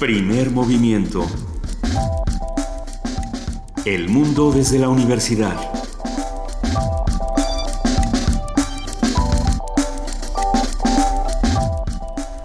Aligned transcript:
Primer 0.00 0.50
movimiento. 0.50 1.26
El 3.84 4.08
mundo 4.08 4.50
desde 4.50 4.78
la 4.78 4.88
universidad. 4.88 5.54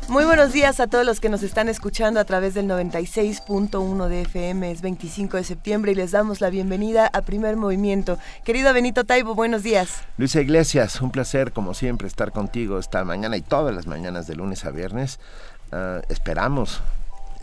Muy 0.09 0.25
buenos 0.25 0.51
días 0.51 0.81
a 0.81 0.87
todos 0.87 1.05
los 1.05 1.21
que 1.21 1.29
nos 1.29 1.43
están 1.43 1.69
escuchando 1.69 2.19
a 2.19 2.25
través 2.25 2.55
del 2.55 2.67
96.1 2.67 4.07
de 4.09 4.23
FM. 4.23 4.71
Es 4.71 4.81
25 4.81 5.37
de 5.37 5.45
septiembre 5.45 5.93
y 5.93 5.95
les 5.95 6.11
damos 6.11 6.41
la 6.41 6.49
bienvenida 6.49 7.09
a 7.13 7.21
Primer 7.21 7.55
Movimiento. 7.55 8.19
Querido 8.43 8.73
Benito 8.73 9.05
Taibo, 9.05 9.33
buenos 9.33 9.63
días. 9.63 10.01
Luisa 10.17 10.41
Iglesias, 10.41 10.99
un 10.99 11.11
placer 11.11 11.53
como 11.53 11.73
siempre 11.73 12.09
estar 12.09 12.33
contigo 12.33 12.79
esta 12.79 13.05
mañana 13.05 13.37
y 13.37 13.41
todas 13.41 13.73
las 13.73 13.87
mañanas 13.87 14.27
de 14.27 14.35
lunes 14.35 14.65
a 14.65 14.71
viernes. 14.71 15.21
Ah, 15.71 16.01
esperamos 16.09 16.81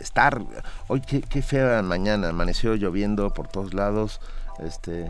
estar. 0.03 0.41
Hoy 0.87 1.01
qué, 1.01 1.21
qué 1.21 1.41
fea 1.41 1.81
mañana, 1.81 2.29
amaneció 2.29 2.75
lloviendo 2.75 3.31
por 3.33 3.47
todos 3.47 3.73
lados. 3.73 4.19
Este, 4.59 5.09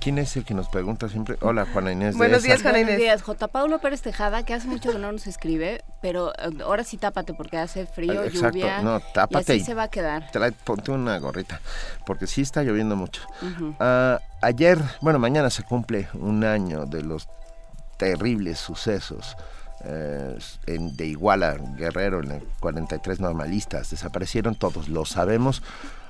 ¿Quién 0.00 0.16
es 0.18 0.36
el 0.36 0.44
que 0.44 0.54
nos 0.54 0.68
pregunta 0.68 1.08
siempre? 1.08 1.36
Hola, 1.40 1.66
Juana 1.72 1.90
Inés. 1.90 2.16
Buenos 2.16 2.44
días, 2.44 2.62
Juana 2.62 2.78
Buenos 2.78 2.90
Inés. 2.92 3.00
días, 3.02 3.22
J. 3.22 3.48
Paulo 3.48 3.80
Pérez 3.80 4.00
Tejada, 4.00 4.44
que 4.44 4.54
hace 4.54 4.68
mucho 4.68 4.92
que 4.92 4.98
no 5.00 5.10
nos 5.10 5.26
escribe, 5.26 5.82
pero 6.00 6.32
eh, 6.38 6.62
ahora 6.62 6.84
sí 6.84 6.96
tápate 6.96 7.34
porque 7.34 7.58
hace 7.58 7.84
frío, 7.86 8.22
Exacto, 8.22 8.58
lluvia. 8.58 8.82
no, 8.82 8.98
y 8.98 9.12
tápate 9.12 9.54
así 9.54 9.60
y- 9.62 9.64
se 9.64 9.74
va 9.74 9.84
a 9.84 9.88
quedar. 9.88 10.30
Trae- 10.30 10.52
ponte 10.52 10.92
una 10.92 11.18
gorrita, 11.18 11.60
porque 12.06 12.28
sí 12.28 12.42
está 12.42 12.62
lloviendo 12.62 12.94
mucho. 12.94 13.22
Ah, 13.80 14.20
ayer, 14.40 14.78
bueno, 15.00 15.18
mañana 15.18 15.50
se 15.50 15.64
cumple 15.64 16.08
un 16.14 16.44
año 16.44 16.86
de 16.86 17.02
los 17.02 17.28
terribles 17.96 18.58
sucesos 18.60 19.36
eh, 19.86 20.38
en- 20.66 20.96
de 20.96 21.06
Iguala, 21.06 21.56
Guerrero, 21.76 22.22
en 22.22 22.32
el 22.32 22.42
43 22.60 23.20
normalistas. 23.20 23.90
Desaparecieron 23.90 24.54
todos, 24.54 24.88
lo 24.88 25.04
sabemos. 25.04 25.62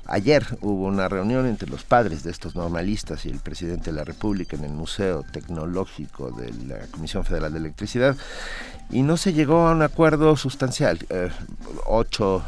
Ayer 0.09 0.47
hubo 0.61 0.85
una 0.87 1.09
reunión 1.09 1.47
entre 1.47 1.69
los 1.69 1.83
padres 1.83 2.23
de 2.23 2.31
estos 2.31 2.55
normalistas 2.55 3.27
y 3.27 3.29
el 3.29 3.41
presidente 3.41 3.91
de 3.91 3.97
la 3.97 4.05
República 4.05 4.57
en 4.57 4.63
el 4.65 4.71
Museo 4.73 5.25
Tecnológico 5.33 6.31
de 6.31 6.53
la 6.65 6.87
Comisión 6.93 7.25
Federal 7.25 7.53
de 7.53 7.59
Electricidad 7.59 8.17
y 8.91 9.03
no 9.03 9.17
se 9.17 9.33
llegó 9.33 9.67
a 9.67 9.73
un 9.73 9.83
acuerdo 9.83 10.37
sustancial. 10.37 11.05
Eh, 11.11 11.31
ocho 11.87 12.45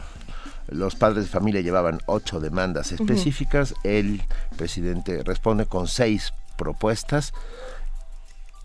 los 0.68 0.94
padres 0.94 1.24
de 1.24 1.30
familia 1.30 1.60
llevaban 1.62 1.98
ocho 2.06 2.38
demandas 2.40 2.92
específicas. 2.92 3.74
El 3.84 4.22
presidente 4.56 5.22
responde 5.24 5.66
con 5.66 5.88
seis 5.88 6.32
propuestas 6.56 7.32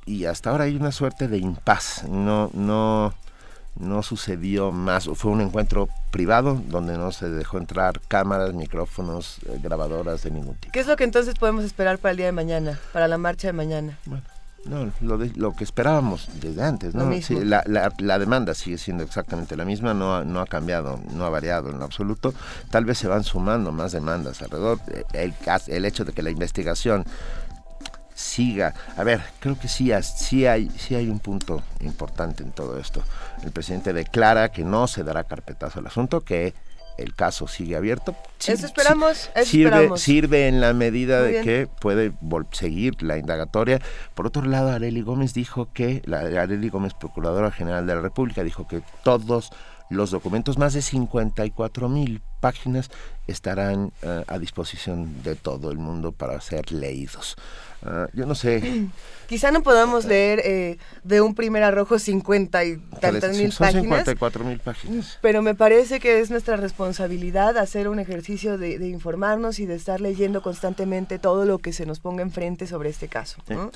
y 0.05 0.25
hasta 0.25 0.49
ahora 0.49 0.65
hay 0.65 0.75
una 0.75 0.91
suerte 0.91 1.27
de 1.27 1.37
impas. 1.37 2.03
No, 2.09 2.49
no, 2.53 3.13
no 3.79 4.03
sucedió 4.03 4.71
más. 4.71 5.09
Fue 5.15 5.31
un 5.31 5.41
encuentro 5.41 5.87
privado 6.11 6.61
donde 6.67 6.97
no 6.97 7.11
se 7.11 7.29
dejó 7.29 7.57
entrar 7.57 7.99
cámaras, 8.07 8.53
micrófonos, 8.53 9.37
eh, 9.47 9.59
grabadoras 9.61 10.23
de 10.23 10.31
ningún 10.31 10.55
tipo. 10.55 10.71
¿Qué 10.71 10.79
es 10.81 10.87
lo 10.87 10.95
que 10.95 11.03
entonces 11.03 11.35
podemos 11.35 11.63
esperar 11.63 11.97
para 11.99 12.11
el 12.11 12.17
día 12.17 12.25
de 12.27 12.31
mañana, 12.31 12.79
para 12.91 13.07
la 13.07 13.17
marcha 13.17 13.47
de 13.47 13.53
mañana? 13.53 13.97
No, 14.65 14.89
lo, 15.01 15.17
de- 15.17 15.33
lo 15.35 15.53
que 15.57 15.65
esperábamos 15.65 16.29
desde 16.39 16.63
antes, 16.63 16.93
la, 17.43 17.63
la- 17.65 17.91
la 17.97 18.17
demanda 18.17 18.53
sigue 18.53 18.77
siendo 18.77 19.03
exactamente 19.03 19.57
la 19.57 19.65
misma, 19.65 19.93
no 19.93 20.15
ha, 20.15 20.23
no 20.23 20.39
ha 20.39 20.45
cambiado, 20.45 21.01
no 21.13 21.25
ha 21.25 21.29
variado 21.29 21.69
en 21.69 21.81
absoluto. 21.81 22.33
Tal 22.71 22.85
vez 22.85 22.97
se 22.97 23.09
van 23.09 23.25
sumando 23.25 23.73
más 23.73 23.91
demandas 23.91 24.41
alrededor. 24.41 24.79
Eh, 24.87 25.03
El, 25.11 25.33
el 25.67 25.83
hecho 25.83 26.05
de 26.05 26.13
que 26.13 26.21
la 26.23 26.29
investigación 26.29 27.03
siga. 28.13 28.73
A 28.97 29.03
ver, 29.03 29.21
creo 29.39 29.57
que 29.59 29.67
sí, 29.67 29.91
sí, 30.01 30.45
hay, 30.45 30.69
sí 30.77 30.95
hay 30.95 31.09
un 31.09 31.19
punto 31.19 31.63
importante 31.81 32.43
en 32.43 32.51
todo 32.51 32.79
esto. 32.79 33.03
El 33.43 33.51
presidente 33.51 33.93
declara 33.93 34.49
que 34.49 34.63
no 34.63 34.87
se 34.87 35.03
dará 35.03 35.23
carpetazo 35.23 35.79
al 35.79 35.87
asunto, 35.87 36.21
que 36.21 36.53
el 36.97 37.15
caso 37.15 37.47
sigue 37.47 37.75
abierto. 37.75 38.15
Eso 38.45 38.65
esperamos, 38.65 39.29
eso 39.35 39.49
sirve, 39.49 39.69
esperamos. 39.69 40.01
sirve 40.01 40.47
en 40.47 40.61
la 40.61 40.73
medida 40.73 41.19
Muy 41.19 41.25
de 41.25 41.31
bien. 41.31 41.43
que 41.43 41.67
puede 41.79 42.13
seguir 42.51 43.01
la 43.01 43.17
indagatoria. 43.17 43.81
Por 44.13 44.27
otro 44.27 44.43
lado, 44.43 44.69
Areli 44.69 45.01
Gómez 45.01 45.33
dijo 45.33 45.69
que, 45.73 46.01
la 46.05 46.19
Areli 46.19 46.69
Gómez, 46.69 46.93
Procuradora 46.93 47.51
General 47.51 47.85
de 47.87 47.95
la 47.95 48.01
República, 48.01 48.43
dijo 48.43 48.67
que 48.67 48.81
todos 49.03 49.51
los 49.89 50.11
documentos, 50.11 50.57
más 50.57 50.73
de 50.73 50.81
54 50.81 51.89
mil 51.89 52.21
páginas, 52.39 52.89
estarán 53.27 53.91
eh, 54.01 54.23
a 54.27 54.39
disposición 54.39 55.23
de 55.23 55.35
todo 55.35 55.71
el 55.71 55.77
mundo 55.77 56.11
para 56.11 56.39
ser 56.41 56.71
leídos. 56.71 57.35
Ah, 57.85 58.07
yo 58.13 58.25
no 58.25 58.35
sé, 58.35 58.89
Quizá 59.27 59.51
no 59.51 59.63
podamos 59.63 60.05
leer 60.05 60.41
eh, 60.43 60.77
de 61.03 61.21
un 61.21 61.33
primer 61.33 61.63
arrojo 61.63 61.97
50 61.97 62.65
y 62.65 62.77
tantas 62.99 63.35
mil 63.35 63.51
son 63.51 63.65
páginas. 63.65 63.83
54 63.83 64.43
mil 64.43 64.59
páginas. 64.59 65.17
Pero 65.21 65.41
me 65.41 65.55
parece 65.55 65.99
que 65.99 66.19
es 66.19 66.29
nuestra 66.29 66.55
responsabilidad 66.57 67.57
hacer 67.57 67.87
un 67.87 67.99
ejercicio 67.99 68.57
de, 68.57 68.77
de 68.77 68.89
informarnos 68.89 69.59
y 69.59 69.65
de 69.65 69.75
estar 69.75 70.01
leyendo 70.01 70.43
constantemente 70.43 71.19
todo 71.19 71.45
lo 71.45 71.57
que 71.57 71.73
se 71.73 71.85
nos 71.85 71.99
ponga 71.99 72.21
enfrente 72.21 72.67
sobre 72.67 72.89
este 72.89 73.07
caso. 73.07 73.41
¿no? 73.47 73.71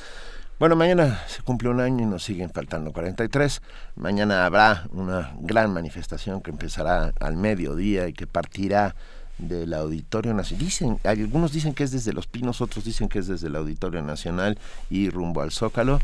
Bueno, 0.60 0.76
mañana 0.76 1.22
se 1.28 1.44
cumple 1.44 1.70
un 1.70 1.80
año 1.80 2.04
y 2.04 2.08
nos 2.08 2.24
siguen 2.24 2.50
faltando 2.50 2.92
43. 2.92 3.62
Mañana 3.96 4.44
habrá 4.44 4.88
una 4.92 5.36
gran 5.40 5.72
manifestación 5.72 6.42
que 6.42 6.50
empezará 6.50 7.14
al 7.20 7.38
mediodía 7.38 8.08
y 8.08 8.14
que 8.14 8.26
partirá 8.26 8.96
del 9.38 9.72
Auditorio 9.76 10.34
Nacional. 10.34 10.66
Dicen, 10.66 11.00
algunos 11.04 11.52
dicen 11.52 11.76
que 11.76 11.84
es 11.84 11.92
desde 11.92 12.12
Los 12.12 12.26
Pinos, 12.26 12.60
otros 12.60 12.86
dicen 12.86 13.08
que 13.08 13.20
es 13.20 13.28
desde 13.28 13.50
el 13.50 13.56
Auditorio 13.56 14.02
Nacional 14.02 14.58
y 14.90 15.12
rumbo 15.12 15.44
al 15.44 15.52
Zócalo. 15.52 16.00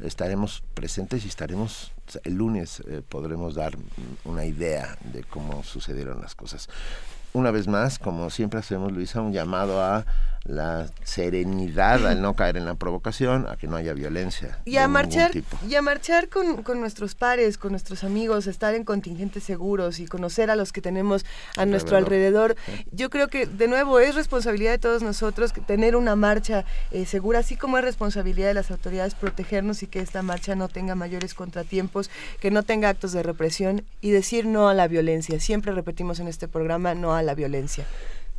Estaremos 0.00 0.62
presentes 0.72 1.26
y 1.26 1.28
estaremos, 1.28 1.92
el 2.24 2.32
lunes 2.32 2.80
eh, 2.88 3.02
podremos 3.06 3.56
dar 3.56 3.76
una 4.24 4.46
idea 4.46 4.96
de 5.12 5.22
cómo 5.22 5.62
sucedieron 5.64 6.22
las 6.22 6.34
cosas. 6.34 6.70
Una 7.34 7.50
vez 7.50 7.68
más, 7.68 7.98
como 7.98 8.30
siempre 8.30 8.58
hacemos, 8.58 8.90
Luisa, 8.90 9.20
un 9.20 9.34
llamado 9.34 9.84
a 9.84 10.06
la 10.48 10.88
serenidad, 11.04 12.06
al 12.06 12.22
no 12.22 12.34
caer 12.34 12.56
en 12.56 12.64
la 12.64 12.74
provocación, 12.74 13.46
a 13.46 13.56
que 13.56 13.66
no 13.66 13.76
haya 13.76 13.92
violencia. 13.92 14.58
Y 14.64 14.78
a 14.78 14.88
marchar, 14.88 15.30
tipo. 15.30 15.56
y 15.68 15.74
a 15.74 15.82
marchar 15.82 16.28
con, 16.28 16.62
con 16.62 16.80
nuestros 16.80 17.14
pares, 17.14 17.58
con 17.58 17.72
nuestros 17.72 18.02
amigos, 18.02 18.46
estar 18.46 18.74
en 18.74 18.84
contingentes 18.84 19.44
seguros 19.44 20.00
y 20.00 20.06
conocer 20.06 20.50
a 20.50 20.56
los 20.56 20.72
que 20.72 20.80
tenemos 20.80 21.26
a 21.56 21.66
nuestro 21.66 21.98
Alrededor. 21.98 22.56
alrededor. 22.58 22.86
Yo 22.92 23.10
creo 23.10 23.28
que, 23.28 23.46
de 23.46 23.68
nuevo, 23.68 24.00
es 24.00 24.14
responsabilidad 24.14 24.72
de 24.72 24.78
todos 24.78 25.02
nosotros 25.02 25.52
tener 25.66 25.96
una 25.96 26.16
marcha 26.16 26.64
eh, 26.90 27.04
segura, 27.04 27.40
así 27.40 27.56
como 27.56 27.76
es 27.76 27.84
responsabilidad 27.84 28.48
de 28.48 28.54
las 28.54 28.70
autoridades 28.70 29.14
protegernos 29.14 29.82
y 29.82 29.86
que 29.86 30.00
esta 30.00 30.22
marcha 30.22 30.54
no 30.54 30.68
tenga 30.68 30.94
mayores 30.94 31.34
contratiempos, 31.34 32.10
que 32.40 32.50
no 32.50 32.62
tenga 32.62 32.88
actos 32.88 33.12
de 33.12 33.22
represión 33.22 33.84
y 34.00 34.10
decir 34.10 34.46
no 34.46 34.68
a 34.70 34.74
la 34.74 34.88
violencia. 34.88 35.38
Siempre 35.40 35.72
repetimos 35.72 36.20
en 36.20 36.28
este 36.28 36.48
programa 36.48 36.94
no 36.94 37.14
a 37.14 37.22
la 37.22 37.34
violencia. 37.34 37.84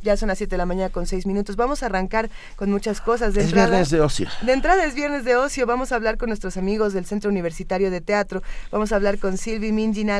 Ya 0.02 0.16
son 0.16 0.28
las 0.28 0.38
7 0.38 0.50
de 0.52 0.58
la 0.58 0.66
mañana 0.66 0.90
con 0.90 1.06
6 1.06 1.26
minutos. 1.26 1.56
Vamos 1.56 1.82
a 1.82 1.86
arrancar 1.86 2.30
con 2.56 2.70
muchas 2.70 3.00
cosas. 3.00 3.34
De 3.34 3.40
Es 3.40 3.46
entrada- 3.48 3.68
viernes 3.68 3.90
de 3.90 4.00
ocio. 4.00 4.28
de 4.42 4.52
entrada 4.52 4.84
es 4.84 4.94
viernes 4.94 5.24
de 5.24 5.36
ocio, 5.36 5.66
vamos 5.66 5.92
a 5.92 5.96
hablar 5.96 6.16
con 6.16 6.28
nuestros 6.28 6.56
amigos 6.56 6.92
del 6.92 7.04
Centro 7.06 7.30
Universitario 7.30 7.90
de 7.90 8.00
Teatro, 8.00 8.42
vamos 8.70 8.92
a 8.92 8.96
hablar 8.96 9.18
con 9.18 9.36
Sylvie 9.36 9.72
Minjin 9.72 10.10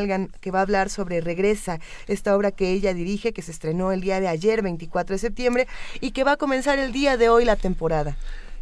que 0.41 0.51
va 0.51 0.59
a 0.61 0.63
hablar 0.63 0.91
sobre 0.91 1.21
Regresa, 1.21 1.81
esta 2.07 2.37
obra 2.37 2.51
que 2.51 2.71
ella 2.71 2.95
dirige, 2.95 3.33
que 3.33 3.43
se 3.43 3.51
estrenó 3.51 3.93
el 3.93 4.01
día 4.01 4.21
de 4.21 4.29
ayer, 4.29 4.63
24 4.63 5.15
de 5.15 5.19
septiembre, 5.19 5.67
y 6.01 6.11
que 6.13 6.25
va 6.25 6.33
a 6.33 6.37
comenzar 6.37 6.79
el 6.79 6.93
día 6.93 7.17
de 7.17 7.29
hoy 7.29 7.45
la 7.45 7.57
temporada. 7.57 8.17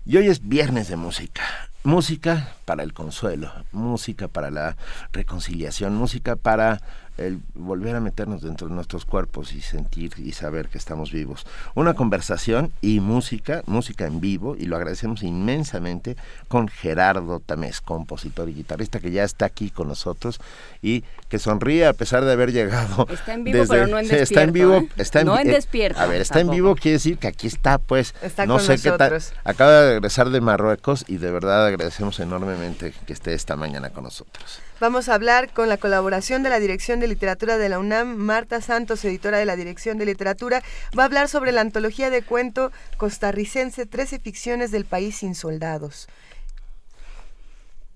Y 0.06 0.16
hoy 0.16 0.28
es 0.28 0.46
viernes 0.48 0.88
de 0.88 0.96
música. 0.96 1.42
Música 1.84 2.54
para 2.64 2.82
el 2.82 2.92
consuelo, 2.92 3.52
música 3.72 4.28
para 4.28 4.50
la 4.50 4.76
reconciliación, 5.12 5.94
música 5.94 6.36
para 6.36 6.80
el 7.18 7.40
volver 7.54 7.96
a 7.96 8.00
meternos 8.00 8.42
dentro 8.42 8.68
de 8.68 8.74
nuestros 8.74 9.04
cuerpos 9.04 9.52
y 9.52 9.60
sentir 9.60 10.12
y 10.16 10.32
saber 10.32 10.68
que 10.68 10.78
estamos 10.78 11.12
vivos. 11.12 11.46
Una 11.74 11.94
conversación 11.94 12.72
y 12.80 13.00
música, 13.00 13.62
música 13.66 14.06
en 14.06 14.20
vivo, 14.20 14.56
y 14.56 14.66
lo 14.66 14.76
agradecemos 14.76 15.22
inmensamente 15.22 16.16
con 16.48 16.68
Gerardo 16.68 17.40
Tamés, 17.40 17.80
compositor 17.80 18.48
y 18.48 18.54
guitarrista 18.54 19.00
que 19.00 19.10
ya 19.10 19.24
está 19.24 19.46
aquí 19.46 19.70
con 19.70 19.88
nosotros 19.88 20.40
y 20.80 21.04
que 21.28 21.38
sonríe 21.38 21.86
a 21.86 21.92
pesar 21.92 22.24
de 22.24 22.32
haber 22.32 22.52
llegado. 22.52 23.06
Está 23.12 23.34
en 23.34 23.44
vivo, 23.44 23.64
pero 23.68 23.86
no 23.86 23.98
en 23.98 24.06
sí, 24.06 24.14
Está 24.28 24.42
en 24.42 24.52
despierto, 24.52 24.52
vivo, 24.52 24.86
¿eh? 24.86 24.88
está 24.96 25.20
en, 25.20 25.26
No 25.26 25.38
en 25.38 25.48
eh, 25.48 25.52
despierto, 25.52 26.00
A 26.00 26.06
ver, 26.06 26.20
está 26.20 26.40
en 26.40 26.50
vivo 26.50 26.74
quiere 26.74 26.94
decir 26.94 27.18
que 27.18 27.26
aquí 27.26 27.46
está, 27.46 27.78
pues. 27.78 28.14
Está 28.22 28.46
no 28.46 28.54
con 28.54 28.64
sé 28.64 28.76
qué 28.76 28.90
tal. 28.92 29.12
nosotros. 29.12 29.32
Acaba 29.44 29.72
de 29.72 29.92
regresar 29.94 30.30
de 30.30 30.40
Marruecos 30.40 31.04
y 31.08 31.16
de 31.18 31.30
verdad 31.30 31.66
agradecemos 31.66 32.20
enormemente 32.20 32.94
que 33.06 33.12
esté 33.12 33.34
esta 33.34 33.56
mañana 33.56 33.90
con 33.90 34.04
nosotros. 34.04 34.60
Vamos 34.80 35.08
a 35.08 35.14
hablar 35.14 35.52
con 35.52 35.68
la 35.68 35.76
colaboración 35.76 36.44
de 36.44 36.50
la 36.50 36.60
Dirección 36.60 37.00
de 37.00 37.08
Literatura 37.08 37.58
de 37.58 37.68
la 37.68 37.80
UNAM, 37.80 38.14
Marta 38.14 38.60
Santos, 38.60 39.04
editora 39.04 39.38
de 39.38 39.44
la 39.44 39.56
Dirección 39.56 39.98
de 39.98 40.06
Literatura, 40.06 40.62
va 40.96 41.02
a 41.02 41.06
hablar 41.06 41.28
sobre 41.28 41.50
la 41.50 41.62
antología 41.62 42.10
de 42.10 42.22
cuento 42.22 42.70
costarricense 42.96 43.86
13 43.86 44.20
ficciones 44.20 44.70
del 44.70 44.84
país 44.84 45.16
sin 45.16 45.34
soldados. 45.34 46.06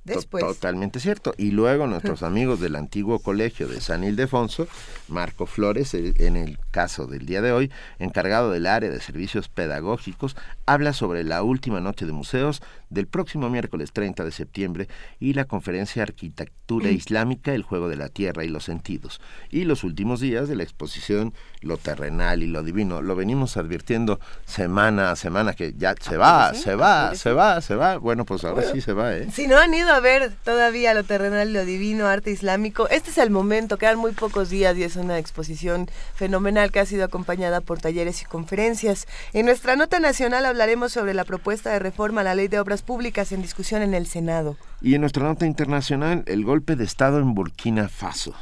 Después. 0.05 0.43
Totalmente 0.43 0.99
cierto. 0.99 1.33
Y 1.37 1.53
luego 1.53 1.87
nuestros 1.87 2.23
amigos 2.25 2.59
del 2.59 2.75
antiguo 2.75 3.21
colegio 3.21 3.69
de 3.69 3.81
San 3.81 4.03
Ildefonso, 4.03 4.67
Marco 5.07 5.47
Flores, 5.47 5.95
en 5.95 6.37
el 6.37 6.59
caso 6.73 7.07
del 7.07 7.27
día 7.27 7.41
de 7.41 7.53
hoy, 7.53 7.71
encargado 8.01 8.51
del 8.51 8.67
área 8.67 8.91
de 8.91 9.01
servicios 9.01 9.49
pedagógicos, 9.49 10.37
habla 10.67 10.93
sobre 10.93 11.23
la 11.23 11.45
última 11.45 11.81
noche 11.81 12.07
de 12.07 12.13
museos 12.13 12.61
del 12.93 13.07
próximo 13.07 13.49
miércoles 13.49 13.93
30 13.93 14.25
de 14.25 14.31
septiembre 14.31 14.89
y 15.19 15.33
la 15.33 15.47
conferencia 15.47 16.03
Arquitectura 16.03 16.89
mm. 16.89 16.95
Islámica, 16.95 17.55
el 17.55 17.63
juego 17.63 17.89
de 17.89 17.97
la 17.97 18.09
tierra 18.09 18.45
y 18.45 18.49
los 18.49 18.65
sentidos. 18.65 19.21
Y 19.51 19.65
los 19.65 19.85
últimos 19.85 20.21
días 20.21 20.49
de 20.49 20.57
la 20.57 20.63
exposición 20.63 21.35
Lo 21.61 21.77
terrenal 21.77 22.43
y 22.43 22.47
lo 22.47 22.63
divino. 22.63 23.03
Lo 23.03 23.15
venimos 23.15 23.57
advirtiendo 23.57 24.21
semana 24.45 25.13
a 25.13 25.17
semana 25.17 25.55
que 25.55 25.75
ya 25.77 25.95
se 26.01 26.17
va, 26.17 26.55
se 26.55 26.75
va, 26.75 27.15
se 27.15 27.33
va, 27.33 27.61
se 27.61 27.75
va. 27.75 27.99
Bueno, 27.99 28.25
pues 28.25 28.45
ahora 28.45 28.63
sí 28.73 28.81
se 28.81 28.93
va, 28.93 29.17
¿eh? 29.17 29.29
Si 29.33 29.47
no 29.47 29.59
han 29.59 29.73
ido 29.73 29.93
a 29.93 30.01
ver 30.01 30.33
todavía 30.45 30.93
lo 30.93 31.05
terrenal 31.05 31.51
y 31.51 31.53
lo 31.53 31.65
divino, 31.65 32.07
arte 32.07 32.31
islámico, 32.31 32.89
este 32.89 33.11
es 33.11 33.19
el 33.19 33.31
momento, 33.31 33.79
quedan 33.79 33.99
muy 33.99 34.13
pocos 34.13 34.51
días 34.51 34.77
y 34.77 34.83
es 34.83 34.97
una 34.97 35.19
exposición 35.19 35.89
fenomenal 36.15 36.73
que 36.73 36.81
ha 36.81 36.87
sido 36.87 37.05
acompañada 37.05 37.61
por 37.61 37.81
talleres 37.81 38.23
y 38.23 38.25
conferencias. 38.25 39.07
En 39.33 39.47
nuestra 39.47 39.77
nota 39.77 40.01
nacional 40.01 40.45
hablaremos 40.47 40.93
sobre 40.93 41.15
la 41.15 41.25
propuesta 41.25 41.71
de 41.71 41.79
reforma 41.79 42.23
a 42.23 42.25
la 42.25 42.35
ley 42.35 42.49
de 42.49 42.59
obras 42.59 42.82
públicas 42.83 43.33
en 43.33 43.43
discusión 43.43 43.83
en 43.83 43.95
el 43.95 44.07
Senado. 44.07 44.57
Y 44.81 44.95
en 44.95 45.01
nuestra 45.01 45.25
nota 45.25 45.47
internacional, 45.47 46.25
el 46.27 46.45
golpe 46.45 46.77
de 46.77 46.85
Estado 46.85 47.19
en 47.19 47.35
Burkina 47.35 47.89
Faso. 47.89 48.35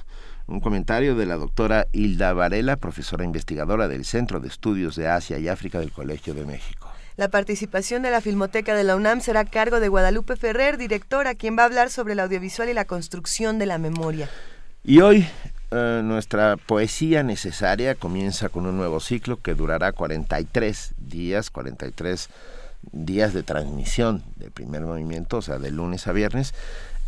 Un 0.47 0.61
comentario 0.61 1.15
de 1.15 1.27
la 1.27 1.37
doctora 1.37 1.87
Hilda 1.93 2.33
Varela, 2.33 2.77
profesora 2.77 3.25
investigadora 3.25 3.87
del 3.87 4.05
Centro 4.05 4.41
de 4.41 4.49
Estudios 4.49 4.97
de 4.97 5.09
Asia 5.09 5.39
y 5.39 5.47
África 5.47 5.79
del 5.79 5.93
Colegio 5.93 6.35
de 6.35 6.45
México. 6.45 6.91
La 7.17 7.29
participación 7.29 8.03
de 8.03 8.11
la 8.11 8.21
Filmoteca 8.21 8.75
de 8.75 8.83
la 8.83 8.97
UNAM 8.97 9.21
será 9.21 9.41
a 9.41 9.45
cargo 9.45 9.79
de 9.79 9.89
Guadalupe 9.89 10.37
Ferrer, 10.37 10.79
directora, 10.79 11.35
quien 11.35 11.57
va 11.57 11.63
a 11.63 11.67
hablar 11.67 11.91
sobre 11.91 12.15
el 12.15 12.21
audiovisual 12.21 12.69
y 12.69 12.75
la 12.75 12.87
construcción 12.87 13.59
de 13.59 13.67
la 13.67 13.79
memoria. 13.79 14.29
Y 14.83 15.01
hoy 15.01 15.27
eh, 15.71 16.01
nuestra 16.03 16.57
poesía 16.57 17.23
necesaria 17.23 17.95
comienza 17.95 18.49
con 18.49 18.67
un 18.67 18.77
nuevo 18.77 18.99
ciclo 18.99 19.37
que 19.37 19.55
durará 19.55 19.93
43 19.93 20.95
días, 20.99 21.51
43 21.51 22.29
días 22.93 23.35
de 23.35 23.43
transmisión 23.43 24.23
del 24.37 24.51
primer 24.51 24.83
movimiento, 24.83 25.39
o 25.39 25.43
sea, 25.43 25.59
de 25.59 25.71
lunes 25.71 26.07
a 26.07 26.13
viernes, 26.13 26.55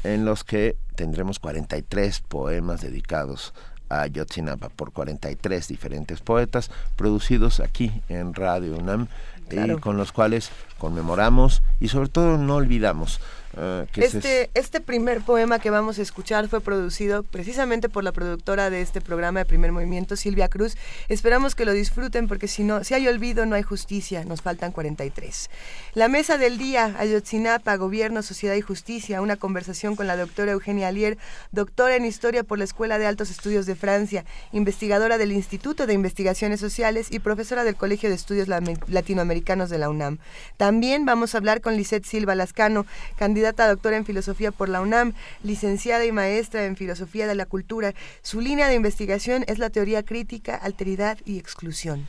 en 0.04 0.24
los 0.24 0.44
que 0.44 0.76
tendremos 0.94 1.38
43 1.38 2.20
poemas 2.20 2.80
dedicados 2.80 3.54
a 3.88 4.06
Yotzinapa 4.06 4.70
por 4.70 4.92
43 4.92 5.68
diferentes 5.68 6.20
poetas 6.20 6.70
producidos 6.96 7.60
aquí 7.60 7.92
en 8.08 8.34
Radio 8.34 8.76
UNAM 8.76 9.08
y 9.50 9.80
con 9.80 9.98
los 9.98 10.12
cuales 10.12 10.50
conmemoramos 10.78 11.62
y 11.78 11.88
sobre 11.88 12.08
todo 12.08 12.38
no 12.38 12.56
olvidamos 12.56 13.20
Ah, 13.56 13.84
este, 13.96 14.50
este 14.54 14.80
primer 14.80 15.20
poema 15.20 15.58
que 15.58 15.68
vamos 15.68 15.98
a 15.98 16.02
escuchar 16.02 16.48
fue 16.48 16.62
producido 16.62 17.22
precisamente 17.22 17.90
por 17.90 18.02
la 18.02 18.12
productora 18.12 18.70
de 18.70 18.80
este 18.80 19.02
programa 19.02 19.40
de 19.40 19.44
Primer 19.44 19.72
Movimiento, 19.72 20.16
Silvia 20.16 20.48
Cruz. 20.48 20.76
Esperamos 21.08 21.54
que 21.54 21.66
lo 21.66 21.72
disfruten 21.72 22.28
porque 22.28 22.48
si 22.48 22.64
no, 22.64 22.82
si 22.82 22.94
hay 22.94 23.06
olvido 23.08 23.44
no 23.44 23.54
hay 23.54 23.62
justicia, 23.62 24.24
nos 24.24 24.40
faltan 24.40 24.72
43. 24.72 25.50
La 25.94 26.08
mesa 26.08 26.38
del 26.38 26.56
día, 26.56 26.94
Ayotzinapa, 26.98 27.76
Gobierno, 27.76 28.22
Sociedad 28.22 28.54
y 28.54 28.62
Justicia, 28.62 29.20
una 29.20 29.36
conversación 29.36 29.96
con 29.96 30.06
la 30.06 30.16
doctora 30.16 30.52
Eugenia 30.52 30.88
Alier, 30.88 31.18
doctora 31.50 31.96
en 31.96 32.06
Historia 32.06 32.44
por 32.44 32.56
la 32.56 32.64
Escuela 32.64 32.98
de 32.98 33.06
Altos 33.06 33.30
Estudios 33.30 33.66
de 33.66 33.74
Francia, 33.74 34.24
investigadora 34.52 35.18
del 35.18 35.32
Instituto 35.32 35.86
de 35.86 35.92
Investigaciones 35.92 36.60
Sociales 36.60 37.08
y 37.10 37.18
profesora 37.18 37.64
del 37.64 37.76
Colegio 37.76 38.08
de 38.08 38.14
Estudios 38.14 38.48
Latinoamericanos 38.48 39.68
de 39.68 39.78
la 39.78 39.90
UNAM. 39.90 40.18
También 40.56 41.04
vamos 41.04 41.34
a 41.34 41.38
hablar 41.38 41.60
con 41.60 41.76
Lisette 41.76 42.06
Silva 42.06 42.34
Lascano, 42.34 42.86
candidata 43.16 43.41
doctora 43.50 43.96
en 43.96 44.04
filosofía 44.04 44.52
por 44.52 44.68
la 44.68 44.80
UNAM, 44.80 45.14
licenciada 45.42 46.04
y 46.04 46.12
maestra 46.12 46.64
en 46.64 46.76
filosofía 46.76 47.26
de 47.26 47.34
la 47.34 47.46
cultura. 47.46 47.94
Su 48.22 48.40
línea 48.40 48.68
de 48.68 48.74
investigación 48.74 49.44
es 49.48 49.58
la 49.58 49.70
teoría 49.70 50.02
crítica, 50.04 50.54
alteridad 50.54 51.18
y 51.24 51.38
exclusión. 51.38 52.06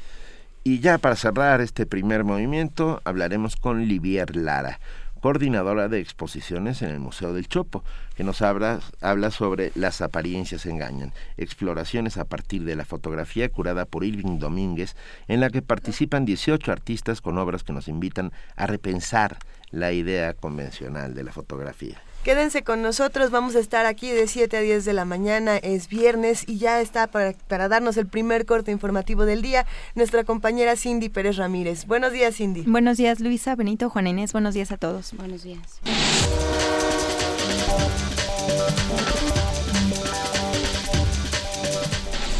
Y 0.63 0.79
ya 0.79 0.97
para 0.97 1.15
cerrar 1.15 1.59
este 1.59 1.85
primer 1.85 2.23
movimiento, 2.23 3.01
hablaremos 3.03 3.57
con 3.57 3.85
Livier 3.85 4.35
Lara, 4.35 4.79
coordinadora 5.23 5.87
de 5.87 5.99
exposiciones 5.99 6.81
en 6.81 6.89
el 6.89 6.99
Museo 6.99 7.33
del 7.33 7.47
Chopo, 7.47 7.83
que 8.15 8.25
nos 8.25 8.41
habla, 8.41 8.81
habla 9.01 9.31
sobre 9.31 9.71
Las 9.75 10.01
apariencias 10.01 10.65
engañan, 10.65 11.13
exploraciones 11.37 12.17
a 12.17 12.25
partir 12.25 12.65
de 12.65 12.75
la 12.75 12.83
fotografía 12.83 13.49
curada 13.49 13.85
por 13.85 14.03
Irving 14.03 14.37
Domínguez, 14.37 14.97
en 15.29 15.39
la 15.39 15.49
que 15.49 15.61
participan 15.61 16.25
18 16.25 16.71
artistas 16.73 17.21
con 17.21 17.37
obras 17.37 17.63
que 17.63 17.71
nos 17.71 17.87
invitan 17.87 18.33
a 18.55 18.67
repensar 18.67 19.39
la 19.73 19.91
idea 19.91 20.33
convencional 20.33 21.13
de 21.15 21.23
la 21.23 21.33
fotografía. 21.33 22.01
Quédense 22.23 22.63
con 22.63 22.81
nosotros, 22.81 23.31
vamos 23.31 23.55
a 23.57 23.59
estar 23.59 23.85
aquí 23.85 24.09
de 24.09 24.27
7 24.27 24.55
a 24.55 24.61
10 24.61 24.85
de 24.85 24.93
la 24.93 25.03
mañana, 25.03 25.57
es 25.57 25.89
viernes 25.89 26.47
y 26.47 26.57
ya 26.57 26.79
está 26.79 27.07
para, 27.07 27.33
para, 27.49 27.67
darnos 27.67 27.97
el 27.97 28.07
primer 28.07 28.45
corte 28.45 28.71
informativo 28.71 29.25
del 29.25 29.41
día 29.41 29.65
nuestra 29.93 30.23
compañera 30.23 30.77
Cindy 30.77 31.09
Pérez 31.09 31.35
Ramírez. 31.35 31.85
Buenos 31.85 32.13
días 32.13 32.35
Cindy. 32.37 32.61
Buenos 32.61 32.95
días 32.95 33.19
Luisa, 33.19 33.55
Benito, 33.57 33.89
Juan 33.89 34.07
Inés, 34.07 34.31
buenos 34.31 34.53
días 34.53 34.71
a 34.71 34.77
todos. 34.77 35.11
Buenos 35.17 35.43
días. 35.43 35.81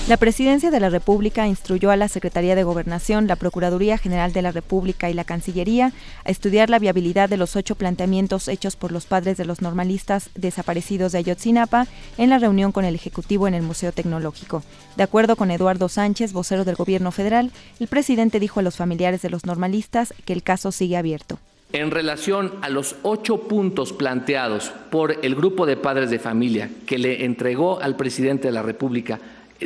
La 0.06 0.18
Presidencia 0.18 0.70
de 0.70 0.82
la 0.82 0.90
República 0.90 1.48
instruyó 1.48 1.90
a 1.90 1.96
la 1.96 2.10
Secretaría 2.10 2.56
de 2.56 2.66
Gobernación, 2.66 3.26
la 3.26 3.38
Procuraduría 3.38 3.98
General 3.98 4.34
de 4.34 4.42
la 4.42 4.52
República 4.52 5.10
y 5.10 5.14
la 5.14 5.24
Cancillería 5.24 5.94
a 6.26 6.30
estudiar 6.30 6.70
la 6.70 6.78
viabilidad 6.78 7.30
de 7.30 7.38
los 7.38 7.56
ocho 7.56 7.76
planteamientos 7.76 8.50
hechos 8.50 8.76
por 8.76 8.92
los 8.92 9.06
padres 9.06 9.38
de 9.38 9.46
los 9.46 9.62
normalistas 9.62 10.30
desaparecidos 10.36 11.14
de 11.14 11.20
Ayotzinapa 11.20 11.88
en 12.18 12.30
la 12.30 12.38
reunión 12.38 12.74
con 12.74 12.84
el 12.84 12.96
Ejecutivo 12.96 13.48
en 13.48 13.54
el 13.54 13.62
Museo 13.62 13.94
Tecnológico. 13.94 14.62
De 14.98 15.04
acuerdo 15.04 15.38
con 15.38 15.52
Eduardo 15.52 15.88
Sánchez, 15.88 16.34
vocero 16.34 16.66
del 16.66 16.76
Gobierno 16.76 17.14
federal, 17.14 17.54
el 17.80 17.88
presidente 17.88 18.42
dijo 18.42 18.60
a 18.60 18.64
los 18.64 18.76
familiares 18.76 19.22
de 19.22 19.30
los 19.30 19.46
normalistas 19.46 20.14
que 20.26 20.34
el 20.34 20.44
caso 20.44 20.74
sigue 20.74 20.98
abierto. 20.98 21.40
En 21.72 21.92
relación 21.92 22.52
a 22.62 22.70
los 22.70 22.98
ocho 23.02 23.48
puntos 23.48 23.94
planteados 23.94 24.74
por 24.92 25.18
el 25.24 25.34
grupo 25.34 25.66
de 25.66 25.78
padres 25.78 26.12
de 26.12 26.20
familia 26.20 26.70
que 26.86 27.00
le 27.00 27.24
entregó 27.26 27.80
al 27.82 27.96
presidente 27.96 28.50
de 28.50 28.52
la 28.52 28.62
República 28.62 29.20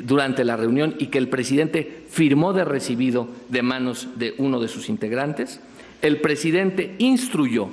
durante 0.04 0.44
la 0.44 0.56
reunión 0.56 0.96
y 1.00 1.08
que 1.08 1.18
el 1.18 1.30
presidente 1.30 2.04
firmó 2.10 2.54
de 2.54 2.66
recibido 2.66 3.28
de 3.50 3.62
manos 3.62 4.08
de 4.16 4.36
uno 4.38 4.60
de 4.60 4.68
sus 4.68 4.90
integrantes, 4.90 5.60
el 6.02 6.22
presidente 6.22 6.96
instruyó 7.00 7.70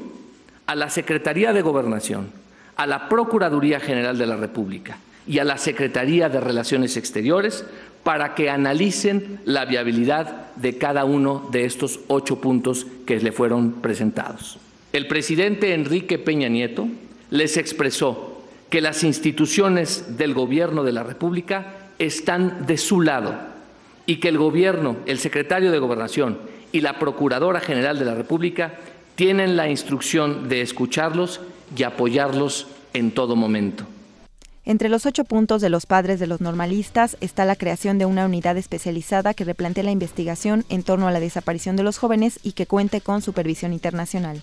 a 0.67 0.75
la 0.75 0.91
Secretaría 0.91 1.53
de 1.53 1.62
Gobernación, 1.62 2.29
a 2.76 2.87
la 2.87 3.09
Procuraduría 3.09 3.81
General 3.81 4.17
de 4.17 4.26
la 4.26 4.37
República 4.37 4.99
y 5.26 5.38
a 5.38 5.44
la 5.44 5.59
Secretaría 5.59 6.29
de 6.29 6.41
Relaciones 6.41 6.97
Exteriores 6.97 7.65
para 8.03 8.35
que 8.35 8.50
analicen 8.50 9.41
la 9.44 9.65
viabilidad 9.65 10.55
de 10.56 10.76
cada 10.76 11.05
uno 11.05 11.49
de 11.50 11.65
estos 11.65 12.00
ocho 12.09 12.41
puntos 12.41 12.87
que 13.06 13.19
le 13.19 13.32
fueron 13.32 13.73
presentados. 13.73 14.59
El 14.93 15.09
presidente 15.09 15.75
Enrique 15.75 16.19
Peña 16.19 16.49
Nieto 16.49 16.87
les 17.31 17.56
expresó 17.56 18.43
que 18.71 18.81
las 18.81 19.05
instituciones 19.05 20.16
del 20.19 20.35
Gobierno 20.35 20.85
de 20.85 20.93
la 20.93 21.02
República 21.02 21.84
están 22.06 22.66
de 22.66 22.76
su 22.76 23.00
lado 23.00 23.34
y 24.06 24.16
que 24.16 24.28
el 24.28 24.38
gobierno, 24.38 24.96
el 25.06 25.18
secretario 25.18 25.73
de 25.73 25.78
Gobernación 25.78 26.38
y 26.73 26.80
la 26.80 26.99
Procuradora 26.99 27.61
General 27.61 27.99
de 27.99 28.04
la 28.04 28.14
República 28.14 28.75
tienen 29.14 29.56
la 29.56 29.68
instrucción 29.68 30.49
de 30.49 30.61
escucharlos 30.61 31.40
y 31.76 31.82
apoyarlos 31.84 32.66
en 32.92 33.12
todo 33.12 33.37
momento. 33.37 33.87
Entre 34.66 34.88
los 34.88 35.04
ocho 35.04 35.25
puntos 35.25 35.61
de 35.61 35.68
los 35.68 35.84
padres 35.84 36.18
de 36.18 36.26
los 36.26 36.40
normalistas 36.40 37.18
está 37.20 37.44
la 37.44 37.54
creación 37.54 37.99
de 37.99 38.06
una 38.06 38.25
unidad 38.25 38.56
especializada 38.56 39.34
que 39.34 39.44
replantee 39.44 39.84
la 39.84 39.90
investigación 39.90 40.64
en 40.70 40.82
torno 40.82 41.06
a 41.06 41.12
la 41.12 41.20
desaparición 41.20 41.76
de 41.76 41.82
los 41.82 41.99
jóvenes 41.99 42.40
y 42.42 42.52
que 42.52 42.66
cuente 42.66 43.02
con 43.02 43.20
supervisión 43.20 43.75
internacional. 43.75 44.42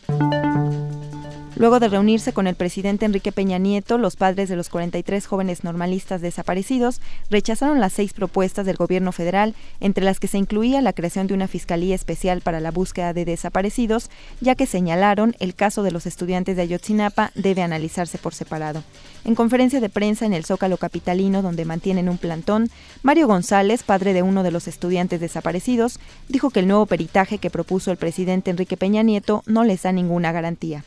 Luego 1.61 1.79
de 1.79 1.89
reunirse 1.89 2.33
con 2.33 2.47
el 2.47 2.55
presidente 2.55 3.05
Enrique 3.05 3.31
Peña 3.31 3.59
Nieto, 3.59 3.99
los 3.99 4.15
padres 4.15 4.49
de 4.49 4.55
los 4.55 4.69
43 4.69 5.27
jóvenes 5.27 5.63
normalistas 5.63 6.19
desaparecidos 6.19 7.01
rechazaron 7.29 7.79
las 7.79 7.93
seis 7.93 8.13
propuestas 8.13 8.65
del 8.65 8.77
gobierno 8.77 9.11
federal, 9.11 9.53
entre 9.79 10.03
las 10.03 10.19
que 10.19 10.27
se 10.27 10.39
incluía 10.39 10.81
la 10.81 10.93
creación 10.93 11.27
de 11.27 11.35
una 11.35 11.47
fiscalía 11.47 11.93
especial 11.93 12.41
para 12.41 12.61
la 12.61 12.71
búsqueda 12.71 13.13
de 13.13 13.25
desaparecidos, 13.25 14.09
ya 14.39 14.55
que 14.55 14.65
señalaron 14.65 15.35
el 15.37 15.53
caso 15.53 15.83
de 15.83 15.91
los 15.91 16.07
estudiantes 16.07 16.55
de 16.55 16.63
Ayotzinapa 16.63 17.29
debe 17.35 17.61
analizarse 17.61 18.17
por 18.17 18.33
separado. 18.33 18.83
En 19.23 19.35
conferencia 19.35 19.79
de 19.79 19.89
prensa 19.89 20.25
en 20.25 20.33
el 20.33 20.45
Zócalo 20.45 20.77
Capitalino, 20.77 21.43
donde 21.43 21.65
mantienen 21.65 22.09
un 22.09 22.17
plantón, 22.17 22.71
Mario 23.03 23.27
González, 23.27 23.83
padre 23.83 24.13
de 24.13 24.23
uno 24.23 24.41
de 24.41 24.49
los 24.49 24.67
estudiantes 24.67 25.19
desaparecidos, 25.19 25.99
dijo 26.27 26.49
que 26.49 26.61
el 26.61 26.67
nuevo 26.67 26.87
peritaje 26.87 27.37
que 27.37 27.51
propuso 27.51 27.91
el 27.91 27.97
presidente 27.97 28.49
Enrique 28.49 28.77
Peña 28.77 29.03
Nieto 29.03 29.43
no 29.45 29.63
les 29.63 29.83
da 29.83 29.91
ninguna 29.91 30.31
garantía. 30.31 30.85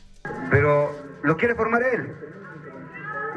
Pero 0.50 0.90
lo 1.22 1.36
quiere 1.36 1.54
formar 1.54 1.82
él. 1.82 2.14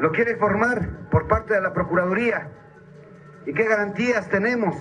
Lo 0.00 0.12
quiere 0.12 0.36
formar 0.36 1.08
por 1.10 1.26
parte 1.26 1.54
de 1.54 1.60
la 1.60 1.72
Procuraduría. 1.72 2.48
¿Y 3.46 3.52
qué 3.54 3.64
garantías 3.64 4.28
tenemos 4.28 4.76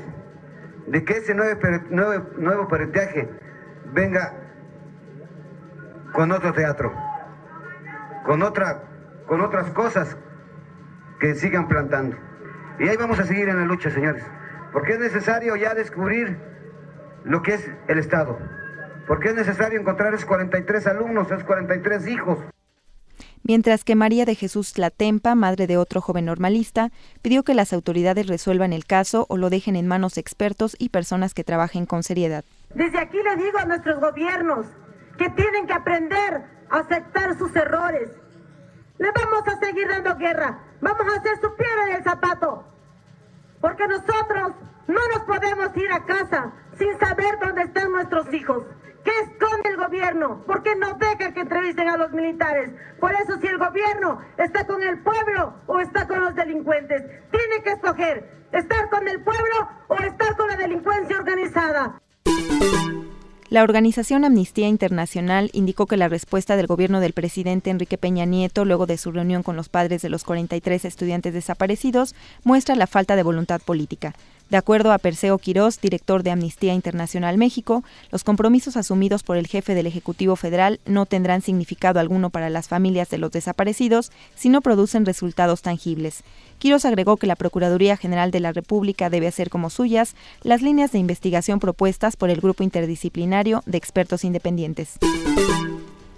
de 0.87 1.03
que 1.03 1.17
ese 1.17 1.33
nuevo, 1.33 1.59
nuevo, 1.89 2.67
venga 3.93 4.33
con 6.13 6.31
otro 6.31 6.53
teatro, 6.53 6.93
con 8.25 8.41
otra 8.41 8.83
con 9.27 9.41
otras 9.41 9.69
cosas 9.71 10.17
que 11.19 11.35
sigan 11.35 11.67
plantando. 11.67 12.17
Y 12.79 12.87
ahí 12.87 12.97
vamos 12.97 13.19
a 13.19 13.25
seguir 13.25 13.49
en 13.49 13.57
la 13.57 13.65
lucha, 13.65 13.89
señores, 13.89 14.23
porque 14.71 14.93
es 14.93 14.99
necesario 14.99 15.55
ya 15.55 15.73
descubrir 15.73 16.37
lo 17.23 17.41
que 17.41 17.55
es 17.55 17.71
el 17.87 17.99
Estado, 17.99 18.39
porque 19.07 19.29
es 19.29 19.35
necesario 19.35 19.79
encontrar 19.79 20.13
esos 20.13 20.25
43 20.25 20.85
alumnos, 20.87 21.31
esos 21.31 21.45
43 21.45 22.07
hijos. 22.07 22.39
Mientras 23.43 23.85
que 23.85 23.95
María 23.95 24.25
de 24.25 24.35
Jesús 24.35 24.77
Latempa, 24.77 25.33
madre 25.33 25.67
de 25.67 25.77
otro 25.77 26.01
joven 26.01 26.25
normalista, 26.25 26.91
pidió 27.21 27.43
que 27.43 27.53
las 27.53 27.71
autoridades 27.71 28.27
resuelvan 28.27 28.73
el 28.73 28.85
caso 28.85 29.25
o 29.29 29.37
lo 29.37 29.49
dejen 29.49 29.77
en 29.77 29.87
manos 29.87 30.17
expertos 30.17 30.75
y 30.77 30.89
personas 30.89 31.33
que 31.33 31.45
trabajen 31.45 31.85
con 31.85 32.03
seriedad. 32.03 32.43
Desde 32.75 32.99
aquí 32.99 33.17
le 33.23 33.41
digo 33.41 33.57
a 33.57 33.65
nuestros 33.65 34.01
gobiernos 34.01 34.65
que 35.17 35.29
tienen 35.29 35.65
que 35.65 35.73
aprender 35.73 36.43
a 36.69 36.79
aceptar 36.79 37.37
sus 37.37 37.55
errores. 37.55 38.09
Le 38.97 39.11
vamos 39.11 39.47
a 39.47 39.57
seguir 39.65 39.87
dando 39.87 40.17
guerra, 40.17 40.59
vamos 40.81 41.13
a 41.13 41.19
hacer 41.19 41.39
su 41.39 41.55
piedra 41.55 41.89
en 41.89 41.95
el 41.95 42.03
zapato, 42.03 42.65
porque 43.61 43.87
nosotros 43.87 44.53
no 44.87 44.99
nos 45.13 45.23
podemos 45.25 45.75
ir 45.75 45.91
a 45.91 46.05
casa 46.05 46.53
sin 46.77 46.97
saber 46.99 47.37
dónde 47.41 47.63
están 47.63 47.91
nuestros 47.91 48.33
hijos. 48.33 48.63
¿Qué 49.03 49.11
esconde 49.21 49.69
el 49.69 49.77
gobierno? 49.77 50.43
¿Por 50.45 50.63
qué 50.63 50.75
no 50.75 50.93
deja 50.95 51.33
que 51.33 51.41
entrevisten 51.41 51.87
a 51.89 51.97
los 51.97 52.11
militares? 52.11 52.71
Por 52.99 53.13
eso 53.13 53.39
si 53.39 53.47
el 53.47 53.57
gobierno 53.57 54.19
está 54.37 54.65
con 54.65 54.81
el 54.81 54.99
pueblo 54.99 55.53
o 55.67 55.79
está 55.79 56.07
con 56.07 56.21
los 56.21 56.35
delincuentes, 56.35 57.03
tiene 57.31 57.63
que 57.63 57.71
escoger 57.71 58.37
estar 58.51 58.89
con 58.89 59.07
el 59.07 59.21
pueblo 59.21 59.69
o 59.87 59.95
estar 59.99 60.35
con 60.35 60.47
la 60.47 60.57
delincuencia 60.57 61.17
organizada. 61.17 62.01
La 63.49 63.63
organización 63.63 64.25
Amnistía 64.25 64.67
Internacional 64.67 65.49
indicó 65.53 65.85
que 65.85 65.95
la 65.95 66.09
respuesta 66.09 66.57
del 66.57 66.67
gobierno 66.67 66.99
del 66.99 67.13
presidente 67.13 67.69
Enrique 67.69 67.97
Peña 67.97 68.25
Nieto, 68.25 68.65
luego 68.65 68.87
de 68.87 68.97
su 68.97 69.13
reunión 69.13 69.41
con 69.41 69.55
los 69.55 69.69
padres 69.69 70.01
de 70.01 70.09
los 70.09 70.25
43 70.25 70.83
estudiantes 70.83 71.33
desaparecidos, 71.33 72.13
muestra 72.43 72.75
la 72.75 72.87
falta 72.87 73.15
de 73.15 73.23
voluntad 73.23 73.61
política. 73.61 74.13
De 74.49 74.55
acuerdo 74.55 74.93
a 74.93 74.97
Perseo 74.97 75.37
Quirós, 75.37 75.81
director 75.81 76.23
de 76.23 76.31
Amnistía 76.31 76.73
Internacional 76.73 77.37
México, 77.37 77.83
los 78.11 78.23
compromisos 78.23 78.77
asumidos 78.77 79.23
por 79.23 79.35
el 79.35 79.47
jefe 79.47 79.75
del 79.75 79.87
Ejecutivo 79.87 80.37
Federal 80.37 80.79
no 80.85 81.05
tendrán 81.05 81.41
significado 81.41 81.99
alguno 81.99 82.29
para 82.29 82.49
las 82.49 82.69
familias 82.69 83.09
de 83.09 83.17
los 83.17 83.31
desaparecidos 83.31 84.11
si 84.35 84.47
no 84.47 84.61
producen 84.61 85.05
resultados 85.05 85.61
tangibles. 85.61 86.23
Quirós 86.59 86.85
agregó 86.85 87.17
que 87.17 87.27
la 87.27 87.35
Procuraduría 87.35 87.97
General 87.97 88.31
de 88.31 88.39
la 88.39 88.53
República 88.53 89.09
debe 89.09 89.27
hacer 89.27 89.49
como 89.49 89.69
suyas 89.69 90.15
las 90.43 90.61
líneas 90.61 90.93
de 90.93 90.99
investigación 90.99 91.59
propuestas 91.59 92.15
por 92.15 92.29
el 92.29 92.39
Grupo 92.39 92.63
Interdisciplinario 92.63 93.63
de 93.65 93.77
Expertos 93.77 94.23
Independientes. 94.23 94.97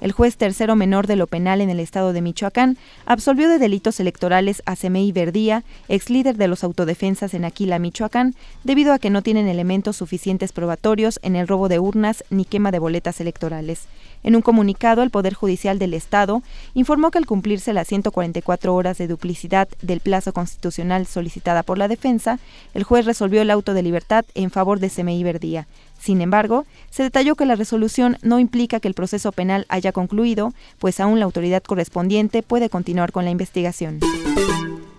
El 0.01 0.13
juez 0.13 0.37
tercero 0.37 0.75
menor 0.75 1.07
de 1.07 1.17
lo 1.17 1.27
penal 1.27 1.59
en 1.59 1.69
el 1.69 1.79
estado 1.79 2.13
de 2.13 2.21
Michoacán 2.21 2.77
absolvió 3.05 3.49
de 3.49 3.59
delitos 3.59 3.99
electorales 3.99 4.63
a 4.65 4.75
Semei 4.77 5.11
Verdía, 5.11 5.63
ex 5.89 6.09
líder 6.09 6.37
de 6.37 6.47
los 6.47 6.63
autodefensas 6.63 7.33
en 7.33 7.43
Aquila, 7.43 7.79
Michoacán, 7.79 8.33
debido 8.63 8.93
a 8.93 8.99
que 8.99 9.09
no 9.09 9.21
tienen 9.21 9.47
elementos 9.47 9.97
suficientes 9.97 10.53
probatorios 10.53 11.19
en 11.21 11.35
el 11.35 11.47
robo 11.47 11.67
de 11.67 11.79
urnas 11.79 12.23
ni 12.29 12.45
quema 12.45 12.71
de 12.71 12.79
boletas 12.79 13.19
electorales. 13.19 13.87
En 14.23 14.35
un 14.35 14.41
comunicado, 14.41 15.01
el 15.01 15.09
Poder 15.09 15.33
Judicial 15.33 15.79
del 15.79 15.93
Estado 15.93 16.41
informó 16.73 17.11
que 17.11 17.17
al 17.17 17.25
cumplirse 17.25 17.73
las 17.73 17.87
144 17.87 18.75
horas 18.75 18.97
de 18.97 19.07
duplicidad 19.07 19.67
del 19.81 20.01
plazo 20.01 20.33
constitucional 20.33 21.05
solicitada 21.05 21.63
por 21.63 21.77
la 21.77 21.87
defensa, 21.87 22.39
el 22.73 22.83
juez 22.83 23.05
resolvió 23.05 23.41
el 23.41 23.51
auto 23.51 23.73
de 23.73 23.83
libertad 23.83 24.25
en 24.35 24.51
favor 24.51 24.79
de 24.79 24.89
Semei 24.89 25.23
Verdía. 25.23 25.67
Sin 25.99 26.21
embargo, 26.21 26.65
se 26.89 27.03
detalló 27.03 27.35
que 27.35 27.45
la 27.45 27.55
resolución 27.55 28.17
no 28.21 28.39
implica 28.39 28.79
que 28.79 28.87
el 28.87 28.93
proceso 28.93 29.31
penal 29.31 29.65
haya 29.69 29.91
concluido, 29.91 30.53
pues 30.79 30.99
aún 30.99 31.19
la 31.19 31.25
autoridad 31.25 31.63
correspondiente 31.63 32.43
puede 32.43 32.69
continuar 32.69 33.11
con 33.11 33.25
la 33.25 33.31
investigación. 33.31 33.99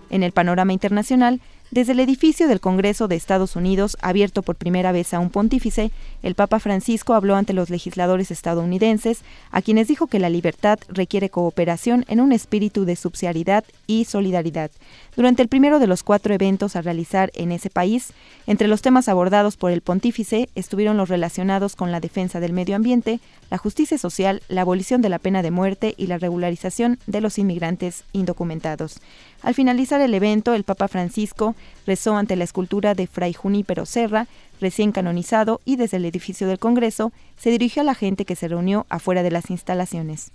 En 0.09 0.23
el 0.23 0.31
panorama 0.31 0.73
internacional, 0.73 1.39
desde 1.71 1.93
el 1.93 2.01
edificio 2.01 2.49
del 2.49 2.59
Congreso 2.59 3.07
de 3.07 3.15
Estados 3.15 3.55
Unidos, 3.55 3.95
abierto 4.01 4.41
por 4.41 4.57
primera 4.57 4.91
vez 4.91 5.13
a 5.13 5.19
un 5.19 5.29
pontífice, 5.29 5.91
el 6.21 6.35
Papa 6.35 6.59
Francisco 6.59 7.13
habló 7.13 7.37
ante 7.37 7.53
los 7.53 7.69
legisladores 7.69 8.29
estadounidenses, 8.29 9.21
a 9.51 9.61
quienes 9.61 9.87
dijo 9.87 10.07
que 10.07 10.19
la 10.19 10.29
libertad 10.29 10.79
requiere 10.89 11.29
cooperación 11.29 12.03
en 12.09 12.19
un 12.19 12.33
espíritu 12.33 12.83
de 12.83 12.97
subsidiariedad 12.97 13.63
y 13.87 14.03
solidaridad. 14.03 14.69
Durante 15.15 15.41
el 15.41 15.49
primero 15.49 15.79
de 15.79 15.87
los 15.87 16.03
cuatro 16.03 16.33
eventos 16.33 16.75
a 16.75 16.81
realizar 16.81 17.31
en 17.33 17.51
ese 17.51 17.69
país, 17.69 18.13
entre 18.47 18.69
los 18.69 18.81
temas 18.81 19.09
abordados 19.09 19.57
por 19.57 19.71
el 19.71 19.81
pontífice 19.81 20.49
estuvieron 20.55 20.95
los 20.95 21.09
relacionados 21.09 21.75
con 21.75 21.91
la 21.91 21.99
defensa 21.99 22.39
del 22.39 22.53
medio 22.53 22.77
ambiente, 22.77 23.19
la 23.49 23.57
justicia 23.57 23.97
social, 23.97 24.41
la 24.47 24.61
abolición 24.61 25.01
de 25.01 25.09
la 25.09 25.19
pena 25.19 25.41
de 25.41 25.51
muerte 25.51 25.95
y 25.97 26.07
la 26.07 26.17
regularización 26.17 26.97
de 27.07 27.19
los 27.19 27.37
inmigrantes 27.37 28.05
indocumentados. 28.13 29.01
Al 29.41 29.53
finalizar 29.53 29.99
el 29.99 30.13
evento, 30.13 30.53
el 30.53 30.63
Papa 30.63 30.87
Francisco 30.87 31.55
rezó 31.85 32.15
ante 32.15 32.37
la 32.37 32.45
escultura 32.45 32.95
de 32.95 33.07
Fray 33.07 33.33
Junípero 33.33 33.85
Serra, 33.85 34.27
recién 34.61 34.91
canonizado, 34.91 35.59
y 35.65 35.75
desde 35.75 35.97
el 35.97 36.05
edificio 36.05 36.47
del 36.47 36.59
Congreso 36.59 37.11
se 37.37 37.49
dirigió 37.49 37.81
a 37.81 37.85
la 37.85 37.95
gente 37.95 38.23
que 38.23 38.35
se 38.35 38.47
reunió 38.47 38.85
afuera 38.89 39.23
de 39.23 39.31
las 39.31 39.49
instalaciones. 39.49 40.31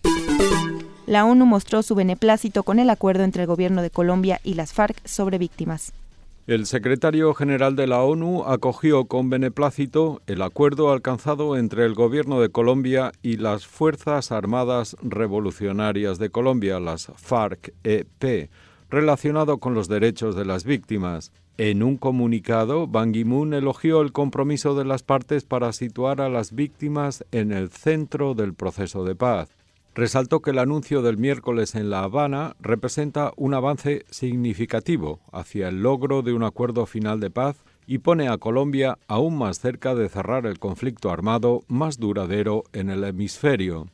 La 1.06 1.24
ONU 1.24 1.46
mostró 1.46 1.84
su 1.84 1.94
beneplácito 1.94 2.64
con 2.64 2.80
el 2.80 2.90
acuerdo 2.90 3.22
entre 3.22 3.42
el 3.42 3.46
gobierno 3.46 3.80
de 3.80 3.90
Colombia 3.90 4.40
y 4.42 4.54
las 4.54 4.72
FARC 4.72 4.96
sobre 5.06 5.38
víctimas. 5.38 5.92
El 6.48 6.66
secretario 6.66 7.32
general 7.32 7.76
de 7.76 7.86
la 7.86 8.02
ONU 8.02 8.42
acogió 8.44 9.04
con 9.04 9.30
beneplácito 9.30 10.20
el 10.26 10.42
acuerdo 10.42 10.90
alcanzado 10.90 11.56
entre 11.56 11.84
el 11.84 11.94
gobierno 11.94 12.40
de 12.40 12.48
Colombia 12.48 13.12
y 13.22 13.36
las 13.36 13.68
Fuerzas 13.68 14.32
Armadas 14.32 14.96
Revolucionarias 15.00 16.18
de 16.18 16.30
Colombia, 16.30 16.80
las 16.80 17.06
FARC-EP, 17.06 18.50
relacionado 18.90 19.58
con 19.58 19.74
los 19.74 19.86
derechos 19.86 20.34
de 20.34 20.44
las 20.44 20.64
víctimas. 20.64 21.30
En 21.56 21.84
un 21.84 21.98
comunicado, 21.98 22.88
Ban 22.88 23.12
Ki-moon 23.12 23.54
elogió 23.54 24.02
el 24.02 24.10
compromiso 24.10 24.74
de 24.74 24.84
las 24.84 25.04
partes 25.04 25.44
para 25.44 25.72
situar 25.72 26.20
a 26.20 26.28
las 26.28 26.52
víctimas 26.52 27.24
en 27.30 27.52
el 27.52 27.70
centro 27.70 28.34
del 28.34 28.54
proceso 28.54 29.04
de 29.04 29.14
paz. 29.14 29.55
Resaltó 29.96 30.42
que 30.42 30.50
el 30.50 30.58
anuncio 30.58 31.00
del 31.00 31.16
miércoles 31.16 31.74
en 31.74 31.88
La 31.88 32.02
Habana 32.02 32.54
representa 32.60 33.32
un 33.36 33.54
avance 33.54 34.04
significativo 34.10 35.20
hacia 35.32 35.68
el 35.68 35.82
logro 35.82 36.20
de 36.20 36.34
un 36.34 36.42
acuerdo 36.42 36.84
final 36.84 37.18
de 37.18 37.30
paz 37.30 37.64
y 37.86 37.96
pone 37.96 38.28
a 38.28 38.36
Colombia 38.36 38.98
aún 39.08 39.38
más 39.38 39.58
cerca 39.58 39.94
de 39.94 40.10
cerrar 40.10 40.44
el 40.44 40.58
conflicto 40.58 41.10
armado 41.10 41.62
más 41.66 41.98
duradero 41.98 42.64
en 42.74 42.90
el 42.90 43.04
hemisferio. 43.04 43.86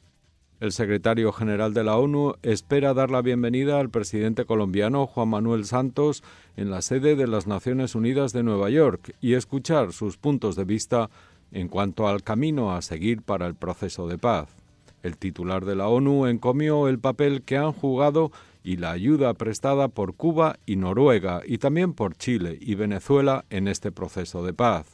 El 0.59 0.73
secretario 0.73 1.31
general 1.31 1.73
de 1.73 1.85
la 1.85 1.97
ONU 1.97 2.35
espera 2.43 2.95
dar 2.95 3.13
la 3.13 3.23
bienvenida 3.23 3.79
al 3.79 3.89
presidente 3.89 4.45
colombiano 4.45 5.07
Juan 5.07 5.29
Manuel 5.29 5.67
Santos 5.67 6.25
en 6.57 6.73
la 6.73 6.83
sede 6.83 7.15
de 7.15 7.29
las 7.29 7.47
Naciones 7.47 7.95
Unidas 7.95 8.33
de 8.33 8.43
Nueva 8.43 8.71
York 8.71 9.15
y 9.21 9.35
escuchar 9.35 9.93
sus 9.93 10.17
puntos 10.17 10.57
de 10.57 10.65
vista 10.65 11.11
en 11.53 11.69
cuanto 11.69 12.09
al 12.09 12.25
camino 12.25 12.75
a 12.75 12.83
seguir 12.83 13.23
para 13.23 13.47
el 13.47 13.55
proceso 13.55 14.09
de 14.09 14.19
paz. 14.19 14.62
El 15.03 15.17
titular 15.17 15.65
de 15.65 15.77
la 15.77 15.89
ONU 15.89 16.27
encomió 16.27 16.89
el 16.89 16.99
papel 16.99 17.43
que 17.43 17.57
han 17.57 17.73
jugado 17.73 18.31
y 18.65 18.77
la 18.77 18.93
ayuda 18.93 19.35
prestada 19.35 19.89
por 19.89 20.15
Cuba 20.15 20.59
y 20.67 20.77
Noruega 20.77 21.43
y 21.45 21.59
también 21.59 21.93
por 21.93 22.15
Chile 22.15 22.59
y 22.61 22.75
Venezuela 22.75 23.45
en 23.51 23.69
este 23.69 23.91
proceso 23.91 24.45
de 24.45 24.53
paz. 24.53 24.87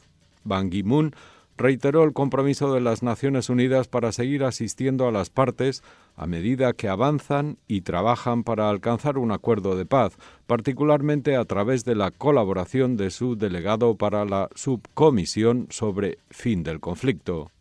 Ban 0.43 0.69
Ki-moon 0.69 1.13
reiteró 1.59 2.03
el 2.05 2.13
compromiso 2.13 2.73
de 2.73 2.79
las 2.79 3.03
Naciones 3.03 3.49
Unidas 3.49 3.89
para 3.89 4.13
seguir 4.13 4.45
asistiendo 4.45 5.07
a 5.07 5.11
las 5.11 5.29
partes 5.29 5.83
a 6.15 6.25
medida 6.25 6.73
que 6.73 6.87
avanzan 6.87 7.57
y 7.67 7.81
trabajan 7.81 8.43
para 8.43 8.69
alcanzar 8.69 9.17
un 9.17 9.31
acuerdo 9.31 9.75
de 9.75 9.85
paz, 9.85 10.17
particularmente 10.47 11.35
a 11.35 11.43
través 11.45 11.83
de 11.83 11.95
la 11.95 12.11
colaboración 12.11 12.95
de 12.95 13.11
su 13.11 13.35
delegado 13.35 13.95
para 13.95 14.23
la 14.23 14.49
subcomisión 14.55 15.67
sobre 15.69 16.17
fin 16.29 16.63
del 16.63 16.79
conflicto. 16.79 17.51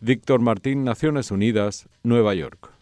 Víctor 0.00 0.40
Martín, 0.40 0.84
Naciones 0.84 1.30
Unidas, 1.30 1.88
Nueva 2.04 2.34
York. 2.34 2.72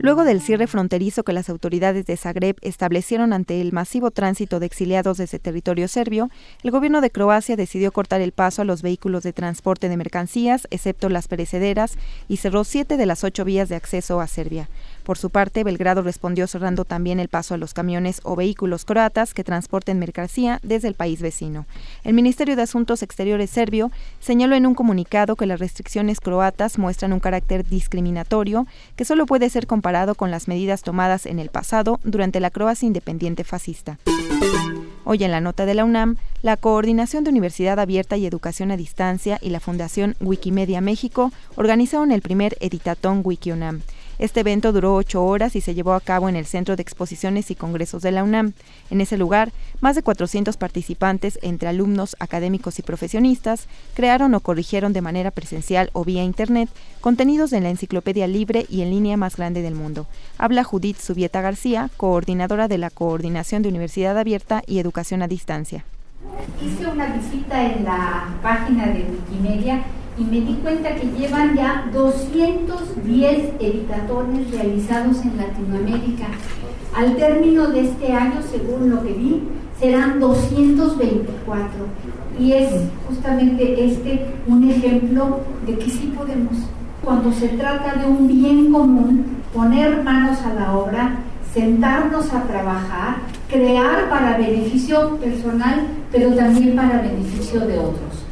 Luego 0.00 0.22
del 0.22 0.40
cierre 0.40 0.68
fronterizo 0.68 1.24
que 1.24 1.32
las 1.32 1.50
autoridades 1.50 2.06
de 2.06 2.16
Zagreb 2.16 2.56
establecieron 2.62 3.32
ante 3.32 3.60
el 3.60 3.72
masivo 3.72 4.12
tránsito 4.12 4.60
de 4.60 4.66
exiliados 4.66 5.18
de 5.18 5.24
ese 5.24 5.40
territorio 5.40 5.88
serbio, 5.88 6.30
el 6.62 6.70
gobierno 6.70 7.00
de 7.00 7.10
Croacia 7.10 7.56
decidió 7.56 7.90
cortar 7.90 8.20
el 8.20 8.30
paso 8.30 8.62
a 8.62 8.64
los 8.64 8.80
vehículos 8.80 9.24
de 9.24 9.32
transporte 9.32 9.88
de 9.88 9.96
mercancías, 9.96 10.68
excepto 10.70 11.08
las 11.08 11.26
perecederas, 11.26 11.98
y 12.28 12.36
cerró 12.36 12.62
siete 12.62 12.96
de 12.96 13.06
las 13.06 13.24
ocho 13.24 13.44
vías 13.44 13.68
de 13.68 13.74
acceso 13.74 14.20
a 14.20 14.28
Serbia. 14.28 14.68
Por 15.08 15.16
su 15.16 15.30
parte, 15.30 15.64
Belgrado 15.64 16.02
respondió 16.02 16.46
cerrando 16.46 16.84
también 16.84 17.18
el 17.18 17.28
paso 17.28 17.54
a 17.54 17.56
los 17.56 17.72
camiones 17.72 18.20
o 18.24 18.36
vehículos 18.36 18.84
croatas 18.84 19.32
que 19.32 19.42
transporten 19.42 19.98
mercancía 19.98 20.60
desde 20.62 20.86
el 20.86 20.92
país 20.92 21.22
vecino. 21.22 21.64
El 22.04 22.12
Ministerio 22.12 22.56
de 22.56 22.60
Asuntos 22.60 23.02
Exteriores 23.02 23.48
serbio 23.48 23.90
señaló 24.20 24.54
en 24.54 24.66
un 24.66 24.74
comunicado 24.74 25.34
que 25.34 25.46
las 25.46 25.60
restricciones 25.60 26.20
croatas 26.20 26.76
muestran 26.76 27.14
un 27.14 27.20
carácter 27.20 27.66
discriminatorio 27.66 28.66
que 28.96 29.06
solo 29.06 29.24
puede 29.24 29.48
ser 29.48 29.66
comparado 29.66 30.14
con 30.14 30.30
las 30.30 30.46
medidas 30.46 30.82
tomadas 30.82 31.24
en 31.24 31.38
el 31.38 31.48
pasado 31.48 32.00
durante 32.04 32.38
la 32.38 32.50
Croacia 32.50 32.86
independiente 32.86 33.44
fascista. 33.44 33.98
Hoy 35.06 35.24
en 35.24 35.30
la 35.30 35.40
nota 35.40 35.64
de 35.64 35.72
la 35.72 35.86
UNAM, 35.86 36.16
la 36.42 36.58
Coordinación 36.58 37.24
de 37.24 37.30
Universidad 37.30 37.80
Abierta 37.80 38.18
y 38.18 38.26
Educación 38.26 38.72
a 38.72 38.76
Distancia 38.76 39.38
y 39.40 39.48
la 39.48 39.60
Fundación 39.60 40.16
Wikimedia 40.20 40.82
México 40.82 41.32
organizaron 41.56 42.12
el 42.12 42.20
primer 42.20 42.58
Editatón 42.60 43.22
WikiUNAM. 43.24 43.80
Este 44.18 44.40
evento 44.40 44.72
duró 44.72 44.96
ocho 44.96 45.24
horas 45.24 45.54
y 45.54 45.60
se 45.60 45.74
llevó 45.74 45.92
a 45.92 46.00
cabo 46.00 46.28
en 46.28 46.34
el 46.34 46.44
Centro 46.44 46.74
de 46.74 46.82
Exposiciones 46.82 47.52
y 47.52 47.54
Congresos 47.54 48.02
de 48.02 48.10
la 48.10 48.24
UNAM. 48.24 48.52
En 48.90 49.00
ese 49.00 49.16
lugar, 49.16 49.52
más 49.80 49.94
de 49.94 50.02
400 50.02 50.56
participantes, 50.56 51.38
entre 51.40 51.68
alumnos, 51.68 52.16
académicos 52.18 52.80
y 52.80 52.82
profesionistas, 52.82 53.68
crearon 53.94 54.34
o 54.34 54.40
corrigieron 54.40 54.92
de 54.92 55.02
manera 55.02 55.30
presencial 55.30 55.90
o 55.92 56.04
vía 56.04 56.24
Internet 56.24 56.68
contenidos 57.00 57.52
en 57.52 57.62
la 57.62 57.70
enciclopedia 57.70 58.26
libre 58.26 58.66
y 58.68 58.82
en 58.82 58.90
línea 58.90 59.16
más 59.16 59.36
grande 59.36 59.62
del 59.62 59.76
mundo. 59.76 60.06
Habla 60.36 60.64
Judith 60.64 60.98
Subieta 60.98 61.40
García, 61.40 61.90
coordinadora 61.96 62.66
de 62.66 62.78
la 62.78 62.90
Coordinación 62.90 63.62
de 63.62 63.68
Universidad 63.68 64.18
Abierta 64.18 64.62
y 64.66 64.80
Educación 64.80 65.22
a 65.22 65.28
Distancia. 65.28 65.84
Hice 66.60 66.86
una 66.88 67.06
visita 67.06 67.64
en 67.64 67.84
la 67.84 68.28
página 68.42 68.88
de 68.88 69.04
Wikimedia 69.04 69.84
y 70.18 70.24
me 70.24 70.40
di 70.40 70.54
cuenta 70.62 70.94
que 70.96 71.06
llevan 71.16 71.54
ya 71.54 71.88
210 71.92 73.52
editatones 73.60 74.50
realizados 74.50 75.22
en 75.24 75.36
Latinoamérica. 75.36 76.26
Al 76.94 77.16
término 77.16 77.68
de 77.68 77.80
este 77.82 78.12
año, 78.12 78.40
según 78.50 78.90
lo 78.90 79.02
que 79.02 79.12
vi, 79.12 79.42
serán 79.78 80.18
224. 80.18 81.70
Y 82.40 82.52
es 82.52 82.70
justamente 83.06 83.84
este 83.84 84.26
un 84.46 84.68
ejemplo 84.68 85.40
de 85.66 85.78
que 85.78 85.90
sí 85.90 86.12
podemos, 86.16 86.56
cuando 87.04 87.32
se 87.32 87.48
trata 87.48 87.94
de 88.00 88.06
un 88.06 88.26
bien 88.26 88.72
común, 88.72 89.24
poner 89.54 90.02
manos 90.02 90.38
a 90.42 90.54
la 90.54 90.76
obra, 90.76 91.20
sentarnos 91.52 92.32
a 92.32 92.42
trabajar, 92.42 93.16
crear 93.48 94.08
para 94.10 94.36
beneficio 94.36 95.16
personal, 95.16 95.86
pero 96.10 96.34
también 96.34 96.74
para 96.74 97.02
beneficio 97.02 97.60
de 97.60 97.78
otros. 97.78 98.27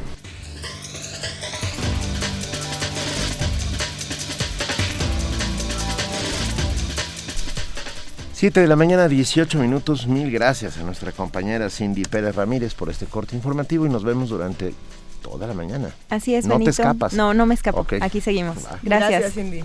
Siete 8.37 8.61
de 8.61 8.67
la 8.67 8.75
mañana, 8.75 9.07
18 9.07 9.57
minutos. 9.57 10.05
Mil 10.05 10.29
gracias 10.29 10.77
a 10.77 10.83
nuestra 10.83 11.11
compañera 11.11 11.71
Cindy 11.71 12.03
Pérez 12.03 12.35
Ramírez 12.35 12.75
por 12.75 12.87
este 12.91 13.07
corte 13.07 13.35
informativo 13.35 13.87
y 13.87 13.89
nos 13.89 14.03
vemos 14.03 14.29
durante 14.29 14.75
toda 15.23 15.47
la 15.47 15.55
mañana. 15.55 15.89
Así 16.11 16.35
es, 16.35 16.45
No 16.45 16.53
Benito. 16.53 16.65
te 16.65 16.81
escapas. 16.83 17.13
No, 17.13 17.33
no 17.33 17.47
me 17.47 17.55
escapo. 17.55 17.87
Aquí 17.99 18.21
seguimos. 18.21 18.57
Va. 18.63 18.77
Gracias. 18.83 19.09
Gracias, 19.09 19.33
Cindy. 19.33 19.63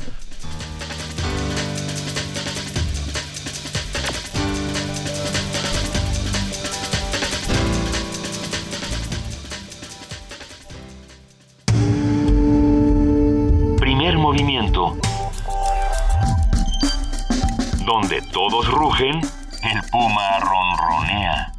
Primer 13.79 14.17
movimiento. 14.17 14.97
Donde 17.85 18.23
todos 18.23 18.69
rugen, 18.69 19.21
el 19.63 19.83
puma 19.91 20.39
ronronea. 20.39 21.53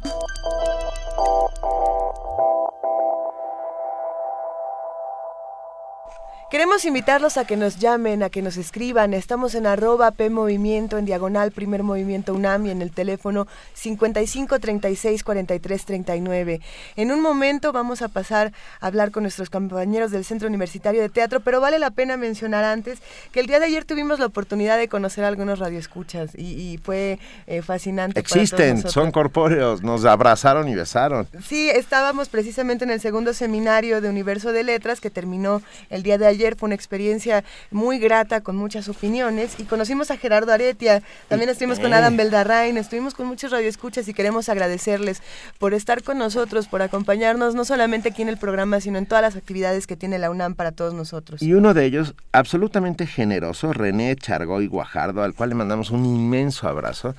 Queremos 6.54 6.84
invitarlos 6.84 7.36
a 7.36 7.44
que 7.44 7.56
nos 7.56 7.80
llamen, 7.80 8.22
a 8.22 8.30
que 8.30 8.40
nos 8.40 8.56
escriban. 8.56 9.12
Estamos 9.12 9.56
en 9.56 9.66
arroba 9.66 10.12
P 10.12 10.30
Movimiento, 10.30 10.98
en 10.98 11.04
diagonal 11.04 11.50
Primer 11.50 11.82
Movimiento 11.82 12.32
UNAM 12.32 12.66
y 12.66 12.70
en 12.70 12.80
el 12.80 12.92
teléfono 12.92 13.48
55 13.72 14.60
36 14.60 15.24
43 15.24 15.84
39. 15.84 16.60
En 16.94 17.10
un 17.10 17.20
momento 17.20 17.72
vamos 17.72 18.02
a 18.02 18.08
pasar 18.08 18.52
a 18.78 18.86
hablar 18.86 19.10
con 19.10 19.24
nuestros 19.24 19.50
compañeros 19.50 20.12
del 20.12 20.24
Centro 20.24 20.46
Universitario 20.46 21.02
de 21.02 21.08
Teatro, 21.08 21.40
pero 21.40 21.60
vale 21.60 21.80
la 21.80 21.90
pena 21.90 22.16
mencionar 22.16 22.62
antes 22.62 23.00
que 23.32 23.40
el 23.40 23.48
día 23.48 23.58
de 23.58 23.66
ayer 23.66 23.84
tuvimos 23.84 24.20
la 24.20 24.26
oportunidad 24.26 24.78
de 24.78 24.86
conocer 24.86 25.24
a 25.24 25.26
algunos 25.26 25.58
radioescuchas 25.58 26.36
y, 26.36 26.52
y 26.52 26.78
fue 26.78 27.18
eh, 27.48 27.62
fascinante. 27.62 28.22
para 28.22 28.28
todos 28.28 28.42
Existen, 28.42 28.88
son 28.88 29.10
corpóreos, 29.10 29.82
nos 29.82 30.04
abrazaron 30.04 30.68
y 30.68 30.76
besaron. 30.76 31.26
Sí, 31.44 31.68
estábamos 31.68 32.28
precisamente 32.28 32.84
en 32.84 32.92
el 32.92 33.00
segundo 33.00 33.34
seminario 33.34 34.00
de 34.00 34.08
Universo 34.08 34.52
de 34.52 34.62
Letras 34.62 35.00
que 35.00 35.10
terminó 35.10 35.60
el 35.90 36.04
día 36.04 36.16
de 36.16 36.28
ayer. 36.28 36.43
Fue 36.56 36.66
una 36.66 36.74
experiencia 36.74 37.42
muy 37.70 37.98
grata 37.98 38.42
con 38.42 38.56
muchas 38.56 38.90
opiniones 38.90 39.58
y 39.58 39.64
conocimos 39.64 40.10
a 40.10 40.18
Gerardo 40.18 40.52
Aretia. 40.52 41.02
También 41.28 41.48
estuvimos 41.48 41.80
con. 41.80 41.94
Adam 41.94 42.16
Beldarrain, 42.16 42.76
estuvimos 42.76 43.14
con 43.14 43.26
muchos 43.26 43.52
radioescuchas 43.52 44.08
y 44.08 44.14
queremos 44.14 44.48
agradecerles 44.48 45.22
por 45.58 45.74
estar 45.74 46.02
con 46.02 46.18
nosotros, 46.18 46.66
por 46.66 46.82
acompañarnos 46.82 47.54
no 47.54 47.64
solamente 47.64 48.08
aquí 48.08 48.22
en 48.22 48.28
el 48.28 48.36
programa, 48.36 48.80
sino 48.80 48.98
en 48.98 49.06
todas 49.06 49.22
las 49.22 49.36
actividades 49.36 49.86
que 49.86 49.96
tiene 49.96 50.18
la 50.18 50.30
UNAM 50.30 50.54
para 50.54 50.72
todos 50.72 50.92
nosotros. 50.92 51.40
Y 51.40 51.54
uno 51.54 51.72
de 51.72 51.84
ellos, 51.84 52.14
absolutamente 52.32 53.06
generoso, 53.06 53.72
René 53.72 54.16
Chargoy 54.16 54.66
Guajardo, 54.66 55.22
al 55.22 55.34
cual 55.34 55.50
le 55.50 55.54
mandamos 55.54 55.90
un 55.90 56.04
inmenso 56.04 56.68
abrazo, 56.68 57.14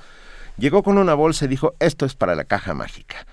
llegó 0.58 0.82
con 0.82 0.98
una 0.98 1.14
bolsa 1.14 1.46
y 1.46 1.48
dijo, 1.48 1.74
esto 1.80 2.04
es 2.04 2.14
para 2.14 2.34
la 2.34 2.44
caja 2.44 2.74
mágica. 2.74 3.26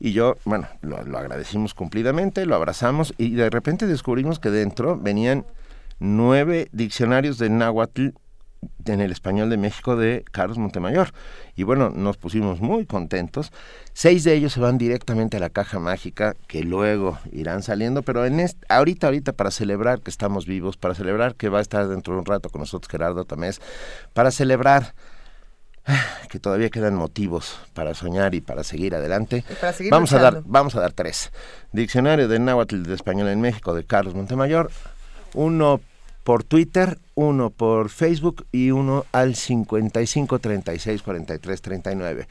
Y 0.00 0.12
yo, 0.12 0.36
bueno, 0.44 0.68
lo, 0.80 0.96
agradecimos 0.96 1.74
cumplidamente, 1.74 2.46
lo 2.46 2.54
abrazamos 2.54 3.14
y 3.18 3.30
de 3.30 3.50
repente 3.50 3.86
descubrimos 3.86 4.38
que 4.38 4.50
dentro 4.50 4.96
venían 4.96 5.44
nueve 5.98 6.68
diccionarios 6.72 7.38
de 7.38 7.50
náhuatl 7.50 8.10
en 8.86 9.00
el 9.00 9.12
español 9.12 9.50
de 9.50 9.56
México 9.56 9.96
de 9.96 10.24
Carlos 10.30 10.58
Montemayor. 10.58 11.12
Y 11.56 11.64
bueno, 11.64 11.90
nos 11.90 12.16
pusimos 12.16 12.60
muy 12.60 12.86
contentos. 12.86 13.52
Seis 13.92 14.24
de 14.24 14.34
ellos 14.34 14.52
se 14.52 14.60
van 14.60 14.78
directamente 14.78 15.36
a 15.36 15.40
la 15.40 15.50
caja 15.50 15.78
mágica, 15.78 16.34
que 16.46 16.62
luego 16.62 17.18
irán 17.32 17.62
saliendo, 17.62 18.02
pero 18.02 18.24
en 18.24 18.40
este, 18.40 18.64
ahorita, 18.68 19.08
ahorita, 19.08 19.32
para 19.32 19.50
celebrar 19.50 20.00
que 20.00 20.10
estamos 20.10 20.46
vivos, 20.46 20.76
para 20.76 20.94
celebrar 20.94 21.34
que 21.34 21.48
va 21.48 21.58
a 21.58 21.62
estar 21.62 21.88
dentro 21.88 22.14
de 22.14 22.20
un 22.20 22.26
rato 22.26 22.48
con 22.50 22.60
nosotros 22.60 22.90
Gerardo 22.90 23.24
Tamés, 23.24 23.60
para 24.12 24.30
celebrar 24.30 24.94
que 26.28 26.38
todavía 26.38 26.70
quedan 26.70 26.94
motivos 26.94 27.58
para 27.74 27.94
soñar 27.94 28.34
y 28.34 28.40
para 28.40 28.64
seguir 28.64 28.94
adelante. 28.94 29.44
Y 29.48 29.54
para 29.54 29.72
seguir 29.72 29.90
vamos 29.90 30.12
a 30.12 30.18
dar, 30.18 30.42
vamos 30.44 30.74
a 30.74 30.80
dar 30.80 30.92
tres. 30.92 31.30
Diccionario 31.72 32.28
de 32.28 32.38
náhuatl 32.38 32.82
de 32.82 32.94
español 32.94 33.28
en 33.28 33.40
México 33.40 33.74
de 33.74 33.84
Carlos 33.84 34.14
Montemayor, 34.14 34.70
uno 35.34 35.80
por 36.24 36.44
Twitter, 36.44 36.98
uno 37.14 37.50
por 37.50 37.88
Facebook 37.88 38.46
y 38.52 38.70
uno 38.70 39.06
al 39.12 39.34
55 39.34 40.38
36 40.38 41.02
43 41.02 41.62
39. 41.62 42.28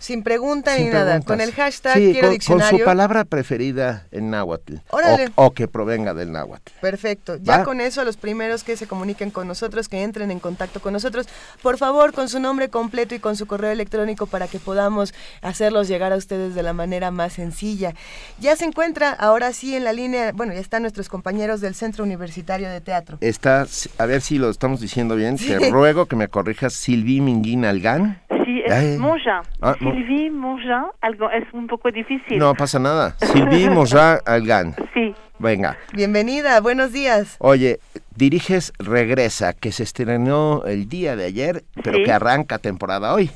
Sin 0.00 0.22
pregunta 0.22 0.74
Sin 0.74 0.86
ni 0.86 0.90
nada, 0.92 1.20
con 1.20 1.42
el 1.42 1.52
hashtag 1.52 1.94
Sí, 1.94 2.12
quiero 2.12 2.30
con, 2.46 2.62
su 2.62 2.78
palabra 2.84 3.24
preferida 3.26 4.06
en 4.10 4.30
náhuatl. 4.30 4.76
Órale. 4.88 5.28
O, 5.34 5.44
o 5.46 5.50
que 5.52 5.68
provenga 5.68 6.14
del 6.14 6.32
náhuatl. 6.32 6.72
Perfecto. 6.80 7.36
Ya 7.36 7.58
¿Va? 7.58 7.64
con 7.64 7.82
eso, 7.82 8.02
los 8.02 8.16
primeros 8.16 8.64
que 8.64 8.78
se 8.78 8.86
comuniquen 8.86 9.30
con 9.30 9.46
nosotros, 9.46 9.88
que 9.88 10.02
entren 10.02 10.30
en 10.30 10.40
contacto 10.40 10.80
con 10.80 10.94
nosotros, 10.94 11.28
por 11.62 11.76
favor, 11.76 12.14
con 12.14 12.30
su 12.30 12.40
nombre 12.40 12.70
completo 12.70 13.14
y 13.14 13.18
con 13.18 13.36
su 13.36 13.46
correo 13.46 13.70
electrónico 13.70 14.26
para 14.26 14.48
que 14.48 14.58
podamos 14.58 15.12
hacerlos 15.42 15.86
llegar 15.86 16.14
a 16.14 16.16
ustedes 16.16 16.54
de 16.54 16.62
la 16.62 16.72
manera 16.72 17.10
más 17.10 17.34
sencilla. 17.34 17.94
Ya 18.38 18.56
se 18.56 18.64
encuentra 18.64 19.10
ahora 19.10 19.52
sí 19.52 19.76
en 19.76 19.84
la 19.84 19.92
línea, 19.92 20.32
bueno, 20.32 20.54
ya 20.54 20.60
están 20.60 20.80
nuestros 20.80 21.10
compañeros 21.10 21.60
del 21.60 21.74
Centro 21.74 22.04
Universitario 22.04 22.70
de 22.70 22.80
Teatro. 22.80 23.18
Está, 23.20 23.66
a 23.98 24.06
ver 24.06 24.22
si 24.22 24.38
lo 24.38 24.48
estamos 24.48 24.80
diciendo 24.80 25.14
bien, 25.14 25.36
Sí. 25.36 25.48
te 25.48 25.70
ruego 25.70 26.06
que 26.06 26.16
me 26.16 26.28
corrijas, 26.28 26.72
Sylvie 26.72 27.20
Minguín 27.20 27.66
Algán. 27.66 28.22
Sí, 28.50 28.62
es 28.66 28.72
Ay. 28.72 28.98
Moja. 28.98 29.42
Ah, 29.60 29.76
mo- 29.78 29.92
Sylvie 29.92 30.28
Moja, 30.28 30.86
algo 31.02 31.30
es 31.30 31.44
un 31.52 31.68
poco 31.68 31.92
difícil. 31.92 32.36
No 32.38 32.52
pasa 32.54 32.80
nada. 32.80 33.14
Sylvie 33.18 33.70
Moja 33.70 34.18
Algán. 34.26 34.74
Sí, 34.92 35.14
Venga. 35.38 35.76
Bienvenida, 35.92 36.60
buenos 36.60 36.92
días. 36.92 37.36
Oye, 37.38 37.78
diriges 38.16 38.72
Regresa, 38.80 39.52
que 39.52 39.70
se 39.70 39.84
estrenó 39.84 40.64
el 40.66 40.88
día 40.88 41.14
de 41.14 41.26
ayer, 41.26 41.62
pero 41.84 41.98
Sí. 41.98 42.02
que 42.02 42.10
arranca 42.12 42.58
temporada 42.58 43.14
hoy. 43.14 43.30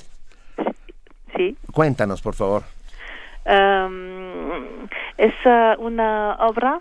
sí. 1.36 1.56
Cuéntanos, 1.72 2.20
por 2.20 2.34
favor. 2.34 2.64
Um, 3.46 4.88
es 5.16 5.34
uh, 5.46 5.80
una 5.80 6.38
obra 6.40 6.80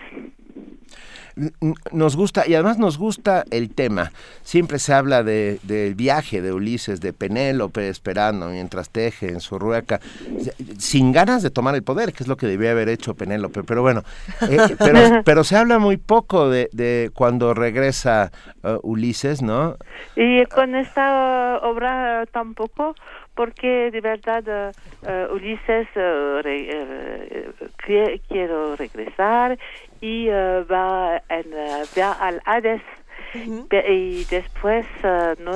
nos 1.92 2.16
gusta, 2.16 2.48
y 2.48 2.54
además 2.54 2.78
nos 2.78 2.98
gusta 2.98 3.44
el 3.52 3.74
tema. 3.74 4.12
Siempre 4.42 4.80
se 4.80 4.94
habla 4.94 5.24
de, 5.24 5.60
del 5.64 5.96
viaje 5.96 6.42
de 6.42 6.54
Ulises, 6.54 7.02
de 7.02 7.14
Penélope 7.14 7.90
esperando 7.90 8.48
mientras 8.50 8.90
teje 8.90 9.30
en 9.30 9.42
su 9.42 9.60
rueca, 9.60 10.00
sin 10.78 11.12
ganas 11.12 11.44
de 11.44 11.50
tomar 11.50 11.76
el 11.76 11.84
poder, 11.84 12.14
que 12.14 12.24
es 12.24 12.28
lo 12.28 12.38
que 12.38 12.48
debía 12.48 12.72
haber 12.72 12.90
hecho 12.90 13.16
Penélope. 13.16 13.64
Pero 13.64 13.82
bueno, 13.82 14.04
eh, 14.50 14.76
pero, 15.26 15.44
se 15.44 15.58
habla 15.58 15.80
muy 15.80 15.98
poco 15.98 16.50
de, 16.50 16.70
de 16.72 17.12
cuando 17.14 17.54
regresa 17.54 18.32
uh, 18.64 18.80
Ulises, 18.84 19.42
¿no? 19.42 19.78
Y 20.16 20.46
con 20.46 20.76
esta 20.76 21.60
obra 21.64 22.26
tampoco 22.32 22.96
porque 23.36 23.92
de 23.92 24.02
verdad 24.02 24.74
uh, 25.04 25.34
Ulises 25.34 25.88
uh, 25.96 26.42
re, 26.42 26.70
uh, 26.74 28.20
quiero 28.28 28.76
regresar 28.76 29.58
y 30.02 30.28
va, 30.28 31.22
en, 31.30 31.52
va 31.98 32.12
al 32.14 32.42
Hades 32.46 32.82
y 33.36 34.24
después 34.26 34.86
no, 35.40 35.52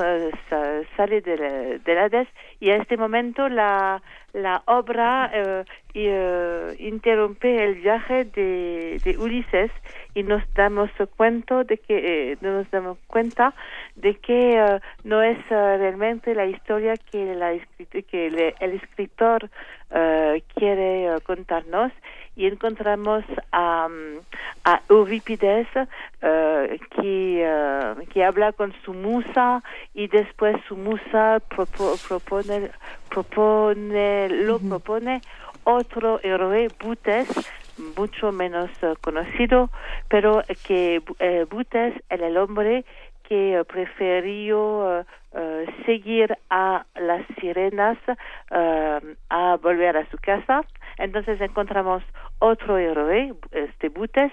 sale 0.96 1.22
del, 1.22 1.82
del 1.84 1.98
Hades 1.98 2.28
y 2.60 2.70
en 2.70 2.82
este 2.82 2.98
momento 2.98 3.50
la 3.50 4.02
la 4.34 4.62
obra 4.66 5.32
uh, 5.34 6.00
uh, 6.00 6.74
interrumpe 6.78 7.64
el 7.64 7.76
viaje 7.76 8.26
de, 8.26 9.02
de, 9.04 9.18
Ulises 9.18 9.72
y 10.14 10.24
nos 10.24 10.44
damos 10.54 10.90
cuenta 11.16 11.64
de 11.64 11.78
que 11.78 12.32
eh, 12.32 12.38
nos 12.42 12.70
damos 12.72 12.98
cuenta 13.08 13.54
de 13.96 14.16
que 14.16 14.62
uh, 14.62 14.80
no 15.08 15.22
es 15.22 15.38
realmente 15.50 16.36
la 16.36 16.46
historia 16.46 16.96
que 16.98 17.36
la 17.36 17.58
que 18.10 18.54
el 18.60 18.74
escritor 18.74 19.50
quiere 20.56 21.16
contarnos 21.24 21.92
y 22.40 22.48
encontramos 22.48 23.26
a, 23.52 23.90
a 24.64 24.82
Eurípides 24.88 25.68
que, 26.22 27.96
que 28.14 28.24
habla 28.24 28.54
con 28.54 28.74
su 28.86 28.94
musa 28.94 29.62
y 29.94 30.08
después 30.08 30.56
su 30.70 30.78
musa 30.78 31.42
propone 32.08 32.72
propone, 33.10 34.30
lo 34.30 34.60
propone 34.60 35.20
otro 35.66 36.22
héroe, 36.24 36.70
Butes, 36.80 37.28
mucho 37.98 38.32
menos 38.32 38.70
uh, 38.84 38.96
conocido, 39.02 39.70
pero 40.08 40.42
que 40.66 41.02
Butes 41.50 41.96
es 42.10 42.22
el 42.22 42.38
hombre 42.38 42.86
que 43.28 43.62
prefirió 43.68 45.06
seguir 45.86 46.36
a 46.50 46.86
las 46.96 47.24
sirenas 47.40 47.98
a 48.50 49.58
volver 49.62 49.98
a 49.98 50.10
su 50.10 50.18
casa. 50.18 50.64
Entonces 51.00 51.42
encontramos 51.42 52.04
otro 52.40 52.78
héroe, 52.78 53.34
este 53.52 53.90
Butes, 53.90 54.32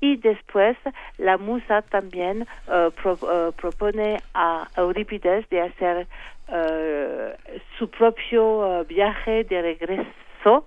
y 0.00 0.16
después 0.16 0.76
la 1.18 1.36
musa 1.36 1.82
también 1.82 2.46
propone 3.60 4.18
a 4.34 4.66
Eurípides 4.76 5.48
de 5.50 5.60
hacer 5.60 6.06
uh, 6.48 7.58
su 7.78 7.88
propio 7.90 8.80
uh, 8.80 8.84
viaje 8.84 9.44
de 9.44 9.62
regreso 9.62 10.66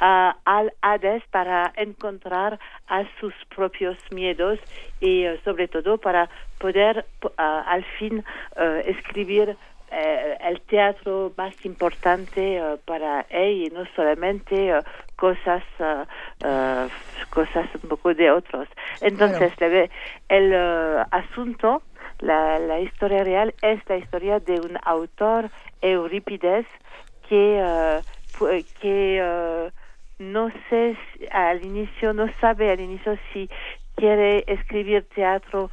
uh, 0.00 0.32
al 0.44 0.72
Hades 0.80 1.22
para 1.30 1.72
encontrar 1.76 2.58
a 2.88 3.04
sus 3.20 3.34
propios 3.54 3.96
miedos 4.10 4.58
y 5.00 5.24
sobre 5.44 5.68
todo 5.68 5.98
para 5.98 6.28
poder 6.58 7.04
al 7.36 7.84
fin 7.98 8.24
escribir 8.86 9.56
el 9.90 10.60
teatro 10.62 11.32
más 11.36 11.54
importante 11.64 12.60
para 12.84 13.26
él 13.30 13.66
y 13.66 13.70
no 13.70 13.84
solamente 13.94 14.72
cosas 15.16 15.62
cosas 17.30 17.68
un 17.82 17.88
poco 17.88 18.12
de 18.14 18.30
otros. 18.30 18.68
Entonces 19.00 19.52
el 20.28 20.54
asunto 21.10 21.82
la, 22.20 22.58
la 22.58 22.80
historia 22.80 23.24
real 23.24 23.54
es 23.62 23.80
la 23.88 23.96
historia 23.96 24.40
de 24.40 24.60
un 24.60 24.78
autor, 24.82 25.50
Eurípides, 25.82 26.66
que, 27.28 28.00
que 28.80 29.70
no 30.18 30.50
sé 30.70 30.96
al 31.30 31.64
inicio, 31.64 32.12
no 32.12 32.28
sabe 32.40 32.70
al 32.70 32.80
inicio 32.80 33.18
si 33.32 33.50
quiere 33.96 34.44
escribir 34.46 35.06
teatro 35.14 35.70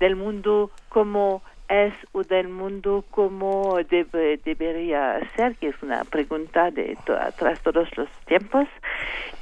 del 0.00 0.16
mundo 0.16 0.70
como 0.88 1.42
es 1.68 1.92
o 2.12 2.22
del 2.22 2.48
mundo 2.48 3.04
como 3.10 3.78
debe, 3.88 4.38
debería 4.44 5.20
ser, 5.36 5.56
que 5.56 5.68
es 5.68 5.82
una 5.82 6.04
pregunta 6.04 6.70
de 6.70 6.96
tras 7.36 7.60
todos 7.60 7.88
los 7.96 8.08
tiempos. 8.26 8.68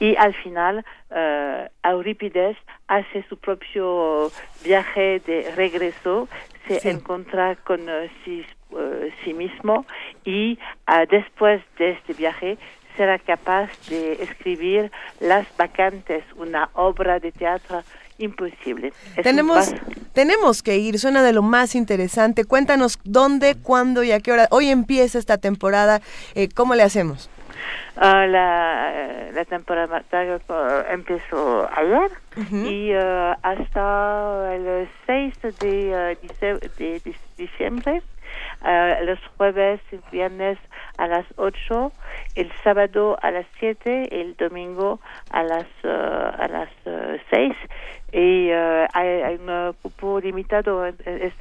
Y 0.00 0.16
al 0.16 0.34
final, 0.34 0.84
uh, 1.10 1.88
Eurípides 1.88 2.56
hace 2.88 3.24
su 3.28 3.37
propio 3.37 4.30
viaje 4.64 5.20
de 5.26 5.52
regreso, 5.56 6.28
se 6.66 6.90
encuentra 6.90 7.56
con 7.56 7.82
uh, 7.82 8.08
sí, 8.24 8.44
uh, 8.70 9.10
sí, 9.22 9.34
mismo 9.34 9.87
y 10.24 10.58
después 11.10 11.62
de 11.78 11.90
este 11.90 12.14
viaje 12.14 12.56
será 12.96 13.18
capaz 13.18 13.70
de 13.88 14.14
escribir 14.22 14.90
Las 15.20 15.46
Vacantes, 15.56 16.24
una 16.37 16.70
obra 16.74 17.18
de 17.20 17.32
teatro 17.32 17.82
imposible. 18.18 18.92
tenemos, 19.22 19.74
tenemos 20.12 20.62
que 20.62 20.77
ir, 20.79 20.98
suena 20.98 21.22
de 21.22 21.33
lo 21.33 21.42
más 21.42 21.74
interesante. 21.74 22.44
Cuéntanos 22.44 22.98
dónde, 23.05 23.57
cuándo 23.57 24.03
y 24.03 24.12
a 24.12 24.20
qué 24.20 24.33
hora. 24.33 24.48
Hoy 24.50 24.68
empieza 24.68 25.18
esta 25.18 25.38
temporada, 25.38 26.00
eh, 26.35 26.48
¿cómo 26.55 26.74
le 26.74 26.83
hacemos? 26.83 27.31
Uh, 27.96 28.27
la, 28.27 29.31
la, 29.33 29.44
temporada 29.44 30.03
empezó 30.90 31.68
ayer 31.77 32.11
y 32.50 32.92
uh, 32.92 33.37
hasta 33.40 34.55
el 34.57 34.88
6 35.07 35.35
de, 35.61 36.16
uh, 36.20 36.38
de, 36.42 37.00
de 37.00 37.14
diciembre, 37.38 38.03
los 39.03 39.18
jueves 39.37 39.81
y 39.92 39.98
viernes 40.11 40.59
a 40.98 41.07
las 41.07 41.24
8, 41.37 41.92
el 42.35 42.50
sábado 42.64 43.16
a 43.22 43.31
las 43.31 43.46
7, 43.61 44.09
el 44.11 44.35
domingo 44.37 44.98
a 45.31 45.44
las, 45.44 45.66
a 45.85 46.48
las 46.48 46.68
6 47.31 47.55
y 48.14 48.48
uh, 48.53 48.87
hay, 48.92 49.09
hay, 49.22 49.35
un 49.35 49.74
cupo 49.83 50.20
limitado 50.20 50.87
es, 50.87 50.94
es, 51.05 51.33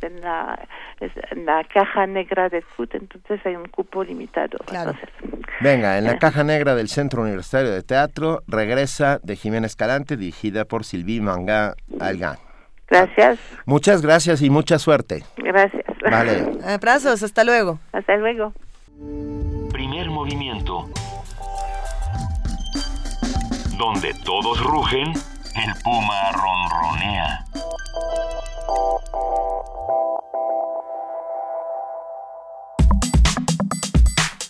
en, 0.00 0.20
la, 0.20 0.60
es, 1.00 1.10
en, 1.32 1.44
la, 1.44 1.64
caja 1.64 2.06
negra 2.06 2.48
del 2.48 2.62
FUT, 2.62 2.94
entonces 2.94 3.44
hay 3.44 3.56
un 3.56 3.66
cupo 3.66 4.04
limitado. 4.04 4.58
Claro. 4.64 4.92
Entonces, 4.92 5.50
Venga, 5.60 5.98
en 5.98 6.04
la 6.04 6.18
caja 6.18 6.44
negra 6.44 6.76
del 6.76 6.88
Centro 6.88 7.22
Universitario 7.22 7.72
de 7.72 7.82
Teatro 7.82 8.42
regresa 8.46 9.18
de 9.24 9.34
Jiménez 9.34 9.74
Calante, 9.74 10.16
dirigida 10.16 10.64
por 10.64 10.84
Silvi 10.84 11.20
Manga 11.20 11.74
Algan. 11.98 12.36
Gracias. 12.88 13.40
Muchas 13.66 14.00
gracias 14.00 14.40
y 14.40 14.50
mucha 14.50 14.78
suerte. 14.78 15.24
Gracias. 15.36 15.84
Vale. 16.08 16.58
Abrazos, 16.64 17.24
hasta 17.24 17.42
luego. 17.42 17.80
Hasta 17.92 18.16
luego. 18.16 18.52
Primer 19.72 20.08
movimiento. 20.10 20.88
Donde 23.76 24.14
todos 24.24 24.62
rugen 24.62 25.12
el 25.54 25.74
puma 25.82 26.32
ronronea. 26.32 27.44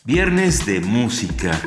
Viernes 0.05 0.67
de 0.67 0.81
música. 0.81 1.61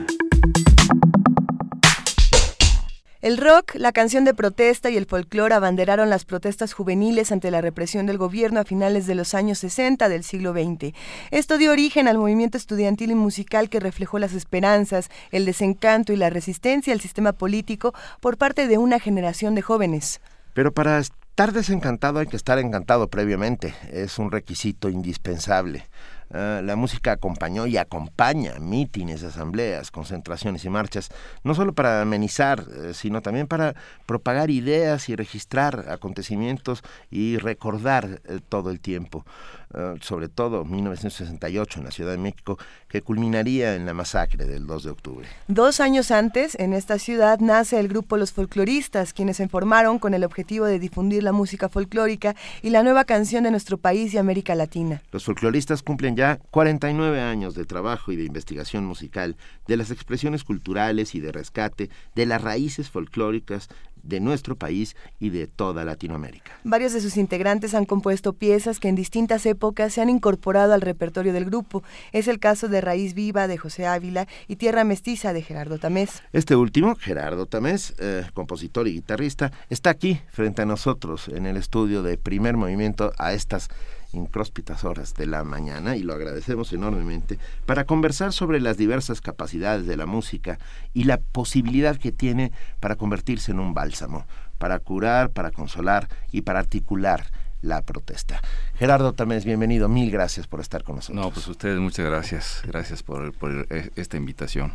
El 3.24 3.38
rock, 3.38 3.76
la 3.76 3.94
canción 3.94 4.26
de 4.26 4.34
protesta 4.34 4.90
y 4.90 4.98
el 4.98 5.06
folclore 5.06 5.56
abanderaron 5.56 6.10
las 6.10 6.26
protestas 6.26 6.74
juveniles 6.74 7.32
ante 7.32 7.52
la 7.52 7.62
represión 7.62 8.06
del 8.06 8.18
gobierno 8.18 8.60
a 8.60 8.66
finales 8.66 9.08
de 9.08 9.16
los 9.16 9.34
años 9.34 9.60
60 9.60 10.10
del 10.10 10.26
siglo 10.26 10.52
XX. 10.52 10.94
Esto 11.32 11.58
dio 11.58 11.72
origen 11.72 12.10
al 12.10 12.18
movimiento 12.18 12.58
estudiantil 12.58 13.12
y 13.12 13.16
musical 13.16 13.70
que 13.70 13.80
reflejó 13.80 14.20
las 14.20 14.34
esperanzas, 14.34 15.10
el 15.32 15.46
desencanto 15.46 16.12
y 16.12 16.18
la 16.18 16.30
resistencia 16.30 16.92
al 16.92 17.00
sistema 17.00 17.32
político 17.32 17.94
por 18.20 18.38
parte 18.38 18.68
de 18.68 18.78
una 18.78 19.00
generación 19.00 19.56
de 19.56 19.62
jóvenes. 19.62 20.20
Pero 20.54 20.74
para 20.74 21.00
estar 21.00 21.54
desencantado 21.54 22.20
hay 22.20 22.28
que 22.28 22.36
estar 22.36 22.60
encantado 22.60 23.08
previamente, 23.08 23.74
es 23.90 24.20
un 24.20 24.32
requisito 24.32 24.90
indispensable. 24.90 25.86
Ah, 26.34 26.62
la 26.64 26.76
música 26.76 27.12
acompañó 27.12 27.68
y 27.68 27.78
acompaña 27.78 28.56
mítines, 28.60 29.24
asambleas, 29.24 29.92
concentraciones 29.92 30.66
y 30.66 30.70
marchas, 30.70 31.10
no 31.44 31.54
solo 31.54 31.74
para 31.74 32.02
amenizar, 32.02 32.66
eh, 32.76 32.94
sino 32.96 33.22
también 33.22 33.46
para 33.46 33.76
propagar 34.08 34.50
ideas 34.50 35.10
y 35.10 35.16
registrar 35.16 35.86
acontecimientos 35.90 36.82
y 37.12 37.38
recordar 37.38 38.22
eh, 38.26 38.40
todo 38.50 38.72
el 38.72 38.80
tiempo. 38.80 39.26
Ah, 39.76 39.96
sobre 40.02 40.30
todo 40.30 40.66
1968 40.66 41.80
en 41.80 41.86
la 41.86 41.92
Ciudad 41.92 42.12
de 42.12 42.20
México, 42.20 42.60
que 42.88 43.02
culminaría 43.02 43.76
en 43.76 43.88
la 43.88 43.96
masacre 43.96 44.46
del 44.46 44.68
2 44.68 44.84
de 44.84 44.90
octubre. 44.92 45.28
Dos 45.48 45.80
años 45.80 46.12
antes, 46.12 46.56
en 46.60 46.74
esta 46.74 47.00
ciudad 47.00 47.40
nace 47.40 47.80
el 47.80 47.88
grupo 47.88 48.18
Los 48.18 48.34
Folcloristas, 48.34 49.14
quienes 49.14 49.38
se 49.38 49.48
formaron 49.48 49.98
con 49.98 50.14
el 50.14 50.24
objetivo 50.24 50.66
de 50.66 50.78
difundir 50.78 51.24
la 51.24 51.32
música 51.32 51.70
folclórica 51.70 52.36
y 52.62 52.70
la 52.70 52.84
nueva 52.84 53.06
canción 53.06 53.46
de 53.46 53.52
nuestro 53.52 53.80
país 53.80 54.14
y 54.14 54.20
América 54.20 54.54
Latina. 54.54 55.02
Los 55.12 55.26
folcloristas 55.26 55.82
cumplen 55.82 56.16
ya 56.16 56.38
49 56.52 57.20
años 57.22 57.56
de 57.56 57.66
trabajo 57.66 58.12
y 58.12 58.16
de 58.16 58.26
investigación 58.26 58.86
musical, 58.86 59.36
de 59.68 59.78
las 59.78 59.90
expresiones 59.90 60.44
culturales 60.44 61.16
y 61.16 61.20
de 61.20 61.32
rescate 61.32 61.90
de 62.14 62.26
las 62.28 62.44
raíces 62.44 62.92
folclóricas 62.92 63.70
de 64.04 64.20
nuestro 64.20 64.56
país 64.56 64.96
y 65.20 65.30
de 65.30 65.48
toda 65.48 65.84
Latinoamérica. 65.86 66.52
Varios 66.64 66.94
de 66.94 67.02
sus 67.02 67.18
integrantes 67.18 67.74
han 67.74 67.86
compuesto 67.86 68.34
piezas 68.34 68.80
que 68.80 68.90
en 68.90 68.96
distintas 68.96 69.46
épocas 69.46 69.94
se 69.94 70.02
han 70.02 70.10
incorporado 70.10 70.74
al 70.74 70.82
repertorio 70.82 71.34
del 71.34 71.46
grupo. 71.46 71.84
Es 72.12 72.28
el 72.28 72.40
caso 72.40 72.68
de 72.68 72.82
Raíz 72.82 73.14
Viva 73.14 73.48
de 73.48 73.58
José 73.58 73.88
Ávila 73.88 74.28
y 74.48 74.58
Tierra 74.58 74.84
Mestiza 74.84 75.34
de 75.34 75.42
Gerardo 75.42 75.78
Tamés. 75.80 76.22
Este 76.34 76.56
último, 76.56 76.96
Gerardo 76.96 77.46
Tamés, 77.46 77.94
eh, 77.98 78.26
compositor 78.34 78.88
y 78.88 78.94
guitarrista, 78.94 79.52
está 79.70 79.90
aquí 79.90 80.20
frente 80.30 80.62
a 80.62 80.66
nosotros 80.66 81.30
en 81.30 81.46
el 81.46 81.58
estudio 81.58 82.04
de 82.04 82.18
primer 82.18 82.58
movimiento 82.58 83.12
a 83.18 83.34
estas 83.34 83.70
incróspitas 84.14 84.84
horas 84.84 85.14
de 85.16 85.26
la 85.26 85.44
mañana 85.44 85.96
y 85.96 86.04
lo 86.04 86.14
agradecemos 86.14 86.72
enormemente 86.72 87.40
para 87.66 87.86
conversar 87.86 88.32
sobre 88.32 88.60
las 88.60 88.78
diversas 88.78 89.22
capacidades 89.22 89.86
de 89.86 89.98
la 89.98 90.06
música 90.06 90.60
y 90.94 91.04
la 91.04 91.18
posibilidad 91.18 91.98
que 91.98 92.12
tiene 92.12 92.52
para 92.80 92.96
convertirse 92.96 93.52
en 93.52 93.60
un 93.60 93.74
bálsamo, 93.74 94.26
para 94.58 94.80
curar, 94.80 95.32
para 95.32 95.52
consolar 95.52 96.08
y 96.32 96.42
para 96.42 96.60
articular 96.60 97.26
la 97.62 97.82
protesta. 97.82 98.42
Gerardo 98.76 99.14
Tamés, 99.14 99.46
bienvenido, 99.46 99.88
mil 99.88 100.12
gracias 100.12 100.48
por 100.48 100.60
estar 100.60 100.84
con 100.84 100.98
nosotros. 100.98 101.26
No, 101.26 101.32
pues 101.32 101.48
ustedes 101.48 101.80
muchas 101.80 102.06
gracias, 102.06 102.62
gracias 102.66 103.04
por, 103.04 103.34
por 103.34 103.68
esta 103.96 104.18
invitación. 104.18 104.74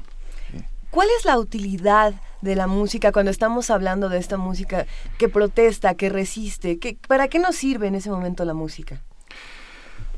¿Cuál 0.91 1.09
es 1.19 1.27
la 1.27 1.39
utilidad 1.39 2.15
de 2.41 2.57
la 2.57 2.67
música 2.67 3.13
cuando 3.13 3.31
estamos 3.31 3.69
hablando 3.69 4.09
de 4.09 4.19
esta 4.19 4.39
música 4.39 4.87
que 5.19 5.29
protesta, 5.29 5.95
que 5.95 6.09
resiste? 6.09 6.79
Que, 6.79 6.97
¿Para 7.07 7.29
qué 7.29 7.39
nos 7.39 7.57
sirve 7.57 7.89
en 7.89 7.95
ese 7.95 8.11
momento 8.11 8.45
la 8.47 8.55
música? 8.55 9.03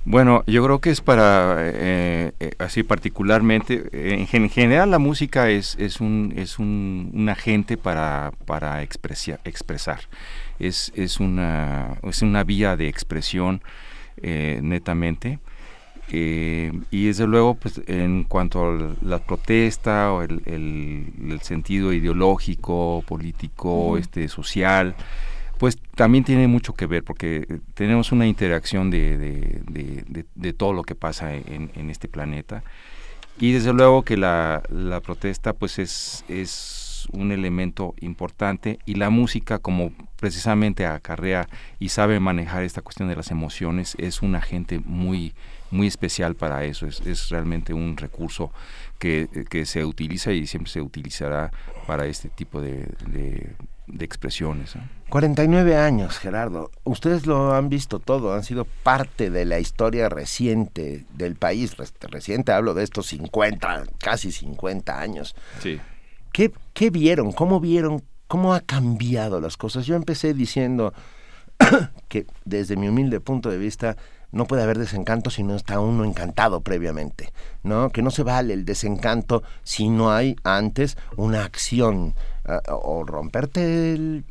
Bueno, 0.06 0.42
yo 0.46 0.64
creo 0.64 0.80
que 0.80 0.90
es 0.90 1.02
para, 1.02 1.56
eh, 1.58 2.32
eh, 2.40 2.52
así 2.58 2.82
particularmente, 2.82 3.84
en, 3.92 4.48
general 4.48 4.90
la 4.90 4.98
música 4.98 5.50
es, 5.50 5.76
es, 5.78 6.00
un, 6.00 6.32
es 6.36 6.58
un, 6.58 7.28
agente 7.30 7.76
para, 7.76 8.32
para 8.46 8.82
expresar, 8.82 10.00
es, 10.58 10.90
es, 10.96 11.20
una, 11.20 11.98
es 12.02 12.22
una 12.22 12.44
vía 12.44 12.76
de 12.76 12.88
expresión 12.88 13.62
eh, 14.22 14.60
netamente. 14.62 15.38
y 16.10 17.06
desde 17.06 17.26
luego, 17.26 17.54
pues, 17.54 17.82
en 17.86 18.24
cuanto 18.24 18.70
a 18.70 18.96
la 19.02 19.18
protesta 19.18 20.12
o 20.12 20.22
el, 20.22 20.42
el, 20.46 21.40
sentido 21.42 21.92
ideológico, 21.92 23.04
político, 23.06 23.98
este, 23.98 24.28
social, 24.28 24.94
pues 25.60 25.76
también 25.94 26.24
tiene 26.24 26.48
mucho 26.48 26.72
que 26.72 26.86
ver 26.86 27.04
porque 27.04 27.44
eh, 27.46 27.58
tenemos 27.74 28.12
una 28.12 28.26
interacción 28.26 28.90
de, 28.90 29.60
todo 30.56 30.72
lo 30.72 30.84
que 30.84 30.94
pasa 30.94 31.34
en, 31.34 31.90
este 31.90 32.08
planeta. 32.08 32.64
Y 33.38 33.52
desde 33.52 33.74
luego 33.74 34.02
que 34.02 34.16
la, 34.16 34.62
protesta 35.04 35.52
pues 35.52 35.78
es, 35.78 36.24
es 36.28 37.06
un 37.12 37.30
elemento 37.30 37.94
importante 38.00 38.78
y 38.86 38.94
la 38.94 39.10
música 39.10 39.58
como 39.58 39.92
precisamente 40.16 40.86
acarrea 40.86 41.46
y 41.78 41.90
sabe 41.90 42.20
manejar 42.20 42.62
esta 42.62 42.80
cuestión 42.80 43.10
de 43.10 43.16
las 43.16 43.30
emociones 43.30 43.96
es 43.98 44.22
un 44.22 44.36
agente 44.36 44.78
muy 44.78 45.34
muy 45.70 45.86
especial 45.86 46.36
para 46.36 46.64
eso. 46.64 46.86
Es, 46.86 47.00
es 47.02 47.28
realmente 47.28 47.74
un 47.74 47.98
recurso 47.98 48.50
que, 48.98 49.28
que, 49.48 49.66
se 49.66 49.84
utiliza 49.84 50.32
y 50.32 50.46
siempre 50.46 50.72
se 50.72 50.80
utilizará 50.80 51.52
para 51.86 52.06
este 52.06 52.28
tipo 52.28 52.60
de 52.62 52.88
expresiones. 53.98 54.74
49 55.08 55.76
años, 55.76 56.18
Gerardo. 56.18 56.70
Ustedes 56.84 57.26
lo 57.26 57.54
han 57.54 57.68
visto 57.68 57.98
todo, 57.98 58.32
han 58.32 58.44
sido 58.44 58.64
parte 58.64 59.30
de 59.30 59.44
la 59.44 59.58
historia 59.58 60.08
reciente 60.08 61.04
del 61.14 61.36
país. 61.36 61.76
Reciente 62.00 62.52
hablo 62.52 62.74
de 62.74 62.84
estos 62.84 63.06
50, 63.08 63.84
casi 63.98 64.32
50 64.32 65.00
años. 65.00 65.34
Sí. 65.60 65.80
¿Qué, 66.32 66.52
qué 66.72 66.90
vieron? 66.90 67.32
¿Cómo 67.32 67.60
vieron? 67.60 68.02
¿Cómo 68.28 68.54
ha 68.54 68.60
cambiado 68.60 69.40
las 69.40 69.56
cosas? 69.56 69.86
Yo 69.86 69.96
empecé 69.96 70.34
diciendo 70.34 70.94
que 72.08 72.26
desde 72.44 72.76
mi 72.76 72.88
humilde 72.88 73.20
punto 73.20 73.50
de 73.50 73.58
vista 73.58 73.96
no 74.32 74.46
puede 74.46 74.62
haber 74.62 74.78
desencanto 74.78 75.30
si 75.30 75.42
no 75.42 75.56
está 75.56 75.80
uno 75.80 76.04
encantado 76.04 76.60
previamente, 76.60 77.32
¿no? 77.62 77.90
Que 77.90 78.02
no 78.02 78.10
se 78.10 78.22
vale 78.22 78.54
el 78.54 78.64
desencanto 78.64 79.42
si 79.64 79.88
no 79.88 80.12
hay 80.12 80.36
antes 80.44 80.96
una 81.16 81.44
acción 81.44 82.14
ah, 82.46 82.60
o 82.68 83.04
romperte 83.04 83.92
el, 83.92 84.24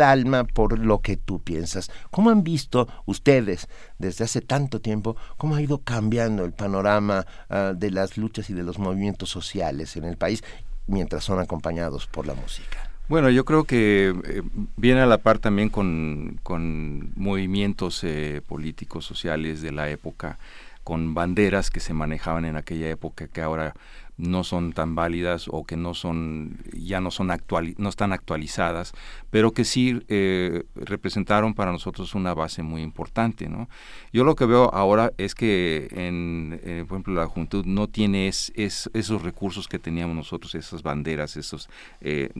alma 0.00 0.44
por 0.44 0.78
lo 0.78 1.00
que 1.00 1.16
tú 1.16 1.40
piensas. 1.40 1.90
¿Cómo 2.12 2.30
han 2.30 2.44
visto 2.44 2.86
ustedes 3.04 3.68
desde 3.98 4.24
hace 4.24 4.40
tanto 4.40 4.80
tiempo 4.80 5.16
cómo 5.36 5.56
ha 5.56 5.62
ido 5.62 5.78
cambiando 5.78 6.44
el 6.44 6.52
panorama 6.52 7.26
ah, 7.50 7.72
de 7.76 7.90
las 7.90 8.16
luchas 8.16 8.48
y 8.50 8.54
de 8.54 8.62
los 8.62 8.78
movimientos 8.78 9.30
sociales 9.30 9.96
en 9.96 10.04
el 10.04 10.16
país 10.16 10.44
mientras 10.86 11.24
son 11.24 11.40
acompañados 11.40 12.06
por 12.06 12.26
la 12.26 12.34
música? 12.34 12.92
Bueno, 13.08 13.28
yo 13.28 13.44
creo 13.44 13.64
que 13.64 14.14
eh, 14.24 14.42
viene 14.76 15.00
a 15.00 15.06
la 15.06 15.18
par 15.18 15.38
también 15.38 15.68
con, 15.68 16.38
con 16.42 17.12
movimientos 17.16 18.02
eh, 18.04 18.40
políticos, 18.46 19.04
sociales 19.04 19.60
de 19.60 19.72
la 19.72 19.90
época, 19.90 20.38
con 20.84 21.14
banderas 21.14 21.70
que 21.70 21.80
se 21.80 21.94
manejaban 21.94 22.44
en 22.44 22.56
aquella 22.56 22.88
época 22.90 23.28
que 23.28 23.40
ahora 23.40 23.74
no 24.18 24.44
son 24.44 24.72
tan 24.72 24.94
válidas 24.94 25.46
o 25.48 25.64
que 25.64 25.76
no 25.76 25.94
son 25.94 26.58
ya 26.72 27.00
no 27.00 27.10
son 27.10 27.30
actual, 27.30 27.74
no 27.78 27.88
están 27.88 28.12
actualizadas 28.12 28.92
pero 29.30 29.52
que 29.52 29.64
sí 29.64 30.02
eh, 30.08 30.64
representaron 30.74 31.54
para 31.54 31.72
nosotros 31.72 32.14
una 32.14 32.34
base 32.34 32.62
muy 32.62 32.82
importante 32.82 33.48
no 33.48 33.68
yo 34.12 34.24
lo 34.24 34.36
que 34.36 34.44
veo 34.44 34.72
ahora 34.74 35.12
es 35.16 35.34
que 35.34 35.88
en 35.92 36.60
eh, 36.62 36.84
por 36.86 36.96
ejemplo 36.96 37.14
la 37.14 37.26
juventud 37.26 37.64
no 37.64 37.88
tiene 37.88 38.28
es, 38.28 38.52
esos 38.54 39.22
recursos 39.22 39.66
que 39.66 39.78
teníamos 39.78 40.14
nosotros 40.14 40.54
esas 40.54 40.82
banderas 40.82 41.36
esos 41.36 41.68
eh, 42.02 42.30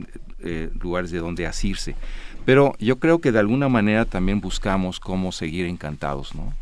lugares 0.80 1.10
de 1.10 1.18
donde 1.18 1.46
asirse. 1.46 1.94
Pero 2.44 2.74
yo 2.78 2.98
creo 2.98 3.20
que 3.20 3.32
de 3.32 3.38
alguna 3.38 3.68
manera 3.68 4.04
también 4.04 4.40
buscamos 4.40 5.00
cómo 5.00 5.32
seguir 5.32 5.66
encantados 5.66 6.34
no 6.34 6.52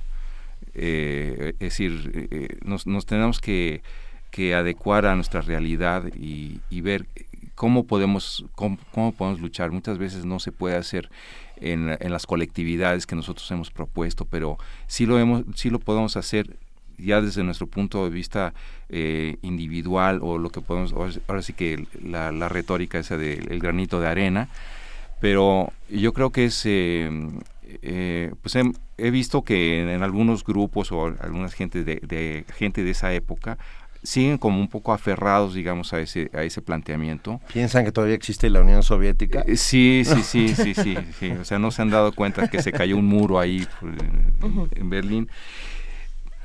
es 0.74 1.58
decir 1.58 2.58
nos, 2.64 2.86
nos 2.86 3.06
tenemos 3.06 3.40
que 3.40 3.82
que 4.30 4.54
adecuar 4.54 5.06
a 5.06 5.14
nuestra 5.14 5.40
realidad 5.40 6.04
y, 6.14 6.60
ver 6.80 7.06
cómo 7.54 7.84
podemos, 7.84 8.44
cómo, 8.54 8.78
podemos 9.12 9.40
luchar. 9.40 9.70
Muchas 9.70 9.98
veces 9.98 10.24
no 10.24 10.38
se 10.38 10.52
puede 10.52 10.76
hacer 10.76 11.10
en, 11.56 11.96
en, 12.00 12.12
las 12.12 12.26
colectividades 12.26 13.06
que 13.06 13.16
nosotros 13.16 13.50
hemos 13.50 13.70
propuesto, 13.70 14.24
pero 14.24 14.58
sí 14.86 15.04
lo, 15.04 15.18
hemos, 15.18 15.44
sí 15.54 15.68
lo 15.68 15.78
podemos 15.78 16.16
hacer 16.16 16.56
ya 16.96 17.20
desde 17.20 17.42
nuestro 17.42 17.66
punto 17.66 18.04
de 18.04 18.10
vista 18.10 18.54
eh, 18.88 19.36
individual 19.42 20.20
o 20.22 20.38
lo 20.38 20.50
que 20.50 20.60
podemos, 20.60 20.92
ahora 20.92 21.42
sí 21.42 21.52
que 21.52 21.86
la, 22.02 22.30
la 22.30 22.48
retórica 22.48 22.98
esa 22.98 23.16
del 23.16 23.58
granito 23.58 24.00
de 24.00 24.06
arena, 24.06 24.48
pero 25.20 25.72
yo 25.88 26.12
creo 26.12 26.30
que 26.30 26.46
es... 26.46 26.62
Eh, 26.64 27.10
eh, 27.82 28.32
pues 28.42 28.56
he, 28.56 29.10
visto 29.10 29.42
que 29.42 29.82
en, 29.82 30.02
algunos 30.02 30.44
grupos 30.44 30.92
o 30.92 31.06
algunas 31.06 31.54
gente 31.54 31.84
de, 31.84 32.00
de, 32.02 32.44
gente 32.56 32.82
de 32.82 32.90
esa 32.90 33.12
época 33.12 33.58
siguen 34.02 34.38
como 34.38 34.60
un 34.60 34.68
poco 34.68 34.92
aferrados, 34.92 35.54
digamos, 35.54 35.92
a 35.92 36.00
ese, 36.00 36.30
a 36.32 36.42
ese 36.42 36.62
planteamiento. 36.62 37.40
¿Piensan 37.52 37.84
que 37.84 37.92
todavía 37.92 38.16
existe 38.16 38.48
la 38.48 38.60
Unión 38.60 38.82
Soviética? 38.82 39.44
Eh, 39.46 39.56
sí, 39.56 40.02
sí, 40.04 40.22
sí, 40.22 40.54
sí, 40.54 40.74
sí, 40.74 40.96
sí, 41.18 41.30
O 41.32 41.44
sea, 41.44 41.58
no 41.58 41.70
se 41.70 41.82
han 41.82 41.90
dado 41.90 42.12
cuenta 42.12 42.48
que 42.48 42.62
se 42.62 42.72
cayó 42.72 42.96
un 42.96 43.06
muro 43.06 43.38
ahí 43.38 43.66
pues, 43.80 43.94
en, 44.74 44.90
Berlín. 44.90 45.28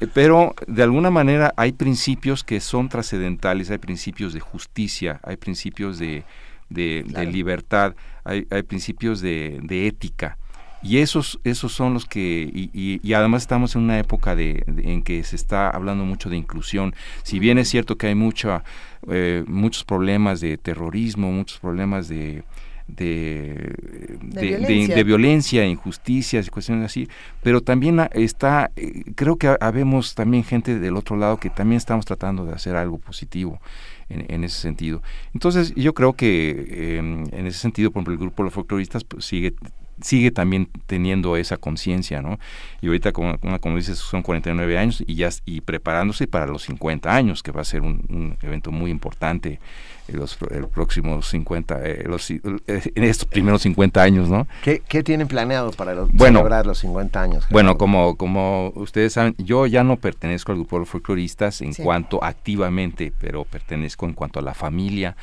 Eh, 0.02 0.08
pero 0.14 0.54
de 0.68 0.84
alguna 0.84 1.12
manera 1.12 1.54
hay 1.56 1.72
principios 1.72 2.44
que 2.44 2.60
son 2.60 2.90
trascendentales, 2.90 3.72
hay 3.72 3.78
principios 3.78 4.34
de 4.34 4.42
justicia, 4.42 5.22
hay 5.24 5.38
principios 5.38 5.98
de, 5.98 6.26
de, 6.70 7.04
libertad, 7.32 7.96
hay, 8.26 8.46
hay 8.50 8.64
principios 8.64 9.22
de, 9.22 9.60
de 9.64 9.88
ética 9.88 10.38
y 10.86 11.00
esos, 11.00 11.40
esos 11.44 11.72
son 11.72 11.96
los 11.96 12.06
que, 12.06 12.48
y, 12.54 13.14
además 13.14 13.42
estamos 13.42 13.76
en 13.76 13.82
una 13.82 13.98
época 13.98 14.36
de, 14.36 14.64
en 14.68 15.02
que 15.02 15.24
se 15.24 15.36
está 15.36 15.72
hablando 15.72 16.06
mucho 16.06 16.30
de 16.30 16.38
inclusión. 16.38 16.94
Si 17.24 17.40
bien 17.40 17.58
es 17.58 17.70
cierto 17.70 17.98
que 17.98 18.06
hay 18.08 18.16
mucha, 18.16 18.64
eh, 19.10 19.44
muchos 19.48 19.84
problemas 19.84 20.42
de 20.42 20.58
terrorismo, 20.58 21.32
muchos 21.32 21.58
problemas 21.58 22.08
de, 22.08 22.44
de, 22.88 23.74
de, 24.22 25.04
violencia. 25.04 25.66
injusticias 25.66 26.46
y 26.46 26.50
cuestiones 26.52 26.86
así, 26.86 27.08
pero 27.42 27.62
también 27.62 28.08
está, 28.12 28.70
eh, 28.76 29.06
creo 29.16 29.38
que 29.38 29.58
habemos 29.60 30.14
también 30.14 30.44
gente 30.44 30.78
del 30.78 30.98
otro 30.98 31.18
lado 31.18 31.38
que 31.38 31.50
también 31.50 31.78
estamos 31.78 32.06
tratando 32.06 32.46
de 32.46 32.54
hacer 32.54 32.76
algo 32.76 33.00
positivo. 33.00 33.60
En, 34.08 34.44
ese 34.44 34.62
sentido. 34.62 35.02
Entonces, 35.34 35.74
yo 35.74 35.96
creo 35.96 36.14
que 36.14 37.00
em, 37.00 37.24
en 37.32 37.48
ese 37.48 37.58
sentido, 37.58 37.90
por 37.90 38.02
ejemplo, 38.02 38.14
el 38.14 38.20
grupo 38.20 38.44
de 38.44 38.46
los 38.46 38.54
folcloristas 38.54 39.04
pues, 39.04 39.26
sigue 39.26 39.56
sigue 40.02 40.32
también 40.32 40.70
teniendo 40.86 41.38
esa 41.38 41.58
conciencia, 41.58 42.22
¿no? 42.22 42.40
Y 42.82 42.88
ahorita, 42.88 43.12
como, 43.12 43.38
como 43.60 43.78
dices, 43.78 43.98
son 43.98 44.22
49 44.22 44.78
años 44.78 45.04
y 45.06 45.16
ya 45.16 45.30
y 45.46 45.62
preparándose 45.62 46.28
para 46.28 46.48
los 46.48 46.64
50 46.64 47.14
años, 47.14 47.42
que 47.44 47.52
va 47.52 47.62
a 47.62 47.66
ser 47.66 47.82
un, 47.82 48.38
evento 48.42 48.72
muy 48.72 48.92
importante 48.92 49.60
en 50.08 50.18
los 50.20 50.38
el 50.52 50.68
próximos 50.68 51.28
50, 51.30 51.80
eh, 51.84 52.04
los, 52.06 52.30
eh, 52.30 52.40
en 52.68 53.04
estos 53.04 53.28
primeros 53.28 53.64
50 53.64 54.02
años, 54.02 54.30
¿no? 54.30 54.48
¿Qué, 54.64 54.84
qué 54.88 55.02
tienen 55.02 55.28
planeado 55.28 55.72
para 55.72 55.96
celebrar 56.18 56.66
los 56.66 56.80
50 56.80 57.22
años? 57.22 57.46
Bueno, 57.50 57.78
como, 57.78 58.16
como 58.16 58.72
ustedes 58.76 59.14
saben, 59.14 59.36
yo 59.38 59.66
ya 59.66 59.84
no 59.84 59.98
pertenezco 59.98 60.52
al 60.52 60.60
grupo 60.60 60.76
de 60.76 60.82
los 60.82 60.90
folcloristas 60.90 61.62
en 61.62 61.74
cuanto 61.74 62.24
activamente, 62.24 63.14
pero 63.20 63.46
pertenezco 63.46 64.06
en 64.06 64.14
cuanto 64.14 64.40
a 64.40 64.44
la 64.44 64.54
familia, 64.54 65.16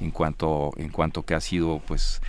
en 0.00 0.10
cuanto, 0.10 0.72
en 0.76 0.90
cuanto 0.90 1.22
que 1.22 1.34
ha 1.34 1.40
sido, 1.40 1.80
pues, 1.86 2.20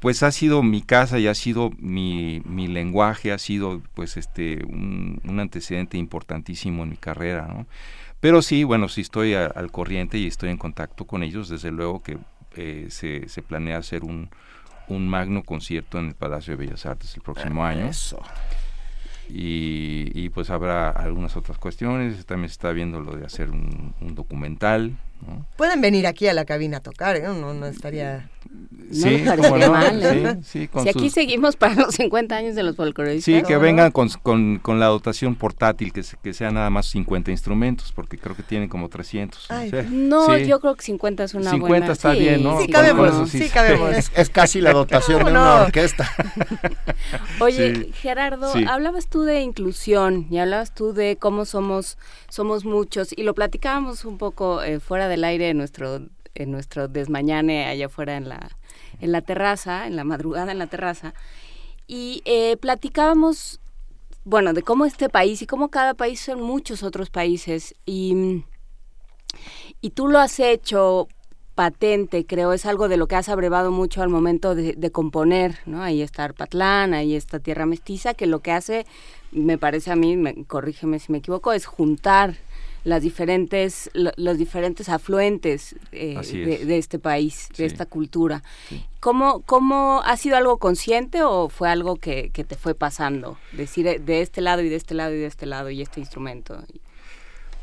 pues 0.00 0.22
ha 0.22 0.32
sido 0.32 0.62
mi 0.62 0.80
casa 0.80 1.18
y 1.18 1.26
ha 1.28 1.34
sido 1.34 1.70
mi, 1.78 2.42
mi 2.46 2.66
lenguaje, 2.66 3.32
ha 3.32 3.38
sido 3.38 3.82
pues 3.94 4.16
este 4.16 4.64
un, 4.64 5.20
antecedente 5.38 5.98
importantísimo 5.98 6.82
en 6.82 6.90
mi 6.90 6.96
carrera, 6.96 7.46
¿no? 7.46 7.66
Pero 8.18 8.42
sí, 8.42 8.64
bueno, 8.64 8.88
sí 8.88 9.02
estoy 9.02 9.34
al 9.34 9.70
corriente 9.70 10.18
y 10.18 10.26
estoy 10.26 10.50
en 10.50 10.58
contacto 10.58 11.06
con 11.06 11.22
ellos, 11.22 11.48
desde 11.48 11.70
luego 11.70 12.02
que 12.02 12.18
eh, 12.56 12.86
se, 12.90 13.28
se, 13.28 13.40
planea 13.40 13.78
hacer 13.78 14.04
un, 14.04 14.28
un 14.88 15.08
magno 15.08 15.42
concierto 15.42 15.98
en 15.98 16.08
el 16.08 16.14
Palacio 16.14 16.54
de 16.54 16.66
Bellas 16.66 16.84
Artes 16.84 17.14
el 17.14 17.22
próximo 17.22 17.64
año. 17.64 17.86
Eso. 17.86 18.20
Y, 19.30 20.10
y, 20.14 20.28
pues 20.30 20.50
habrá 20.50 20.90
algunas 20.90 21.36
otras 21.36 21.56
cuestiones, 21.56 22.26
también 22.26 22.48
se 22.48 22.54
está 22.54 22.72
viendo 22.72 23.00
lo 23.00 23.16
de 23.16 23.24
hacer 23.24 23.50
un, 23.50 23.94
un 24.00 24.14
documental, 24.14 24.96
Pueden 25.56 25.80
venir 25.80 26.06
aquí 26.06 26.26
a 26.26 26.32
la 26.32 26.44
cabina 26.44 26.78
a 26.78 26.80
tocar, 26.80 27.16
¿eh? 27.16 27.22
no, 27.22 27.52
no 27.52 27.66
estaría... 27.66 28.30
sí, 28.90 29.22
mal, 29.70 30.00
¿eh? 30.02 30.38
si 30.42 30.68
aquí 30.88 31.10
seguimos 31.10 31.56
para 31.56 31.74
los 31.74 31.94
50 31.96 32.34
años 32.34 32.54
de 32.54 32.62
los 32.62 32.76
folcloristas. 32.76 33.24
Sí, 33.24 33.42
que 33.46 33.58
vengan 33.58 33.90
con, 33.90 34.08
con, 34.62 34.80
la 34.80 34.86
dotación 34.86 35.34
portátil, 35.34 35.92
que, 35.92 36.02
que 36.22 36.32
sea 36.32 36.50
nada 36.50 36.70
más 36.70 36.86
50 36.86 37.30
instrumentos, 37.30 37.92
porque 37.92 38.16
creo 38.16 38.34
que 38.34 38.42
tienen 38.42 38.68
como 38.68 38.88
300. 38.88 39.48
no, 39.90 40.38
yo 40.38 40.60
creo 40.60 40.74
que 40.74 40.82
50 40.82 41.24
es 41.24 41.34
una 41.34 41.50
50 41.50 41.92
está 41.92 42.12
bien, 42.12 42.42
¿no? 42.42 42.58
Sí, 42.60 42.68
cabemos, 42.68 43.28
sí, 43.28 43.48
cabemos. 43.48 44.10
Es, 44.16 44.30
casi 44.30 44.60
la 44.60 44.72
dotación 44.72 45.24
de 45.24 45.30
una 45.30 45.62
orquesta. 45.62 46.10
Oye, 47.40 47.90
Gerardo, 47.94 48.52
hablabas 48.66 49.08
tú 49.08 49.22
de 49.22 49.40
inclusión 49.40 50.26
y 50.30 50.38
hablabas 50.38 50.74
tú 50.74 50.94
de 50.94 51.16
cómo 51.16 51.44
somos, 51.44 51.98
somos 52.30 52.64
muchos, 52.64 53.12
y 53.16 53.24
lo 53.24 53.34
platicábamos 53.34 54.04
un 54.04 54.16
poco 54.16 54.62
eh, 54.62 54.80
fuera 54.80 55.08
del 55.10 55.24
aire 55.24 55.50
en 55.50 55.58
nuestro, 55.58 56.00
en 56.34 56.50
nuestro 56.50 56.88
desmañane 56.88 57.66
allá 57.66 57.86
afuera 57.86 58.16
en 58.16 58.28
la, 58.28 58.56
en 59.00 59.12
la 59.12 59.20
terraza, 59.20 59.86
en 59.86 59.96
la 59.96 60.04
madrugada 60.04 60.52
en 60.52 60.58
la 60.58 60.66
terraza, 60.66 61.14
y 61.86 62.22
eh, 62.24 62.56
platicábamos, 62.56 63.60
bueno, 64.24 64.52
de 64.52 64.62
cómo 64.62 64.84
este 64.84 65.08
país 65.08 65.42
y 65.42 65.46
cómo 65.46 65.68
cada 65.68 65.94
país 65.94 66.20
son 66.20 66.40
muchos 66.40 66.82
otros 66.82 67.10
países, 67.10 67.74
y, 67.84 68.44
y 69.80 69.90
tú 69.90 70.08
lo 70.08 70.18
has 70.18 70.38
hecho 70.40 71.08
patente, 71.54 72.24
creo, 72.24 72.52
es 72.52 72.64
algo 72.64 72.88
de 72.88 72.96
lo 72.96 73.06
que 73.06 73.16
has 73.16 73.28
abrevado 73.28 73.70
mucho 73.70 74.02
al 74.02 74.08
momento 74.08 74.54
de, 74.54 74.72
de, 74.74 74.90
componer, 74.90 75.58
¿no? 75.66 75.82
Ahí 75.82 76.00
está 76.00 76.24
Arpatlán, 76.24 76.94
ahí 76.94 77.14
está 77.14 77.38
Tierra 77.38 77.66
Mestiza, 77.66 78.14
que 78.14 78.26
lo 78.26 78.38
que 78.38 78.52
hace, 78.52 78.86
me 79.30 79.58
parece 79.58 79.90
a 79.90 79.96
mí, 79.96 80.16
me, 80.16 80.44
corrígeme 80.46 80.98
si 81.00 81.12
me 81.12 81.18
equivoco, 81.18 81.52
es 81.52 81.66
juntar 81.66 82.36
las 82.84 83.02
diferentes, 83.02 83.90
los 83.94 84.38
diferentes 84.38 84.88
afluentes 84.88 85.76
eh, 85.92 86.18
de, 86.64 86.78
este 86.78 86.98
país, 86.98 87.48
de 87.56 87.66
esta 87.66 87.86
cultura. 87.86 88.42
¿Cómo, 89.00 89.42
¿Cómo 89.42 90.02
ha 90.04 90.16
sido 90.16 90.36
algo 90.36 90.58
consciente 90.58 91.22
o 91.22 91.48
fue 91.48 91.68
algo 91.68 91.96
que, 91.96 92.30
te 92.30 92.56
fue 92.56 92.74
pasando? 92.74 93.38
Decir 93.52 93.86
eh, 93.86 93.98
de 93.98 94.22
este 94.22 94.40
lado 94.40 94.62
y 94.62 94.68
de 94.68 94.76
este 94.76 94.94
lado 94.94 95.14
y 95.14 95.18
de 95.18 95.26
este 95.26 95.46
lado 95.46 95.70
y 95.70 95.82
este 95.82 96.00
instrumento. 96.00 96.62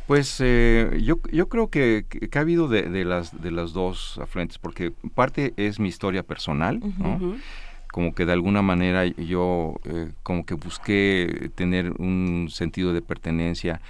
Pues 0.06 0.38
eh, 0.40 1.00
yo, 1.04 1.20
yo 1.32 1.50
creo 1.50 1.70
que, 1.70 2.06
que, 2.08 2.38
ha 2.38 2.42
habido 2.42 2.68
de, 2.68 2.84
de, 2.84 3.04
las, 3.04 3.42
de 3.42 3.52
las 3.52 3.74
dos 3.74 4.18
afluentes, 4.22 4.58
porque 4.58 4.94
parte 5.16 5.54
es 5.58 5.80
mi 5.80 5.90
historia 5.90 6.24
personal, 6.24 6.80
como 7.92 8.14
que 8.14 8.26
de 8.26 8.32
alguna 8.32 8.62
manera 8.62 9.06
yo 9.06 9.76
como 10.24 10.46
que 10.46 10.54
busqué 10.54 11.50
tener 11.56 11.92
un 12.00 12.48
sentido 12.50 12.94
de 12.94 13.02
pertenencia 13.02 13.82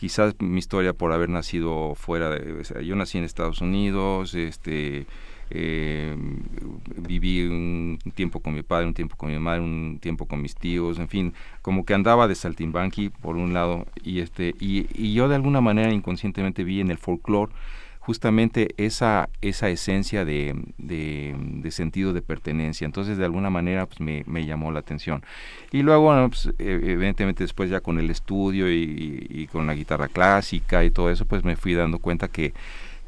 quizás 0.00 0.34
mi 0.38 0.58
historia 0.58 0.94
por 0.94 1.12
haber 1.12 1.28
nacido 1.28 1.94
fuera 1.94 2.30
de, 2.30 2.64
yo 2.86 2.96
nací 2.96 3.18
en 3.18 3.24
Estados 3.24 3.60
Unidos, 3.60 4.32
este, 4.34 5.04
eh, 5.50 6.16
viví 6.96 7.42
un 7.42 7.98
tiempo 8.14 8.40
con 8.40 8.54
mi 8.54 8.62
padre, 8.62 8.86
un 8.86 8.94
tiempo 8.94 9.16
con 9.16 9.30
mi 9.30 9.38
madre, 9.38 9.60
un 9.60 9.98
tiempo 10.00 10.24
con 10.24 10.40
mis 10.40 10.54
tíos, 10.54 10.98
en 10.98 11.08
fin, 11.08 11.34
como 11.60 11.84
que 11.84 11.92
andaba 11.92 12.28
de 12.28 12.34
saltimbanqui 12.34 13.10
por 13.10 13.36
un 13.36 13.52
lado 13.52 13.86
y 14.02 14.20
este 14.20 14.54
y, 14.58 14.86
y 14.94 15.12
yo 15.12 15.28
de 15.28 15.34
alguna 15.34 15.60
manera 15.60 15.92
inconscientemente 15.92 16.64
vi 16.64 16.80
en 16.80 16.90
el 16.90 16.96
folclore 16.96 17.52
justamente 18.10 18.74
esa, 18.76 19.28
esa 19.40 19.68
esencia 19.68 20.24
de, 20.24 20.60
de, 20.78 21.70
sentido 21.70 22.12
de 22.12 22.22
pertenencia. 22.22 22.84
Entonces, 22.84 23.16
de 23.18 23.24
alguna 23.24 23.50
manera, 23.50 23.86
pues 23.86 24.00
me, 24.00 24.24
me 24.26 24.44
llamó 24.44 24.72
la 24.72 24.80
atención. 24.80 25.22
Y 25.70 25.82
luego, 25.82 26.12
pues, 26.28 26.50
e, 26.58 26.72
evidentemente, 26.72 27.44
después 27.44 27.70
ya 27.70 27.80
con 27.80 28.00
el 28.00 28.10
estudio 28.10 28.68
y, 28.68 29.48
con 29.52 29.68
la 29.68 29.74
guitarra 29.74 30.08
clásica 30.08 30.82
y 30.82 30.90
todo 30.90 31.08
eso, 31.08 31.24
pues 31.24 31.44
me 31.44 31.54
fui 31.54 31.74
dando 31.74 32.00
cuenta 32.00 32.26
que, 32.26 32.52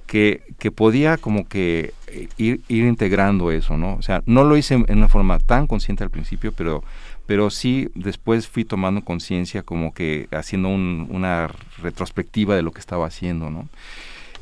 que, 0.07 0.71
podía 0.71 1.17
como 1.17 1.49
que 1.49 1.95
eh, 2.07 2.29
ir, 2.37 2.61
ir 2.69 2.85
integrando 2.85 3.51
eso, 3.51 3.77
¿no? 3.77 3.95
O 3.95 4.03
sea, 4.03 4.23
no 4.27 4.45
lo 4.45 4.57
hice 4.57 4.75
en 4.75 4.99
una 4.99 5.09
forma 5.09 5.41
tan 5.41 5.67
consciente 5.67 6.05
al 6.05 6.11
principio, 6.11 6.53
pero 6.53 6.85
pero 7.27 7.51
sí 7.51 7.89
después 7.95 8.47
fui 8.49 8.65
tomando 8.65 9.01
conciencia 9.03 9.63
como 9.63 9.95
que 9.95 10.29
haciendo 10.33 10.69
una 10.69 11.49
retrospectiva 11.81 12.55
de 12.57 12.63
lo 12.63 12.73
que 12.73 12.81
estaba 12.81 13.07
haciendo, 13.07 13.49
¿no? 13.49 13.69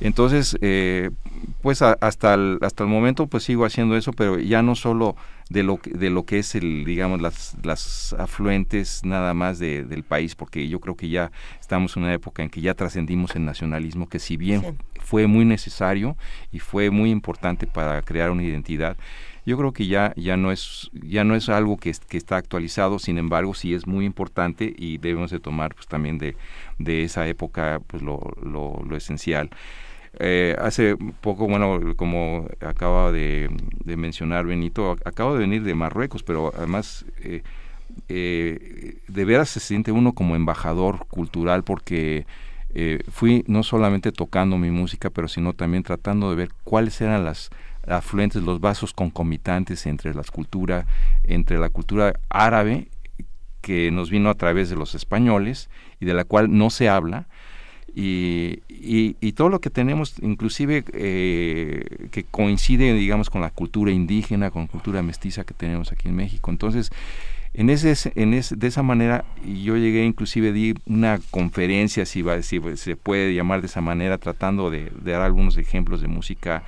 Entonces, 0.01 0.57
eh, 0.63 1.11
pues 1.63 1.83
hasta, 1.83 2.35
el, 2.35 2.59
hasta 2.63 2.85
el 2.85 2.89
momento 2.89 3.27
pues 3.27 3.45
sigo 3.45 3.67
haciendo 3.67 3.97
eso, 3.97 4.13
pero 4.13 4.39
ya 4.39 4.63
no 4.63 4.75
solo 4.75 5.15
de 5.51 5.63
lo, 5.63 5.79
de 5.85 6.09
lo 6.09 6.25
que 6.25 6.39
es 6.39 6.55
el, 6.55 6.85
digamos, 6.85 7.21
las, 7.21 7.55
las 7.63 8.15
afluentes 8.15 9.03
nada 9.05 9.35
más 9.35 9.59
de, 9.59 9.85
del 9.85 10.03
país, 10.03 10.35
porque 10.35 10.69
yo 10.69 10.81
creo 10.81 10.97
que 10.97 11.11
ya 11.11 11.31
estamos 11.61 11.97
en 11.97 12.05
una 12.05 12.15
época 12.15 12.43
en 12.43 12.49
que 12.49 12.63
ya 12.63 12.75
trascendimos 12.75 13.37
el 13.37 13.45
nacionalismo, 13.45 14.09
que 14.09 14.21
si 14.21 14.37
bien 14.39 14.79
fue 15.01 15.27
muy 15.27 15.45
necesario 15.45 16.17
y 16.51 16.61
fue 16.61 16.91
muy 16.91 17.11
importante 17.11 17.67
para 17.67 18.01
crear 18.01 18.31
una 18.31 18.45
identidad, 18.45 18.97
yo 19.45 19.59
creo 19.59 19.73
que 19.73 19.87
ya, 19.87 20.15
ya, 20.17 20.37
no, 20.37 20.53
es, 20.53 20.91
ya 20.93 21.25
no 21.25 21.35
es 21.35 21.49
algo 21.49 21.77
que, 21.77 21.93
que 22.09 22.17
está 22.17 22.37
actualizado, 22.37 22.99
sin 22.99 23.19
embargo 23.19 23.53
sí 23.55 23.75
es 23.75 23.87
muy 23.87 24.05
importante 24.05 24.73
y 24.77 24.99
debemos 24.99 25.31
de 25.31 25.41
tomar 25.41 25.75
pues 25.75 25.89
también 25.89 26.19
de, 26.19 26.37
de 26.79 27.05
esa 27.05 27.27
época 27.27 27.81
pues 27.87 28.03
lo, 28.03 28.21
lo, 28.43 28.83
lo 28.89 28.97
esencial. 28.97 29.51
Eh, 30.19 30.57
hace 30.59 30.97
poco, 31.21 31.47
bueno, 31.47 31.95
como 31.97 32.49
acaba 32.61 33.13
de, 33.13 33.49
mencionar 33.85 34.45
Benito, 34.45 34.97
acabo 35.05 35.35
de 35.35 35.41
venir 35.41 35.63
de 35.63 35.75
Marruecos, 35.75 36.23
pero 36.23 36.53
además 36.57 37.05
eh, 37.23 37.43
eh, 38.09 38.99
de 39.07 39.25
veras 39.25 39.51
se 39.51 39.61
siente 39.61 39.93
uno 39.93 40.13
como 40.13 40.37
embajador 40.37 41.07
cultural 41.07 41.65
porque 41.65 42.27
fui 43.11 43.43
no 43.49 43.65
solamente 43.65 44.13
tocando 44.13 44.57
mi 44.57 44.71
música, 44.71 45.11
pero 45.11 45.27
sino 45.27 45.55
también 45.55 45.83
tratando 45.83 46.31
de 46.31 46.37
ver 46.37 46.51
cuáles 46.63 47.01
eran 47.01 47.25
las 47.25 47.51
afluentes, 47.89 48.43
los 48.43 48.61
vasos 48.61 48.93
concomitantes 48.93 49.87
entre 49.87 50.15
las 50.15 50.31
culturas, 50.31 50.87
entre 51.25 51.59
la 51.59 51.69
cultura 51.69 52.15
árabe 52.29 52.87
que 53.61 53.91
nos 53.91 54.09
vino 54.11 54.31
a 54.31 54.35
través 54.35 54.71
de 54.71 54.77
los 54.77 54.95
españoles 54.95 55.69
y 55.99 56.07
de 56.07 56.15
la 56.15 56.25
cual 56.25 56.57
no 56.57 56.71
se 56.71 56.89
habla, 56.89 57.27
y, 57.95 58.63
y, 58.69 59.33
todo 59.33 59.49
lo 59.49 59.61
que 59.61 59.71
tenemos, 59.71 60.15
inclusive 60.23 60.85
eh, 60.93 62.09
que 62.11 62.25
coincide, 62.25 62.95
digamos, 62.95 63.31
con 63.31 63.41
la 63.41 63.51
cultura 63.51 63.91
indígena, 63.91 64.51
con 64.51 64.63
la 64.63 64.69
cultura 64.69 65.03
mestiza 65.03 65.45
que 65.45 65.55
tenemos 65.55 65.91
aquí 65.93 66.09
en 66.09 66.17
México. 66.17 66.51
Entonces, 66.51 66.91
en 67.53 67.69
ese, 67.69 68.13
en 68.15 68.33
ese, 68.35 68.55
de 68.55 68.67
esa 68.69 68.83
manera, 68.83 69.25
yo 69.45 69.77
llegué, 69.77 70.05
inclusive 70.05 70.53
di 70.53 70.75
una 70.87 71.21
conferencia, 71.31 72.07
si, 72.07 72.23
va, 72.23 72.41
si 72.43 72.61
se 72.77 72.97
puede 72.97 73.35
llamar 73.35 73.61
de 73.61 73.67
esa 73.67 73.81
manera, 73.81 74.19
tratando 74.19 74.71
de, 74.71 74.91
de 75.01 75.13
dar 75.13 75.23
algunos 75.23 75.57
ejemplos 75.57 76.01
de 76.01 76.09
música 76.09 76.63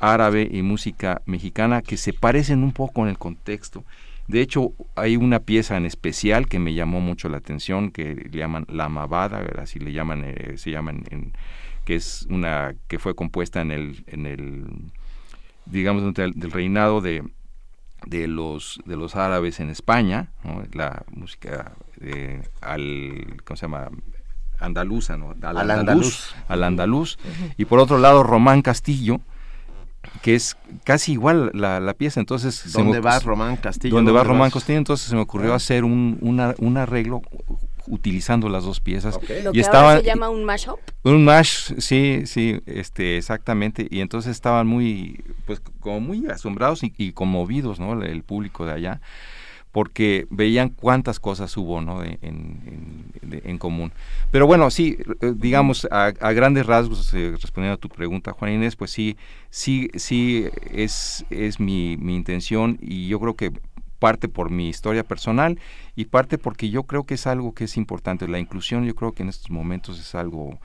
árabe 0.00 0.48
y 0.50 0.62
música 0.62 1.22
mexicana 1.26 1.82
que 1.82 1.96
se 1.96 2.12
parecen 2.12 2.62
un 2.62 2.72
poco 2.72 3.02
en 3.02 3.08
el 3.08 3.18
contexto 3.18 3.84
de 4.28 4.40
hecho, 4.40 4.72
hay 4.96 5.16
una 5.16 5.40
pieza 5.40 5.76
en 5.76 5.86
especial 5.86 6.48
que 6.48 6.58
me 6.58 6.74
llamó 6.74 7.00
mucho 7.00 7.28
la 7.28 7.38
atención, 7.38 7.90
que 7.90 8.14
le 8.14 8.38
llaman 8.38 8.66
La 8.68 8.88
Mabada, 8.88 9.44
así 9.58 9.78
le 9.78 9.92
llaman, 9.92 10.24
eh, 10.24 10.54
se 10.56 10.70
llaman, 10.70 11.04
en, 11.10 11.32
que 11.84 11.94
es 11.94 12.26
una 12.28 12.74
que 12.88 12.98
fue 12.98 13.14
compuesta 13.14 13.60
en 13.60 13.70
el, 13.70 14.04
en 14.08 14.26
el 14.26 14.66
digamos, 15.66 16.12
del, 16.14 16.34
reinado 16.50 17.00
de, 17.00 17.22
de 18.06 18.26
los 18.26 18.80
de 18.84 18.96
los 18.96 19.14
árabes 19.14 19.60
en 19.60 19.70
España, 19.70 20.32
la 20.72 21.04
música 21.10 21.72
al 22.60 23.42
¿cómo 23.44 23.56
se 23.56 23.62
llama? 23.66 23.90
andaluza, 24.58 25.16
¿no? 25.16 25.34
Al, 25.42 25.70
andaluz, 25.70 26.34
al 26.48 26.64
andaluz, 26.64 27.18
y 27.56 27.66
por 27.66 27.78
otro 27.78 27.98
lado 27.98 28.22
Román 28.22 28.62
Castillo, 28.62 29.20
que 30.22 30.34
es 30.34 30.56
casi 30.84 31.12
igual 31.12 31.50
la, 31.54 31.94
pieza, 31.94 32.20
entonces... 32.20 32.72
¿Dónde 32.72 33.00
va 33.00 33.18
Román 33.18 33.56
Castillo? 33.56 33.94
¿Dónde, 33.94 34.12
va 34.12 34.24
Román 34.24 34.50
Castillo? 34.50 34.78
Entonces 34.78 35.08
se 35.08 35.14
me 35.14 35.22
ocurrió 35.22 35.52
ah. 35.52 35.56
hacer 35.56 35.84
un, 35.84 36.18
un 36.20 36.76
arreglo 36.76 37.22
utilizando 37.88 38.48
las 38.48 38.64
dos 38.64 38.80
piezas. 38.80 39.14
Lo 39.14 39.52
que 39.52 39.64
ahora 39.72 40.00
se 40.00 40.06
llama 40.06 40.28
un 40.28 40.44
mashup. 40.44 40.78
Un 41.02 41.24
mash, 41.24 41.72
sí, 41.78 42.22
sí, 42.26 42.60
este, 42.66 43.16
exactamente. 43.16 43.86
Y 43.90 44.00
entonces 44.00 44.32
estaban 44.32 44.66
muy, 44.66 45.22
pues, 45.46 45.60
como 45.80 46.00
muy 46.00 46.26
asombrados 46.26 46.80
y, 46.82 47.12
conmovidos, 47.12 47.80
¿no? 47.80 48.02
El, 48.02 48.22
público 48.22 48.66
de 48.66 48.72
allá, 48.72 49.00
porque 49.76 50.26
veían 50.30 50.70
cuántas 50.70 51.20
cosas 51.20 51.54
hubo, 51.54 51.82
¿no? 51.82 52.02
En, 52.02 53.58
común. 53.58 53.92
Pero 54.30 54.46
bueno, 54.46 54.70
sí, 54.70 54.96
eh, 55.20 55.34
digamos, 55.36 55.86
a, 55.90 56.12
grandes 56.32 56.64
rasgos, 56.64 57.12
eh, 57.12 57.32
respondiendo 57.32 57.74
a 57.74 57.76
tu 57.76 57.90
pregunta, 57.90 58.32
Juan 58.32 58.52
Inés, 58.52 58.74
pues 58.74 58.90
sí, 58.90 59.18
sí, 59.50 59.90
sí, 59.96 60.46
es, 60.72 61.26
es 61.28 61.60
mi, 61.60 61.98
mi 61.98 62.16
intención 62.16 62.78
y 62.80 63.08
yo 63.08 63.20
creo 63.20 63.34
que 63.34 63.52
parte 63.98 64.28
por 64.28 64.48
mi 64.48 64.70
historia 64.70 65.04
personal 65.04 65.58
y 65.94 66.06
parte 66.06 66.38
porque 66.38 66.70
yo 66.70 66.84
creo 66.84 67.04
que 67.04 67.12
es 67.12 67.26
algo 67.26 67.52
que 67.52 67.64
es 67.64 67.76
importante. 67.76 68.26
La 68.28 68.38
inclusión 68.38 68.86
yo 68.86 68.94
creo 68.94 69.12
que 69.12 69.24
en 69.24 69.28
estos 69.28 69.50
momentos 69.50 70.00
es 70.00 70.14
algo 70.14 70.58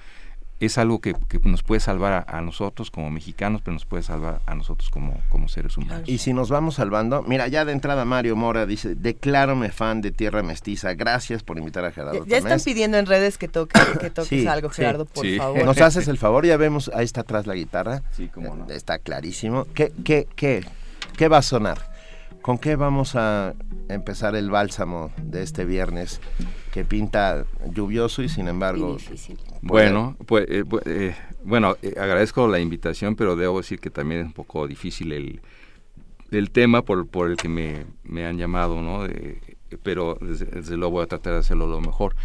es 0.65 0.77
algo 0.77 1.01
que, 1.01 1.15
nos 1.43 1.63
puede 1.63 1.79
salvar 1.79 2.25
a, 2.27 2.41
nosotros 2.41 2.91
como 2.91 3.09
mexicanos, 3.09 3.61
pero 3.63 3.73
nos 3.73 3.85
puede 3.85 4.03
salvar 4.03 4.41
a 4.45 4.55
nosotros 4.55 4.89
como, 4.89 5.19
como 5.29 5.47
seres 5.47 5.77
humanos. 5.77 6.07
Y 6.07 6.19
si 6.19 6.33
nos 6.33 6.49
vamos 6.49 6.75
salvando, 6.75 7.23
mira, 7.23 7.47
ya 7.47 7.65
de 7.65 7.71
entrada 7.71 8.05
Mario 8.05 8.35
Mora 8.35 8.65
dice, 8.65 8.95
declárome 8.95 9.71
fan 9.71 10.01
de 10.01 10.11
Tierra 10.11 10.43
Mestiza, 10.43 10.93
gracias 10.93 11.43
por 11.43 11.57
invitar 11.57 11.85
a 11.85 11.91
Gerardo. 11.91 12.25
Ya, 12.25 12.37
están 12.37 12.59
pidiendo 12.59 12.97
en 12.97 13.05
redes 13.05 13.37
que, 13.37 13.47
toque, 13.47 13.79
que 13.99 14.09
toques 14.09 14.47
algo, 14.47 14.69
Gerardo, 14.69 15.05
por 15.05 15.25
favor. 15.35 15.65
Nos 15.65 15.77
haces 15.81 16.07
el 16.07 16.17
favor, 16.17 16.45
ya 16.45 16.57
vemos, 16.57 16.91
ahí 16.93 17.05
está 17.05 17.21
atrás 17.21 17.47
la 17.47 17.55
guitarra. 17.55 18.03
Sí, 18.11 18.29
cómo 18.33 18.55
no. 18.55 18.69
Está 18.69 18.99
clarísimo. 18.99 19.65
¿Qué, 19.73 19.91
qué, 20.03 20.27
qué, 20.35 20.65
qué 21.17 21.27
va 21.27 21.37
a 21.37 21.41
sonar? 21.41 21.90
¿Con 22.41 22.57
qué 22.57 22.75
vamos 22.75 23.15
a 23.15 23.53
empezar 23.87 24.35
el 24.35 24.49
bálsamo 24.49 25.11
de 25.21 25.43
este 25.43 25.65
viernes 25.65 26.19
que 26.71 26.83
pinta 26.85 27.45
lluvioso 27.71 28.23
y 28.23 28.29
sin 28.29 28.47
embargo... 28.47 28.97
Bueno, 29.61 30.15
pues, 30.25 30.45
eh, 30.49 30.63
eh, 30.85 31.15
bueno, 31.43 31.75
eh, 31.83 31.93
agradezco 31.99 32.47
la 32.47 32.59
invitación, 32.59 33.15
pero 33.15 33.35
debo 33.35 33.57
decir 33.57 33.79
que 33.79 33.91
también 33.91 34.21
es 34.21 34.27
un 34.27 34.33
poco 34.33 34.67
difícil 34.67 35.11
el, 35.11 36.51
tema 36.51 36.83
por, 36.83 37.07
por 37.07 37.29
el 37.29 37.37
que 37.37 37.47
me, 37.47 38.25
han 38.25 38.37
llamado, 38.37 38.81
¿no? 38.81 39.07
pero 39.83 40.17
desde, 40.19 40.77
luego 40.77 40.91
voy 40.91 41.03
a 41.03 41.07
tratar 41.07 41.33
de 41.33 41.39
hacerlo 41.39 41.67
lo 41.67 41.79
mejor. 41.79 42.15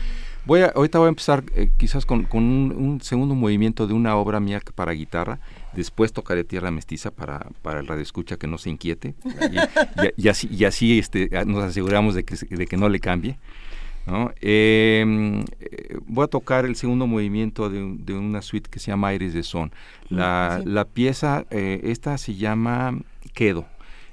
Voy 0.47 0.61
a, 0.61 0.67
ahorita 0.67 0.99
voy 0.99 1.07
a 1.07 1.09
empezar 1.11 1.45
quizás 1.77 2.07
con, 2.07 2.27
un, 2.33 3.01
segundo 3.03 3.35
movimiento 3.35 3.87
de 3.87 3.93
una 3.93 4.17
obra 4.17 4.41
mía 4.41 4.63
para 4.75 4.93
guitarra 4.93 5.41
Después 5.77 6.13
tocaré 6.13 6.43
Tierra 6.43 6.71
Mestiza 6.71 7.11
para, 7.11 7.51
para 7.63 7.81
el 7.81 7.87
radio 7.87 8.03
escucha 8.03 8.39
que 8.39 8.47
no 8.47 8.59
se 8.59 8.71
inquiete. 8.71 9.15
Y, 10.17 10.29
así, 10.29 10.49
y 10.51 10.65
así 10.65 10.99
este, 10.99 11.29
nos 11.47 11.63
aseguramos 11.63 12.15
de 12.15 12.25
que, 12.25 12.37
de 12.37 12.67
que 12.67 12.77
no 12.77 12.89
le 12.89 12.99
cambie. 12.99 13.39
Em, 14.41 15.41
eh, 15.61 15.99
voy 16.07 16.25
a 16.25 16.29
tocar 16.29 16.65
el 16.65 16.77
segundo 16.77 17.07
movimiento 17.07 17.69
de, 17.69 17.97
de, 17.99 18.15
una 18.15 18.41
suite 18.41 18.71
que 18.71 18.79
se 18.79 18.91
llama 18.91 19.09
Aires 19.09 19.35
de 19.35 19.43
Son. 19.43 19.73
La, 20.09 20.63
la 20.65 20.85
pieza, 20.85 21.45
eh, 21.51 21.81
esta 21.85 22.17
se 22.19 22.35
llama 22.37 22.99
Quedo 23.35 23.67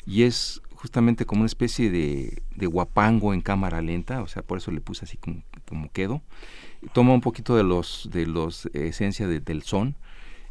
y 0.05 0.23
es 0.23 0.61
justamente 0.73 1.25
como 1.25 1.41
una 1.41 1.47
especie 1.47 1.89
de, 1.89 2.41
de, 2.55 2.65
guapango 2.65 3.33
en 3.33 3.41
cámara 3.41 3.81
lenta, 3.81 4.21
o 4.21 4.27
sea, 4.27 4.41
por 4.41 4.57
eso 4.57 4.71
le 4.71 4.81
puse 4.81 5.05
así 5.05 5.17
como, 5.17 5.43
como 5.67 5.89
Quedo. 5.91 6.21
Toma 6.91 7.13
un 7.13 7.21
poquito 7.21 7.55
de 7.55 7.63
los 7.63 8.09
de 8.11 8.25
los 8.25 8.65
esencia 8.73 9.27
del 9.27 9.63
son. 9.63 9.95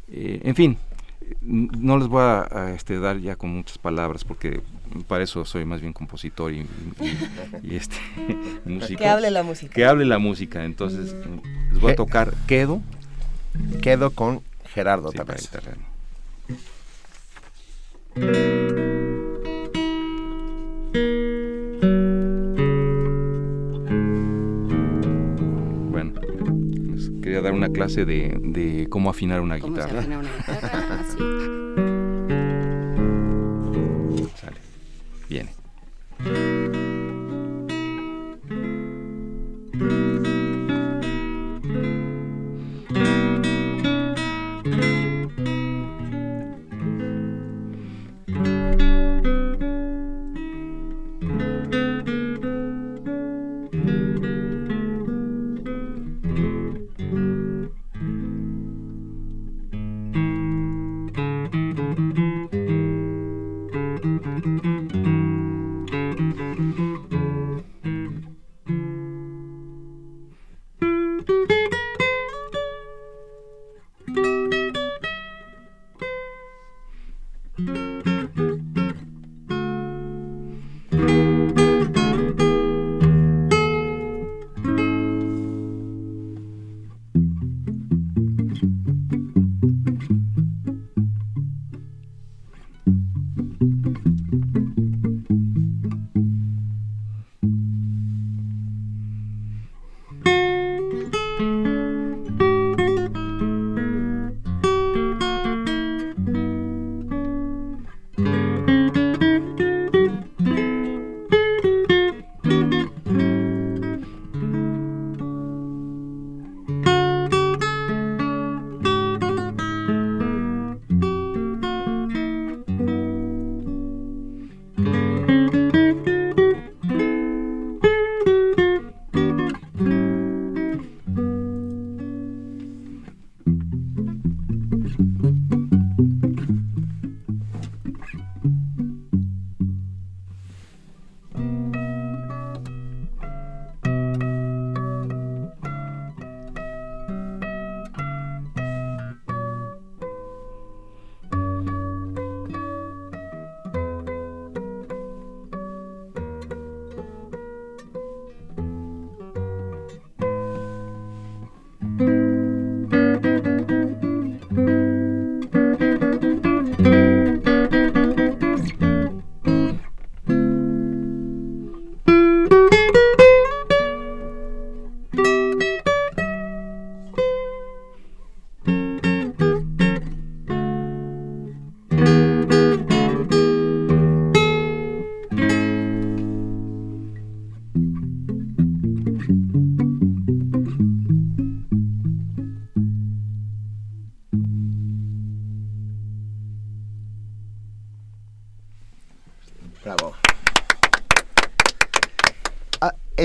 Eh, 0.07 0.41
en 0.43 0.55
fin, 0.55 0.77
no 1.41 1.97
les 1.97 2.07
voy 2.07 2.21
a, 2.21 2.73
este, 2.75 2.99
dar 2.99 3.17
ya 3.19 3.35
con 3.35 3.51
muchas 3.51 3.77
palabras 3.77 4.23
porque 4.23 4.61
para 5.07 5.23
eso 5.23 5.43
soy 5.45 5.65
más 5.65 5.81
bien 5.81 5.93
compositor 5.93 6.53
y, 6.53 6.65
este 7.69 7.95
músico. 8.65 8.99
Que 8.99 9.07
hable 9.07 9.31
la 9.31 9.43
música. 9.43 9.73
Que 9.73 9.85
hable 9.85 10.05
la 10.05 10.19
música. 10.19 10.65
Entonces 10.65 11.15
les 11.71 11.79
voy 11.79 11.93
a 11.93 11.95
tocar 11.95 12.33
Quedo. 12.47 12.81
Quedo 13.81 14.11
con 14.11 14.41
Gerardo 14.65 15.11
sí, 15.11 15.17
a 27.35 27.41
dar 27.41 27.53
una 27.53 27.69
clase 27.69 28.05
de, 28.05 28.37
de 28.41 28.87
cómo 28.89 29.09
afinar 29.09 29.41
una 29.41 29.55
guitarra. 29.55 30.01
Se 30.03 30.07
una 30.07 30.21
guitarra? 30.21 30.92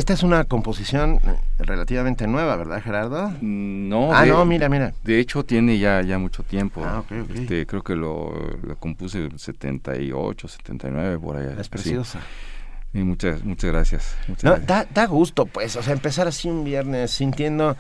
Esta 0.09 0.15
es 0.15 0.23
una 0.23 0.45
composición 0.45 1.21
relativamente 1.59 2.27
nueva, 2.27 2.57
¿verdad, 2.57 2.83
Gerardo? 2.83 3.29
Mm, 3.43 3.91
no. 3.91 4.11
Ah, 4.11 4.25
no, 4.25 4.43
mira, 4.47 4.71
mira. 4.71 4.95
De 5.05 5.21
hecho, 5.21 5.45
tiene 5.45 5.79
ya, 5.79 6.01
ya 6.01 6.19
mucho 6.19 6.43
tiempo. 6.43 6.83
Ah, 6.83 7.01
ok, 7.01 7.13
ok. 7.25 7.31
Este, 7.37 7.67
creo 7.67 7.83
que 7.83 7.95
lo, 7.95 8.33
lo, 8.63 8.77
compuse 8.77 9.27
en 9.27 9.39
78, 9.39 10.49
79, 10.49 11.19
por 11.19 11.37
allá. 11.37 11.61
Es 11.61 11.69
preciosa. 11.69 12.21
Y 12.95 13.01
muchas, 13.01 13.45
muchas 13.45 13.71
gracias. 13.71 14.17
Da, 14.41 14.87
da, 14.87 15.05
gusto, 15.05 15.45
pues, 15.45 15.77
o 15.77 15.83
sea, 15.83 15.93
empezar 15.93 16.27
así 16.27 16.49
un 16.49 16.65
viernes 16.65 17.11
sintiendo 17.11 17.77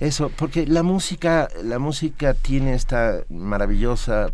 eso, 0.00 0.32
porque 0.38 0.66
la 0.66 0.82
música, 0.82 1.50
la 1.62 1.78
música 1.78 2.32
tiene 2.32 2.72
esta 2.72 3.24
maravillosa 3.28 4.32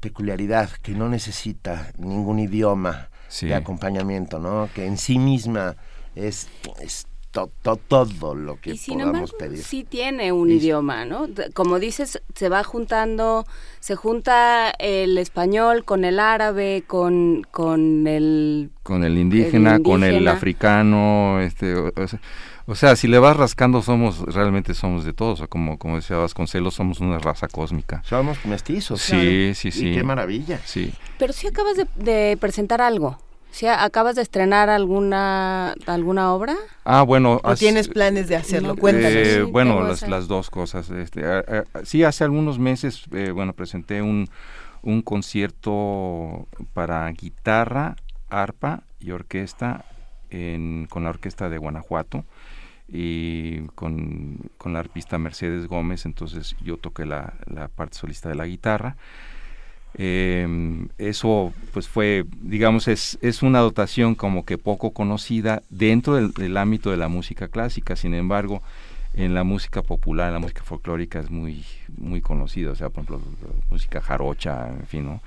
peculiaridad 0.00 0.68
que 0.82 0.92
no 0.92 1.08
necesita 1.08 1.92
ningún 1.96 2.40
idioma 2.40 3.08
de 3.40 3.54
acompañamiento, 3.54 4.38
¿no? 4.38 4.68
Que 4.74 4.84
en 4.84 4.98
sí 4.98 5.18
misma 5.18 5.76
es, 6.14 6.48
es 6.80 7.06
todo 7.30 8.34
lo 8.34 8.60
que 8.60 8.72
y 8.72 8.76
sin 8.76 8.98
podamos 8.98 9.32
pedir. 9.32 9.62
Sí 9.62 9.84
tiene 9.84 10.32
un 10.32 10.50
idioma, 10.50 11.04
¿no? 11.04 11.28
Como 11.54 11.78
dices, 11.78 12.20
se 12.34 12.48
va 12.48 12.64
juntando, 12.64 13.46
se 13.78 13.94
junta 13.94 14.70
el 14.78 15.16
español 15.16 15.84
con 15.84 16.04
el 16.04 16.18
árabe, 16.18 16.82
con, 16.86 17.46
con 17.50 18.06
el... 18.06 18.70
Con 18.82 19.04
el 19.04 19.16
indígena, 19.16 19.80
con 19.80 20.02
el 20.02 20.26
africano, 20.26 21.40
este... 21.40 21.74
O 22.70 22.76
sea, 22.76 22.94
si 22.94 23.08
le 23.08 23.18
vas 23.18 23.36
rascando, 23.36 23.82
somos, 23.82 24.20
realmente 24.20 24.74
somos 24.74 25.04
de 25.04 25.12
todos. 25.12 25.40
O 25.40 25.48
como, 25.48 25.76
como 25.76 25.96
decía 25.96 26.16
Vasconcelos, 26.18 26.74
somos 26.74 27.00
una 27.00 27.18
raza 27.18 27.48
cósmica. 27.48 28.00
Somos 28.04 28.44
mestizos. 28.46 29.00
Sí, 29.00 29.54
sí, 29.56 29.72
sí. 29.72 29.92
qué 29.92 30.04
maravilla. 30.04 30.60
Sí. 30.64 30.92
Pero 31.18 31.32
sí 31.32 31.48
acabas 31.48 31.76
de, 31.96 32.38
presentar 32.40 32.80
algo. 32.80 33.18
¿Sí 33.50 33.66
acabas 33.66 34.16
de 34.16 34.22
estrenar 34.22 34.70
alguna 34.70 35.74
alguna 35.86 36.32
obra? 36.32 36.56
Ah, 36.84 37.02
bueno. 37.02 37.40
¿O 37.42 37.54
tienes 37.54 37.88
planes 37.88 38.28
de 38.28 38.36
hacerlo? 38.36 38.76
Cuéntanos. 38.76 39.12
Eh, 39.12 39.42
bueno, 39.42 39.82
las, 39.82 40.06
las, 40.08 40.28
dos 40.28 40.50
cosas. 40.50 40.90
Este, 40.90 41.22
sí, 41.84 42.04
hace 42.04 42.24
algunos 42.24 42.58
meses, 42.58 43.04
eh, 43.12 43.32
bueno, 43.32 43.52
presenté 43.52 44.02
un, 44.02 44.28
un 44.82 45.02
concierto 45.02 46.46
para 46.72 47.08
guitarra, 47.10 47.96
arpa 48.28 48.82
y 49.00 49.10
orquesta 49.10 49.84
en, 50.30 50.86
con 50.88 51.04
la 51.04 51.10
orquesta 51.10 51.48
de 51.48 51.58
Guanajuato 51.58 52.24
y 52.88 53.60
con, 53.74 54.50
con, 54.58 54.72
la 54.72 54.80
arpista 54.80 55.18
Mercedes 55.18 55.66
Gómez, 55.66 56.06
entonces 56.06 56.56
yo 56.62 56.76
toqué 56.76 57.06
la, 57.06 57.34
la 57.46 57.68
parte 57.68 57.98
solista 57.98 58.28
de 58.28 58.34
la 58.34 58.46
guitarra. 58.46 58.96
Em, 59.94 60.88
eso 60.98 61.52
pues 61.72 61.88
fue, 61.88 62.24
digamos, 62.40 62.88
es, 62.88 63.18
es 63.22 63.42
una 63.42 63.58
dotación 63.60 64.14
como 64.14 64.44
que 64.44 64.56
poco 64.58 64.92
conocida 64.92 65.62
dentro 65.68 66.14
del, 66.14 66.56
ámbito 66.56 66.90
de 66.90 66.96
la 66.96 67.08
música 67.08 67.48
clásica, 67.48 67.96
sin 67.96 68.14
embargo, 68.14 68.62
en 69.14 69.34
la 69.34 69.42
música 69.42 69.82
popular, 69.82 70.32
la 70.32 70.38
música 70.38 70.62
folclórica 70.62 71.18
es 71.18 71.30
muy, 71.30 71.64
muy 71.98 72.20
conocida, 72.20 72.70
o 72.70 72.76
sea, 72.76 72.90
por 72.90 73.04
ejemplo, 73.04 73.20
música 73.68 74.00
jarocha, 74.00 74.68
en 74.68 74.86
fin. 74.86 75.20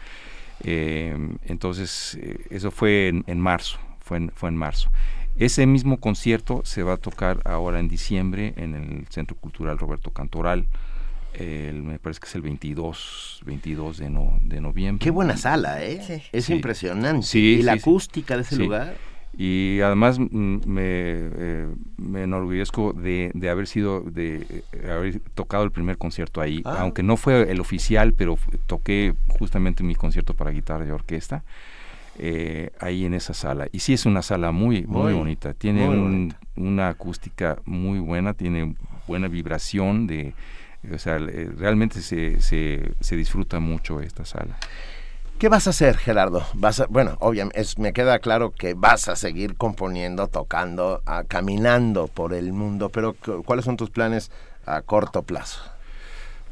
Em, 0.63 1.37
entonces, 1.45 2.17
eh, 2.21 2.45
eso 2.49 2.71
fue 2.71 3.09
en, 3.09 3.23
en 3.27 3.39
marzo, 3.39 3.77
fue 3.99 4.29
fue 4.33 4.49
en 4.49 4.55
marzo. 4.55 4.89
Ese 5.35 5.65
mismo 5.65 5.99
concierto 5.99 6.61
se 6.63 6.83
va 6.83 6.93
a 6.93 6.97
tocar 6.97 7.41
ahora 7.43 7.79
en 7.79 7.87
diciembre 7.87 8.53
en 8.55 8.75
el 8.75 9.07
Centro 9.07 9.35
Cultural 9.35 9.79
Roberto 9.79 10.11
Cantoral. 10.11 10.67
Me 11.39 11.99
parece 11.99 12.19
que 12.19 12.27
es 12.27 12.35
el 12.35 12.41
22, 12.41 13.41
22 13.45 13.97
de, 13.97 14.05
de 14.41 14.61
noviembre. 14.61 15.03
Qué 15.03 15.11
buena 15.11 15.37
sala, 15.37 15.83
¿eh? 15.83 16.23
Es 16.31 16.49
impresionante. 16.49 17.25
Sí, 17.25 17.57
y 17.59 17.63
la 17.63 17.73
acústica 17.73 18.35
de 18.35 18.43
ese 18.43 18.57
lugar. 18.57 18.95
Y 19.35 19.81
además 19.81 20.19
mm, 20.19 20.57
me, 20.67 20.83
eh, 20.85 21.67
me 21.97 22.23
enorgullezco 22.23 22.93
de, 22.93 23.31
de, 23.33 23.49
haber 23.49 23.65
sido, 23.65 24.01
de, 24.01 24.63
eh, 24.71 24.91
haber 24.91 25.19
tocado 25.33 25.63
el 25.63 25.71
primer 25.71 25.97
concierto 25.97 26.39
ahí, 26.39 26.61
ah. 26.65 26.77
aunque 26.79 27.01
no 27.01 27.17
fue 27.17 27.51
el 27.51 27.59
oficial, 27.59 28.13
pero 28.13 28.37
toqué 28.67 29.15
justamente 29.27 29.83
mi 29.83 29.95
concierto 29.95 30.35
para 30.35 30.51
guitarra 30.51 30.85
y 30.85 30.91
orquesta. 30.91 31.43
Eh, 32.19 32.69
ahí 32.79 33.05
en 33.05 33.15
esa 33.15 33.33
sala. 33.33 33.67
Y 33.71 33.79
sí 33.79 33.93
es 33.93 34.05
una 34.05 34.21
sala 34.21 34.51
muy, 34.51 34.85
muy, 34.85 35.13
bonita. 35.13 35.55
Tiene 35.55 36.29
una 36.55 36.89
acústica 36.89 37.57
muy 37.65 37.97
buena, 37.97 38.35
tiene 38.35 38.75
buena 39.07 39.27
vibración 39.27 40.05
de... 40.05 40.35
O 40.91 40.97
sea, 40.97 41.17
realmente 41.17 42.01
se, 42.01 42.41
se, 42.41 43.15
disfruta 43.15 43.59
mucho 43.59 44.01
esta 44.01 44.25
sala. 44.25 44.57
¿Qué 45.39 45.49
vas 45.49 45.67
a 45.67 45.71
hacer, 45.71 45.97
Gerardo? 45.97 46.45
Vas 46.53 46.83
bueno, 46.89 47.17
obviamente, 47.19 47.63
me 47.77 47.93
queda 47.93 48.19
claro 48.19 48.51
que 48.51 48.73
vas 48.73 49.07
a 49.07 49.15
seguir 49.15 49.55
componiendo, 49.55 50.27
tocando, 50.27 51.01
caminando 51.27 52.07
por 52.07 52.33
el 52.33 52.53
mundo, 52.53 52.89
pero 52.89 53.15
¿cuáles 53.45 53.65
son 53.65 53.77
tus 53.77 53.89
planes 53.89 54.31
a 54.65 54.81
corto 54.81 55.23
plazo? 55.23 55.73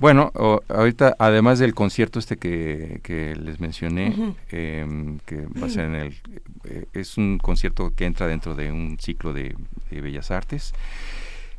Bueno, 0.02 0.32
ahorita, 0.68 1.16
además 1.20 1.60
del 1.60 1.76
concierto 1.76 2.18
este 2.18 2.36
que, 2.38 3.36
les 3.40 3.60
mencioné, 3.60 4.34
em, 4.50 5.20
que 5.20 5.46
va 5.46 5.68
a 5.68 5.70
ser 5.70 5.86
en 5.86 5.96
el... 5.96 6.16
Eh, 6.64 6.86
es 6.94 7.18
un 7.18 7.38
concierto 7.38 7.94
que 7.96 8.06
entra 8.06 8.26
dentro 8.26 8.56
de 8.56 8.72
un 8.72 8.98
ciclo 9.00 9.32
de, 9.32 9.56
Bellas 9.92 10.32
Artes. 10.32 10.74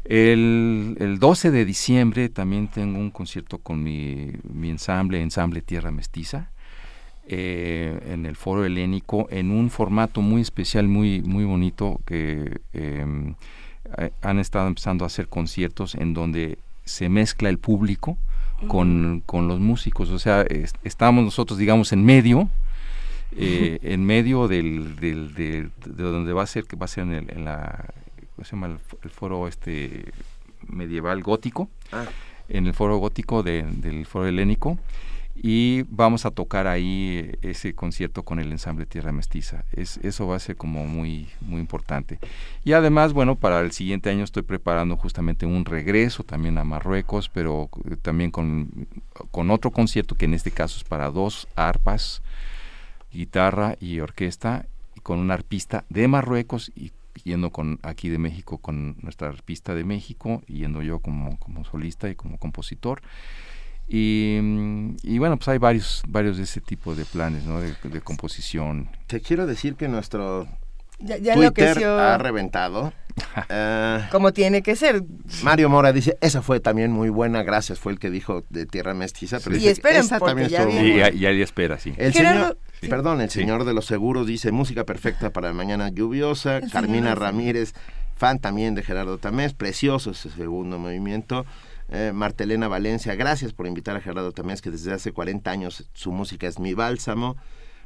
El, 0.04 0.96
el, 0.98 1.18
12 1.18 1.50
de 1.50 1.64
diciembre 1.64 2.28
también 2.28 2.68
tengo 2.68 2.98
un 2.98 3.10
concierto 3.10 3.58
con 3.58 3.82
mi, 3.82 4.32
mi 4.42 4.70
ensamble, 4.70 5.20
Ensamble 5.20 5.62
Tierra 5.62 5.90
Mestiza, 5.92 6.50
eh, 7.28 8.00
en 8.10 8.26
el 8.26 8.34
Foro 8.34 8.64
Helénico, 8.64 9.28
en 9.30 9.52
un 9.52 9.70
formato 9.70 10.20
muy 10.20 10.42
especial, 10.42 10.88
muy, 10.88 11.22
muy 11.22 11.44
bonito, 11.44 12.00
que 12.04 12.60
em, 12.72 13.34
han 14.22 14.38
estado 14.40 14.66
empezando 14.66 15.04
a 15.04 15.06
hacer 15.06 15.28
conciertos 15.28 15.94
en 15.94 16.14
donde 16.14 16.58
se 16.84 17.08
mezcla 17.08 17.48
el 17.48 17.58
público, 17.58 18.18
con, 18.68 19.22
con 19.26 19.48
los 19.48 19.58
músicos, 19.58 20.10
o 20.10 20.18
sea, 20.18 20.44
estamos 20.84 21.24
nosotros, 21.24 21.58
digamos, 21.58 21.92
en 21.92 22.04
medio, 22.04 22.48
eh, 23.36 23.78
en 23.82 24.04
medio 24.04 24.46
del, 24.46 24.96
del, 24.96 25.34
de 25.34 25.70
donde 25.84 26.32
va 26.32 26.42
a 26.42 26.46
ser, 26.46 26.64
que 26.64 26.76
va 26.76 26.84
a 26.84 26.88
ser 26.88 27.04
en, 27.04 27.12
el, 27.12 27.30
en 27.30 27.44
la, 27.44 27.86
¿cómo 28.34 28.44
se 28.44 28.52
llama? 28.52 28.78
El, 29.02 29.10
foro 29.10 29.48
este 29.48 30.12
medieval 30.68 31.22
gótico, 31.22 31.68
ah. 31.92 32.04
en 32.48 32.66
el 32.66 32.74
foro 32.74 32.96
gótico 32.98 33.42
del 33.42 34.06
foro 34.06 34.26
helénico, 34.26 34.78
y 35.34 35.82
vamos 35.88 36.26
a 36.26 36.30
tocar 36.30 36.66
ahí 36.66 37.18
eh, 37.22 37.38
ese 37.42 37.74
concierto 37.74 38.22
con 38.22 38.38
el 38.38 38.52
ensamble 38.52 38.86
Tierra 38.86 39.12
Mestiza. 39.12 39.64
Es, 39.72 39.98
eso 39.98 40.26
va 40.26 40.36
a 40.36 40.40
ser 40.40 40.56
como 40.56 40.86
muy, 40.86 41.28
muy 41.40 41.60
importante. 41.60 42.18
Y 42.64 42.72
además, 42.72 43.12
bueno, 43.12 43.36
para 43.36 43.60
el 43.60 43.72
siguiente 43.72 44.10
año 44.10 44.24
estoy 44.24 44.42
preparando 44.42 44.96
justamente 44.96 45.46
un 45.46 45.64
regreso 45.64 46.22
también 46.22 46.58
a 46.58 46.64
Marruecos, 46.64 47.30
pero 47.30 47.70
eh, 47.90 47.96
también 48.00 48.30
con, 48.30 48.86
con 49.30 49.50
otro 49.50 49.70
concierto 49.70 50.14
que 50.14 50.26
en 50.26 50.34
este 50.34 50.50
caso 50.50 50.76
es 50.76 50.84
para 50.84 51.10
dos 51.10 51.48
arpas, 51.56 52.22
guitarra 53.10 53.76
y 53.80 54.00
orquesta, 54.00 54.66
y 54.94 55.00
con 55.00 55.18
un 55.18 55.30
arpista 55.30 55.84
de 55.88 56.08
Marruecos 56.08 56.70
y 56.76 56.92
yendo 57.24 57.50
con 57.50 57.78
aquí 57.82 58.08
de 58.08 58.18
México 58.18 58.58
con 58.58 58.96
nuestra 59.02 59.28
arpista 59.28 59.74
de 59.74 59.84
México, 59.84 60.42
yendo 60.46 60.82
yo 60.82 61.00
como, 61.00 61.38
como 61.38 61.64
solista 61.64 62.08
y 62.08 62.14
como 62.14 62.38
compositor. 62.38 63.02
Y, 63.88 64.38
y, 65.02 65.18
bueno, 65.18 65.36
pues 65.36 65.48
hay 65.48 65.58
varios, 65.58 66.02
varios 66.08 66.36
de 66.38 66.44
ese 66.44 66.60
tipo 66.60 66.94
de 66.94 67.04
planes, 67.04 67.44
¿no? 67.44 67.60
De, 67.60 68.00
composición. 68.00 68.88
Te 69.06 69.20
quiero 69.20 69.46
decir 69.46 69.74
que 69.74 69.88
nuestro 69.88 70.48
Twitter 70.98 71.84
ha 71.84 72.16
reventado. 72.16 72.92
uh, 73.36 74.08
Como 74.10 74.32
tiene 74.32 74.62
que 74.62 74.76
ser. 74.76 75.02
Mario 75.42 75.68
Mora 75.68 75.92
dice, 75.92 76.16
esa 76.20 76.42
fue 76.42 76.60
también 76.60 76.90
muy 76.90 77.10
buena, 77.10 77.42
gracias, 77.42 77.80
fue 77.80 77.92
el 77.92 77.98
que 77.98 78.10
dijo 78.10 78.44
de 78.48 78.66
Tierra 78.66 78.94
Mestiza. 78.94 79.40
Pero 79.44 79.56
y 79.56 79.68
esperen, 79.68 80.00
esa 80.00 80.20
también 80.20 80.48
ya 80.48 80.66
y, 80.70 81.18
ya, 81.18 81.30
espera, 81.30 81.78
sí. 81.78 81.92
El 81.98 82.14
señor, 82.14 82.56
perdón, 82.88 83.20
el 83.20 83.30
señor 83.30 83.64
de 83.64 83.74
los 83.74 83.86
seguros 83.86 84.26
dice, 84.26 84.52
música 84.52 84.84
perfecta 84.84 85.30
para 85.30 85.52
mañana 85.52 85.88
lluviosa. 85.88 86.60
Carmina 86.72 87.14
Ramírez, 87.14 87.74
fan 88.16 88.38
también 88.38 88.74
de 88.74 88.82
Gerardo 88.82 89.18
Tamés, 89.18 89.54
precioso 89.54 90.10
ese 90.10 90.30
segundo 90.30 90.78
movimiento. 90.78 91.44
Eh, 91.88 92.12
Martelena 92.14 92.68
Valencia, 92.68 93.14
gracias 93.14 93.52
por 93.52 93.66
invitar 93.66 93.96
a 93.96 94.00
Gerardo 94.00 94.32
Tamés, 94.32 94.62
que 94.62 94.70
desde 94.70 94.92
hace 94.92 95.12
40 95.12 95.50
años 95.50 95.88
su 95.92 96.12
música 96.12 96.46
es 96.46 96.58
mi 96.58 96.74
bálsamo. 96.74 97.36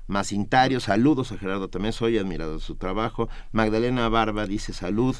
Macintario, 0.07 0.79
saludos 0.81 1.33
a 1.33 1.39
Gerardo 1.39 1.69
Tamés, 1.69 1.97
soy 1.97 2.17
admirado 2.19 2.55
de 2.55 2.61
su 2.61 2.77
trabajo. 2.77 3.29
Magdalena 3.53 4.09
Barba 4.09 4.47
dice 4.47 4.73
salud, 4.73 5.17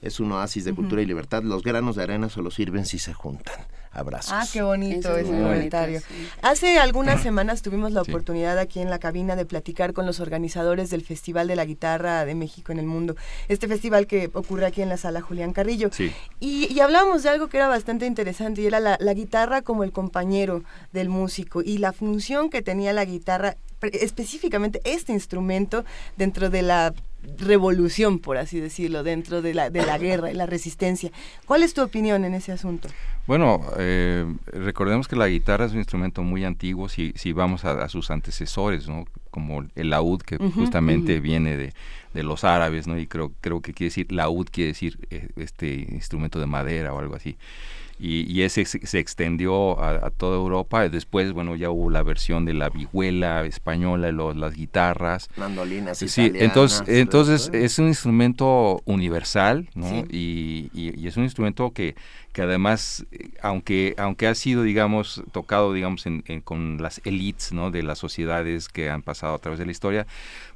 es 0.00 0.20
un 0.20 0.32
oasis 0.32 0.64
de 0.64 0.72
cultura 0.72 1.02
y 1.02 1.06
libertad. 1.06 1.42
Los 1.42 1.62
granos 1.62 1.96
de 1.96 2.02
arena 2.02 2.28
solo 2.30 2.50
sirven 2.50 2.86
si 2.86 2.98
se 2.98 3.12
juntan. 3.12 3.66
Abrazos. 3.92 4.32
Ah, 4.32 4.46
qué 4.52 4.62
bonito 4.62 5.16
ese 5.16 5.30
comentario. 5.30 6.00
Hace 6.42 6.78
algunas 6.78 7.22
semanas 7.22 7.60
tuvimos 7.60 7.90
la 7.90 8.02
oportunidad 8.02 8.56
aquí 8.58 8.80
en 8.80 8.88
la 8.88 9.00
cabina 9.00 9.34
de 9.34 9.44
platicar 9.44 9.92
con 9.92 10.06
los 10.06 10.20
organizadores 10.20 10.90
del 10.90 11.02
Festival 11.02 11.48
de 11.48 11.56
la 11.56 11.64
Guitarra 11.64 12.24
de 12.24 12.36
México 12.36 12.70
en 12.70 12.78
el 12.78 12.86
Mundo. 12.86 13.16
Este 13.48 13.66
festival 13.66 14.06
que 14.06 14.30
ocurre 14.32 14.66
aquí 14.66 14.82
en 14.82 14.88
la 14.88 14.96
sala 14.96 15.20
Julián 15.20 15.52
Carrillo. 15.52 15.90
Y, 16.38 16.72
y 16.72 16.80
hablábamos 16.80 17.24
de 17.24 17.30
algo 17.30 17.48
que 17.48 17.56
era 17.56 17.66
bastante 17.66 18.06
interesante 18.06 18.62
y 18.62 18.66
era 18.66 18.78
la, 18.78 18.96
la 19.00 19.12
guitarra 19.12 19.62
como 19.62 19.82
el 19.82 19.90
compañero 19.90 20.62
del 20.92 21.08
músico 21.08 21.60
y 21.60 21.78
la 21.78 21.92
función 21.92 22.48
que 22.48 22.62
tenía 22.62 22.92
la 22.92 23.04
guitarra 23.04 23.56
específicamente 23.82 24.80
este 24.84 25.12
instrumento 25.12 25.84
dentro 26.16 26.50
de 26.50 26.62
la 26.62 26.94
revolución, 27.38 28.18
por 28.18 28.38
así 28.38 28.60
decirlo, 28.60 29.02
dentro 29.02 29.42
de 29.42 29.54
la, 29.54 29.70
de 29.70 29.84
la 29.84 29.98
guerra 29.98 30.30
y 30.30 30.34
la 30.34 30.46
resistencia. 30.46 31.10
¿Cuál 31.46 31.62
es 31.62 31.74
tu 31.74 31.82
opinión 31.82 32.24
en 32.24 32.34
ese 32.34 32.52
asunto? 32.52 32.88
Bueno, 33.26 33.60
eh, 33.78 34.24
recordemos 34.46 35.06
que 35.06 35.16
la 35.16 35.28
guitarra 35.28 35.66
es 35.66 35.72
un 35.72 35.78
instrumento 35.78 36.22
muy 36.22 36.44
antiguo 36.44 36.88
si, 36.88 37.12
si 37.16 37.32
vamos 37.32 37.64
a, 37.64 37.88
sus 37.88 38.10
antecesores, 38.10 38.88
¿no? 38.88 39.04
como 39.30 39.64
el 39.74 39.90
laúd, 39.90 40.22
que 40.22 40.38
justamente 40.38 41.20
viene 41.20 41.56
de, 41.56 41.72
de, 42.14 42.22
los 42.22 42.42
árabes, 42.42 42.86
¿no? 42.86 42.98
y 42.98 43.06
creo, 43.06 43.32
creo 43.40 43.60
que 43.60 43.74
quiere 43.74 43.88
decir, 43.90 44.10
laúd 44.10 44.48
quiere 44.50 44.68
decir 44.68 44.98
eh, 45.10 45.28
este 45.36 45.86
instrumento 45.90 46.40
de 46.40 46.46
madera 46.46 46.92
o 46.94 46.98
algo 46.98 47.14
así 47.14 47.36
y, 48.02 48.42
ese 48.42 48.64
se, 48.64 48.98
extendió 48.98 49.78
a, 49.82 50.10
toda 50.10 50.36
Europa. 50.36 50.88
Después, 50.88 51.32
bueno, 51.32 51.54
ya 51.54 51.70
hubo 51.70 51.90
la 51.90 52.02
versión 52.02 52.46
de 52.46 52.54
la 52.54 52.70
vihuela 52.70 53.44
española, 53.44 54.10
las 54.10 54.54
guitarras. 54.54 55.28
Mandolinas 55.36 55.98
Sí, 55.98 56.32
entonces, 56.34 56.82
entonces 56.86 57.50
es 57.52 57.78
un 57.78 57.88
instrumento 57.88 58.80
universal, 58.86 59.68
¿no? 59.74 60.04
Y, 60.10 60.70
y, 60.72 61.06
es 61.06 61.16
un 61.16 61.24
instrumento 61.24 61.72
que, 61.72 61.94
que 62.32 62.42
además, 62.42 63.06
aunque, 63.42 63.94
aunque 63.98 64.26
ha 64.28 64.34
sido, 64.34 64.62
digamos, 64.62 65.22
tocado, 65.32 65.72
digamos, 65.72 66.06
en, 66.06 66.22
con 66.42 66.80
las 66.80 67.00
elites, 67.04 67.52
¿no? 67.52 67.70
De 67.70 67.82
las 67.82 67.98
sociedades 67.98 68.68
que 68.68 68.88
han 68.88 69.02
pasado 69.02 69.34
a 69.34 69.38
través 69.38 69.58
de 69.58 69.66
la 69.66 69.72
historia, 69.72 70.06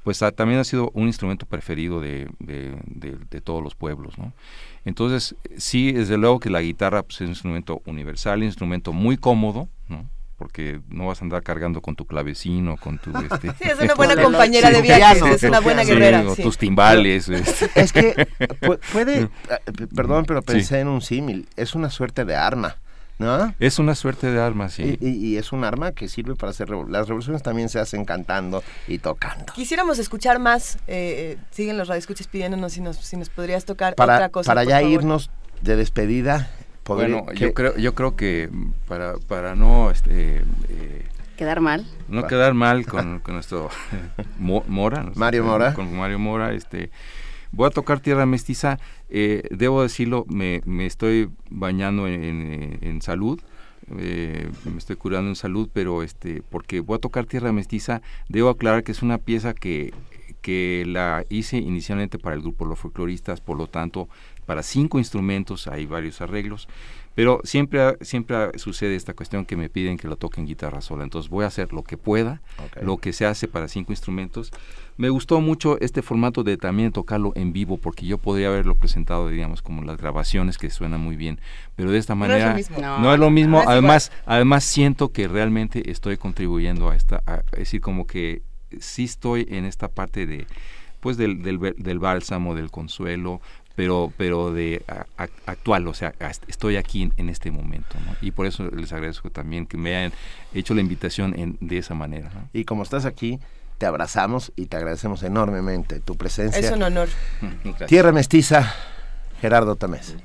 pues 0.05 0.21
también 0.37 0.61
ha 0.61 0.65
sido 0.65 0.91
un 0.95 1.07
instrumento 1.07 1.47
preferido 1.47 2.01
de, 2.01 2.29
de, 2.39 2.77
de 3.31 3.41
todos 3.41 3.63
los 3.63 3.75
pueblos, 3.75 4.17
¿no? 4.19 4.33
Entonces, 4.85 5.35
sí, 5.57 5.93
desde 5.93 6.19
luego 6.19 6.41
que 6.41 6.51
la 6.51 6.61
guitarra 6.61 7.03
pues, 7.03 7.17
es 7.17 7.23
un 7.23 7.29
instrumento 7.29 7.83
universal, 7.87 8.41
un 8.41 8.45
instrumento 8.45 8.93
muy 8.93 9.17
cómodo, 9.17 9.69
¿no? 9.89 10.09
Porque 10.45 10.79
no 10.91 11.07
vas 11.07 11.23
a 11.23 11.25
andar 11.25 11.43
cargando 11.43 11.81
con 11.81 11.97
tu 11.97 12.05
clavecino, 12.05 12.77
con 12.77 12.99
tu... 12.99 13.11
Este, 13.33 13.49
sí, 13.53 13.71
es 13.71 13.81
una 13.81 13.95
buena 13.97 14.15
compañera 14.15 14.71
de 14.71 14.83
viajes, 14.83 15.23
es 15.23 15.43
una 15.45 15.61
buena 15.61 15.85
guerrera. 15.85 16.23
o 16.29 16.37
tus 16.37 16.59
timbales. 16.59 17.31
Este. 17.31 17.71
Es 17.75 17.95
que 17.95 18.29
puede, 18.93 19.31
ah, 19.49 19.59
perdón, 19.97 20.27
pero 20.27 20.43
pensé 20.43 20.81
en 20.81 20.89
un 20.89 21.01
símil, 21.01 21.49
es 21.57 21.75
una 21.75 21.89
suerte 21.89 22.27
de 22.27 22.37
arma. 22.37 22.77
¿No? 23.19 23.55
Es 23.59 23.79
una 23.79 23.95
suerte 23.95 24.31
de 24.31 24.39
arma, 24.39 24.69
sí. 24.69 24.99
Y, 25.01 25.37
es 25.37 25.53
un 25.53 25.65
arma 25.65 25.93
que 25.93 26.09
sirve 26.09 26.35
para 26.35 26.51
hacer 26.51 26.69
Las 26.69 27.09
revoluciones 27.09 27.43
también 27.43 27.71
se 27.71 27.79
hacen 27.79 28.05
cantando 28.05 28.63
y 28.87 28.99
tocando. 28.99 29.51
Quisiéramos 29.55 29.99
escuchar 29.99 30.41
más. 30.41 30.77
Eh, 30.89 31.39
siguen 31.53 31.79
los 31.79 31.89
radioescuchas 31.89 32.27
pidiéndonos 32.27 32.73
si 32.73 32.83
nos, 32.83 32.97
si 32.97 33.17
nos 33.17 33.31
podrías 33.31 33.65
tocar 33.65 33.95
otra 33.95 34.29
cosa. 34.29 34.51
Para 34.51 34.65
ya 34.65 34.83
irnos 34.83 35.31
de 35.63 35.77
despedida. 35.77 36.51
Bueno, 36.87 37.33
yo 37.33 37.55
creo, 37.55 37.77
yo 37.77 37.95
creo 37.95 38.17
que 38.17 38.51
para, 38.87 39.15
para 39.19 39.55
no 39.55 39.91
este, 39.91 40.43
eh, 40.69 41.05
quedar 41.37 41.61
mal. 41.61 41.87
No 42.09 42.27
quedar 42.27 42.55
mal 42.55 42.87
con, 42.87 43.23
nuestro 43.29 43.71
Mora. 44.39 45.11
Mario 45.15 45.45
Mora. 45.45 45.75
Con 45.75 45.97
Mario 45.97 46.19
Mora, 46.19 46.53
este 46.53 46.91
voy 47.55 47.69
a 47.69 47.71
tocar 47.71 48.01
Tierra 48.01 48.27
Mestiza. 48.27 48.79
Eh, 49.09 49.43
debo 49.51 49.83
decirlo, 49.83 50.25
me, 50.29 50.61
me 50.65 50.87
estoy 50.87 51.31
bañando 51.51 52.07
en, 52.09 53.01
salud. 53.01 53.41
Eh, 53.99 54.51
me 54.65 54.79
estoy 54.79 54.97
curando 54.97 55.31
en 55.31 55.37
salud, 55.37 55.69
pero 55.73 56.03
este, 56.03 56.43
porque 56.51 56.81
voy 56.81 56.97
a 56.97 57.01
tocar 57.01 57.27
Tierra 57.27 57.53
Mestiza, 57.53 58.03
debo 58.29 58.49
aclarar 58.49 58.83
que 58.83 58.93
es 58.93 59.03
una 59.03 59.19
pieza 59.19 59.55
que, 59.55 59.93
que 60.41 60.85
la 60.87 61.25
hice 61.29 61.59
inicialmente 61.59 62.19
para 62.19 62.35
el 62.35 62.43
grupo 62.43 62.65
Los 62.65 62.79
Folcloristas, 62.79 63.41
por 63.41 63.59
lo 63.59 63.67
tanto, 63.67 64.09
para 64.45 64.63
cinco 64.63 64.99
instrumentos, 64.99 65.67
hay 65.67 65.87
varios 65.87 66.21
arreglos, 66.21 66.69
pero 67.15 67.41
siempre, 67.45 67.97
siempre 68.01 68.59
sucede 68.59 68.97
esta 68.97 69.15
cuestión 69.15 69.47
que 69.47 69.57
me 69.57 69.69
piden 69.69 69.97
que 69.97 70.09
lo 70.09 70.17
toque 70.17 70.41
en 70.41 70.47
guitarra 70.47 70.81
sola, 70.81 71.05
entonces 71.05 71.31
voy 71.31 71.45
a 71.45 71.49
hacer 71.49 71.73
lo 71.73 71.85
que 71.85 71.97
pueda, 71.97 72.43
lo 72.81 72.97
que 72.97 73.13
se 73.13 73.25
hace 73.25 73.47
para 73.47 73.69
cinco 73.69 73.93
instrumentos, 73.93 74.51
me 74.97 75.09
gustó 75.09 75.41
mucho 75.41 75.79
este 75.81 76.03
formato 76.03 76.43
de 76.43 76.57
también 76.57 76.93
tocarlo 76.93 77.33
en 77.37 77.53
vivo, 77.53 77.79
porque 77.79 78.07
yo 78.07 78.19
podría 78.19 78.49
haberlo 78.49 78.75
presentado, 78.75 79.29
digamos, 79.29 79.63
como 79.63 79.83
las 79.83 79.97
grabaciones 79.97 80.59
que 80.59 80.71
suenan 80.71 81.01
muy 81.01 81.17
bien, 81.17 81.41
pero 81.77 81.91
de 81.91 81.99
esta 81.99 82.15
manera 82.15 82.57
no 83.01 83.13
es 83.13 83.19
lo 83.19 83.31
mismo. 83.31 83.63
además, 83.67 84.11
además 84.27 84.65
siento 84.65 85.13
que 85.13 85.29
realmente 85.29 85.91
estoy 85.91 86.17
contribuyendo 86.17 86.91
a 86.91 86.97
esta, 86.97 87.23
es 87.53 87.59
decir, 87.59 87.81
como 87.81 88.07
que 88.07 88.43
sí 88.81 89.05
estoy 89.05 89.47
en 89.51 89.65
esta 89.65 89.89
parte 89.89 90.27
de, 90.27 90.47
pues 91.01 91.17
del, 91.17 91.43
del, 91.43 91.99
bálsamo, 91.99 92.55
del 92.55 92.71
consuelo, 92.71 93.41
pero 93.75 94.13
pero 94.17 94.53
de 94.53 94.85
actual, 95.47 95.87
o 95.89 95.95
sea, 95.95 96.15
estoy 96.47 96.77
aquí 96.77 97.11
en, 97.17 97.29
este 97.29 97.51
momento, 97.51 97.97
¿no? 98.07 98.17
Y 98.21 98.31
por 98.31 98.47
eso 98.47 98.65
les 98.71 98.93
agradezco 98.93 99.31
también 99.31 99.67
que 99.67 99.77
me 99.77 99.97
hayan 99.97 100.13
hecho 100.53 100.75
la 100.75 100.81
invitación 100.81 101.39
en, 101.39 101.57
de 101.61 101.79
esa 101.79 101.95
manera. 101.95 102.31
Y 102.53 102.65
como 102.65 102.83
estás 102.83 103.05
aquí, 103.05 103.41
te 103.79 103.87
abrazamos 103.87 104.53
y 104.57 104.67
te 104.67 104.77
agradecemos 104.77 105.23
enormemente 105.23 106.01
tu 106.01 106.17
presencia. 106.17 106.61
Es 106.61 106.71
un 106.71 106.83
honor. 106.83 107.09
Tierra 107.87 108.13
Mestiza, 108.13 108.73
Gerardo 109.41 109.77
Tamés. 109.77 110.17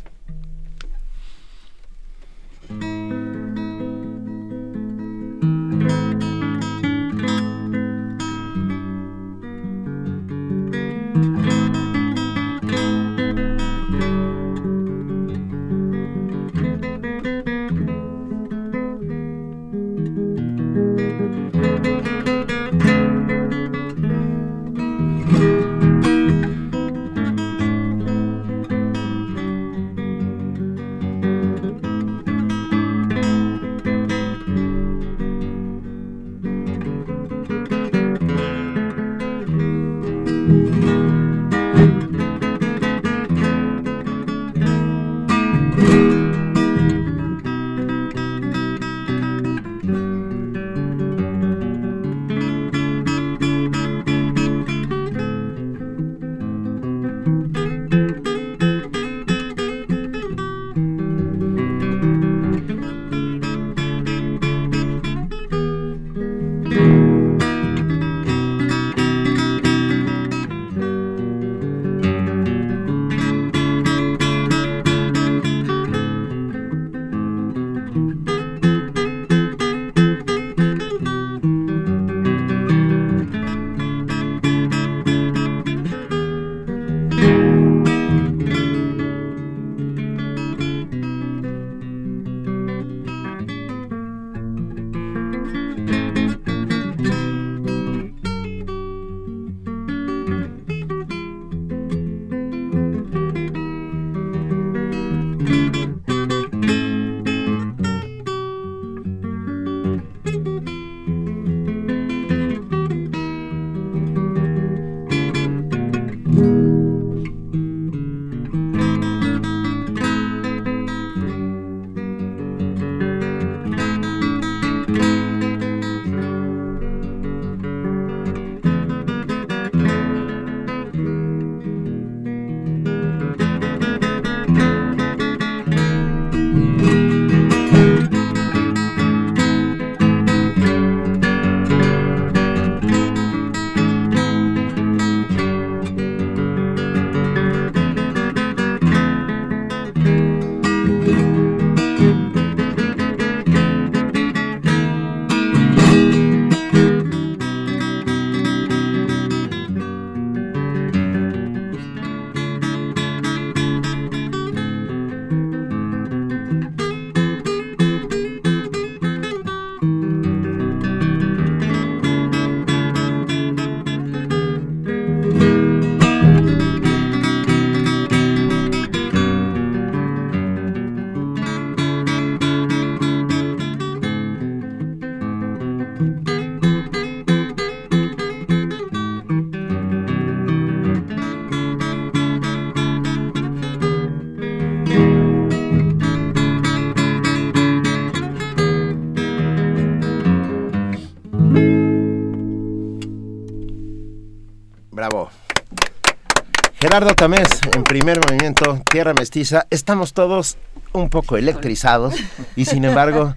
Gerardo 206.89 207.13
Tamés, 207.13 207.61
en 207.75 207.83
primer 207.83 208.19
movimiento, 208.19 208.81
Tierra 208.89 209.13
Mestiza. 209.13 209.67
Estamos 209.69 210.13
todos 210.13 210.57
un 210.91 211.11
poco 211.11 211.37
electrizados 211.37 212.15
y 212.55 212.65
sin 212.65 212.83
embargo 212.83 213.35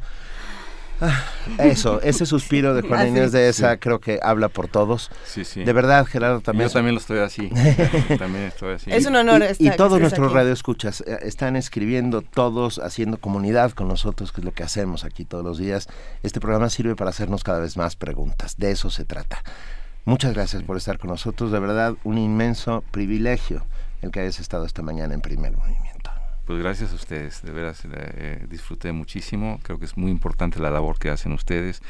Ah, 1.04 1.24
eso, 1.58 2.00
ese 2.00 2.26
suspiro 2.26 2.74
de 2.74 2.82
Juan 2.82 3.00
ah, 3.00 3.08
Inés 3.08 3.32
de 3.32 3.48
esa 3.48 3.76
creo 3.78 4.00
que 4.00 4.20
habla 4.22 4.48
por 4.48 4.68
todos. 4.68 5.10
Sí, 5.26 5.44
sí. 5.44 5.64
De 5.64 5.72
verdad, 5.72 6.06
Gerardo, 6.06 6.40
también. 6.40 6.68
Yo 6.68 6.74
también 6.74 6.94
lo 6.94 7.00
estoy 7.00 7.18
así. 7.18 7.48
también 8.18 8.44
estoy 8.44 8.74
así. 8.74 8.90
Es 8.92 9.04
un 9.06 9.16
honor. 9.16 9.42
Y, 9.58 9.66
y 9.66 9.70
todos 9.72 10.00
nuestros 10.00 10.32
radioescuchas 10.32 11.00
eh, 11.00 11.18
están 11.22 11.56
escribiendo, 11.56 12.22
todos 12.22 12.78
haciendo 12.78 13.16
comunidad 13.18 13.72
con 13.72 13.88
nosotros, 13.88 14.30
que 14.30 14.42
es 14.42 14.44
lo 14.44 14.52
que 14.52 14.62
hacemos 14.62 15.04
aquí 15.04 15.24
todos 15.24 15.44
los 15.44 15.58
días. 15.58 15.88
Este 16.22 16.38
programa 16.38 16.70
sirve 16.70 16.94
para 16.94 17.10
hacernos 17.10 17.42
cada 17.42 17.58
vez 17.58 17.76
más 17.76 17.96
preguntas. 17.96 18.56
De 18.56 18.70
eso 18.70 18.88
se 18.88 19.04
trata. 19.04 19.42
Muchas 20.04 20.34
gracias 20.34 20.62
por 20.64 20.76
estar 20.76 20.98
con 20.98 21.10
nosotros. 21.10 21.52
De 21.52 21.60
verdad, 21.60 21.94
un 22.02 22.18
inmenso 22.18 22.82
privilegio 22.90 23.62
el 24.02 24.10
que 24.10 24.20
hayas 24.20 24.40
estado 24.40 24.66
esta 24.66 24.82
mañana 24.82 25.14
en 25.14 25.20
primer 25.20 25.56
movimiento. 25.56 26.10
Pues 26.44 26.58
gracias 26.58 26.90
a 26.90 26.96
ustedes, 26.96 27.40
de 27.42 27.52
veras 27.52 27.82
eh, 27.84 28.44
disfruté 28.50 28.90
muchísimo, 28.90 29.60
creo 29.62 29.78
que 29.78 29.84
es 29.84 29.96
muy 29.96 30.10
importante 30.10 30.58
la 30.58 30.70
labor 30.70 30.98
que 30.98 31.08
hacen 31.08 31.30
ustedes. 31.32 31.82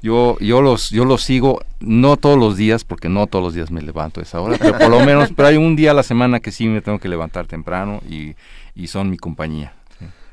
Yo 0.00 0.38
yo 0.38 0.62
los 0.62 0.90
yo 0.90 1.04
los 1.04 1.22
sigo 1.22 1.60
no 1.80 2.16
todos 2.16 2.38
los 2.38 2.56
días 2.56 2.84
porque 2.84 3.08
no 3.08 3.26
todos 3.26 3.44
los 3.44 3.54
días 3.54 3.72
me 3.72 3.82
levanto 3.82 4.20
a 4.20 4.22
esa 4.22 4.40
hora, 4.40 4.56
pero 4.56 4.78
por 4.78 4.88
lo 4.88 5.00
menos 5.04 5.32
pero 5.34 5.48
hay 5.48 5.56
un 5.56 5.74
día 5.74 5.90
a 5.90 5.94
la 5.94 6.04
semana 6.04 6.38
que 6.38 6.52
sí 6.52 6.68
me 6.68 6.80
tengo 6.80 7.00
que 7.00 7.08
levantar 7.08 7.48
temprano 7.48 8.00
y, 8.08 8.36
y 8.76 8.86
son 8.86 9.10
mi 9.10 9.16
compañía. 9.16 9.74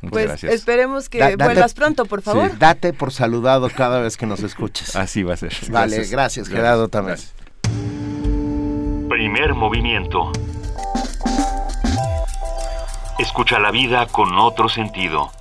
Muchas 0.05 0.11
pues 0.11 0.27
gracias. 0.27 0.53
esperemos 0.53 1.09
que 1.09 1.35
vuelvas 1.35 1.73
pronto, 1.73 2.05
por 2.05 2.21
favor. 2.21 2.57
date 2.57 2.93
por 2.93 3.11
saludado 3.11 3.69
cada 3.69 3.99
vez 3.99 4.17
que 4.17 4.25
nos 4.25 4.41
escuches. 4.41 4.95
Así 4.95 5.23
va 5.23 5.33
a 5.33 5.37
ser. 5.37 5.53
Vale, 5.69 6.05
gracias, 6.05 6.47
Gerardo 6.47 6.87
también. 6.87 7.17
Primer 9.07 9.53
movimiento 9.53 10.31
Escucha 13.17 13.59
la 13.59 13.71
vida 13.71 14.07
con 14.07 14.37
otro 14.37 14.67
sentido. 14.67 15.31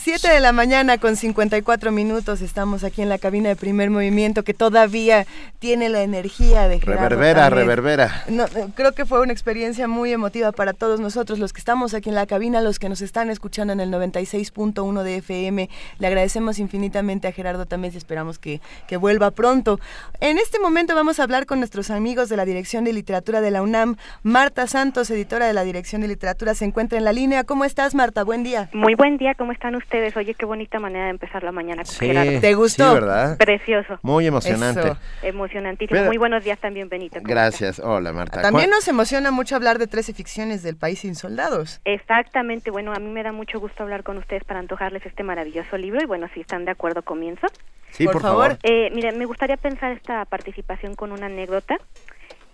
Siete 0.00 0.30
de 0.30 0.38
la 0.38 0.52
mañana 0.52 0.98
con 0.98 1.16
54 1.16 1.90
minutos 1.90 2.40
estamos 2.40 2.84
aquí 2.84 3.02
en 3.02 3.08
la 3.08 3.18
cabina 3.18 3.48
de 3.48 3.56
primer 3.56 3.90
movimiento 3.90 4.44
que 4.44 4.54
todavía 4.54 5.26
tiene 5.58 5.88
la 5.88 6.02
energía 6.02 6.68
de 6.68 6.78
Gerardo 6.78 7.08
Reverbera, 7.08 7.50
reverbera. 7.50 8.24
No, 8.28 8.46
creo 8.76 8.92
que 8.92 9.04
fue 9.04 9.20
una 9.20 9.32
experiencia 9.32 9.88
muy 9.88 10.12
emotiva 10.12 10.52
para 10.52 10.72
todos 10.72 11.00
nosotros, 11.00 11.40
los 11.40 11.52
que 11.52 11.58
estamos 11.58 11.94
aquí 11.94 12.10
en 12.10 12.14
la 12.14 12.26
cabina, 12.26 12.60
los 12.60 12.78
que 12.78 12.88
nos 12.88 13.00
están 13.00 13.28
escuchando 13.28 13.72
en 13.72 13.80
el 13.80 13.90
96.1 13.90 15.02
de 15.02 15.16
FM. 15.16 15.68
Le 15.98 16.06
agradecemos 16.06 16.60
infinitamente 16.60 17.26
a 17.26 17.32
Gerardo 17.32 17.66
también 17.66 17.92
y 17.92 17.96
esperamos 17.96 18.38
que, 18.38 18.60
que 18.86 18.96
vuelva 18.96 19.32
pronto. 19.32 19.80
En 20.20 20.38
este 20.38 20.60
momento 20.60 20.94
vamos 20.94 21.18
a 21.18 21.24
hablar 21.24 21.44
con 21.44 21.58
nuestros 21.58 21.90
amigos 21.90 22.28
de 22.28 22.36
la 22.36 22.44
Dirección 22.44 22.84
de 22.84 22.92
Literatura 22.92 23.40
de 23.40 23.50
la 23.50 23.62
UNAM. 23.62 23.96
Marta 24.22 24.68
Santos, 24.68 25.10
editora 25.10 25.48
de 25.48 25.54
la 25.54 25.64
Dirección 25.64 26.02
de 26.02 26.08
Literatura, 26.08 26.54
se 26.54 26.64
encuentra 26.64 26.98
en 26.98 27.04
la 27.04 27.12
línea. 27.12 27.42
¿Cómo 27.42 27.64
estás, 27.64 27.96
Marta? 27.96 28.22
Buen 28.22 28.44
día. 28.44 28.70
Muy 28.72 28.94
buen 28.94 29.18
día, 29.18 29.34
¿cómo 29.34 29.50
están 29.50 29.74
ustedes. 29.74 29.87
Oye, 30.16 30.34
qué 30.34 30.44
bonita 30.44 30.78
manera 30.78 31.04
de 31.04 31.10
empezar 31.10 31.42
la 31.42 31.52
mañana 31.52 31.82
con 31.82 31.92
sí, 31.92 32.10
¿Te 32.40 32.54
gustó? 32.54 32.92
¿verdad? 32.92 33.38
Precioso. 33.38 33.98
Muy 34.02 34.26
emocionante. 34.26 34.92
Emocionantísimo. 35.22 36.04
Muy 36.04 36.18
buenos 36.18 36.44
días 36.44 36.58
también, 36.58 36.88
Benito. 36.90 37.20
Gracias. 37.22 37.78
Hola, 37.78 38.12
Marta. 38.12 38.42
También 38.42 38.68
nos 38.68 38.86
emociona 38.86 39.30
mucho 39.30 39.56
hablar 39.56 39.78
de 39.78 39.86
13 39.86 40.12
ficciones 40.12 40.62
del 40.62 40.76
país 40.76 41.00
sin 41.00 41.14
soldados. 41.14 41.80
Exactamente. 41.84 42.70
Bueno, 42.70 42.92
a 42.92 42.98
mí 42.98 43.08
me 43.10 43.22
da 43.22 43.32
mucho 43.32 43.60
gusto 43.60 43.82
hablar 43.82 44.02
con 44.02 44.18
ustedes 44.18 44.44
para 44.44 44.60
antojarles 44.60 45.06
este 45.06 45.22
maravilloso 45.22 45.78
libro 45.78 46.02
y 46.02 46.06
bueno, 46.06 46.28
si 46.34 46.40
están 46.40 46.66
de 46.66 46.72
acuerdo, 46.72 47.02
comienzo. 47.02 47.46
Sí, 47.90 48.04
por, 48.04 48.20
favor. 48.20 48.58
Eh, 48.64 48.90
mire, 48.94 49.12
me 49.12 49.24
gustaría 49.24 49.56
pensar 49.56 49.92
esta 49.92 50.24
participación 50.26 50.96
con 50.96 51.12
una 51.12 51.26
anécdota. 51.26 51.78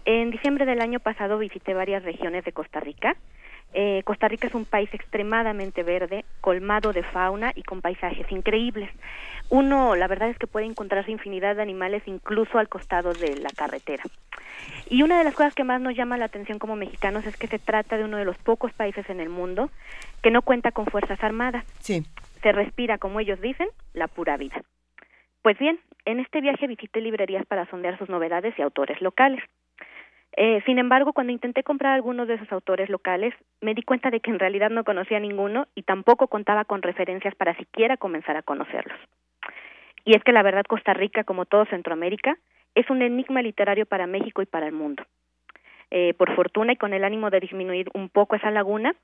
En 0.05 0.31
diciembre 0.31 0.67
del 0.67 0.81
año 0.81 1.01
pasado 1.01 1.39
visité 1.39 1.75
varias 1.75 2.05
regiones 2.05 2.45
de 2.45 2.53
Costa 2.53 2.79
Rica 2.79 3.17
eh, 3.75 4.03
Costa 4.05 4.29
Rica 4.29 4.47
es 4.47 4.55
un 4.55 4.65
país 4.65 4.89
extremadamente 4.93 5.83
verde, 5.83 6.25
colmado 6.41 6.93
de 6.93 7.03
fauna 7.03 7.53
y 7.55 7.63
con 7.65 7.81
paisajes 7.81 8.31
increíbles. 8.31 8.89
Uno, 9.51 9.97
la 9.97 10.07
verdad 10.07 10.31
es 10.31 10.39
que 10.39 10.47
puede 10.47 10.67
encontrarse 10.67 11.11
infinidad 11.11 11.57
de 11.57 11.63
animales 11.63 12.03
incluso 12.07 12.59
al 12.59 12.69
costado 12.69 13.13
de 13.13 13.37
la 13.37 13.51
carretera. 13.51 14.05
Y 14.89 15.03
una 15.03 15.19
de 15.19 15.25
las 15.25 15.35
cosas 15.35 15.55
que 15.55 15.65
más 15.65 15.81
nos 15.81 15.97
llama 15.97 16.17
la 16.17 16.27
atención 16.27 16.59
como 16.59 16.77
mexicanos 16.77 17.27
es 17.27 17.37
que 17.37 17.49
se 17.49 17.59
trata 17.59 17.97
de 17.97 18.05
uno 18.05 18.17
de 18.17 18.25
los 18.25 18.39
pocos 18.39 18.73
países 18.73 19.09
en 19.11 19.21
el 19.21 19.29
mundo 19.29 19.71
que 20.23 20.31
no 20.31 20.43
cuenta 20.43 20.71
con 20.71 20.87
fuerzas 20.87 21.23
armadas. 21.23 21.65
Sí. 21.81 22.05
Se 22.43 22.53
respira, 22.53 22.99
como 22.99 23.21
ellos 23.21 23.41
dicen, 23.41 23.69
la 23.93 24.07
pura 24.07 24.37
vida. 24.37 24.63
Pues 25.43 25.59
bien, 25.59 25.81
en 26.05 26.21
este 26.21 26.41
viaje 26.41 26.67
visité 26.67 27.01
librerías 27.01 27.45
para 27.47 27.67
sondear 27.67 27.99
sus 27.99 28.09
novedades 28.09 28.59
y 28.59 28.63
autores 28.63 29.01
locales. 29.03 29.43
Eh, 30.37 30.63
sin 30.67 30.79
embargo, 30.79 31.13
cuando 31.13 31.33
intenté 31.33 31.63
comprar 31.63 31.93
algunos 31.93 32.27
de 32.27 32.35
esos 32.35 32.51
autores 32.51 32.89
locales, 32.89 33.33
me 33.61 33.75
di 33.75 33.83
cuenta 33.83 34.11
de 34.11 34.21
que 34.21 34.31
en 34.31 34.41
realidad 34.41 34.71
no 34.71 34.83
conocía 34.83 35.21
ninguno 35.21 35.69
y 35.77 35.83
tampoco 35.83 36.27
contaba 36.27 36.65
con 36.65 36.83
referencias 36.83 37.35
para 37.37 37.55
siquiera 37.57 37.97
comenzar 37.97 38.37
a 38.37 38.43
conocerlos. 38.43 38.99
Y 40.05 40.17
es 40.17 40.25
que 40.25 40.33
la 40.33 40.43
verdad 40.43 40.65
Costa 40.69 40.93
Rica, 40.93 41.23
como 41.23 41.47
todo 41.47 41.67
Centroamérica, 41.67 42.37
es 42.75 42.91
un 42.91 43.03
enigma 43.03 43.43
literario 43.43 43.87
para 43.87 44.09
México 44.09 44.43
y 44.43 44.47
para 44.47 44.67
el 44.67 44.73
mundo. 44.73 45.05
Eh, 45.91 46.15
por 46.15 46.35
fortuna 46.35 46.73
y 46.73 46.77
con 46.77 46.93
el 46.93 47.05
ánimo 47.05 47.31
de 47.31 47.39
disminuir 47.39 47.89
un 47.95 48.09
poco 48.09 48.35
esa 48.35 48.51
laguna, 48.51 48.95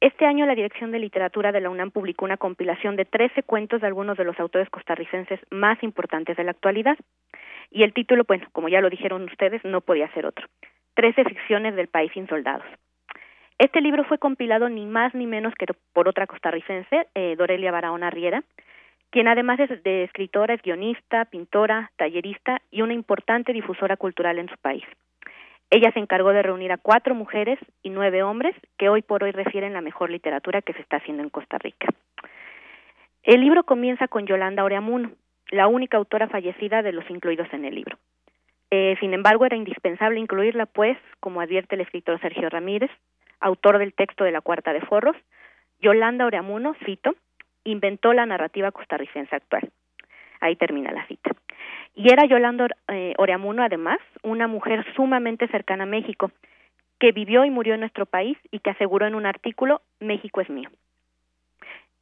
este 0.00 0.24
año 0.24 0.46
la 0.46 0.54
Dirección 0.54 0.90
de 0.92 0.98
Literatura 0.98 1.52
de 1.52 1.60
la 1.60 1.68
UNAM 1.68 1.90
publicó 1.90 2.24
una 2.24 2.38
compilación 2.38 2.96
de 2.96 3.04
13 3.04 3.42
cuentos 3.42 3.82
de 3.82 3.86
algunos 3.86 4.16
de 4.16 4.24
los 4.24 4.40
autores 4.40 4.70
costarricenses 4.70 5.40
más 5.50 5.82
importantes 5.82 6.38
de 6.38 6.44
la 6.44 6.52
actualidad. 6.52 6.96
Y 7.70 7.82
el 7.82 7.92
título, 7.92 8.24
bueno, 8.26 8.46
como 8.52 8.70
ya 8.70 8.80
lo 8.80 8.88
dijeron 8.88 9.24
ustedes, 9.24 9.62
no 9.64 9.82
podía 9.82 10.10
ser 10.12 10.24
otro. 10.24 10.46
Trece 10.94 11.24
ficciones 11.24 11.76
del 11.76 11.88
país 11.88 12.10
sin 12.14 12.26
soldados. 12.28 12.64
Este 13.58 13.82
libro 13.82 14.04
fue 14.04 14.16
compilado 14.16 14.70
ni 14.70 14.86
más 14.86 15.14
ni 15.14 15.26
menos 15.26 15.54
que 15.54 15.66
por 15.92 16.08
otra 16.08 16.26
costarricense, 16.26 17.08
eh, 17.14 17.36
Dorelia 17.36 17.70
Barahona 17.70 18.08
Riera, 18.08 18.42
quien 19.10 19.28
además 19.28 19.58
de 19.58 20.04
escritora 20.04 20.54
es 20.54 20.62
guionista, 20.62 21.26
pintora, 21.26 21.90
tallerista 21.96 22.62
y 22.70 22.80
una 22.80 22.94
importante 22.94 23.52
difusora 23.52 23.98
cultural 23.98 24.38
en 24.38 24.48
su 24.48 24.56
país. 24.56 24.84
Ella 25.70 25.92
se 25.92 26.00
encargó 26.00 26.30
de 26.30 26.42
reunir 26.42 26.72
a 26.72 26.78
cuatro 26.78 27.14
mujeres 27.14 27.58
y 27.82 27.90
nueve 27.90 28.24
hombres 28.24 28.56
que 28.76 28.88
hoy 28.88 29.02
por 29.02 29.22
hoy 29.22 29.30
refieren 29.30 29.72
la 29.72 29.80
mejor 29.80 30.10
literatura 30.10 30.62
que 30.62 30.72
se 30.72 30.80
está 30.80 30.96
haciendo 30.96 31.22
en 31.22 31.30
Costa 31.30 31.58
Rica. 31.58 31.86
El 33.22 33.40
libro 33.40 33.62
comienza 33.64 34.08
con 34.08 34.26
Yolanda 34.26 34.64
Oreamuno, 34.64 35.12
la 35.50 35.68
única 35.68 35.96
autora 35.96 36.28
fallecida 36.28 36.82
de 36.82 36.92
los 36.92 37.08
incluidos 37.08 37.46
en 37.52 37.64
el 37.64 37.76
libro. 37.76 37.98
Eh, 38.70 38.96
sin 39.00 39.14
embargo, 39.14 39.46
era 39.46 39.56
indispensable 39.56 40.18
incluirla, 40.18 40.66
pues, 40.66 40.96
como 41.20 41.40
advierte 41.40 41.76
el 41.76 41.82
escritor 41.82 42.20
Sergio 42.20 42.48
Ramírez, 42.48 42.90
autor 43.40 43.78
del 43.78 43.94
texto 43.94 44.24
de 44.24 44.30
La 44.32 44.40
Cuarta 44.40 44.72
de 44.72 44.80
Forros, 44.80 45.16
Yolanda 45.80 46.26
Oreamuno, 46.26 46.74
cito, 46.84 47.14
inventó 47.64 48.12
la 48.12 48.26
narrativa 48.26 48.70
costarricense 48.70 49.34
actual. 49.34 49.70
Ahí 50.40 50.56
termina 50.56 50.92
la 50.92 51.06
cita. 51.06 51.30
Y 51.94 52.12
era 52.12 52.24
Yolanda 52.24 52.68
eh, 52.88 53.14
Oreamuno, 53.18 53.62
además, 53.62 53.98
una 54.22 54.46
mujer 54.46 54.84
sumamente 54.94 55.48
cercana 55.48 55.84
a 55.84 55.86
México, 55.86 56.30
que 56.98 57.12
vivió 57.12 57.44
y 57.44 57.50
murió 57.50 57.74
en 57.74 57.80
nuestro 57.80 58.06
país 58.06 58.38
y 58.50 58.60
que 58.60 58.70
aseguró 58.70 59.06
en 59.06 59.14
un 59.14 59.26
artículo, 59.26 59.82
México 60.00 60.40
es 60.40 60.50
mío. 60.50 60.70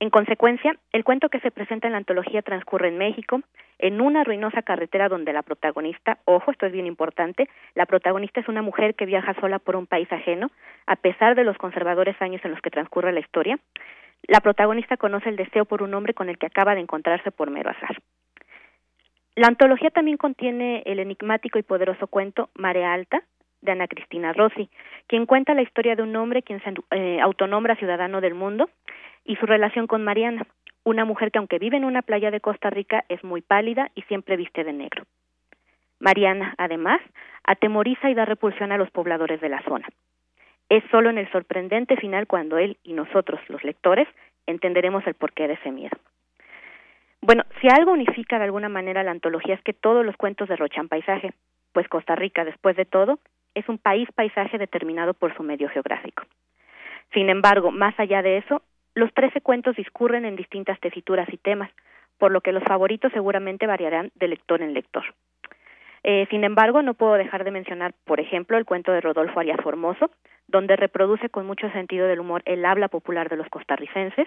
En 0.00 0.10
consecuencia, 0.10 0.76
el 0.92 1.02
cuento 1.02 1.28
que 1.28 1.40
se 1.40 1.50
presenta 1.50 1.88
en 1.88 1.92
la 1.92 1.98
antología 1.98 2.42
transcurre 2.42 2.88
en 2.88 2.98
México, 2.98 3.40
en 3.80 4.00
una 4.00 4.22
ruinosa 4.22 4.62
carretera 4.62 5.08
donde 5.08 5.32
la 5.32 5.42
protagonista, 5.42 6.18
ojo, 6.24 6.52
esto 6.52 6.66
es 6.66 6.72
bien 6.72 6.86
importante, 6.86 7.48
la 7.74 7.86
protagonista 7.86 8.40
es 8.40 8.48
una 8.48 8.62
mujer 8.62 8.94
que 8.94 9.06
viaja 9.06 9.34
sola 9.40 9.58
por 9.58 9.74
un 9.74 9.86
país 9.86 10.10
ajeno, 10.12 10.50
a 10.86 10.94
pesar 10.94 11.34
de 11.34 11.42
los 11.42 11.58
conservadores 11.58 12.20
años 12.22 12.40
en 12.44 12.52
los 12.52 12.60
que 12.60 12.70
transcurre 12.70 13.12
la 13.12 13.20
historia. 13.20 13.58
La 14.28 14.40
protagonista 14.40 14.96
conoce 14.96 15.30
el 15.30 15.36
deseo 15.36 15.64
por 15.64 15.82
un 15.82 15.94
hombre 15.94 16.14
con 16.14 16.28
el 16.28 16.38
que 16.38 16.46
acaba 16.46 16.76
de 16.76 16.80
encontrarse 16.80 17.32
por 17.32 17.50
mero 17.50 17.70
azar. 17.70 17.96
La 19.38 19.46
antología 19.46 19.90
también 19.90 20.16
contiene 20.16 20.82
el 20.84 20.98
enigmático 20.98 21.60
y 21.60 21.62
poderoso 21.62 22.08
cuento 22.08 22.50
Marea 22.56 22.92
Alta, 22.92 23.22
de 23.60 23.70
Ana 23.70 23.86
Cristina 23.86 24.32
Rossi, 24.32 24.68
quien 25.06 25.26
cuenta 25.26 25.54
la 25.54 25.62
historia 25.62 25.94
de 25.94 26.02
un 26.02 26.16
hombre 26.16 26.42
quien 26.42 26.60
se 26.60 26.74
eh, 26.90 27.20
autonombra 27.20 27.76
ciudadano 27.76 28.20
del 28.20 28.34
mundo 28.34 28.68
y 29.24 29.36
su 29.36 29.46
relación 29.46 29.86
con 29.86 30.02
Mariana, 30.02 30.44
una 30.82 31.04
mujer 31.04 31.30
que 31.30 31.38
aunque 31.38 31.60
vive 31.60 31.76
en 31.76 31.84
una 31.84 32.02
playa 32.02 32.32
de 32.32 32.40
Costa 32.40 32.68
Rica 32.68 33.04
es 33.08 33.22
muy 33.22 33.40
pálida 33.40 33.92
y 33.94 34.02
siempre 34.02 34.36
viste 34.36 34.64
de 34.64 34.72
negro. 34.72 35.04
Mariana, 36.00 36.56
además, 36.58 37.00
atemoriza 37.44 38.10
y 38.10 38.14
da 38.14 38.24
repulsión 38.24 38.72
a 38.72 38.76
los 38.76 38.90
pobladores 38.90 39.40
de 39.40 39.50
la 39.50 39.62
zona. 39.62 39.86
Es 40.68 40.82
solo 40.90 41.10
en 41.10 41.18
el 41.18 41.30
sorprendente 41.30 41.96
final 41.96 42.26
cuando 42.26 42.58
él 42.58 42.76
y 42.82 42.92
nosotros, 42.92 43.38
los 43.46 43.62
lectores, 43.62 44.08
entenderemos 44.48 45.06
el 45.06 45.14
porqué 45.14 45.46
de 45.46 45.54
ese 45.54 45.70
miedo. 45.70 45.96
Bueno, 47.20 47.44
si 47.60 47.68
algo 47.68 47.92
unifica 47.92 48.38
de 48.38 48.44
alguna 48.44 48.68
manera 48.68 49.02
la 49.02 49.10
antología 49.10 49.54
es 49.54 49.62
que 49.62 49.72
todos 49.72 50.04
los 50.06 50.16
cuentos 50.16 50.48
derrochan 50.48 50.88
paisaje, 50.88 51.32
pues 51.72 51.88
Costa 51.88 52.14
Rica, 52.14 52.44
después 52.44 52.76
de 52.76 52.84
todo, 52.84 53.18
es 53.54 53.68
un 53.68 53.78
país 53.78 54.08
paisaje 54.14 54.56
determinado 54.56 55.14
por 55.14 55.36
su 55.36 55.42
medio 55.42 55.68
geográfico. 55.68 56.22
Sin 57.12 57.28
embargo, 57.28 57.70
más 57.70 57.98
allá 57.98 58.22
de 58.22 58.38
eso, 58.38 58.62
Los 58.98 59.14
trece 59.14 59.40
cuentos 59.40 59.76
discurren 59.76 60.24
en 60.24 60.34
distintas 60.34 60.80
tesituras 60.80 61.32
y 61.32 61.36
temas, 61.36 61.70
por 62.18 62.32
lo 62.32 62.40
que 62.40 62.50
los 62.50 62.64
favoritos 62.64 63.12
seguramente 63.12 63.68
variarán 63.68 64.10
de 64.16 64.26
lector 64.26 64.60
en 64.60 64.74
lector. 64.74 65.04
Eh, 66.02 66.26
sin 66.30 66.42
embargo, 66.42 66.82
no 66.82 66.94
puedo 66.94 67.14
dejar 67.14 67.44
de 67.44 67.52
mencionar, 67.52 67.94
por 68.04 68.18
ejemplo, 68.18 68.58
el 68.58 68.64
cuento 68.64 68.90
de 68.90 69.00
Rodolfo 69.00 69.38
Arias 69.38 69.60
Formoso, 69.62 70.10
donde 70.48 70.74
reproduce 70.74 71.28
con 71.28 71.46
mucho 71.46 71.70
sentido 71.70 72.08
del 72.08 72.18
humor 72.18 72.42
el 72.44 72.64
habla 72.64 72.88
popular 72.88 73.28
de 73.28 73.36
los 73.36 73.48
costarricenses, 73.50 74.26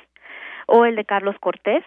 o 0.67 0.85
el 0.85 0.95
de 0.95 1.03
Carlos 1.03 1.35
Cortés, 1.41 1.83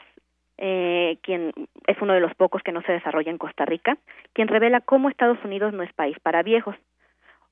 eh, 0.59 1.19
quien 1.23 1.53
es 1.87 2.01
uno 2.01 2.13
de 2.13 2.21
los 2.21 2.35
pocos 2.35 2.63
que 2.63 2.73
no 2.73 2.83
se 2.83 2.93
desarrolla 2.93 3.31
en 3.31 3.39
Costa 3.39 3.65
Rica, 3.65 3.99
quien 4.33 4.49
revela 4.49 4.81
cómo 4.81 5.09
Estados 5.09 5.39
Unidos 5.45 5.73
no 5.73 5.83
es 5.83 5.93
país 5.93 6.17
para 6.21 6.43
viejos, 6.43 6.77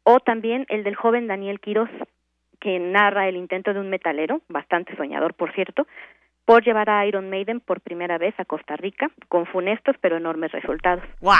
o 0.04 0.20
también 0.20 0.66
el 0.68 0.84
del 0.84 0.96
joven 0.96 1.26
Daniel 1.26 1.60
Quiroz, 1.60 1.90
que 2.60 2.78
narra 2.78 3.28
el 3.28 3.36
intento 3.36 3.74
de 3.74 3.80
un 3.80 3.90
metalero, 3.90 4.40
bastante 4.48 4.96
soñador 4.96 5.34
por 5.34 5.52
cierto, 5.52 5.86
por 6.44 6.64
llevar 6.64 6.90
a 6.90 7.06
Iron 7.06 7.30
Maiden 7.30 7.60
por 7.60 7.80
primera 7.80 8.18
vez 8.18 8.34
a 8.38 8.44
Costa 8.44 8.76
Rica 8.76 9.10
con 9.28 9.46
funestos 9.46 9.96
pero 10.00 10.16
enormes 10.16 10.50
resultados. 10.52 11.04
¡Wow! 11.20 11.34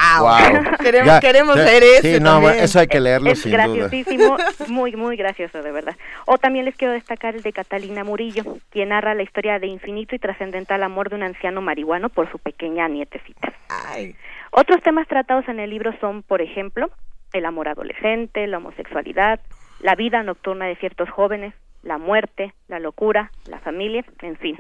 queremos, 0.83 1.21
queremos 1.21 1.57
leer 1.57 1.83
eso. 1.83 2.03
Sí, 2.03 2.21
no, 2.21 2.49
eso 2.49 2.81
hay 2.81 2.87
que 2.87 3.01
leerlo 3.01 3.31
es, 3.31 3.41
sin 3.41 3.53
graciosísimo, 3.53 4.37
muy, 4.69 4.95
muy 4.95 5.17
gracioso, 5.17 5.63
de 5.63 5.73
verdad. 5.73 5.97
O 6.27 6.39
también 6.39 6.65
les 6.65 6.77
quiero 6.77 6.93
destacar 6.93 7.35
el 7.35 7.43
de 7.43 7.53
Catalina 7.53 8.05
Murillo, 8.05 8.45
quien 8.71 8.91
narra 8.91 9.15
la 9.15 9.23
historia 9.23 9.59
de 9.59 9.67
infinito 9.67 10.15
y 10.15 10.19
trascendental 10.19 10.83
amor 10.83 11.11
de 11.11 11.17
un 11.17 11.25
anciano 11.25 11.61
marihuano 11.61 12.09
por 12.09 12.31
su 12.31 12.39
pequeña 12.39 12.89
nietecita. 12.89 13.53
Ay. 13.69 14.15
Otros 14.53 14.83
temas 14.83 15.09
tratados 15.09 15.49
en 15.49 15.59
el 15.59 15.71
libro 15.71 15.93
son, 16.01 16.23
por 16.23 16.43
ejemplo, 16.43 16.91
el 17.33 17.47
amor 17.47 17.69
adolescente, 17.69 18.47
la 18.47 18.59
homosexualidad, 18.59 19.41
la 19.81 19.95
vida 19.95 20.23
nocturna 20.23 20.67
de 20.67 20.77
ciertos 20.77 21.11
jóvenes, 21.11 21.55
la 21.83 21.99
muerte, 21.99 22.55
la 22.69 22.79
locura, 22.79 23.33
la 23.47 23.59
familia, 23.59 24.05
en 24.21 24.37
fin. 24.37 24.57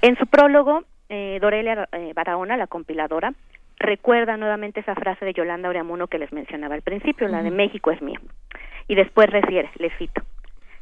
En 0.00 0.16
su 0.16 0.26
prólogo, 0.26 0.84
eh, 1.08 1.38
Dorelia 1.40 1.88
eh, 1.92 2.12
Barahona, 2.14 2.56
la 2.56 2.68
compiladora, 2.68 3.32
recuerda 3.78 4.36
nuevamente 4.36 4.80
esa 4.80 4.94
frase 4.94 5.24
de 5.24 5.32
Yolanda 5.32 5.68
Oreamuno 5.68 6.06
que 6.06 6.18
les 6.18 6.32
mencionaba 6.32 6.74
al 6.74 6.82
principio, 6.82 7.26
la 7.28 7.42
de 7.42 7.50
México 7.50 7.90
es 7.90 8.00
mío. 8.00 8.20
Y 8.86 8.94
después 8.94 9.28
refiere, 9.28 9.70
les 9.78 9.92
cito, 9.98 10.22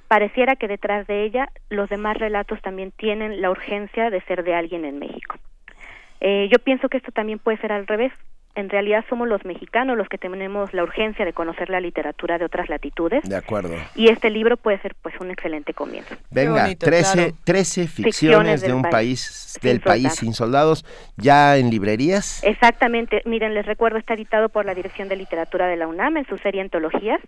pareciera 0.07 0.57
que 0.57 0.69
detrás 0.69 1.07
de 1.07 1.25
ella 1.25 1.49
los 1.71 1.89
demás 1.89 2.19
relatos 2.19 2.61
también 2.61 2.93
tienen 2.93 3.41
la 3.41 3.51
urgencia 3.51 4.11
de 4.11 4.21
ser 4.23 4.45
de 4.45 4.55
alguien 4.55 4.85
en 4.85 4.99
México. 4.99 5.37
Eh, 6.21 6.49
yo 6.51 6.59
pienso 6.59 6.89
que 6.89 6.99
esto 6.99 7.13
también 7.13 7.39
puede 7.39 7.59
ser 7.59 7.73
al 7.73 7.87
revés 7.87 8.13
en 8.57 8.71
realidad 8.71 9.05
somos 9.09 9.29
los 9.29 9.45
mexicanos 9.45 9.97
los 9.97 10.09
que 10.09 10.19
tenemos 10.19 10.73
la 10.73 10.83
urgencia 10.83 11.25
de 11.25 11.33
conocer 11.33 11.69
la 11.69 11.79
literatura 11.79 12.39
de 12.39 12.47
otras 12.47 12.69
latitudes. 12.69 13.23
De 13.23 13.37
acuerdo. 13.37 13.75
Y 13.95 14.09
este 14.09 14.31
libro 14.31 14.57
puede 14.57 14.79
ser 14.81 14.95
pues 15.03 15.15
un 15.21 15.31
excelente 15.31 15.75
comienzo. 15.75 16.17
Venga, 16.31 16.67
13, 16.75 17.87
ficciones, 17.87 18.63
de 18.63 18.73
un 18.73 18.83
país, 18.83 19.59
del 19.63 19.81
país 19.81 20.15
sin 20.15 20.33
soldados, 20.33 20.85
ya 21.17 21.59
en 21.59 21.71
librerías. 21.71 22.43
Exactamente. 22.45 23.23
Miren, 23.27 23.55
les 23.55 23.67
recuerdo, 23.67 23.99
está 23.99 24.15
editado 24.15 24.49
por 24.49 24.65
la 24.65 24.75
Dirección 24.75 25.09
de 25.09 25.17
Literatura 25.17 25.67
de 25.67 25.77
la 25.77 25.87
UNAM 25.87 26.17
en 26.17 26.27
su 26.27 26.39
serie 26.39 26.63
Antologías, 26.63 27.21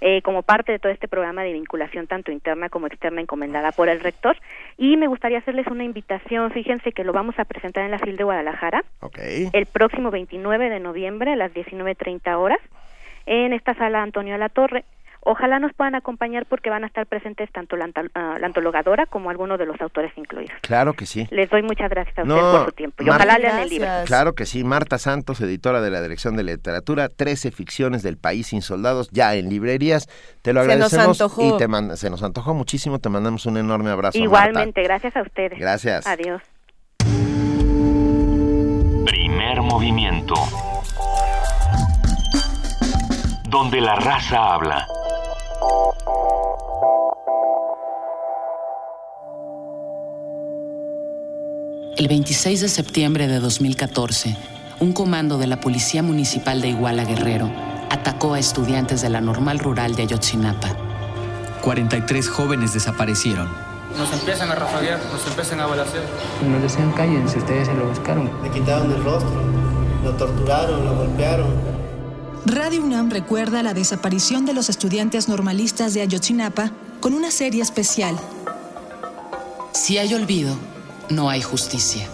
eh, 0.00 0.22
como 0.22 0.42
parte 0.42 0.70
de 0.70 0.78
todo 0.78 0.92
este 0.92 1.08
programa 1.08 1.42
de 1.42 1.52
vinculación 1.52 2.06
tanto 2.06 2.30
interna 2.30 2.68
como 2.68 2.86
externa 2.86 3.20
encomendada 3.20 3.72
por 3.72 3.88
el 3.88 4.00
rector. 4.00 4.36
Y 4.78 4.96
me 4.96 5.08
gustaría 5.08 5.38
hacerles 5.38 5.66
una 5.66 5.82
invitación, 5.82 6.52
fíjense 6.52 6.92
que 6.92 7.02
lo 7.02 7.12
vamos 7.12 7.36
a 7.38 7.44
presentar 7.44 7.84
en 7.84 7.90
la 7.90 7.98
FIL 7.98 8.16
de 8.16 8.24
Guadalajara. 8.24 8.84
Okay. 9.00 9.48
El 9.52 9.66
próximo 9.66 10.10
29 10.10 10.70
de 10.70 10.75
de 10.76 10.80
noviembre 10.80 11.32
a 11.32 11.36
las 11.36 11.52
19.30 11.52 12.36
horas 12.36 12.60
en 13.26 13.52
esta 13.52 13.74
sala 13.74 14.02
Antonio 14.02 14.36
La 14.38 14.48
Torre. 14.48 14.84
Ojalá 15.28 15.58
nos 15.58 15.72
puedan 15.72 15.96
acompañar 15.96 16.46
porque 16.46 16.70
van 16.70 16.84
a 16.84 16.86
estar 16.86 17.04
presentes 17.06 17.50
tanto 17.50 17.74
la, 17.74 17.86
uh, 17.86 18.44
antologadora 18.44 19.06
como 19.06 19.28
algunos 19.28 19.58
de 19.58 19.66
los 19.66 19.80
autores 19.80 20.12
incluidos. 20.14 20.56
Claro 20.60 20.92
que 20.92 21.04
sí. 21.04 21.26
Les 21.32 21.50
doy 21.50 21.64
muchas 21.64 21.90
gracias 21.90 22.16
a 22.16 22.22
ustedes 22.22 22.40
por 22.40 22.66
su 22.66 22.72
tiempo 22.72 23.02
y 23.02 23.10
ojalá 23.10 23.36
lean 23.36 23.58
el 23.58 23.68
libro. 23.68 23.88
Claro 24.04 24.36
que 24.36 24.46
sí. 24.46 24.62
Marta 24.62 24.98
Santos, 24.98 25.40
editora 25.40 25.80
de 25.80 25.90
la 25.90 26.00
Dirección 26.00 26.36
de 26.36 26.44
Literatura, 26.44 27.08
13 27.08 27.50
ficciones 27.50 28.04
del 28.04 28.18
país 28.18 28.46
sin 28.48 28.62
soldados 28.62 29.10
ya 29.10 29.34
en 29.34 29.48
librerías. 29.48 30.06
Te 30.42 30.52
lo 30.52 30.60
agradecemos. 30.60 30.90
Se 30.90 30.96
nos 30.96 31.20
antojó. 31.20 31.56
Y 31.56 31.58
te 31.58 31.96
se 31.96 32.08
nos 32.08 32.22
antojó 32.22 32.54
muchísimo. 32.54 33.00
Te 33.00 33.08
mandamos 33.08 33.46
un 33.46 33.56
enorme 33.56 33.90
abrazo. 33.90 34.16
Igualmente, 34.16 34.80
gracias 34.84 35.16
a 35.16 35.22
ustedes. 35.22 35.58
Gracias. 35.58 36.06
Adiós. 36.06 36.40
Movimiento. 39.66 40.34
Donde 43.48 43.80
la 43.80 43.96
raza 43.96 44.54
habla. 44.54 44.86
El 51.96 52.08
26 52.08 52.60
de 52.60 52.68
septiembre 52.68 53.26
de 53.26 53.40
2014, 53.40 54.36
un 54.80 54.92
comando 54.92 55.38
de 55.38 55.46
la 55.46 55.60
Policía 55.60 56.02
Municipal 56.02 56.60
de 56.60 56.68
Iguala 56.68 57.04
Guerrero 57.04 57.50
atacó 57.90 58.34
a 58.34 58.38
estudiantes 58.38 59.00
de 59.02 59.10
la 59.10 59.20
normal 59.20 59.58
rural 59.58 59.96
de 59.96 60.02
Ayotzinapa. 60.02 60.76
43 61.62 62.28
jóvenes 62.28 62.74
desaparecieron. 62.74 63.75
Nos 63.96 64.12
empiezan 64.12 64.50
a 64.50 64.54
rafaguear, 64.54 65.00
nos 65.10 65.26
empiezan 65.26 65.60
a 65.60 65.66
balasear. 65.66 66.04
Nos 66.46 66.62
decían 66.62 66.92
cállense, 66.92 67.38
ustedes 67.38 67.68
se 67.68 67.74
lo 67.74 67.88
buscaron. 67.88 68.30
Le 68.42 68.50
quitaron 68.50 68.92
el 68.92 69.02
rostro, 69.02 69.42
lo 70.04 70.12
torturaron, 70.14 70.84
lo 70.84 70.96
golpearon. 70.96 71.46
Radio 72.44 72.82
UNAM 72.82 73.10
recuerda 73.10 73.62
la 73.62 73.74
desaparición 73.74 74.46
de 74.46 74.52
los 74.52 74.68
estudiantes 74.68 75.28
normalistas 75.28 75.94
de 75.94 76.02
Ayotzinapa 76.02 76.70
con 77.00 77.14
una 77.14 77.30
serie 77.30 77.62
especial. 77.62 78.16
Si 79.72 79.98
hay 79.98 80.14
olvido, 80.14 80.56
no 81.08 81.28
hay 81.30 81.42
justicia. 81.42 82.06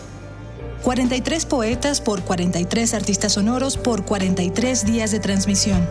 43 0.83 1.47
poetas 1.47 2.01
por 2.01 2.23
43 2.23 2.95
artistas 2.95 3.33
sonoros 3.33 3.77
por 3.77 4.05
43 4.05 4.85
días 4.85 5.11
de 5.11 5.21
transmisión. 5.21 5.87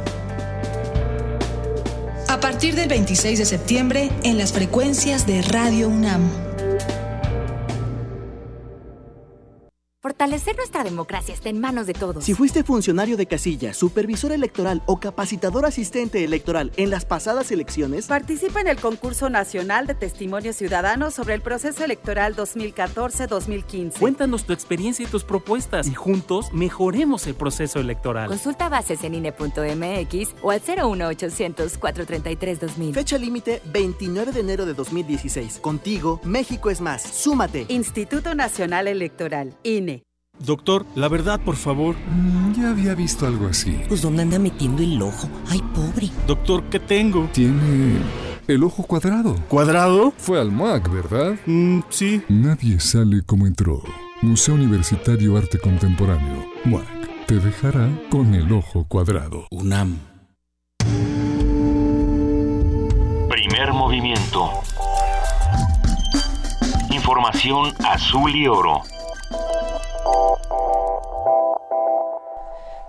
A 2.42 2.50
partir 2.50 2.74
del 2.74 2.90
26 2.90 3.38
de 3.38 3.46
septiembre 3.46 4.10
en 4.24 4.40
las 4.40 4.52
frecuencias 4.52 5.28
de 5.28 5.44
Radio 5.44 5.90
UNAM. 5.90 6.51
Fortalecer 10.02 10.56
nuestra 10.56 10.84
democracia 10.84 11.32
está 11.32 11.50
en 11.50 11.60
manos 11.60 11.86
de 11.86 11.94
todos. 11.94 12.24
Si 12.24 12.34
fuiste 12.34 12.64
funcionario 12.64 13.18
de 13.18 13.28
casilla, 13.28 13.72
supervisor 13.72 14.32
electoral 14.32 14.82
o 14.88 15.00
capacitador 15.00 15.64
asistente 15.64 16.24
electoral 16.24 16.72
en 16.78 16.90
las 16.90 17.06
pasadas 17.06 17.52
elecciones, 17.52 18.08
participa 18.08 18.62
en 18.62 18.68
el 18.68 18.78
concurso 18.78 19.30
nacional 19.30 19.86
de 19.86 19.94
testimonios 19.94 20.56
ciudadanos 20.56 21.14
sobre 21.14 21.36
el 21.36 21.42
proceso 21.42 21.84
electoral 21.84 22.36
2014-2015. 22.36 24.00
Cuéntanos 24.00 24.44
tu 24.46 24.54
experiencia 24.54 25.06
y 25.06 25.08
tus 25.08 25.24
propuestas 25.24 25.86
y 25.86 25.94
juntos 25.94 26.52
mejoremos 26.52 27.28
el 27.28 27.36
proceso 27.36 27.80
electoral. 27.80 28.28
Consulta 28.28 28.70
bases 28.70 29.04
en 29.04 29.14
INE.mx 29.14 30.30
o 30.42 30.50
al 30.50 30.62
01800 30.62 31.78
433 31.78 32.60
2000. 32.60 32.94
Fecha 32.96 33.20
límite 33.20 33.62
29 33.72 34.32
de 34.32 34.40
enero 34.40 34.66
de 34.66 34.74
2016. 34.74 35.60
Contigo, 35.60 36.20
México 36.24 36.72
es 36.72 36.82
más. 36.82 37.04
Súmate. 37.04 37.68
Instituto 37.70 38.34
Nacional 38.34 38.88
Electoral, 38.88 39.56
INE. 39.62 39.91
Doctor, 40.46 40.86
la 40.96 41.08
verdad, 41.08 41.40
por 41.40 41.56
favor. 41.56 41.96
Mm, 41.96 42.54
ya 42.54 42.70
había 42.72 42.96
visto 42.96 43.28
algo 43.28 43.48
así. 43.48 43.80
Pues 43.88 44.02
¿dónde 44.02 44.24
anda 44.24 44.40
metiendo 44.40 44.82
el 44.82 45.02
ojo? 45.02 45.30
Ay, 45.50 45.62
pobre. 45.76 46.10
Doctor, 46.28 46.64
¿qué 46.70 46.80
tengo? 46.80 47.30
Tiene 47.32 47.98
el 48.48 48.64
ojo 48.64 48.84
cuadrado. 48.84 49.36
¿Cuadrado? 49.48 50.14
Fue 50.18 50.40
al 50.40 50.52
MAC, 50.52 50.92
¿verdad? 50.92 51.36
Mm, 51.46 51.82
sí. 51.90 52.22
Nadie 52.30 52.80
sale 52.80 53.22
como 53.24 53.46
entró. 53.46 53.82
Museo 54.22 54.56
Universitario 54.56 55.38
Arte 55.38 55.60
Contemporáneo. 55.60 56.46
MAC. 56.66 57.26
Te 57.28 57.36
dejará 57.40 57.90
con 58.10 58.34
el 58.34 58.52
ojo 58.52 58.86
cuadrado. 58.88 59.48
UNAM. 59.52 60.00
Primer 63.30 63.74
movimiento. 63.74 64.50
Información 66.90 67.74
azul 67.86 68.36
y 68.36 68.48
oro. 68.48 68.82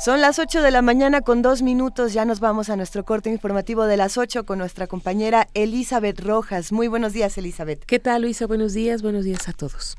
Son 0.05 0.21
las 0.21 0.41
8 0.41 0.63
de 0.63 0.73
la 0.73 0.83
mañana 0.83 1.21
con 1.21 1.43
dos 1.43 1.63
minutos. 1.63 2.13
Ya 2.13 2.25
nos 2.25 2.41
vamos 2.41 2.71
a 2.71 2.77
nuestro 2.77 3.05
corte 3.05 3.31
informativo 3.31 3.85
de 3.85 3.97
las 3.97 4.19
8 4.19 4.45
con 4.45 4.59
nuestra 4.59 4.89
compañera 4.89 5.47
Elizabeth 5.55 6.19
Rojas. 6.19 6.73
Muy 6.73 6.89
buenos 6.89 7.13
días, 7.13 7.39
Elizabeth. 7.39 7.85
¿Qué 7.85 8.01
tal, 8.01 8.23
Luisa? 8.23 8.49
Buenos 8.49 8.73
días. 8.73 9.01
Buenos 9.01 9.25
días 9.25 9.49
a 9.49 9.53
todos. 9.53 9.97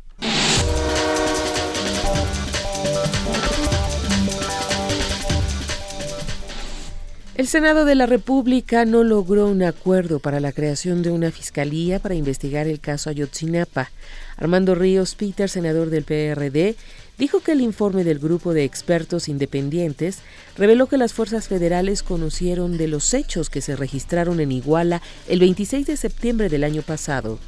El 7.35 7.47
Senado 7.47 7.85
de 7.85 7.95
la 7.95 8.05
República 8.05 8.85
no 8.85 9.03
logró 9.03 9.47
un 9.47 9.63
acuerdo 9.63 10.19
para 10.19 10.39
la 10.39 10.51
creación 10.51 11.01
de 11.01 11.09
una 11.09 11.31
fiscalía 11.31 11.97
para 11.97 12.13
investigar 12.13 12.67
el 12.67 12.79
caso 12.79 13.09
Ayotzinapa. 13.09 13.89
Armando 14.37 14.75
Ríos 14.75 15.15
Peter, 15.15 15.49
senador 15.49 15.89
del 15.89 16.03
PRD, 16.03 16.75
dijo 17.23 17.39
que 17.39 17.53
el 17.53 17.61
informe 17.61 18.03
del 18.03 18.19
grupo 18.19 18.53
de 18.53 18.65
expertos 18.65 19.29
independientes 19.29 20.21
reveló 20.57 20.87
que 20.87 20.97
las 20.97 21.13
fuerzas 21.13 21.47
federales 21.47 22.03
conocieron 22.03 22.77
de 22.77 22.89
los 22.89 23.13
hechos 23.13 23.49
que 23.49 23.61
se 23.61 23.77
registraron 23.77 24.41
en 24.41 24.51
Iguala 24.51 25.01
el 25.29 25.39
26 25.39 25.87
de 25.87 25.95
septiembre 25.95 26.49
del 26.49 26.65
año 26.65 26.81
pasado. 26.81 27.39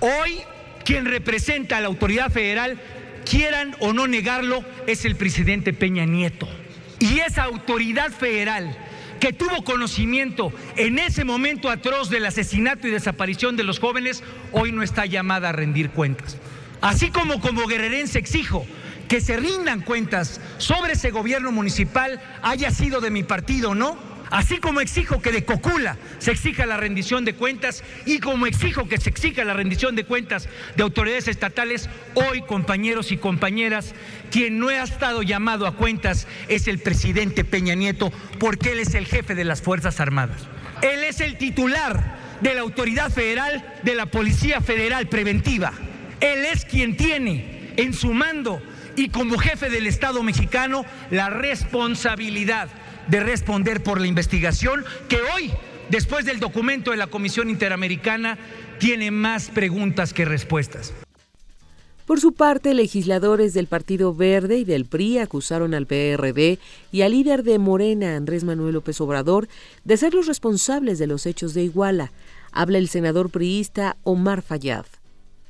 Hoy 0.00 0.40
quien 0.86 1.04
representa 1.04 1.76
a 1.76 1.82
la 1.82 1.88
autoridad 1.88 2.32
federal, 2.32 2.80
quieran 3.30 3.76
o 3.80 3.92
no 3.92 4.06
negarlo, 4.06 4.64
es 4.86 5.04
el 5.04 5.16
presidente 5.16 5.74
Peña 5.74 6.06
Nieto. 6.06 6.48
Y 6.98 7.18
esa 7.18 7.42
autoridad 7.42 8.12
federal 8.12 8.74
que 9.20 9.34
tuvo 9.34 9.62
conocimiento 9.62 10.54
en 10.76 10.98
ese 10.98 11.26
momento 11.26 11.68
atroz 11.68 12.08
del 12.08 12.24
asesinato 12.24 12.88
y 12.88 12.90
desaparición 12.90 13.58
de 13.58 13.64
los 13.64 13.78
jóvenes, 13.78 14.24
hoy 14.52 14.72
no 14.72 14.82
está 14.82 15.04
llamada 15.04 15.50
a 15.50 15.52
rendir 15.52 15.90
cuentas. 15.90 16.38
Así 16.80 17.10
como 17.10 17.42
como 17.42 17.66
guerrerense 17.66 18.18
exijo 18.18 18.64
que 19.12 19.20
se 19.20 19.36
rindan 19.36 19.82
cuentas 19.82 20.40
sobre 20.56 20.94
ese 20.94 21.10
gobierno 21.10 21.52
municipal, 21.52 22.18
haya 22.40 22.70
sido 22.70 23.02
de 23.02 23.10
mi 23.10 23.22
partido 23.22 23.72
o 23.72 23.74
no, 23.74 23.98
Así 24.30 24.56
como 24.56 24.80
exijo 24.80 25.20
que 25.20 25.30
de 25.30 25.44
Cocula 25.44 25.98
se 26.18 26.30
exija 26.30 26.64
la 26.64 26.78
rendición 26.78 27.26
de 27.26 27.34
cuentas 27.34 27.84
y 28.06 28.18
como 28.20 28.46
exijo 28.46 28.88
que 28.88 28.96
se 28.96 29.10
exija 29.10 29.44
la 29.44 29.52
rendición 29.52 29.94
de 29.96 30.04
cuentas 30.04 30.48
de 30.74 30.82
autoridades 30.82 31.28
estatales, 31.28 31.90
hoy 32.14 32.40
compañeros 32.40 33.12
y 33.12 33.18
compañeras, 33.18 33.94
quien 34.30 34.58
no 34.58 34.68
ha 34.68 34.82
estado 34.82 35.22
llamado 35.22 35.66
a 35.66 35.76
cuentas 35.76 36.26
es 36.48 36.66
el 36.66 36.78
presidente 36.78 37.44
Peña 37.44 37.74
Nieto 37.74 38.10
porque 38.38 38.72
él 38.72 38.78
es 38.78 38.94
el 38.94 39.04
jefe 39.04 39.34
de 39.34 39.44
las 39.44 39.60
Fuerzas 39.60 40.00
Armadas. 40.00 40.40
Él 40.80 41.04
es 41.04 41.20
el 41.20 41.36
titular 41.36 42.16
de 42.40 42.54
la 42.54 42.62
Autoridad 42.62 43.10
Federal 43.10 43.74
de 43.82 43.94
la 43.94 44.06
Policía 44.06 44.62
Federal 44.62 45.06
Preventiva. 45.08 45.74
Él 46.20 46.46
es 46.46 46.64
quien 46.64 46.96
tiene 46.96 47.74
en 47.76 47.92
su 47.92 48.14
mando 48.14 48.62
y 48.96 49.08
como 49.08 49.38
jefe 49.38 49.70
del 49.70 49.86
Estado 49.86 50.22
mexicano 50.22 50.84
la 51.10 51.30
responsabilidad 51.30 52.68
de 53.08 53.20
responder 53.20 53.82
por 53.82 54.00
la 54.00 54.06
investigación 54.06 54.84
que 55.08 55.18
hoy, 55.34 55.50
después 55.90 56.24
del 56.24 56.40
documento 56.40 56.90
de 56.90 56.96
la 56.96 57.06
Comisión 57.06 57.50
Interamericana, 57.50 58.38
tiene 58.78 59.10
más 59.10 59.50
preguntas 59.50 60.12
que 60.12 60.24
respuestas. 60.24 60.92
Por 62.06 62.20
su 62.20 62.32
parte, 62.32 62.74
legisladores 62.74 63.54
del 63.54 63.68
Partido 63.68 64.12
Verde 64.14 64.58
y 64.58 64.64
del 64.64 64.86
PRI 64.86 65.18
acusaron 65.18 65.72
al 65.72 65.86
PRD 65.86 66.58
y 66.90 67.02
al 67.02 67.12
líder 67.12 67.44
de 67.44 67.58
Morena, 67.58 68.16
Andrés 68.16 68.44
Manuel 68.44 68.74
López 68.74 69.00
Obrador, 69.00 69.48
de 69.84 69.96
ser 69.96 70.12
los 70.12 70.26
responsables 70.26 70.98
de 70.98 71.06
los 71.06 71.26
hechos 71.26 71.54
de 71.54 71.62
Iguala. 71.62 72.10
Habla 72.50 72.78
el 72.78 72.88
senador 72.88 73.30
priista 73.30 73.96
Omar 74.02 74.42
Fayad. 74.42 74.84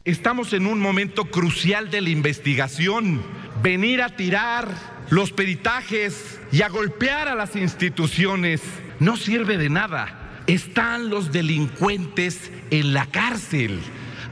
Estamos 0.05 0.53
en 0.53 0.67
un 0.67 0.81
momento 0.81 1.27
crucial 1.27 1.89
de 1.89 2.01
la 2.01 2.11
investigación. 2.11 3.23
Venir 3.63 4.03
a 4.03 4.09
tirar 4.17 4.67
los 5.11 5.31
peritajes 5.31 6.41
y 6.51 6.63
a 6.63 6.69
golpear 6.69 7.29
a 7.29 7.37
las 7.37 7.55
instituciones 7.55 8.61
no 8.99 9.17
sirve 9.17 9.59
de 9.59 9.71
nada. 9.71 10.43
Están 10.49 11.09
los 11.09 11.31
delincuentes 11.31 12.51
en 12.73 12.95
la 12.95 13.07
cárcel. 13.07 13.79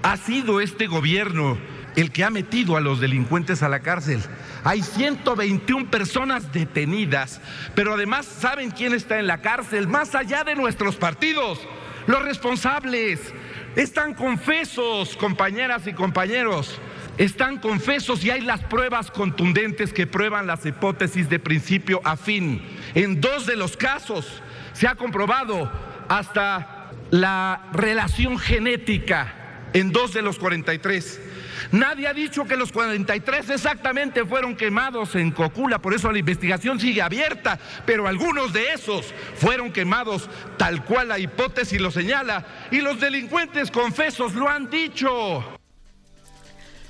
Ha 0.03 0.17
sido 0.17 0.61
este 0.61 0.89
gobierno 0.89 1.57
el 1.95 2.11
que 2.11 2.25
ha 2.25 2.31
metido 2.31 2.77
a 2.77 2.81
los 2.81 2.99
delincuentes 2.99 3.63
a 3.63 3.69
la 3.69 3.79
cárcel. 3.79 4.21
Hay 4.65 4.83
121 4.83 5.89
personas 5.89 6.53
detenidas, 6.53 7.41
pero 7.77 7.95
además 7.95 8.27
saben 8.27 8.73
quién 8.73 8.93
está 8.93 9.21
en 9.21 9.29
la 9.29 9.41
cárcel, 9.41 9.87
más 9.87 10.17
allá 10.17 10.43
de 10.43 10.57
nuestros 10.57 10.97
partidos. 10.97 11.61
Los 12.11 12.23
responsables 12.23 13.21
están 13.77 14.15
confesos, 14.15 15.17
compañeras 15.17 15.87
y 15.87 15.93
compañeros 15.93 16.81
están 17.19 17.59
confesos 17.59 18.25
y 18.25 18.33
hay 18.33 18.41
las 18.41 18.65
pruebas 18.65 19.13
contundentes 19.13 19.93
que 19.93 20.09
prueban 20.09 20.49
las 20.49 20.67
hipótesis 20.67 21.31
de 21.31 21.39
principio 21.39 22.01
a 22.03 22.17
fin. 22.17 22.63
En 22.97 23.21
dos 23.21 23.47
de 23.47 23.55
los 23.55 23.77
casos 23.77 24.43
se 24.73 24.89
ha 24.89 24.97
comprobado 24.97 25.71
hasta 26.09 26.91
la 27.13 27.69
relación 27.75 28.41
genética 28.41 29.69
en 29.73 29.93
dos 29.93 30.13
de 30.13 30.23
los 30.23 30.37
43. 30.41 31.21
Nadie 31.73 32.09
ha 32.09 32.13
dicho 32.13 32.45
que 32.45 32.57
los 32.57 32.73
43 32.73 33.51
exactamente 33.51 34.25
fueron 34.25 34.57
quemados 34.57 35.15
en 35.15 35.31
Cocula, 35.31 35.81
por 35.81 35.95
eso 35.95 36.11
la 36.11 36.19
investigación 36.19 36.81
sigue 36.81 37.01
abierta, 37.01 37.59
pero 37.87 38.09
algunos 38.09 38.53
de 38.53 38.73
esos 38.73 39.15
fueron 39.37 39.73
quemados 39.73 40.29
tal 40.57 40.85
cual 40.85 41.09
la 41.09 41.19
hipótesis 41.19 41.81
lo 41.81 41.91
señala 41.91 42.45
y 42.71 42.81
los 42.81 43.01
delincuentes 43.01 43.71
confesos 43.71 44.35
lo 44.35 44.49
han 44.49 44.69
dicho. 44.69 45.45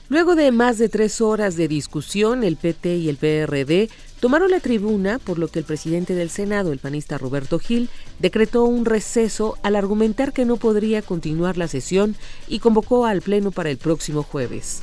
Luego 0.09 0.35
de 0.35 0.51
más 0.51 0.79
de 0.79 0.89
tres 0.89 1.21
horas 1.21 1.57
de 1.57 1.69
discusión, 1.69 2.43
el 2.43 2.57
PT 2.57 2.97
y 2.97 3.09
el 3.09 3.17
PRD 3.17 3.89
tomaron 4.21 4.51
la 4.51 4.61
tribuna, 4.61 5.19
por 5.19 5.39
lo 5.39 5.49
que 5.49 5.59
el 5.59 5.65
presidente 5.65 6.15
del 6.15 6.31
Senado, 6.31 6.73
el 6.73 6.79
panista 6.79 7.19
Roberto 7.19 7.59
Gil, 7.59 7.89
decretó 8.19 8.65
un 8.65 8.85
receso 8.85 9.57
al 9.63 9.77
argumentar 9.77 10.33
que 10.33 10.45
no 10.45 10.57
podría 10.57 11.03
continuar 11.03 11.57
la 11.57 11.69
sesión 11.69 12.15
y 12.47 12.59
convocó 12.59 13.07
al 13.07 13.23
Pleno 13.23 13.51
para 13.51 13.71
el 13.71 13.79
próximo 13.79 14.23
jueves. 14.23 14.83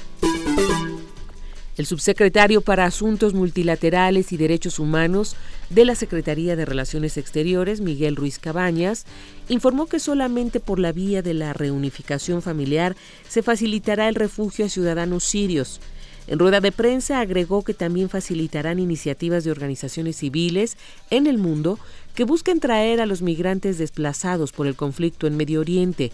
El 1.78 1.86
subsecretario 1.86 2.62
para 2.62 2.86
Asuntos 2.86 3.36
Multilaterales 3.36 4.32
y 4.32 4.38
Derechos 4.38 4.80
Humanos 4.80 5.36
de 5.70 5.86
la 5.86 5.94
Secretaría 5.94 6.56
de 6.56 6.66
Relaciones 6.66 7.18
Exteriores, 7.18 7.82
Miguel 7.82 8.16
Ruiz 8.16 8.40
Cabañas, 8.40 9.06
informó 9.48 9.86
que 9.86 10.00
solamente 10.00 10.60
por 10.60 10.80
la 10.80 10.92
vía 10.92 11.22
de 11.22 11.36
la 11.36 11.54
reunificación 11.54 12.42
familiar 12.42 12.96
se 13.30 13.44
facilitará 13.44 14.10
el 14.10 14.16
refugio 14.16 14.66
a 14.66 14.70
ciudadanos 14.70 15.24
sirios. 15.24 15.80
En 16.28 16.40
rueda 16.40 16.60
de 16.60 16.72
prensa 16.72 17.20
agregó 17.20 17.64
que 17.64 17.74
también 17.74 18.10
facilitarán 18.10 18.80
iniciativas 18.80 19.44
de 19.44 19.52
organizaciones 19.52 20.18
civiles 20.18 20.78
en 21.10 21.26
el 21.26 21.38
mundo 21.38 21.80
que 22.16 22.26
busquen 22.26 22.60
traer 22.60 23.00
a 23.02 23.06
los 23.06 23.22
migrantes 23.22 23.78
desplazados 23.78 24.52
por 24.52 24.68
el 24.68 24.76
conflicto 24.76 25.26
en 25.26 25.38
Medio 25.38 25.62
Oriente, 25.62 26.12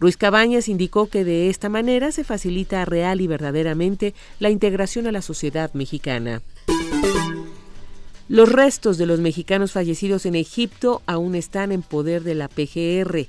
Ruiz 0.00 0.16
Cabañas 0.16 0.68
indicó 0.68 1.10
que 1.10 1.24
de 1.24 1.50
esta 1.50 1.68
manera 1.68 2.10
se 2.10 2.24
facilita 2.24 2.86
real 2.86 3.20
y 3.20 3.26
verdaderamente 3.26 4.14
la 4.38 4.48
integración 4.48 5.06
a 5.06 5.12
la 5.12 5.20
sociedad 5.20 5.74
mexicana. 5.74 6.40
Los 8.26 8.50
restos 8.50 8.96
de 8.96 9.04
los 9.04 9.20
mexicanos 9.20 9.72
fallecidos 9.72 10.24
en 10.24 10.36
Egipto 10.36 11.02
aún 11.04 11.34
están 11.34 11.70
en 11.70 11.82
poder 11.82 12.22
de 12.22 12.34
la 12.34 12.48
PGR. 12.48 13.26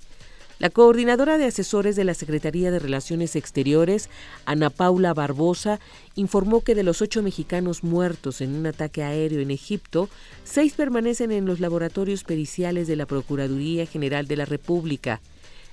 La 0.61 0.69
coordinadora 0.69 1.39
de 1.39 1.45
asesores 1.45 1.95
de 1.95 2.03
la 2.03 2.13
Secretaría 2.13 2.69
de 2.69 2.77
Relaciones 2.77 3.35
Exteriores, 3.35 4.11
Ana 4.45 4.69
Paula 4.69 5.11
Barbosa, 5.11 5.79
informó 6.13 6.61
que 6.61 6.75
de 6.75 6.83
los 6.83 7.01
ocho 7.01 7.23
mexicanos 7.23 7.83
muertos 7.83 8.41
en 8.41 8.53
un 8.53 8.67
ataque 8.67 9.01
aéreo 9.01 9.39
en 9.39 9.49
Egipto, 9.49 10.07
seis 10.43 10.73
permanecen 10.73 11.31
en 11.31 11.47
los 11.47 11.61
laboratorios 11.61 12.23
periciales 12.23 12.87
de 12.87 12.95
la 12.95 13.07
Procuraduría 13.07 13.87
General 13.87 14.27
de 14.27 14.35
la 14.35 14.45
República. 14.45 15.19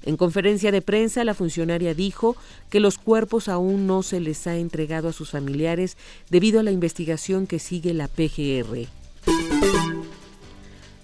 En 0.07 0.17
conferencia 0.17 0.73
de 0.73 0.81
prensa, 0.81 1.23
la 1.23 1.35
funcionaria 1.35 1.93
dijo 1.93 2.35
que 2.71 2.81
los 2.81 2.97
cuerpos 2.97 3.49
aún 3.49 3.87
no 3.87 4.03
se 4.03 4.21
les 4.21 4.47
ha 4.47 4.57
entregado 4.57 5.11
a 5.11 5.13
sus 5.13 5.33
familiares 5.33 5.99
debido 6.31 6.61
a 6.61 6.63
la 6.63 6.71
investigación 6.71 7.47
que 7.47 7.59
sigue 7.59 7.93
la 7.93 8.09
PGR. 8.09 8.87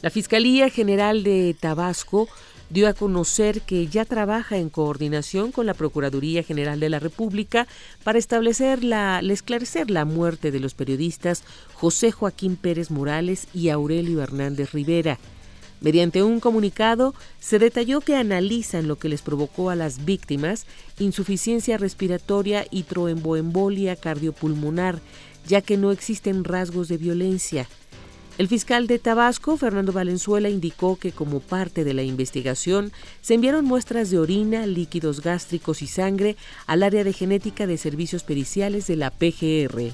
La 0.01 0.09
Fiscalía 0.09 0.71
General 0.71 1.23
de 1.23 1.55
Tabasco 1.61 2.29
dio 2.75 2.89
a 2.89 2.93
conocer 2.93 3.61
que 3.61 3.87
ya 3.87 4.05
trabaja 4.05 4.59
en 4.59 4.69
coordinación 4.69 5.53
con 5.53 5.65
la 5.65 5.75
Procuraduría 5.75 6.43
General 6.43 6.81
de 6.81 6.89
la 6.89 6.99
República 6.99 7.69
para 8.03 8.19
establecer 8.19 8.83
la, 8.83 9.21
esclarecer 9.21 9.93
la 9.93 10.05
muerte 10.05 10.51
de 10.51 10.59
los 10.59 10.75
periodistas 10.75 11.45
José 11.75 12.11
Joaquín 12.11 12.57
Pérez 12.57 12.91
Morales 12.91 13.47
y 13.55 13.69
Aurelio 13.69 14.21
Hernández 14.23 14.73
Rivera. 14.73 15.21
Mediante 15.83 16.25
un 16.25 16.41
comunicado 16.41 17.15
se 17.39 17.61
detalló 17.61 18.01
que 18.01 18.17
analizan 18.17 18.89
lo 18.89 18.97
que 18.97 19.09
les 19.09 19.23
provocó 19.23 19.71
a 19.71 19.77
las 19.77 20.05
víctimas 20.05 20.67
insuficiencia 20.99 21.79
respiratoria 21.79 22.67
y 22.73 22.83
troemboembolia 22.83 23.95
cardiopulmonar, 23.95 24.99
ya 25.47 25.61
que 25.61 25.77
no 25.77 25.93
existen 25.93 26.43
rasgos 26.43 26.89
de 26.89 26.97
violencia. 26.97 27.69
El 28.37 28.49
fiscal 28.49 28.89
de 28.89 28.99
Tabasco, 28.99 29.57
Fernando 29.57 29.93
Valenzuela, 29.93 30.49
indicó 30.49 30.97
que 30.97 31.13
como 31.13 31.39
parte 31.39 31.85
de 31.85 31.95
la 31.95 32.03
investigación 32.03 32.91
se 33.21 33.35
enviaron 33.35 33.65
muestras 33.65 34.11
de 34.11 34.19
orina, 34.19 34.67
líquidos 34.67 35.21
gástricos 35.21 35.83
y 35.83 35.87
sangre 35.87 36.37
al 36.67 36.83
área 36.83 37.05
de 37.05 37.13
genética 37.13 37.69
de 37.69 37.79
servicios 37.79 38.25
periciales 38.25 38.89
de 38.89 38.97
la 38.97 39.13
PGR. 39.13 39.93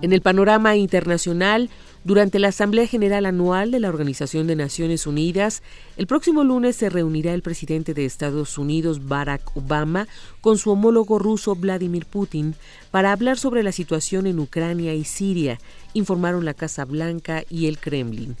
En 0.00 0.12
el 0.12 0.20
panorama 0.20 0.76
internacional, 0.76 1.70
durante 2.06 2.38
la 2.38 2.48
Asamblea 2.48 2.86
General 2.86 3.26
Anual 3.26 3.72
de 3.72 3.80
la 3.80 3.88
Organización 3.88 4.46
de 4.46 4.54
Naciones 4.54 5.08
Unidas, 5.08 5.60
el 5.96 6.06
próximo 6.06 6.44
lunes 6.44 6.76
se 6.76 6.88
reunirá 6.88 7.34
el 7.34 7.42
presidente 7.42 7.94
de 7.94 8.04
Estados 8.04 8.58
Unidos, 8.58 9.08
Barack 9.08 9.56
Obama, 9.56 10.06
con 10.40 10.56
su 10.56 10.70
homólogo 10.70 11.18
ruso, 11.18 11.56
Vladimir 11.56 12.06
Putin, 12.06 12.54
para 12.92 13.10
hablar 13.10 13.38
sobre 13.38 13.64
la 13.64 13.72
situación 13.72 14.28
en 14.28 14.38
Ucrania 14.38 14.94
y 14.94 15.02
Siria, 15.02 15.58
informaron 15.94 16.44
la 16.44 16.54
Casa 16.54 16.84
Blanca 16.84 17.42
y 17.50 17.66
el 17.66 17.76
Kremlin. 17.78 18.36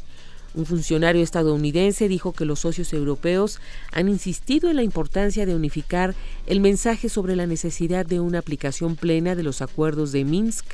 Un 0.54 0.64
funcionario 0.64 1.24
estadounidense 1.24 2.06
dijo 2.06 2.32
que 2.32 2.44
los 2.44 2.60
socios 2.60 2.92
europeos 2.92 3.58
han 3.90 4.08
insistido 4.08 4.70
en 4.70 4.76
la 4.76 4.84
importancia 4.84 5.44
de 5.44 5.56
unificar 5.56 6.14
el 6.46 6.60
mensaje 6.60 7.08
sobre 7.08 7.34
la 7.34 7.48
necesidad 7.48 8.06
de 8.06 8.20
una 8.20 8.38
aplicación 8.38 8.94
plena 8.94 9.34
de 9.34 9.42
los 9.42 9.60
acuerdos 9.60 10.12
de 10.12 10.24
Minsk 10.24 10.66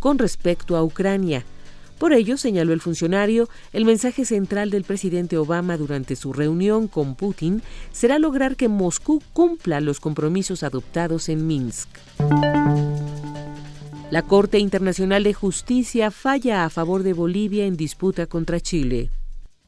con 0.00 0.18
respecto 0.18 0.76
a 0.76 0.82
Ucrania 0.82 1.44
Por 2.00 2.14
ello, 2.14 2.38
señaló 2.38 2.72
el 2.72 2.80
funcionario, 2.80 3.50
el 3.74 3.84
mensaje 3.84 4.24
central 4.24 4.70
del 4.70 4.84
presidente 4.84 5.36
Obama 5.36 5.76
durante 5.76 6.16
su 6.16 6.32
reunión 6.32 6.88
con 6.88 7.14
Putin 7.14 7.60
será 7.92 8.18
lograr 8.18 8.56
que 8.56 8.68
Moscú 8.68 9.22
cumpla 9.34 9.82
los 9.82 10.00
compromisos 10.00 10.62
adoptados 10.62 11.28
en 11.28 11.46
Minsk. 11.46 11.90
La 14.10 14.22
Corte 14.22 14.58
Internacional 14.58 15.24
de 15.24 15.34
Justicia 15.34 16.10
falla 16.10 16.64
a 16.64 16.70
favor 16.70 17.02
de 17.02 17.12
Bolivia 17.12 17.66
en 17.66 17.76
disputa 17.76 18.26
contra 18.26 18.60
Chile. 18.60 19.10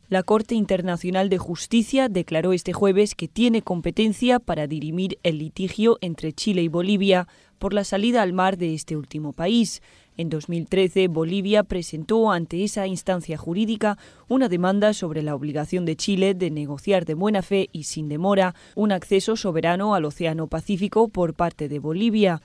La 0.08 0.22
Corte 0.22 0.54
Internacional 0.54 1.28
de 1.28 1.36
Justicia 1.36 2.08
declaró 2.08 2.54
este 2.54 2.72
jueves 2.72 3.14
que 3.14 3.28
tiene 3.28 3.60
competencia 3.60 4.38
para 4.38 4.66
dirimir 4.66 5.18
el 5.22 5.36
litigio 5.36 5.98
entre 6.00 6.32
Chile 6.32 6.62
y 6.62 6.68
Bolivia 6.68 7.28
por 7.58 7.74
la 7.74 7.84
salida 7.84 8.22
al 8.22 8.32
mar 8.32 8.58
de 8.58 8.74
este 8.74 8.96
último 8.96 9.32
país. 9.32 9.82
En 10.18 10.28
2013, 10.28 11.08
Bolivia 11.08 11.62
presentó 11.62 12.30
ante 12.30 12.64
esa 12.64 12.86
instancia 12.86 13.38
jurídica 13.38 13.96
una 14.28 14.50
demanda 14.50 14.92
sobre 14.92 15.22
la 15.22 15.34
obligación 15.34 15.86
de 15.86 15.96
Chile 15.96 16.34
de 16.34 16.50
negociar 16.50 17.06
de 17.06 17.14
buena 17.14 17.40
fe 17.40 17.70
y 17.72 17.84
sin 17.84 18.10
demora 18.10 18.54
un 18.74 18.92
acceso 18.92 19.36
soberano 19.36 19.94
al 19.94 20.04
Océano 20.04 20.48
Pacífico 20.48 21.08
por 21.08 21.32
parte 21.32 21.68
de 21.68 21.78
Bolivia. 21.78 22.42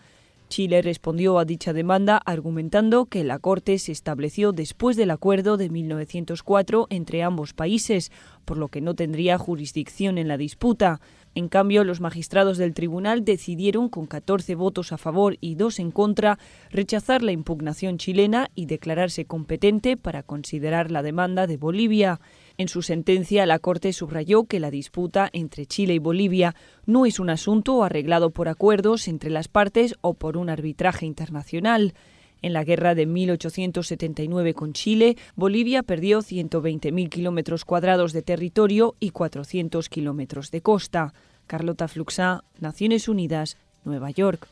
Chile 0.47 0.81
respondió 0.81 1.39
a 1.39 1.45
dicha 1.45 1.73
demanda 1.73 2.21
argumentando 2.25 3.05
que 3.05 3.25
la 3.25 3.37
Corte 3.37 3.77
se 3.79 3.91
estableció 3.91 4.53
después 4.53 4.95
del 4.95 5.11
acuerdo 5.11 5.57
de 5.57 5.69
1904 5.69 6.87
entre 6.89 7.21
ambos 7.21 7.53
países, 7.53 8.13
por 8.45 8.57
lo 8.57 8.69
que 8.69 8.79
no 8.79 8.93
tendría 8.93 9.37
jurisdicción 9.37 10.17
en 10.17 10.29
la 10.29 10.37
disputa. 10.37 11.01
En 11.37 11.49
cambio, 11.49 11.83
los 11.83 12.01
magistrados 12.01 12.57
del 12.57 12.73
tribunal 12.73 13.23
decidieron, 13.23 13.89
con 13.89 14.07
14 14.07 14.55
votos 14.55 14.91
a 14.91 14.97
favor 14.97 15.37
y 15.39 15.53
dos 15.53 15.77
en 15.77 15.91
contra, 15.91 16.39
rechazar 16.71 17.21
la 17.21 17.31
impugnación 17.31 17.99
chilena 17.99 18.49
y 18.55 18.65
declararse 18.65 19.25
competente 19.25 19.97
para 19.97 20.23
considerar 20.23 20.89
la 20.89 21.03
demanda 21.03 21.45
de 21.45 21.57
Bolivia. 21.57 22.19
En 22.57 22.67
su 22.69 22.81
sentencia, 22.81 23.45
la 23.45 23.59
Corte 23.59 23.93
subrayó 23.93 24.45
que 24.45 24.59
la 24.59 24.71
disputa 24.71 25.29
entre 25.31 25.67
Chile 25.67 25.93
y 25.93 25.99
Bolivia 25.99 26.55
no 26.87 27.05
es 27.05 27.19
un 27.19 27.29
asunto 27.29 27.83
arreglado 27.83 28.31
por 28.31 28.47
acuerdos 28.47 29.07
entre 29.07 29.29
las 29.29 29.47
partes 29.47 29.93
o 30.01 30.15
por 30.15 30.37
un 30.37 30.49
arbitraje 30.49 31.05
internacional. 31.05 31.93
En 32.41 32.53
la 32.53 32.63
guerra 32.63 32.95
de 32.95 33.05
1879 33.05 34.53
con 34.53 34.73
Chile, 34.73 35.17
Bolivia 35.35 35.83
perdió 35.83 36.19
120.000 36.19 37.09
kilómetros 37.09 37.65
cuadrados 37.65 38.13
de 38.13 38.21
territorio 38.21 38.95
y 38.99 39.11
400 39.11 39.89
kilómetros 39.89 40.51
de 40.51 40.61
costa. 40.61 41.13
Carlota 41.47 41.87
Fluxá, 41.87 42.43
Naciones 42.59 43.07
Unidas, 43.07 43.57
Nueva 43.85 44.11
York. 44.11 44.47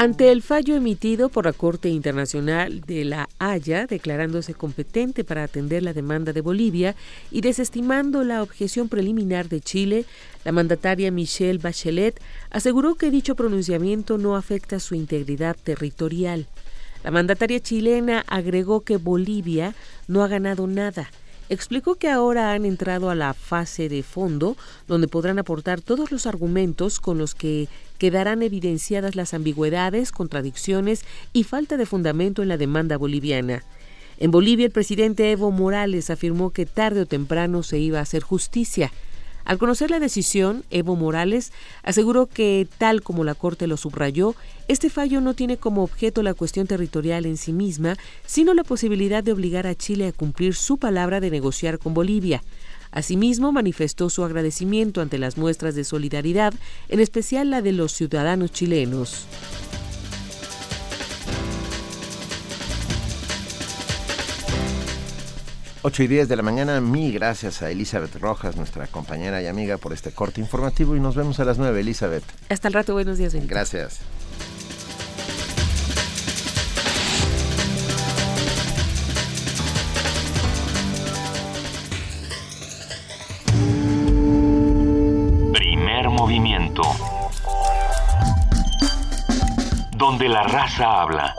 Ante 0.00 0.30
el 0.30 0.42
fallo 0.42 0.76
emitido 0.76 1.28
por 1.28 1.46
la 1.46 1.52
Corte 1.52 1.88
Internacional 1.88 2.82
de 2.82 3.04
la 3.04 3.28
Haya, 3.40 3.88
declarándose 3.88 4.54
competente 4.54 5.24
para 5.24 5.42
atender 5.42 5.82
la 5.82 5.92
demanda 5.92 6.32
de 6.32 6.40
Bolivia 6.40 6.94
y 7.32 7.40
desestimando 7.40 8.22
la 8.22 8.44
objeción 8.44 8.88
preliminar 8.88 9.48
de 9.48 9.60
Chile, 9.60 10.04
la 10.44 10.52
mandataria 10.52 11.10
Michelle 11.10 11.58
Bachelet 11.58 12.20
aseguró 12.48 12.94
que 12.94 13.10
dicho 13.10 13.34
pronunciamiento 13.34 14.18
no 14.18 14.36
afecta 14.36 14.78
su 14.78 14.94
integridad 14.94 15.56
territorial. 15.60 16.46
La 17.02 17.10
mandataria 17.10 17.58
chilena 17.58 18.24
agregó 18.28 18.82
que 18.82 18.98
Bolivia 18.98 19.74
no 20.06 20.22
ha 20.22 20.28
ganado 20.28 20.68
nada 20.68 21.10
explicó 21.48 21.94
que 21.94 22.08
ahora 22.08 22.52
han 22.52 22.64
entrado 22.64 23.10
a 23.10 23.14
la 23.14 23.34
fase 23.34 23.88
de 23.88 24.02
fondo, 24.02 24.56
donde 24.86 25.08
podrán 25.08 25.38
aportar 25.38 25.80
todos 25.80 26.10
los 26.12 26.26
argumentos 26.26 27.00
con 27.00 27.18
los 27.18 27.34
que 27.34 27.68
quedarán 27.98 28.42
evidenciadas 28.42 29.16
las 29.16 29.34
ambigüedades, 29.34 30.12
contradicciones 30.12 31.04
y 31.32 31.44
falta 31.44 31.76
de 31.76 31.86
fundamento 31.86 32.42
en 32.42 32.48
la 32.48 32.56
demanda 32.56 32.96
boliviana. 32.96 33.64
En 34.18 34.30
Bolivia, 34.30 34.66
el 34.66 34.72
presidente 34.72 35.30
Evo 35.30 35.50
Morales 35.50 36.10
afirmó 36.10 36.50
que 36.50 36.66
tarde 36.66 37.02
o 37.02 37.06
temprano 37.06 37.62
se 37.62 37.78
iba 37.78 38.00
a 38.00 38.02
hacer 38.02 38.22
justicia. 38.22 38.92
Al 39.48 39.56
conocer 39.56 39.90
la 39.90 39.98
decisión, 39.98 40.62
Evo 40.68 40.94
Morales 40.94 41.52
aseguró 41.82 42.26
que, 42.26 42.68
tal 42.76 43.00
como 43.00 43.24
la 43.24 43.34
Corte 43.34 43.66
lo 43.66 43.78
subrayó, 43.78 44.34
este 44.68 44.90
fallo 44.90 45.22
no 45.22 45.32
tiene 45.32 45.56
como 45.56 45.82
objeto 45.82 46.22
la 46.22 46.34
cuestión 46.34 46.66
territorial 46.66 47.24
en 47.24 47.38
sí 47.38 47.54
misma, 47.54 47.96
sino 48.26 48.52
la 48.52 48.62
posibilidad 48.62 49.24
de 49.24 49.32
obligar 49.32 49.66
a 49.66 49.74
Chile 49.74 50.06
a 50.06 50.12
cumplir 50.12 50.54
su 50.54 50.76
palabra 50.76 51.20
de 51.20 51.30
negociar 51.30 51.78
con 51.78 51.94
Bolivia. 51.94 52.42
Asimismo, 52.90 53.50
manifestó 53.50 54.10
su 54.10 54.22
agradecimiento 54.22 55.00
ante 55.00 55.16
las 55.16 55.38
muestras 55.38 55.74
de 55.74 55.84
solidaridad, 55.84 56.52
en 56.90 57.00
especial 57.00 57.48
la 57.48 57.62
de 57.62 57.72
los 57.72 57.92
ciudadanos 57.92 58.52
chilenos. 58.52 59.24
8 65.88 66.02
y 66.02 66.06
10 66.06 66.28
de 66.28 66.36
la 66.36 66.42
mañana, 66.42 66.82
mil 66.82 67.14
gracias 67.14 67.62
a 67.62 67.70
Elizabeth 67.70 68.14
Rojas, 68.16 68.56
nuestra 68.56 68.86
compañera 68.88 69.40
y 69.40 69.46
amiga, 69.46 69.78
por 69.78 69.94
este 69.94 70.12
corte 70.12 70.38
informativo 70.38 70.94
y 70.94 71.00
nos 71.00 71.16
vemos 71.16 71.40
a 71.40 71.46
las 71.46 71.56
9, 71.56 71.80
Elizabeth. 71.80 72.24
Hasta 72.50 72.68
el 72.68 72.74
rato, 72.74 72.92
buenos 72.92 73.16
días. 73.16 73.32
Benito. 73.32 73.54
Gracias. 73.54 74.00
Primer 85.54 86.10
movimiento. 86.10 86.82
Donde 89.96 90.28
la 90.28 90.42
raza 90.42 91.00
habla. 91.00 91.34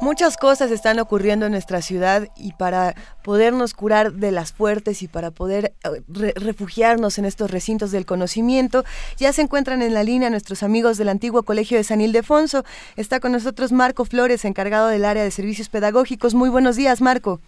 Muchas 0.00 0.36
cosas 0.36 0.70
están 0.70 0.98
ocurriendo 0.98 1.46
en 1.46 1.52
nuestra 1.52 1.80
ciudad 1.80 2.28
y 2.36 2.52
para 2.52 2.94
podernos 3.24 3.72
curar 3.72 4.12
de 4.12 4.30
las 4.30 4.52
fuertes 4.52 5.02
y 5.02 5.08
para 5.08 5.30
poder 5.30 5.72
eh, 5.84 6.02
re 6.06 6.34
refugiarnos 6.36 7.18
en 7.18 7.24
estos 7.24 7.50
recintos 7.50 7.92
del 7.92 8.04
conocimiento, 8.04 8.84
ya 9.16 9.32
se 9.32 9.40
encuentran 9.40 9.80
en 9.80 9.94
la 9.94 10.04
línea 10.04 10.28
nuestros 10.28 10.62
amigos 10.62 10.98
del 10.98 11.08
antiguo 11.08 11.44
Colegio 11.44 11.78
de 11.78 11.84
San 11.84 12.02
Ildefonso. 12.02 12.62
Está 12.96 13.20
con 13.20 13.32
nosotros 13.32 13.72
Marco 13.72 14.04
Flores, 14.04 14.44
encargado 14.44 14.88
del 14.88 15.06
área 15.06 15.24
de 15.24 15.30
servicios 15.30 15.70
pedagógicos. 15.70 16.34
Muy 16.34 16.50
buenos 16.50 16.76
días, 16.76 17.00
Marco. 17.00 17.40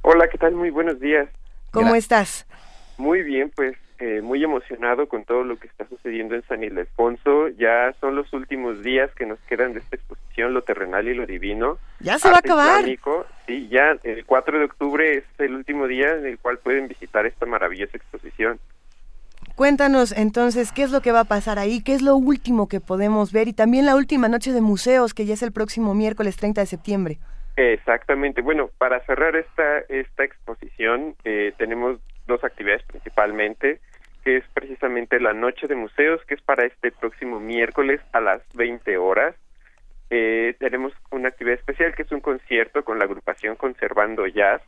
Hola, 0.00 0.28
¿qué 0.28 0.38
tal? 0.38 0.54
Muy 0.54 0.70
buenos 0.70 0.98
días. 1.00 1.28
¿Cómo 1.70 1.94
estás? 1.94 2.46
Muy 2.96 3.22
bien, 3.22 3.52
pues 3.54 3.76
eh, 3.98 4.20
muy 4.22 4.42
emocionado 4.42 5.08
con 5.08 5.24
todo 5.24 5.44
lo 5.44 5.56
que 5.58 5.68
está 5.68 5.86
sucediendo 5.88 6.34
en 6.34 6.42
San 6.46 6.62
Ildefonso. 6.62 7.48
Ya 7.48 7.94
son 8.00 8.16
los 8.16 8.32
últimos 8.32 8.82
días 8.82 9.10
que 9.14 9.26
nos 9.26 9.38
quedan 9.40 9.72
de 9.72 9.80
esta 9.80 9.96
exposición, 9.96 10.54
lo 10.54 10.62
terrenal 10.62 11.06
y 11.06 11.14
lo 11.14 11.26
divino. 11.26 11.78
Ya 12.00 12.18
se 12.18 12.28
va 12.28 12.36
a 12.36 12.38
acabar. 12.38 12.80
Islámico. 12.80 13.26
Sí, 13.46 13.68
ya 13.68 13.96
el 14.02 14.24
4 14.24 14.58
de 14.58 14.64
octubre 14.64 15.18
es 15.18 15.24
el 15.38 15.54
último 15.54 15.86
día 15.86 16.10
en 16.16 16.26
el 16.26 16.38
cual 16.38 16.58
pueden 16.58 16.88
visitar 16.88 17.26
esta 17.26 17.46
maravillosa 17.46 17.96
exposición. 17.96 18.58
Cuéntanos 19.54 20.10
entonces 20.10 20.72
qué 20.72 20.82
es 20.82 20.90
lo 20.90 21.00
que 21.00 21.12
va 21.12 21.20
a 21.20 21.24
pasar 21.24 21.60
ahí, 21.60 21.80
qué 21.80 21.94
es 21.94 22.02
lo 22.02 22.16
último 22.16 22.68
que 22.68 22.80
podemos 22.80 23.32
ver 23.32 23.46
y 23.46 23.52
también 23.52 23.86
la 23.86 23.94
última 23.94 24.28
noche 24.28 24.52
de 24.52 24.60
museos 24.60 25.14
que 25.14 25.26
ya 25.26 25.34
es 25.34 25.42
el 25.42 25.52
próximo 25.52 25.94
miércoles 25.94 26.36
30 26.36 26.62
de 26.62 26.66
septiembre. 26.66 27.18
Exactamente. 27.56 28.42
Bueno, 28.42 28.70
para 28.78 28.98
cerrar 29.06 29.36
esta 29.36 29.78
esta 29.88 30.24
exposición 30.24 31.14
eh, 31.24 31.52
tenemos 31.56 32.00
dos 32.26 32.42
actividades 32.44 32.82
principalmente, 32.84 33.80
que 34.24 34.38
es 34.38 34.44
precisamente 34.54 35.20
la 35.20 35.32
Noche 35.32 35.66
de 35.66 35.74
Museos, 35.74 36.24
que 36.26 36.34
es 36.34 36.42
para 36.42 36.64
este 36.64 36.92
próximo 36.92 37.40
miércoles 37.40 38.00
a 38.12 38.20
las 38.20 38.42
20 38.54 38.96
horas. 38.96 39.34
Eh, 40.10 40.54
tenemos 40.58 40.92
una 41.10 41.28
actividad 41.28 41.58
especial 41.58 41.94
que 41.94 42.02
es 42.02 42.12
un 42.12 42.20
concierto 42.20 42.84
con 42.84 42.98
la 42.98 43.04
agrupación 43.04 43.56
Conservando 43.56 44.26
Jazz. 44.26 44.62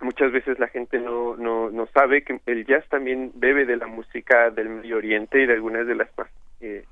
Muchas 0.00 0.32
veces 0.32 0.58
la 0.58 0.68
gente 0.68 0.98
no, 0.98 1.36
no, 1.36 1.70
no 1.70 1.86
sabe 1.86 2.22
que 2.22 2.40
el 2.46 2.66
jazz 2.66 2.88
también 2.88 3.30
bebe 3.34 3.66
de 3.66 3.76
la 3.76 3.86
música 3.86 4.50
del 4.50 4.68
Medio 4.68 4.96
Oriente 4.96 5.40
y 5.40 5.46
de 5.46 5.52
algunas 5.52 5.86
de 5.86 5.94
las 5.94 6.08
eh, 6.60 6.84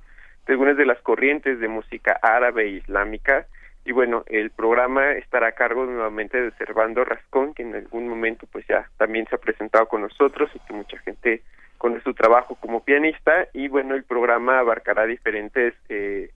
de 0.46 0.52
algunas 0.52 0.76
de 0.76 0.86
las 0.86 1.00
corrientes 1.02 1.60
de 1.60 1.68
música 1.68 2.18
árabe 2.22 2.64
e 2.64 2.68
islámica 2.68 3.46
y 3.90 3.92
bueno, 3.92 4.22
el 4.28 4.50
programa 4.50 5.14
estará 5.14 5.48
a 5.48 5.52
cargo 5.52 5.84
nuevamente 5.84 6.40
de 6.40 6.52
Servando 6.52 7.04
Rascón, 7.04 7.54
que 7.54 7.64
en 7.64 7.74
algún 7.74 8.06
momento 8.06 8.46
pues 8.46 8.64
ya 8.68 8.88
también 8.98 9.26
se 9.26 9.34
ha 9.34 9.38
presentado 9.38 9.88
con 9.88 10.02
nosotros 10.02 10.48
y 10.54 10.60
que 10.60 10.72
mucha 10.72 10.96
gente 10.98 11.42
conoce 11.76 12.04
su 12.04 12.14
trabajo 12.14 12.54
como 12.54 12.84
pianista. 12.84 13.48
Y 13.52 13.66
bueno, 13.66 13.96
el 13.96 14.04
programa 14.04 14.60
abarcará 14.60 15.06
diferentes 15.06 15.74
eh, 15.88 16.30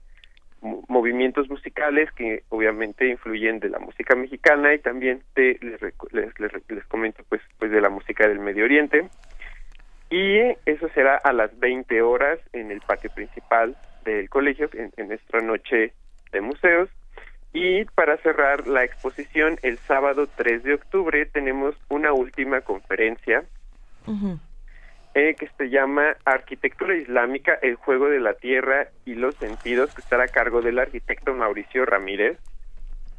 movimientos 0.89 1.49
musicales 1.49 2.11
que 2.11 2.43
obviamente 2.49 3.07
influyen 3.07 3.61
de 3.61 3.69
la 3.69 3.79
música 3.79 4.17
mexicana 4.17 4.73
y 4.73 4.79
también 4.79 5.23
de, 5.33 5.57
les, 5.61 5.81
les, 6.11 6.37
les, 6.37 6.69
les 6.69 6.85
comento 6.87 7.23
pues 7.29 7.41
pues 7.57 7.71
de 7.71 7.79
la 7.79 7.87
música 7.87 8.27
del 8.27 8.39
Medio 8.39 8.65
Oriente. 8.65 9.07
Y 10.09 10.39
eso 10.65 10.89
será 10.93 11.15
a 11.15 11.31
las 11.31 11.57
20 11.57 12.01
horas 12.01 12.37
en 12.51 12.69
el 12.69 12.81
patio 12.81 13.11
principal 13.11 13.77
del 14.03 14.29
colegio 14.29 14.69
en 14.73 15.07
nuestra 15.07 15.39
noche 15.39 15.93
de 16.33 16.41
museos 16.41 16.89
y 17.55 17.85
para 17.85 18.17
cerrar 18.17 18.67
la 18.67 18.83
exposición, 18.83 19.57
el 19.63 19.77
sábado 19.77 20.27
3 20.35 20.61
de 20.63 20.73
octubre 20.73 21.25
tenemos 21.25 21.73
una 21.87 22.11
última 22.11 22.59
conferencia 22.59 23.45
eh, 25.13 25.35
que 25.39 25.47
se 25.57 25.69
llama 25.69 26.17
Arquitectura 26.25 26.97
Islámica, 26.97 27.57
el 27.61 27.75
juego 27.75 28.09
de 28.09 28.19
la 28.19 28.33
tierra 28.33 28.89
y 29.05 29.15
los 29.15 29.35
sentidos, 29.35 29.95
que 29.95 30.01
estará 30.01 30.25
a 30.25 30.27
cargo 30.27 30.61
del 30.61 30.79
arquitecto 30.79 31.33
Mauricio 31.33 31.85
Ramírez. 31.85 32.37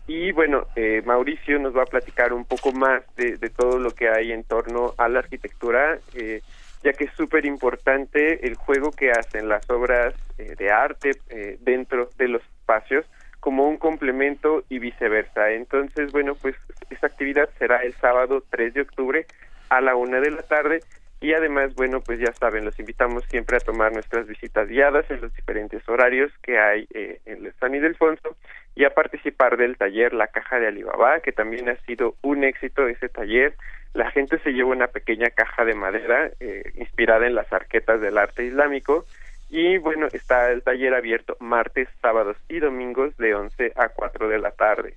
Y 0.07 0.33
bueno, 0.33 0.67
eh, 0.77 1.03
Mauricio 1.07 1.59
nos 1.59 1.75
va 1.75 1.85
a 1.85 1.87
platicar 1.87 2.35
un 2.35 2.45
poco 2.45 2.73
más 2.73 3.03
de, 3.17 3.39
de, 3.39 3.49
todo 3.49 3.79
lo 3.79 3.93
que 3.93 4.11
hay 4.11 4.33
en 4.33 4.45
torno 4.45 4.93
a 4.99 5.09
la 5.09 5.21
arquitectura, 5.21 5.99
eh, 6.13 6.43
ya 6.85 6.93
que 6.93 7.05
es 7.05 7.13
súper 7.15 7.47
importante 7.47 8.47
el 8.47 8.57
juego 8.57 8.91
que 8.91 9.13
hacen 9.13 9.49
las 9.49 9.69
obras 9.71 10.15
eh, 10.37 10.55
de 10.59 10.71
arte 10.71 11.13
dentro 11.61 12.11
de 12.19 12.29
los 12.29 12.43
espacios 12.43 13.07
como 13.47 13.69
un 13.69 13.77
complemento 13.77 14.65
y 14.69 14.81
viceversa. 14.81 15.53
Entonces, 15.53 16.11
bueno, 16.11 16.35
pues 16.35 16.57
esta 16.91 17.07
actividad 17.07 17.49
será 17.61 17.77
el 17.85 17.95
sábado 17.95 18.43
3 18.51 18.75
de 18.75 18.81
octubre 18.81 19.25
a 19.69 19.81
la 19.81 19.95
una 19.95 20.19
de 20.19 20.33
la 20.33 20.43
tarde 20.43 20.81
y 21.21 21.33
además, 21.33 21.73
bueno, 21.77 22.01
pues 22.01 22.19
ya 22.19 22.33
saben, 22.33 22.65
los 22.65 22.77
invitamos 22.81 23.25
siempre 23.27 23.57
a 23.57 23.61
tomar 23.61 23.93
nuestras 23.93 24.27
visitas 24.27 24.67
guiadas 24.67 25.09
en 25.13 25.21
los 25.21 25.33
diferentes 25.33 25.89
horarios 25.89 26.33
que 26.43 26.59
hay 26.59 26.89
eh, 26.93 27.21
en 27.25 27.47
el 27.47 27.53
San 27.61 27.73
Ildefonso 27.73 28.37
y 28.75 28.83
a 28.83 28.91
participar 28.91 29.57
del 29.57 29.77
taller 29.77 30.13
La 30.13 30.27
Caja 30.27 30.59
de 30.59 30.67
Alibaba, 30.67 31.21
que 31.21 31.31
también 31.31 31.69
ha 31.69 31.77
sido 31.87 32.17
un 32.23 32.43
éxito 32.43 32.89
ese 32.89 33.09
taller. 33.09 33.55
La 33.95 34.11
gente 34.11 34.41
se 34.41 34.55
lleva 34.55 34.71
una 34.71 34.89
pequeña 34.89 35.31
caja 35.31 35.65
de 35.65 35.75
madera 35.77 36.33
eh, 36.41 36.65
inspirada 36.75 37.29
en 37.29 37.37
las 37.37 37.53
arquetas 37.53 38.01
del 38.01 38.19
arte 38.19 38.45
islámico 38.45 39.07
y 39.49 39.79
bueno, 39.79 40.09
está 40.13 40.51
el 40.51 40.63
taller 40.63 40.95
abierto 40.95 41.37
martes, 41.41 41.89
sábados 42.01 42.37
y 42.49 42.59
domingos 42.59 43.17
de 43.17 43.35
11 43.35 43.73
a 43.77 43.89
4 43.91 44.29
de 44.29 44.39
la 44.39 44.51
tarde. 44.51 44.97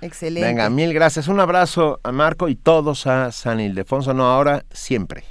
Excelente. 0.00 0.46
Venga, 0.46 0.70
mil 0.70 0.94
gracias. 0.94 1.26
Un 1.26 1.40
abrazo 1.40 1.98
a 2.04 2.12
Marco 2.12 2.48
y 2.48 2.54
todos 2.54 3.08
a 3.08 3.32
San 3.32 3.58
Ildefonso, 3.58 4.14
no 4.14 4.26
ahora, 4.26 4.62
siempre. 4.70 5.24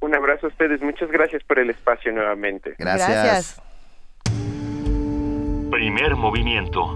Un 0.00 0.14
abrazo 0.14 0.46
a 0.46 0.48
ustedes. 0.50 0.82
Muchas 0.82 1.10
gracias 1.10 1.42
por 1.44 1.58
el 1.58 1.70
espacio 1.70 2.12
nuevamente. 2.12 2.74
Gracias. 2.76 3.08
gracias. 3.08 3.62
Primer 5.70 6.14
movimiento. 6.14 6.92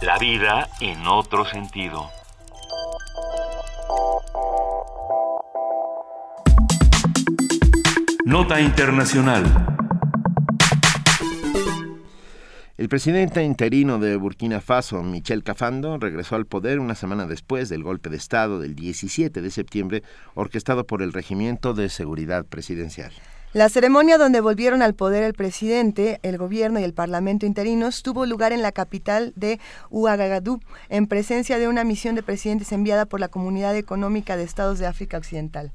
La 0.00 0.16
vida 0.18 0.68
en 0.80 1.04
otro 1.08 1.44
sentido. 1.44 2.08
Nota 8.30 8.60
Internacional. 8.60 9.42
El 12.78 12.88
presidente 12.88 13.42
interino 13.42 13.98
de 13.98 14.14
Burkina 14.14 14.60
Faso, 14.60 15.02
Michel 15.02 15.42
Cafando, 15.42 15.98
regresó 15.98 16.36
al 16.36 16.46
poder 16.46 16.78
una 16.78 16.94
semana 16.94 17.26
después 17.26 17.68
del 17.68 17.82
golpe 17.82 18.08
de 18.08 18.16
Estado 18.16 18.60
del 18.60 18.76
17 18.76 19.42
de 19.42 19.50
septiembre, 19.50 20.04
orquestado 20.34 20.86
por 20.86 21.02
el 21.02 21.12
Regimiento 21.12 21.74
de 21.74 21.88
Seguridad 21.88 22.44
Presidencial. 22.44 23.10
La 23.52 23.68
ceremonia 23.68 24.16
donde 24.16 24.40
volvieron 24.40 24.80
al 24.80 24.94
poder 24.94 25.24
el 25.24 25.34
presidente, 25.34 26.20
el 26.22 26.38
gobierno 26.38 26.78
y 26.78 26.84
el 26.84 26.94
parlamento 26.94 27.46
interinos 27.46 28.04
tuvo 28.04 28.26
lugar 28.26 28.52
en 28.52 28.62
la 28.62 28.70
capital 28.70 29.32
de 29.34 29.58
Ouagadougou, 29.90 30.60
en 30.88 31.08
presencia 31.08 31.58
de 31.58 31.66
una 31.66 31.82
misión 31.82 32.14
de 32.14 32.22
presidentes 32.22 32.70
enviada 32.70 33.06
por 33.06 33.18
la 33.18 33.26
Comunidad 33.26 33.74
Económica 33.74 34.36
de 34.36 34.44
Estados 34.44 34.78
de 34.78 34.86
África 34.86 35.18
Occidental. 35.18 35.72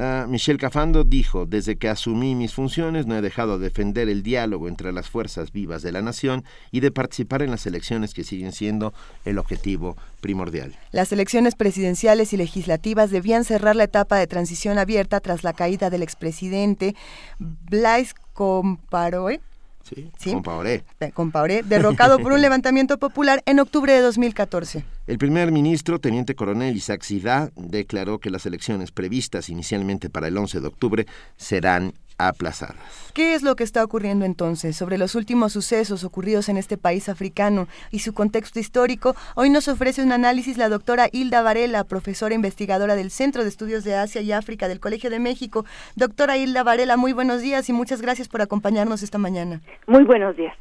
Uh, 0.00 0.26
Michel 0.26 0.56
Cafando 0.56 1.04
dijo, 1.04 1.44
desde 1.44 1.76
que 1.76 1.86
asumí 1.86 2.34
mis 2.34 2.54
funciones 2.54 3.04
no 3.04 3.14
he 3.14 3.20
dejado 3.20 3.58
de 3.58 3.66
defender 3.66 4.08
el 4.08 4.22
diálogo 4.22 4.66
entre 4.66 4.92
las 4.92 5.10
fuerzas 5.10 5.52
vivas 5.52 5.82
de 5.82 5.92
la 5.92 6.00
nación 6.00 6.42
y 6.70 6.80
de 6.80 6.90
participar 6.90 7.42
en 7.42 7.50
las 7.50 7.66
elecciones 7.66 8.14
que 8.14 8.24
siguen 8.24 8.52
siendo 8.52 8.94
el 9.26 9.36
objetivo 9.36 9.98
primordial. 10.22 10.74
Las 10.90 11.12
elecciones 11.12 11.54
presidenciales 11.54 12.32
y 12.32 12.38
legislativas 12.38 13.10
debían 13.10 13.44
cerrar 13.44 13.76
la 13.76 13.84
etapa 13.84 14.16
de 14.16 14.26
transición 14.26 14.78
abierta 14.78 15.20
tras 15.20 15.44
la 15.44 15.52
caída 15.52 15.90
del 15.90 16.02
expresidente 16.02 16.96
Blaise 17.38 18.14
Compaoré. 18.32 19.42
Sí, 19.92 20.10
¿Sí? 20.18 20.32
Compaoré. 20.32 20.84
Compaoré, 21.14 21.62
derrocado 21.62 22.18
por 22.18 22.32
un 22.32 22.40
levantamiento 22.42 22.98
popular 22.98 23.42
en 23.46 23.58
octubre 23.58 23.92
de 23.92 24.00
2014. 24.00 24.84
El 25.06 25.18
primer 25.18 25.50
ministro, 25.50 25.98
teniente 25.98 26.36
coronel 26.36 26.76
Isaac 26.76 27.02
Sidá, 27.02 27.50
declaró 27.56 28.18
que 28.20 28.30
las 28.30 28.46
elecciones 28.46 28.92
previstas 28.92 29.48
inicialmente 29.48 30.08
para 30.08 30.28
el 30.28 30.38
11 30.38 30.60
de 30.60 30.66
octubre 30.68 31.06
serán 31.36 31.94
aplazadas. 32.28 32.76
¿Qué 33.14 33.34
es 33.34 33.42
lo 33.42 33.56
que 33.56 33.64
está 33.64 33.82
ocurriendo 33.82 34.24
entonces? 34.24 34.76
Sobre 34.76 34.98
los 34.98 35.14
últimos 35.14 35.52
sucesos 35.52 36.04
ocurridos 36.04 36.48
en 36.48 36.56
este 36.56 36.76
país 36.76 37.08
africano 37.08 37.66
y 37.90 38.00
su 38.00 38.14
contexto 38.14 38.60
histórico, 38.60 39.16
hoy 39.34 39.50
nos 39.50 39.68
ofrece 39.68 40.02
un 40.02 40.12
análisis 40.12 40.56
la 40.56 40.68
doctora 40.68 41.08
Hilda 41.10 41.42
Varela, 41.42 41.84
profesora 41.84 42.34
investigadora 42.34 42.94
del 42.94 43.10
Centro 43.10 43.42
de 43.42 43.48
Estudios 43.48 43.84
de 43.84 43.96
Asia 43.96 44.20
y 44.20 44.32
África 44.32 44.68
del 44.68 44.80
Colegio 44.80 45.10
de 45.10 45.18
México. 45.18 45.64
Doctora 45.96 46.36
Hilda 46.36 46.62
Varela, 46.62 46.96
muy 46.96 47.12
buenos 47.12 47.40
días 47.40 47.68
y 47.68 47.72
muchas 47.72 48.00
gracias 48.00 48.28
por 48.28 48.42
acompañarnos 48.42 49.02
esta 49.02 49.18
mañana. 49.18 49.60
Muy 49.86 50.04
buenos 50.04 50.36
días. 50.36 50.54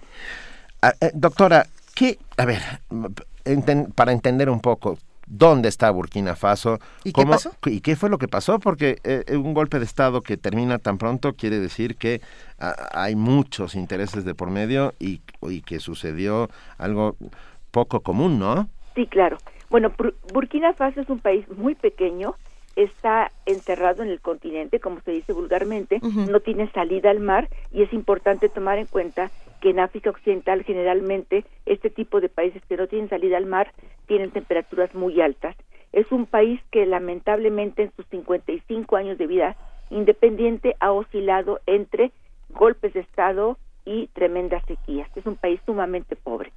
Ah, 0.82 0.94
eh, 1.02 1.12
doctora, 1.14 1.68
¿qué, 1.94 2.18
a 2.38 2.46
ver, 2.46 2.62
enten, 3.46 3.92
para 3.94 4.12
entender 4.12 4.50
un 4.50 4.60
poco, 4.60 4.98
dónde 5.30 5.70
está 5.70 5.90
Burkina 5.92 6.36
Faso. 6.36 6.80
¿Y 7.04 7.14
qué 7.14 7.26
pasó? 7.26 7.52
¿Y 7.66 7.82
qué 7.82 7.96
fue 7.96 8.10
lo 8.10 8.18
que 8.18 8.28
pasó? 8.28 8.60
Porque 8.60 8.98
eh, 9.04 9.24
un 9.38 9.54
golpe 9.54 9.80
de 9.80 9.86
Estado 9.86 10.22
que 10.22 10.36
termina 10.36 10.80
tan 10.80 10.98
pronto 10.98 11.34
quiere 11.34 11.60
decir 11.60 11.96
que 11.96 12.22
ah, 12.60 12.76
hay 12.92 13.16
muchos 13.16 13.76
intereses 13.76 14.26
de 14.26 14.36
por 14.36 14.50
medio 14.50 14.94
y, 15.00 15.22
y, 15.44 15.62
que 15.62 15.80
sucedió 15.80 16.50
algo 16.78 17.16
poco 17.72 18.02
común, 18.02 18.40
¿no? 18.40 18.68
Sí, 18.96 19.06
claro. 19.06 19.38
Bueno, 19.70 19.94
Burkina 20.34 20.74
Faso 20.74 21.00
es 21.00 21.10
un 21.10 21.20
país 21.20 21.46
muy 21.56 21.76
pequeño, 21.76 22.36
está 22.76 23.32
encerrado 23.46 24.02
en 24.02 24.10
el 24.10 24.20
continente, 24.20 24.80
como 24.80 25.00
se 25.02 25.12
dice 25.12 25.32
vulgarmente, 25.32 26.00
uh 26.02 26.08
-huh. 26.08 26.32
no 26.32 26.40
tiene 26.40 26.72
salida 26.72 27.12
al 27.12 27.20
mar 27.20 27.50
y 27.72 27.84
es 27.84 27.94
importante 27.94 28.50
tomar 28.50 28.80
en 28.80 28.88
cuenta 28.88 29.30
que 29.62 29.72
en 29.72 29.80
África 29.80 30.10
Occidental 30.10 30.64
generalmente 30.64 31.46
este 31.66 31.90
tipo 31.90 32.22
de 32.22 32.30
países 32.30 32.62
que 32.68 32.78
no 32.78 32.88
tienen 32.88 33.10
salida 33.10 33.38
al 33.38 33.46
mar 33.46 33.74
tienen 34.08 34.32
temperaturas 34.32 34.94
muy 34.94 35.22
altas. 35.22 35.56
Es 35.92 36.12
un 36.12 36.26
país 36.26 36.60
que 36.72 36.86
lamentablemente 36.86 37.84
en 37.84 37.92
sus 37.96 38.06
55 38.08 38.96
años 38.96 39.18
de 39.18 39.28
vida 39.28 39.56
independiente 39.90 40.76
ha 40.80 40.92
oscilado 40.92 41.60
entre 41.66 42.12
golpes 42.50 42.94
de 42.94 43.02
Estado 43.02 43.58
y 43.86 44.08
tremendas 44.08 44.64
sequías. 44.68 45.10
Es 45.16 45.26
un 45.26 45.36
país 45.36 45.60
sumamente 45.66 46.16
pobre. 46.16 46.52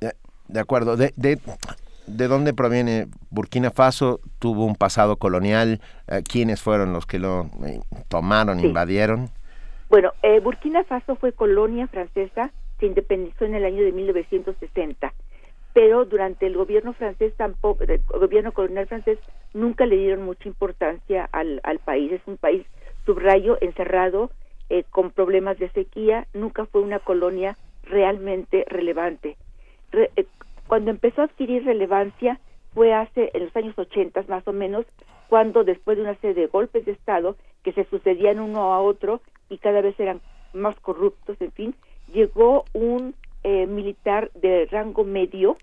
De, 0.00 0.12
de 0.48 0.60
acuerdo. 0.60 0.96
De, 0.96 1.12
de, 1.16 1.38
¿De 2.06 2.26
dónde 2.26 2.52
proviene 2.52 3.06
Burkina 3.30 3.70
Faso? 3.70 4.20
¿Tuvo 4.38 4.66
un 4.66 4.74
pasado 4.74 5.16
colonial? 5.16 5.80
Eh, 6.08 6.22
¿Quiénes 6.24 6.60
fueron 6.60 6.92
los 6.92 7.06
que 7.06 7.18
lo 7.18 7.48
eh, 7.64 7.80
tomaron, 8.08 8.60
sí. 8.60 8.66
invadieron? 8.66 9.30
Bueno, 9.92 10.14
eh, 10.22 10.40
Burkina 10.40 10.84
Faso 10.84 11.16
fue 11.16 11.34
colonia 11.34 11.86
francesa, 11.86 12.50
se 12.80 12.86
independizó 12.86 13.44
en 13.44 13.54
el 13.54 13.66
año 13.66 13.84
de 13.84 13.92
1960, 13.92 15.12
pero 15.74 16.06
durante 16.06 16.46
el 16.46 16.56
gobierno 16.56 16.94
francés 16.94 17.34
tampoco, 17.36 17.84
el 17.84 18.00
gobierno 18.08 18.52
colonial 18.52 18.86
francés 18.86 19.18
nunca 19.52 19.84
le 19.84 19.98
dieron 19.98 20.24
mucha 20.24 20.48
importancia 20.48 21.28
al, 21.30 21.60
al 21.62 21.78
país. 21.78 22.10
Es 22.10 22.22
un 22.24 22.38
país 22.38 22.64
subrayo, 23.04 23.58
encerrado, 23.60 24.30
eh, 24.70 24.84
con 24.88 25.10
problemas 25.10 25.58
de 25.58 25.68
sequía, 25.72 26.26
nunca 26.32 26.64
fue 26.64 26.80
una 26.80 26.98
colonia 26.98 27.58
realmente 27.82 28.64
relevante. 28.68 29.36
Re, 29.90 30.10
eh, 30.16 30.24
cuando 30.68 30.90
empezó 30.90 31.20
a 31.20 31.24
adquirir 31.24 31.66
relevancia 31.66 32.40
fue 32.72 32.94
hace 32.94 33.30
en 33.34 33.44
los 33.44 33.56
años 33.56 33.78
80 33.78 34.24
más 34.28 34.48
o 34.48 34.54
menos, 34.54 34.86
cuando 35.28 35.64
después 35.64 35.98
de 35.98 36.04
una 36.04 36.14
serie 36.14 36.40
de 36.40 36.46
golpes 36.46 36.86
de 36.86 36.92
Estado 36.92 37.36
que 37.62 37.74
se 37.74 37.84
sucedían 37.84 38.40
uno 38.40 38.72
a 38.72 38.80
otro 38.80 39.20
y 39.52 39.58
cada 39.58 39.82
vez 39.82 39.98
eran 40.00 40.20
más 40.54 40.78
corruptos, 40.80 41.36
en 41.40 41.52
fin, 41.52 41.74
llegó 42.12 42.64
un 42.72 43.14
eh, 43.44 43.66
militar 43.66 44.30
de 44.34 44.66
rango 44.70 45.04
medio 45.04 45.56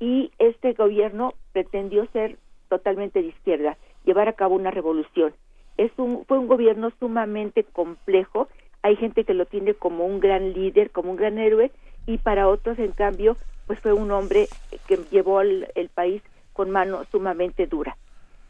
y 0.00 0.32
este 0.38 0.72
gobierno 0.72 1.34
pretendió 1.52 2.06
ser 2.12 2.36
totalmente 2.68 3.22
de 3.22 3.28
izquierda, 3.28 3.76
llevar 4.04 4.28
a 4.28 4.32
cabo 4.32 4.56
una 4.56 4.70
revolución. 4.70 5.32
Es 5.76 5.92
un, 5.96 6.24
fue 6.26 6.38
un 6.38 6.48
gobierno 6.48 6.90
sumamente 6.98 7.64
complejo, 7.64 8.48
hay 8.82 8.96
gente 8.96 9.24
que 9.24 9.34
lo 9.34 9.46
tiene 9.46 9.74
como 9.74 10.06
un 10.06 10.20
gran 10.20 10.52
líder, 10.52 10.90
como 10.90 11.10
un 11.10 11.16
gran 11.16 11.38
héroe, 11.38 11.70
y 12.06 12.18
para 12.18 12.48
otros, 12.48 12.78
en 12.78 12.92
cambio, 12.92 13.36
pues 13.66 13.78
fue 13.78 13.92
un 13.92 14.10
hombre 14.10 14.48
que 14.88 14.98
llevó 15.10 15.40
el, 15.42 15.66
país 15.94 16.22
con 16.52 16.70
mano 16.70 17.04
sumamente 17.12 17.66
dura. 17.66 17.96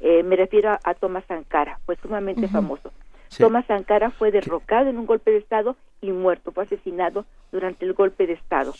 Eh, 0.00 0.22
me 0.22 0.36
refiero 0.36 0.70
a, 0.82 0.94
Thomas 0.94 1.24
Sankara, 1.26 1.78
fue 1.84 1.96
sumamente 1.96 2.48
famoso. 2.48 2.90
Thomas 3.38 3.66
Sankara 3.66 4.10
fue 4.10 4.30
derrocado 4.30 4.90
en 4.90 4.98
un 4.98 5.06
golpe 5.06 5.30
de 5.30 5.38
Estado 5.38 5.76
y 6.00 6.10
muerto, 6.10 6.52
fue 6.52 6.64
asesinado 6.64 7.26
durante 7.52 7.84
el 7.84 7.92
golpe 7.92 8.26
de 8.26 8.34
Estado. 8.34 8.74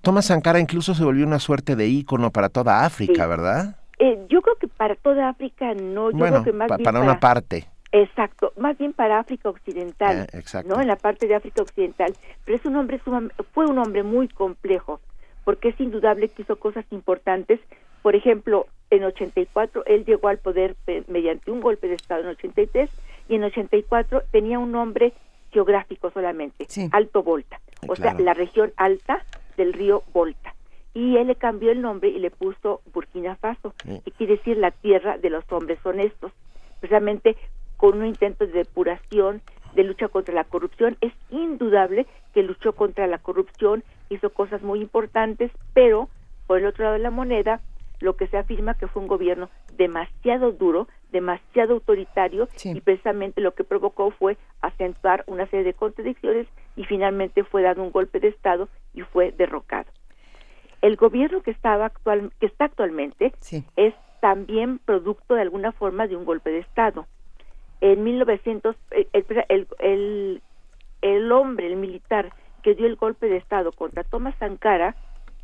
Thomas 0.00 0.26
Sankara 0.26 0.60
incluso 0.60 0.94
se 0.94 1.04
volvió 1.04 1.26
una 1.26 1.38
suerte 1.38 1.76
de 1.76 1.88
ícono 1.88 2.30
para 2.30 2.48
toda 2.48 2.84
África, 2.84 3.26
¿verdad? 3.26 3.76
Eh, 3.98 4.26
yo 4.28 4.42
creo 4.42 4.56
que 4.56 4.68
para 4.68 4.94
toda 4.96 5.28
África 5.28 5.74
no, 5.74 6.10
yo 6.10 6.18
creo 6.18 6.44
que 6.44 6.52
más 6.52 6.68
bien 6.68 6.82
para 6.82 7.00
una 7.00 7.20
parte. 7.20 7.68
Exacto, 7.92 8.52
más 8.56 8.78
bien 8.78 8.94
para 8.94 9.18
África 9.18 9.50
Occidental, 9.50 10.26
eh, 10.32 10.42
¿no? 10.64 10.80
En 10.80 10.88
la 10.88 10.96
parte 10.96 11.26
de 11.28 11.34
África 11.34 11.62
Occidental. 11.62 12.14
Pero 12.44 12.56
es 12.56 12.64
un 12.64 12.76
hombre, 12.76 12.98
fue 12.98 13.66
un 13.66 13.78
hombre 13.78 14.02
muy 14.02 14.28
complejo, 14.28 15.00
porque 15.44 15.68
es 15.68 15.80
indudable 15.80 16.28
que 16.28 16.42
hizo 16.42 16.56
cosas 16.56 16.86
importantes. 16.90 17.60
Por 18.00 18.16
ejemplo, 18.16 18.66
en 18.90 19.04
84 19.04 19.84
él 19.86 20.04
llegó 20.06 20.28
al 20.28 20.38
poder 20.38 20.74
mediante 21.06 21.50
un 21.50 21.60
golpe 21.60 21.86
de 21.86 21.94
Estado 21.94 22.22
en 22.22 22.28
83 22.28 22.90
y 23.32 23.36
en 23.36 23.44
84 23.44 24.24
tenía 24.30 24.58
un 24.58 24.72
nombre 24.72 25.14
geográfico 25.50 26.10
solamente, 26.10 26.66
Alto 26.92 27.22
Volta, 27.22 27.60
o 27.88 27.96
sea, 27.96 28.12
la 28.14 28.34
región 28.34 28.72
alta 28.76 29.24
del 29.56 29.72
río 29.72 30.02
Volta. 30.12 30.54
Y 30.92 31.16
él 31.16 31.28
le 31.28 31.36
cambió 31.36 31.72
el 31.72 31.80
nombre 31.80 32.10
y 32.10 32.18
le 32.18 32.30
puso 32.30 32.82
Burkina 32.92 33.36
Faso, 33.36 33.74
que 34.04 34.10
quiere 34.10 34.36
decir 34.36 34.58
la 34.58 34.70
tierra 34.70 35.16
de 35.16 35.30
los 35.30 35.50
hombres 35.50 35.78
honestos, 35.82 36.30
precisamente 36.80 37.36
con 37.78 37.98
un 37.98 38.06
intento 38.06 38.46
de 38.46 38.52
depuración, 38.52 39.40
de 39.74 39.84
lucha 39.84 40.08
contra 40.08 40.34
la 40.34 40.44
corrupción. 40.44 40.98
Es 41.00 41.14
indudable 41.30 42.06
que 42.34 42.42
luchó 42.42 42.74
contra 42.74 43.06
la 43.06 43.16
corrupción, 43.16 43.82
hizo 44.10 44.28
cosas 44.28 44.62
muy 44.62 44.82
importantes, 44.82 45.50
pero 45.72 46.10
por 46.46 46.58
el 46.58 46.66
otro 46.66 46.84
lado 46.84 46.94
de 46.96 47.02
la 47.02 47.10
moneda, 47.10 47.62
lo 48.00 48.14
que 48.16 48.26
se 48.26 48.36
afirma 48.36 48.74
que 48.74 48.88
fue 48.88 49.00
un 49.00 49.08
gobierno 49.08 49.48
demasiado 49.78 50.52
duro, 50.52 50.86
demasiado 51.12 51.74
autoritario 51.74 52.48
y 52.64 52.80
precisamente 52.80 53.40
lo 53.40 53.54
que 53.54 53.64
provocó 53.64 54.10
fue 54.10 54.36
acentuar 54.60 55.24
una 55.26 55.46
serie 55.46 55.64
de 55.64 55.74
contradicciones 55.74 56.48
y 56.76 56.84
finalmente 56.84 57.44
fue 57.44 57.62
dado 57.62 57.82
un 57.82 57.92
golpe 57.92 58.18
de 58.18 58.28
estado 58.28 58.68
y 58.94 59.02
fue 59.02 59.32
derrocado. 59.32 59.90
El 60.80 60.96
gobierno 60.96 61.42
que 61.42 61.52
estaba 61.52 61.86
actual, 61.86 62.32
que 62.40 62.46
está 62.46 62.64
actualmente 62.64 63.32
es 63.76 63.94
también 64.20 64.78
producto 64.78 65.34
de 65.34 65.42
alguna 65.42 65.72
forma 65.72 66.06
de 66.08 66.16
un 66.16 66.24
golpe 66.24 66.50
de 66.50 66.60
estado 66.60 67.06
en 67.82 68.04
1900 68.04 68.76
eh, 68.92 69.08
el, 69.12 69.66
el, 69.80 70.42
el, 71.02 71.32
hombre, 71.32 71.66
el 71.66 71.76
militar 71.76 72.32
que 72.62 72.74
dio 72.74 72.86
el 72.86 72.94
golpe 72.96 73.26
de 73.26 73.36
Estado 73.36 73.72
contra 73.72 74.04
Thomas 74.04 74.36
Sankara 74.38 74.94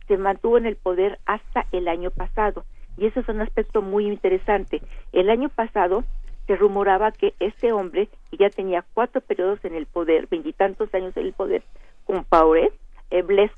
se 0.07 0.17
mantuvo 0.17 0.57
en 0.57 0.65
el 0.65 0.77
poder 0.77 1.19
hasta 1.27 1.67
el 1.73 1.89
año 1.89 2.11
pasado. 2.11 2.65
Y 2.99 3.07
eso 3.07 3.21
es 3.21 3.29
un 3.29 3.41
aspecto 3.41 3.83
muy 3.83 4.07
interesante. 4.07 4.83
El 5.13 5.31
año 5.31 5.49
pasado 5.49 6.05
se 6.47 6.57
rumoraba 6.57 7.13
que 7.13 7.35
este 7.41 7.73
hombre, 7.73 8.09
que 8.31 8.37
ya 8.39 8.51
tenía 8.51 8.85
cuatro 8.95 9.21
periodos 9.21 9.65
en 9.65 9.75
el 9.75 9.87
poder, 9.87 10.27
veintitantos 10.29 10.93
años 10.95 11.17
en 11.17 11.27
el 11.27 11.33
poder, 11.33 11.63
Compaoré, 12.05 12.73
eh, 13.11 13.23
Blaise 13.23 13.53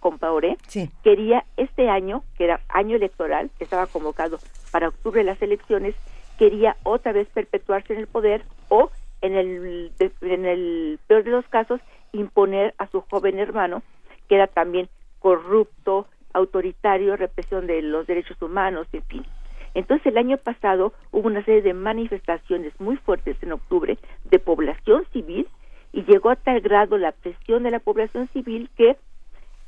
Compaoré, 0.00 0.56
quería 1.02 1.44
este 1.56 1.88
año, 1.88 2.24
que 2.36 2.44
era 2.44 2.60
año 2.68 2.96
electoral, 2.96 3.50
que 3.56 3.64
estaba 3.64 3.86
convocado 3.86 4.38
para 4.72 4.88
octubre 4.88 5.20
de 5.20 5.24
las 5.24 5.40
elecciones, 5.40 5.94
quería 6.38 6.76
otra 6.82 7.12
vez 7.12 7.28
perpetuarse 7.28 7.92
en 7.92 8.00
el 8.00 8.06
poder 8.08 8.42
o 8.68 8.90
en 9.20 9.36
el 9.36 9.92
en 10.20 10.44
el 10.46 10.98
peor 11.06 11.22
de 11.22 11.30
los 11.30 11.46
casos 11.46 11.80
imponer 12.12 12.74
a 12.78 12.88
su 12.88 13.02
joven 13.02 13.38
hermano 13.38 13.82
que 14.28 14.34
era 14.34 14.46
también 14.46 14.88
corrupto, 15.20 16.06
autoritario, 16.32 17.16
represión 17.16 17.66
de 17.66 17.82
los 17.82 18.06
derechos 18.06 18.40
humanos, 18.40 18.86
en 18.92 19.02
fin. 19.04 19.26
Entonces 19.74 20.06
el 20.06 20.18
año 20.18 20.36
pasado 20.36 20.92
hubo 21.10 21.26
una 21.26 21.44
serie 21.44 21.62
de 21.62 21.74
manifestaciones 21.74 22.72
muy 22.78 22.96
fuertes 22.96 23.36
en 23.42 23.52
octubre 23.52 23.98
de 24.24 24.38
población 24.38 25.06
civil 25.12 25.48
y 25.92 26.04
llegó 26.04 26.30
a 26.30 26.36
tal 26.36 26.60
grado 26.60 26.98
la 26.98 27.12
presión 27.12 27.62
de 27.62 27.70
la 27.70 27.78
población 27.78 28.28
civil 28.28 28.70
que, 28.76 28.96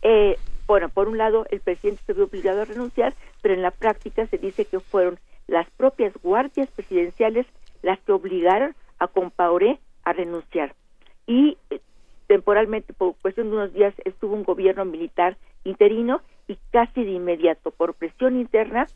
eh, 0.03 0.37
bueno, 0.67 0.89
por 0.89 1.09
un 1.09 1.19
lado 1.19 1.47
el 1.51 1.61
presidente 1.61 2.03
se 2.07 2.13
vio 2.13 2.25
obligado 2.25 2.63
a 2.63 2.67
renunciar, 2.67 3.15
pero 3.43 3.55
en 3.55 3.63
la 3.63 3.71
práctica 3.71 4.27
se 4.27 4.39
dice 4.39 4.65
que 4.65 4.81
fueron 4.81 5.19
las 5.47 5.69
propias 5.71 6.13
guardias 6.23 6.69
presidenciales 6.71 7.47
las 7.83 8.01
que 8.01 8.13
obligaron 8.13 8.75
a 8.99 9.09
Compaoré 9.09 9.79
a 10.05 10.13
renunciar. 10.13 10.75
Y 11.27 11.59
eh, 11.71 11.81
temporalmente, 12.27 12.93
por 12.93 13.15
cuestión 13.17 13.51
de 13.51 13.57
unos 13.57 13.73
días, 13.73 13.95
estuvo 14.05 14.35
un 14.35 14.45
gobierno 14.45 14.85
militar 14.85 15.37
interino 15.65 16.23
y 16.49 16.59
casi 16.71 17.05
de 17.05 17.13
inmediato, 17.13 17.71
por 17.71 17.95
presión 17.95 18.37
interna, 18.39 18.87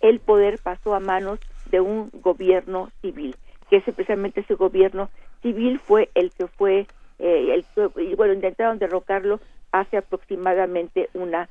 el 0.00 0.20
poder 0.20 0.58
pasó 0.62 0.94
a 0.94 1.00
manos 1.00 1.38
de 1.70 1.80
un 1.80 2.10
gobierno 2.12 2.90
civil, 3.00 3.36
que 3.70 3.76
ese, 3.76 3.92
precisamente 3.92 4.40
ese 4.40 4.54
gobierno 4.54 5.10
civil 5.42 5.78
fue 5.78 6.10
el 6.14 6.30
que 6.30 6.46
fue, 6.46 6.86
eh, 7.18 7.54
el, 7.54 8.14
bueno, 8.16 8.32
intentaron 8.32 8.78
derrocarlo 8.78 9.40
hace 9.72 9.96
aproximadamente 9.96 11.08
una 11.14 11.48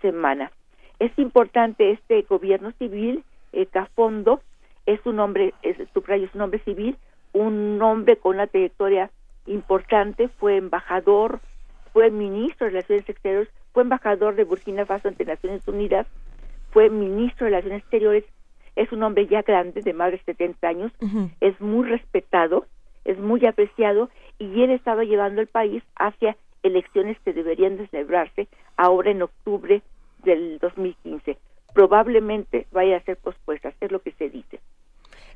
semana. 0.00 0.50
Es 0.98 1.16
importante 1.18 1.90
este 1.90 2.22
gobierno 2.22 2.72
civil 2.78 3.22
eh, 3.52 3.66
Cafondo 3.66 4.40
es 4.86 5.04
un 5.04 5.18
hombre, 5.18 5.52
es, 5.62 5.78
es 5.80 6.34
un 6.34 6.40
hombre 6.40 6.60
civil, 6.60 6.96
un 7.32 7.80
hombre 7.82 8.16
con 8.16 8.36
una 8.36 8.46
trayectoria 8.46 9.10
importante, 9.46 10.28
fue 10.28 10.56
embajador, 10.56 11.40
fue 11.92 12.10
ministro 12.10 12.66
de 12.66 12.70
Relaciones 12.70 13.08
Exteriores, 13.08 13.48
fue 13.76 13.82
embajador 13.82 14.36
de 14.36 14.44
Burkina 14.44 14.86
Faso 14.86 15.08
ante 15.08 15.26
Naciones 15.26 15.68
Unidas, 15.68 16.06
fue 16.70 16.88
ministro 16.88 17.44
de 17.44 17.50
Relaciones 17.50 17.82
Exteriores, 17.82 18.24
es 18.74 18.90
un 18.90 19.02
hombre 19.02 19.26
ya 19.26 19.42
grande, 19.42 19.82
de 19.82 19.92
más 19.92 20.12
de 20.12 20.18
70 20.24 20.66
años, 20.66 20.92
es 21.42 21.60
muy 21.60 21.86
respetado, 21.86 22.64
es 23.04 23.18
muy 23.18 23.44
apreciado 23.44 24.08
y 24.38 24.62
él 24.62 24.70
estaba 24.70 25.04
llevando 25.04 25.42
el 25.42 25.46
país 25.48 25.82
hacia 25.94 26.38
elecciones 26.62 27.18
que 27.22 27.34
deberían 27.34 27.76
de 27.76 27.86
celebrarse 27.88 28.48
ahora 28.78 29.10
en 29.10 29.20
octubre 29.20 29.82
del 30.24 30.58
2015 30.58 31.36
probablemente 31.74 32.66
vaya 32.72 32.96
a 32.96 33.02
ser 33.02 33.18
pospuesta, 33.18 33.74
es 33.82 33.92
lo 33.92 34.00
que 34.00 34.12
se 34.12 34.30
dice. 34.30 34.60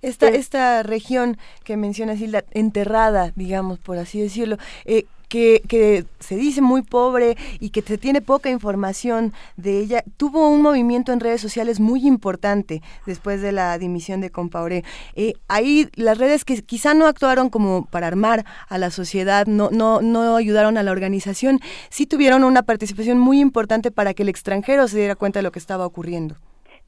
Esta, 0.01 0.29
esta 0.29 0.83
región 0.83 1.37
que 1.65 1.77
mencionas, 1.77 2.19
la 2.23 2.45
enterrada, 2.53 3.33
digamos, 3.37 3.79
por 3.81 3.99
así 3.99 4.19
decirlo, 4.19 4.57
eh, 4.87 5.05
que, 5.31 5.63
que, 5.69 6.05
se 6.19 6.37
dice 6.37 6.61
muy 6.61 6.83
pobre 6.83 7.37
y 7.61 7.71
que 7.71 7.81
se 7.81 7.97
tiene 7.97 8.21
poca 8.21 8.51
información 8.51 9.33
de 9.57 9.79
ella, 9.79 10.03
tuvo 10.19 10.51
un 10.51 10.61
movimiento 10.61 11.13
en 11.13 11.21
redes 11.21 11.41
sociales 11.41 11.81
muy 11.81 12.07
importante 12.07 12.83
después 13.07 13.41
de 13.41 13.53
la 13.53 13.79
dimisión 13.79 14.21
de 14.21 14.31
Compaoré. 14.31 14.83
Eh, 15.15 15.35
ahí 15.49 15.89
las 15.95 16.19
redes 16.19 16.45
que 16.45 16.63
quizá 16.63 16.95
no 16.95 17.07
actuaron 17.07 17.49
como 17.49 17.87
para 17.87 18.09
armar 18.09 18.45
a 18.69 18.77
la 18.77 18.91
sociedad, 18.91 19.47
no, 19.47 19.71
no, 19.71 20.03
no 20.03 20.37
ayudaron 20.37 20.77
a 20.77 20.83
la 20.83 20.91
organización, 20.91 21.61
sí 21.89 22.07
tuvieron 22.07 22.45
una 22.45 22.63
participación 22.63 23.19
muy 23.19 23.41
importante 23.41 23.91
para 23.91 24.13
que 24.13 24.25
el 24.25 24.29
extranjero 24.29 24.89
se 24.89 24.99
diera 24.99 25.15
cuenta 25.15 25.39
de 25.39 25.45
lo 25.45 25.53
que 25.53 25.61
estaba 25.61 25.87
ocurriendo. 25.87 26.35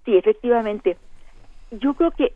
Sí, 0.05 0.16
efectivamente. 0.16 0.97
Yo 1.70 1.94
creo 1.94 2.10
que 2.10 2.35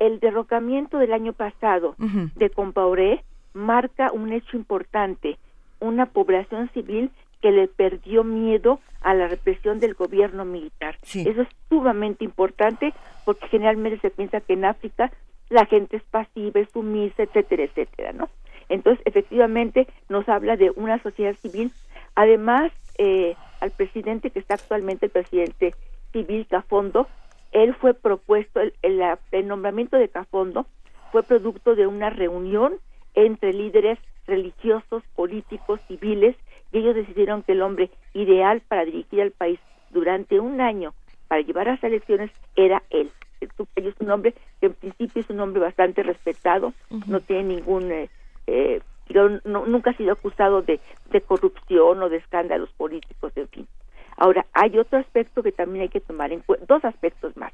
el, 0.00 0.20
derrocamiento 0.20 0.98
del 0.98 1.12
año 1.12 1.34
pasado 1.34 1.96
de 1.98 2.50
Compaoré 2.50 3.22
marca 3.54 4.12
un 4.12 4.32
hecho 4.32 4.56
importante, 4.56 5.38
una 5.80 6.06
población 6.06 6.70
civil 6.74 7.10
que 7.40 7.52
le 7.52 7.68
perdió 7.68 8.24
miedo 8.24 8.80
a 9.00 9.14
la 9.14 9.28
represión 9.28 9.80
del 9.80 9.94
gobierno 9.94 10.44
militar. 10.44 10.96
Eso 11.02 11.42
es 11.42 11.48
sumamente 11.68 12.24
importante 12.24 12.92
porque 13.24 13.48
generalmente 13.48 14.00
se 14.00 14.10
piensa 14.10 14.40
que 14.40 14.54
en 14.54 14.64
África 14.64 15.12
la 15.50 15.66
gente 15.66 15.98
es 15.98 16.02
pasiva, 16.04 16.60
es 16.60 16.70
sumisa, 16.70 17.22
etcétera, 17.22 17.64
etcétera, 17.64 18.12
¿no? 18.12 18.28
Entonces, 18.68 19.02
efectivamente, 19.06 19.86
nos 20.08 20.28
habla 20.28 20.56
de 20.56 20.70
una 20.70 21.02
sociedad 21.02 21.34
civil. 21.36 21.70
Además, 22.14 22.72
eh, 22.98 23.36
al 23.60 23.70
presidente 23.70 24.30
que 24.30 24.38
está 24.38 24.54
actualmente, 24.54 25.06
el 25.06 25.12
presidente 25.12 25.74
civil 26.12 26.46
Cafondo, 26.48 27.08
él 27.52 27.74
fue 27.74 27.94
propuesto, 27.94 28.60
el, 28.60 28.72
el, 29.32 29.46
nombramiento 29.46 29.96
de 29.96 30.08
Cafondo 30.08 30.66
fue 31.12 31.22
producto 31.22 31.74
de 31.74 31.86
una 31.86 32.10
reunión 32.10 32.74
entre 33.14 33.52
líderes 33.52 33.98
religiosos, 34.26 35.02
políticos, 35.14 35.80
civiles, 35.88 36.36
y 36.72 36.78
ellos 36.78 36.94
decidieron 36.94 37.42
que 37.42 37.52
el 37.52 37.62
hombre 37.62 37.90
ideal 38.14 38.62
para 38.66 38.84
dirigir 38.84 39.22
al 39.22 39.30
país 39.30 39.60
durante 39.90 40.40
un 40.40 40.60
año 40.60 40.94
para 41.28 41.40
llevar 41.40 41.68
a 41.68 41.72
las 41.72 41.84
elecciones 41.84 42.30
era 42.56 42.82
él, 42.90 43.10
es 43.40 43.94
un 44.00 44.10
hombre 44.10 44.34
que 44.60 44.66
en 44.66 44.74
principio 44.74 45.22
es 45.22 45.30
un 45.30 45.40
hombre 45.40 45.60
bastante 45.60 46.02
respetado, 46.02 46.72
no 47.06 47.20
tiene 47.20 47.54
ningún, 47.54 47.90
eh, 47.90 48.10
eh, 48.46 48.80
nunca 49.44 49.90
ha 49.90 49.96
sido 49.96 50.12
acusado 50.12 50.62
de, 50.62 50.80
de 51.10 51.20
corrupción 51.20 52.02
o 52.02 52.08
de 52.08 52.16
escándalos 52.16 52.70
políticos, 52.72 53.32
en 53.36 53.48
fin. 53.48 53.68
Ahora, 54.16 54.46
hay 54.52 54.78
otro 54.78 54.98
aspecto 54.98 55.42
que 55.42 55.52
también 55.52 55.82
hay 55.82 55.88
que 55.88 56.00
tomar 56.00 56.32
en 56.32 56.40
cuenta, 56.40 56.66
dos 56.66 56.84
aspectos 56.84 57.36
más. 57.36 57.52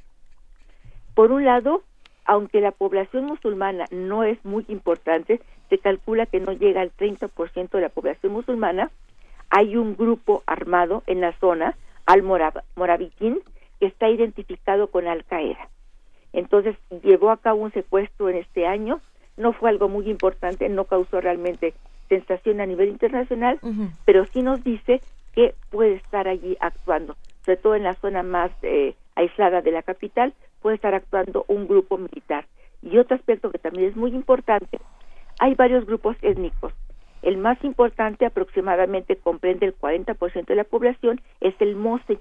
Por 1.14 1.32
un 1.32 1.44
lado, 1.44 1.82
aunque 2.24 2.60
la 2.60 2.72
población 2.72 3.26
musulmana 3.26 3.86
no 3.90 4.24
es 4.24 4.42
muy 4.44 4.64
importante, 4.68 5.40
se 5.68 5.78
calcula 5.78 6.26
que 6.26 6.40
no 6.40 6.52
llega 6.52 6.80
al 6.80 6.92
30% 6.92 7.70
de 7.70 7.80
la 7.80 7.88
población 7.88 8.32
musulmana, 8.32 8.90
hay 9.51 9.76
un 9.76 9.97
grupo 9.97 10.42
armado 10.47 11.02
en 11.06 11.20
la 11.20 11.32
zona, 11.38 11.76
al-Morabitín, 12.06 13.40
que 13.78 13.86
está 13.86 14.09
identificado 14.09 14.88
con 14.88 15.09
Al-Qaeda. 15.09 15.68
Entonces, 16.32 16.76
llevó 17.02 17.30
a 17.30 17.38
cabo 17.38 17.62
un 17.62 17.72
secuestro 17.72 18.28
en 18.28 18.36
este 18.36 18.66
año, 18.66 19.01
no 19.36 19.52
fue 19.52 19.70
algo 19.70 19.88
muy 19.88 20.09
importante, 20.09 20.68
no 20.68 20.84
causó 20.84 21.20
realmente 21.20 21.74
sensación 22.09 22.60
a 22.60 22.66
nivel 22.66 22.88
internacional, 22.88 23.59
pero 24.05 24.24
sí 24.26 24.42
nos 24.42 24.62
dice 24.62 25.01
que 25.34 25.55
puede 25.70 25.94
estar 25.94 26.28
allí 26.28 26.56
actuando, 26.60 27.16
sobre 27.44 27.56
todo 27.56 27.74
en 27.74 27.84
la 27.84 27.94
zona 27.94 28.22
más 28.22 28.51
eh, 28.62 28.94
aislada 29.14 29.62
de 29.62 29.70
la 29.70 29.82
capital, 29.82 30.34
puede 30.60 30.76
estar 30.76 30.94
actuando 30.94 31.44
un 31.48 31.66
grupo 31.66 31.98
militar. 31.98 32.46
Y 32.82 32.98
otro 32.98 33.16
aspecto 33.16 33.50
que 33.50 33.58
también 33.58 33.90
es 33.90 33.96
muy 33.96 34.10
importante, 34.12 34.80
hay 35.38 35.54
varios 35.54 35.86
grupos 35.86 36.16
étnicos. 36.22 36.72
El 37.22 37.36
más 37.36 37.62
importante, 37.64 38.24
aproximadamente 38.24 39.16
comprende 39.16 39.66
el 39.66 39.76
40% 39.76 40.46
de 40.46 40.54
la 40.54 40.64
población, 40.64 41.20
es 41.40 41.54
el 41.60 41.76
Mose. 41.76 42.18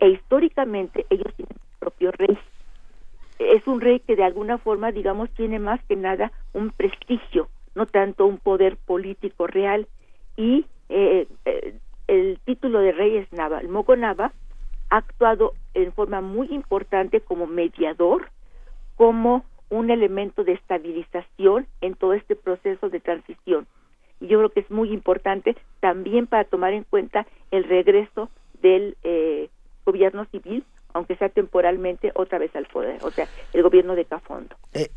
E 0.00 0.08
históricamente 0.08 1.04
ellos 1.10 1.34
tienen 1.36 1.56
su 1.56 1.78
propio 1.78 2.10
rey. 2.12 2.38
Es 3.38 3.66
un 3.66 3.80
rey 3.80 4.00
que 4.00 4.16
de 4.16 4.24
alguna 4.24 4.58
forma, 4.58 4.92
digamos, 4.92 5.30
tiene 5.30 5.58
más 5.58 5.82
que 5.84 5.96
nada 5.96 6.32
un 6.54 6.70
prestigio, 6.70 7.48
no 7.74 7.86
tanto 7.86 8.26
un 8.26 8.38
poder 8.38 8.76
político 8.76 9.46
real. 9.46 9.86
Y 10.36 10.64
eh, 10.88 11.26
eh, 11.44 11.74
el 12.06 12.38
título 12.44 12.80
de 12.80 12.92
rey 12.92 13.16
es 13.16 13.32
Nava. 13.32 13.60
El 13.60 13.68
Mogo 13.68 13.94
Nava 13.94 14.32
ha 14.90 14.98
actuado 14.98 15.54
en 15.74 15.92
forma 15.92 16.20
muy 16.20 16.48
importante 16.50 17.20
como 17.20 17.46
mediador, 17.46 18.30
como 18.96 19.44
un 19.70 19.90
elemento 19.90 20.44
de 20.44 20.52
estabilización 20.52 21.66
en 21.80 21.94
todo 21.94 22.12
este 22.12 22.36
proceso 22.36 22.90
de 22.90 23.00
transición. 23.00 23.66
Y 24.20 24.26
yo 24.26 24.38
creo 24.38 24.50
que 24.50 24.60
es 24.60 24.70
muy 24.70 24.92
importante 24.92 25.56
también 25.78 26.26
para 26.26 26.44
tomar 26.44 26.74
en 26.74 26.84
cuenta 26.84 27.26
el 27.50 27.64
regreso 27.64 28.28
del 28.60 28.96
eh, 29.04 29.48
gobierno 29.86 30.26
civil, 30.26 30.64
aunque 30.92 31.16
sea 31.16 31.28
temporalmente, 31.28 32.12
otra 32.14 32.38
vez 32.38 32.54
al 32.54 32.66
poder, 32.66 32.98
o 33.02 33.10
sea, 33.10 33.28
el 33.52 33.62
gobierno 33.62 33.94
de 33.94 34.04
Cafondo. 34.04 34.56
Eh, 34.74 34.90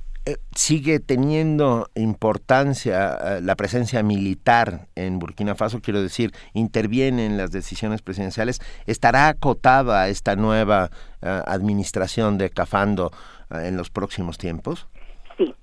sigue 0.56 1.00
teniendo 1.00 1.90
importancia 1.95 3.18
eh, 3.38 3.41
la 3.41 3.56
presencia 3.56 4.04
militar 4.04 4.88
en 4.95 5.20
Burkina 5.20 5.56
Faso, 5.56 5.82
quiero 5.82 6.02
decir, 6.02 6.32
interviene 6.54 7.26
en 7.26 7.38
las 7.38 7.52
decisiones 7.52 8.02
presidenciales. 8.02 8.62
¿Estará 8.86 9.28
acotada 9.28 10.08
esta 10.08 10.36
nueva 10.36 10.90
eh, 11.22 11.41
administración 11.45 12.38
de 12.38 12.50
Cafando 12.50 13.12
en 13.52 13.78
los 13.78 13.90
próximos 13.90 14.38
tiempos? 14.38 14.88
Sí, 15.38 15.54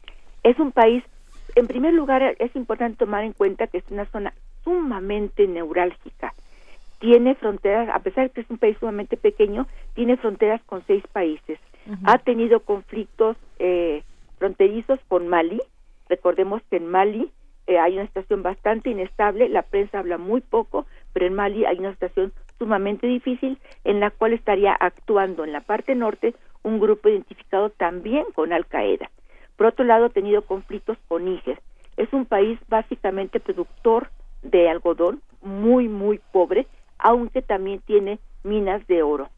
es 0.44 0.58
un 0.58 0.72
país, 0.72 1.02
en 1.56 1.66
primer 1.66 1.92
lugar, 1.94 2.22
es 2.38 2.54
importante 2.54 2.98
tomar 2.98 3.24
en 3.24 3.32
cuenta 3.32 3.66
que 3.66 3.78
es 3.78 3.84
una 3.90 4.04
zona 4.06 4.32
sumamente 4.62 5.46
neurálgica. 5.48 6.34
Tiene 7.00 7.34
fronteras, 7.34 7.88
a 7.92 7.98
pesar 8.00 8.24
de 8.24 8.30
que 8.30 8.42
es 8.42 8.50
un 8.50 8.58
país 8.58 8.76
sumamente 8.78 9.16
pequeño, 9.16 9.66
tiene 9.94 10.18
fronteras 10.18 10.60
con 10.66 10.84
seis 10.86 11.02
países. 11.12 11.58
Ha 12.04 12.18
tenido 12.18 12.60
conflictos 12.60 13.36
eh, 13.58 14.04
fronterizos 14.40 14.98
con 15.06 15.28
Mali. 15.28 15.60
Recordemos 16.08 16.62
que 16.68 16.78
en 16.78 16.88
Mali 16.88 17.30
eh, 17.68 17.78
hay 17.78 17.94
una 17.94 18.06
situación 18.06 18.42
bastante 18.42 18.90
inestable, 18.90 19.48
la 19.48 19.62
prensa 19.62 20.00
habla 20.00 20.18
muy 20.18 20.40
poco, 20.40 20.86
pero 21.12 21.26
en 21.26 21.34
Mali 21.34 21.64
hay 21.66 21.78
una 21.78 21.92
situación 21.92 22.32
sumamente 22.58 23.06
difícil 23.06 23.58
en 23.84 24.00
la 24.00 24.10
cual 24.10 24.32
estaría 24.32 24.72
actuando 24.72 25.44
en 25.44 25.52
la 25.52 25.60
parte 25.60 25.94
norte 25.94 26.34
un 26.62 26.80
grupo 26.80 27.08
identificado 27.08 27.70
también 27.70 28.24
con 28.34 28.52
Al 28.52 28.66
Qaeda. 28.66 29.10
Por 29.56 29.66
otro 29.66 29.84
lado, 29.84 30.06
ha 30.06 30.10
tenido 30.10 30.42
conflictos 30.42 30.98
con 31.06 31.26
Níger. 31.26 31.60
Es 31.96 32.12
un 32.12 32.24
país 32.24 32.58
básicamente 32.68 33.40
productor 33.40 34.08
de 34.42 34.68
algodón, 34.68 35.20
muy, 35.42 35.86
muy 35.86 36.18
pobre, 36.32 36.66
aunque 36.98 37.42
también 37.42 37.80
tiene 37.80 38.18
minas 38.42 38.86
de 38.86 39.02
oro. 39.02 39.28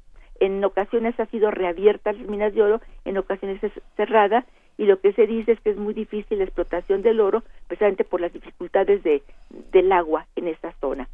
En 0.41 0.65
ocasiones 0.65 1.19
ha 1.21 1.27
sido 1.27 1.51
reabierta 1.51 2.13
las 2.13 2.27
minas 2.29 2.55
de 2.55 2.63
oro, 2.63 2.81
en 3.05 3.19
ocasiones 3.19 3.63
es 3.63 3.73
cerrada 3.97 4.45
y 4.79 4.87
lo 4.87 5.01
que 5.01 5.13
se 5.13 5.27
dice 5.27 5.53
es 5.53 5.61
que 5.61 5.71
es 5.71 5.77
muy 5.77 5.95
difícil 5.95 6.39
la 6.39 6.45
explotación 6.45 7.03
del 7.03 7.21
oro 7.21 7.43
precisamente 7.67 8.05
por 8.05 8.21
las 8.21 8.33
dificultades 8.33 9.03
de, 9.03 9.23
del 9.71 9.93
agua 9.93 10.27
en 10.37 10.49
esa 10.49 10.73
zona. 10.81 11.09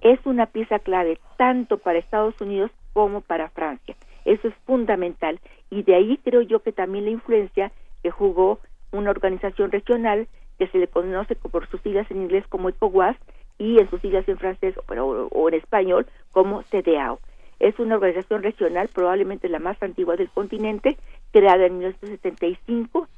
Es 0.00 0.18
una 0.24 0.46
pieza 0.46 0.78
clave 0.78 1.18
tanto 1.36 1.78
para 1.78 1.98
Estados 1.98 2.40
Unidos 2.40 2.70
como 2.92 3.20
para 3.20 3.50
Francia. 3.50 3.96
Eso 4.24 4.48
es 4.48 4.54
fundamental 4.66 5.40
y 5.70 5.82
de 5.82 5.94
ahí 5.94 6.18
creo 6.24 6.42
yo 6.42 6.60
que 6.60 6.72
también 6.72 7.04
la 7.04 7.10
influencia 7.10 7.72
que 8.02 8.10
jugó 8.10 8.60
una 8.92 9.10
organización 9.10 9.70
regional 9.70 10.26
que 10.58 10.68
se 10.68 10.78
le 10.78 10.88
conoce 10.88 11.34
por 11.34 11.68
sus 11.68 11.80
siglas 11.82 12.10
en 12.10 12.22
inglés 12.22 12.44
como 12.48 12.68
ECOWAS 12.68 13.16
y 13.58 13.78
en 13.78 13.88
sus 13.90 14.00
siglas 14.00 14.28
en 14.28 14.38
francés 14.38 14.74
o, 14.78 14.94
o 14.94 15.48
en 15.48 15.54
español 15.54 16.06
como 16.32 16.62
CDAO. 16.64 17.18
Es 17.58 17.78
una 17.78 17.96
organización 17.96 18.42
regional, 18.42 18.88
probablemente 18.92 19.48
la 19.48 19.58
más 19.58 19.82
antigua 19.82 20.16
del 20.16 20.30
continente, 20.30 20.96
creada 21.32 21.66
en 21.66 21.78
1975, 21.78 23.08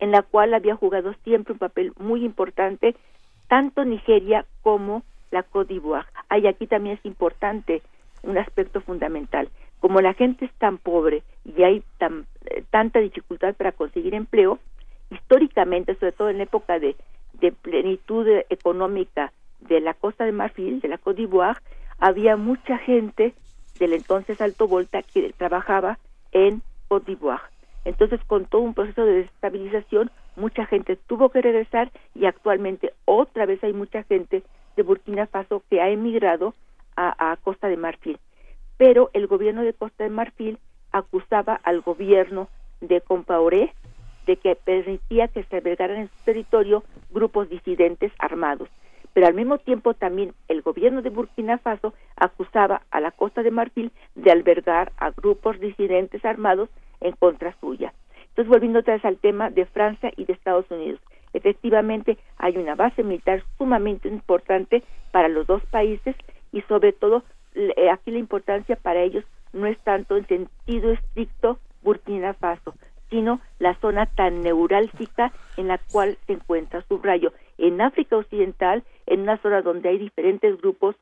en 0.00 0.10
la 0.10 0.22
cual 0.22 0.54
había 0.54 0.76
jugado 0.76 1.14
siempre 1.24 1.52
un 1.52 1.58
papel 1.58 1.92
muy 1.98 2.24
importante 2.24 2.96
tanto 3.48 3.84
Nigeria 3.84 4.46
como 4.62 5.02
la 5.30 5.42
Côte 5.42 5.74
d'Ivoire. 5.74 6.06
Hay 6.28 6.46
aquí 6.46 6.66
también 6.66 6.96
es 6.96 7.04
importante 7.04 7.82
un 8.22 8.38
aspecto 8.38 8.80
fundamental. 8.80 9.48
Como 9.80 10.00
la 10.00 10.14
gente 10.14 10.46
es 10.46 10.52
tan 10.54 10.78
pobre 10.78 11.22
y 11.44 11.62
hay 11.62 11.82
tan, 11.98 12.26
eh, 12.46 12.64
tanta 12.70 13.00
dificultad 13.00 13.54
para 13.54 13.72
conseguir 13.72 14.14
empleo, 14.14 14.58
históricamente, 15.10 15.94
sobre 15.96 16.12
todo 16.12 16.30
en 16.30 16.40
época 16.40 16.78
de, 16.78 16.96
de 17.34 17.52
plenitud 17.52 18.26
económica 18.48 19.32
de 19.60 19.80
la 19.80 19.94
Costa 19.94 20.24
de 20.24 20.32
Marfil, 20.32 20.80
de 20.80 20.88
la 20.88 20.98
Côte 20.98 21.22
d'Ivoire, 21.22 21.60
había 21.98 22.36
mucha 22.36 22.78
gente 22.78 23.34
del 23.78 23.92
entonces 23.92 24.40
Alto 24.40 24.68
Volta 24.68 25.02
que 25.02 25.32
trabajaba 25.36 25.98
en 26.32 26.62
Côte 26.88 27.12
d'Ivoire. 27.12 27.42
Entonces, 27.84 28.20
con 28.26 28.46
todo 28.46 28.62
un 28.62 28.74
proceso 28.74 29.04
de 29.04 29.14
desestabilización, 29.14 30.10
mucha 30.36 30.66
gente 30.66 30.96
tuvo 30.96 31.28
que 31.28 31.42
regresar 31.42 31.90
y 32.14 32.26
actualmente 32.26 32.92
otra 33.04 33.46
vez 33.46 33.62
hay 33.62 33.72
mucha 33.72 34.02
gente 34.04 34.42
de 34.76 34.82
Burkina 34.82 35.26
Faso 35.26 35.62
que 35.70 35.80
ha 35.80 35.90
emigrado 35.90 36.54
a, 36.96 37.36
Costa 37.42 37.68
de 37.68 37.76
Marfil. 37.76 38.18
Pero 38.76 39.10
el 39.12 39.26
gobierno 39.26 39.62
de 39.62 39.74
Costa 39.74 40.04
de 40.04 40.10
Marfil 40.10 40.58
acusaba 40.92 41.60
al 41.62 41.80
gobierno 41.80 42.48
de 42.80 43.00
Compaoré 43.00 43.72
de 44.26 44.36
que 44.36 44.54
permitía 44.54 45.28
que 45.28 45.42
se 45.44 45.56
albergaran 45.56 45.98
en 45.98 46.08
su 46.08 46.24
territorio 46.24 46.84
grupos 47.10 47.48
disidentes 47.48 48.12
armados. 48.18 48.68
Pero 49.14 49.26
al 49.26 49.34
mismo 49.34 49.58
tiempo 49.58 49.94
también 49.94 50.34
el 50.48 50.60
gobierno 50.60 51.00
de 51.00 51.10
Burkina 51.10 51.56
Faso 51.58 51.94
acusaba 52.16 52.82
a 52.90 53.00
la 53.00 53.12
Costa 53.12 53.42
de 53.42 53.50
Marfil 53.50 53.92
de 54.14 54.30
albergar 54.30 54.92
a 54.98 55.10
grupos 55.10 55.58
disidentes 55.60 56.24
armados 56.24 56.68
en 57.00 57.12
contra 57.12 57.56
suya. 57.60 57.94
Entonces, 58.28 58.50
volviendo 58.50 58.80
otra 58.80 58.94
vez 58.94 59.04
al 59.04 59.18
tema 59.18 59.48
de 59.50 59.64
Francia 59.64 60.12
y 60.16 60.24
de 60.24 60.32
Estados 60.32 60.68
Unidos. 60.70 61.00
Efectivamente, 61.32 62.18
hay 62.36 62.56
una 62.56 62.74
base 62.74 63.02
militar 63.02 63.44
sumamente 63.56 64.08
importante 64.08 64.82
para 65.12 65.28
los 65.28 65.46
dos 65.46 65.64
países 65.66 66.16
y 66.52 66.62
sobre 66.62 66.92
todo 66.92 67.22
eh, 67.54 67.90
aquí 67.90 68.10
la 68.10 68.18
importancia 68.18 68.76
para 68.76 69.02
ellos 69.02 69.24
no 69.52 69.66
es 69.66 69.78
tanto 69.78 70.16
en 70.16 70.26
sentido 70.26 70.90
estricto 70.92 71.58
Burkina 71.82 72.34
Faso, 72.34 72.74
sino 73.10 73.40
la 73.60 73.74
zona 73.76 74.06
tan 74.06 74.42
neurálgica 74.42 75.32
en 75.56 75.68
la 75.68 75.78
cual 75.78 76.18
se 76.26 76.32
encuentra 76.32 76.82
su 76.88 76.98
rayo. 76.98 77.32
En 77.58 77.80
África 77.80 78.16
Occidental, 78.16 78.82
en 79.06 79.20
una 79.20 79.38
zona 79.38 79.62
donde 79.62 79.88
hay 79.88 79.98
diferentes 79.98 80.60
grupos, 80.60 80.96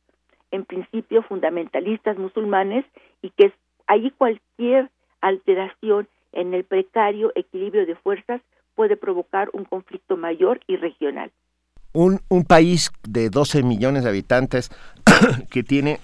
en 0.51 0.65
principio 0.65 1.23
fundamentalistas 1.23 2.19
musulmanes, 2.19 2.85
y 3.23 3.31
que 3.31 3.53
allí 3.87 4.11
cualquier 4.11 4.91
alteración 5.21 6.09
en 6.33 6.55
el 6.55 6.65
precario 6.65 7.33
equilibrio 7.35 7.87
de 7.87 7.95
fuerzas 7.97 8.41
puede 8.75 8.97
provocar 8.97 9.49
un 9.53 9.65
conflicto 9.65 10.17
mayor 10.17 10.61
y 10.67 10.77
regional. 10.77 11.31
Un, 11.93 12.21
un 12.29 12.45
país 12.45 12.91
de 13.07 13.29
12 13.29 13.63
millones 13.63 14.05
de 14.05 14.11
habitantes 14.11 14.71
que 15.51 15.63
tiene 15.63 16.01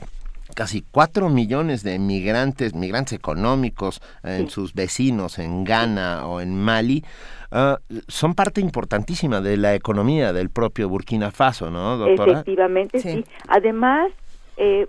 casi 0.54 0.84
4 0.90 1.28
millones 1.28 1.82
de 1.82 1.98
migrantes, 1.98 2.74
migrantes 2.74 3.12
económicos 3.12 4.00
en 4.22 4.50
sus 4.50 4.74
vecinos 4.74 5.38
en 5.38 5.64
Ghana 5.64 6.26
o 6.26 6.40
en 6.40 6.56
Mali, 6.56 7.04
ah, 7.50 7.78
son 8.06 8.34
parte 8.34 8.60
importantísima 8.60 9.40
de 9.40 9.56
la 9.56 9.74
economía 9.74 10.32
del 10.32 10.50
propio 10.50 10.88
Burkina 10.88 11.30
Faso, 11.30 11.70
¿no, 11.70 11.96
doctora? 11.96 12.32
Efectivamente, 12.32 13.00
sí. 13.00 13.24
Además, 13.48 14.10
eh, 14.56 14.88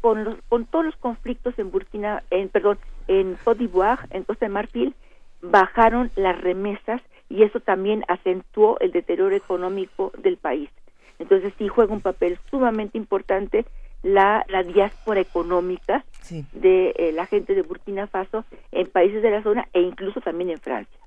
con, 0.00 0.38
con 0.48 0.64
todos 0.66 0.84
los 0.84 0.96
conflictos 0.96 1.58
en 1.58 1.70
Burkina, 1.70 2.22
en, 2.30 2.48
perdón, 2.48 2.78
en 3.08 3.36
Côte 3.44 3.60
d'Ivoire, 3.60 4.02
en 4.10 4.24
Costa 4.24 4.46
de 4.46 4.50
Marfil, 4.50 4.94
bajaron 5.42 6.10
las 6.16 6.40
remesas 6.40 7.00
y 7.28 7.42
eso 7.42 7.60
también 7.60 8.04
acentuó 8.08 8.78
el 8.80 8.92
deterioro 8.92 9.34
económico 9.34 10.12
del 10.18 10.36
país. 10.36 10.70
Entonces 11.18 11.52
sí 11.58 11.68
juega 11.68 11.92
un 11.92 12.00
papel 12.00 12.38
sumamente 12.50 12.98
importante 12.98 13.66
la, 14.02 14.44
la 14.48 14.62
diáspora 14.62 15.20
económica 15.20 16.04
de 16.52 16.94
eh, 16.96 17.12
la 17.12 17.26
gente 17.26 17.54
de 17.54 17.62
Burkina 17.62 18.06
Faso 18.06 18.44
en 18.72 18.88
países 18.88 19.22
de 19.22 19.30
la 19.30 19.42
zona 19.42 19.68
e 19.72 19.80
incluso 19.80 20.20
también 20.20 20.50
en 20.50 20.58
Francia. 20.58 20.98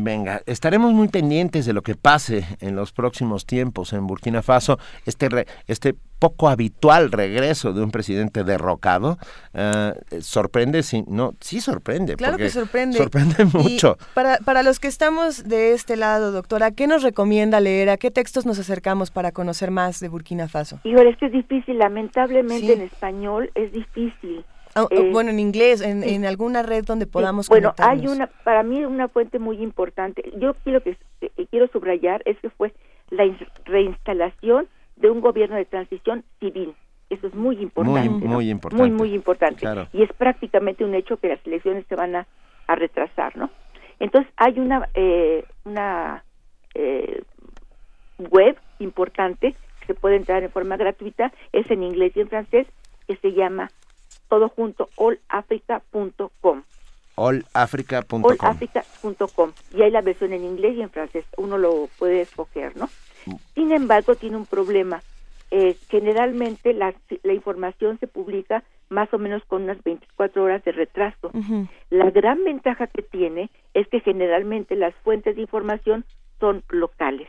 Venga, 0.00 0.42
estaremos 0.46 0.92
muy 0.92 1.08
pendientes 1.08 1.66
de 1.66 1.72
lo 1.72 1.82
que 1.82 1.96
pase 1.96 2.44
en 2.60 2.76
los 2.76 2.92
próximos 2.92 3.46
tiempos 3.46 3.92
en 3.92 4.06
Burkina 4.06 4.42
Faso. 4.42 4.78
Este, 5.06 5.28
este 5.66 5.96
poco 6.20 6.48
habitual 6.48 7.10
regreso 7.10 7.72
de 7.72 7.82
un 7.82 7.90
presidente 7.90 8.44
derrocado 8.44 9.18
eh, 9.54 9.92
sorprende, 10.20 10.84
sí, 10.84 11.02
no, 11.08 11.34
sí 11.40 11.60
sorprende. 11.60 12.14
Claro 12.14 12.36
que 12.36 12.48
sorprende. 12.48 12.96
Sorprende 12.96 13.44
mucho. 13.46 13.98
para, 14.14 14.38
para 14.38 14.62
los 14.62 14.78
que 14.78 14.86
estamos 14.86 15.48
de 15.48 15.72
este 15.72 15.96
lado, 15.96 16.30
doctora, 16.30 16.70
¿qué 16.70 16.86
nos 16.86 17.02
recomienda 17.02 17.58
leer? 17.58 17.90
¿A 17.90 17.96
qué 17.96 18.12
textos 18.12 18.46
nos 18.46 18.60
acercamos 18.60 19.10
para 19.10 19.32
conocer 19.32 19.72
más 19.72 19.98
de 19.98 20.08
Burkina 20.08 20.46
Faso? 20.46 20.78
Híjole, 20.84 21.10
es 21.10 21.16
que 21.16 21.26
es 21.26 21.32
difícil, 21.32 21.76
lamentablemente 21.78 22.72
en 22.72 22.82
español 22.82 23.50
es 23.56 23.72
difícil. 23.72 24.44
Ah, 24.78 24.86
eh, 24.90 25.10
bueno, 25.12 25.30
en 25.30 25.40
inglés, 25.40 25.80
en, 25.80 26.24
alguna 26.24 26.62
red 26.62 26.84
donde 26.84 27.06
podamos 27.06 27.48
Bueno, 27.48 27.74
hay 27.78 28.06
una, 28.06 28.28
para 28.44 28.62
mí 28.62 28.84
una 28.84 29.08
fuente 29.08 29.38
muy 29.38 29.60
importante. 29.60 30.32
Yo 30.36 30.54
quiero 30.62 30.82
que 30.82 30.96
eh, 31.20 31.46
quiero 31.50 31.66
subrayar 31.68 32.22
es 32.24 32.38
que 32.38 32.50
fue 32.50 32.72
la 33.10 33.24
reinstalación 33.64 34.68
de 34.96 35.10
un 35.10 35.20
gobierno 35.20 35.56
de 35.56 35.64
transición 35.64 36.24
civil. 36.38 36.74
Eso 37.10 37.26
es 37.26 37.34
muy 37.34 37.56
importante. 37.60 38.08
Muy, 38.08 38.28
muy 38.28 38.50
importante. 38.50 38.82
Muy, 38.82 38.96
muy 38.96 39.14
importante. 39.14 39.66
Y 39.92 40.02
es 40.02 40.12
prácticamente 40.12 40.84
un 40.84 40.94
hecho 40.94 41.16
que 41.16 41.28
las 41.28 41.44
elecciones 41.46 41.84
se 41.88 41.96
van 41.96 42.14
a, 42.16 42.26
retrasar, 42.68 43.34
¿no? 43.34 43.48
Entonces 43.98 44.30
hay 44.36 44.60
una 44.60 44.86
eh, 44.92 45.42
una 45.64 46.22
web 48.18 48.58
importante 48.78 49.54
que 49.80 49.86
se 49.86 49.94
puede 49.94 50.16
entrar 50.16 50.42
en 50.42 50.50
forma 50.50 50.76
gratuita, 50.76 51.32
es 51.52 51.68
en 51.70 51.82
inglés 51.82 52.12
y 52.14 52.20
en 52.20 52.28
francés, 52.28 52.66
que 53.06 53.16
se 53.16 53.32
llama 53.32 53.70
todo 54.28 54.48
junto, 54.48 54.88
allafrica.com. 54.96 56.62
Allafrica.com. 57.16 58.24
Allafrica.com. 58.38 59.52
Y 59.74 59.82
hay 59.82 59.90
la 59.90 60.02
versión 60.02 60.32
en 60.32 60.44
inglés 60.44 60.76
y 60.76 60.82
en 60.82 60.90
francés. 60.90 61.24
Uno 61.36 61.58
lo 61.58 61.88
puede 61.98 62.20
escoger, 62.22 62.76
¿no? 62.76 62.88
Sin 63.54 63.72
embargo, 63.72 64.14
tiene 64.14 64.36
un 64.36 64.46
problema. 64.46 65.02
Eh, 65.50 65.76
generalmente 65.88 66.74
la, 66.74 66.94
la, 67.22 67.32
información 67.32 67.98
se 67.98 68.06
publica 68.06 68.62
más 68.90 69.12
o 69.14 69.18
menos 69.18 69.42
con 69.46 69.62
unas 69.62 69.82
24 69.82 70.42
horas 70.42 70.62
de 70.64 70.72
retraso. 70.72 71.30
La 71.90 72.10
gran 72.10 72.44
ventaja 72.44 72.86
que 72.86 73.02
tiene 73.02 73.50
es 73.72 73.88
que 73.88 74.00
generalmente 74.00 74.76
las 74.76 74.94
fuentes 74.96 75.36
de 75.36 75.42
información 75.42 76.04
son 76.38 76.62
locales. 76.68 77.28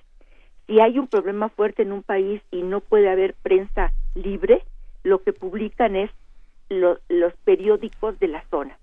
Si 0.67 0.79
hay 0.79 0.99
un 0.99 1.07
problema 1.07 1.49
fuerte 1.49 1.81
en 1.81 1.91
un 1.91 2.03
país 2.03 2.41
y 2.51 2.61
no 2.61 2.81
puede 2.81 3.09
haber 3.09 3.35
prensa 3.35 3.93
libre, 4.15 4.63
lo 5.03 5.23
que 5.23 5.33
publican 5.33 5.95
es 5.95 6.11
los 6.69 7.33
periódicos 7.43 8.19
de 8.19 8.27
la 8.27 8.43
zona. 8.49 8.77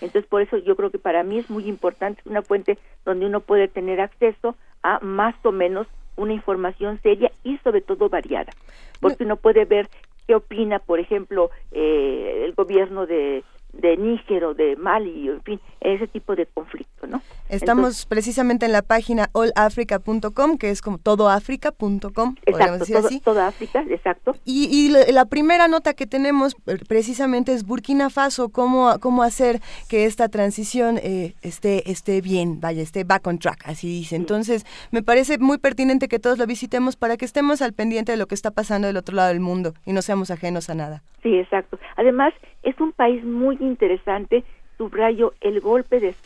Entonces, 0.00 0.28
por 0.28 0.42
eso 0.42 0.58
yo 0.58 0.76
creo 0.76 0.90
que 0.90 0.98
para 0.98 1.22
mí 1.22 1.38
es 1.38 1.48
muy 1.48 1.68
importante 1.68 2.22
una 2.26 2.42
fuente 2.42 2.78
donde 3.04 3.26
uno 3.26 3.40
puede 3.40 3.68
tener 3.68 4.00
acceso 4.00 4.56
a 4.82 4.98
más 5.00 5.34
o 5.44 5.52
menos 5.52 5.86
una 6.16 6.32
información 6.32 7.00
seria 7.02 7.30
y 7.44 7.58
sobre 7.58 7.80
todo 7.80 8.08
variada, 8.08 8.52
porque 9.00 9.24
uno 9.24 9.36
puede 9.36 9.64
ver 9.64 9.88
qué 10.26 10.34
opina, 10.34 10.78
por 10.78 10.98
ejemplo, 10.98 11.50
eh, 11.72 12.42
el 12.44 12.54
gobierno 12.54 13.06
de 13.06 13.44
de 13.80 13.96
Níger 13.96 14.44
o 14.44 14.54
de 14.54 14.76
Mali, 14.76 15.28
en 15.28 15.42
fin, 15.42 15.60
ese 15.80 16.06
tipo 16.06 16.34
de 16.34 16.46
conflicto, 16.46 17.06
¿no? 17.06 17.22
Estamos 17.48 18.06
precisamente 18.06 18.66
en 18.66 18.72
la 18.72 18.82
página 18.82 19.30
allafrica.com, 19.34 20.58
que 20.58 20.70
es 20.70 20.82
como 20.82 20.98
todoafrica.com, 20.98 22.34
exacto, 22.44 22.84
todo, 22.84 23.06
así. 23.06 23.20
Toda 23.20 23.46
África, 23.46 23.84
exacto. 23.88 24.34
Y, 24.44 24.90
la 25.12 25.26
primera 25.26 25.68
nota 25.68 25.94
que 25.94 26.06
tenemos 26.06 26.56
precisamente 26.88 27.52
es 27.52 27.64
Burkina 27.64 28.10
Faso, 28.10 28.48
cómo, 28.48 28.98
cómo 29.00 29.22
hacer 29.22 29.60
que 29.88 30.04
esta 30.06 30.28
transición 30.28 30.98
eh, 30.98 31.34
esté, 31.42 31.90
esté 31.90 32.20
bien, 32.20 32.60
vaya, 32.60 32.82
esté 32.82 33.04
back 33.04 33.26
on 33.26 33.38
track, 33.38 33.62
así 33.66 33.88
dice. 33.88 34.16
Entonces, 34.16 34.64
me 34.90 35.02
parece 35.02 35.38
muy 35.38 35.58
pertinente 35.58 36.08
que 36.08 36.18
todos 36.18 36.38
lo 36.38 36.46
visitemos 36.46 36.96
para 36.96 37.16
que 37.16 37.24
estemos 37.24 37.62
al 37.62 37.72
pendiente 37.72 38.12
de 38.12 38.18
lo 38.18 38.26
que 38.26 38.34
está 38.34 38.50
pasando 38.50 38.86
del 38.86 38.96
otro 38.96 39.14
lado 39.14 39.28
del 39.28 39.40
mundo 39.40 39.74
y 39.84 39.92
no 39.92 40.02
seamos 40.02 40.30
ajenos 40.30 40.70
a 40.70 40.74
nada. 40.74 41.02
Sí, 41.22 41.34
exacto. 41.38 41.78
Además, 41.96 42.32
es 42.66 42.78
un 42.80 42.92
país 42.92 43.24
muy 43.24 43.56
interesante, 43.60 44.42
subrayo 44.76 45.32
el 45.40 45.60
golpe 45.60 46.00
de, 46.00 46.16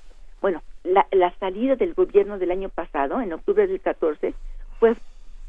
bueno, 0.41 0.63
la, 0.83 1.07
la 1.13 1.33
salida 1.39 1.77
del 1.77 1.93
gobierno 1.93 2.39
del 2.39 2.51
año 2.51 2.71
pasado, 2.71 3.21
en 3.21 3.35
octubre 3.35 3.67
del 3.67 3.79
14, 3.79 4.33
fue 4.79 4.97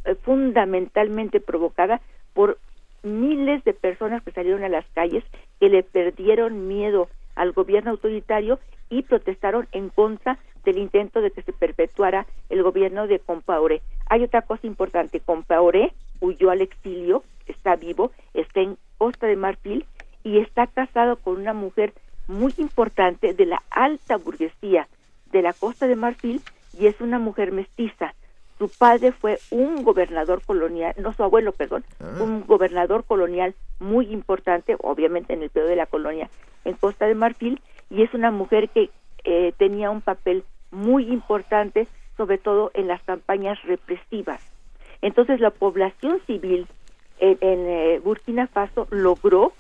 eh, 0.04 0.16
fundamentalmente 0.16 1.40
provocada 1.40 2.02
por 2.34 2.58
miles 3.04 3.64
de 3.64 3.74
personas 3.74 4.22
que 4.22 4.34
salieron 4.34 4.66
a 4.66 4.70
las 4.70 4.86
calles, 4.94 5.24
que 5.62 5.70
le 5.70 5.82
perdieron 5.82 6.68
miedo 6.68 7.08
al 7.36 7.54
gobierno 7.54 7.92
autoritario 7.92 8.60
y 8.90 9.04
protestaron 9.04 9.70
en 9.72 9.88
contra 9.88 10.40
del 10.66 10.78
intento 10.78 11.22
de 11.22 11.32
que 11.32 11.42
se 11.42 11.54
perpetuara 11.54 12.28
el 12.50 12.64
gobierno 12.64 13.08
de 13.08 13.20
Compaoré. 13.20 13.82
Hay 14.10 14.24
otra 14.24 14.42
cosa 14.42 14.68
importante, 14.68 15.22
Compaoré 15.22 15.94
huyó 16.20 16.52
al 16.52 16.60
exilio, 16.60 17.24
está 17.48 17.78
vivo, 17.78 18.12
está 18.34 18.60
en 18.60 18.78
Costa 18.98 19.26
de 19.26 19.38
Marfil 19.38 19.86
y 20.24 20.40
está 20.40 20.68
casado 20.68 21.18
con 21.18 21.38
una 21.38 21.54
mujer 21.54 21.94
muy 22.28 22.54
importante 22.58 23.34
de 23.34 23.46
la 23.46 23.62
alta 23.70 24.18
burguesía 24.18 24.88
de 25.32 25.42
la 25.42 25.54
Costa 25.54 25.88
de 25.88 25.96
Marfil 25.96 26.42
y 26.78 26.88
es 26.88 27.00
una 27.02 27.20
mujer 27.20 27.52
mestiza. 27.52 28.14
Su 28.58 28.70
padre 28.70 29.12
fue 29.12 29.40
un 29.50 29.84
gobernador 29.84 30.42
colonial, 30.46 30.94
no 30.98 31.14
su 31.14 31.24
abuelo, 31.24 31.52
perdón, 31.52 31.84
ah. 32.00 32.18
un 32.22 32.46
gobernador 32.46 33.04
colonial 33.06 33.56
muy 33.80 34.12
importante, 34.14 34.76
obviamente 34.80 35.34
en 35.34 35.42
el 35.42 35.50
periodo 35.50 35.70
de 35.72 35.76
la 35.76 35.88
colonia 35.88 36.30
en 36.64 36.76
Costa 36.76 37.08
de 37.08 37.16
Marfil, 37.16 37.60
y 37.90 38.04
es 38.04 38.14
una 38.14 38.30
mujer 38.30 38.70
que 38.70 38.92
eh, 39.24 39.54
tenía 39.58 39.90
un 39.90 40.02
papel 40.02 40.44
muy 40.70 41.12
importante, 41.12 41.88
sobre 42.18 42.38
todo 42.38 42.72
en 42.76 42.88
las 42.88 43.02
campañas 43.04 43.62
represivas. 43.64 44.42
Entonces 45.02 45.40
la 45.40 45.50
población 45.50 46.20
civil 46.28 46.68
en, 47.20 47.38
eh, 47.42 48.00
Burkina 48.04 48.48
Faso 48.48 48.88
logró 48.90 49.54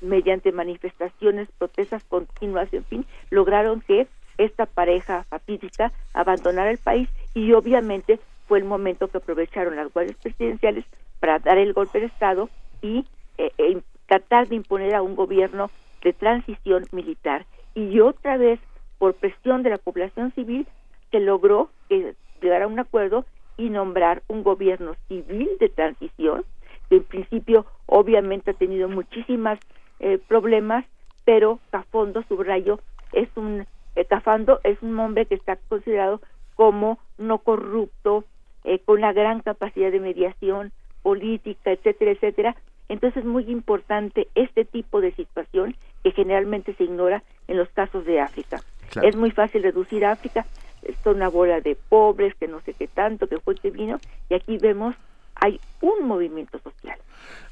mediante 0.00 0.52
manifestaciones, 0.52 1.48
protestas 1.58 2.04
continuas, 2.04 2.72
en 2.72 2.84
fin, 2.84 3.06
lograron 3.30 3.80
que 3.80 4.06
esta 4.38 4.66
pareja 4.66 5.24
fatídica 5.24 5.92
abandonara 6.14 6.70
el 6.70 6.78
país 6.78 7.08
y 7.34 7.52
obviamente 7.52 8.20
fue 8.46 8.58
el 8.58 8.64
momento 8.64 9.08
que 9.08 9.18
aprovecharon 9.18 9.76
las 9.76 9.92
guardias 9.92 10.16
presidenciales 10.22 10.84
para 11.20 11.38
dar 11.38 11.58
el 11.58 11.72
golpe 11.72 12.00
de 12.00 12.06
Estado 12.06 12.48
y 12.80 13.04
eh, 13.36 13.50
eh, 13.58 13.80
tratar 14.06 14.48
de 14.48 14.56
imponer 14.56 14.94
a 14.94 15.02
un 15.02 15.16
gobierno 15.16 15.70
de 16.02 16.12
transición 16.12 16.84
militar. 16.92 17.44
Y 17.74 18.00
otra 18.00 18.36
vez, 18.36 18.60
por 18.98 19.14
presión 19.14 19.62
de 19.62 19.70
la 19.70 19.78
población 19.78 20.32
civil, 20.32 20.66
se 21.10 21.20
logró 21.20 21.70
que 21.88 22.14
llegar 22.40 22.62
a 22.62 22.66
un 22.66 22.78
acuerdo 22.78 23.24
y 23.56 23.70
nombrar 23.70 24.22
un 24.28 24.42
gobierno 24.42 24.94
civil 25.08 25.48
de 25.58 25.68
transición, 25.68 26.44
que 26.88 26.96
en 26.96 27.04
principio 27.04 27.66
obviamente 27.86 28.52
ha 28.52 28.54
tenido 28.54 28.88
muchísimas 28.88 29.58
eh, 30.00 30.18
problemas, 30.28 30.84
pero 31.24 31.58
Cafondo, 31.70 32.22
subrayo, 32.28 32.80
es 33.12 33.28
un, 33.36 33.66
eh, 33.96 34.04
Cafando 34.04 34.60
es 34.64 34.80
un 34.82 34.98
hombre 34.98 35.26
que 35.26 35.34
está 35.34 35.56
considerado 35.68 36.20
como 36.54 36.98
no 37.18 37.38
corrupto, 37.38 38.24
eh, 38.64 38.80
con 38.80 38.98
una 38.98 39.12
gran 39.12 39.40
capacidad 39.40 39.90
de 39.90 40.00
mediación 40.00 40.72
política, 41.02 41.72
etcétera, 41.72 42.12
etcétera. 42.12 42.56
Entonces 42.88 43.18
es 43.18 43.24
muy 43.24 43.44
importante 43.50 44.28
este 44.34 44.64
tipo 44.64 45.00
de 45.00 45.12
situación 45.12 45.76
que 46.02 46.12
generalmente 46.12 46.74
se 46.74 46.84
ignora 46.84 47.22
en 47.46 47.56
los 47.56 47.68
casos 47.70 48.04
de 48.04 48.20
África. 48.20 48.60
Es 49.02 49.16
muy 49.16 49.30
fácil 49.30 49.62
reducir 49.62 50.04
África, 50.04 50.46
es 50.82 50.96
una 51.04 51.28
bola 51.28 51.60
de 51.60 51.76
pobres, 51.76 52.34
que 52.36 52.48
no 52.48 52.60
sé 52.60 52.72
qué 52.72 52.88
tanto, 52.88 53.26
que 53.26 53.38
fue 53.38 53.54
que 53.54 53.70
vino, 53.70 53.98
y 54.30 54.34
aquí 54.34 54.58
vemos 54.58 54.94
hay 55.40 55.60
un 55.80 56.06
movimiento 56.06 56.58
social. 56.60 56.98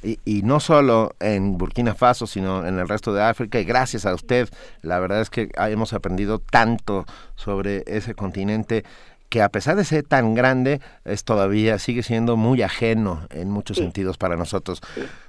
Y, 0.03 0.43
no 0.43 0.61
solo 0.61 1.15
en 1.19 1.59
Burkina 1.59 1.95
Faso, 1.95 2.27
sino 2.27 2.65
en 2.65 2.79
el 2.79 2.89
resto 2.89 3.13
de 3.13 3.23
África. 3.23 3.59
Y 3.59 3.65
gracias 3.65 4.07
a 4.07 4.15
usted, 4.15 4.49
la 4.83 5.01
verdad 5.01 5.21
es 5.21 5.31
que 5.31 5.51
hemos 5.57 5.93
aprendido 5.95 6.39
tanto 6.39 7.07
sobre 7.35 7.83
ese 7.87 8.15
continente 8.15 8.85
que 9.29 9.43
a 9.43 9.49
pesar 9.49 9.75
de 9.77 9.85
ser 9.85 10.05
tan 10.05 10.35
grande, 10.35 10.81
es 11.05 11.25
todavía 11.25 11.79
sigue 11.81 12.05
siendo 12.05 12.37
muy 12.37 12.63
ajeno 12.63 13.27
en 13.31 13.51
muchos 13.51 13.79
sentidos 13.79 14.19
para 14.19 14.37
nosotros. 14.37 14.81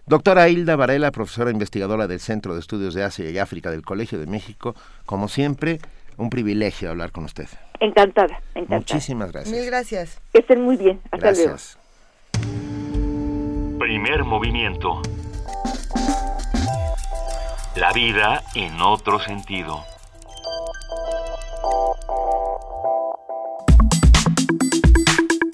Doctora 0.06 0.50
Hilda 0.50 0.76
Varela, 0.76 1.12
profesora 1.12 1.50
investigadora 1.50 2.06
del 2.06 2.20
Centro 2.20 2.54
de 2.54 2.60
Estudios 2.60 2.94
de 2.94 3.04
Asia 3.04 3.30
y 3.30 3.40
África 3.40 3.72
del 3.72 3.82
Colegio 3.82 4.20
de 4.20 4.28
México, 4.28 4.76
como 5.08 5.28
siempre, 5.28 5.80
un 6.18 6.30
privilegio 6.30 6.92
hablar 6.92 7.12
con 7.12 7.26
usted. 7.26 7.48
Encantada, 7.80 8.40
encantada. 8.54 8.80
Muchísimas 8.80 9.32
gracias. 9.32 9.56
Mil 9.56 9.66
gracias. 9.66 10.22
Que 10.32 10.40
estén 10.40 10.62
muy 10.62 10.78
bien. 10.78 11.00
Hasta 11.12 11.18
gracias. 11.18 11.80
Primer 13.88 14.26
movimiento. 14.26 15.02
La 17.78 17.94
vida 17.94 18.44
en 18.54 18.82
otro 18.82 19.18
sentido. 19.18 19.82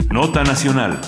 Nota 0.10 0.44
Nacional. 0.44 1.00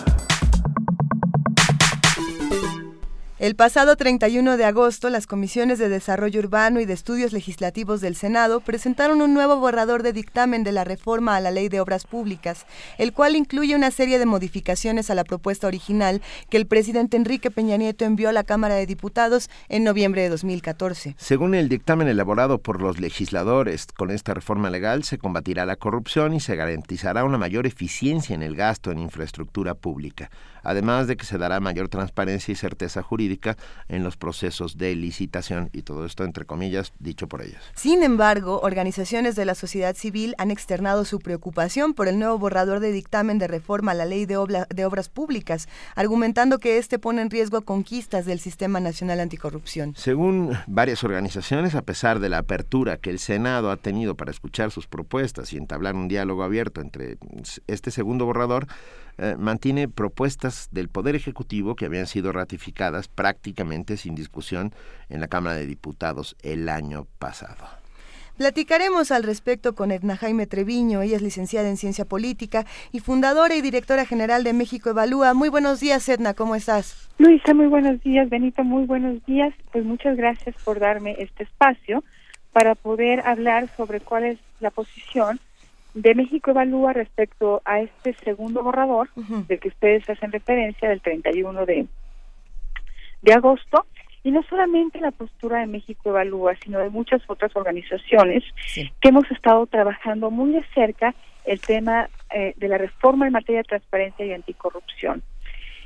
El 3.37 3.57
pasado 3.57 3.97
31 3.97 4.55
de 4.55 4.63
agosto, 4.63 5.09
las 5.09 5.27
comisiones 5.27 5.77
de 5.77 5.89
Desarrollo 5.89 6.39
Urbano 6.39 6.79
y 6.79 6.85
de 6.85 6.93
Estudios 6.93 7.33
Legislativos 7.33 7.99
del 7.99 8.15
Senado 8.15 8.61
presentaron 8.61 9.21
un 9.21 9.33
nuevo 9.33 9.57
borrador 9.57 10.03
de 10.03 10.13
dictamen 10.13 10.63
de 10.63 10.71
la 10.71 10.85
reforma 10.85 11.35
a 11.35 11.41
la 11.41 11.51
Ley 11.51 11.67
de 11.67 11.81
Obras 11.81 12.05
Públicas, 12.05 12.65
el 12.97 13.11
cual 13.11 13.35
incluye 13.35 13.75
una 13.75 13.91
serie 13.91 14.19
de 14.19 14.25
modificaciones 14.25 15.09
a 15.09 15.15
la 15.15 15.25
propuesta 15.25 15.67
original 15.67 16.21
que 16.49 16.55
el 16.55 16.65
presidente 16.65 17.17
Enrique 17.17 17.51
Peña 17.51 17.75
Nieto 17.75 18.05
envió 18.05 18.29
a 18.29 18.31
la 18.31 18.45
Cámara 18.45 18.75
de 18.75 18.85
Diputados 18.85 19.49
en 19.67 19.83
noviembre 19.83 20.21
de 20.21 20.29
2014. 20.29 21.15
Según 21.17 21.55
el 21.55 21.67
dictamen 21.67 22.07
elaborado 22.07 22.59
por 22.59 22.81
los 22.81 23.01
legisladores, 23.01 23.87
con 23.87 24.11
esta 24.11 24.33
reforma 24.33 24.69
legal 24.69 25.03
se 25.03 25.17
combatirá 25.17 25.65
la 25.65 25.75
corrupción 25.75 26.33
y 26.33 26.39
se 26.39 26.55
garantizará 26.55 27.25
una 27.25 27.37
mayor 27.37 27.67
eficiencia 27.67 28.33
en 28.33 28.43
el 28.43 28.55
gasto 28.55 28.91
en 28.91 28.99
infraestructura 28.99 29.73
pública 29.73 30.29
además 30.65 31.07
de 31.07 31.15
que 31.15 31.25
se 31.25 31.37
dará 31.37 31.59
mayor 31.59 31.87
transparencia 31.87 32.51
y 32.51 32.55
certeza 32.55 33.01
jurídica 33.01 33.55
en 33.87 34.03
los 34.03 34.17
procesos 34.17 34.77
de 34.77 34.95
licitación 34.95 35.69
y 35.71 35.83
todo 35.83 36.05
esto 36.05 36.23
entre 36.23 36.45
comillas 36.45 36.91
dicho 36.99 37.27
por 37.27 37.41
ellas. 37.41 37.61
Sin 37.75 38.03
embargo, 38.03 38.59
organizaciones 38.61 39.35
de 39.35 39.45
la 39.45 39.55
sociedad 39.55 39.95
civil 39.95 40.35
han 40.37 40.51
externado 40.51 41.05
su 41.05 41.19
preocupación 41.19 41.93
por 41.93 42.07
el 42.07 42.19
nuevo 42.19 42.37
borrador 42.37 42.79
de 42.79 42.91
dictamen 42.91 43.37
de 43.37 43.47
reforma 43.47 43.91
a 43.91 43.95
la 43.95 44.05
ley 44.05 44.25
de, 44.25 44.65
de 44.69 44.85
obras 44.85 45.09
públicas, 45.09 45.67
argumentando 45.95 46.59
que 46.59 46.77
este 46.77 46.99
pone 46.99 47.21
en 47.21 47.29
riesgo 47.29 47.61
conquistas 47.61 48.25
del 48.25 48.39
Sistema 48.39 48.79
Nacional 48.79 49.19
Anticorrupción. 49.19 49.93
Según 49.95 50.57
varias 50.67 51.03
organizaciones, 51.03 51.75
a 51.75 51.81
pesar 51.83 52.19
de 52.19 52.29
la 52.29 52.39
apertura 52.39 52.97
que 52.97 53.09
el 53.09 53.19
Senado 53.19 53.71
ha 53.71 53.77
tenido 53.77 54.15
para 54.15 54.31
escuchar 54.31 54.71
sus 54.71 54.87
propuestas 54.87 55.53
y 55.53 55.57
entablar 55.57 55.95
un 55.95 56.07
diálogo 56.07 56.43
abierto 56.43 56.81
entre 56.81 57.17
este 57.67 57.91
segundo 57.91 58.25
borrador, 58.25 58.67
eh, 59.17 59.35
mantiene 59.37 59.87
propuestas 59.87 60.67
del 60.71 60.89
Poder 60.89 61.15
Ejecutivo 61.15 61.75
que 61.75 61.85
habían 61.85 62.07
sido 62.07 62.31
ratificadas 62.31 63.07
prácticamente 63.07 63.97
sin 63.97 64.15
discusión 64.15 64.73
en 65.09 65.21
la 65.21 65.27
Cámara 65.27 65.55
de 65.55 65.65
Diputados 65.65 66.35
el 66.41 66.69
año 66.69 67.07
pasado. 67.19 67.65
Platicaremos 68.37 69.11
al 69.11 69.23
respecto 69.23 69.75
con 69.75 69.91
Edna 69.91 70.17
Jaime 70.17 70.45
Treviño, 70.45 71.01
ella 71.01 71.15
es 71.15 71.21
licenciada 71.21 71.69
en 71.69 71.77
Ciencia 71.77 72.03
Política 72.03 72.65
y 72.91 72.99
fundadora 72.99 73.55
y 73.55 73.61
directora 73.61 74.05
general 74.05 74.43
de 74.43 74.51
México 74.51 74.89
Evalúa. 74.89 75.33
Muy 75.33 75.47
buenos 75.47 75.79
días, 75.79 76.09
Edna, 76.09 76.33
¿cómo 76.33 76.55
estás? 76.55 77.09
Luisa, 77.17 77.53
muy 77.53 77.67
buenos 77.67 78.01
días. 78.03 78.29
Benito, 78.29 78.65
muy 78.65 78.85
buenos 78.85 79.25
días. 79.25 79.53
Pues 79.71 79.85
muchas 79.85 80.17
gracias 80.17 80.53
por 80.65 80.79
darme 80.79 81.15
este 81.19 81.43
espacio 81.43 82.03
para 82.51 82.75
poder 82.75 83.21
hablar 83.25 83.69
sobre 83.77 84.01
cuál 84.01 84.25
es 84.25 84.39
la 84.59 84.69
posición 84.69 85.39
de 85.95 86.13
México 86.13 86.51
Evalúa 86.51 86.93
respecto 86.93 87.61
a 87.65 87.79
este 87.79 88.13
segundo 88.23 88.61
borrador 88.61 89.09
del 89.15 89.59
que 89.59 89.69
ustedes 89.69 90.07
hacen 90.09 90.31
referencia 90.31 90.89
del 90.89 91.01
31 91.01 91.65
de, 91.65 91.87
de 93.21 93.33
agosto 93.33 93.85
y 94.23 94.31
no 94.31 94.43
solamente 94.43 94.99
la 94.99 95.11
postura 95.11 95.59
de 95.59 95.67
México 95.67 96.09
Evalúa, 96.09 96.55
sino 96.63 96.79
de 96.79 96.89
muchas 96.89 97.21
otras 97.27 97.55
organizaciones 97.55 98.43
que 98.73 99.09
hemos 99.09 99.29
estado 99.31 99.65
trabajando 99.67 100.29
muy 100.31 100.51
de 100.51 100.65
cerca 100.73 101.15
el 101.45 101.61
tema 101.61 102.09
eh, 102.33 102.53
de 102.57 102.67
la 102.67 102.77
reforma 102.77 103.27
en 103.27 103.33
materia 103.33 103.59
de 103.59 103.69
transparencia 103.69 104.25
y 104.25 104.33
anticorrupción. 104.33 105.23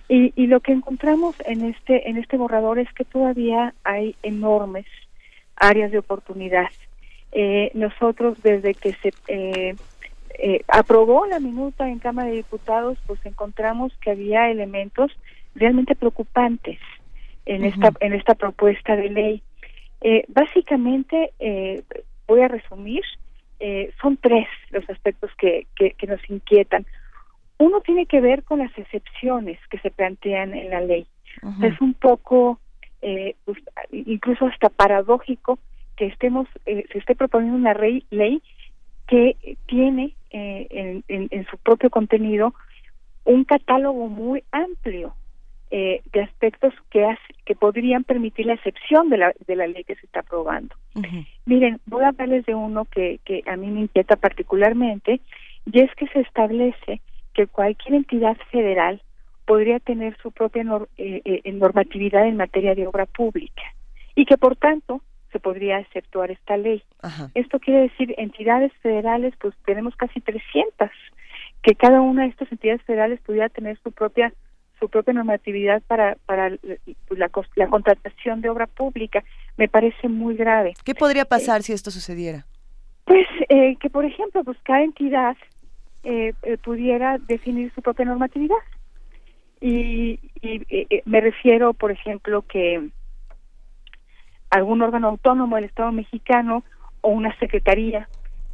Y, 0.08 0.34
y, 0.36 0.48
lo 0.48 0.60
que 0.62 0.72
encontramos 0.72 1.36
en 1.46 1.66
este 1.66 2.10
en 2.10 2.18
este 2.18 2.36
borrador 2.38 2.80
es 2.80 2.92
que 2.94 3.06
todavía 3.06 3.76
hay 3.84 4.16
enormes 4.24 4.88
áreas 5.56 5.92
de 5.92 6.00
oportunidad. 6.00 6.70
Eh, 7.32 7.70
nosotros 7.76 8.42
desde 8.42 8.74
que 8.74 8.94
se 8.94 9.14
eh, 9.28 9.76
eh, 10.38 10.62
aprobó 10.68 11.26
la 11.26 11.40
minuta 11.40 11.90
en 11.90 12.00
Cámara 12.00 12.30
de 12.30 12.36
Diputados, 12.36 12.98
pues 13.08 13.20
encontramos 13.26 13.92
que 14.02 14.12
había 14.12 14.50
elementos 14.50 15.12
realmente 15.56 15.96
preocupantes 15.96 16.80
en 17.46 17.66
esta 17.66 17.92
en 18.00 18.14
esta 18.14 18.36
propuesta 18.36 18.96
de 18.96 19.10
ley. 19.10 19.44
Eh, 20.02 20.24
básicamente, 20.28 21.32
eh, 21.40 21.84
voy 22.28 22.42
a 22.42 22.48
resumir, 22.48 23.04
eh, 23.60 23.92
son 24.02 24.16
tres 24.18 24.48
los 24.70 24.90
aspectos 24.90 25.32
que, 25.38 25.68
que, 25.76 26.08
nos 26.08 26.22
inquietan. 26.30 26.86
Uno 27.58 27.82
tiene 27.82 28.06
que 28.06 28.22
ver 28.22 28.44
con 28.44 28.60
las 28.60 28.76
excepciones 28.78 29.60
que 29.70 29.80
se 29.80 29.92
plantean 29.92 30.54
en 30.54 30.70
la 30.70 30.80
ley. 30.80 31.06
Es 31.62 31.80
un 31.82 31.94
poco, 31.94 32.60
eh, 33.02 33.36
pues, 33.46 33.58
incluso 33.92 34.46
hasta 34.48 34.70
paradójico 34.70 35.60
que 35.98 36.06
estemos, 36.06 36.48
eh, 36.66 36.86
se 36.92 37.00
esté 37.00 37.16
proponiendo 37.16 37.58
una 37.58 37.74
ley, 37.74 38.06
ley 38.10 38.42
que 39.08 39.36
tiene 39.66 40.16
eh, 40.32 41.02
en, 41.08 41.48
su 41.50 41.58
propio 41.58 41.90
contenido 41.90 42.54
un 43.26 43.44
catálogo 43.44 44.08
muy 44.08 44.44
amplio 44.52 45.14
eh, 45.72 46.02
de 46.12 46.22
aspectos 46.22 46.74
que 46.90 47.08
que 47.46 47.56
podrían 47.56 48.04
permitir 48.04 48.46
la 48.46 48.54
excepción 48.54 49.10
de 49.10 49.18
la, 49.18 49.34
de 49.48 49.56
la 49.56 49.68
ley 49.68 49.84
que 49.84 49.96
se 49.96 50.06
está 50.06 50.20
aprobando. 50.22 50.76
Miren, 51.46 51.80
voy 51.86 52.04
a 52.04 52.10
hablarles 52.10 52.46
de 52.46 52.56
uno 52.56 52.86
que, 52.86 53.20
que 53.26 53.44
a 53.48 53.56
mí 53.56 53.68
me 53.68 53.82
inquieta 53.82 54.16
particularmente, 54.16 55.22
y 55.72 55.80
es 55.80 55.94
que 55.96 56.08
se 56.08 56.20
establece 56.22 57.02
que 57.34 57.48
cualquier 57.48 57.96
entidad 57.96 58.38
federal 58.52 59.02
podría 59.46 59.80
tener 59.80 60.16
su 60.22 60.32
propia 60.32 60.64
eh, 60.98 61.42
normatividad 61.54 62.28
en 62.28 62.38
materia 62.38 62.76
de 62.76 62.86
obra 62.86 63.08
pública 63.08 63.64
y 64.16 64.26
que 64.26 64.38
por 64.38 64.56
tanto 64.56 65.02
se 65.32 65.40
podría 65.40 65.80
exceptuar 65.80 66.32
esta 66.32 66.58
ley. 66.58 66.84
Esto 67.36 67.60
quiere 67.60 67.82
decir 67.82 68.14
entidades 68.18 68.72
federales, 68.82 69.34
pues 69.40 69.54
tenemos 69.66 69.96
casi 69.96 70.22
300, 70.22 70.90
que 71.62 71.76
cada 71.76 72.02
una 72.02 72.24
de 72.24 72.30
estas 72.30 72.52
entidades 72.52 72.82
federales 72.84 73.20
pudiera 73.22 73.50
tener 73.50 73.78
su 73.84 73.92
propia 73.92 74.34
su 74.80 74.88
propia 74.88 75.14
normatividad 75.14 75.82
para 75.88 76.16
para 76.26 76.52
pues, 77.08 77.20
la, 77.20 77.30
la 77.56 77.68
contratación 77.68 78.42
de 78.42 78.50
obra 78.50 78.66
pública. 78.66 79.24
Me 79.58 79.68
parece 79.68 80.08
muy 80.08 80.36
grave. 80.36 80.74
¿Qué 80.86 80.96
podría 80.96 81.26
pasar 81.26 81.64
si 81.64 81.74
esto 81.74 81.92
sucediera? 81.92 82.46
Pues 83.04 83.28
eh, 83.50 83.76
que, 83.80 83.90
por 83.90 84.06
ejemplo, 84.06 84.44
pues 84.44 84.58
cada 84.64 84.84
entidad 84.84 85.36
eh, 86.04 86.34
eh, 86.44 86.58
pudiera 86.58 87.18
definir 87.18 87.74
su 87.74 87.82
propia 87.82 88.06
normatividad. 88.06 88.56
Y, 89.60 90.20
y 90.42 90.62
me 91.04 91.20
refiero, 91.20 91.74
por 91.74 91.92
ejemplo, 91.92 92.44
que 92.44 92.90
algún 94.50 94.82
órgano 94.82 95.08
autónomo 95.08 95.56
del 95.56 95.66
Estado 95.66 95.92
mexicano 95.92 96.64
o 97.02 97.10
una 97.10 97.38
secretaría 97.38 98.08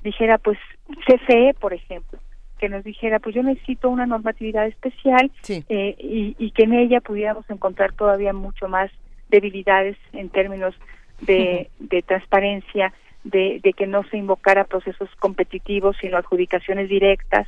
dijera, 0.04 0.38
pues 0.38 0.58
CFE, 1.06 1.56
por 1.60 1.74
ejemplo, 1.74 2.20
que 2.60 2.70
nos 2.70 2.84
dijera, 2.84 3.20
pues 3.20 3.36
yo 3.36 3.44
necesito 3.44 3.90
una 3.90 4.06
normatividad 4.06 4.68
especial 4.68 5.32
eh, 5.50 5.96
y, 6.00 6.52
que 6.52 6.64
en 6.64 6.74
ella 6.74 7.02
pudiéramos 7.02 7.50
encontrar 7.50 7.94
todavía 7.94 8.32
mucho 8.32 8.70
más 8.70 8.92
debilidades 9.30 9.98
en 10.14 10.30
términos 10.30 10.76
de, 11.22 11.70
de 11.80 12.02
transparencia, 12.04 12.94
de, 13.24 13.60
de, 13.64 13.74
que 13.74 13.88
no 13.88 14.04
se 14.04 14.18
invocara 14.18 14.66
procesos 14.66 15.10
competitivos, 15.20 15.98
sino 16.00 16.18
adjudicaciones 16.18 16.88
directas. 16.88 17.48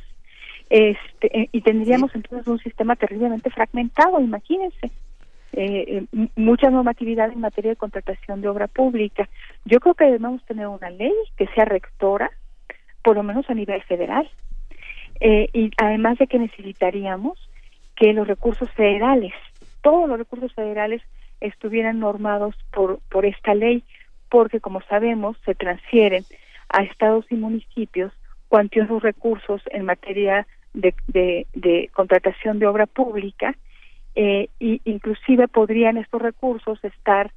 Este, 0.68 1.40
eh, 1.40 1.48
y 1.52 1.62
tendríamos 1.62 2.14
entonces 2.14 2.46
un 2.46 2.58
sistema 2.58 2.96
terriblemente 2.96 3.50
fragmentado, 3.50 4.20
imagínense 4.20 4.90
eh, 5.52 6.04
mucha 6.36 6.70
normatividad 6.70 7.32
en 7.32 7.40
materia 7.40 7.70
de 7.70 7.76
contratación 7.76 8.40
de 8.40 8.48
obra 8.48 8.68
pública. 8.68 9.28
Yo 9.64 9.80
creo 9.80 9.94
que 9.94 10.04
debemos 10.04 10.44
tener 10.44 10.66
una 10.66 10.90
ley 10.90 11.14
que 11.36 11.46
sea 11.48 11.64
rectora, 11.64 12.30
por 13.02 13.16
lo 13.16 13.22
menos 13.22 13.48
a 13.48 13.54
nivel 13.54 13.82
federal. 13.82 14.28
Eh, 15.20 15.48
y 15.52 15.70
además 15.78 16.18
de 16.18 16.26
que 16.26 16.38
necesitaríamos 16.38 17.38
que 17.96 18.12
los 18.12 18.28
recursos 18.28 18.70
federales, 18.72 19.32
todos 19.82 20.08
los 20.08 20.18
recursos 20.18 20.52
federales 20.54 21.02
estuvieran 21.40 21.98
normados 21.98 22.54
por, 22.72 23.00
por 23.10 23.24
esta 23.24 23.54
ley, 23.54 23.82
porque 24.28 24.60
como 24.60 24.82
sabemos 24.82 25.36
se 25.44 25.54
transfieren 25.54 26.24
a 26.68 26.82
estados 26.82 27.26
y 27.30 27.34
municipios 27.34 28.12
cuantiosos 28.48 29.02
recursos 29.02 29.62
en 29.70 29.86
materia 29.86 30.46
de, 30.74 30.94
de 31.08 31.90
contratación 31.94 32.58
de 32.58 32.66
obra 32.66 32.86
pública 32.86 33.56
eh, 34.20 34.48
y 34.58 34.80
inclusive 34.84 35.46
podrían 35.46 35.96
estos 35.96 36.20
recursos 36.20 36.82
estar 36.82 37.30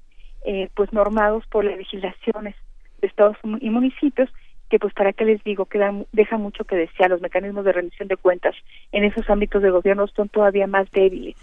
eh, 0.44 0.68
pues 0.74 0.92
normados 0.92 1.46
por 1.46 1.64
las 1.64 1.78
legislaciones 1.78 2.56
de 3.00 3.08
estados 3.08 3.38
y 3.60 3.70
municipios 3.70 4.32
que 4.68 4.80
pues 4.80 4.92
para 4.96 5.14
qué 5.14 5.26
les 5.26 5.44
digo 5.44 5.66
que 5.66 5.80
deja 6.12 6.40
mucho 6.40 6.64
que 6.64 6.76
desear. 6.76 7.12
Los 7.12 7.22
mecanismos 7.22 7.66
de 7.66 7.74
rendición 7.74 8.08
de 8.08 8.18
cuentas 8.18 8.56
en 8.92 9.04
esos 9.04 9.30
ámbitos 9.30 9.62
de 9.62 9.70
gobierno 9.70 10.08
son 10.08 10.28
todavía 10.28 10.66
más 10.66 10.90
débiles. 10.90 11.36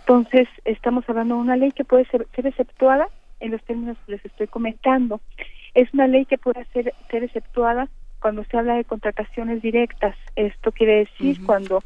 Entonces 0.00 0.48
estamos 0.64 1.08
hablando 1.08 1.36
de 1.36 1.42
una 1.42 1.56
ley 1.56 1.70
que 1.70 1.84
puede 1.84 2.04
ser, 2.06 2.26
ser 2.34 2.48
exceptuada 2.48 3.06
en 3.38 3.52
los 3.52 3.62
términos 3.62 3.96
que 4.04 4.12
les 4.12 4.24
estoy 4.24 4.48
comentando. 4.48 5.20
Es 5.74 5.94
una 5.94 6.08
ley 6.08 6.24
que 6.24 6.38
puede 6.38 6.64
ser 6.72 6.92
ser 7.08 7.22
exceptuada 7.22 7.88
cuando 8.20 8.42
se 8.42 8.56
habla 8.56 8.74
de 8.74 8.84
contrataciones 8.84 9.62
directas. 9.62 10.16
Esto 10.34 10.72
quiere 10.72 11.04
decir 11.04 11.44
cuando 11.46 11.84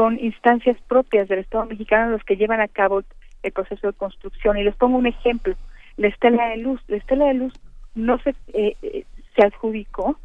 son 0.00 0.18
instancias 0.18 0.78
propias 0.88 1.28
del 1.28 1.40
Estado 1.40 1.66
mexicano 1.66 2.12
los 2.12 2.24
que 2.24 2.36
llevan 2.36 2.62
a 2.62 2.68
cabo 2.68 3.02
el 3.42 3.52
proceso 3.52 3.88
de 3.88 3.92
construcción. 3.92 4.56
Y 4.56 4.64
les 4.64 4.74
pongo 4.74 4.96
un 4.96 5.06
ejemplo, 5.06 5.54
la 5.98 6.08
estela 6.08 6.48
de 6.48 6.56
luz. 6.56 6.80
La 6.88 6.96
estela 6.96 7.26
de 7.26 7.34
luz 7.34 7.52
no 7.94 8.18
se, 8.20 8.30
eh, 8.54 8.78
eh, 8.80 9.04
se 9.36 9.42
adjudicó 9.42 10.18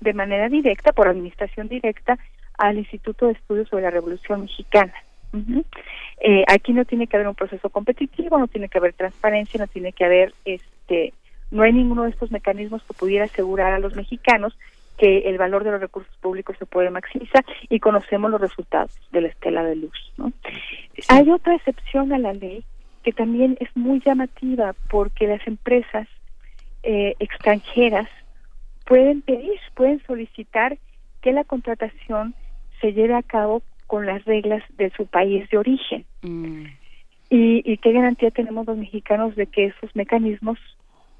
de 0.00 0.12
manera 0.12 0.50
directa, 0.50 0.92
por 0.92 1.08
administración 1.08 1.68
directa, 1.68 2.18
al 2.58 2.76
Instituto 2.76 3.24
de 3.24 3.32
Estudios 3.32 3.70
sobre 3.70 3.84
la 3.84 3.90
Revolución 3.90 4.42
Mexicana. 4.42 4.92
Eh, 6.20 6.44
aquí 6.46 6.74
no 6.74 6.84
tiene 6.84 7.06
que 7.06 7.16
haber 7.16 7.28
un 7.28 7.34
proceso 7.34 7.70
competitivo, 7.70 8.38
no 8.38 8.48
tiene 8.48 8.68
que 8.68 8.76
haber 8.76 8.92
transparencia, 8.92 9.58
no 9.60 9.66
tiene 9.66 9.94
que 9.94 10.04
haber, 10.04 10.34
este, 10.44 11.14
no 11.50 11.62
hay 11.62 11.72
ninguno 11.72 12.02
de 12.02 12.10
estos 12.10 12.30
mecanismos 12.30 12.82
que 12.82 12.92
pudiera 12.92 13.24
asegurar 13.24 13.72
a 13.72 13.78
los 13.78 13.96
mexicanos 13.96 14.58
que 15.00 15.20
el 15.20 15.38
valor 15.38 15.64
de 15.64 15.70
los 15.70 15.80
recursos 15.80 16.14
públicos 16.18 16.56
se 16.58 16.66
puede 16.66 16.90
maximizar 16.90 17.42
y 17.70 17.80
conocemos 17.80 18.30
los 18.30 18.38
resultados 18.38 18.90
de 19.12 19.22
la 19.22 19.28
estela 19.28 19.64
de 19.64 19.76
luz. 19.76 20.12
¿no? 20.18 20.30
Hay 21.08 21.30
otra 21.30 21.54
excepción 21.54 22.12
a 22.12 22.18
la 22.18 22.34
ley 22.34 22.62
que 23.02 23.14
también 23.14 23.56
es 23.60 23.74
muy 23.74 24.02
llamativa 24.04 24.74
porque 24.90 25.26
las 25.26 25.46
empresas 25.46 26.06
eh, 26.82 27.14
extranjeras 27.18 28.10
pueden 28.84 29.22
pedir, 29.22 29.58
pueden 29.74 30.02
solicitar 30.06 30.76
que 31.22 31.32
la 31.32 31.44
contratación 31.44 32.34
se 32.82 32.92
lleve 32.92 33.14
a 33.14 33.22
cabo 33.22 33.62
con 33.86 34.04
las 34.04 34.22
reglas 34.26 34.62
de 34.76 34.90
su 34.90 35.06
país 35.06 35.48
de 35.48 35.56
origen. 35.56 36.04
Mm. 36.20 36.66
Y, 37.30 37.76
qué 37.78 37.92
garantía 37.92 38.30
tenemos 38.30 38.66
los 38.66 38.76
mexicanos 38.76 39.34
de 39.34 39.46
que 39.46 39.66
esos 39.66 39.96
mecanismos 39.96 40.58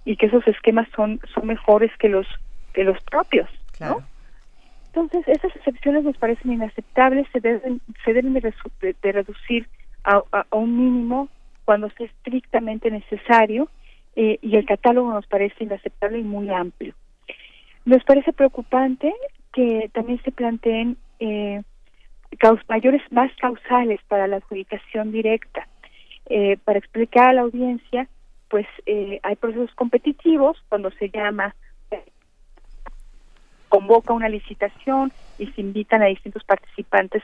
y 0.04 0.16
que 0.16 0.26
esos 0.26 0.46
esquemas 0.48 0.86
son 0.94 1.20
son 1.32 1.46
mejores 1.46 1.90
que 1.98 2.08
los 2.08 2.26
que 2.74 2.84
los 2.84 3.00
propios, 3.04 3.48
¿no? 3.80 4.02
Entonces 4.86 5.26
esas 5.28 5.54
excepciones 5.56 6.04
nos 6.04 6.16
parecen 6.16 6.52
inaceptables, 6.52 7.26
se 7.32 7.40
deben 7.40 7.80
se 8.04 8.12
deben 8.12 8.34
de, 8.34 9.12
reducir 9.12 9.68
a, 10.04 10.22
un 10.50 10.76
mínimo 10.76 11.28
cuando 11.64 11.90
sea 11.90 12.06
estrictamente 12.06 12.90
necesario 12.90 13.68
eh, 14.16 14.38
y 14.42 14.56
el 14.56 14.66
catálogo 14.66 15.12
nos 15.12 15.26
parece 15.26 15.64
inaceptable 15.64 16.18
y 16.18 16.22
muy 16.22 16.50
amplio. 16.50 16.94
Nos 17.84 18.02
parece 18.04 18.32
preocupante 18.32 19.14
que 19.52 19.90
también 19.92 20.20
se 20.22 20.32
planteen 20.32 20.96
eh, 21.20 21.62
mayores 22.68 23.02
más 23.10 23.30
causales 23.36 24.00
para 24.08 24.26
la 24.26 24.36
adjudicación 24.36 25.12
directa. 25.12 25.66
Eh, 26.26 26.58
para 26.64 26.78
explicar 26.78 27.30
a 27.30 27.32
la 27.32 27.40
audiencia, 27.42 28.08
pues 28.48 28.66
eh, 28.86 29.18
hay 29.22 29.36
procesos 29.36 29.74
competitivos 29.74 30.56
cuando 30.68 30.90
se 30.92 31.10
llama, 31.10 31.54
convoca 33.70 34.12
una 34.12 34.28
licitación 34.28 35.12
y 35.38 35.46
se 35.46 35.62
invitan 35.62 36.02
a 36.02 36.06
distintos 36.06 36.44
participantes 36.44 37.22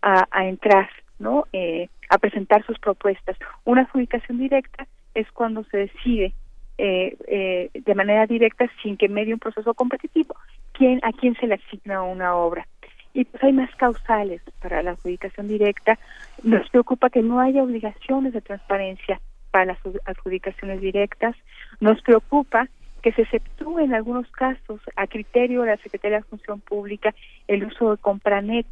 a, 0.00 0.46
entrar, 0.46 0.88
¿no? 1.18 1.46
Eh, 1.52 1.88
a 2.08 2.18
presentar 2.18 2.64
sus 2.64 2.78
propuestas. 2.78 3.36
Una 3.64 3.82
adjudicación 3.82 4.38
directa 4.38 4.86
es 5.12 5.30
cuando 5.32 5.64
se 5.64 5.76
decide 5.76 6.32
eh, 6.78 7.16
eh, 7.26 7.70
de 7.74 7.94
manera 7.96 8.26
directa 8.26 8.70
sin 8.82 8.96
que 8.96 9.08
medie 9.08 9.34
un 9.34 9.40
proceso 9.40 9.74
competitivo 9.74 10.36
quién 10.72 11.00
a 11.02 11.12
quién 11.12 11.34
se 11.34 11.48
le 11.48 11.54
asigna 11.54 12.04
una 12.04 12.36
obra 12.36 12.68
y 13.12 13.24
pues 13.24 13.42
hay 13.42 13.52
más 13.52 13.74
causales 13.74 14.40
para 14.62 14.84
la 14.84 14.92
adjudicación 14.92 15.48
directa 15.48 15.98
nos 16.44 16.70
preocupa 16.70 17.10
que 17.10 17.20
no 17.20 17.40
haya 17.40 17.64
obligaciones 17.64 18.32
de 18.32 18.42
transparencia 18.42 19.20
para 19.50 19.64
las 19.64 19.78
adjudicaciones 20.04 20.80
directas 20.80 21.34
nos 21.80 22.00
preocupa 22.02 22.68
que 23.02 23.12
se 23.12 23.22
exceptúe 23.22 23.78
en 23.80 23.94
algunos 23.94 24.30
casos 24.32 24.80
a 24.96 25.06
criterio 25.06 25.62
de 25.62 25.68
la 25.68 25.76
Secretaría 25.78 26.18
de 26.18 26.24
Función 26.24 26.60
Pública 26.60 27.14
el 27.46 27.64
uso 27.64 27.92
de 27.92 27.98
Compranet 27.98 28.66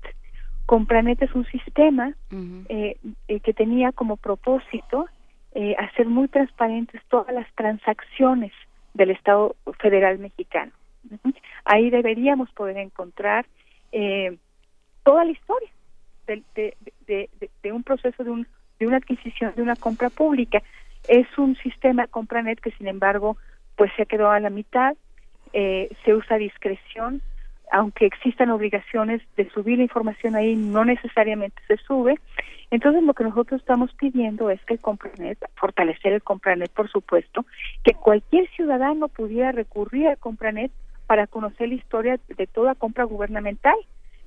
Compranet 0.66 1.22
es 1.22 1.32
un 1.34 1.46
sistema 1.46 2.12
eh, 2.68 2.96
que 3.42 3.52
tenía 3.54 3.92
como 3.92 4.16
propósito 4.16 5.06
eh, 5.54 5.76
hacer 5.78 6.06
muy 6.06 6.26
transparentes 6.26 7.00
todas 7.08 7.32
las 7.32 7.46
transacciones 7.54 8.52
del 8.92 9.12
Estado 9.12 9.54
federal 9.78 10.18
mexicano. 10.18 10.72
Ahí 11.64 11.88
deberíamos 11.88 12.50
poder 12.50 12.78
encontrar 12.78 13.46
eh, 13.92 14.36
toda 15.04 15.24
la 15.24 15.30
historia 15.30 15.70
de, 16.26 16.76
de, 17.62 17.72
un 17.72 17.84
proceso 17.84 18.24
de, 18.24 18.30
un, 18.30 18.46
de 18.80 18.88
una 18.88 18.96
adquisición, 18.96 19.54
de 19.54 19.62
una 19.62 19.76
compra 19.76 20.10
pública. 20.10 20.62
Es 21.06 21.26
un 21.38 21.54
sistema 21.58 22.08
CompraNet 22.08 22.58
que, 22.60 22.72
sin 22.72 22.88
embargo, 22.88 23.36
pues 23.76 23.90
se 23.96 24.06
quedado 24.06 24.30
a 24.30 24.40
la 24.40 24.50
mitad, 24.50 24.96
eh, 25.52 25.90
se 26.04 26.14
usa 26.14 26.36
discreción, 26.36 27.22
aunque 27.72 28.06
existan 28.06 28.50
obligaciones 28.50 29.22
de 29.36 29.48
subir 29.50 29.78
la 29.78 29.84
información 29.84 30.34
ahí, 30.36 30.54
no 30.54 30.84
necesariamente 30.84 31.60
se 31.66 31.76
sube. 31.78 32.16
Entonces, 32.70 33.02
lo 33.02 33.14
que 33.14 33.24
nosotros 33.24 33.60
estamos 33.60 33.92
pidiendo 33.94 34.50
es 34.50 34.60
que 34.64 34.74
el 34.74 34.80
Compranet, 34.80 35.38
fortalecer 35.54 36.12
el 36.12 36.22
Compranet, 36.22 36.70
por 36.72 36.90
supuesto, 36.90 37.44
que 37.84 37.94
cualquier 37.94 38.48
ciudadano 38.50 39.08
pudiera 39.08 39.52
recurrir 39.52 40.08
al 40.08 40.18
Compranet 40.18 40.72
para 41.06 41.26
conocer 41.26 41.68
la 41.68 41.76
historia 41.76 42.18
de 42.36 42.46
toda 42.46 42.74
compra 42.74 43.04
gubernamental. 43.04 43.76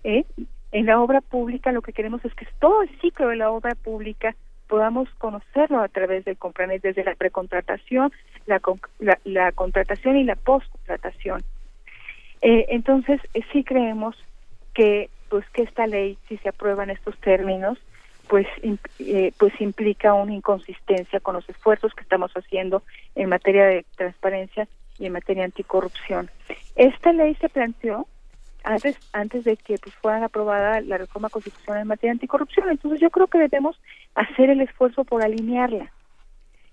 ¿eh? 0.03 0.25
En 0.71 0.85
la 0.85 1.01
obra 1.01 1.21
pública 1.21 1.71
lo 1.71 1.81
que 1.81 1.93
queremos 1.93 2.23
es 2.23 2.33
que 2.35 2.47
todo 2.59 2.83
el 2.83 3.01
ciclo 3.01 3.27
de 3.27 3.35
la 3.35 3.51
obra 3.51 3.75
pública 3.75 4.35
podamos 4.69 5.09
conocerlo 5.17 5.81
a 5.81 5.87
través 5.89 6.23
del 6.23 6.37
Compranet, 6.37 6.81
desde 6.81 7.03
la 7.03 7.15
precontratación, 7.15 8.13
la, 8.45 8.61
la 9.25 9.51
contratación 9.51 10.15
y 10.15 10.23
la 10.23 10.35
postcontratación. 10.35 11.43
Eh, 12.41 12.67
entonces, 12.69 13.19
eh, 13.33 13.41
sí 13.51 13.63
creemos 13.63 14.15
que 14.73 15.09
pues 15.29 15.45
que 15.49 15.63
esta 15.63 15.85
ley, 15.85 16.17
si 16.27 16.37
se 16.37 16.49
aprueba 16.49 16.83
en 16.83 16.91
estos 16.91 17.17
términos, 17.19 17.77
pues 18.27 18.47
eh, 18.99 19.33
pues 19.37 19.59
implica 19.59 20.13
una 20.13 20.33
inconsistencia 20.33 21.19
con 21.19 21.35
los 21.35 21.49
esfuerzos 21.49 21.93
que 21.93 22.01
estamos 22.01 22.31
haciendo 22.33 22.83
en 23.15 23.29
materia 23.29 23.65
de 23.65 23.85
transparencia 23.95 24.67
y 24.99 25.07
en 25.07 25.13
materia 25.13 25.45
anticorrupción. 25.45 26.29
Esta 26.75 27.11
ley 27.11 27.35
se 27.35 27.49
planteó 27.49 28.07
antes 28.63 28.97
antes 29.13 29.43
de 29.43 29.57
que 29.57 29.77
pues 29.77 29.95
fuera 29.95 30.25
aprobada 30.25 30.81
la 30.81 30.97
reforma 30.97 31.29
constitucional 31.29 31.81
en 31.81 31.87
materia 31.87 32.11
anticorrupción, 32.11 32.69
entonces 32.69 32.99
yo 32.99 33.09
creo 33.09 33.27
que 33.27 33.39
debemos 33.39 33.79
hacer 34.15 34.49
el 34.49 34.61
esfuerzo 34.61 35.03
por 35.03 35.23
alinearla. 35.23 35.91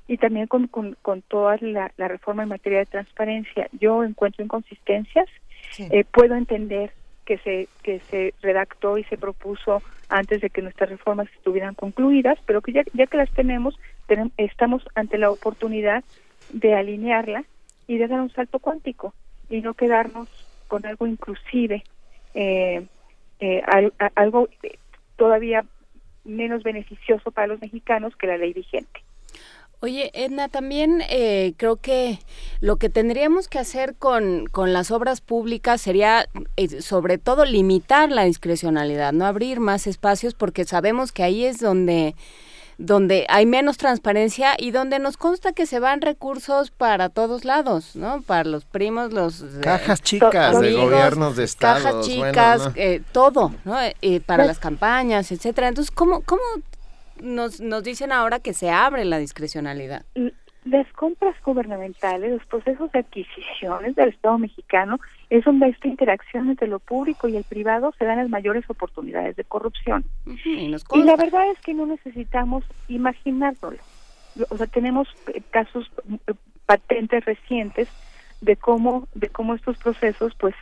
Y 0.09 0.19
también 0.19 0.47
con, 0.47 0.69
con, 0.69 0.97
con 1.03 1.23
toda 1.23 1.57
la, 1.61 1.91
la 1.97 2.07
reforma 2.07 2.45
en 2.45 2.51
materia 2.51 2.79
de 2.79 2.87
transparencia. 2.87 3.69
Yo 3.73 4.05
encuentro 4.05 4.45
inconsistencias. 4.45 5.29
Eh, 5.79 6.05
puedo 6.05 6.37
entender 6.37 6.93
que 7.25 7.39
se 7.39 7.69
que 7.83 7.99
se 8.09 8.33
redactó 8.41 8.99
y 8.99 9.05
se 9.05 9.19
propuso 9.19 9.83
antes 10.09 10.41
de 10.41 10.51
que 10.51 10.63
nuestras 10.63 10.91
reformas 10.91 11.29
estuvieran 11.35 11.75
concluidas, 11.75 12.39
pero 12.47 12.63
que 12.63 12.73
ya, 12.73 12.83
ya 12.93 13.09
que 13.09 13.17
las 13.17 13.31
tenemos, 13.33 13.77
estamos 14.37 14.87
ante 14.95 15.19
la 15.19 15.31
oportunidad 15.31 16.05
de 16.53 16.75
alinearla 16.75 17.45
y 17.89 17.99
de 17.99 18.07
dar 18.07 18.21
un 18.21 18.31
salto 18.31 18.61
cuántico 18.61 19.13
y 19.51 19.61
no 19.61 19.75
quedarnos 19.75 20.29
con 20.69 20.87
algo 20.87 21.07
inclusive, 21.07 21.85
eh, 22.35 22.87
eh, 23.41 23.63
algo 24.15 24.49
todavía 25.17 25.65
menos 26.25 26.63
beneficioso 26.63 27.31
para 27.31 27.47
los 27.47 27.61
mexicanos 27.61 28.17
que 28.17 28.27
la 28.27 28.37
ley 28.37 28.53
vigente. 28.53 29.03
Oye, 29.81 30.11
Edna, 30.15 30.49
también 30.49 31.03
eh, 31.11 31.53
creo 31.59 31.77
que 31.77 32.19
lo 32.61 32.77
que 32.77 32.89
tendríamos 32.89 33.47
que 33.47 33.59
hacer 33.59 33.95
con, 33.95 34.47
con 34.47 34.73
las 34.73 34.91
obras 34.91 35.21
públicas 35.21 35.83
sería, 35.83 36.27
eh, 36.57 36.81
sobre 36.81 37.19
todo, 37.19 37.45
limitar 37.45 38.11
la 38.11 38.25
discrecionalidad, 38.25 39.13
no 39.13 39.27
abrir 39.27 39.61
más 39.61 39.87
espacios, 39.87 40.33
porque 40.33 40.65
sabemos 40.65 41.13
que 41.13 41.25
ahí 41.25 41.45
es 41.45 41.59
donde 41.59 42.15
donde 42.79 43.27
hay 43.29 43.47
menos 43.47 43.79
transparencia 43.79 44.55
y 44.59 44.71
donde 44.71 44.99
nos 44.99 45.17
consta 45.17 45.53
que 45.53 45.67
se 45.67 45.81
van 45.81 46.01
recursos 46.01 46.71
para 46.71 47.09
todos 47.09 47.45
lados, 47.45 47.97
¿no? 47.97 48.23
Para 48.23 48.45
los 48.45 48.65
primos, 48.65 49.13
los... 49.13 49.41
Eh, 49.41 49.61
cajas 49.63 50.03
chicas 50.03 50.61
de 50.61 50.73
gobiernos 50.75 51.37
de 51.37 51.45
estados. 51.45 51.83
Cajas 51.83 52.07
chicas, 52.07 52.73
todo, 53.13 53.53
¿no? 53.65 53.77
para 54.27 54.45
las 54.45 54.59
campañas, 54.59 55.33
etcétera. 55.33 55.69
Entonces, 55.69 55.91
¿cómo, 55.91 56.21
¿cómo 56.21 56.43
nos, 57.21 57.61
nos 57.61 57.83
dicen 57.83 58.13
ahora 58.13 58.41
que 58.41 58.55
se 58.55 58.71
abre 58.71 59.05
la 59.05 59.19
discrecionalidad. 59.19 60.05
Las 60.67 60.93
compras 60.95 61.37
gubernamentales, 61.45 62.33
los 62.33 62.45
procesos 62.47 62.91
de 62.91 62.99
adquisiciones 62.99 63.95
del 63.95 64.09
Estado 64.09 64.37
mexicano, 64.37 64.99
es 65.31 65.45
donde 65.45 65.69
esta 65.69 65.87
interacción 65.87 66.51
entre 66.51 66.67
lo 66.67 66.81
público 66.81 67.29
y 67.29 67.37
el 67.37 67.45
privado 67.45 67.95
se 67.97 68.05
dan 68.05 68.19
las 68.19 68.29
mayores 68.29 68.69
oportunidades 68.69 69.37
de 69.37 69.45
corrupción. 69.45 70.05
y, 70.45 70.69
la 71.05 71.15
verdad 71.15 71.49
es 71.53 71.61
que 71.61 71.73
no 71.73 71.87
necesitamos 71.87 72.65
imaginárnoslo. 72.89 73.79
O 74.51 74.57
sea, 74.57 74.67
tenemos 74.67 75.09
eh, 75.33 75.41
casos 75.51 75.89
eh, 76.27 76.33
patentes 76.67 77.25
recientes 77.25 77.89
de 78.41 78.57
cómo 78.57 79.07
de 79.15 79.29
cómo 79.29 79.55
estos 79.55 79.79
procesos 79.79 80.35
pues 80.35 80.55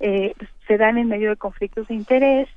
eh, 0.00 0.34
se 0.66 0.76
dan 0.76 0.98
en 0.98 1.06
medio 1.06 1.30
de 1.30 1.36
conflictos 1.36 1.86
de 1.86 1.94
interés, 1.94 2.48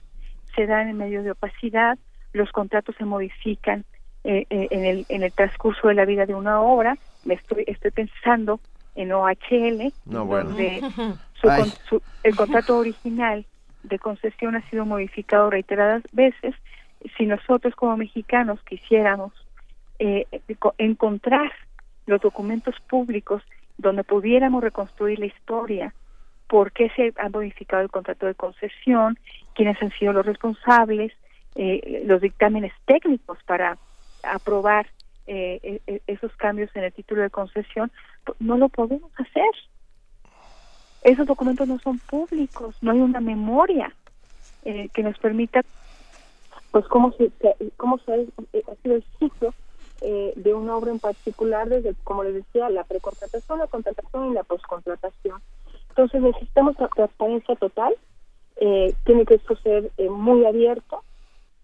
se 0.56 0.65
dan 0.65 0.90
en 0.90 0.98
medio 0.98 1.22
de 1.22 1.32
opacidad, 1.32 1.99
los 2.34 2.52
contratos 2.52 2.95
se 2.98 3.06
modifican 3.06 3.86
eh, 4.26 4.45
eh, 4.49 4.68
en, 4.72 4.85
el, 4.85 5.06
en 5.10 5.23
el 5.23 5.31
transcurso 5.31 5.88
de 5.88 5.93
la 5.93 6.06
vida 6.06 6.26
de 6.26 6.34
una 6.34 6.60
obra. 6.60 6.97
Me 7.23 7.35
estoy, 7.35 7.64
estoy 7.68 7.91
pensando 7.91 8.60
en 8.95 9.11
OHL, 9.11 9.93
donde 10.06 10.81
el 12.23 12.35
contrato 12.35 12.77
original 12.77 13.45
de 13.84 13.99
concesión 13.99 14.56
ha 14.56 14.69
sido 14.69 14.85
modificado 14.85 15.49
reiteradas 15.49 16.03
veces. 16.11 16.56
Si 17.18 17.26
nosotros 17.26 17.76
como 17.76 17.97
mexicanos 17.97 18.60
quisiéramos 18.64 19.31
eh, 19.99 20.26
encontrar 20.77 21.52
los 22.07 22.19
documentos 22.19 22.76
públicos 22.89 23.43
donde 23.77 24.03
pudiéramos 24.03 24.64
reconstruir 24.64 25.19
la 25.19 25.27
historia, 25.27 25.93
por 26.47 26.72
qué 26.72 26.89
se 26.95 27.14
ha 27.18 27.30
modificado 27.30 27.84
el 27.84 27.91
contrato 27.91 28.26
de 28.26 28.35
concesión 28.35 29.18
quiénes 29.53 29.81
han 29.81 29.91
sido 29.91 30.14
los 30.14 30.26
responsables, 30.26 31.14
eh, 31.56 32.03
los 32.06 32.22
dictámenes 32.22 32.73
técnicos 32.85 33.38
para 33.45 33.77
aprobar 34.31 34.88
eh, 35.27 35.60
e, 35.64 35.81
e, 35.93 36.02
esos 36.07 36.35
cambios 36.35 36.69
en 36.76 36.84
el 36.84 36.93
título 36.93 37.22
de 37.22 37.30
concesión, 37.30 37.91
pues, 38.23 38.39
no 38.39 38.57
lo 38.57 38.69
podemos 38.69 39.11
hacer. 39.18 39.52
Esos 41.02 41.27
documentos 41.27 41.68
no 41.68 41.80
son 41.80 41.99
públicos, 41.99 42.76
no 42.81 42.91
hay 42.91 42.99
una 42.99 43.22
memoria 43.22 43.93
eh, 44.64 44.89
que 44.93 45.03
nos 45.03 45.18
permita, 45.19 45.61
pues, 46.72 46.85
cómo 46.88 47.11
se, 47.14 47.31
cómo 47.77 47.99
se 47.99 48.14
ha 48.14 48.76
sido 48.81 48.95
el 48.95 49.03
ciclo 49.19 49.53
eh, 50.02 50.34
de 50.35 50.53
una 50.53 50.76
obra 50.76 50.91
en 50.91 50.99
particular, 50.99 51.69
desde, 51.69 51.95
como 52.03 52.23
les 52.23 52.34
decía, 52.34 52.69
la 52.69 52.84
precontratación, 52.84 53.60
la 53.60 53.68
contratación 53.68 54.31
y 54.31 54.34
la 54.34 54.43
postcontratación. 54.43 55.41
Entonces 55.89 56.22
necesitamos 56.22 56.76
transparencia 56.93 57.56
total, 57.56 57.95
eh, 58.57 58.93
tiene 59.06 59.26
que 59.26 59.35
esto 59.35 59.56
ser 59.57 59.91
eh, 59.97 60.10
muy 60.10 60.45
abierto, 60.45 61.02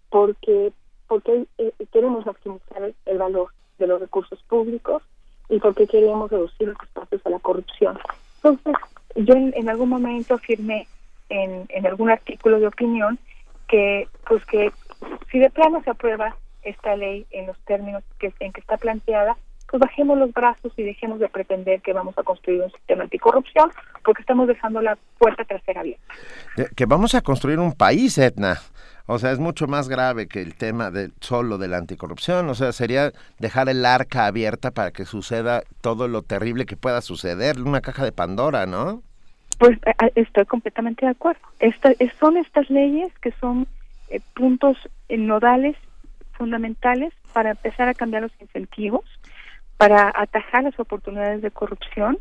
porque 0.08 0.72
porque 1.12 1.44
queremos 1.92 2.24
maximizar 2.24 2.90
el, 3.04 3.18
valor 3.18 3.48
de 3.78 3.86
los 3.86 4.00
recursos 4.00 4.42
públicos 4.44 5.02
y 5.50 5.58
porque 5.58 5.86
queremos 5.86 6.30
reducir 6.30 6.68
los 6.68 6.82
espacios 6.82 7.20
a 7.26 7.28
la 7.28 7.38
corrupción. 7.38 7.98
Entonces, 8.36 8.74
yo 9.16 9.34
en, 9.34 9.68
algún 9.68 9.90
momento 9.90 10.32
afirmé 10.32 10.88
en, 11.28 11.86
algún 11.86 12.08
artículo 12.08 12.60
de 12.60 12.66
opinión 12.66 13.18
que, 13.68 14.08
pues 14.26 14.42
que 14.46 14.72
si 15.30 15.38
de 15.38 15.50
plano 15.50 15.82
se 15.84 15.90
aprueba 15.90 16.34
esta 16.62 16.96
ley 16.96 17.26
en 17.30 17.48
los 17.48 17.58
términos 17.66 18.02
que, 18.18 18.32
en 18.40 18.54
que 18.54 18.62
está 18.62 18.78
planteada, 18.78 19.36
pues 19.68 19.80
bajemos 19.82 20.16
los 20.16 20.32
brazos 20.32 20.72
y 20.78 20.82
dejemos 20.82 21.18
de 21.18 21.28
pretender 21.28 21.82
que 21.82 21.92
vamos 21.92 22.16
a 22.16 22.22
construir 22.22 22.62
un 22.62 22.72
sistema 22.72 23.02
anticorrupción, 23.02 23.70
porque 24.02 24.22
estamos 24.22 24.48
dejando 24.48 24.80
la 24.80 24.96
puerta 25.18 25.44
trasera 25.44 25.82
abierta. 25.82 26.14
Que 26.74 26.86
vamos 26.86 27.14
a 27.14 27.20
construir 27.20 27.58
un 27.58 27.74
país, 27.74 28.16
Etna. 28.16 28.62
O 29.12 29.18
sea, 29.18 29.30
es 29.30 29.38
mucho 29.38 29.66
más 29.66 29.90
grave 29.90 30.26
que 30.26 30.40
el 30.40 30.54
tema 30.54 30.90
de, 30.90 31.10
solo 31.20 31.58
de 31.58 31.68
la 31.68 31.76
anticorrupción. 31.76 32.48
O 32.48 32.54
sea, 32.54 32.72
sería 32.72 33.12
dejar 33.38 33.68
el 33.68 33.84
arca 33.84 34.26
abierta 34.26 34.70
para 34.70 34.90
que 34.90 35.04
suceda 35.04 35.62
todo 35.82 36.08
lo 36.08 36.22
terrible 36.22 36.64
que 36.64 36.76
pueda 36.76 37.02
suceder, 37.02 37.60
una 37.60 37.82
caja 37.82 38.04
de 38.04 38.12
Pandora, 38.12 38.64
¿no? 38.64 39.02
Pues 39.58 39.78
estoy 40.14 40.46
completamente 40.46 41.04
de 41.04 41.12
acuerdo. 41.12 41.42
Esta, 41.60 41.92
son 42.18 42.38
estas 42.38 42.70
leyes 42.70 43.12
que 43.20 43.32
son 43.32 43.66
eh, 44.08 44.20
puntos 44.34 44.78
nodales 45.10 45.76
fundamentales 46.32 47.12
para 47.34 47.50
empezar 47.50 47.88
a 47.88 47.94
cambiar 47.94 48.22
los 48.22 48.32
incentivos, 48.40 49.04
para 49.76 50.10
atajar 50.14 50.64
las 50.64 50.80
oportunidades 50.80 51.42
de 51.42 51.50
corrupción 51.50 52.18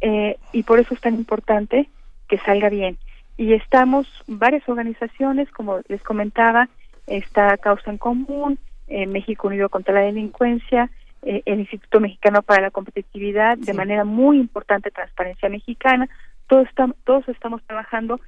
eh, 0.00 0.38
y 0.52 0.62
por 0.62 0.80
eso 0.80 0.94
es 0.94 1.00
tan 1.00 1.14
importante 1.14 1.88
que 2.26 2.38
salga 2.38 2.70
bien. 2.70 2.96
Y 3.42 3.54
estamos 3.54 4.06
varias 4.28 4.68
organizaciones, 4.68 5.50
como 5.50 5.80
les 5.88 6.00
comentaba, 6.04 6.68
esta 7.08 7.58
Causa 7.58 7.90
en 7.90 7.98
Común, 7.98 8.56
eh, 8.86 9.04
México 9.08 9.48
Unido 9.48 9.68
contra 9.68 9.92
la 9.92 10.02
Delincuencia, 10.02 10.88
eh, 11.22 11.42
el 11.44 11.58
Instituto 11.58 11.98
Mexicano 11.98 12.42
para 12.42 12.62
la 12.62 12.70
Competitividad, 12.70 13.58
de 13.58 13.74
manera 13.74 14.04
muy 14.04 14.38
importante 14.38 14.92
Transparencia 14.92 15.48
Mexicana, 15.48 16.08
todos, 16.46 16.68
estamos, 16.68 16.94
todos 17.02 17.28
estamos 17.28 17.60
trabajando. 17.64 18.20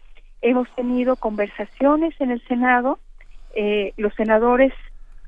Hemos 0.42 0.68
tenido 0.74 1.14
conversaciones 1.14 2.20
en 2.20 2.32
el 2.32 2.42
Senado, 2.48 2.98
los 3.96 4.12
senadores 4.14 4.72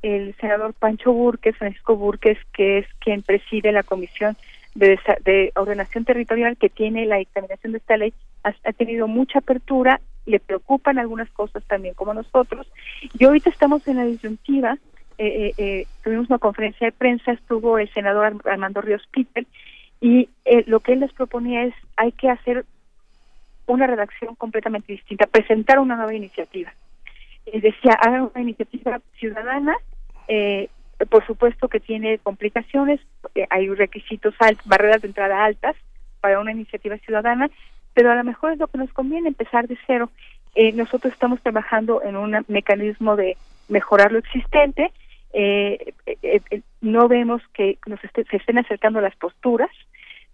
el 0.02 0.34
senador 0.40 0.74
Pancho 0.74 1.12
Burques, 1.12 1.56
Francisco 1.56 1.94
Burques, 1.94 2.38
que 2.52 2.78
es 2.78 2.86
quien 2.98 3.22
preside 3.22 3.70
la 3.70 3.84
Comisión 3.84 4.36
de, 4.76 5.52
Ordenación 5.54 6.04
Territorial 6.04 6.56
que 6.56 6.68
tiene 6.68 7.06
la 7.06 7.16
dictaminación 7.16 7.72
de 7.72 7.78
esta 7.78 7.96
ley, 7.96 8.12
ha, 8.64 8.72
tenido 8.72 9.08
mucha 9.08 9.40
apertura, 9.40 10.00
le 10.24 10.40
preocupan 10.40 10.98
algunas 10.98 11.30
cosas 11.30 11.64
también 11.64 11.94
como 11.94 12.14
nosotros. 12.14 12.66
Y 13.18 13.24
ahorita 13.24 13.50
estamos 13.50 13.86
en 13.88 13.96
la 13.96 14.04
disyuntiva, 14.04 14.78
eh, 15.18 15.26
eh, 15.26 15.54
eh, 15.58 15.86
tuvimos 16.02 16.28
una 16.28 16.38
conferencia 16.38 16.86
de 16.86 16.92
prensa, 16.92 17.32
estuvo 17.32 17.78
el 17.78 17.92
senador 17.92 18.36
Armando 18.44 18.80
Ríos 18.80 19.06
Peter, 19.10 19.46
y 20.00 20.28
lo 20.66 20.80
que 20.80 20.92
él 20.92 21.00
les 21.00 21.12
proponía 21.12 21.64
es, 21.64 21.74
hay 21.96 22.12
que 22.12 22.28
hacer 22.28 22.66
una 23.66 23.86
redacción 23.86 24.34
completamente 24.34 24.92
distinta, 24.92 25.26
presentar 25.26 25.78
una 25.78 25.96
nueva 25.96 26.14
iniciativa. 26.14 26.72
decía, 27.46 27.94
hagan 27.94 28.30
una 28.32 28.42
iniciativa 28.42 29.00
ciudadana 29.18 29.74
eh, 30.98 31.06
por 31.06 31.26
supuesto 31.26 31.68
que 31.68 31.80
tiene 31.80 32.18
complicaciones, 32.18 33.00
eh, 33.34 33.46
hay 33.50 33.68
requisitos 33.68 34.34
altos, 34.38 34.66
barreras 34.66 35.02
de 35.02 35.08
entrada 35.08 35.44
altas 35.44 35.76
para 36.20 36.40
una 36.40 36.52
iniciativa 36.52 36.96
ciudadana, 36.98 37.50
pero 37.96 38.12
a 38.12 38.14
lo 38.14 38.24
mejor 38.24 38.52
es 38.52 38.58
lo 38.58 38.68
que 38.68 38.76
nos 38.76 38.92
conviene 38.92 39.28
empezar 39.28 39.66
de 39.66 39.78
cero. 39.86 40.10
Eh, 40.54 40.72
nosotros 40.72 41.14
estamos 41.14 41.40
trabajando 41.40 42.02
en 42.02 42.14
un 42.14 42.44
mecanismo 42.46 43.16
de 43.16 43.38
mejorar 43.68 44.12
lo 44.12 44.18
existente, 44.18 44.92
eh, 45.32 45.94
no 46.82 47.08
vemos 47.08 47.40
que 47.54 47.78
nos 47.86 47.98
se 48.00 48.36
estén 48.36 48.58
acercando 48.58 49.00
las 49.00 49.16
posturas, 49.16 49.70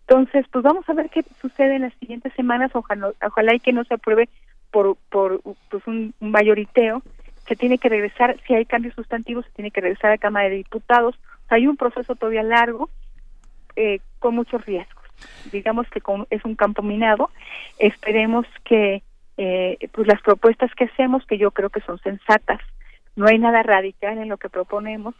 entonces 0.00 0.44
pues 0.50 0.64
vamos 0.64 0.88
a 0.88 0.92
ver 0.92 1.08
qué 1.08 1.24
sucede 1.40 1.76
en 1.76 1.82
las 1.82 1.94
siguientes 2.00 2.32
semanas, 2.34 2.72
ojalá, 2.74 3.54
y 3.54 3.60
que 3.60 3.72
no 3.72 3.84
se 3.84 3.94
apruebe 3.94 4.28
por, 4.72 4.96
por 5.08 5.40
pues 5.70 5.86
un 5.86 6.14
mayoriteo, 6.18 7.00
se 7.46 7.54
tiene 7.54 7.78
que 7.78 7.88
regresar, 7.88 8.38
si 8.44 8.54
hay 8.54 8.64
cambios 8.64 8.96
sustantivos, 8.96 9.46
se 9.46 9.52
tiene 9.52 9.70
que 9.70 9.80
regresar 9.80 10.10
a 10.10 10.14
la 10.14 10.18
Cámara 10.18 10.48
de 10.48 10.56
Diputados. 10.56 11.16
hay 11.48 11.68
un 11.68 11.76
proceso 11.76 12.16
todavía 12.16 12.42
largo, 12.42 12.90
eh, 13.76 14.00
con 14.18 14.34
muchos 14.34 14.66
riesgos. 14.66 15.01
Digamos 15.50 15.86
que 15.88 16.00
es 16.30 16.44
un 16.44 16.54
campo 16.54 16.82
minado. 16.82 17.30
Esperemos 17.78 18.46
que 18.64 19.02
eh, 19.36 19.78
pues 19.92 20.06
las 20.06 20.20
propuestas 20.22 20.70
que 20.74 20.84
hacemos, 20.84 21.24
que 21.26 21.38
yo 21.38 21.50
creo 21.50 21.70
que 21.70 21.80
son 21.80 21.98
sensatas, 22.00 22.60
no 23.16 23.26
hay 23.26 23.38
nada 23.38 23.62
radical 23.62 24.18
en 24.18 24.28
lo 24.28 24.36
que 24.36 24.48
proponemos, 24.48 25.14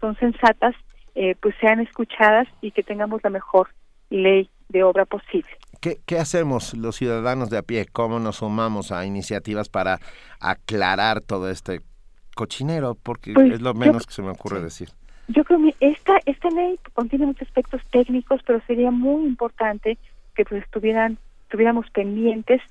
son 0.00 0.16
sensatas, 0.16 0.74
eh, 1.14 1.34
pues 1.40 1.54
sean 1.60 1.80
escuchadas 1.80 2.48
y 2.60 2.70
que 2.70 2.82
tengamos 2.82 3.22
la 3.22 3.30
mejor 3.30 3.68
ley 4.10 4.50
de 4.68 4.82
obra 4.82 5.04
posible. 5.04 5.50
¿Qué, 5.80 6.18
hacemos 6.18 6.74
los 6.74 6.96
ciudadanos 6.96 7.50
de 7.50 7.58
a 7.58 7.62
pie? 7.62 7.86
¿Cómo 7.86 8.18
nos 8.18 8.36
sumamos 8.36 8.90
a 8.90 9.06
iniciativas 9.06 9.68
para 9.68 10.00
aclarar 10.40 11.20
todo 11.20 11.50
este 11.50 11.80
cochinero? 12.34 12.96
Porque 12.96 13.32
pues, 13.32 13.52
es 13.52 13.60
lo 13.60 13.74
menos 13.74 14.06
que 14.06 14.12
se 14.12 14.22
me 14.22 14.30
ocurre 14.30 14.60
decir. 14.60 14.88
Yo 15.28 15.44
creo 15.44 15.60
que 15.62 15.74
esta, 15.80 16.18
esta 16.24 16.48
ley 16.48 16.80
contiene 16.94 17.26
muchos 17.26 17.46
aspectos 17.46 17.82
técnicos, 17.90 18.40
pero 18.46 18.62
sería 18.66 18.90
muy 18.90 19.26
importante 19.26 19.98
que 20.34 20.44
pues 20.46 20.64
estuvieran, 20.64 21.18
estuviéramos 21.42 21.88
pendientes. 21.90 22.62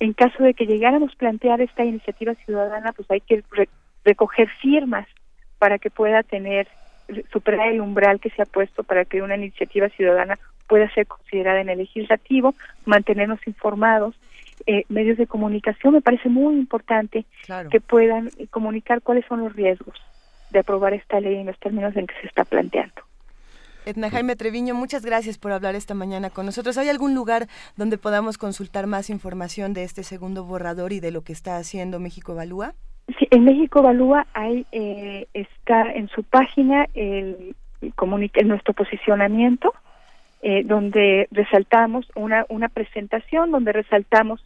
En 0.00 0.14
caso 0.14 0.42
de 0.42 0.54
que 0.54 0.66
llegáramos 0.66 1.12
a 1.12 1.18
plantear 1.18 1.60
esta 1.60 1.84
iniciativa 1.84 2.34
ciudadana, 2.34 2.92
pues 2.92 3.10
hay 3.10 3.20
que 3.20 3.44
recoger 4.02 4.48
firmas 4.62 5.06
para 5.58 5.78
que 5.78 5.90
pueda 5.90 6.22
tener, 6.22 6.68
superar 7.32 7.68
el 7.68 7.82
umbral 7.82 8.18
que 8.18 8.30
se 8.30 8.42
ha 8.42 8.46
puesto 8.46 8.82
para 8.82 9.04
que 9.04 9.20
una 9.20 9.36
iniciativa 9.36 9.90
ciudadana 9.90 10.38
pueda 10.68 10.90
ser 10.94 11.06
considerada 11.06 11.60
en 11.60 11.68
el 11.68 11.78
legislativo, 11.78 12.54
mantenernos 12.86 13.46
informados. 13.46 14.14
Eh, 14.66 14.84
medios 14.88 15.18
de 15.18 15.26
comunicación 15.26 15.92
me 15.92 16.00
parece 16.00 16.30
muy 16.30 16.54
importante 16.54 17.26
que 17.70 17.80
puedan 17.80 18.30
comunicar 18.50 19.02
cuáles 19.02 19.26
son 19.26 19.40
los 19.40 19.54
riesgos 19.54 20.00
de 20.50 20.58
aprobar 20.60 20.94
esta 20.94 21.20
ley 21.20 21.36
en 21.36 21.46
los 21.46 21.58
términos 21.58 21.96
en 21.96 22.06
que 22.06 22.14
se 22.20 22.26
está 22.26 22.44
planteando. 22.44 23.02
Edna 23.84 24.10
Jaime 24.10 24.34
Treviño, 24.34 24.74
muchas 24.74 25.04
gracias 25.04 25.38
por 25.38 25.52
hablar 25.52 25.76
esta 25.76 25.94
mañana 25.94 26.28
con 26.30 26.44
nosotros. 26.44 26.76
¿Hay 26.76 26.88
algún 26.88 27.14
lugar 27.14 27.46
donde 27.76 27.98
podamos 27.98 28.36
consultar 28.36 28.88
más 28.88 29.10
información 29.10 29.74
de 29.74 29.84
este 29.84 30.02
segundo 30.02 30.44
borrador 30.44 30.92
y 30.92 30.98
de 30.98 31.12
lo 31.12 31.22
que 31.22 31.32
está 31.32 31.56
haciendo 31.56 32.00
México 32.00 32.32
Evalúa? 32.32 32.74
Sí, 33.18 33.28
en 33.30 33.44
México 33.44 33.78
Evalúa 33.78 34.26
hay, 34.34 34.66
eh, 34.72 35.28
está 35.34 35.92
en 35.92 36.08
su 36.08 36.24
página 36.24 36.88
el, 36.94 37.54
el, 37.80 38.48
nuestro 38.48 38.74
posicionamiento 38.74 39.72
eh, 40.42 40.64
donde 40.64 41.28
resaltamos 41.30 42.06
una, 42.14 42.44
una 42.48 42.68
presentación, 42.68 43.52
donde 43.52 43.72
resaltamos 43.72 44.44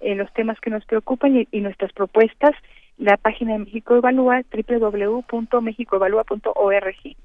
eh, 0.00 0.14
los 0.14 0.32
temas 0.34 0.60
que 0.60 0.70
nos 0.70 0.84
preocupan 0.84 1.46
y, 1.50 1.60
nuestras 1.60 1.92
propuestas, 1.92 2.52
la 3.02 3.16
página 3.16 3.52
de 3.52 3.60
México 3.60 3.94
Evalúa, 3.96 4.42
www.mexicoevalúa.org. 4.50 7.16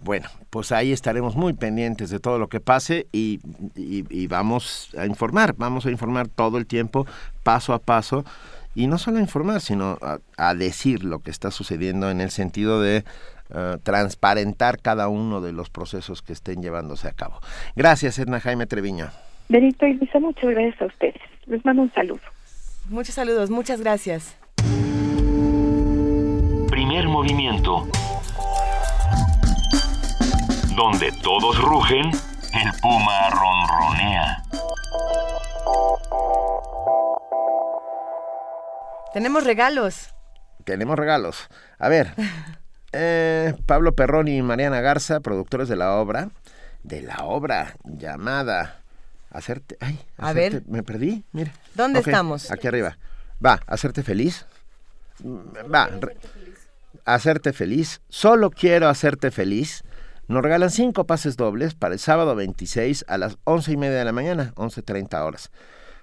Bueno, 0.00 0.28
pues 0.50 0.70
ahí 0.70 0.92
estaremos 0.92 1.34
muy 1.34 1.54
pendientes 1.54 2.10
de 2.10 2.20
todo 2.20 2.38
lo 2.38 2.48
que 2.48 2.60
pase 2.60 3.08
y, 3.12 3.40
y, 3.74 4.28
vamos 4.28 4.94
a 4.96 5.06
informar, 5.06 5.56
vamos 5.56 5.86
a 5.86 5.90
informar 5.90 6.28
todo 6.28 6.56
el 6.58 6.66
tiempo, 6.66 7.04
paso 7.42 7.74
a 7.74 7.80
paso, 7.80 8.24
y 8.76 8.86
no 8.86 8.98
solo 8.98 9.18
a 9.18 9.20
informar, 9.20 9.60
sino 9.60 9.98
a 10.36 10.54
decir 10.54 11.02
lo 11.02 11.18
que 11.18 11.32
está 11.32 11.50
sucediendo 11.50 12.10
en 12.10 12.20
el 12.20 12.30
sentido 12.30 12.80
de 12.80 13.02
eh, 13.50 13.78
transparentar 13.82 14.78
cada 14.78 15.08
uno 15.08 15.40
de 15.40 15.52
los 15.52 15.70
procesos 15.70 16.20
que 16.20 16.34
estén 16.34 16.62
llevándose 16.62 17.08
a 17.08 17.12
cabo. 17.12 17.40
Gracias, 17.74 18.18
Edna 18.18 18.40
Jaime 18.40 18.66
Treviño. 18.66 19.08
Benito 19.48 19.86
y 19.86 19.94
Luisa, 19.94 20.20
muchas 20.20 20.50
gracias 20.50 20.82
a 20.82 20.84
ustedes. 20.84 21.22
Les 21.46 21.64
mando 21.64 21.82
un 21.82 21.92
saludo. 21.94 22.20
Muchos 22.90 23.14
saludos, 23.14 23.48
muchas 23.48 23.80
gracias. 23.80 24.36
Primer 26.88 27.06
movimiento. 27.08 27.86
Donde 30.74 31.12
todos 31.22 31.58
rugen, 31.60 32.06
el 32.06 32.72
puma 32.80 33.28
ronronea. 33.28 34.42
Tenemos 39.12 39.44
regalos. 39.44 40.14
Tenemos 40.64 40.98
regalos. 40.98 41.48
A 41.78 41.90
ver, 41.90 42.14
eh, 42.92 43.52
Pablo 43.66 43.94
Perroni 43.94 44.38
y 44.38 44.42
Mariana 44.42 44.80
Garza, 44.80 45.20
productores 45.20 45.68
de 45.68 45.76
la 45.76 45.92
obra, 45.96 46.30
de 46.84 47.02
la 47.02 47.18
obra 47.26 47.76
llamada 47.84 48.80
Hacerte... 49.30 49.76
Ay, 49.80 50.00
A 50.16 50.30
hacerte- 50.30 50.60
ver. 50.60 50.62
Me 50.68 50.82
perdí, 50.82 51.22
mira. 51.32 51.52
¿Dónde 51.74 51.98
estamos? 52.00 52.50
Aquí 52.50 52.66
arriba. 52.66 52.96
Va, 53.44 53.60
hacerte 53.66 54.02
feliz. 54.02 54.46
Va, 55.22 55.88
re- 55.88 56.16
hacerte 57.14 57.52
feliz. 57.52 58.00
Solo 58.08 58.50
quiero 58.50 58.88
hacerte 58.88 59.30
feliz. 59.30 59.82
Nos 60.28 60.42
regalan 60.42 60.70
cinco 60.70 61.06
pases 61.06 61.36
dobles 61.36 61.74
para 61.74 61.94
el 61.94 62.00
sábado 62.00 62.34
26 62.36 63.06
a 63.08 63.16
las 63.16 63.38
once 63.44 63.72
y 63.72 63.76
media 63.76 63.98
de 63.98 64.04
la 64.04 64.12
mañana, 64.12 64.52
11.30 64.56 65.24
horas. 65.24 65.50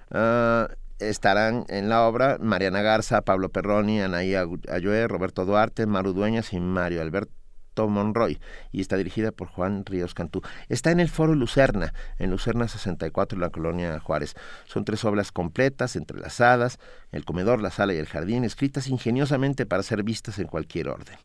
Ah, 0.09 0.69
estarán 0.99 1.65
en 1.67 1.89
la 1.89 2.07
obra 2.07 2.37
Mariana 2.39 2.81
Garza, 2.81 3.21
Pablo 3.21 3.49
Perroni, 3.49 4.01
Anaí 4.01 4.33
Ayue, 4.35 5.07
Roberto 5.07 5.45
Duarte, 5.45 5.85
Maru 5.85 6.13
Dueñas 6.13 6.53
y 6.53 6.59
Mario 6.59 7.01
Alberto 7.01 7.44
Monroy 7.87 8.39
y 8.71 8.81
está 8.81 8.97
dirigida 8.97 9.31
por 9.31 9.47
Juan 9.47 9.85
Ríos 9.85 10.13
Cantú. 10.13 10.41
Está 10.69 10.91
en 10.91 10.99
el 10.99 11.09
Foro 11.09 11.35
Lucerna, 11.35 11.93
en 12.17 12.31
Lucerna 12.31 12.67
64, 12.67 13.35
en 13.35 13.41
la 13.41 13.49
colonia 13.49 13.99
Juárez. 13.99 14.35
Son 14.65 14.85
tres 14.85 15.03
obras 15.05 15.31
completas, 15.31 15.95
entrelazadas, 15.95 16.79
el 17.11 17.25
comedor, 17.25 17.61
la 17.61 17.71
sala 17.71 17.93
y 17.93 17.97
el 17.97 18.07
jardín, 18.07 18.43
escritas 18.43 18.87
ingeniosamente 18.87 19.65
para 19.65 19.83
ser 19.83 20.03
vistas 20.03 20.39
en 20.39 20.47
cualquier 20.47 20.89
orden 20.89 21.17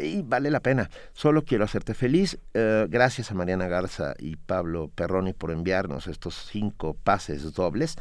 y 0.00 0.22
vale 0.22 0.50
la 0.50 0.60
pena. 0.60 0.90
Solo 1.12 1.44
quiero 1.44 1.64
hacerte 1.64 1.94
feliz. 1.94 2.38
Eh, 2.54 2.86
gracias 2.88 3.30
a 3.30 3.34
Mariana 3.34 3.68
Garza 3.68 4.14
y 4.18 4.36
Pablo 4.36 4.90
Perroni 4.94 5.32
por 5.32 5.50
enviarnos 5.50 6.06
estos 6.06 6.34
cinco 6.50 6.96
pases 7.02 7.52
dobles 7.54 7.96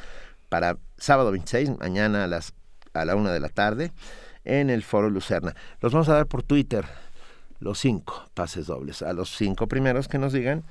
para 0.49 0.77
sábado 0.97 1.31
26, 1.31 1.79
mañana 1.79 2.23
a 2.25 2.27
las 2.27 2.53
a 2.93 3.05
la 3.05 3.15
una 3.15 3.31
de 3.31 3.39
la 3.39 3.49
tarde 3.49 3.93
en 4.43 4.69
el 4.69 4.83
Foro 4.83 5.09
Lucerna. 5.09 5.55
Los 5.79 5.93
vamos 5.93 6.09
a 6.09 6.15
dar 6.15 6.27
por 6.27 6.43
Twitter 6.43 6.85
los 7.61 7.79
cinco 7.79 8.25
pases 8.33 8.67
dobles 8.67 9.01
a 9.01 9.13
los 9.13 9.29
cinco 9.37 9.67
primeros 9.67 10.07
que 10.09 10.17
nos 10.17 10.33
digan 10.33 10.63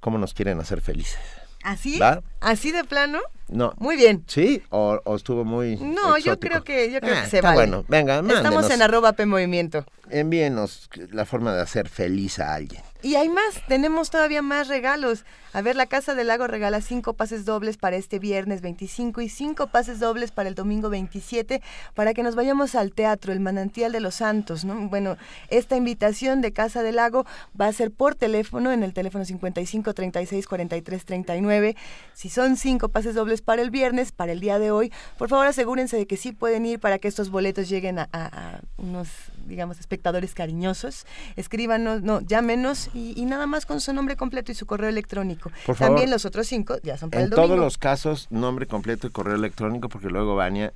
cómo 0.00 0.18
nos 0.18 0.32
quieren 0.34 0.60
hacer 0.60 0.80
felices. 0.80 1.18
¿Así? 1.64 1.98
¿Va? 1.98 2.22
¿Así 2.40 2.70
de 2.70 2.84
plano? 2.84 3.18
No. 3.48 3.74
Muy 3.78 3.96
bien. 3.96 4.22
¿Sí? 4.28 4.62
¿O, 4.70 5.00
o 5.04 5.16
estuvo 5.16 5.44
muy 5.44 5.76
No, 5.76 6.16
yo 6.18 6.38
creo 6.38 6.62
que, 6.62 6.92
yo 6.92 7.00
creo 7.00 7.14
Ah, 7.16 7.22
que 7.24 7.28
se 7.30 7.36
está 7.38 7.48
vale. 7.48 7.56
bueno. 7.56 7.84
Venga, 7.88 8.20
Estamos 8.20 8.70
en 8.70 8.82
arroba 8.82 9.14
P 9.14 9.26
Movimiento. 9.26 9.84
Envíenos 10.10 10.88
la 11.10 11.24
forma 11.24 11.52
de 11.54 11.62
hacer 11.62 11.88
feliz 11.88 12.38
a 12.38 12.54
alguien. 12.54 12.82
Y 13.06 13.14
hay 13.14 13.28
más, 13.28 13.62
tenemos 13.68 14.10
todavía 14.10 14.42
más 14.42 14.66
regalos. 14.66 15.24
A 15.52 15.62
ver, 15.62 15.76
la 15.76 15.86
Casa 15.86 16.16
del 16.16 16.26
Lago 16.26 16.48
regala 16.48 16.80
cinco 16.80 17.12
pases 17.14 17.44
dobles 17.44 17.76
para 17.76 17.94
este 17.94 18.18
viernes 18.18 18.62
25 18.62 19.20
y 19.20 19.28
cinco 19.28 19.68
pases 19.68 20.00
dobles 20.00 20.32
para 20.32 20.48
el 20.48 20.56
domingo 20.56 20.90
27 20.90 21.62
para 21.94 22.14
que 22.14 22.24
nos 22.24 22.34
vayamos 22.34 22.74
al 22.74 22.92
teatro, 22.92 23.32
el 23.32 23.38
Manantial 23.38 23.92
de 23.92 24.00
los 24.00 24.16
Santos, 24.16 24.64
¿no? 24.64 24.88
Bueno, 24.88 25.16
esta 25.48 25.76
invitación 25.76 26.40
de 26.40 26.52
Casa 26.52 26.82
del 26.82 26.96
Lago 26.96 27.24
va 27.58 27.68
a 27.68 27.72
ser 27.72 27.92
por 27.92 28.16
teléfono 28.16 28.72
en 28.72 28.82
el 28.82 28.92
teléfono 28.92 29.24
55 29.24 29.94
36 29.94 30.46
43 30.48 31.04
39. 31.04 31.76
Si 32.12 32.28
son 32.28 32.56
cinco 32.56 32.88
pases 32.88 33.14
dobles 33.14 33.40
para 33.40 33.62
el 33.62 33.70
viernes, 33.70 34.10
para 34.10 34.32
el 34.32 34.40
día 34.40 34.58
de 34.58 34.72
hoy, 34.72 34.92
por 35.16 35.28
favor 35.28 35.46
asegúrense 35.46 35.96
de 35.96 36.08
que 36.08 36.16
sí 36.16 36.32
pueden 36.32 36.66
ir 36.66 36.80
para 36.80 36.98
que 36.98 37.06
estos 37.06 37.30
boletos 37.30 37.68
lleguen 37.68 38.00
a, 38.00 38.08
a- 38.10 38.26
a 38.56 38.60
unos, 38.78 39.08
digamos, 39.46 39.78
espectadores 39.80 40.34
cariñosos. 40.34 41.06
Escríbanos, 41.36 42.02
no, 42.02 42.20
llámenos 42.20 42.90
y, 42.94 43.14
y 43.16 43.24
nada 43.24 43.46
más 43.46 43.66
con 43.66 43.80
su 43.80 43.92
nombre 43.92 44.16
completo 44.16 44.52
y 44.52 44.54
su 44.54 44.66
correo 44.66 44.88
electrónico. 44.88 45.50
Por 45.64 45.76
favor. 45.76 45.94
También 45.94 46.10
los 46.10 46.24
otros 46.24 46.46
cinco 46.46 46.76
ya 46.82 46.96
son 46.96 47.10
para 47.10 47.20
En 47.20 47.24
el 47.26 47.30
domingo. 47.30 47.48
todos 47.48 47.58
los 47.58 47.78
casos, 47.78 48.26
nombre 48.30 48.66
completo 48.66 49.06
y 49.06 49.10
correo 49.10 49.36
electrónico, 49.36 49.88
porque 49.88 50.08
luego 50.08 50.36
Vania 50.36 50.72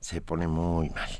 se 0.00 0.20
pone 0.20 0.46
muy 0.48 0.90
mal. 0.90 1.10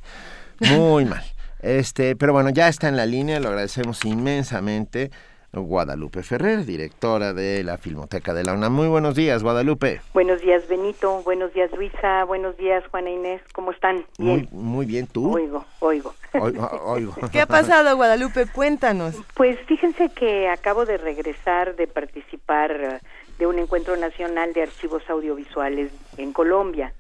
Muy 0.60 1.04
mal. 1.06 1.24
Este, 1.60 2.16
pero 2.16 2.32
bueno, 2.32 2.50
ya 2.50 2.68
está 2.68 2.88
en 2.88 2.96
la 2.96 3.06
línea, 3.06 3.38
lo 3.38 3.48
agradecemos 3.48 4.04
inmensamente. 4.04 5.10
Guadalupe 5.52 6.22
Ferrer, 6.22 6.64
directora 6.64 7.34
de 7.34 7.62
la 7.62 7.76
Filmoteca 7.76 8.32
de 8.32 8.42
la 8.42 8.54
UNAM. 8.54 8.72
Muy 8.72 8.88
buenos 8.88 9.14
días, 9.14 9.42
Guadalupe. 9.42 10.00
Buenos 10.14 10.40
días, 10.40 10.66
Benito. 10.66 11.22
Buenos 11.24 11.52
días, 11.52 11.70
Luisa. 11.72 12.24
Buenos 12.24 12.56
días, 12.56 12.82
Juana 12.90 13.10
Inés. 13.10 13.42
¿Cómo 13.52 13.70
están? 13.72 14.06
Muy, 14.18 14.48
muy 14.50 14.86
bien, 14.86 15.06
¿tú? 15.06 15.34
Oigo, 15.34 15.64
oigo. 15.80 16.14
Oigo, 16.32 16.66
oigo. 16.86 17.14
¿Qué 17.30 17.42
ha 17.42 17.46
pasado, 17.46 17.94
Guadalupe? 17.96 18.46
Cuéntanos. 18.46 19.14
Pues 19.34 19.58
fíjense 19.66 20.08
que 20.08 20.48
acabo 20.48 20.86
de 20.86 20.96
regresar 20.96 21.76
de 21.76 21.86
participar 21.86 22.70
eh, 22.72 22.98
de 23.38 23.46
un 23.46 23.58
encuentro 23.58 23.96
nacional 23.96 24.54
de 24.54 24.62
archivos 24.62 25.02
audiovisuales 25.10 25.92
en 26.16 26.32
Colombia 26.32 26.94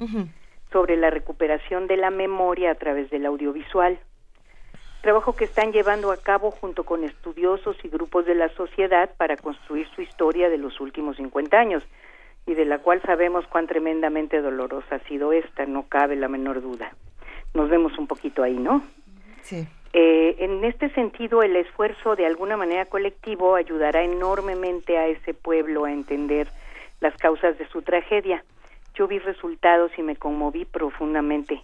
sobre 0.70 0.96
la 0.96 1.08
recuperación 1.08 1.86
de 1.86 1.96
la 1.96 2.10
memoria 2.10 2.72
a 2.72 2.74
través 2.74 3.10
del 3.10 3.24
audiovisual. 3.24 3.98
Trabajo 5.02 5.34
que 5.34 5.44
están 5.44 5.72
llevando 5.72 6.12
a 6.12 6.16
cabo 6.16 6.52
junto 6.52 6.84
con 6.84 7.02
estudiosos 7.02 7.76
y 7.82 7.88
grupos 7.88 8.24
de 8.24 8.36
la 8.36 8.48
sociedad 8.50 9.10
para 9.16 9.36
construir 9.36 9.88
su 9.96 10.00
historia 10.00 10.48
de 10.48 10.58
los 10.58 10.80
últimos 10.80 11.16
50 11.16 11.58
años 11.58 11.82
y 12.46 12.54
de 12.54 12.64
la 12.64 12.78
cual 12.78 13.02
sabemos 13.02 13.44
cuán 13.48 13.66
tremendamente 13.66 14.40
dolorosa 14.40 14.96
ha 14.96 15.08
sido 15.08 15.32
esta, 15.32 15.66
no 15.66 15.88
cabe 15.88 16.14
la 16.14 16.28
menor 16.28 16.62
duda. 16.62 16.94
Nos 17.52 17.68
vemos 17.68 17.98
un 17.98 18.06
poquito 18.06 18.44
ahí, 18.44 18.56
¿no? 18.56 18.82
Sí. 19.42 19.66
Eh, 19.92 20.36
en 20.38 20.64
este 20.64 20.88
sentido, 20.90 21.42
el 21.42 21.56
esfuerzo 21.56 22.14
de 22.14 22.24
alguna 22.24 22.56
manera 22.56 22.86
colectivo 22.86 23.56
ayudará 23.56 24.04
enormemente 24.04 24.98
a 24.98 25.08
ese 25.08 25.34
pueblo 25.34 25.84
a 25.84 25.92
entender 25.92 26.46
las 27.00 27.16
causas 27.16 27.58
de 27.58 27.66
su 27.68 27.82
tragedia. 27.82 28.44
Yo 28.94 29.08
vi 29.08 29.18
resultados 29.18 29.90
y 29.98 30.02
me 30.02 30.14
conmoví 30.14 30.64
profundamente. 30.64 31.60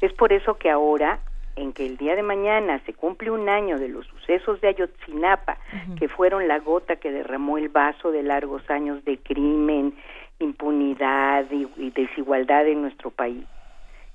Es 0.00 0.12
por 0.12 0.32
eso 0.32 0.54
que 0.54 0.70
ahora, 0.70 1.18
en 1.56 1.72
que 1.72 1.86
el 1.86 1.96
día 1.96 2.16
de 2.16 2.22
mañana 2.22 2.80
se 2.86 2.92
cumple 2.92 3.30
un 3.30 3.48
año 3.48 3.78
de 3.78 3.88
los 3.88 4.06
sucesos 4.06 4.60
de 4.60 4.68
Ayotzinapa, 4.68 5.58
que 5.98 6.08
fueron 6.08 6.48
la 6.48 6.58
gota 6.58 6.96
que 6.96 7.12
derramó 7.12 7.58
el 7.58 7.68
vaso 7.68 8.10
de 8.10 8.22
largos 8.22 8.68
años 8.70 9.04
de 9.04 9.18
crimen, 9.18 9.94
impunidad 10.38 11.44
y, 11.50 11.68
y 11.76 11.90
desigualdad 11.90 12.66
en 12.66 12.82
nuestro 12.82 13.10
país, 13.10 13.44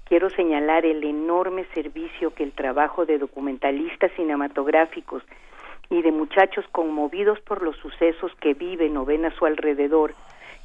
quiero 0.05 0.29
señalar 0.31 0.85
el 0.85 1.03
enorme 1.03 1.65
servicio 1.73 2.33
que 2.33 2.43
el 2.43 2.51
trabajo 2.51 3.05
de 3.05 3.19
documentalistas 3.19 4.11
cinematográficos 4.15 5.23
y 5.89 6.01
de 6.01 6.11
muchachos 6.11 6.65
conmovidos 6.71 7.39
por 7.41 7.61
los 7.61 7.77
sucesos 7.77 8.31
que 8.41 8.53
viven 8.53 8.97
o 8.97 9.05
ven 9.05 9.25
a 9.25 9.31
su 9.31 9.45
alrededor 9.45 10.13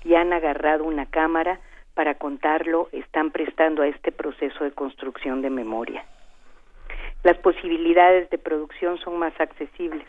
y 0.02 0.14
han 0.14 0.32
agarrado 0.32 0.84
una 0.84 1.06
cámara 1.06 1.60
para 1.94 2.14
contarlo 2.16 2.88
están 2.92 3.30
prestando 3.30 3.82
a 3.82 3.86
este 3.88 4.12
proceso 4.12 4.64
de 4.64 4.72
construcción 4.72 5.42
de 5.42 5.50
memoria. 5.50 6.04
Las 7.24 7.38
posibilidades 7.38 8.28
de 8.28 8.36
producción 8.36 8.98
son 8.98 9.18
más 9.18 9.32
accesibles 9.40 10.06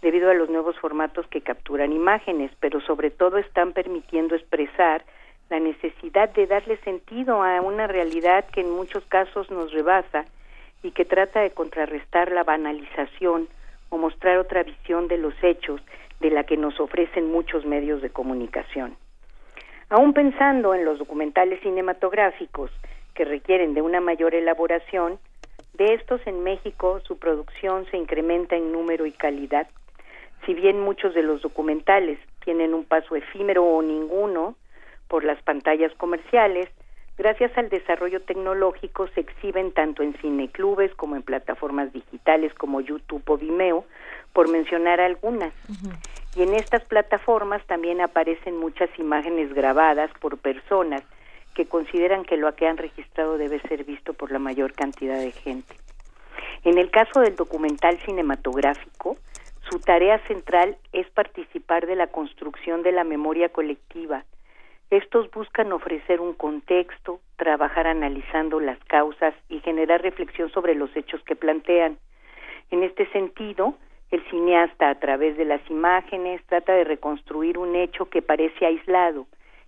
debido 0.00 0.30
a 0.30 0.34
los 0.34 0.48
nuevos 0.48 0.78
formatos 0.78 1.26
que 1.26 1.42
capturan 1.42 1.92
imágenes, 1.92 2.50
pero 2.60 2.80
sobre 2.80 3.10
todo 3.10 3.36
están 3.36 3.74
permitiendo 3.74 4.34
expresar 4.34 5.04
la 5.50 5.60
necesidad 5.60 6.30
de 6.30 6.46
darle 6.46 6.78
sentido 6.78 7.42
a 7.42 7.60
una 7.60 7.86
realidad 7.86 8.46
que 8.46 8.62
en 8.62 8.70
muchos 8.70 9.04
casos 9.04 9.50
nos 9.50 9.70
rebasa 9.72 10.24
y 10.82 10.92
que 10.92 11.04
trata 11.04 11.40
de 11.40 11.50
contrarrestar 11.50 12.32
la 12.32 12.42
banalización 12.42 13.48
o 13.90 13.98
mostrar 13.98 14.38
otra 14.38 14.62
visión 14.62 15.08
de 15.08 15.18
los 15.18 15.34
hechos 15.42 15.82
de 16.20 16.30
la 16.30 16.44
que 16.44 16.56
nos 16.56 16.80
ofrecen 16.80 17.30
muchos 17.30 17.66
medios 17.66 18.00
de 18.00 18.08
comunicación. 18.08 18.96
Aún 19.90 20.14
pensando 20.14 20.74
en 20.74 20.86
los 20.86 20.98
documentales 20.98 21.60
cinematográficos 21.60 22.70
que 23.14 23.26
requieren 23.26 23.74
de 23.74 23.82
una 23.82 24.00
mayor 24.00 24.34
elaboración, 24.34 25.18
de 25.76 25.94
estos 25.94 26.20
en 26.26 26.42
México 26.42 27.00
su 27.06 27.18
producción 27.18 27.86
se 27.90 27.96
incrementa 27.96 28.56
en 28.56 28.72
número 28.72 29.06
y 29.06 29.12
calidad. 29.12 29.68
Si 30.44 30.54
bien 30.54 30.80
muchos 30.80 31.14
de 31.14 31.22
los 31.22 31.42
documentales 31.42 32.18
tienen 32.44 32.74
un 32.74 32.84
paso 32.84 33.16
efímero 33.16 33.64
o 33.64 33.82
ninguno 33.82 34.54
por 35.08 35.24
las 35.24 35.40
pantallas 35.42 35.92
comerciales, 35.94 36.68
gracias 37.18 37.56
al 37.58 37.68
desarrollo 37.68 38.22
tecnológico 38.22 39.08
se 39.08 39.20
exhiben 39.20 39.72
tanto 39.72 40.02
en 40.02 40.14
cineclubes 40.14 40.94
como 40.94 41.16
en 41.16 41.22
plataformas 41.22 41.92
digitales 41.92 42.54
como 42.54 42.80
YouTube 42.80 43.22
o 43.26 43.36
Vimeo, 43.36 43.84
por 44.32 44.48
mencionar 44.48 45.00
algunas. 45.00 45.52
Y 46.36 46.42
en 46.42 46.54
estas 46.54 46.84
plataformas 46.84 47.64
también 47.66 48.00
aparecen 48.00 48.56
muchas 48.56 48.90
imágenes 48.98 49.52
grabadas 49.54 50.10
por 50.20 50.38
personas 50.38 51.02
que 51.56 51.66
consideran 51.66 52.22
que 52.24 52.36
lo 52.36 52.54
que 52.54 52.68
han 52.68 52.76
registrado 52.76 53.38
debe 53.38 53.60
ser 53.60 53.84
visto 53.84 54.12
por 54.12 54.30
la 54.30 54.38
mayor 54.38 54.74
cantidad 54.74 55.18
de 55.18 55.32
gente. 55.32 55.74
En 56.64 56.76
el 56.76 56.90
caso 56.90 57.20
del 57.20 57.34
documental 57.34 57.98
cinematográfico, 58.04 59.16
su 59.70 59.80
tarea 59.80 60.18
central 60.26 60.76
es 60.92 61.08
participar 61.10 61.86
de 61.86 61.96
la 61.96 62.08
construcción 62.08 62.82
de 62.82 62.92
la 62.92 63.04
memoria 63.04 63.48
colectiva. 63.48 64.24
Estos 64.90 65.30
buscan 65.30 65.72
ofrecer 65.72 66.20
un 66.20 66.34
contexto, 66.34 67.20
trabajar 67.36 67.86
analizando 67.86 68.60
las 68.60 68.78
causas 68.84 69.34
y 69.48 69.60
generar 69.60 70.02
reflexión 70.02 70.50
sobre 70.50 70.74
los 70.74 70.94
hechos 70.94 71.22
que 71.24 71.36
plantean. 71.36 71.96
En 72.70 72.82
este 72.82 73.10
sentido, 73.12 73.74
el 74.10 74.22
cineasta, 74.28 74.90
a 74.90 74.98
través 75.00 75.38
de 75.38 75.46
las 75.46 75.62
imágenes, 75.70 76.42
trata 76.46 76.74
de 76.74 76.84
reconstruir 76.84 77.56
un 77.56 77.74
hecho 77.74 78.10
que 78.10 78.20
parece 78.20 78.66
aislado 78.66 79.26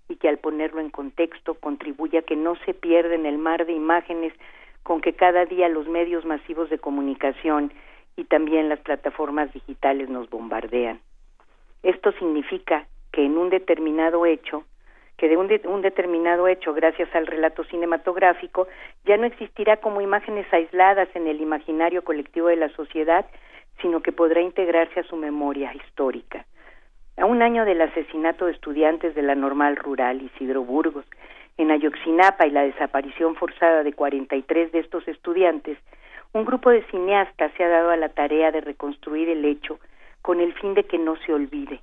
y 0.08 0.16
que 0.16 0.28
al 0.28 0.38
ponerlo 0.38 0.80
en 0.80 0.90
contexto 0.90 1.54
contribuye 1.54 2.18
a 2.18 2.22
que 2.22 2.36
no 2.36 2.56
se 2.64 2.74
pierda 2.74 3.14
en 3.14 3.26
el 3.26 3.38
mar 3.38 3.66
de 3.66 3.72
imágenes 3.72 4.32
con 4.82 5.00
que 5.00 5.12
cada 5.12 5.44
día 5.44 5.68
los 5.68 5.86
medios 5.88 6.24
masivos 6.24 6.70
de 6.70 6.78
comunicación 6.78 7.72
y 8.16 8.24
también 8.24 8.68
las 8.68 8.80
plataformas 8.80 9.52
digitales 9.52 10.08
nos 10.08 10.28
bombardean. 10.30 11.00
Esto 11.82 12.12
significa 12.12 12.86
que 13.12 13.24
en 13.24 13.36
un 13.36 13.50
determinado 13.50 14.26
hecho, 14.26 14.64
que 15.16 15.28
de 15.28 15.36
un, 15.36 15.50
un, 15.66 15.82
determinado 15.82 16.48
hecho, 16.48 16.74
gracias 16.74 17.14
al 17.14 17.26
relato 17.26 17.64
cinematográfico, 17.64 18.66
ya 19.04 19.16
no 19.16 19.26
existirá 19.26 19.76
como 19.78 20.00
imágenes 20.00 20.46
aisladas 20.52 21.08
en 21.14 21.26
el 21.26 21.40
imaginario 21.40 22.02
colectivo 22.02 22.48
de 22.48 22.56
la 22.56 22.68
sociedad, 22.70 23.26
sino 23.80 24.00
que 24.00 24.12
podrá 24.12 24.40
integrarse 24.40 25.00
a 25.00 25.04
su 25.04 25.16
memoria 25.16 25.72
histórica. 25.74 26.46
A 27.18 27.26
un 27.26 27.42
año 27.42 27.64
del 27.64 27.80
asesinato 27.80 28.46
de 28.46 28.52
estudiantes 28.52 29.12
de 29.16 29.22
la 29.22 29.34
normal 29.34 29.74
rural 29.74 30.22
Isidro 30.22 30.62
Burgos, 30.62 31.04
en 31.56 31.72
Ayotzinapa 31.72 32.46
y 32.46 32.52
la 32.52 32.62
desaparición 32.62 33.34
forzada 33.34 33.82
de 33.82 33.92
43 33.92 34.70
de 34.70 34.78
estos 34.78 35.08
estudiantes, 35.08 35.78
un 36.32 36.44
grupo 36.44 36.70
de 36.70 36.84
cineastas 36.92 37.50
se 37.56 37.64
ha 37.64 37.68
dado 37.68 37.90
a 37.90 37.96
la 37.96 38.10
tarea 38.10 38.52
de 38.52 38.60
reconstruir 38.60 39.28
el 39.30 39.44
hecho 39.44 39.80
con 40.22 40.38
el 40.38 40.54
fin 40.54 40.74
de 40.74 40.84
que 40.84 40.96
no 40.96 41.16
se 41.26 41.34
olvide. 41.34 41.80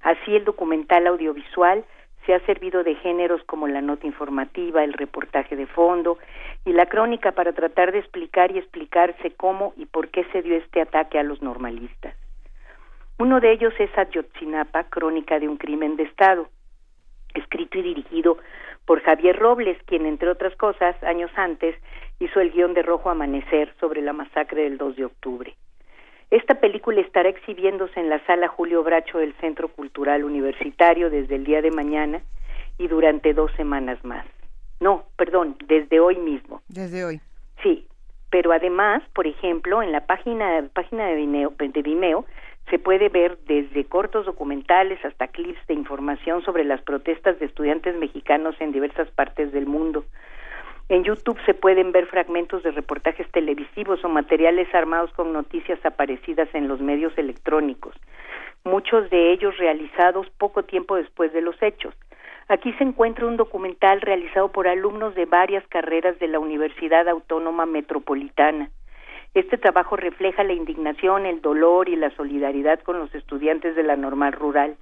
Así 0.00 0.34
el 0.34 0.46
documental 0.46 1.06
audiovisual 1.06 1.84
se 2.24 2.32
ha 2.32 2.40
servido 2.46 2.82
de 2.82 2.94
géneros 2.94 3.42
como 3.44 3.68
la 3.68 3.82
nota 3.82 4.06
informativa, 4.06 4.82
el 4.82 4.94
reportaje 4.94 5.54
de 5.54 5.66
fondo 5.66 6.16
y 6.64 6.72
la 6.72 6.86
crónica 6.86 7.32
para 7.32 7.52
tratar 7.52 7.92
de 7.92 7.98
explicar 7.98 8.52
y 8.52 8.58
explicarse 8.58 9.32
cómo 9.32 9.74
y 9.76 9.84
por 9.84 10.08
qué 10.08 10.24
se 10.32 10.40
dio 10.40 10.56
este 10.56 10.80
ataque 10.80 11.18
a 11.18 11.24
los 11.24 11.42
normalistas. 11.42 12.16
Uno 13.18 13.40
de 13.40 13.52
ellos 13.52 13.72
es 13.78 13.90
Ayotzinapa, 13.96 14.84
crónica 14.84 15.38
de 15.38 15.48
un 15.48 15.56
crimen 15.56 15.96
de 15.96 16.02
Estado, 16.02 16.48
escrito 17.34 17.78
y 17.78 17.82
dirigido 17.82 18.36
por 18.84 19.02
Javier 19.02 19.36
Robles, 19.36 19.78
quien, 19.86 20.04
entre 20.04 20.28
otras 20.28 20.54
cosas, 20.56 21.02
años 21.02 21.30
antes 21.34 21.74
hizo 22.20 22.40
el 22.40 22.52
guion 22.52 22.74
de 22.74 22.82
Rojo 22.82 23.08
Amanecer 23.08 23.72
sobre 23.80 24.02
la 24.02 24.12
masacre 24.12 24.64
del 24.64 24.76
2 24.76 24.96
de 24.96 25.04
octubre. 25.06 25.54
Esta 26.30 26.56
película 26.56 27.00
estará 27.00 27.28
exhibiéndose 27.28 28.00
en 28.00 28.10
la 28.10 28.24
sala 28.26 28.48
Julio 28.48 28.82
Bracho 28.82 29.18
del 29.18 29.32
Centro 29.34 29.68
Cultural 29.68 30.24
Universitario 30.24 31.08
desde 31.08 31.36
el 31.36 31.44
día 31.44 31.62
de 31.62 31.70
mañana 31.70 32.20
y 32.78 32.88
durante 32.88 33.32
dos 33.32 33.50
semanas 33.56 34.04
más. 34.04 34.26
No, 34.80 35.04
perdón, 35.16 35.56
desde 35.66 36.00
hoy 36.00 36.16
mismo. 36.16 36.62
Desde 36.68 37.04
hoy. 37.04 37.20
Sí, 37.62 37.86
pero 38.30 38.52
además, 38.52 39.02
por 39.14 39.26
ejemplo, 39.26 39.82
en 39.82 39.92
la 39.92 40.06
página, 40.06 40.68
página 40.74 41.06
de, 41.06 41.14
Vimeo, 41.14 41.54
de 41.58 41.82
Vimeo 41.82 42.26
se 42.70 42.78
puede 42.78 43.08
ver 43.08 43.38
desde 43.46 43.84
cortos 43.84 44.26
documentales 44.26 45.02
hasta 45.04 45.28
clips 45.28 45.64
de 45.68 45.74
información 45.74 46.42
sobre 46.42 46.64
las 46.64 46.80
protestas 46.82 47.38
de 47.38 47.46
estudiantes 47.46 47.96
mexicanos 47.96 48.56
en 48.60 48.72
diversas 48.72 49.08
partes 49.10 49.52
del 49.52 49.66
mundo. 49.66 50.04
En 50.88 51.02
YouTube 51.02 51.38
se 51.46 51.54
pueden 51.54 51.90
ver 51.90 52.06
fragmentos 52.06 52.62
de 52.62 52.70
reportajes 52.70 53.28
televisivos 53.32 54.04
o 54.04 54.08
materiales 54.08 54.72
armados 54.74 55.12
con 55.12 55.32
noticias 55.32 55.84
aparecidas 55.84 56.48
en 56.54 56.68
los 56.68 56.80
medios 56.80 57.16
electrónicos, 57.18 57.94
muchos 58.64 59.10
de 59.10 59.32
ellos 59.32 59.56
realizados 59.58 60.28
poco 60.38 60.64
tiempo 60.64 60.96
después 60.96 61.32
de 61.32 61.42
los 61.42 61.60
hechos. 61.60 61.94
Aquí 62.48 62.72
se 62.74 62.84
encuentra 62.84 63.26
un 63.26 63.36
documental 63.36 64.00
realizado 64.00 64.52
por 64.52 64.68
alumnos 64.68 65.16
de 65.16 65.24
varias 65.24 65.66
carreras 65.66 66.16
de 66.20 66.28
la 66.28 66.38
Universidad 66.38 67.08
Autónoma 67.08 67.66
Metropolitana. 67.66 68.70
Este 69.36 69.58
trabajo 69.58 69.96
refleja 69.96 70.44
la 70.44 70.54
indignación, 70.54 71.26
el 71.26 71.42
dolor 71.42 71.90
y 71.90 71.96
la 71.96 72.08
solidaridad 72.16 72.80
con 72.80 72.98
los 72.98 73.14
estudiantes 73.14 73.76
de 73.76 73.82
la 73.82 73.94
normal 73.94 74.32
rural. 74.32 74.78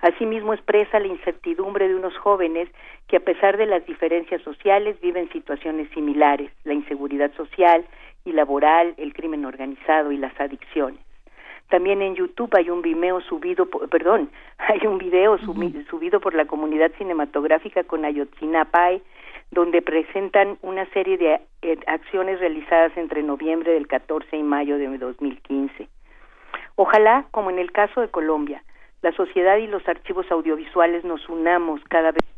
Asimismo 0.00 0.54
expresa 0.54 0.98
la 0.98 1.06
incertidumbre 1.06 1.86
de 1.86 1.94
unos 1.94 2.18
jóvenes 2.18 2.68
que 3.06 3.18
a 3.18 3.20
pesar 3.20 3.56
de 3.58 3.66
las 3.66 3.86
diferencias 3.86 4.42
sociales 4.42 5.00
viven 5.00 5.30
situaciones 5.30 5.88
similares, 5.90 6.50
la 6.64 6.74
inseguridad 6.74 7.32
social 7.36 7.86
y 8.24 8.32
laboral, 8.32 8.92
el 8.96 9.14
crimen 9.14 9.44
organizado 9.44 10.10
y 10.10 10.16
las 10.16 10.34
adicciones. 10.40 10.98
También 11.68 12.02
en 12.02 12.16
YouTube 12.16 12.50
hay 12.56 12.70
un 12.70 12.82
Vimeo 12.82 13.20
subido, 13.20 13.66
perdón, 13.66 14.32
hay 14.58 14.84
un 14.84 14.98
video 14.98 15.38
subido 15.38 16.18
por 16.18 16.34
la 16.34 16.46
comunidad 16.46 16.90
cinematográfica 16.98 17.84
con 17.84 18.04
Ayotzinapa, 18.04 18.94
donde 19.52 19.82
presentan 19.82 20.58
una 20.62 20.86
serie 20.86 21.18
de 21.18 21.40
eh, 21.60 21.78
acciones 21.86 22.40
realizadas 22.40 22.96
entre 22.96 23.22
noviembre 23.22 23.72
del 23.72 23.86
14 23.86 24.36
y 24.36 24.42
mayo 24.42 24.78
de 24.78 24.98
2015. 24.98 25.88
Ojalá, 26.76 27.26
como 27.30 27.50
en 27.50 27.58
el 27.58 27.70
caso 27.70 28.00
de 28.00 28.08
Colombia, 28.08 28.64
la 29.02 29.12
sociedad 29.12 29.58
y 29.58 29.66
los 29.66 29.86
archivos 29.86 30.30
audiovisuales 30.30 31.04
nos 31.04 31.28
unamos 31.28 31.82
cada 31.90 32.12
vez 32.12 32.31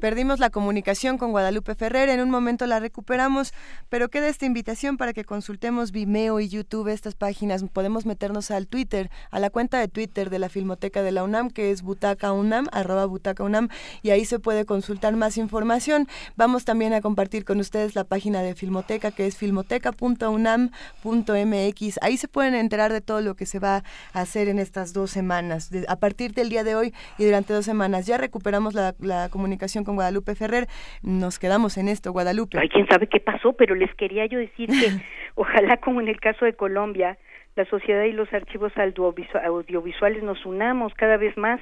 Perdimos 0.00 0.38
la 0.38 0.50
comunicación 0.50 1.18
con 1.18 1.32
Guadalupe 1.32 1.74
Ferrer, 1.74 2.08
en 2.08 2.20
un 2.20 2.30
momento 2.30 2.66
la 2.66 2.78
recuperamos, 2.78 3.52
pero 3.88 4.08
queda 4.08 4.28
esta 4.28 4.46
invitación 4.46 4.96
para 4.96 5.12
que 5.12 5.24
consultemos 5.24 5.90
Vimeo 5.90 6.38
y 6.38 6.48
YouTube, 6.48 6.86
estas 6.86 7.16
páginas. 7.16 7.64
Podemos 7.72 8.06
meternos 8.06 8.52
al 8.52 8.68
Twitter, 8.68 9.10
a 9.32 9.40
la 9.40 9.50
cuenta 9.50 9.80
de 9.80 9.88
Twitter 9.88 10.30
de 10.30 10.38
la 10.38 10.48
Filmoteca 10.48 11.02
de 11.02 11.10
la 11.10 11.24
UNAM, 11.24 11.50
que 11.50 11.72
es 11.72 11.82
Butaca 11.82 12.32
UNAM, 12.32 12.68
arroba 12.70 13.06
Butaca 13.06 13.42
UNAM, 13.42 13.70
y 14.02 14.10
ahí 14.10 14.24
se 14.24 14.38
puede 14.38 14.64
consultar 14.64 15.16
más 15.16 15.36
información. 15.36 16.06
Vamos 16.36 16.64
también 16.64 16.92
a 16.92 17.00
compartir 17.00 17.44
con 17.44 17.58
ustedes 17.58 17.96
la 17.96 18.04
página 18.04 18.42
de 18.42 18.54
Filmoteca, 18.54 19.10
que 19.10 19.26
es 19.26 19.36
filmoteca.unam.mx. 19.36 21.98
Ahí 22.02 22.16
se 22.18 22.28
pueden 22.28 22.54
enterar 22.54 22.92
de 22.92 23.00
todo 23.00 23.20
lo 23.20 23.34
que 23.34 23.46
se 23.46 23.58
va 23.58 23.82
a 24.12 24.20
hacer 24.20 24.48
en 24.48 24.60
estas 24.60 24.92
dos 24.92 25.10
semanas. 25.10 25.70
a 25.88 25.96
partir 25.96 26.34
del 26.34 26.50
día 26.50 26.62
de 26.62 26.76
hoy 26.76 26.94
y 27.18 27.24
durante 27.24 27.52
dos 27.52 27.64
semanas 27.64 28.06
ya 28.06 28.16
recuperamos 28.16 28.74
la, 28.74 28.94
la 29.00 29.28
comunicación 29.28 29.87
con 29.88 29.96
Guadalupe 29.96 30.34
Ferrer. 30.34 30.66
Nos 31.02 31.38
quedamos 31.38 31.78
en 31.78 31.88
esto, 31.88 32.12
Guadalupe. 32.12 32.58
Ay, 32.58 32.68
quién 32.68 32.86
sabe 32.88 33.06
qué 33.06 33.20
pasó, 33.20 33.54
pero 33.54 33.74
les 33.74 33.92
quería 33.94 34.26
yo 34.26 34.38
decir 34.38 34.68
que 34.68 34.90
ojalá 35.34 35.78
como 35.78 36.02
en 36.02 36.08
el 36.08 36.20
caso 36.20 36.44
de 36.44 36.52
Colombia, 36.52 37.16
la 37.56 37.64
sociedad 37.64 38.04
y 38.04 38.12
los 38.12 38.30
archivos 38.34 38.70
audiovisuales 38.76 40.22
nos 40.22 40.44
unamos 40.44 40.92
cada 40.92 41.16
vez 41.16 41.34
más 41.38 41.58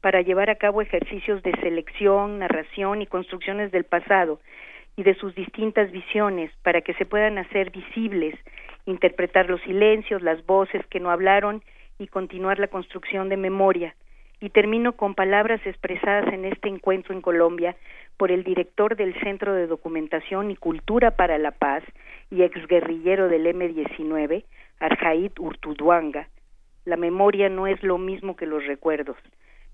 para 0.00 0.22
llevar 0.22 0.50
a 0.50 0.56
cabo 0.56 0.82
ejercicios 0.82 1.40
de 1.44 1.52
selección, 1.62 2.40
narración 2.40 3.00
y 3.00 3.06
construcciones 3.06 3.70
del 3.70 3.84
pasado 3.84 4.40
y 4.96 5.04
de 5.04 5.14
sus 5.14 5.36
distintas 5.36 5.92
visiones 5.92 6.50
para 6.64 6.80
que 6.80 6.94
se 6.94 7.06
puedan 7.06 7.38
hacer 7.38 7.70
visibles, 7.70 8.34
interpretar 8.86 9.48
los 9.48 9.60
silencios, 9.60 10.20
las 10.22 10.44
voces 10.46 10.84
que 10.86 10.98
no 10.98 11.12
hablaron 11.12 11.62
y 12.00 12.08
continuar 12.08 12.58
la 12.58 12.66
construcción 12.66 13.28
de 13.28 13.36
memoria 13.36 13.94
y 14.40 14.50
termino 14.50 14.92
con 14.92 15.14
palabras 15.14 15.60
expresadas 15.66 16.32
en 16.32 16.44
este 16.44 16.68
encuentro 16.68 17.14
en 17.14 17.20
Colombia 17.20 17.76
por 18.16 18.30
el 18.30 18.44
director 18.44 18.96
del 18.96 19.18
Centro 19.20 19.54
de 19.54 19.66
Documentación 19.66 20.50
y 20.50 20.56
Cultura 20.56 21.12
para 21.12 21.38
la 21.38 21.50
Paz 21.50 21.82
y 22.30 22.42
exguerrillero 22.42 23.28
del 23.28 23.46
M-19, 23.46 24.44
Arjaid 24.80 25.32
Urtuduanga. 25.38 26.28
La 26.84 26.96
memoria 26.96 27.48
no 27.48 27.66
es 27.66 27.82
lo 27.82 27.98
mismo 27.98 28.36
que 28.36 28.46
los 28.46 28.64
recuerdos. 28.66 29.16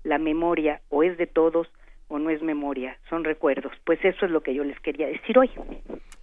La 0.03 0.17
memoria 0.17 0.81
o 0.89 1.03
es 1.03 1.17
de 1.17 1.27
todos 1.27 1.67
o 2.07 2.19
no 2.19 2.29
es 2.29 2.41
memoria, 2.41 2.97
son 3.09 3.23
recuerdos. 3.23 3.71
Pues 3.83 4.03
eso 4.03 4.25
es 4.25 4.31
lo 4.31 4.41
que 4.41 4.53
yo 4.53 4.63
les 4.63 4.79
quería 4.79 5.07
decir 5.07 5.37
hoy. 5.37 5.49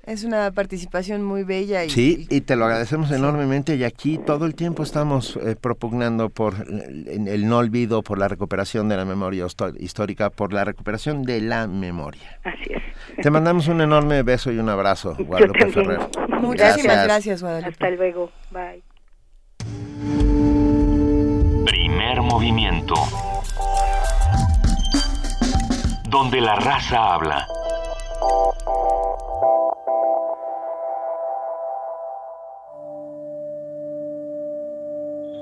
Es 0.05 0.25
una 0.25 0.51
participación 0.51 1.23
muy 1.23 1.45
bella. 1.45 1.85
Y, 1.85 1.91
sí, 1.91 2.27
y 2.29 2.41
te 2.41 2.57
lo 2.57 2.65
agradecemos 2.65 3.11
enormemente 3.13 3.77
y 3.77 3.85
aquí 3.85 4.19
todo 4.19 4.47
el 4.47 4.55
tiempo 4.55 4.83
estamos 4.83 5.37
eh, 5.37 5.55
propugnando 5.61 6.29
por 6.29 6.55
el, 6.67 7.49
no 7.49 7.59
olvido, 7.59 8.03
por 8.03 8.19
la 8.19 8.29
recuperación 8.29 8.89
de 8.89 8.97
la 8.97 9.05
memoria 9.05 9.47
histórica, 9.79 10.31
por 10.31 10.53
la 10.53 10.65
recuperación 10.65 11.23
de 11.23 11.41
la 11.41 11.69
memoria. 11.69 12.39
Así 12.43 12.73
es. 12.73 12.83
Te 13.23 13.31
mandamos 13.31 13.69
un 13.69 13.81
enorme 13.81 14.23
beso 14.23 14.51
y 14.51 14.59
un 14.59 14.69
abrazo, 14.69 15.17
Guadalupe 15.19 15.67
Ferrer. 15.71 16.01
Muchísimas 16.41 17.05
gracias. 17.05 17.43
Guadalupe. 17.43 17.71
Hasta 17.71 17.91
luego. 17.91 18.33
Bye. 18.51 18.83
Primer 21.65 22.23
movimiento. 22.23 22.95
Donde 26.13 26.43
la 26.43 26.57
raza 26.57 27.15
habla. 27.15 27.49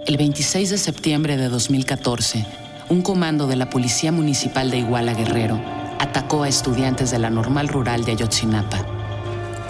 El 0.06 0.16
26 0.16 0.70
de 0.70 0.78
septiembre 0.78 1.36
de 1.36 1.48
2014, 1.48 2.46
un 2.88 3.02
comando 3.02 3.48
de 3.48 3.56
la 3.56 3.68
Policía 3.68 4.12
Municipal 4.12 4.70
de 4.70 4.78
Iguala 4.78 5.12
Guerrero 5.14 5.60
atacó 5.98 6.44
a 6.44 6.48
estudiantes 6.48 7.10
de 7.10 7.18
la 7.18 7.30
normal 7.30 7.66
rural 7.66 8.04
de 8.04 8.12
Ayotzinapa. 8.12 8.78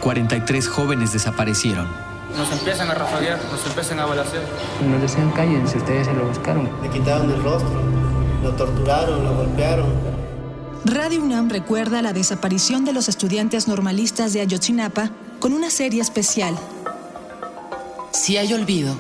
43 0.03 0.69
jóvenes 0.69 1.15
desaparecieron. 1.15 1.89
Nos 2.37 2.53
empiezan 2.53 2.91
a 2.91 2.95
rafaguear, 2.95 3.39
nos 3.51 3.67
empiezan 3.67 4.01
a 4.01 4.05
balasear. 4.05 4.45
Nos 4.87 5.01
decían 5.01 5.31
cállense, 5.31 5.79
ustedes 5.79 6.09
se 6.09 6.13
lo 6.13 6.27
buscaron. 6.29 6.69
Le 6.83 6.91
quitaron 6.91 7.31
el 7.31 7.43
rostro, 7.43 7.73
lo 8.43 8.53
torturaron, 8.53 9.25
lo 9.25 9.35
golpearon. 9.35 10.20
Radio 10.85 11.23
UNAM 11.23 11.51
recuerda 11.51 12.01
la 12.01 12.15
desaparición 12.15 12.87
de 12.87 12.95
los 12.95 13.09
estudiantes 13.09 13.69
normalistas 13.69 14.33
de 14.33 14.41
Ayotzinapa 14.41 15.11
con 15.39 15.53
una 15.53 15.69
serie 15.69 16.01
especial. 16.01 16.57
Si 18.13 18.39
hay 18.39 18.55
olvido, 18.55 18.97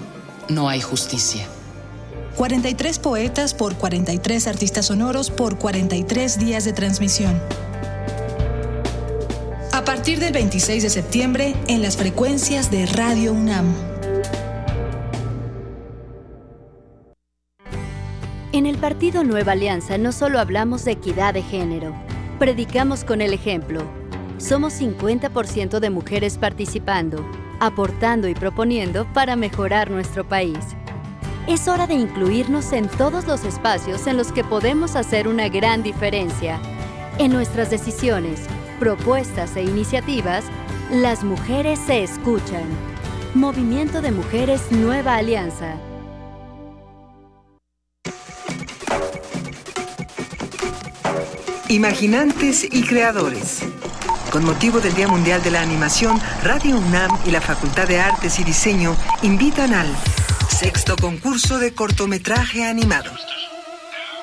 no 0.50 0.68
hay 0.68 0.82
justicia. 0.82 1.46
43 2.36 2.98
poetas 2.98 3.54
por 3.54 3.76
43 3.76 4.46
artistas 4.46 4.86
sonoros 4.86 5.30
por 5.30 5.58
43 5.58 6.38
días 6.38 6.64
de 6.64 6.74
transmisión. 6.74 7.40
A 9.72 9.84
partir 9.84 10.20
del 10.20 10.34
26 10.34 10.82
de 10.82 10.90
septiembre 10.90 11.54
en 11.66 11.80
las 11.80 11.96
frecuencias 11.96 12.70
de 12.70 12.84
Radio 12.86 13.32
UNAM. 13.32 13.89
En 18.52 18.66
el 18.66 18.78
Partido 18.78 19.22
Nueva 19.22 19.52
Alianza 19.52 19.96
no 19.96 20.10
solo 20.10 20.40
hablamos 20.40 20.84
de 20.84 20.90
equidad 20.90 21.34
de 21.34 21.42
género, 21.42 21.94
predicamos 22.40 23.04
con 23.04 23.20
el 23.20 23.32
ejemplo. 23.32 23.80
Somos 24.38 24.72
50% 24.80 25.78
de 25.78 25.88
mujeres 25.88 26.36
participando, 26.36 27.24
aportando 27.60 28.26
y 28.26 28.34
proponiendo 28.34 29.06
para 29.12 29.36
mejorar 29.36 29.92
nuestro 29.92 30.26
país. 30.26 30.58
Es 31.46 31.68
hora 31.68 31.86
de 31.86 31.94
incluirnos 31.94 32.72
en 32.72 32.88
todos 32.88 33.28
los 33.28 33.44
espacios 33.44 34.08
en 34.08 34.16
los 34.16 34.32
que 34.32 34.42
podemos 34.42 34.96
hacer 34.96 35.28
una 35.28 35.48
gran 35.48 35.84
diferencia. 35.84 36.58
En 37.18 37.30
nuestras 37.30 37.70
decisiones, 37.70 38.46
propuestas 38.80 39.54
e 39.54 39.62
iniciativas, 39.62 40.44
las 40.90 41.22
mujeres 41.22 41.78
se 41.78 42.02
escuchan. 42.02 42.64
Movimiento 43.32 44.02
de 44.02 44.10
Mujeres 44.10 44.72
Nueva 44.72 45.14
Alianza. 45.14 45.76
Imaginantes 51.70 52.64
y 52.64 52.82
creadores. 52.82 53.60
Con 54.32 54.44
motivo 54.44 54.80
del 54.80 54.92
Día 54.92 55.06
Mundial 55.06 55.40
de 55.44 55.52
la 55.52 55.60
Animación, 55.60 56.20
Radio 56.42 56.76
UNAM 56.76 57.16
y 57.24 57.30
la 57.30 57.40
Facultad 57.40 57.86
de 57.86 58.00
Artes 58.00 58.40
y 58.40 58.44
Diseño 58.44 58.96
invitan 59.22 59.72
al 59.72 59.86
sexto 60.48 60.96
concurso 60.96 61.60
de 61.60 61.72
cortometraje 61.72 62.64
animado. 62.64 63.12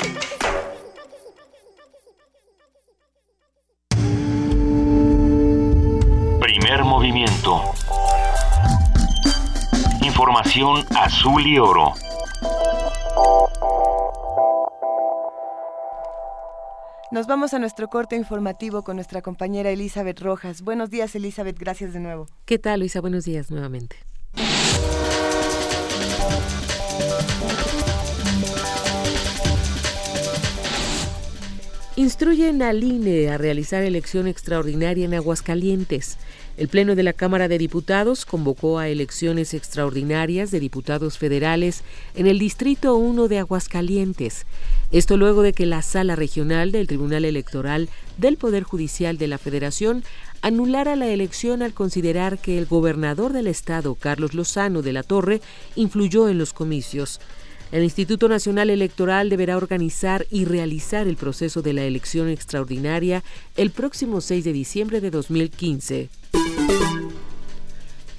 Información 10.44 10.84
azul 10.98 11.46
y 11.46 11.60
oro. 11.60 11.94
Nos 17.12 17.28
vamos 17.28 17.54
a 17.54 17.60
nuestro 17.60 17.90
corte 17.90 18.16
informativo 18.16 18.84
con 18.84 18.96
nuestra 18.96 19.22
compañera 19.22 19.70
Elizabeth 19.70 20.20
Rojas. 20.20 20.64
Buenos 20.64 20.90
días, 20.90 21.14
Elizabeth, 21.14 21.60
gracias 21.60 21.94
de 21.94 22.00
nuevo. 22.00 22.26
¿Qué 22.46 22.58
tal, 22.58 22.80
Luisa? 22.80 23.02
Buenos 23.02 23.26
días 23.26 23.52
nuevamente. 23.52 23.98
Instruyen 31.96 32.64
al 32.64 32.84
INE 32.84 33.30
a 33.30 33.38
realizar 33.38 33.84
elección 33.84 34.26
extraordinaria 34.26 35.06
en 35.06 35.14
Aguascalientes. 35.14 36.18
El 36.62 36.68
Pleno 36.68 36.94
de 36.94 37.02
la 37.02 37.14
Cámara 37.14 37.48
de 37.48 37.58
Diputados 37.58 38.24
convocó 38.24 38.78
a 38.78 38.88
elecciones 38.88 39.56
extraordinarias 39.56 40.52
de 40.52 40.60
diputados 40.60 41.18
federales 41.18 41.82
en 42.14 42.28
el 42.28 42.38
Distrito 42.38 42.98
1 42.98 43.28
de 43.30 43.40
Aguascalientes. 43.40 44.46
Esto 44.92 45.18
luego 45.18 45.42
de 45.42 45.54
que 45.54 45.66
la 45.66 45.82
Sala 45.82 46.16
Regional 46.16 46.72
del 46.72 46.86
Tribunal 46.86 47.26
Electoral 47.26 47.90
del 48.20 48.38
Poder 48.38 48.62
Judicial 48.62 49.18
de 49.18 49.28
la 49.28 49.40
Federación 49.40 50.04
anulara 50.44 50.96
la 50.96 51.08
elección 51.08 51.64
al 51.64 51.74
considerar 51.74 52.38
que 52.38 52.60
el 52.60 52.68
gobernador 52.68 53.34
del 53.34 53.48
estado, 53.48 53.96
Carlos 53.96 54.36
Lozano 54.36 54.84
de 54.84 54.94
la 54.94 55.02
Torre, 55.02 55.42
influyó 55.76 56.30
en 56.30 56.38
los 56.38 56.54
comicios. 56.54 57.20
El 57.72 57.84
Instituto 57.84 58.28
Nacional 58.28 58.70
Electoral 58.70 59.30
deberá 59.30 59.56
organizar 59.56 60.28
y 60.30 60.44
realizar 60.44 61.08
el 61.08 61.16
proceso 61.16 61.62
de 61.62 61.72
la 61.72 61.84
elección 61.84 62.28
extraordinaria 62.28 63.24
el 63.56 63.72
próximo 63.72 64.20
6 64.20 64.44
de 64.44 64.52
diciembre 64.52 65.00
de 65.00 65.10
2015. 65.10 66.10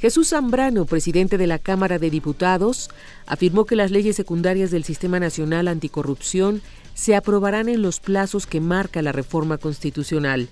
Jesús 0.00 0.30
Zambrano, 0.30 0.86
presidente 0.86 1.36
de 1.36 1.46
la 1.46 1.58
Cámara 1.58 1.98
de 1.98 2.08
Diputados, 2.08 2.88
afirmó 3.26 3.66
que 3.66 3.76
las 3.76 3.90
leyes 3.90 4.16
secundarias 4.16 4.70
del 4.70 4.84
Sistema 4.84 5.20
Nacional 5.20 5.68
Anticorrupción 5.68 6.62
se 6.94 7.14
aprobarán 7.14 7.68
en 7.68 7.82
los 7.82 8.00
plazos 8.00 8.46
que 8.46 8.60
marca 8.60 9.02
la 9.02 9.12
reforma 9.12 9.58
constitucional. 9.58 10.48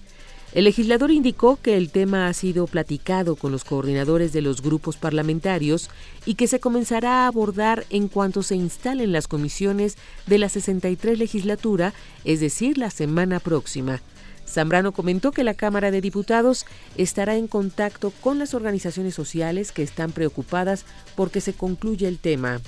El 0.52 0.64
legislador 0.64 1.12
indicó 1.12 1.58
que 1.62 1.76
el 1.76 1.90
tema 1.90 2.26
ha 2.26 2.32
sido 2.32 2.66
platicado 2.66 3.36
con 3.36 3.52
los 3.52 3.62
coordinadores 3.62 4.32
de 4.32 4.42
los 4.42 4.62
grupos 4.62 4.96
parlamentarios 4.96 5.90
y 6.26 6.34
que 6.34 6.48
se 6.48 6.58
comenzará 6.58 7.22
a 7.22 7.26
abordar 7.28 7.86
en 7.88 8.08
cuanto 8.08 8.42
se 8.42 8.56
instalen 8.56 9.12
las 9.12 9.28
comisiones 9.28 9.96
de 10.26 10.38
la 10.38 10.48
63 10.48 11.18
legislatura, 11.18 11.94
es 12.24 12.40
decir, 12.40 12.78
la 12.78 12.90
semana 12.90 13.38
próxima. 13.38 14.02
Zambrano 14.44 14.90
comentó 14.90 15.30
que 15.30 15.44
la 15.44 15.54
Cámara 15.54 15.92
de 15.92 16.00
Diputados 16.00 16.66
estará 16.96 17.36
en 17.36 17.46
contacto 17.46 18.12
con 18.20 18.40
las 18.40 18.52
organizaciones 18.52 19.14
sociales 19.14 19.70
que 19.70 19.84
están 19.84 20.10
preocupadas 20.10 20.84
porque 21.14 21.40
se 21.40 21.52
concluya 21.52 22.08
el 22.08 22.18
tema. 22.18 22.60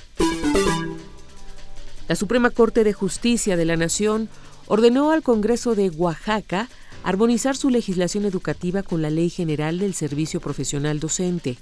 La 2.06 2.14
Suprema 2.14 2.50
Corte 2.50 2.84
de 2.84 2.92
Justicia 2.92 3.56
de 3.56 3.64
la 3.64 3.76
Nación 3.76 4.28
ordenó 4.68 5.10
al 5.10 5.22
Congreso 5.22 5.74
de 5.74 5.90
Oaxaca 5.90 6.68
armonizar 7.02 7.56
su 7.56 7.70
legislación 7.70 8.24
educativa 8.24 8.82
con 8.82 9.02
la 9.02 9.10
Ley 9.10 9.30
General 9.30 9.78
del 9.78 9.94
Servicio 9.94 10.40
Profesional 10.40 11.00
Docente. 11.00 11.58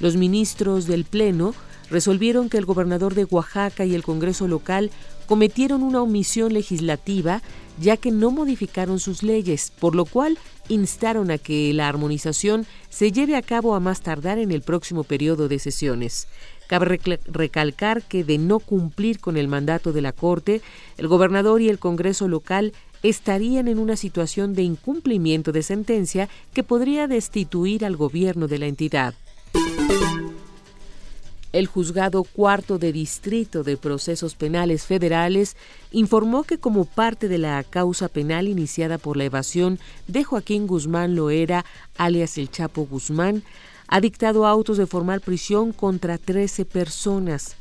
Los 0.00 0.16
ministros 0.16 0.86
del 0.86 1.04
Pleno 1.04 1.54
resolvieron 1.90 2.48
que 2.48 2.58
el 2.58 2.64
gobernador 2.64 3.14
de 3.14 3.24
Oaxaca 3.24 3.84
y 3.84 3.94
el 3.94 4.02
Congreso 4.02 4.48
local 4.48 4.90
cometieron 5.26 5.82
una 5.82 6.02
omisión 6.02 6.52
legislativa 6.52 7.42
ya 7.80 7.96
que 7.96 8.10
no 8.10 8.30
modificaron 8.30 8.98
sus 8.98 9.22
leyes, 9.22 9.72
por 9.78 9.94
lo 9.94 10.04
cual 10.04 10.38
instaron 10.68 11.30
a 11.30 11.38
que 11.38 11.72
la 11.72 11.88
armonización 11.88 12.66
se 12.90 13.12
lleve 13.12 13.36
a 13.36 13.42
cabo 13.42 13.74
a 13.74 13.80
más 13.80 14.02
tardar 14.02 14.38
en 14.38 14.52
el 14.52 14.62
próximo 14.62 15.04
periodo 15.04 15.48
de 15.48 15.58
sesiones. 15.58 16.28
Cabe 16.66 16.98
recalcar 17.26 18.02
que 18.02 18.24
de 18.24 18.38
no 18.38 18.58
cumplir 18.58 19.20
con 19.20 19.36
el 19.36 19.48
mandato 19.48 19.92
de 19.92 20.00
la 20.00 20.12
Corte, 20.12 20.62
el 20.96 21.08
gobernador 21.08 21.60
y 21.60 21.68
el 21.68 21.78
Congreso 21.78 22.28
local 22.28 22.72
estarían 23.02 23.68
en 23.68 23.78
una 23.78 23.96
situación 23.96 24.54
de 24.54 24.62
incumplimiento 24.62 25.52
de 25.52 25.62
sentencia 25.62 26.28
que 26.52 26.62
podría 26.62 27.08
destituir 27.08 27.84
al 27.84 27.96
gobierno 27.96 28.48
de 28.48 28.58
la 28.58 28.66
entidad. 28.66 29.14
El 31.52 31.66
juzgado 31.66 32.24
cuarto 32.24 32.78
de 32.78 32.92
distrito 32.92 33.62
de 33.62 33.76
procesos 33.76 34.34
penales 34.34 34.84
federales 34.84 35.54
informó 35.90 36.44
que 36.44 36.56
como 36.56 36.86
parte 36.86 37.28
de 37.28 37.36
la 37.36 37.62
causa 37.62 38.08
penal 38.08 38.48
iniciada 38.48 38.96
por 38.96 39.18
la 39.18 39.24
evasión 39.24 39.78
de 40.06 40.24
Joaquín 40.24 40.66
Guzmán 40.66 41.14
Loera, 41.14 41.66
alias 41.98 42.38
el 42.38 42.50
Chapo 42.50 42.86
Guzmán, 42.86 43.42
ha 43.86 44.00
dictado 44.00 44.46
autos 44.46 44.78
de 44.78 44.86
formal 44.86 45.20
prisión 45.20 45.72
contra 45.72 46.16
13 46.16 46.64
personas. 46.64 47.56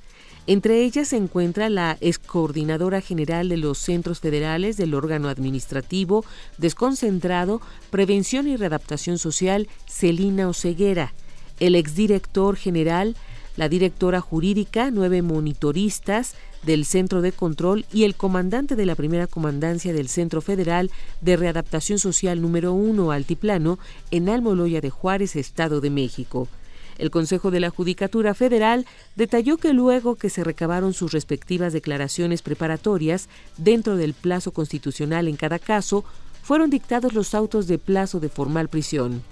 Entre 0.51 0.83
ellas 0.83 1.07
se 1.07 1.15
encuentra 1.15 1.69
la 1.69 1.97
excoordinadora 2.01 2.99
general 2.99 3.47
de 3.47 3.55
los 3.55 3.77
centros 3.77 4.19
federales 4.19 4.75
del 4.75 4.95
órgano 4.95 5.29
administrativo 5.29 6.25
desconcentrado 6.57 7.61
Prevención 7.89 8.49
y 8.49 8.57
Readaptación 8.57 9.17
Social, 9.17 9.69
Celina 9.87 10.49
Oceguera, 10.49 11.13
el 11.61 11.75
exdirector 11.75 12.57
general, 12.57 13.15
la 13.55 13.69
directora 13.69 14.19
jurídica, 14.19 14.91
nueve 14.91 15.21
monitoristas 15.21 16.33
del 16.63 16.83
Centro 16.83 17.21
de 17.21 17.31
Control 17.31 17.85
y 17.93 18.03
el 18.03 18.15
comandante 18.15 18.75
de 18.75 18.85
la 18.85 18.95
primera 18.95 19.27
comandancia 19.27 19.93
del 19.93 20.09
Centro 20.09 20.41
Federal 20.41 20.91
de 21.21 21.37
Readaptación 21.37 21.97
Social 21.97 22.41
número 22.41 22.73
1 22.73 23.13
Altiplano 23.13 23.79
en 24.11 24.27
Almoloya 24.27 24.81
de 24.81 24.89
Juárez, 24.89 25.37
Estado 25.37 25.79
de 25.79 25.91
México. 25.91 26.49
El 26.97 27.11
Consejo 27.11 27.51
de 27.51 27.59
la 27.59 27.69
Judicatura 27.69 28.33
Federal 28.33 28.85
detalló 29.15 29.57
que 29.57 29.73
luego 29.73 30.15
que 30.15 30.29
se 30.29 30.43
recabaron 30.43 30.93
sus 30.93 31.11
respectivas 31.11 31.73
declaraciones 31.73 32.41
preparatorias 32.41 33.29
dentro 33.57 33.95
del 33.95 34.13
plazo 34.13 34.51
constitucional 34.51 35.27
en 35.27 35.35
cada 35.35 35.59
caso, 35.59 36.03
fueron 36.43 36.69
dictados 36.69 37.13
los 37.13 37.33
autos 37.35 37.67
de 37.67 37.77
plazo 37.77 38.19
de 38.19 38.29
formal 38.29 38.67
prisión. 38.67 39.23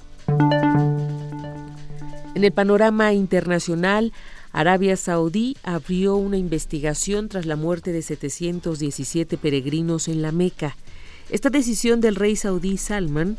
En 2.35 2.43
el 2.43 2.51
panorama 2.51 3.13
internacional, 3.13 4.13
Arabia 4.51 4.95
Saudí 4.95 5.57
abrió 5.63 6.15
una 6.15 6.37
investigación 6.37 7.29
tras 7.29 7.45
la 7.45 7.55
muerte 7.55 7.91
de 7.91 8.01
717 8.01 9.37
peregrinos 9.37 10.07
en 10.07 10.21
la 10.21 10.31
Meca. 10.31 10.75
Esta 11.29 11.49
decisión 11.49 12.01
del 12.01 12.15
rey 12.15 12.35
saudí 12.35 12.77
Salman 12.77 13.37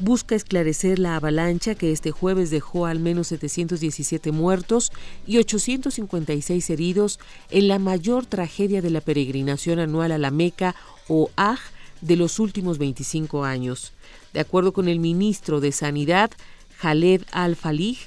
busca 0.00 0.34
esclarecer 0.34 0.98
la 0.98 1.16
avalancha 1.16 1.74
que 1.74 1.92
este 1.92 2.10
jueves 2.10 2.50
dejó 2.50 2.86
al 2.86 2.98
menos 2.98 3.28
717 3.28 4.32
muertos 4.32 4.90
y 5.26 5.36
856 5.38 6.70
heridos 6.70 7.20
en 7.50 7.68
la 7.68 7.78
mayor 7.78 8.26
tragedia 8.26 8.82
de 8.82 8.90
la 8.90 9.02
peregrinación 9.02 9.78
anual 9.78 10.12
a 10.12 10.18
la 10.18 10.30
Meca 10.30 10.74
o 11.08 11.30
Aj 11.36 11.60
de 12.00 12.16
los 12.16 12.38
últimos 12.38 12.78
25 12.78 13.44
años. 13.44 13.92
De 14.32 14.40
acuerdo 14.40 14.72
con 14.72 14.88
el 14.88 15.00
ministro 15.00 15.60
de 15.60 15.70
Sanidad, 15.70 16.30
Khaled 16.80 17.22
Al-Falih, 17.30 17.98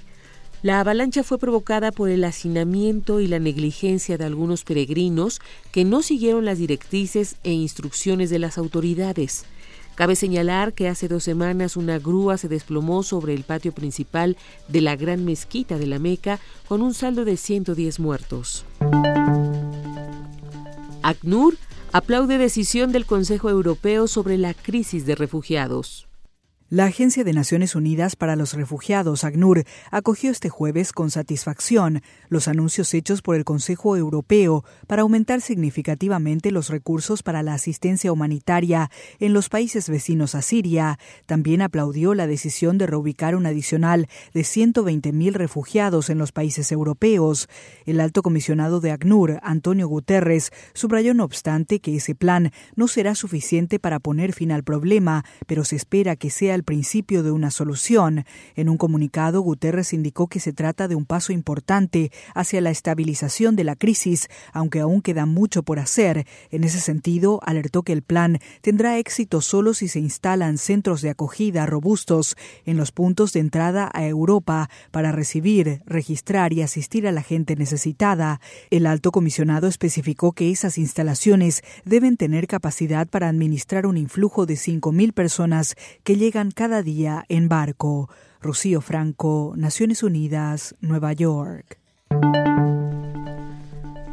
la 0.63 0.79
avalancha 0.79 1.23
fue 1.23 1.37
provocada 1.37 1.91
por 1.91 2.09
el 2.09 2.23
hacinamiento 2.23 3.19
y 3.19 3.27
la 3.27 3.37
negligencia 3.37 4.17
de 4.17 4.23
algunos 4.23 4.63
peregrinos 4.63 5.41
que 5.71 5.83
no 5.83 6.01
siguieron 6.01 6.45
las 6.45 6.57
directrices 6.57 7.35
e 7.43 7.51
instrucciones 7.51 8.29
de 8.29 8.39
las 8.39 8.57
autoridades. 8.57 9.43
Cabe 9.95 10.15
señalar 10.15 10.73
que 10.73 10.87
hace 10.87 11.07
dos 11.07 11.23
semanas 11.23 11.77
una 11.77 11.99
grúa 11.99 12.37
se 12.37 12.47
desplomó 12.47 13.03
sobre 13.03 13.33
el 13.33 13.43
patio 13.43 13.73
principal 13.73 14.37
de 14.67 14.81
la 14.81 14.95
gran 14.95 15.23
mezquita 15.23 15.77
de 15.77 15.85
la 15.85 15.99
Meca 15.99 16.39
con 16.67 16.81
un 16.81 16.95
saldo 16.95 17.25
de 17.25 17.37
110 17.37 17.99
muertos. 17.99 18.65
ACNUR 21.03 21.57
aplaude 21.91 22.39
decisión 22.39 22.91
del 22.91 23.05
Consejo 23.05 23.49
Europeo 23.49 24.07
sobre 24.07 24.37
la 24.39 24.55
crisis 24.55 25.05
de 25.05 25.13
refugiados. 25.13 26.07
La 26.73 26.85
Agencia 26.85 27.23
de 27.23 27.33
Naciones 27.33 27.75
Unidas 27.75 28.15
para 28.15 28.35
los 28.35 28.55
Refugiados, 28.55 29.23
ACNUR, 29.23 29.63
acogió 29.91 30.31
este 30.31 30.49
jueves 30.49 30.91
con 30.91 31.11
satisfacción 31.11 32.01
los 32.29 32.47
anuncios 32.47 32.95
hechos 32.95 33.21
por 33.21 33.35
el 33.35 33.45
Consejo 33.45 33.95
Europeo 33.95 34.65
para 34.87 35.03
aumentar 35.03 35.41
significativamente 35.41 36.49
los 36.49 36.69
recursos 36.69 37.21
para 37.21 37.43
la 37.43 37.53
asistencia 37.53 38.11
humanitaria 38.11 38.89
en 39.19 39.33
los 39.33 39.49
países 39.49 39.87
vecinos 39.87 40.33
a 40.33 40.41
Siria. 40.41 40.97
También 41.27 41.61
aplaudió 41.61 42.15
la 42.15 42.25
decisión 42.25 42.79
de 42.79 42.87
reubicar 42.87 43.35
un 43.35 43.45
adicional 43.45 44.07
de 44.33 44.41
120.000 44.41 45.33
refugiados 45.33 46.09
en 46.09 46.17
los 46.17 46.31
países 46.31 46.71
europeos. 46.71 47.49
El 47.85 47.99
alto 47.99 48.23
comisionado 48.23 48.79
de 48.79 48.89
ACNUR, 48.89 49.39
Antonio 49.43 49.87
Guterres, 49.87 50.51
subrayó 50.73 51.13
no 51.13 51.23
obstante 51.23 51.79
que 51.79 51.97
ese 51.97 52.15
plan 52.15 52.51
no 52.75 52.87
será 52.87 53.13
suficiente 53.13 53.77
para 53.77 53.99
poner 53.99 54.33
fin 54.33 54.51
al 54.51 54.63
problema, 54.63 55.23
pero 55.45 55.65
se 55.65 55.75
espera 55.75 56.15
que 56.15 56.31
sea 56.31 56.55
el 56.55 56.62
principio 56.63 57.23
de 57.23 57.31
una 57.31 57.51
solución. 57.51 58.25
En 58.55 58.69
un 58.69 58.77
comunicado, 58.77 59.41
Guterres 59.41 59.93
indicó 59.93 60.27
que 60.27 60.39
se 60.39 60.53
trata 60.53 60.87
de 60.87 60.95
un 60.95 61.05
paso 61.05 61.33
importante 61.33 62.11
hacia 62.33 62.61
la 62.61 62.71
estabilización 62.71 63.55
de 63.55 63.63
la 63.63 63.75
crisis, 63.75 64.27
aunque 64.51 64.79
aún 64.79 65.01
queda 65.01 65.25
mucho 65.25 65.63
por 65.63 65.79
hacer. 65.79 66.25
En 66.49 66.63
ese 66.63 66.79
sentido, 66.79 67.39
alertó 67.43 67.83
que 67.83 67.93
el 67.93 68.01
plan 68.01 68.39
tendrá 68.61 68.97
éxito 68.97 69.41
solo 69.41 69.73
si 69.73 69.87
se 69.87 69.99
instalan 69.99 70.57
centros 70.57 71.01
de 71.01 71.09
acogida 71.09 71.65
robustos 71.65 72.35
en 72.65 72.77
los 72.77 72.91
puntos 72.91 73.33
de 73.33 73.39
entrada 73.39 73.89
a 73.93 74.05
Europa 74.05 74.69
para 74.91 75.11
recibir, 75.11 75.81
registrar 75.85 76.53
y 76.53 76.61
asistir 76.61 77.07
a 77.07 77.11
la 77.11 77.21
gente 77.21 77.55
necesitada. 77.55 78.39
El 78.69 78.85
alto 78.85 79.11
comisionado 79.11 79.67
especificó 79.67 80.33
que 80.33 80.51
esas 80.51 80.77
instalaciones 80.77 81.61
deben 81.85 82.17
tener 82.17 82.47
capacidad 82.47 83.07
para 83.07 83.29
administrar 83.29 83.85
un 83.85 83.97
influjo 83.97 84.45
de 84.45 84.55
5.000 84.55 85.13
personas 85.13 85.75
que 86.03 86.17
llegan 86.17 86.42
cada 86.51 86.81
día 86.83 87.25
en 87.29 87.49
barco. 87.49 88.09
Rocío 88.41 88.81
Franco, 88.81 89.53
Naciones 89.55 90.03
Unidas, 90.03 90.75
Nueva 90.81 91.13
York. 91.13 91.79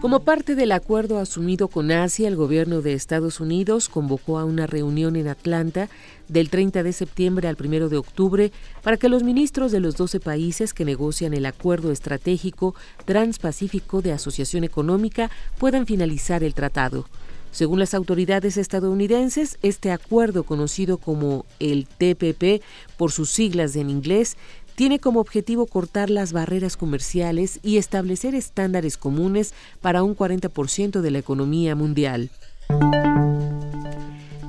Como 0.01 0.21
parte 0.21 0.55
del 0.55 0.73
acuerdo 0.73 1.19
asumido 1.19 1.69
con 1.69 1.91
Asia, 1.91 2.27
el 2.27 2.35
gobierno 2.35 2.81
de 2.81 2.95
Estados 2.95 3.39
Unidos 3.39 3.91
convocó 3.91 4.39
a 4.39 4.47
una 4.47 4.67
reunión 4.67 5.15
en 5.15 5.29
Atlanta 5.29 5.91
del 6.27 6.49
30 6.49 6.83
de 6.83 6.95
septiembre 6.95 7.49
al 7.49 7.59
1 7.63 7.91
de 7.91 7.99
octubre 7.99 8.51
para 8.83 8.97
que 8.97 9.11
los 9.11 9.25
ministros 9.25 9.73
de 9.73 9.81
los 9.81 9.97
12 9.97 10.19
países 10.21 10.73
que 10.73 10.87
negocian 10.87 11.35
el 11.35 11.45
acuerdo 11.45 11.93
estratégico 11.93 12.75
transpacífico 13.05 14.01
de 14.01 14.13
asociación 14.13 14.65
económica 14.65 15.31
puedan 15.59 15.85
finalizar 15.85 16.43
el 16.45 16.55
tratado. 16.55 17.05
Según 17.51 17.81
las 17.81 17.95
autoridades 17.95 18.57
estadounidenses, 18.57 19.59
este 19.63 19.91
acuerdo, 19.91 20.45
conocido 20.45 20.99
como 20.99 21.47
el 21.59 21.87
TPP 21.87 22.63
por 22.97 23.11
sus 23.11 23.31
siglas 23.31 23.75
en 23.75 23.91
inglés, 23.91 24.37
tiene 24.77 25.01
como 25.01 25.21
objetivo 25.21 25.67
cortar 25.67 26.11
las 26.11 26.33
barreras 26.33 26.77
comerciales 26.77 27.59
y 27.63 27.77
establecer 27.77 28.35
estándares 28.35 28.97
comunes 28.97 29.53
para 29.81 30.03
un 30.03 30.17
40% 30.17 31.01
de 31.01 31.11
la 31.11 31.19
economía 31.19 31.75
mundial. 31.75 32.31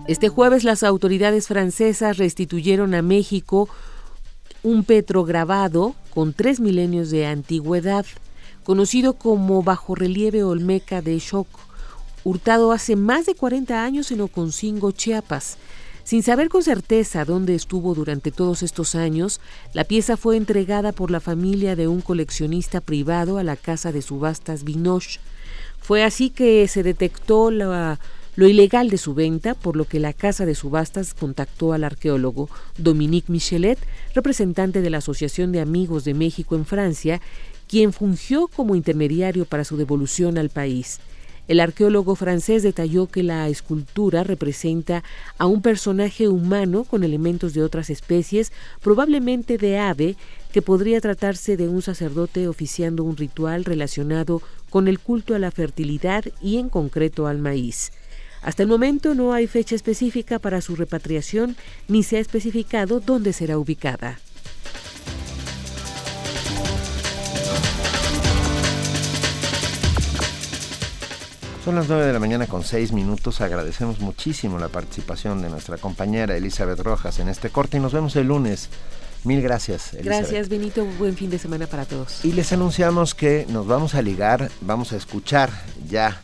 Este 0.07 0.29
jueves 0.29 0.63
las 0.63 0.83
autoridades 0.83 1.47
francesas 1.47 2.17
restituyeron 2.17 2.93
a 2.93 3.01
México 3.01 3.67
un 4.63 4.83
petrograbado 4.83 5.95
con 6.13 6.33
tres 6.33 6.59
milenios 6.59 7.09
de 7.09 7.25
antigüedad, 7.25 8.05
conocido 8.63 9.13
como 9.13 9.63
bajorrelieve 9.63 10.43
olmeca 10.43 11.01
de 11.01 11.19
Choc 11.19 11.47
hurtado 12.23 12.71
hace 12.71 12.95
más 12.95 13.25
de 13.25 13.35
40 13.35 13.83
años 13.83 14.11
en 14.11 14.21
Oconcingo, 14.21 14.91
Chiapas. 14.91 15.57
Sin 16.03 16.23
saber 16.23 16.49
con 16.49 16.63
certeza 16.63 17.25
dónde 17.25 17.55
estuvo 17.55 17.93
durante 17.93 18.31
todos 18.31 18.63
estos 18.63 18.95
años, 18.95 19.39
la 19.73 19.83
pieza 19.83 20.17
fue 20.17 20.35
entregada 20.35 20.91
por 20.91 21.11
la 21.11 21.19
familia 21.19 21.75
de 21.75 21.87
un 21.87 22.01
coleccionista 22.01 22.81
privado 22.81 23.37
a 23.37 23.43
la 23.43 23.55
casa 23.55 23.91
de 23.91 24.01
subastas 24.01 24.63
Binoche. 24.63 25.19
Fue 25.79 26.03
así 26.03 26.29
que 26.29 26.67
se 26.67 26.83
detectó 26.83 27.51
lo 27.51 28.47
ilegal 28.47 28.89
de 28.89 28.97
su 28.97 29.13
venta, 29.13 29.53
por 29.53 29.75
lo 29.75 29.85
que 29.85 29.99
la 29.99 30.13
casa 30.13 30.45
de 30.45 30.55
subastas 30.55 31.13
contactó 31.13 31.73
al 31.73 31.83
arqueólogo 31.83 32.49
Dominique 32.77 33.31
Michelet, 33.31 33.79
representante 34.15 34.81
de 34.81 34.89
la 34.89 34.97
Asociación 34.97 35.51
de 35.51 35.61
Amigos 35.61 36.03
de 36.03 36.13
México 36.13 36.55
en 36.55 36.65
Francia, 36.65 37.21
quien 37.67 37.93
fungió 37.93 38.47
como 38.47 38.75
intermediario 38.75 39.45
para 39.45 39.63
su 39.63 39.77
devolución 39.77 40.37
al 40.37 40.49
país. 40.49 40.99
El 41.51 41.59
arqueólogo 41.59 42.15
francés 42.15 42.63
detalló 42.63 43.07
que 43.07 43.23
la 43.23 43.49
escultura 43.49 44.23
representa 44.23 45.03
a 45.37 45.47
un 45.47 45.61
personaje 45.61 46.29
humano 46.29 46.85
con 46.85 47.03
elementos 47.03 47.53
de 47.53 47.61
otras 47.61 47.89
especies, 47.89 48.53
probablemente 48.81 49.57
de 49.57 49.77
ave, 49.77 50.15
que 50.53 50.61
podría 50.61 51.01
tratarse 51.01 51.57
de 51.57 51.67
un 51.67 51.81
sacerdote 51.81 52.47
oficiando 52.47 53.03
un 53.03 53.17
ritual 53.17 53.65
relacionado 53.65 54.41
con 54.69 54.87
el 54.87 54.99
culto 54.99 55.35
a 55.35 55.39
la 55.39 55.51
fertilidad 55.51 56.23
y 56.41 56.55
en 56.57 56.69
concreto 56.69 57.27
al 57.27 57.39
maíz. 57.39 57.91
Hasta 58.41 58.63
el 58.63 58.69
momento 58.69 59.13
no 59.13 59.33
hay 59.33 59.45
fecha 59.47 59.75
específica 59.75 60.39
para 60.39 60.61
su 60.61 60.77
repatriación 60.77 61.57
ni 61.89 62.03
se 62.03 62.15
ha 62.15 62.21
especificado 62.21 63.01
dónde 63.01 63.33
será 63.33 63.57
ubicada. 63.57 64.21
Son 71.63 71.75
las 71.75 71.87
9 71.87 72.07
de 72.07 72.13
la 72.13 72.19
mañana 72.19 72.47
con 72.47 72.63
6 72.63 72.91
minutos. 72.91 73.39
Agradecemos 73.39 73.99
muchísimo 73.99 74.57
la 74.57 74.69
participación 74.69 75.43
de 75.43 75.49
nuestra 75.49 75.77
compañera 75.77 76.35
Elizabeth 76.35 76.79
Rojas 76.79 77.19
en 77.19 77.29
este 77.29 77.51
corte 77.51 77.77
y 77.77 77.79
nos 77.79 77.93
vemos 77.93 78.15
el 78.15 78.27
lunes. 78.27 78.69
Mil 79.25 79.43
gracias. 79.43 79.93
Elizabeth. 79.93 80.21
Gracias, 80.21 80.49
Benito. 80.49 80.83
Buen 80.97 81.15
fin 81.15 81.29
de 81.29 81.37
semana 81.37 81.67
para 81.67 81.85
todos. 81.85 82.25
Y 82.25 82.31
les 82.31 82.51
anunciamos 82.51 83.13
que 83.13 83.45
nos 83.47 83.67
vamos 83.67 83.93
a 83.93 84.01
ligar, 84.01 84.49
vamos 84.61 84.91
a 84.91 84.97
escuchar 84.97 85.51
ya 85.87 86.19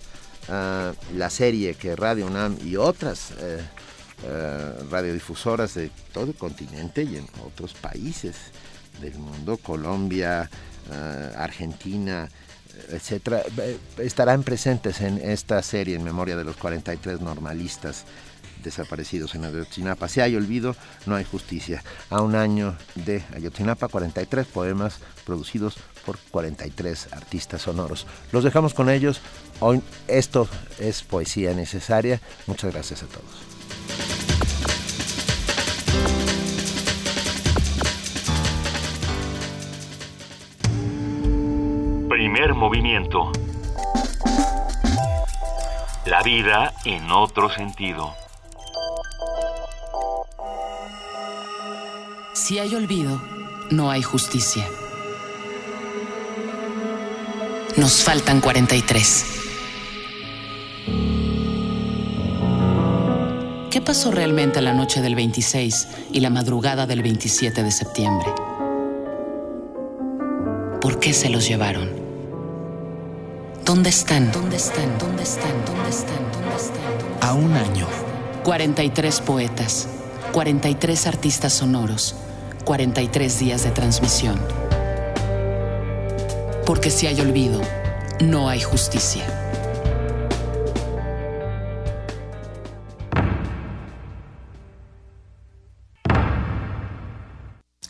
uh, 0.48 1.16
la 1.16 1.30
serie 1.30 1.76
que 1.76 1.96
Radio 1.96 2.26
UNAM 2.26 2.58
y 2.66 2.78
otras 2.78 3.30
uh, 3.34 4.26
uh, 4.26 4.90
radiodifusoras 4.90 5.76
de 5.76 5.92
todo 6.14 6.26
el 6.26 6.34
continente 6.34 7.04
y 7.04 7.16
en 7.16 7.28
otros 7.46 7.76
países 7.76 8.38
del 9.02 9.14
mundo, 9.20 9.58
Colombia, 9.58 10.50
Argentina, 11.36 12.28
etcétera, 12.90 13.44
estarán 13.98 14.44
presentes 14.44 15.02
en 15.02 15.18
esta 15.18 15.62
serie 15.62 15.96
en 15.96 16.04
memoria 16.04 16.36
de 16.36 16.44
los 16.44 16.58
43 16.58 17.22
normalistas 17.22 18.06
desaparecidos 18.64 19.36
en 19.36 19.46
Ayotzinapa. 19.46 20.08
Si 20.08 20.20
hay 20.20 20.36
olvido, 20.36 20.76
no 21.06 21.16
hay 21.16 21.24
justicia. 21.24 21.84
A 22.10 22.22
un 22.22 22.36
año 22.36 22.76
de 22.96 23.24
Ayotzinapa, 23.36 23.88
43 23.88 24.46
poemas 24.48 25.00
producidos 25.26 25.78
por 26.06 26.18
43 26.32 27.10
artistas 27.12 27.62
sonoros. 27.64 28.08
Los 28.32 28.44
dejamos 28.44 28.74
con 28.74 28.90
ellos. 28.90 29.22
Hoy 29.60 29.82
esto 30.08 30.48
es 30.80 31.04
poesía 31.04 31.54
necesaria. 31.54 32.22
Muchas 32.46 32.74
gracias 32.74 33.04
a 33.04 33.08
todos. 33.08 34.77
Primer 42.30 42.56
movimiento. 42.56 43.32
La 46.06 46.22
vida 46.24 46.74
en 46.84 47.10
otro 47.10 47.50
sentido. 47.50 48.14
Si 52.34 52.60
hay 52.60 52.76
olvido, 52.76 53.22
no 53.72 53.90
hay 53.90 54.02
justicia. 54.02 54.68
Nos 57.78 58.04
faltan 58.04 58.42
43. 58.42 59.26
¿Qué 63.72 63.80
pasó 63.80 64.12
realmente 64.12 64.62
la 64.62 64.74
noche 64.74 65.02
del 65.02 65.16
26 65.16 65.88
y 66.12 66.20
la 66.20 66.30
madrugada 66.30 66.86
del 66.86 67.04
27 67.04 67.64
de 67.64 67.72
septiembre? 67.72 68.34
¿Por 70.82 71.00
qué 71.00 71.14
se 71.14 71.30
los 71.30 71.48
llevaron? 71.48 71.97
¿Dónde 73.68 73.90
están? 73.90 74.32
¿Dónde 74.32 74.56
están? 74.56 74.98
¿Dónde 74.98 75.24
están? 75.24 75.66
¿Dónde 75.66 75.90
están? 75.90 76.32
¿Dónde 76.32 76.56
están? 76.56 77.30
A 77.30 77.34
un 77.34 77.52
año. 77.52 77.86
43 78.46 79.20
poetas, 79.20 79.90
43 80.32 81.06
artistas 81.06 81.52
sonoros, 81.52 82.16
43 82.64 83.40
días 83.40 83.66
de 83.66 83.72
transmisión. 83.72 84.40
Porque 86.66 86.90
si 86.90 87.08
hay 87.08 87.20
olvido, 87.20 87.60
no 88.22 88.48
hay 88.48 88.62
justicia. 88.62 89.26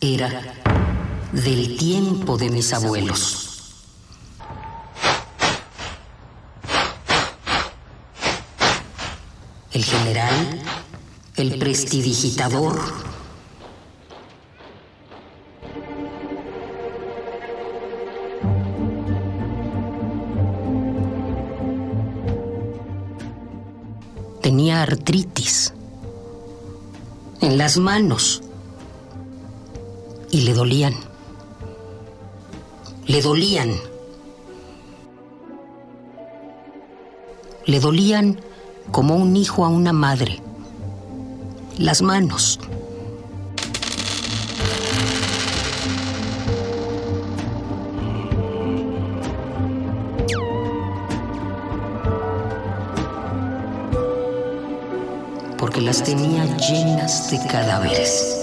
Era 0.00 0.42
del 1.30 1.76
tiempo 1.76 2.36
de 2.36 2.50
mis 2.50 2.72
abuelos. 2.72 3.47
El 9.78 9.84
general, 9.84 10.34
el 11.36 11.56
prestidigitador, 11.56 12.80
tenía 24.42 24.82
artritis 24.82 25.72
en 27.40 27.56
las 27.56 27.78
manos 27.78 28.42
y 30.32 30.40
le 30.40 30.54
dolían. 30.54 30.94
Le 33.06 33.22
dolían. 33.22 33.76
Le 37.64 37.78
dolían 37.78 38.47
como 38.90 39.16
un 39.16 39.36
hijo 39.36 39.64
a 39.64 39.68
una 39.68 39.92
madre. 39.92 40.40
Las 41.78 42.02
manos. 42.02 42.58
Porque 55.58 55.80
las 55.80 56.02
tenía 56.02 56.44
llenas 56.56 57.30
de 57.30 57.38
cadáveres. 57.46 58.34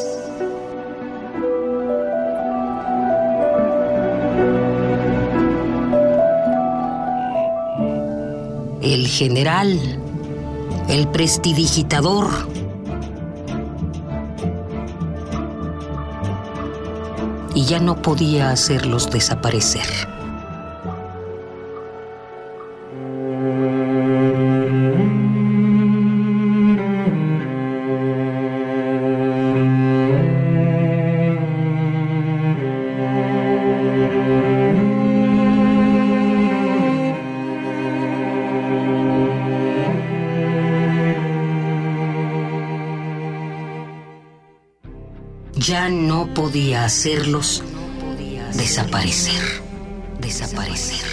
El 8.82 9.08
general, 9.08 10.05
el 10.90 11.08
prestidigitador, 11.08 12.28
y 17.56 17.64
ya 17.66 17.80
no 17.80 18.02
podía 18.02 18.52
hacerlos 18.52 19.10
desaparecer. 19.10 19.88
Podía 46.36 46.84
hacerlos 46.84 47.64
desaparecer, 48.54 49.42
desaparecer. 50.20 51.06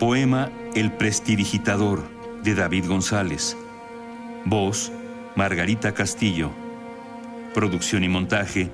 Poema 0.00 0.50
El 0.74 0.92
prestidigitador 0.92 2.02
de 2.42 2.54
David 2.56 2.86
González. 2.88 3.56
Voz 4.44 4.92
Margarita 5.36 5.92
Castillo. 5.92 6.52
Producción 7.54 8.04
y 8.04 8.08
montaje 8.08 8.70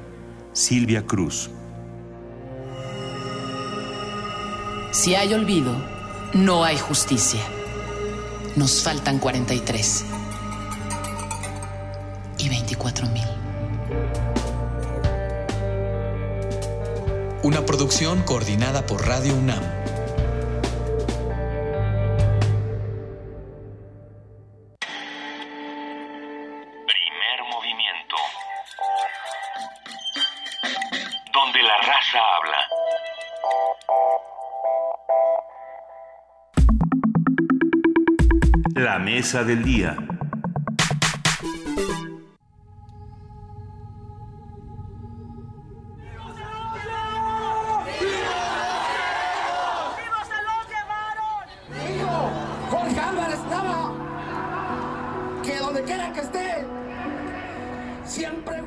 Silvia 0.53 1.07
Cruz. 1.07 1.49
Si 4.91 5.15
hay 5.15 5.33
olvido, 5.33 5.73
no 6.35 6.63
hay 6.63 6.77
justicia. 6.77 7.41
Nos 8.57 8.83
faltan 8.83 9.19
43 9.19 10.05
y 12.37 12.49
24 12.51 13.07
mil. 13.09 13.25
Una 17.43 17.65
producción 17.65 18.23
coordinada 18.23 18.85
por 18.85 19.07
Radio 19.07 19.35
UNAM. 19.35 19.80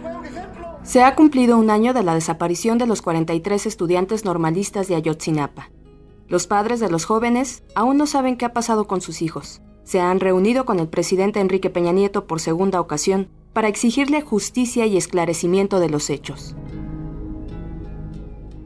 Fue 0.02 0.16
un 0.16 0.26
ejemplo. 0.26 0.80
Se 0.84 1.04
ha 1.04 1.14
cumplido 1.16 1.58
un 1.58 1.70
año 1.70 1.94
de 1.94 2.04
la 2.04 2.14
desaparición 2.16 2.78
de 2.78 2.88
los 2.88 3.02
43 3.02 3.66
estudiantes 3.66 4.24
normalistas 4.24 4.88
de 4.88 4.96
Ayotzinapa. 4.96 5.70
Los 6.34 6.48
padres 6.48 6.80
de 6.80 6.90
los 6.90 7.06
jóvenes 7.06 7.62
aún 7.76 7.98
no 7.98 8.08
saben 8.08 8.38
qué 8.38 8.46
ha 8.46 8.54
pasado 8.54 8.88
con 8.88 9.02
sus 9.02 9.22
hijos. 9.22 9.62
Se 9.84 10.02
han 10.02 10.20
reunido 10.20 10.66
con 10.66 10.80
el 10.80 10.88
presidente 10.88 11.40
Enrique 11.40 11.70
Peña 11.70 11.92
Nieto 11.92 12.26
por 12.26 12.40
segunda 12.40 12.82
ocasión 12.82 13.30
para 13.54 13.68
exigirle 13.68 14.20
justicia 14.22 14.88
y 14.88 14.98
esclarecimiento 14.98 15.80
de 15.80 15.92
los 15.92 16.10
hechos. 16.10 16.56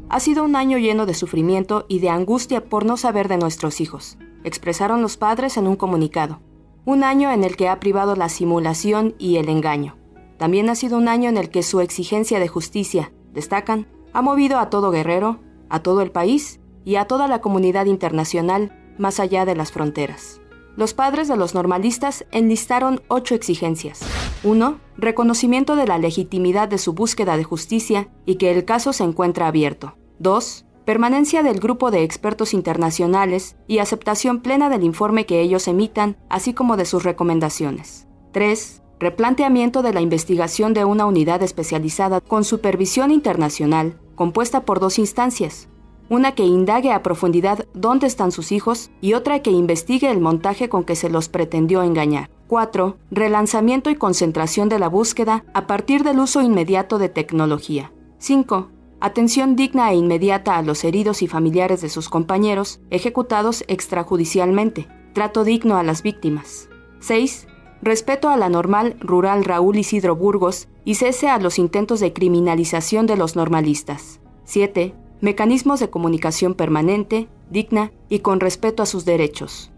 Ha 0.08 0.22
sido 0.22 0.46
un 0.46 0.56
año 0.56 0.78
lleno 0.78 1.06
de 1.06 1.14
sufrimiento 1.14 1.86
y 1.90 2.00
de 2.00 2.10
angustia 2.10 2.64
por 2.64 2.86
no 2.86 2.96
saber 2.96 3.28
de 3.28 3.38
nuestros 3.38 3.82
hijos, 3.82 4.18
expresaron 4.46 5.02
los 5.02 5.18
padres 5.18 5.58
en 5.58 5.68
un 5.68 5.76
comunicado. 5.76 6.40
Un 6.86 7.04
año 7.04 7.34
en 7.34 7.44
el 7.44 7.58
que 7.58 7.68
ha 7.68 7.82
privado 7.82 8.16
la 8.16 8.30
simulación 8.30 9.14
y 9.20 9.36
el 9.36 9.50
engaño. 9.50 9.98
También 10.38 10.70
ha 10.70 10.76
sido 10.76 10.98
un 10.98 11.10
año 11.10 11.28
en 11.28 11.36
el 11.36 11.50
que 11.50 11.64
su 11.64 11.82
exigencia 11.82 12.40
de 12.40 12.48
justicia, 12.48 13.12
destacan, 13.34 13.88
ha 14.14 14.22
movido 14.22 14.58
a 14.58 14.70
todo 14.70 14.90
Guerrero, 14.90 15.42
a 15.68 15.84
todo 15.84 16.02
el 16.02 16.12
país 16.12 16.62
y 16.88 16.96
a 16.96 17.04
toda 17.04 17.28
la 17.28 17.42
comunidad 17.42 17.86
internacional 17.88 18.72
más 18.98 19.20
allá 19.20 19.44
de 19.44 19.58
las 19.58 19.74
fronteras. 19.74 20.40
Los 20.78 20.94
padres 20.94 21.28
de 21.28 21.36
los 21.36 21.54
normalistas 21.54 22.26
enlistaron 22.32 23.02
ocho 23.10 23.36
exigencias. 23.36 24.00
1. 24.46 24.80
Reconocimiento 24.96 25.76
de 25.76 25.86
la 25.86 25.98
legitimidad 25.98 26.70
de 26.70 26.78
su 26.78 26.94
búsqueda 26.94 27.36
de 27.36 27.44
justicia 27.44 28.08
y 28.26 28.36
que 28.36 28.52
el 28.52 28.64
caso 28.64 28.94
se 28.94 29.04
encuentra 29.04 29.48
abierto. 29.48 29.98
2. 30.20 30.66
Permanencia 30.86 31.44
del 31.44 31.60
grupo 31.60 31.92
de 31.92 32.04
expertos 32.04 32.54
internacionales 32.54 33.58
y 33.68 33.80
aceptación 33.80 34.40
plena 34.40 34.70
del 34.70 34.86
informe 34.86 35.26
que 35.26 35.42
ellos 35.42 35.68
emitan, 35.68 36.16
así 36.30 36.54
como 36.54 36.78
de 36.78 36.86
sus 36.86 37.04
recomendaciones. 37.04 38.08
3. 38.32 38.82
Replanteamiento 38.98 39.82
de 39.82 39.92
la 39.92 40.00
investigación 40.00 40.74
de 40.74 40.86
una 40.86 41.06
unidad 41.06 41.44
especializada 41.44 42.22
con 42.22 42.46
supervisión 42.46 43.12
internacional, 43.12 44.00
compuesta 44.16 44.62
por 44.62 44.80
dos 44.80 45.00
instancias. 45.00 45.68
Una 46.10 46.34
que 46.34 46.44
indague 46.44 46.92
a 46.92 47.04
profundidad 47.04 47.66
dónde 47.74 48.08
están 48.08 48.32
sus 48.32 48.52
hijos 48.52 48.92
y 49.02 49.14
otra 49.14 49.42
que 49.42 49.52
investigue 49.52 50.10
el 50.10 50.22
montaje 50.22 50.70
con 50.70 50.84
que 50.84 50.96
se 50.96 51.10
los 51.10 51.30
pretendió 51.30 51.84
engañar. 51.84 52.30
4. 52.48 52.98
Relanzamiento 53.12 53.90
y 53.90 53.96
concentración 53.96 54.70
de 54.70 54.80
la 54.80 54.88
búsqueda 54.88 55.44
a 55.54 55.68
partir 55.68 56.04
del 56.04 56.20
uso 56.20 56.42
inmediato 56.42 56.98
de 56.98 57.10
tecnología. 57.10 57.92
5. 58.20 58.70
Atención 59.00 59.56
digna 59.56 59.92
e 59.92 59.96
inmediata 59.96 60.58
a 60.58 60.62
los 60.64 60.84
heridos 60.84 61.22
y 61.22 61.28
familiares 61.28 61.82
de 61.82 61.90
sus 61.90 62.10
compañeros 62.10 62.80
ejecutados 62.90 63.64
extrajudicialmente. 63.68 64.88
Trato 65.14 65.44
digno 65.44 65.78
a 65.78 65.84
las 65.84 66.02
víctimas. 66.04 66.70
6. 67.02 67.48
Respeto 67.82 68.30
a 68.30 68.38
la 68.38 68.50
normal 68.50 68.96
rural 69.00 69.44
Raúl 69.44 69.78
Isidro 69.78 70.16
Burgos 70.16 70.68
y 70.84 70.96
cese 70.96 71.28
a 71.28 71.38
los 71.38 71.60
intentos 71.60 72.00
de 72.00 72.14
criminalización 72.14 73.06
de 73.06 73.18
los 73.18 73.36
normalistas. 73.36 74.20
7. 74.46 74.96
Mecanismos 75.20 75.80
de 75.80 75.90
comunicación 75.90 76.54
permanente, 76.54 77.28
digna 77.50 77.92
y 78.08 78.20
con 78.20 78.40
respeto 78.40 78.84
a 78.84 78.86
sus 78.86 79.04
derechos. 79.04 79.72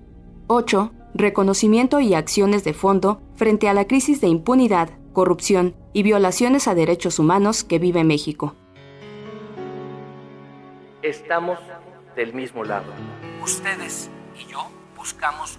8. 0.47 0.91
Reconocimiento 1.13 2.01
y 2.01 2.13
acciones 2.13 2.65
de 2.65 2.73
fondo 2.73 3.21
frente 3.35 3.69
a 3.69 3.73
la 3.73 3.85
crisis 3.85 4.19
de 4.19 4.27
impunidad, 4.27 4.89
corrupción 5.13 5.75
y 5.93 6.03
violaciones 6.03 6.67
a 6.67 6.75
derechos 6.75 7.19
humanos 7.19 7.63
que 7.63 7.79
vive 7.79 8.03
México. 8.03 8.55
Estamos 11.01 11.57
del 12.17 12.33
mismo 12.33 12.65
lado. 12.65 12.91
Ustedes 13.41 14.09
y 14.37 14.51
yo 14.51 14.67
buscamos. 14.97 15.57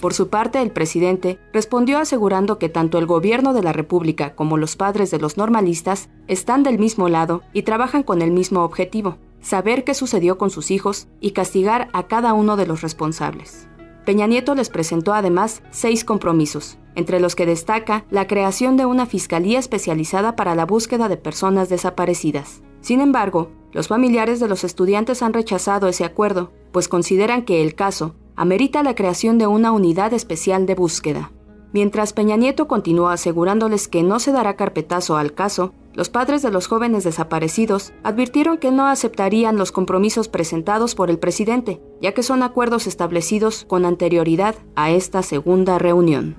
Por 0.00 0.14
su 0.14 0.28
parte, 0.28 0.62
el 0.62 0.70
presidente 0.70 1.38
respondió 1.52 1.98
asegurando 1.98 2.58
que 2.58 2.70
tanto 2.70 2.98
el 2.98 3.04
gobierno 3.04 3.52
de 3.52 3.62
la 3.62 3.74
República 3.74 4.34
como 4.34 4.56
los 4.56 4.74
padres 4.74 5.10
de 5.10 5.18
los 5.18 5.36
normalistas 5.36 6.08
están 6.26 6.62
del 6.62 6.78
mismo 6.78 7.10
lado 7.10 7.42
y 7.52 7.62
trabajan 7.62 8.02
con 8.02 8.22
el 8.22 8.30
mismo 8.30 8.64
objetivo, 8.64 9.18
saber 9.42 9.84
qué 9.84 9.92
sucedió 9.92 10.38
con 10.38 10.48
sus 10.48 10.70
hijos 10.70 11.08
y 11.20 11.32
castigar 11.32 11.88
a 11.92 12.04
cada 12.06 12.32
uno 12.32 12.56
de 12.56 12.66
los 12.66 12.80
responsables. 12.80 13.68
Peña 14.06 14.26
Nieto 14.26 14.54
les 14.54 14.70
presentó 14.70 15.12
además 15.12 15.62
seis 15.70 16.04
compromisos, 16.04 16.78
entre 16.94 17.20
los 17.20 17.36
que 17.36 17.44
destaca 17.44 18.06
la 18.10 18.26
creación 18.26 18.78
de 18.78 18.86
una 18.86 19.04
fiscalía 19.04 19.58
especializada 19.58 20.34
para 20.34 20.54
la 20.54 20.64
búsqueda 20.64 21.10
de 21.10 21.18
personas 21.18 21.68
desaparecidas. 21.68 22.62
Sin 22.80 23.02
embargo, 23.02 23.50
los 23.72 23.88
familiares 23.88 24.40
de 24.40 24.48
los 24.48 24.64
estudiantes 24.64 25.22
han 25.22 25.34
rechazado 25.34 25.88
ese 25.88 26.04
acuerdo, 26.04 26.52
pues 26.72 26.88
consideran 26.88 27.42
que 27.42 27.62
el 27.62 27.74
caso 27.74 28.14
amerita 28.40 28.82
la 28.82 28.94
creación 28.94 29.36
de 29.36 29.46
una 29.46 29.70
unidad 29.70 30.14
especial 30.14 30.64
de 30.64 30.74
búsqueda. 30.74 31.30
Mientras 31.74 32.14
Peña 32.14 32.36
Nieto 32.36 32.68
continuó 32.68 33.10
asegurándoles 33.10 33.86
que 33.86 34.02
no 34.02 34.18
se 34.18 34.32
dará 34.32 34.56
carpetazo 34.56 35.18
al 35.18 35.34
caso, 35.34 35.74
los 35.92 36.08
padres 36.08 36.40
de 36.40 36.50
los 36.50 36.66
jóvenes 36.66 37.04
desaparecidos 37.04 37.92
advirtieron 38.02 38.56
que 38.56 38.70
no 38.70 38.86
aceptarían 38.86 39.58
los 39.58 39.72
compromisos 39.72 40.28
presentados 40.28 40.94
por 40.94 41.10
el 41.10 41.18
presidente, 41.18 41.82
ya 42.00 42.12
que 42.12 42.22
son 42.22 42.42
acuerdos 42.42 42.86
establecidos 42.86 43.66
con 43.68 43.84
anterioridad 43.84 44.54
a 44.74 44.90
esta 44.90 45.22
segunda 45.22 45.78
reunión. 45.78 46.34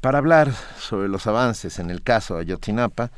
Para 0.00 0.18
hablar 0.18 0.52
sobre 0.78 1.08
los 1.08 1.26
avances 1.26 1.80
en 1.80 1.90
el 1.90 2.04
caso 2.04 2.36
Ayotzinapa, 2.36 3.10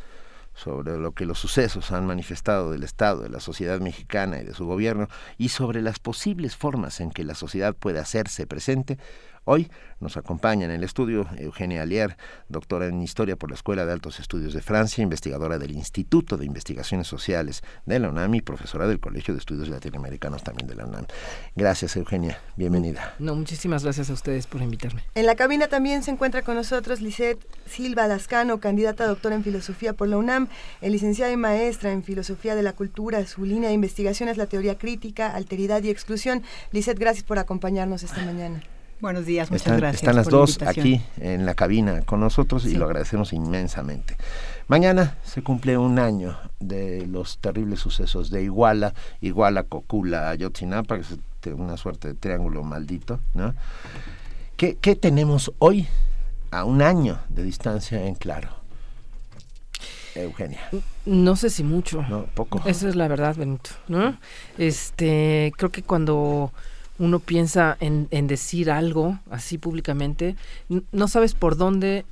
sobre 0.54 0.98
lo 0.98 1.12
que 1.12 1.26
los 1.26 1.38
sucesos 1.38 1.92
han 1.92 2.06
manifestado 2.06 2.70
del 2.70 2.82
Estado, 2.82 3.22
de 3.22 3.28
la 3.28 3.40
sociedad 3.40 3.80
mexicana 3.80 4.40
y 4.40 4.44
de 4.44 4.54
su 4.54 4.66
gobierno, 4.66 5.08
y 5.38 5.48
sobre 5.48 5.82
las 5.82 5.98
posibles 5.98 6.56
formas 6.56 7.00
en 7.00 7.10
que 7.10 7.24
la 7.24 7.34
sociedad 7.34 7.74
puede 7.74 7.98
hacerse 7.98 8.46
presente, 8.46 8.98
Hoy 9.44 9.68
nos 9.98 10.16
acompaña 10.16 10.66
en 10.66 10.70
el 10.70 10.84
estudio 10.84 11.26
Eugenia 11.36 11.82
Alier, 11.82 12.16
doctora 12.48 12.86
en 12.86 13.02
Historia 13.02 13.34
por 13.34 13.50
la 13.50 13.56
Escuela 13.56 13.84
de 13.84 13.92
Altos 13.92 14.20
Estudios 14.20 14.54
de 14.54 14.62
Francia, 14.62 15.02
investigadora 15.02 15.58
del 15.58 15.72
Instituto 15.72 16.36
de 16.36 16.46
Investigaciones 16.46 17.08
Sociales 17.08 17.62
de 17.84 17.98
la 17.98 18.08
UNAM 18.08 18.36
y 18.36 18.40
profesora 18.40 18.86
del 18.86 19.00
Colegio 19.00 19.34
de 19.34 19.40
Estudios 19.40 19.68
Latinoamericanos 19.68 20.44
también 20.44 20.68
de 20.68 20.76
la 20.76 20.86
UNAM. 20.86 21.06
Gracias, 21.56 21.96
Eugenia. 21.96 22.38
Bienvenida. 22.56 23.14
No, 23.18 23.34
muchísimas 23.34 23.82
gracias 23.82 24.10
a 24.10 24.12
ustedes 24.12 24.46
por 24.46 24.62
invitarme. 24.62 25.02
En 25.16 25.26
la 25.26 25.34
cabina 25.34 25.66
también 25.66 26.04
se 26.04 26.12
encuentra 26.12 26.42
con 26.42 26.54
nosotros 26.54 27.00
Lisette 27.00 27.44
Silva 27.66 28.06
Lascano, 28.06 28.60
candidata 28.60 29.04
a 29.04 29.08
doctora 29.08 29.34
en 29.34 29.42
Filosofía 29.42 29.92
por 29.92 30.06
la 30.06 30.18
UNAM, 30.18 30.46
el 30.80 30.92
licenciada 30.92 31.32
y 31.32 31.36
maestra 31.36 31.90
en 31.90 32.04
Filosofía 32.04 32.54
de 32.54 32.62
la 32.62 32.74
Cultura. 32.74 33.26
Su 33.26 33.44
línea 33.44 33.70
de 33.70 33.74
investigación 33.74 34.28
es 34.28 34.36
la 34.36 34.46
teoría 34.46 34.78
crítica, 34.78 35.34
alteridad 35.34 35.82
y 35.82 35.90
exclusión. 35.90 36.44
Lisette, 36.70 37.00
gracias 37.00 37.24
por 37.24 37.40
acompañarnos 37.40 38.04
esta 38.04 38.24
mañana. 38.24 38.62
Buenos 39.02 39.26
días, 39.26 39.50
muchas 39.50 39.78
gracias. 39.78 40.02
Están 40.04 40.14
las 40.14 40.28
dos 40.28 40.62
aquí 40.62 41.02
en 41.18 41.44
la 41.44 41.54
cabina 41.54 42.02
con 42.02 42.20
nosotros 42.20 42.64
y 42.66 42.76
lo 42.76 42.84
agradecemos 42.84 43.32
inmensamente. 43.32 44.16
Mañana 44.68 45.18
se 45.24 45.42
cumple 45.42 45.76
un 45.76 45.98
año 45.98 46.38
de 46.60 47.04
los 47.08 47.38
terribles 47.38 47.80
sucesos 47.80 48.30
de 48.30 48.44
Iguala, 48.44 48.94
Iguala, 49.20 49.64
Cocula, 49.64 50.30
Ayotzinapa, 50.30 51.00
que 51.00 51.00
es 51.50 51.54
una 51.56 51.76
suerte 51.76 52.06
de 52.06 52.14
triángulo 52.14 52.62
maldito, 52.62 53.18
¿no? 53.34 53.56
¿Qué, 54.56 54.76
¿Qué 54.80 54.94
tenemos 54.94 55.52
hoy 55.58 55.88
a 56.52 56.62
un 56.64 56.80
año 56.80 57.18
de 57.28 57.42
distancia 57.42 58.06
en 58.06 58.14
claro? 58.14 58.50
Eugenia. 60.14 60.60
No 61.06 61.34
sé 61.34 61.50
si 61.50 61.64
mucho. 61.64 62.02
No, 62.08 62.26
poco. 62.26 62.62
Esa 62.66 62.88
es 62.88 62.94
la 62.94 63.08
verdad, 63.08 63.34
Benito, 63.34 63.70
¿no? 63.88 64.16
Este, 64.58 65.52
creo 65.56 65.72
que 65.72 65.82
cuando 65.82 66.52
uno 66.98 67.18
piensa 67.18 67.76
en, 67.80 68.08
decir 68.26 68.70
algo 68.70 69.18
así 69.30 69.58
públicamente, 69.58 70.36
no 70.68 71.08
sabes 71.08 71.34
por 71.34 71.56
dónde 71.56 72.04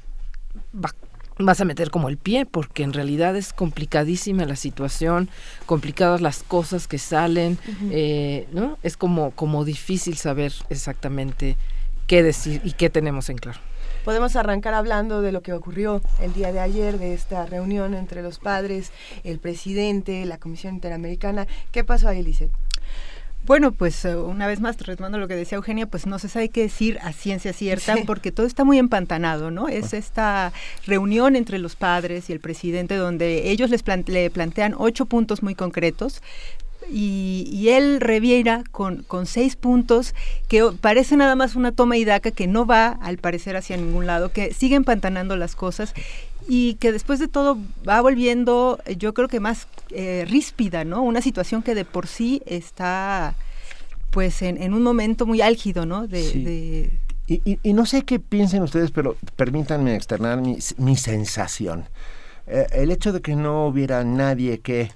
vas 1.38 1.60
a 1.60 1.64
meter 1.64 1.90
como 1.90 2.08
el 2.08 2.16
pie, 2.16 2.46
porque 2.46 2.82
en 2.82 2.92
realidad 2.92 3.36
es 3.36 3.52
complicadísima 3.52 4.44
la 4.44 4.56
situación, 4.56 5.28
complicadas 5.66 6.20
las 6.20 6.42
cosas 6.42 6.86
que 6.86 6.98
salen, 6.98 7.58
eh, 7.90 8.46
¿no? 8.52 8.78
Es 8.82 8.96
como, 8.96 9.30
como 9.32 9.64
difícil 9.64 10.16
saber 10.16 10.52
exactamente 10.68 11.56
qué 12.06 12.22
decir 12.22 12.60
y 12.64 12.72
qué 12.72 12.90
tenemos 12.90 13.28
en 13.30 13.38
claro. 13.38 13.60
Podemos 14.04 14.34
arrancar 14.34 14.72
hablando 14.72 15.20
de 15.20 15.30
lo 15.30 15.42
que 15.42 15.52
ocurrió 15.52 16.00
el 16.20 16.32
día 16.32 16.52
de 16.52 16.60
ayer, 16.60 16.98
de 16.98 17.12
esta 17.12 17.44
reunión 17.44 17.94
entre 17.94 18.22
los 18.22 18.38
padres, 18.38 18.92
el 19.24 19.38
presidente, 19.38 20.24
la 20.24 20.38
Comisión 20.38 20.74
Interamericana. 20.74 21.46
¿Qué 21.70 21.84
pasó 21.84 22.08
ahí, 22.08 22.22
Lizeth? 22.22 22.50
Bueno, 23.50 23.72
pues 23.72 24.04
eh, 24.04 24.14
una 24.14 24.46
vez 24.46 24.60
más, 24.60 24.78
retomando 24.78 25.18
lo 25.18 25.26
que 25.26 25.34
decía 25.34 25.56
Eugenia, 25.56 25.84
pues 25.84 26.06
no 26.06 26.20
se 26.20 26.28
sabe 26.28 26.50
qué 26.50 26.62
decir 26.62 27.00
a 27.02 27.12
ciencia 27.12 27.52
cierta 27.52 27.96
porque 28.06 28.30
todo 28.30 28.46
está 28.46 28.62
muy 28.62 28.78
empantanado, 28.78 29.50
¿no? 29.50 29.66
Es 29.66 29.92
esta 29.92 30.52
reunión 30.86 31.34
entre 31.34 31.58
los 31.58 31.74
padres 31.74 32.30
y 32.30 32.32
el 32.32 32.38
presidente 32.38 32.94
donde 32.94 33.50
ellos 33.50 33.70
les 33.70 33.82
le 34.06 34.30
plantean 34.30 34.76
ocho 34.78 35.06
puntos 35.06 35.42
muy 35.42 35.56
concretos, 35.56 36.22
y, 36.92 37.68
él 37.68 38.00
reviera 38.00 38.64
con, 38.70 39.02
con, 39.02 39.26
seis 39.26 39.54
puntos 39.54 40.14
que 40.48 40.64
parece 40.80 41.16
nada 41.16 41.36
más 41.36 41.54
una 41.54 41.72
toma 41.72 41.96
y 41.96 42.04
daca 42.04 42.30
que 42.30 42.46
no 42.46 42.66
va 42.66 42.88
al 42.88 43.18
parecer 43.18 43.56
hacia 43.56 43.76
ningún 43.76 44.06
lado, 44.06 44.32
que 44.32 44.52
sigue 44.54 44.76
empantanando 44.76 45.36
las 45.36 45.54
cosas 45.54 45.94
y 46.52 46.74
que 46.74 46.90
después 46.90 47.20
de 47.20 47.28
todo 47.28 47.56
va 47.88 48.00
volviendo, 48.00 48.80
yo 48.98 49.14
creo 49.14 49.28
que 49.28 49.38
más 49.38 49.68
eh, 49.90 50.26
ríspida, 50.28 50.82
¿no? 50.82 51.00
Una 51.00 51.22
situación 51.22 51.62
que 51.62 51.76
de 51.76 51.84
por 51.84 52.08
sí 52.08 52.42
está, 52.44 53.36
pues, 54.10 54.42
en, 54.42 54.74
un 54.74 54.82
momento 54.82 55.26
muy 55.26 55.42
álgido, 55.42 55.86
¿no? 55.86 56.08
De, 56.08 56.90
Y, 57.28 57.72
no 57.72 57.86
sé 57.86 58.02
qué 58.02 58.18
piensen 58.18 58.64
ustedes, 58.64 58.90
pero 58.90 59.16
permítanme 59.36 59.94
externar 59.94 60.40
mi, 60.40 60.58
mi 60.78 60.96
sensación. 60.96 61.88
Eh, 62.48 62.66
el 62.72 62.90
hecho 62.90 63.12
de 63.12 63.20
que 63.20 63.36
no 63.36 63.68
hubiera 63.68 64.02
nadie 64.02 64.58
que 64.58 64.90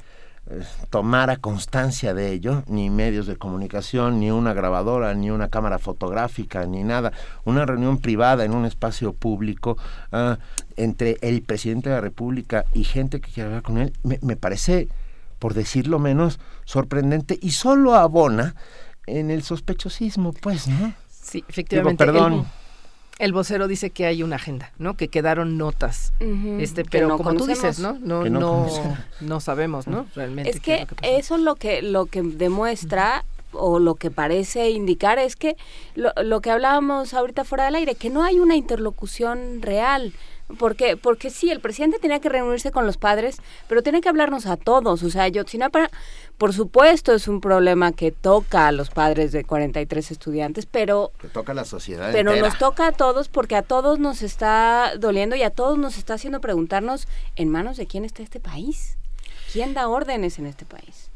tomara 0.91 1.39
constancia 1.39 2.13
de 2.13 2.33
ello, 2.33 2.63
ni 2.67 2.91
medios 2.91 3.27
de 3.27 3.37
comunicación, 3.37 4.21
ni 4.21 4.31
una 4.31 4.53
grabadora, 4.53 5.15
ni 5.15 5.31
una 5.31 5.49
cámara 5.49 5.79
fotográfica, 5.79 6.67
ni 6.67 6.85
nada. 6.85 7.13
Una 7.45 7.65
reunión 7.65 7.99
privada 7.99 8.45
en 8.45 8.53
un 8.53 8.67
espacio 8.67 9.15
público 9.15 9.79
ah, 10.13 10.39
entre 10.77 11.17
el 11.23 11.43
presidente 11.43 11.89
de 11.89 11.95
la 11.97 12.01
República 12.01 12.67
y 12.75 12.85
gente 12.85 13.21
que 13.21 13.31
quiere 13.31 13.49
hablar 13.49 13.63
con 13.63 13.79
él, 13.79 13.93
me, 14.03 14.37
parece, 14.37 14.89
por 15.39 15.55
decirlo 15.55 15.99
menos, 15.99 16.39
sorprendente 16.65 17.39
y 17.41 17.53
solo 17.53 17.95
abona 17.95 18.55
en 19.07 19.31
el 19.31 19.43
sospechosismo, 19.43 20.33
pues, 20.33 20.69
¿no? 20.69 20.93
Sí, 21.09 21.45
efectivamente. 21.49 22.05
perdón 22.05 22.33
el 22.33 22.45
vocero 23.33 23.69
dice 23.69 23.91
que 23.91 24.07
hay 24.07 24.23
una 24.23 24.37
agenda, 24.37 24.73
¿no? 24.79 24.97
Que 24.97 25.09
quedaron 25.09 25.57
notas. 25.57 26.13
este, 26.59 26.85
pero 26.85 27.17
como 27.17 27.35
tú 27.35 27.47
dices, 27.47 27.79
¿no? 27.79 27.97
No, 28.01 28.25
no, 28.25 28.69
no, 29.21 29.41
sabemos, 29.41 29.87
¿no? 29.87 30.07
Realmente. 30.15 30.51
Es 30.51 30.61
que, 30.61 30.87
eso 31.03 31.39
lo 31.39 31.55
que 31.55 31.83
lo 31.83 32.07
que 32.07 32.23
demuestra 32.23 33.25
o 33.53 33.79
lo 33.79 33.95
que 33.95 34.11
parece 34.11 34.71
indicar 34.71 35.19
es 35.19 35.37
que 35.37 35.57
lo, 35.95 36.13
lo 36.23 36.41
que 36.41 36.51
hablábamos 36.51 37.15
ahorita 37.15 37.45
fuera 37.45 37.67
del 37.67 37.77
aire, 37.77 37.95
que 37.95 38.11
no 38.11 38.25
hay 38.25 38.41
una 38.41 38.57
interlocución 38.57 39.63
real. 39.63 40.13
Porque, 40.59 40.99
porque 40.99 41.31
sí, 41.31 41.51
el 41.51 41.61
presidente 41.61 41.99
tenía 41.99 42.21
que 42.21 42.29
reunirse 42.29 42.71
con 42.71 42.87
los 42.87 42.99
padres, 42.99 43.39
pero 43.67 43.83
tiene 43.83 44.03
que 44.03 44.11
hablarnos 44.11 44.45
a 44.45 44.59
todos. 44.59 45.03
O 45.03 45.09
sea, 45.09 45.27
Yotzinapa, 45.29 45.91
por 46.39 46.53
supuesto, 46.53 47.13
es 47.13 47.29
un 47.29 47.41
problema 47.41 47.93
que 47.93 48.11
toca 48.11 48.69
a 48.69 48.73
los 48.73 48.91
padres 48.91 49.33
de 49.33 49.45
43 49.45 50.11
estudiantes, 50.11 50.67
pero... 50.67 51.13
Que 51.19 51.29
toca 51.29 51.53
a 51.53 51.55
la 51.55 51.65
sociedad. 51.65 52.11
Pero 52.13 52.35
nos 52.37 52.59
toca 52.59 52.89
a 52.89 52.93
todos 52.93 53.29
porque 53.29 53.57
a 53.57 53.63
todos 53.63 53.99
nos 53.99 54.23
está 54.23 54.95
doliendo 54.99 55.37
y 55.37 55.43
a 55.43 55.51
todos 55.51 55.79
nos 55.79 55.97
está 55.97 56.15
haciendo 56.15 56.41
preguntarnos 56.41 57.07
en 57.37 57.49
manos 57.49 57.77
de 57.77 57.87
quién 57.87 58.05
está 58.05 58.23
este 58.23 58.41
país. 58.41 58.97
¿Quién 59.53 59.75
da 59.75 59.89
órdenes 59.89 60.39
en 60.39 60.47
este 60.47 60.65
país? 60.65 61.11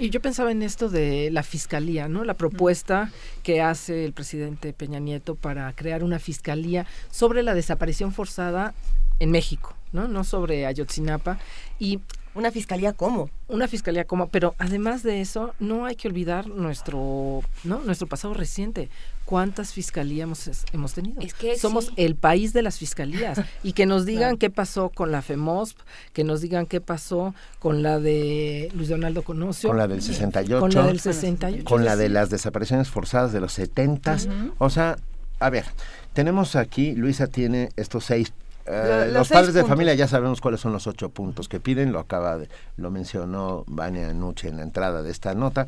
Y 0.00 0.08
yo 0.08 0.20
pensaba 0.20 0.50
en 0.50 0.62
esto 0.62 0.88
de 0.88 1.30
la 1.30 1.42
fiscalía, 1.42 2.08
¿no? 2.08 2.24
La 2.24 2.34
propuesta 2.34 3.12
que 3.42 3.60
hace 3.60 4.06
el 4.06 4.14
presidente 4.14 4.72
Peña 4.72 4.98
Nieto 4.98 5.34
para 5.34 5.70
crear 5.74 6.02
una 6.02 6.18
fiscalía 6.18 6.86
sobre 7.10 7.42
la 7.42 7.52
desaparición 7.52 8.12
forzada 8.12 8.72
en 9.20 9.30
México, 9.30 9.74
¿no? 9.92 10.08
No 10.08 10.24
sobre 10.24 10.64
Ayotzinapa. 10.64 11.38
Y 11.78 12.00
una 12.34 12.50
fiscalía 12.50 12.92
cómo 12.92 13.30
una 13.48 13.68
fiscalía 13.68 14.04
como 14.04 14.28
pero 14.28 14.54
además 14.58 15.02
de 15.02 15.20
eso 15.20 15.54
no 15.60 15.86
hay 15.86 15.96
que 15.96 16.08
olvidar 16.08 16.46
nuestro 16.48 17.42
no 17.62 17.80
nuestro 17.80 18.06
pasado 18.06 18.34
reciente. 18.34 18.88
Cuántas 19.24 19.72
fiscalías 19.72 20.24
hemos, 20.24 20.64
hemos 20.74 20.92
tenido 20.92 21.22
es 21.22 21.32
que 21.32 21.56
somos 21.58 21.92
el 21.96 22.14
país 22.14 22.52
de 22.52 22.60
las 22.60 22.78
fiscalías. 22.78 23.40
Y 23.62 23.72
que 23.72 23.86
nos 23.86 24.04
digan 24.04 24.36
qué 24.36 24.50
pasó 24.50 24.90
con 24.90 25.12
la 25.12 25.22
FEMOSP 25.22 25.78
que 26.12 26.24
nos 26.24 26.42
digan 26.42 26.66
qué 26.66 26.82
pasó 26.82 27.34
con 27.58 27.82
la 27.82 28.00
de 28.00 28.70
Luis 28.74 28.90
Donaldo 28.90 29.22
Conocio. 29.22 29.70
Con 29.70 29.78
la 29.78 29.88
del 29.88 30.02
68 30.02 30.60
con 30.60 30.74
la 30.74 30.86
del 30.86 31.00
68 31.00 31.64
con 31.64 31.84
la 31.84 31.96
de 31.96 32.08
las 32.10 32.28
desapariciones 32.28 32.88
forzadas 32.88 33.32
de 33.32 33.40
los 33.40 33.52
70 33.52 34.18
o 34.58 34.68
sea 34.68 34.96
a 35.38 35.50
ver 35.50 35.64
tenemos 36.12 36.54
aquí 36.54 36.94
Luisa 36.94 37.26
tiene 37.26 37.70
estos 37.76 38.04
seis 38.04 38.32
eh, 38.66 39.10
los, 39.12 39.28
padres 39.28 39.52
de 39.52 39.64
familia 39.64 39.94
ya 39.94 40.08
sabemos 40.08 40.40
cuáles 40.40 40.60
son 40.60 40.72
los 40.72 40.86
ocho 40.86 41.10
puntos 41.10 41.48
que 41.48 41.60
piden, 41.60 41.92
lo 41.92 41.98
acaba 41.98 42.38
de, 42.38 42.48
lo 42.76 42.90
mencionó 42.90 43.64
Vania 43.66 44.12
Nuche 44.14 44.48
en 44.48 44.56
la 44.56 44.62
entrada 44.62 45.02
de 45.02 45.10
esta 45.10 45.34
nota, 45.34 45.66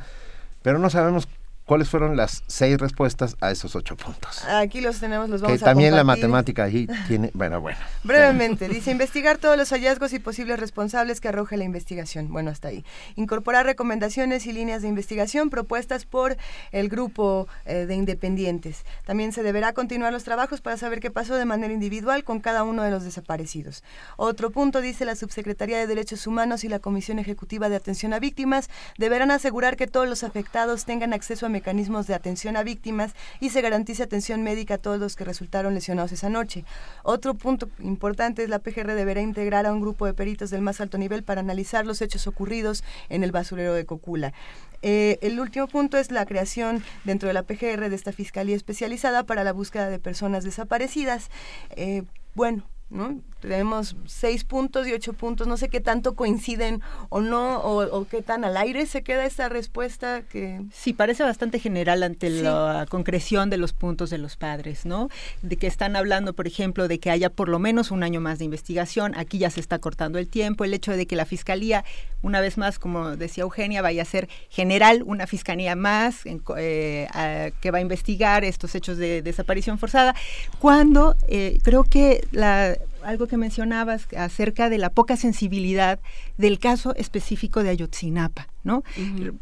pero 0.62 0.78
no 0.78 0.88
sabemos 0.88 1.28
¿Cuáles 1.66 1.90
fueron 1.90 2.16
las 2.16 2.44
seis 2.46 2.78
respuestas 2.78 3.36
a 3.40 3.50
esos 3.50 3.74
ocho 3.74 3.96
puntos? 3.96 4.44
Aquí 4.44 4.80
los 4.80 5.00
tenemos, 5.00 5.28
los 5.28 5.40
vamos 5.40 5.58
que 5.58 5.64
también 5.64 5.96
la 5.96 6.04
matemática 6.04 6.62
ahí 6.62 6.86
tiene, 7.08 7.32
bueno, 7.34 7.60
bueno. 7.60 7.76
Brevemente, 8.04 8.68
dice 8.68 8.92
investigar 8.92 9.38
todos 9.38 9.56
los 9.56 9.70
hallazgos 9.70 10.12
y 10.12 10.20
posibles 10.20 10.60
responsables 10.60 11.20
que 11.20 11.26
arroje 11.26 11.56
la 11.56 11.64
investigación. 11.64 12.30
Bueno, 12.30 12.52
hasta 12.52 12.68
ahí. 12.68 12.84
Incorporar 13.16 13.66
recomendaciones 13.66 14.46
y 14.46 14.52
líneas 14.52 14.82
de 14.82 14.88
investigación 14.88 15.50
propuestas 15.50 16.04
por 16.04 16.36
el 16.70 16.88
grupo 16.88 17.48
eh, 17.64 17.86
de 17.86 17.96
independientes. 17.96 18.84
También 19.04 19.32
se 19.32 19.42
deberá 19.42 19.72
continuar 19.72 20.12
los 20.12 20.22
trabajos 20.22 20.60
para 20.60 20.76
saber 20.76 21.00
qué 21.00 21.10
pasó 21.10 21.34
de 21.34 21.46
manera 21.46 21.74
individual 21.74 22.22
con 22.22 22.38
cada 22.38 22.62
uno 22.62 22.84
de 22.84 22.92
los 22.92 23.02
desaparecidos. 23.02 23.82
Otro 24.16 24.50
punto 24.50 24.80
dice 24.80 25.04
la 25.04 25.16
Subsecretaría 25.16 25.78
de 25.78 25.88
Derechos 25.88 26.28
Humanos 26.28 26.62
y 26.62 26.68
la 26.68 26.78
Comisión 26.78 27.18
Ejecutiva 27.18 27.68
de 27.68 27.74
Atención 27.74 28.12
a 28.12 28.20
Víctimas 28.20 28.70
deberán 28.98 29.32
asegurar 29.32 29.76
que 29.76 29.88
todos 29.88 30.08
los 30.08 30.22
afectados 30.22 30.84
tengan 30.84 31.12
acceso 31.12 31.46
a 31.46 31.55
mecanismos 31.56 32.06
de 32.06 32.14
atención 32.14 32.54
a 32.58 32.62
víctimas 32.62 33.14
y 33.40 33.48
se 33.48 33.62
garantice 33.62 34.02
atención 34.02 34.42
médica 34.42 34.74
a 34.74 34.78
todos 34.78 35.00
los 35.00 35.16
que 35.16 35.24
resultaron 35.24 35.72
lesionados 35.72 36.12
esa 36.12 36.28
noche. 36.28 36.64
Otro 37.02 37.32
punto 37.32 37.70
importante 37.78 38.42
es 38.42 38.50
la 38.50 38.58
PGR 38.58 38.94
deberá 38.94 39.22
integrar 39.22 39.64
a 39.64 39.72
un 39.72 39.80
grupo 39.80 40.04
de 40.04 40.12
peritos 40.12 40.50
del 40.50 40.60
más 40.60 40.82
alto 40.82 40.98
nivel 40.98 41.22
para 41.22 41.40
analizar 41.40 41.86
los 41.86 42.02
hechos 42.02 42.26
ocurridos 42.26 42.84
en 43.08 43.24
el 43.24 43.32
basurero 43.32 43.72
de 43.72 43.86
Cocula. 43.86 44.34
Eh, 44.82 45.18
el 45.22 45.40
último 45.40 45.66
punto 45.66 45.96
es 45.96 46.10
la 46.10 46.26
creación 46.26 46.84
dentro 47.04 47.28
de 47.28 47.32
la 47.32 47.42
PGR 47.42 47.88
de 47.88 47.96
esta 47.96 48.12
Fiscalía 48.12 48.54
Especializada 48.54 49.24
para 49.24 49.44
la 49.44 49.52
búsqueda 49.52 49.88
de 49.88 49.98
personas 49.98 50.44
desaparecidas. 50.44 51.30
Eh, 51.70 52.02
bueno, 52.34 52.68
¿no? 52.90 53.20
Tenemos 53.46 53.94
seis 54.06 54.42
puntos 54.42 54.88
y 54.88 54.92
ocho 54.92 55.12
puntos, 55.12 55.46
no 55.46 55.56
sé 55.56 55.68
qué 55.68 55.80
tanto 55.80 56.16
coinciden 56.16 56.82
o 57.10 57.20
no, 57.20 57.60
o, 57.60 58.04
qué 58.08 58.20
tan 58.20 58.44
al 58.44 58.56
aire 58.56 58.86
se 58.86 59.02
queda 59.02 59.24
esta 59.24 59.48
respuesta 59.48 60.22
que... 60.22 60.62
Sí, 60.72 60.92
parece 60.92 61.22
bastante 61.22 61.60
general 61.60 62.02
ante 62.02 62.28
la 62.28 62.86
concreción 62.88 63.48
de 63.48 63.56
los 63.56 63.72
puntos 63.72 64.10
de 64.10 64.18
los 64.18 64.36
padres, 64.36 64.84
¿no? 64.84 65.08
De 65.42 65.56
que 65.56 65.68
están 65.68 65.94
hablando, 65.94 66.32
por 66.32 66.48
ejemplo, 66.48 66.88
de 66.88 66.98
que 66.98 67.10
haya 67.10 67.30
por 67.30 67.48
lo 67.48 67.60
menos 67.60 67.92
un 67.92 68.02
año 68.02 68.20
más 68.20 68.40
de 68.40 68.46
investigación, 68.46 69.14
aquí 69.16 69.38
ya 69.38 69.50
se 69.50 69.60
está 69.60 69.78
cortando 69.78 70.18
el 70.18 70.28
tiempo, 70.28 70.64
el 70.64 70.74
hecho 70.74 70.96
de 70.96 71.06
que 71.06 71.14
la 71.14 71.24
Fiscalía, 71.24 71.84
una 72.22 72.40
vez 72.40 72.58
más, 72.58 72.80
como 72.80 73.16
decía 73.16 73.42
Eugenia, 73.42 73.80
vaya 73.80 74.02
a 74.02 74.06
ser 74.06 74.28
general, 74.50 75.04
una 75.06 75.28
Fiscalía 75.28 75.76
más 75.76 76.22
eh, 76.56 77.52
que 77.60 77.70
va 77.70 77.78
a 77.78 77.80
investigar 77.80 78.44
estos 78.44 78.74
hechos 78.74 78.96
de 78.96 79.22
desaparición 79.22 79.78
forzada, 79.78 80.16
cuando 80.58 81.14
eh, 81.28 81.60
creo 81.62 81.84
que 81.84 82.26
la 82.32 82.76
algo 83.06 83.28
que 83.28 83.36
mencionabas 83.36 84.08
acerca 84.16 84.68
de 84.68 84.78
la 84.78 84.90
poca 84.90 85.16
sensibilidad 85.16 86.00
del 86.36 86.58
caso 86.58 86.94
específico 86.96 87.62
de 87.62 87.70
Ayotzinapa, 87.70 88.48
¿no? 88.64 88.82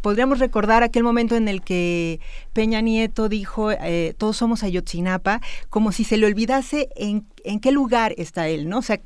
Podríamos 0.03 0.39
recordar 0.39 0.83
aquel 0.83 1.03
momento 1.03 1.35
en 1.35 1.49
el 1.49 1.63
que 1.63 2.21
Peña 2.53 2.83
Nieto 2.83 3.31
dijo, 3.31 3.71
eh, 3.71 4.15
todos 4.19 4.37
somos 4.37 4.63
Ayotzinapa, 4.63 5.41
como 5.71 5.93
si 5.93 6.05
se 6.05 6.19
le 6.19 6.27
olvidase 6.27 6.91
en, 6.95 7.27
en 7.43 7.59
qué 7.59 7.73
lugar 7.73 8.15
está 8.19 8.49
él, 8.49 8.69
¿no? 8.69 8.79
O 8.79 8.83
sea, 8.83 9.01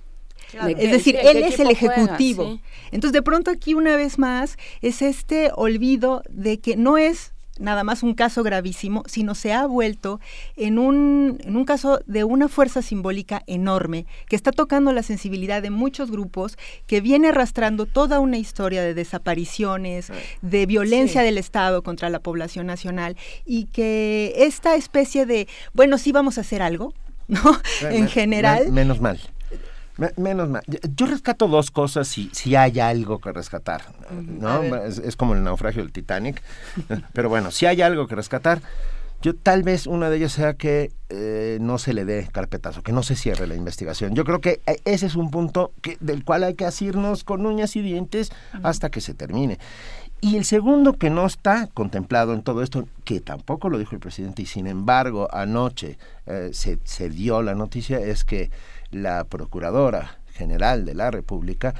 es 0.52 0.90
decir, 0.90 1.16
él 1.22 1.36
es 1.38 1.60
el 1.60 1.70
ejecutivo. 1.70 2.58
Entonces, 2.90 3.12
de 3.12 3.22
pronto 3.22 3.50
aquí 3.50 3.74
una 3.74 3.96
vez 3.96 4.18
más 4.18 4.56
es 4.80 5.02
este 5.02 5.50
olvido 5.54 6.22
de 6.30 6.58
que 6.58 6.76
no 6.76 6.98
es 6.98 7.32
nada 7.58 7.84
más 7.84 8.02
un 8.02 8.14
caso 8.14 8.42
gravísimo, 8.42 9.02
sino 9.06 9.34
se 9.34 9.52
ha 9.52 9.66
vuelto 9.66 10.20
en 10.56 10.78
un, 10.78 11.38
en 11.44 11.56
un 11.56 11.64
caso 11.64 12.00
de 12.06 12.24
una 12.24 12.48
fuerza 12.48 12.82
simbólica 12.82 13.42
enorme 13.46 14.06
que 14.28 14.36
está 14.36 14.52
tocando 14.52 14.92
la 14.92 15.02
sensibilidad 15.02 15.62
de 15.62 15.70
muchos 15.70 16.10
grupos, 16.10 16.58
que 16.86 17.00
viene 17.00 17.28
arrastrando 17.28 17.86
toda 17.86 18.20
una 18.20 18.38
historia 18.38 18.82
de 18.82 18.94
desapariciones, 18.94 20.12
de 20.42 20.66
violencia 20.66 21.22
del 21.22 21.38
Estado 21.38 21.82
contra 21.82 22.10
la 22.10 22.20
población 22.20 22.66
nacional 22.66 23.16
y 23.44 23.64
que 23.66 24.34
esta 24.36 24.74
especie 24.74 25.26
de, 25.26 25.48
bueno, 25.72 25.98
sí 25.98 26.12
vamos 26.12 26.38
a 26.38 26.42
hacer 26.42 26.62
algo, 26.62 26.94
¿no? 27.28 27.60
en 27.82 28.08
general. 28.08 28.72
menos 28.72 29.00
mal. 29.00 29.20
Menos 30.16 30.48
mal. 30.48 30.62
Yo 30.94 31.06
rescato 31.06 31.48
dos 31.48 31.70
cosas 31.70 32.06
si, 32.06 32.30
si 32.32 32.54
hay 32.54 32.78
algo 32.78 33.18
que 33.18 33.32
rescatar. 33.32 33.82
¿no? 34.10 34.62
Es, 34.62 35.16
como 35.16 35.34
el 35.34 35.42
naufragio 35.42 35.82
del 35.82 35.92
Titanic. 35.92 36.42
Pero 37.12 37.28
bueno, 37.28 37.50
si 37.50 37.66
hay 37.66 37.82
algo 37.82 38.06
que 38.06 38.14
rescatar, 38.14 38.60
yo 39.20 39.34
tal 39.34 39.64
vez 39.64 39.88
una 39.88 40.08
de 40.08 40.18
ellas 40.18 40.32
sea 40.32 40.54
que 40.54 40.92
eh, 41.08 41.58
no 41.60 41.78
se 41.78 41.92
le 41.92 42.04
dé 42.04 42.28
carpetazo, 42.30 42.82
que 42.82 42.92
no 42.92 43.02
se 43.02 43.16
cierre 43.16 43.48
la 43.48 43.56
investigación. 43.56 44.14
Yo 44.14 44.24
creo 44.24 44.40
que 44.40 44.60
eh, 44.66 44.80
ese 44.84 45.06
es 45.06 45.16
un 45.16 45.32
punto 45.32 45.72
que, 45.82 45.96
del 45.98 46.24
cual 46.24 46.44
hay 46.44 46.54
que 46.54 46.64
asirnos 46.64 47.24
con 47.24 47.44
uñas 47.44 47.74
y 47.74 47.82
dientes 47.82 48.30
hasta 48.62 48.90
que 48.90 49.00
se 49.00 49.14
termine. 49.14 49.58
Y 50.20 50.36
el 50.36 50.44
segundo 50.44 50.94
que 50.94 51.10
no 51.10 51.26
está 51.26 51.68
contemplado 51.68 52.34
en 52.34 52.42
todo 52.42 52.62
esto, 52.62 52.88
que 53.04 53.20
tampoco 53.20 53.68
lo 53.68 53.78
dijo 53.78 53.94
el 53.94 54.00
presidente 54.00 54.42
y 54.42 54.46
sin 54.46 54.66
embargo 54.66 55.28
anoche 55.32 55.96
eh, 56.26 56.50
se, 56.52 56.78
se 56.84 57.08
dio 57.08 57.42
la 57.42 57.54
noticia, 57.54 57.98
es 57.98 58.24
que 58.24 58.50
la 58.90 59.24
Procuradora 59.24 60.18
General 60.32 60.84
de 60.84 60.94
la 60.94 61.10
República 61.10 61.74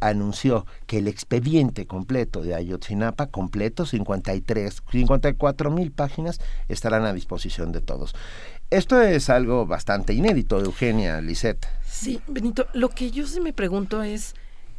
anunció 0.00 0.66
que 0.86 0.98
el 0.98 1.08
expediente 1.08 1.86
completo 1.86 2.42
de 2.42 2.54
Ayotzinapa, 2.54 3.26
completo, 3.26 3.86
53, 3.86 4.82
54 4.90 5.70
mil 5.70 5.92
páginas, 5.92 6.40
estarán 6.68 7.04
a 7.04 7.12
disposición 7.12 7.72
de 7.72 7.80
todos. 7.80 8.14
Esto 8.70 9.00
es 9.00 9.30
algo 9.30 9.66
bastante 9.66 10.12
inédito, 10.12 10.60
Eugenia 10.60 11.20
Lisette. 11.20 11.66
Sí, 11.86 12.20
Benito, 12.26 12.66
lo 12.72 12.88
que 12.88 13.10
yo 13.10 13.26
sí 13.26 13.40
me 13.40 13.52
pregunto 13.52 14.02
es, 14.02 14.34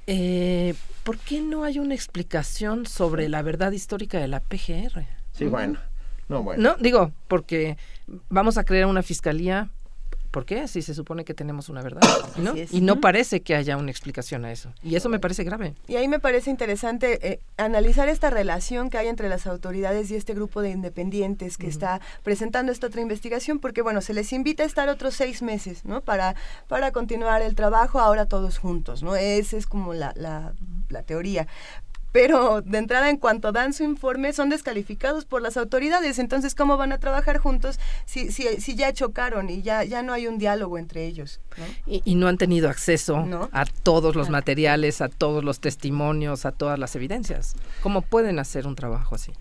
eh, 0.07 0.73
¿por 1.03 1.17
qué 1.17 1.41
no 1.41 1.63
hay 1.63 1.79
una 1.79 1.93
explicación 1.93 2.85
sobre 2.85 3.29
la 3.29 3.41
verdad 3.41 3.71
histórica 3.71 4.19
de 4.19 4.27
la 4.27 4.39
PGR? 4.39 5.05
Sí, 5.31 5.45
bueno. 5.45 5.79
No, 6.27 6.43
bueno. 6.43 6.63
No, 6.63 6.75
digo, 6.77 7.11
porque 7.27 7.77
vamos 8.29 8.57
a 8.57 8.63
crear 8.63 8.87
una 8.87 9.03
fiscalía 9.03 9.69
¿Por 10.31 10.45
qué? 10.45 10.67
Si 10.69 10.81
se 10.81 10.93
supone 10.93 11.25
que 11.25 11.33
tenemos 11.33 11.67
una 11.67 11.81
verdad, 11.81 12.01
¿no? 12.37 12.53
Y 12.55 12.81
no 12.81 13.01
parece 13.01 13.41
que 13.41 13.53
haya 13.53 13.75
una 13.77 13.91
explicación 13.91 14.45
a 14.45 14.51
eso. 14.51 14.73
Y 14.81 14.95
eso 14.95 15.09
me 15.09 15.19
parece 15.19 15.43
grave. 15.43 15.75
Y 15.87 15.97
ahí 15.97 16.07
me 16.07 16.19
parece 16.19 16.49
interesante 16.49 17.19
eh, 17.27 17.39
analizar 17.57 18.07
esta 18.07 18.29
relación 18.29 18.89
que 18.89 18.97
hay 18.97 19.07
entre 19.07 19.27
las 19.27 19.45
autoridades 19.45 20.09
y 20.09 20.15
este 20.15 20.33
grupo 20.33 20.61
de 20.61 20.69
independientes 20.69 21.57
que 21.57 21.67
está 21.67 21.99
presentando 22.23 22.71
esta 22.71 22.87
otra 22.87 23.01
investigación, 23.01 23.59
porque 23.59 23.81
bueno, 23.81 24.01
se 24.01 24.13
les 24.13 24.31
invita 24.31 24.63
a 24.63 24.65
estar 24.65 24.87
otros 24.87 25.15
seis 25.15 25.41
meses, 25.41 25.83
¿no? 25.83 26.01
Para, 26.01 26.35
para 26.67 26.91
continuar 26.91 27.41
el 27.41 27.55
trabajo 27.55 27.99
ahora 27.99 28.25
todos 28.25 28.57
juntos, 28.57 29.03
¿no? 29.03 29.15
Esa 29.15 29.57
es 29.57 29.67
como 29.67 29.93
la, 29.93 30.13
la, 30.15 30.53
la 30.89 31.03
teoría 31.03 31.47
pero 32.11 32.61
de 32.61 32.77
entrada 32.77 33.09
en 33.09 33.17
cuanto 33.17 33.51
dan 33.51 33.73
su 33.73 33.83
informe 33.83 34.33
son 34.33 34.49
descalificados 34.49 35.25
por 35.25 35.41
las 35.41 35.57
autoridades. 35.57 36.19
Entonces, 36.19 36.55
¿cómo 36.55 36.77
van 36.77 36.91
a 36.91 36.99
trabajar 36.99 37.37
juntos 37.37 37.79
si, 38.05 38.31
si, 38.31 38.43
si 38.59 38.75
ya 38.75 38.93
chocaron 38.93 39.49
y 39.49 39.61
ya, 39.61 39.83
ya 39.83 40.03
no 40.03 40.13
hay 40.13 40.27
un 40.27 40.37
diálogo 40.37 40.77
entre 40.77 41.05
ellos? 41.05 41.39
Y, 41.85 42.15
no 42.15 42.27
han 42.27 42.37
tenido 42.37 42.69
acceso 42.69 43.25
a 43.51 43.65
todos 43.65 44.15
los 44.15 44.29
materiales, 44.29 45.01
a 45.01 45.09
todos 45.09 45.43
los 45.43 45.59
testimonios, 45.59 46.45
a 46.45 46.51
todas 46.51 46.77
las 46.77 46.95
evidencias. 46.95 47.55
¿Cómo 47.81 48.01
pueden 48.01 48.37
hacer 48.37 48.67
un 48.67 48.75
trabajo 48.75 49.15
así? 49.15 49.31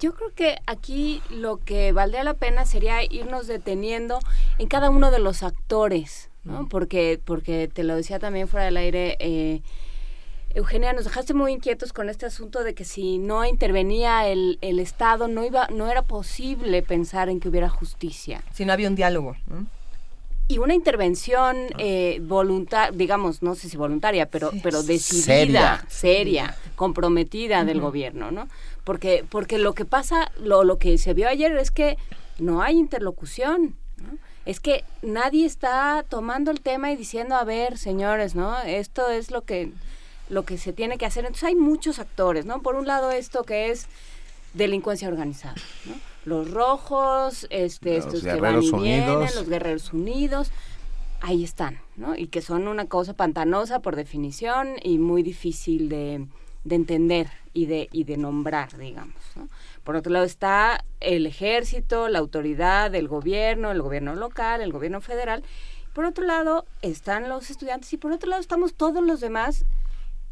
Yo 0.00 0.14
creo 0.14 0.32
que 0.32 0.56
aquí 0.66 1.22
lo 1.28 1.58
que 1.58 1.92
valdría 1.92 2.22
la 2.22 2.34
pena 2.34 2.64
sería 2.66 3.02
irnos 3.02 3.48
deteniendo 3.48 4.20
en 4.58 4.68
cada 4.68 4.90
uno 4.90 5.10
de 5.10 5.18
los 5.18 5.42
actores, 5.42 6.30
¿no? 6.44 6.68
Porque, 6.68 7.20
porque 7.22 7.68
te 7.72 7.82
lo 7.82 7.96
decía 7.96 8.20
también 8.20 8.46
fuera 8.46 8.66
del 8.66 8.76
aire, 8.76 9.16
eh, 9.18 9.60
Eugenia, 10.54 10.92
nos 10.92 11.04
dejaste 11.04 11.34
muy 11.34 11.52
inquietos 11.52 11.92
con 11.92 12.08
este 12.08 12.26
asunto 12.26 12.64
de 12.64 12.74
que 12.74 12.84
si 12.84 13.18
no 13.18 13.44
intervenía 13.44 14.28
el, 14.28 14.58
el 14.60 14.78
Estado, 14.78 15.28
no 15.28 15.44
iba, 15.44 15.68
no 15.68 15.90
era 15.90 16.02
posible 16.02 16.82
pensar 16.82 17.28
en 17.28 17.38
que 17.38 17.48
hubiera 17.48 17.68
justicia. 17.68 18.42
Si 18.52 18.64
no 18.64 18.72
había 18.72 18.88
un 18.88 18.94
diálogo. 18.94 19.36
y 20.48 20.58
una 20.58 20.74
intervención 20.74 21.56
eh, 21.76 22.20
voluntaria, 22.22 22.96
digamos, 22.96 23.42
no 23.42 23.54
sé 23.54 23.68
si 23.68 23.76
voluntaria, 23.76 24.30
pero, 24.30 24.50
pero 24.62 24.82
decidida, 24.82 25.84
seria, 25.88 26.56
comprometida 26.74 27.64
del 27.64 27.80
gobierno, 27.80 28.30
¿no? 28.30 28.48
Porque, 28.84 29.24
porque 29.28 29.58
lo 29.58 29.74
que 29.74 29.84
pasa, 29.84 30.32
lo, 30.40 30.64
lo 30.64 30.78
que 30.78 30.96
se 30.96 31.12
vio 31.12 31.28
ayer 31.28 31.54
es 31.58 31.70
que 31.70 31.98
no 32.38 32.62
hay 32.62 32.78
interlocución, 32.78 33.76
es 34.46 34.60
que 34.60 34.84
nadie 35.02 35.44
está 35.44 36.06
tomando 36.08 36.50
el 36.50 36.62
tema 36.62 36.90
y 36.90 36.96
diciendo, 36.96 37.34
a 37.34 37.44
ver, 37.44 37.76
señores, 37.76 38.34
¿no? 38.34 38.58
Esto 38.60 39.10
es 39.10 39.30
lo 39.30 39.42
que, 39.42 39.72
lo 40.28 40.44
que 40.44 40.58
se 40.58 40.72
tiene 40.72 40.98
que 40.98 41.06
hacer. 41.06 41.24
Entonces 41.24 41.44
hay 41.44 41.54
muchos 41.54 41.98
actores, 41.98 42.46
¿no? 42.46 42.62
Por 42.62 42.74
un 42.74 42.86
lado 42.86 43.10
esto 43.10 43.44
que 43.44 43.70
es 43.70 43.86
delincuencia 44.54 45.08
organizada, 45.08 45.56
¿no? 45.86 45.94
Los 46.24 46.50
rojos, 46.50 47.46
este, 47.50 47.96
estos 47.96 48.22
que 48.22 48.34
van 48.34 48.62
y 48.62 48.70
vienen, 48.72 49.20
los 49.20 49.48
guerreros 49.48 49.92
unidos, 49.92 50.50
ahí 51.20 51.44
están, 51.44 51.80
¿no? 51.96 52.16
Y 52.16 52.26
que 52.26 52.42
son 52.42 52.68
una 52.68 52.86
cosa 52.86 53.14
pantanosa 53.14 53.80
por 53.80 53.96
definición 53.96 54.76
y 54.82 54.98
muy 54.98 55.22
difícil 55.22 55.88
de, 55.88 56.26
de 56.64 56.74
entender 56.74 57.28
y 57.54 57.66
de, 57.66 57.88
y 57.92 58.04
de 58.04 58.16
nombrar, 58.16 58.76
digamos, 58.76 59.16
¿no? 59.36 59.48
Por 59.84 59.96
otro 59.96 60.12
lado 60.12 60.26
está 60.26 60.84
el 61.00 61.26
ejército, 61.26 62.08
la 62.08 62.18
autoridad, 62.18 62.94
el 62.94 63.08
gobierno, 63.08 63.70
el 63.70 63.80
gobierno 63.80 64.14
local, 64.14 64.60
el 64.60 64.70
gobierno 64.70 65.00
federal. 65.00 65.42
Por 65.94 66.04
otro 66.04 66.26
lado 66.26 66.66
están 66.82 67.28
los 67.30 67.50
estudiantes 67.50 67.90
y 67.94 67.96
por 67.96 68.12
otro 68.12 68.28
lado 68.28 68.42
estamos 68.42 68.74
todos 68.74 69.02
los 69.02 69.20
demás 69.20 69.64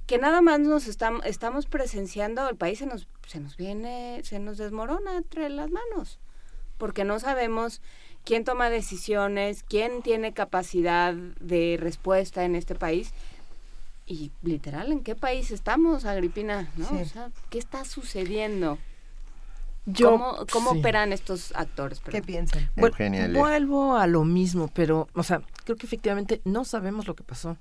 que 0.07 0.19
nada 0.19 0.41
más 0.41 0.61
nos 0.61 0.87
estamos, 0.87 1.25
estamos 1.27 1.67
presenciando, 1.67 2.49
el 2.49 2.57
país 2.57 2.79
se 2.79 2.87
nos, 2.87 3.09
se 3.27 3.41
nos 3.41 3.57
viene, 3.57 4.21
se 4.25 4.39
nos 4.39 4.57
desmorona 4.59 5.17
entre 5.17 5.49
las 5.51 5.71
manos, 5.71 6.19
porque 6.79 7.05
no 7.05 7.19
sabemos 7.19 7.81
quién 8.25 8.45
toma 8.45 8.71
decisiones, 8.71 9.63
quién 9.63 10.03
tiene 10.03 10.33
capacidad 10.33 11.15
de 11.15 11.77
respuesta 11.81 12.45
en 12.45 12.55
este 12.55 12.75
país. 12.75 13.13
Y 14.07 14.31
literal, 14.43 14.93
¿en 14.93 15.03
qué 15.03 15.17
país 15.17 15.51
estamos, 15.51 16.05
Agripina? 16.05 16.71
¿no? 16.77 16.89
O 17.01 17.05
sea, 17.05 17.31
¿qué 17.51 17.59
está 17.59 17.85
sucediendo? 17.85 18.79
¿Cómo, 20.03 20.71
operan 20.71 21.13
estos 21.13 21.53
actores? 21.55 22.01
¿Qué 22.01 22.21
piensan? 22.23 22.69
vuelvo 22.77 23.97
a 23.97 24.07
lo 24.07 24.25
mismo, 24.25 24.69
pero, 24.75 25.09
o 25.15 25.23
sea, 25.23 25.43
creo 25.65 25.77
que 25.77 25.87
efectivamente 25.87 26.41
no 26.45 26.65
sabemos 26.65 27.07
lo 27.07 27.15
que 27.15 27.23
pasó. 27.23 27.57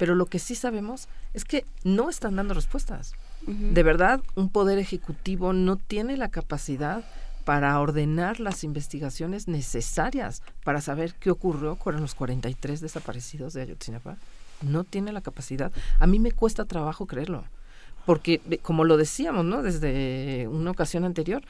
Pero 0.00 0.14
lo 0.14 0.24
que 0.24 0.38
sí 0.38 0.54
sabemos 0.54 1.08
es 1.34 1.44
que 1.44 1.66
no 1.84 2.08
están 2.08 2.34
dando 2.36 2.54
respuestas. 2.54 3.12
De 3.46 3.82
verdad, 3.82 4.22
un 4.34 4.48
poder 4.48 4.78
ejecutivo 4.78 5.52
no 5.52 5.76
tiene 5.76 6.16
la 6.16 6.30
capacidad 6.30 7.04
para 7.44 7.78
ordenar 7.78 8.40
las 8.40 8.64
investigaciones 8.64 9.46
necesarias 9.46 10.42
para 10.64 10.80
saber 10.80 11.12
qué 11.20 11.30
ocurrió 11.30 11.76
con 11.76 12.00
los 12.00 12.14
43 12.14 12.80
desaparecidos 12.80 13.52
de 13.52 13.60
Ayotzinapa. 13.60 14.16
No 14.62 14.84
tiene 14.84 15.12
la 15.12 15.20
capacidad. 15.20 15.70
A 15.98 16.06
mí 16.06 16.18
me 16.18 16.32
cuesta 16.32 16.64
trabajo 16.64 17.04
creerlo 17.04 17.44
porque 18.06 18.40
como 18.62 18.84
lo 18.84 18.96
decíamos, 18.96 19.44
¿no? 19.44 19.62
Desde 19.62 20.48
una 20.48 20.70
ocasión 20.70 21.04
anterior, 21.04 21.42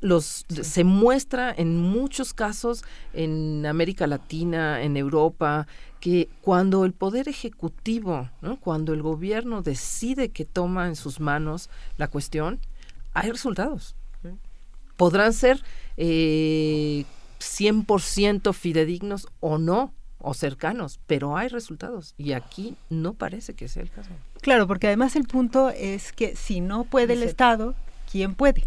los 0.00 0.44
se 0.48 0.84
muestra 0.84 1.54
en 1.56 1.80
muchos 1.80 2.34
casos 2.34 2.84
en 3.12 3.64
América 3.66 4.06
Latina, 4.06 4.82
en 4.82 4.96
Europa, 4.96 5.66
que 6.00 6.28
cuando 6.40 6.84
el 6.84 6.92
poder 6.92 7.28
ejecutivo, 7.28 8.30
¿no? 8.40 8.58
cuando 8.58 8.92
el 8.92 9.02
gobierno 9.02 9.62
decide 9.62 10.30
que 10.30 10.44
toma 10.44 10.86
en 10.88 10.96
sus 10.96 11.20
manos 11.20 11.70
la 11.98 12.08
cuestión, 12.08 12.58
hay 13.12 13.30
resultados. 13.30 13.94
Podrán 14.96 15.32
ser 15.32 15.62
eh, 15.96 17.04
100% 17.38 18.52
fidedignos 18.52 19.28
o 19.40 19.58
no, 19.58 19.94
o 20.20 20.34
cercanos, 20.34 21.00
pero 21.06 21.36
hay 21.36 21.48
resultados 21.48 22.14
y 22.18 22.32
aquí 22.32 22.76
no 22.90 23.14
parece 23.14 23.54
que 23.54 23.68
sea 23.68 23.82
el 23.82 23.90
caso. 23.90 24.10
Claro, 24.40 24.66
porque 24.66 24.86
además 24.86 25.16
el 25.16 25.24
punto 25.24 25.70
es 25.70 26.12
que 26.12 26.36
si 26.36 26.60
no 26.60 26.84
puede 26.84 27.14
el 27.14 27.22
Estado, 27.22 27.74
¿quién 28.10 28.34
puede? 28.34 28.66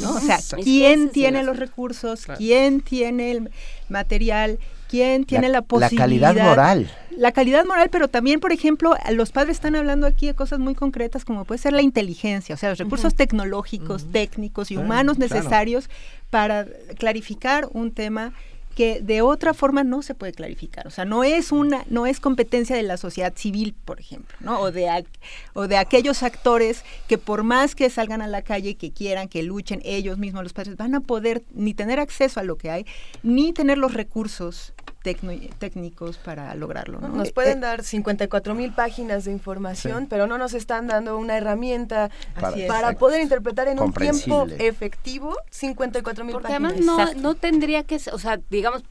¿no? 0.00 0.14
O 0.14 0.20
sea, 0.20 0.38
¿quién 0.62 1.10
tiene 1.10 1.42
los 1.42 1.58
recursos? 1.58 2.26
¿Quién 2.38 2.80
tiene 2.80 3.32
el 3.32 3.50
material? 3.88 4.58
¿Quién 4.88 5.24
tiene 5.24 5.48
la, 5.48 5.62
posibilidad? 5.62 5.98
La 5.98 6.04
calidad 6.04 6.48
moral. 6.48 6.90
La 7.10 7.32
calidad 7.32 7.64
moral, 7.64 7.88
pero 7.90 8.08
también, 8.08 8.38
por 8.38 8.52
ejemplo, 8.52 8.96
los 9.10 9.32
padres 9.32 9.56
están 9.56 9.74
hablando 9.74 10.06
aquí 10.06 10.26
de 10.26 10.34
cosas 10.34 10.58
muy 10.58 10.74
concretas 10.74 11.24
como 11.24 11.44
puede 11.44 11.58
ser 11.58 11.72
la 11.72 11.82
inteligencia, 11.82 12.54
o 12.54 12.58
sea, 12.58 12.70
los 12.70 12.78
recursos 12.78 13.14
tecnológicos, 13.14 14.06
técnicos 14.12 14.70
y 14.70 14.76
humanos 14.76 15.18
necesarios 15.18 15.90
para 16.30 16.66
clarificar 16.98 17.68
un 17.72 17.92
tema 17.92 18.32
que 18.74 19.00
de 19.00 19.22
otra 19.22 19.54
forma 19.54 19.84
no 19.84 20.02
se 20.02 20.14
puede 20.14 20.32
clarificar. 20.32 20.86
O 20.86 20.90
sea, 20.90 21.04
no 21.04 21.24
es 21.24 21.52
una, 21.52 21.84
no 21.88 22.06
es 22.06 22.20
competencia 22.20 22.76
de 22.76 22.82
la 22.82 22.96
sociedad 22.96 23.32
civil, 23.36 23.74
por 23.84 24.00
ejemplo, 24.00 24.36
¿no? 24.40 24.60
O 24.60 24.72
de, 24.72 25.04
o 25.52 25.68
de 25.68 25.76
aquellos 25.76 26.22
actores 26.22 26.84
que 27.08 27.18
por 27.18 27.42
más 27.42 27.74
que 27.74 27.90
salgan 27.90 28.22
a 28.22 28.28
la 28.28 28.42
calle, 28.42 28.74
que 28.74 28.92
quieran, 28.92 29.28
que 29.28 29.42
luchen 29.42 29.80
ellos 29.84 30.18
mismos, 30.18 30.42
los 30.42 30.52
padres, 30.52 30.76
van 30.76 30.94
a 30.94 31.00
poder 31.00 31.42
ni 31.52 31.74
tener 31.74 32.00
acceso 32.00 32.40
a 32.40 32.42
lo 32.42 32.56
que 32.56 32.70
hay, 32.70 32.86
ni 33.22 33.52
tener 33.52 33.78
los 33.78 33.94
recursos 33.94 34.72
técnicos 35.04 36.16
para 36.16 36.54
lograrlo. 36.54 36.98
Nos 37.00 37.30
pueden 37.32 37.60
dar 37.60 37.84
54 37.84 38.54
mil 38.54 38.72
páginas 38.72 39.26
de 39.26 39.32
información, 39.32 40.06
pero 40.08 40.26
no 40.26 40.38
nos 40.38 40.54
están 40.54 40.86
dando 40.86 41.18
una 41.18 41.36
herramienta 41.36 42.10
para, 42.40 42.92
poder 42.94 43.20
interpretar 43.20 43.68
en 43.68 43.78
un 43.78 43.92
tiempo 43.92 44.46
efectivo 44.58 45.36
54 45.50 46.24
mil 46.24 46.36
páginas. 46.40 46.72
Porque 46.72 46.84
además 46.86 47.14
no, 47.14 47.20
no 47.20 47.34
tendría 47.34 47.82
que, 47.82 48.00
o 48.12 48.18
sea, 48.18 48.40
digamos, 48.48 48.82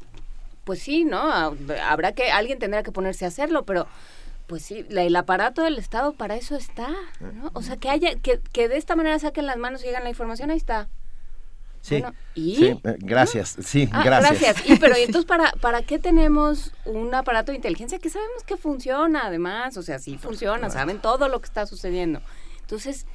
pues 0.64 0.80
sí, 0.80 1.04
¿no? 1.04 1.20
Habrá 1.84 2.12
que, 2.12 2.32
alguien 2.32 2.60
tendrá 2.60 2.84
que 2.84 2.92
ponerse 2.92 3.26
a 3.26 3.30
hacerlo, 3.30 3.66
pero 3.66 3.88
pues 4.46 4.64
sí, 4.64 4.86
el 4.90 5.16
aparato 5.16 5.64
del 5.64 5.80
Estado 5.80 6.14
para 6.14 6.36
eso 6.36 6.56
está, 6.56 6.90
¿no? 7.20 7.50
O 7.54 7.64
sea, 7.64 7.78
que 7.78 7.90
haya, 7.90 8.16
que, 8.16 8.40
que 8.52 8.68
de 8.68 8.78
esta 8.78 8.96
manera 8.96 9.18
saquen 9.18 9.48
las 9.48 9.58
manos 9.58 9.82
y 9.82 9.86
lleguen 9.86 10.04
la 10.04 10.10
información, 10.10 10.52
ahí 10.52 10.58
está. 10.58 10.90
Sí, 11.84 12.02
¿y? 12.34 12.66
Eh, 12.66 12.78
gracias, 13.00 13.58
sí, 13.62 13.90
ah, 13.92 14.04
gracias. 14.06 14.40
Gracias, 14.40 14.70
y, 14.70 14.78
pero 14.78 14.96
entonces, 14.98 15.26
¿para, 15.26 15.52
¿para 15.60 15.82
qué 15.82 16.00
tenemos 16.00 16.72
un 16.86 17.14
aparato 17.14 17.52
de 17.52 17.58
inteligencia 17.58 18.00
que 18.00 18.10
sabemos 18.10 18.44
que 18.46 18.56
funciona 18.56 19.26
además? 19.26 19.76
O 19.76 19.84
sea, 19.84 20.00
sí 20.00 20.18
funciona, 20.18 20.70
saben 20.70 21.00
todo 21.00 21.28
lo 21.28 21.42
que 21.42 21.46
está 21.46 21.66
sucediendo. 21.66 22.22
Entonces, 22.62 23.06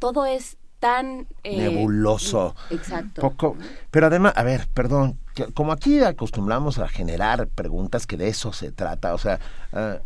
todo 0.00 0.26
es 0.26 0.57
tan 0.80 1.26
eh, 1.42 1.56
nebuloso. 1.56 2.54
Exacto. 2.70 3.20
Poco, 3.20 3.56
pero 3.90 4.06
además, 4.06 4.32
a 4.36 4.42
ver, 4.42 4.68
perdón, 4.72 5.18
como 5.54 5.72
aquí 5.72 6.00
acostumbramos 6.00 6.78
a 6.78 6.88
generar 6.88 7.46
preguntas 7.48 8.06
que 8.06 8.16
de 8.16 8.28
eso 8.28 8.52
se 8.52 8.72
trata, 8.72 9.14
o 9.14 9.18
sea, 9.18 9.38
ah, 9.72 9.98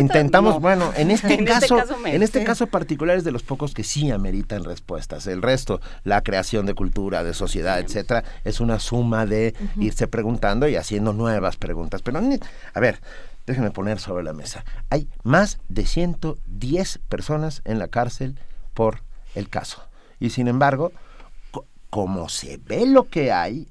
intentamos, 0.00 0.60
bueno, 0.60 0.92
en 0.96 1.10
este, 1.10 1.34
este 1.34 1.44
caso, 1.44 1.78
en 2.04 2.22
este 2.22 2.44
caso 2.44 2.66
particular 2.66 3.16
es 3.16 3.24
de 3.24 3.32
los 3.32 3.42
pocos 3.42 3.74
que 3.74 3.84
sí 3.84 4.10
ameritan 4.10 4.64
respuestas. 4.64 5.26
El 5.26 5.42
resto, 5.42 5.80
la 6.04 6.22
creación 6.22 6.66
de 6.66 6.74
cultura, 6.74 7.24
de 7.24 7.34
sociedad, 7.34 7.78
etcétera, 7.80 8.24
es 8.44 8.60
una 8.60 8.78
suma 8.80 9.26
de 9.26 9.54
irse 9.78 10.06
preguntando 10.06 10.68
y 10.68 10.76
haciendo 10.76 11.12
nuevas 11.12 11.56
preguntas. 11.56 12.02
Pero 12.02 12.20
a 12.74 12.80
ver, 12.80 13.00
déjenme 13.46 13.70
poner 13.70 13.98
sobre 13.98 14.24
la 14.24 14.32
mesa. 14.32 14.64
Hay 14.90 15.08
más 15.22 15.58
de 15.68 15.86
110 15.86 16.98
personas 17.08 17.62
en 17.64 17.78
la 17.78 17.88
cárcel 17.88 18.38
por 18.74 19.02
el 19.34 19.48
caso. 19.48 19.82
Y 20.20 20.30
sin 20.30 20.48
embargo, 20.48 20.92
como 21.90 22.30
se 22.30 22.56
ve 22.56 22.86
lo 22.86 23.10
que 23.10 23.32
hay 23.32 23.68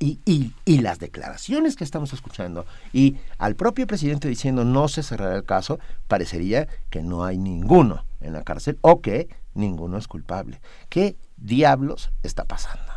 y, 0.00 0.18
y, 0.64 0.78
las 0.78 0.98
declaraciones 0.98 1.76
que 1.76 1.84
estamos 1.84 2.12
escuchando 2.12 2.66
y 2.92 3.16
al 3.38 3.54
propio 3.54 3.86
presidente 3.86 4.26
diciendo 4.26 4.64
no 4.64 4.88
se 4.88 5.04
cerrará 5.04 5.36
el 5.36 5.44
caso, 5.44 5.78
parecería 6.08 6.66
que 6.90 7.02
no 7.02 7.24
hay 7.24 7.38
ninguno 7.38 8.04
en 8.20 8.32
la 8.32 8.42
cárcel 8.42 8.76
o 8.80 9.00
que 9.00 9.28
ninguno 9.54 9.98
es 9.98 10.08
culpable. 10.08 10.60
¿Qué 10.88 11.16
diablos 11.36 12.10
está 12.24 12.44
pasando? 12.44 12.92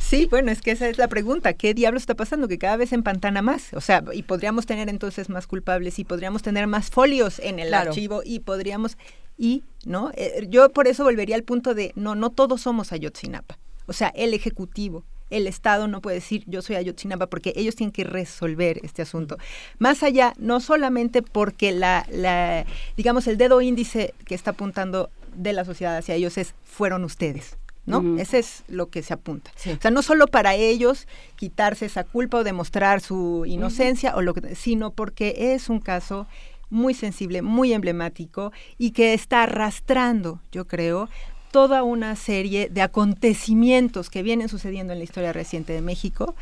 Sí, 0.00 0.26
bueno, 0.26 0.50
es 0.50 0.60
que 0.60 0.70
esa 0.70 0.88
es 0.88 0.98
la 0.98 1.08
pregunta. 1.08 1.52
¿Qué 1.52 1.74
diablos 1.74 2.02
está 2.02 2.14
pasando? 2.14 2.48
Que 2.48 2.58
cada 2.58 2.76
vez 2.76 2.92
empantana 2.92 3.42
más. 3.42 3.72
O 3.74 3.80
sea, 3.80 4.04
y 4.12 4.22
podríamos 4.22 4.66
tener 4.66 4.88
entonces 4.88 5.28
más 5.28 5.46
culpables 5.46 5.98
y 5.98 6.04
podríamos 6.04 6.42
tener 6.42 6.66
más 6.66 6.90
folios 6.90 7.38
en 7.38 7.58
el 7.58 7.74
archivo 7.74 8.22
y 8.24 8.40
podríamos... 8.40 8.96
Y, 9.40 9.62
¿no? 9.84 10.10
Eh, 10.14 10.48
yo 10.50 10.68
por 10.70 10.88
eso 10.88 11.04
volvería 11.04 11.36
al 11.36 11.44
punto 11.44 11.74
de, 11.74 11.92
no, 11.94 12.16
no 12.16 12.30
todos 12.30 12.62
somos 12.62 12.92
Ayotzinapa. 12.92 13.56
O 13.86 13.92
sea, 13.92 14.08
el 14.08 14.34
Ejecutivo, 14.34 15.04
el 15.30 15.46
Estado 15.46 15.86
no 15.86 16.00
puede 16.00 16.16
decir 16.16 16.42
yo 16.46 16.60
soy 16.60 16.76
Ayotzinapa 16.76 17.28
porque 17.28 17.52
ellos 17.54 17.76
tienen 17.76 17.92
que 17.92 18.04
resolver 18.04 18.80
este 18.82 19.02
asunto. 19.02 19.38
Más 19.78 20.02
allá, 20.02 20.34
no 20.38 20.60
solamente 20.60 21.22
porque 21.22 21.70
la, 21.70 22.04
la, 22.10 22.66
digamos, 22.96 23.26
el 23.28 23.38
dedo 23.38 23.60
índice 23.60 24.12
que 24.24 24.34
está 24.34 24.50
apuntando 24.50 25.10
de 25.36 25.52
la 25.52 25.64
sociedad 25.64 25.96
hacia 25.96 26.16
ellos 26.16 26.36
es 26.36 26.54
fueron 26.64 27.04
ustedes. 27.04 27.56
¿No? 27.88 28.18
Ese 28.18 28.38
es 28.38 28.64
lo 28.68 28.90
que 28.90 29.02
se 29.02 29.14
apunta. 29.14 29.50
O 29.56 29.80
sea, 29.80 29.90
no 29.90 30.02
solo 30.02 30.26
para 30.26 30.54
ellos 30.54 31.08
quitarse 31.36 31.86
esa 31.86 32.04
culpa 32.04 32.38
o 32.38 32.44
demostrar 32.44 33.00
su 33.00 33.44
inocencia, 33.46 34.14
o 34.14 34.22
lo 34.22 34.34
que, 34.34 34.54
sino 34.54 34.92
porque 34.92 35.54
es 35.54 35.68
un 35.68 35.80
caso 35.80 36.26
muy 36.70 36.94
sensible, 36.94 37.42
muy 37.42 37.72
emblemático 37.72 38.52
y 38.76 38.90
que 38.90 39.14
está 39.14 39.44
arrastrando, 39.44 40.40
yo 40.52 40.66
creo, 40.66 41.08
toda 41.50 41.82
una 41.82 42.14
serie 42.14 42.68
de 42.68 42.82
acontecimientos 42.82 44.10
que 44.10 44.22
vienen 44.22 44.50
sucediendo 44.50 44.92
en 44.92 44.98
la 44.98 45.04
historia 45.04 45.32
reciente 45.32 45.72
de 45.72 45.80
México, 45.80 46.34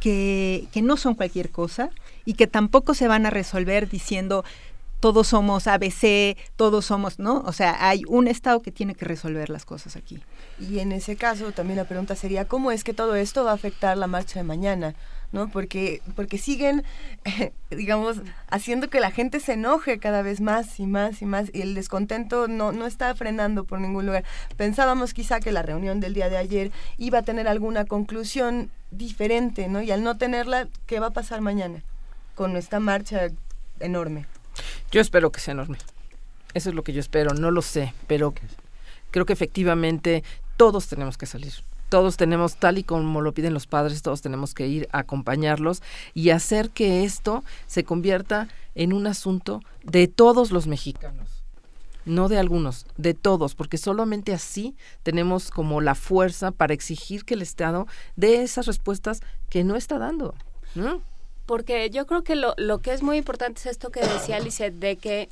que, 0.00 0.66
que 0.70 0.82
no 0.82 0.98
son 0.98 1.14
cualquier 1.14 1.50
cosa 1.50 1.90
y 2.26 2.34
que 2.34 2.46
tampoco 2.46 2.92
se 2.92 3.08
van 3.08 3.24
a 3.24 3.30
resolver 3.30 3.88
diciendo 3.88 4.44
todos 5.00 5.28
somos 5.28 5.66
ABC, 5.66 6.36
todos 6.56 6.84
somos, 6.84 7.18
¿no? 7.18 7.42
O 7.46 7.52
sea, 7.52 7.88
hay 7.88 8.02
un 8.06 8.28
Estado 8.28 8.60
que 8.60 8.70
tiene 8.70 8.94
que 8.94 9.06
resolver 9.06 9.50
las 9.50 9.64
cosas 9.64 9.96
aquí. 9.96 10.22
Y 10.58 10.78
en 10.78 10.92
ese 10.92 11.16
caso 11.16 11.52
también 11.52 11.78
la 11.78 11.84
pregunta 11.84 12.14
sería, 12.14 12.46
¿cómo 12.46 12.70
es 12.70 12.84
que 12.84 12.94
todo 12.94 13.16
esto 13.16 13.44
va 13.44 13.52
a 13.52 13.54
afectar 13.54 13.96
la 13.96 14.06
marcha 14.06 14.38
de 14.38 14.44
mañana? 14.44 14.94
¿no? 15.32 15.48
Porque, 15.48 16.02
porque 16.16 16.38
siguen, 16.38 16.84
digamos, 17.70 18.20
haciendo 18.48 18.90
que 18.90 19.00
la 19.00 19.10
gente 19.10 19.40
se 19.40 19.54
enoje 19.54 19.98
cada 19.98 20.22
vez 20.22 20.40
más 20.40 20.80
y 20.80 20.86
más 20.86 21.22
y 21.22 21.26
más, 21.26 21.50
y 21.52 21.62
el 21.62 21.74
descontento 21.74 22.48
no, 22.48 22.72
no 22.72 22.86
está 22.86 23.14
frenando 23.14 23.64
por 23.64 23.80
ningún 23.80 24.06
lugar. 24.06 24.24
Pensábamos 24.56 25.14
quizá 25.14 25.40
que 25.40 25.52
la 25.52 25.62
reunión 25.62 26.00
del 26.00 26.14
día 26.14 26.28
de 26.28 26.36
ayer 26.36 26.72
iba 26.98 27.18
a 27.18 27.22
tener 27.22 27.48
alguna 27.48 27.84
conclusión 27.84 28.70
diferente, 28.90 29.68
¿no? 29.68 29.82
Y 29.82 29.90
al 29.90 30.02
no 30.02 30.16
tenerla, 30.18 30.68
¿qué 30.86 31.00
va 31.00 31.08
a 31.08 31.12
pasar 31.12 31.40
mañana 31.40 31.82
con 32.34 32.56
esta 32.56 32.80
marcha 32.80 33.28
enorme? 33.78 34.26
Yo 34.90 35.00
espero 35.00 35.30
que 35.30 35.40
sea 35.40 35.52
enorme. 35.52 35.78
Eso 36.54 36.68
es 36.68 36.74
lo 36.74 36.82
que 36.82 36.92
yo 36.92 37.00
espero, 37.00 37.34
no 37.34 37.50
lo 37.50 37.62
sé, 37.62 37.94
pero 38.06 38.34
creo 39.10 39.26
que 39.26 39.32
efectivamente 39.32 40.24
todos 40.56 40.88
tenemos 40.88 41.16
que 41.16 41.26
salir. 41.26 41.52
Todos 41.88 42.16
tenemos, 42.16 42.56
tal 42.56 42.78
y 42.78 42.84
como 42.84 43.20
lo 43.20 43.32
piden 43.32 43.54
los 43.54 43.66
padres, 43.66 44.02
todos 44.02 44.22
tenemos 44.22 44.54
que 44.54 44.68
ir 44.68 44.88
a 44.92 44.98
acompañarlos 45.00 45.82
y 46.14 46.30
hacer 46.30 46.70
que 46.70 47.04
esto 47.04 47.44
se 47.66 47.84
convierta 47.84 48.48
en 48.74 48.92
un 48.92 49.06
asunto 49.06 49.62
de 49.82 50.06
todos 50.06 50.52
los 50.52 50.66
mexicanos 50.66 51.40
no 52.04 52.28
de 52.28 52.38
algunos, 52.38 52.86
de 52.96 53.14
todos, 53.14 53.54
porque 53.54 53.78
solamente 53.78 54.32
así 54.32 54.74
tenemos 55.02 55.50
como 55.50 55.80
la 55.80 55.94
fuerza 55.94 56.50
para 56.50 56.74
exigir 56.74 57.24
que 57.24 57.34
el 57.34 57.42
Estado 57.42 57.86
dé 58.16 58.42
esas 58.42 58.66
respuestas 58.66 59.20
que 59.48 59.64
no 59.64 59.76
está 59.76 59.98
dando. 59.98 60.34
¿no? 60.74 61.02
Porque 61.50 61.90
yo 61.90 62.06
creo 62.06 62.22
que 62.22 62.36
lo, 62.36 62.54
lo 62.58 62.78
que 62.78 62.92
es 62.92 63.02
muy 63.02 63.16
importante 63.16 63.58
es 63.58 63.66
esto 63.66 63.90
que 63.90 63.98
decía 63.98 64.36
Alice, 64.36 64.70
de 64.70 64.94
que 64.94 65.28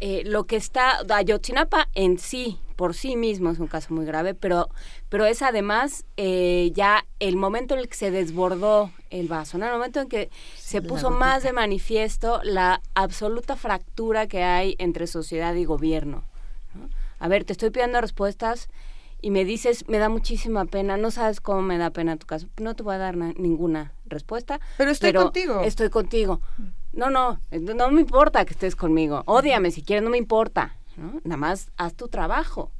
eh, 0.00 0.24
lo 0.24 0.42
que 0.42 0.56
está, 0.56 0.98
Ayotzinapa 1.08 1.88
en 1.94 2.18
sí, 2.18 2.58
por 2.74 2.94
sí 2.94 3.14
mismo 3.14 3.48
es 3.48 3.60
un 3.60 3.68
caso 3.68 3.94
muy 3.94 4.04
grave, 4.04 4.34
pero, 4.34 4.68
pero 5.08 5.24
es 5.24 5.40
además 5.40 6.04
eh, 6.16 6.72
ya 6.74 7.06
el 7.20 7.36
momento 7.36 7.74
en 7.74 7.80
el 7.80 7.88
que 7.88 7.94
se 7.94 8.10
desbordó 8.10 8.90
el 9.10 9.28
vaso, 9.28 9.56
¿no? 9.56 9.66
el 9.66 9.70
momento 9.70 10.00
en 10.00 10.08
que 10.08 10.30
se 10.56 10.82
puso 10.82 11.12
más 11.12 11.44
de 11.44 11.52
manifiesto 11.52 12.40
la 12.42 12.82
absoluta 12.96 13.54
fractura 13.54 14.26
que 14.26 14.42
hay 14.42 14.74
entre 14.80 15.06
sociedad 15.06 15.54
y 15.54 15.64
gobierno. 15.64 16.24
A 17.20 17.28
ver, 17.28 17.44
te 17.44 17.52
estoy 17.52 17.70
pidiendo 17.70 18.00
respuestas 18.00 18.68
y 19.22 19.30
me 19.30 19.44
dices, 19.44 19.88
me 19.88 19.98
da 19.98 20.08
muchísima 20.08 20.66
pena, 20.66 20.96
no 20.96 21.10
sabes 21.10 21.40
cómo 21.40 21.62
me 21.62 21.78
da 21.78 21.90
pena 21.90 22.16
tu 22.16 22.26
caso, 22.26 22.48
no 22.60 22.74
te 22.74 22.82
voy 22.82 22.96
a 22.96 22.98
dar 22.98 23.16
ninguna 23.16 23.94
respuesta. 24.04 24.60
Pero 24.76 24.90
estoy 24.90 25.12
contigo. 25.12 25.62
Estoy 25.62 25.88
contigo. 25.88 26.40
No, 26.92 27.08
no, 27.08 27.40
no 27.50 27.90
me 27.90 28.02
importa 28.02 28.44
que 28.44 28.52
estés 28.52 28.76
conmigo. 28.76 29.22
Ódiame 29.26 29.70
si 29.70 29.82
quieres, 29.82 30.02
no 30.02 30.10
me 30.10 30.18
importa. 30.18 30.76
Nada 31.24 31.38
más 31.38 31.70
haz 31.78 31.94
tu 31.94 32.08
trabajo. 32.08 32.70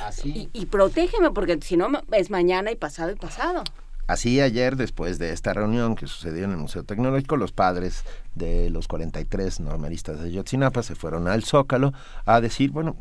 Así. 0.00 0.50
Y, 0.52 0.60
y, 0.60 0.66
protégeme 0.66 1.32
porque 1.32 1.58
si 1.62 1.76
no 1.76 1.88
es 2.12 2.30
mañana 2.30 2.70
y 2.70 2.76
pasado 2.76 3.10
y 3.10 3.16
pasado. 3.16 3.64
Así 4.06 4.40
ayer, 4.40 4.76
después 4.76 5.18
de 5.18 5.32
esta 5.32 5.54
reunión 5.54 5.94
que 5.94 6.06
sucedió 6.06 6.44
en 6.44 6.50
el 6.50 6.56
Museo 6.58 6.84
Tecnológico, 6.84 7.36
los 7.36 7.52
padres 7.52 8.04
de 8.34 8.68
los 8.68 8.86
43 8.86 9.60
normalistas 9.60 10.20
de 10.20 10.30
Yotzinapa 10.30 10.82
se 10.82 10.94
fueron 10.94 11.26
al 11.26 11.44
Zócalo 11.44 11.92
a 12.26 12.40
decir, 12.40 12.70
bueno, 12.70 12.96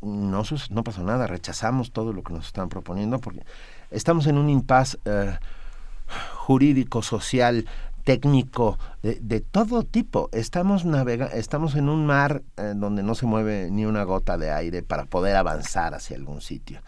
no, 0.00 0.42
no 0.70 0.84
pasó 0.84 1.02
nada, 1.02 1.26
rechazamos 1.26 1.92
todo 1.92 2.12
lo 2.12 2.22
que 2.22 2.32
nos 2.32 2.46
están 2.46 2.68
proponiendo 2.68 3.18
porque 3.18 3.42
estamos 3.90 4.26
en 4.28 4.38
un 4.38 4.48
impasse 4.48 4.98
eh, 5.04 5.36
jurídico, 6.34 7.02
social, 7.02 7.66
técnico, 8.04 8.78
de, 9.02 9.40
todo 9.40 9.82
tipo. 9.82 10.30
Estamos, 10.32 10.84
navega 10.84 11.26
estamos 11.26 11.74
en 11.74 11.88
un 11.88 12.06
mar 12.06 12.42
eh, 12.56 12.72
donde 12.76 13.02
no 13.02 13.16
se 13.16 13.26
mueve 13.26 13.68
ni 13.72 13.84
una 13.84 14.04
gota 14.04 14.38
de 14.38 14.52
aire 14.52 14.84
para 14.84 15.06
poder 15.06 15.34
avanzar 15.34 15.92
hacia 15.92 16.16
algún 16.16 16.40
sitio. 16.40 16.80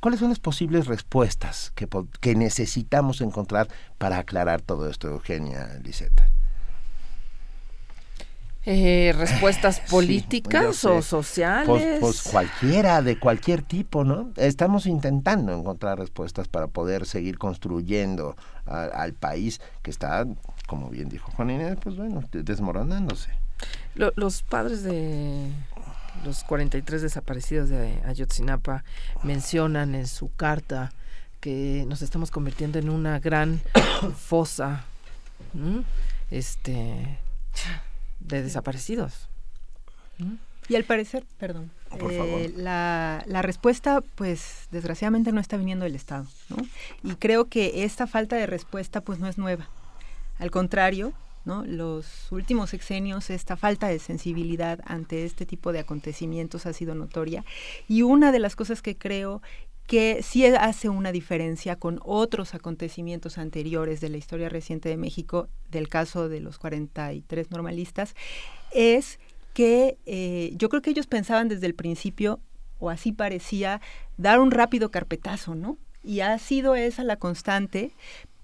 ¿Cuáles 0.00 0.20
son 0.20 0.28
las 0.28 0.38
posibles 0.38 0.86
respuestas 0.86 1.72
que, 1.74 1.88
que, 2.20 2.34
necesitamos 2.34 3.20
encontrar 3.20 3.68
para 3.98 4.18
aclarar 4.18 4.60
todo 4.60 4.88
esto, 4.88 5.08
Eugenia 5.08 5.78
Liseta? 5.82 6.28
Eh, 8.64 9.12
respuestas 9.18 9.80
políticas 9.90 10.84
o 10.84 11.02
sociales. 11.02 11.66
Pues, 11.66 12.00
pues, 12.00 12.22
cualquiera, 12.22 13.02
de 13.02 13.18
cualquier 13.18 13.62
tipo, 13.62 14.04
¿no? 14.04 14.30
Estamos 14.36 14.86
intentando 14.86 15.52
encontrar 15.52 15.98
respuestas 15.98 16.46
para 16.46 16.68
poder 16.68 17.06
seguir 17.06 17.38
construyendo 17.38 18.36
al 18.66 19.14
país 19.14 19.60
que 19.82 19.90
está, 19.90 20.24
como 20.68 20.88
bien 20.88 21.08
dijo 21.08 21.32
Juan 21.32 21.50
Inés, 21.50 21.76
pues 21.82 21.96
bueno, 21.96 22.22
desmoronándose. 22.30 23.30
los 23.96 24.42
padres 24.44 24.84
de 24.84 25.50
los 26.24 26.44
43 26.44 27.02
desaparecidos 27.02 27.68
de 27.68 28.00
Ayotzinapa 28.04 28.84
mencionan 29.22 29.94
en 29.94 30.06
su 30.06 30.34
carta 30.34 30.92
que 31.40 31.84
nos 31.88 32.02
estamos 32.02 32.30
convirtiendo 32.30 32.78
en 32.78 32.88
una 32.88 33.18
gran 33.18 33.60
fosa 34.16 34.84
este 36.30 37.18
de 38.20 38.42
desaparecidos. 38.42 39.28
Y 40.68 40.76
al 40.76 40.84
parecer, 40.84 41.24
perdón, 41.38 41.70
eh, 42.10 42.52
la, 42.56 43.24
la, 43.26 43.42
respuesta, 43.42 44.00
pues 44.14 44.68
desgraciadamente 44.70 45.32
no 45.32 45.40
está 45.40 45.56
viniendo 45.56 45.84
del 45.84 45.96
Estado, 45.96 46.26
¿no? 46.48 46.56
Y 47.02 47.16
creo 47.16 47.46
que 47.46 47.84
esta 47.84 48.06
falta 48.06 48.36
de 48.36 48.46
respuesta, 48.46 49.00
pues 49.00 49.18
no 49.18 49.26
es 49.26 49.36
nueva. 49.36 49.68
Al 50.38 50.50
contrario, 50.50 51.12
Los 51.44 52.30
últimos 52.30 52.70
sexenios, 52.70 53.30
esta 53.30 53.56
falta 53.56 53.88
de 53.88 53.98
sensibilidad 53.98 54.80
ante 54.84 55.24
este 55.24 55.44
tipo 55.44 55.72
de 55.72 55.80
acontecimientos 55.80 56.66
ha 56.66 56.72
sido 56.72 56.94
notoria. 56.94 57.44
Y 57.88 58.02
una 58.02 58.30
de 58.30 58.38
las 58.38 58.54
cosas 58.54 58.80
que 58.80 58.96
creo 58.96 59.42
que 59.86 60.22
sí 60.22 60.46
hace 60.46 60.88
una 60.88 61.12
diferencia 61.12 61.76
con 61.76 62.00
otros 62.04 62.54
acontecimientos 62.54 63.38
anteriores 63.38 64.00
de 64.00 64.08
la 64.08 64.16
historia 64.16 64.48
reciente 64.48 64.88
de 64.88 64.96
México, 64.96 65.48
del 65.70 65.88
caso 65.88 66.28
de 66.28 66.40
los 66.40 66.58
43 66.58 67.50
normalistas, 67.50 68.14
es 68.72 69.18
que 69.52 69.98
eh, 70.06 70.52
yo 70.56 70.68
creo 70.68 70.80
que 70.80 70.90
ellos 70.90 71.06
pensaban 71.06 71.48
desde 71.48 71.66
el 71.66 71.74
principio, 71.74 72.40
o 72.78 72.88
así 72.88 73.12
parecía, 73.12 73.80
dar 74.16 74.40
un 74.40 74.50
rápido 74.50 74.90
carpetazo, 74.90 75.54
¿no? 75.54 75.76
Y 76.02 76.20
ha 76.20 76.38
sido 76.38 76.74
esa 76.74 77.04
la 77.04 77.16
constante, 77.16 77.92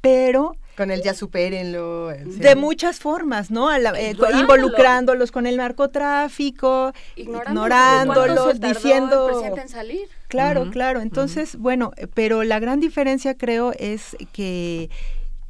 pero 0.00 0.56
con 0.78 0.92
el 0.92 1.02
ya 1.02 1.12
supérenlo. 1.12 2.08
De 2.08 2.54
muchas 2.54 3.00
formas, 3.00 3.50
¿no? 3.50 3.74
Eh, 3.74 4.14
involucrándolos 4.38 5.32
con 5.32 5.48
el 5.48 5.56
narcotráfico, 5.56 6.92
ignorándolos, 7.16 8.60
diciendo... 8.60 9.42
En 9.44 9.68
salir. 9.68 10.08
Claro, 10.28 10.70
claro. 10.70 11.00
Entonces, 11.00 11.56
bueno, 11.56 11.90
pero 12.14 12.44
la 12.44 12.60
gran 12.60 12.78
diferencia 12.78 13.34
creo 13.34 13.72
es 13.76 14.16
que, 14.32 14.88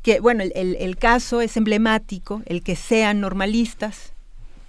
que 0.00 0.20
bueno, 0.20 0.42
el, 0.42 0.76
el 0.76 0.96
caso 0.96 1.42
es 1.42 1.58
emblemático, 1.58 2.40
el 2.46 2.62
que 2.62 2.74
sean 2.74 3.20
normalistas, 3.20 4.14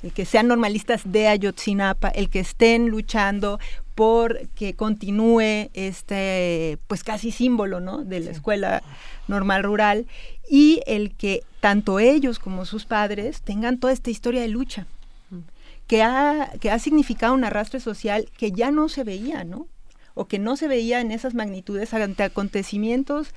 el 0.04 0.12
que 0.12 0.26
sean 0.26 0.50
normalistas 0.50 1.04
de 1.06 1.30
Ayotzinapa, 1.30 2.10
el 2.10 2.30
que 2.30 2.42
estén 2.42 2.90
luchando 2.90 3.60
por 4.00 4.48
que 4.56 4.76
continúe 4.76 5.70
este, 5.74 6.78
pues 6.88 7.04
casi 7.04 7.32
símbolo, 7.32 7.82
¿no? 7.82 8.06
De 8.06 8.22
la 8.22 8.32
escuela 8.32 8.82
normal 9.28 9.62
rural 9.62 10.08
y 10.50 10.80
el 10.88 11.14
que 11.18 11.44
tanto 11.60 12.00
ellos 12.00 12.40
como 12.40 12.64
sus 12.64 12.86
padres 12.86 13.42
tengan 13.42 13.78
toda 13.78 13.92
esta 13.92 14.10
historia 14.10 14.40
de 14.40 14.48
lucha 14.48 14.88
que 15.86 16.02
ha, 16.02 16.50
que 16.62 16.72
ha 16.72 16.80
significado 16.80 17.34
un 17.34 17.44
arrastre 17.44 17.82
social 17.82 18.30
que 18.38 18.54
ya 18.54 18.72
no 18.72 18.88
se 18.88 19.04
veía, 19.04 19.44
¿no? 19.44 19.68
O 20.14 20.30
que 20.30 20.40
no 20.40 20.56
se 20.56 20.70
veía 20.70 21.02
en 21.02 21.12
esas 21.12 21.34
magnitudes 21.34 21.94
ante 21.94 22.24
acontecimientos 22.24 23.34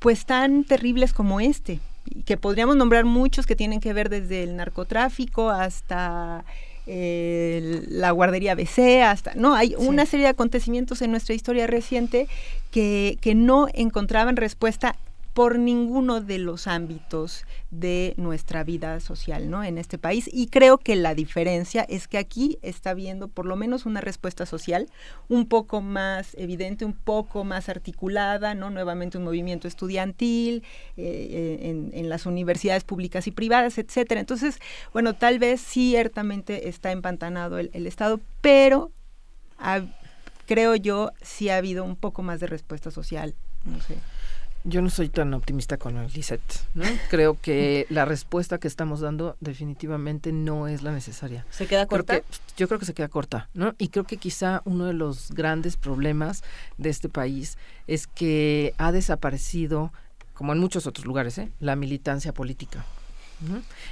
pues 0.00 0.26
tan 0.26 0.64
terribles 0.64 1.14
como 1.14 1.40
este 1.40 1.80
que 2.26 2.36
podríamos 2.36 2.76
nombrar 2.76 3.06
muchos 3.06 3.46
que 3.46 3.56
tienen 3.56 3.80
que 3.80 3.94
ver 3.94 4.10
desde 4.10 4.42
el 4.42 4.54
narcotráfico 4.56 5.48
hasta 5.48 6.44
eh, 6.86 7.82
la 7.88 8.10
guardería 8.10 8.54
BC, 8.54 9.02
hasta, 9.02 9.34
no, 9.34 9.54
hay 9.54 9.74
una 9.76 10.06
serie 10.06 10.24
de 10.24 10.30
acontecimientos 10.30 11.02
en 11.02 11.10
nuestra 11.10 11.34
historia 11.34 11.66
reciente 11.66 12.28
que, 12.70 13.18
que 13.20 13.34
no 13.34 13.68
encontraban 13.72 14.36
respuesta 14.36 14.96
por 15.34 15.58
ninguno 15.58 16.20
de 16.20 16.38
los 16.38 16.68
ámbitos 16.68 17.44
de 17.72 18.14
nuestra 18.16 18.62
vida 18.62 19.00
social 19.00 19.50
¿no? 19.50 19.64
en 19.64 19.78
este 19.78 19.98
país. 19.98 20.30
Y 20.32 20.46
creo 20.46 20.78
que 20.78 20.94
la 20.94 21.16
diferencia 21.16 21.82
es 21.82 22.06
que 22.06 22.18
aquí 22.18 22.58
está 22.62 22.90
habiendo 22.90 23.26
por 23.26 23.44
lo 23.44 23.56
menos 23.56 23.84
una 23.84 24.00
respuesta 24.00 24.46
social 24.46 24.88
un 25.28 25.46
poco 25.46 25.80
más 25.80 26.34
evidente, 26.38 26.84
un 26.84 26.92
poco 26.92 27.42
más 27.42 27.68
articulada, 27.68 28.54
¿no? 28.54 28.70
nuevamente 28.70 29.18
un 29.18 29.24
movimiento 29.24 29.66
estudiantil 29.66 30.62
eh, 30.96 31.58
eh, 31.60 31.90
en, 31.92 32.08
las 32.08 32.26
universidades 32.26 32.84
públicas 32.84 33.26
y 33.26 33.32
privadas, 33.32 33.76
etcétera. 33.78 34.20
Entonces, 34.20 34.60
bueno, 34.92 35.14
tal 35.14 35.40
vez 35.40 35.60
ciertamente 35.60 36.68
está 36.68 36.92
empantanado 36.92 37.58
el, 37.58 37.86
Estado, 37.86 38.20
pero 38.40 38.92
creo 40.46 40.76
yo, 40.76 41.10
sí 41.22 41.48
ha 41.48 41.56
habido 41.56 41.82
un 41.82 41.96
poco 41.96 42.22
más 42.22 42.38
de 42.38 42.46
respuesta 42.46 42.92
social. 42.92 43.34
No 43.64 43.80
sé. 43.80 43.96
Yo 44.64 44.80
no 44.80 44.88
soy 44.88 45.10
tan 45.10 45.34
optimista 45.34 45.76
con 45.76 46.06
Lisette. 46.08 46.40
¿no? 46.74 46.84
Creo 47.10 47.38
que 47.40 47.86
la 47.90 48.06
respuesta 48.06 48.58
que 48.58 48.66
estamos 48.66 49.00
dando 49.00 49.36
definitivamente 49.40 50.32
no 50.32 50.68
es 50.68 50.82
la 50.82 50.92
necesaria. 50.92 51.44
¿Se 51.50 51.66
queda 51.66 51.86
corta? 51.86 52.20
yo 52.56 52.66
creo 52.66 52.80
que 52.80 52.86
se 52.86 52.94
queda 52.94 53.08
corta, 53.08 53.48
¿no? 53.52 53.74
Y 53.78 53.88
creo 53.88 54.04
que 54.04 54.16
quizá 54.16 54.62
uno 54.64 54.86
de 54.86 54.94
los 54.94 55.30
grandes 55.32 55.76
problemas 55.76 56.42
de 56.78 56.88
este 56.88 57.08
país 57.08 57.58
es 57.86 58.06
que 58.06 58.74
ha 58.78 58.90
desaparecido, 58.90 59.92
como 60.32 60.52
en 60.52 60.58
muchos 60.58 60.86
otros 60.86 61.06
lugares, 61.06 61.36
¿eh? 61.38 61.50
la 61.60 61.76
militancia 61.76 62.32
política. 62.32 62.84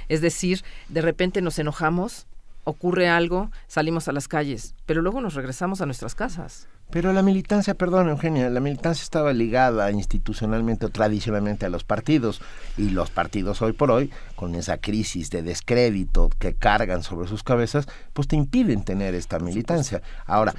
Es 0.09 0.21
decir, 0.21 0.63
de 0.89 1.01
repente 1.01 1.41
nos 1.41 1.59
enojamos, 1.59 2.25
ocurre 2.63 3.09
algo, 3.09 3.51
salimos 3.67 4.07
a 4.07 4.11
las 4.11 4.27
calles, 4.27 4.73
pero 4.85 5.01
luego 5.01 5.21
nos 5.21 5.35
regresamos 5.35 5.81
a 5.81 5.85
nuestras 5.85 6.15
casas. 6.15 6.67
Pero 6.93 7.11
la 7.11 7.23
militancia, 7.23 7.73
perdón 7.73 8.07
Eugenia, 8.09 8.51
la 8.51 8.59
militancia 8.59 9.01
estaba 9.01 9.33
ligada 9.33 9.89
institucionalmente 9.89 10.85
o 10.85 10.89
tradicionalmente 10.89 11.65
a 11.65 11.69
los 11.69 11.83
partidos 11.83 12.39
y 12.77 12.91
los 12.91 13.09
partidos 13.09 13.63
hoy 13.63 13.73
por 13.73 13.89
hoy, 13.89 14.11
con 14.35 14.53
esa 14.53 14.77
crisis 14.77 15.31
de 15.31 15.41
descrédito 15.41 16.29
que 16.37 16.53
cargan 16.53 17.01
sobre 17.01 17.27
sus 17.27 17.41
cabezas, 17.41 17.87
pues 18.13 18.27
te 18.27 18.35
impiden 18.35 18.83
tener 18.83 19.15
esta 19.15 19.39
militancia. 19.39 20.03
Ahora, 20.27 20.53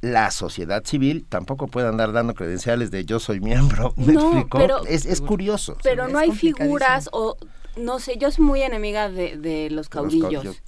la 0.00 0.30
sociedad 0.30 0.84
civil 0.84 1.26
tampoco 1.28 1.66
puede 1.66 1.88
andar 1.88 2.12
dando 2.12 2.34
credenciales 2.34 2.92
de 2.92 3.04
yo 3.04 3.18
soy 3.18 3.40
miembro. 3.40 3.92
¿Me 3.96 4.12
explico? 4.12 4.86
es, 4.86 5.20
curioso. 5.20 5.76
Pero 5.82 6.06
no 6.06 6.20
hay 6.20 6.30
figuras 6.30 7.08
o 7.10 7.36
no 7.76 7.98
sé, 7.98 8.16
yo 8.16 8.30
soy 8.30 8.44
muy 8.44 8.62
enemiga 8.62 9.08
de, 9.08 9.68
los 9.72 9.88
caudillos 9.88 10.62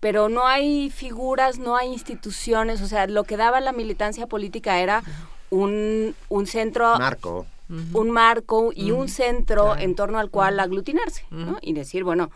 pero 0.00 0.28
no 0.28 0.46
hay 0.46 0.90
figuras, 0.90 1.58
no 1.58 1.76
hay 1.76 1.88
instituciones, 1.92 2.80
o 2.80 2.86
sea, 2.86 3.06
lo 3.06 3.24
que 3.24 3.36
daba 3.36 3.60
la 3.60 3.72
militancia 3.72 4.26
política 4.26 4.80
era 4.80 5.02
un, 5.50 6.14
un 6.28 6.46
centro... 6.46 6.98
Marco. 6.98 7.46
Un 7.92 8.10
marco 8.10 8.72
y 8.74 8.90
un 8.90 9.08
centro 9.08 9.76
en 9.76 9.94
torno 9.94 10.18
al 10.18 10.28
cual 10.28 10.58
aglutinarse, 10.58 11.24
¿no? 11.30 11.56
Y 11.62 11.72
decir, 11.72 12.02
bueno, 12.02 12.32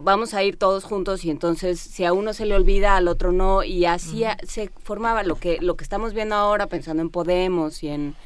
vamos 0.00 0.34
a 0.34 0.42
ir 0.42 0.56
todos 0.56 0.82
juntos 0.82 1.24
y 1.24 1.30
entonces 1.30 1.78
si 1.78 2.04
a 2.04 2.12
uno 2.12 2.32
se 2.32 2.46
le 2.46 2.56
olvida, 2.56 2.96
al 2.96 3.06
otro 3.06 3.30
no, 3.30 3.62
y 3.62 3.84
así 3.84 4.24
se 4.42 4.70
formaba 4.82 5.22
lo 5.22 5.36
que, 5.36 5.58
lo 5.60 5.76
que 5.76 5.84
estamos 5.84 6.14
viendo 6.14 6.34
ahora 6.34 6.66
pensando 6.66 7.00
en 7.00 7.10
Podemos 7.10 7.84
y 7.84 7.88
en 7.88 8.16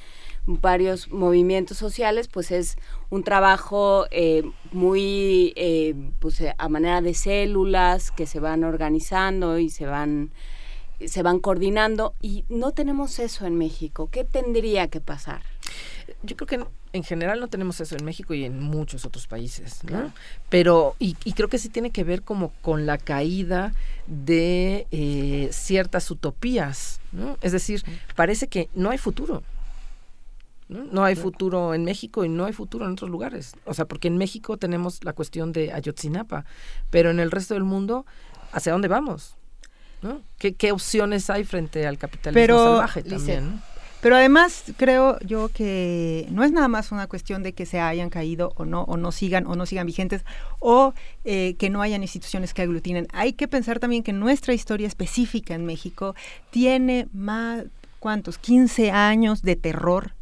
varios 0.46 1.10
movimientos 1.10 1.76
sociales, 1.76 2.28
pues 2.28 2.50
es 2.50 2.76
un 3.10 3.24
trabajo 3.24 4.06
eh, 4.10 4.44
muy 4.72 5.52
eh, 5.56 5.94
pues, 6.20 6.42
a 6.56 6.68
manera 6.68 7.02
de 7.02 7.14
células 7.14 8.10
que 8.10 8.26
se 8.26 8.40
van 8.40 8.64
organizando 8.64 9.58
y 9.58 9.68
se 9.68 9.86
van 9.86 10.30
se 11.06 11.22
van 11.22 11.38
coordinando 11.38 12.14
y 12.20 12.44
no 12.48 12.72
tenemos 12.72 13.18
eso 13.18 13.46
en 13.46 13.56
México. 13.56 14.08
¿Qué 14.10 14.24
tendría 14.24 14.88
que 14.88 15.00
pasar? 15.00 15.42
Yo 16.22 16.36
creo 16.36 16.46
que 16.46 16.66
en, 16.92 17.04
general 17.04 17.40
no 17.40 17.48
tenemos 17.48 17.80
eso 17.80 17.96
en 17.96 18.04
México 18.04 18.34
y 18.34 18.44
en 18.44 18.60
muchos 18.60 19.04
otros 19.04 19.26
países, 19.26 19.82
¿no? 19.84 20.12
Pero, 20.48 20.96
y, 20.98 21.14
creo 21.14 21.48
que 21.48 21.58
sí 21.58 21.68
tiene 21.68 21.90
que 21.90 22.04
ver 22.04 22.22
como 22.22 22.52
con 22.60 22.84
la 22.84 22.98
caída 22.98 23.72
de 24.06 24.86
eh, 24.90 25.48
ciertas 25.52 26.10
utopías, 26.10 27.00
¿no? 27.12 27.38
Es 27.40 27.52
decir, 27.52 27.82
parece 28.14 28.48
que 28.48 28.68
no 28.74 28.90
hay 28.90 28.98
futuro. 28.98 29.42
¿No? 30.70 31.04
hay 31.04 31.16
futuro 31.16 31.74
en 31.74 31.84
México 31.84 32.24
y 32.24 32.28
no 32.28 32.44
hay 32.44 32.52
futuro 32.52 32.86
en 32.86 32.92
otros 32.92 33.10
lugares. 33.10 33.54
O 33.64 33.74
sea, 33.74 33.86
porque 33.86 34.08
en 34.08 34.16
México 34.16 34.56
tenemos 34.56 35.04
la 35.04 35.12
cuestión 35.12 35.52
de 35.52 35.72
Ayotzinapa, 35.72 36.44
pero 36.90 37.10
en 37.10 37.20
el 37.20 37.30
resto 37.30 37.54
del 37.54 37.64
mundo, 37.64 38.06
¿hacia 38.52 38.72
dónde 38.72 38.88
vamos? 38.88 39.36
¿no? 40.02 40.22
¿Qué, 40.38 40.72
opciones 40.72 41.28
hay 41.28 41.44
frente 41.44 41.86
al 41.86 41.98
capitalismo 41.98 42.56
salvaje 42.56 43.02
también? 43.02 43.60
Pero 44.00 44.16
además 44.16 44.64
creo 44.78 45.18
yo 45.20 45.50
que 45.50 46.26
no 46.30 46.42
es 46.42 46.52
nada 46.52 46.68
más 46.68 46.90
una 46.90 47.06
cuestión 47.06 47.42
de 47.42 47.52
que 47.52 47.66
se 47.66 47.80
hayan 47.80 48.08
caído 48.08 48.52
o 48.56 48.64
no, 48.64 48.84
o 48.84 48.96
no 48.96 49.12
sigan, 49.12 49.46
o 49.46 49.56
no 49.56 49.66
sigan 49.66 49.86
vigentes, 49.86 50.24
o 50.58 50.94
eh, 51.24 51.54
que 51.58 51.68
no 51.68 51.82
hayan 51.82 52.00
instituciones 52.00 52.54
que 52.54 52.62
aglutinen. 52.62 53.08
Hay 53.12 53.34
que 53.34 53.46
pensar 53.46 53.78
también 53.78 54.02
que 54.02 54.14
nuestra 54.14 54.54
historia 54.54 54.86
específica 54.86 55.54
en 55.54 55.66
México 55.66 56.14
tiene 56.48 57.08
más, 57.12 57.64
¿cuántos? 57.98 58.38
15 58.38 58.90
años 58.90 59.42
de 59.42 59.56
terror 59.56 60.14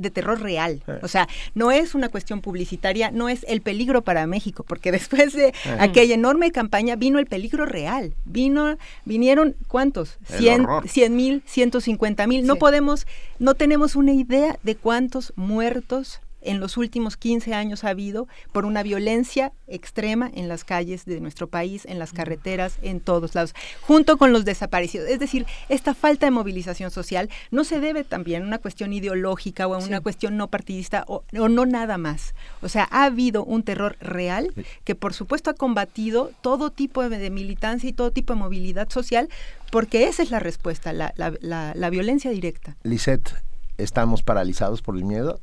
de 0.00 0.10
terror 0.10 0.40
real. 0.40 0.82
O 1.02 1.08
sea, 1.08 1.28
no 1.54 1.70
es 1.70 1.94
una 1.94 2.08
cuestión 2.08 2.40
publicitaria, 2.40 3.10
no 3.10 3.28
es 3.28 3.44
el 3.48 3.60
peligro 3.60 4.02
para 4.02 4.26
México, 4.26 4.64
porque 4.66 4.92
después 5.00 5.32
de 5.32 5.52
aquella 5.78 6.14
enorme 6.14 6.50
campaña 6.52 6.96
vino 6.96 7.18
el 7.18 7.26
peligro 7.26 7.66
real. 7.66 8.14
Vino, 8.24 8.76
vinieron, 9.04 9.56
¿cuántos? 9.68 10.18
100 10.26 11.16
mil, 11.16 11.42
150 11.46 12.26
mil. 12.26 12.46
No 12.46 12.56
podemos, 12.56 13.06
no 13.38 13.54
tenemos 13.54 13.96
una 13.96 14.12
idea 14.12 14.58
de 14.62 14.76
cuántos 14.76 15.32
muertos 15.36 16.20
en 16.42 16.60
los 16.60 16.76
últimos 16.76 17.16
15 17.16 17.54
años 17.54 17.84
ha 17.84 17.90
habido 17.90 18.28
por 18.52 18.64
una 18.64 18.82
violencia 18.82 19.52
extrema 19.66 20.30
en 20.34 20.48
las 20.48 20.64
calles 20.64 21.04
de 21.04 21.20
nuestro 21.20 21.48
país, 21.48 21.84
en 21.86 21.98
las 21.98 22.12
carreteras, 22.12 22.78
en 22.82 23.00
todos 23.00 23.34
lados, 23.34 23.54
junto 23.82 24.16
con 24.18 24.32
los 24.32 24.44
desaparecidos. 24.44 25.08
Es 25.08 25.18
decir, 25.18 25.46
esta 25.68 25.94
falta 25.94 26.26
de 26.26 26.30
movilización 26.30 26.90
social 26.90 27.30
no 27.50 27.64
se 27.64 27.80
debe 27.80 28.04
también 28.04 28.42
a 28.42 28.46
una 28.46 28.58
cuestión 28.58 28.92
ideológica 28.92 29.66
o 29.66 29.74
a 29.74 29.78
una 29.78 30.00
cuestión 30.00 30.36
no 30.36 30.48
partidista 30.48 31.04
o, 31.06 31.24
no 31.32 31.66
nada 31.66 31.98
más. 31.98 32.34
O 32.62 32.68
sea, 32.68 32.88
ha 32.90 33.04
habido 33.04 33.44
un 33.44 33.62
terror 33.62 33.96
real 34.00 34.52
que 34.84 34.94
por 34.94 35.14
supuesto 35.14 35.50
ha 35.50 35.54
combatido 35.54 36.30
todo 36.40 36.70
tipo 36.70 37.08
de, 37.08 37.30
militancia 37.30 37.88
y 37.88 37.92
todo 37.92 38.10
tipo 38.10 38.32
de 38.32 38.40
movilidad 38.40 38.88
social, 38.90 39.28
porque 39.70 40.08
esa 40.08 40.22
es 40.22 40.30
la 40.30 40.40
respuesta, 40.40 40.92
la, 40.92 41.12
la 41.16 41.90
violencia 41.90 42.30
directa. 42.30 42.76
Lisette, 42.82 43.34
¿estamos 43.78 44.22
paralizados 44.22 44.82
por 44.82 44.96
el 44.96 45.04
miedo? 45.04 45.40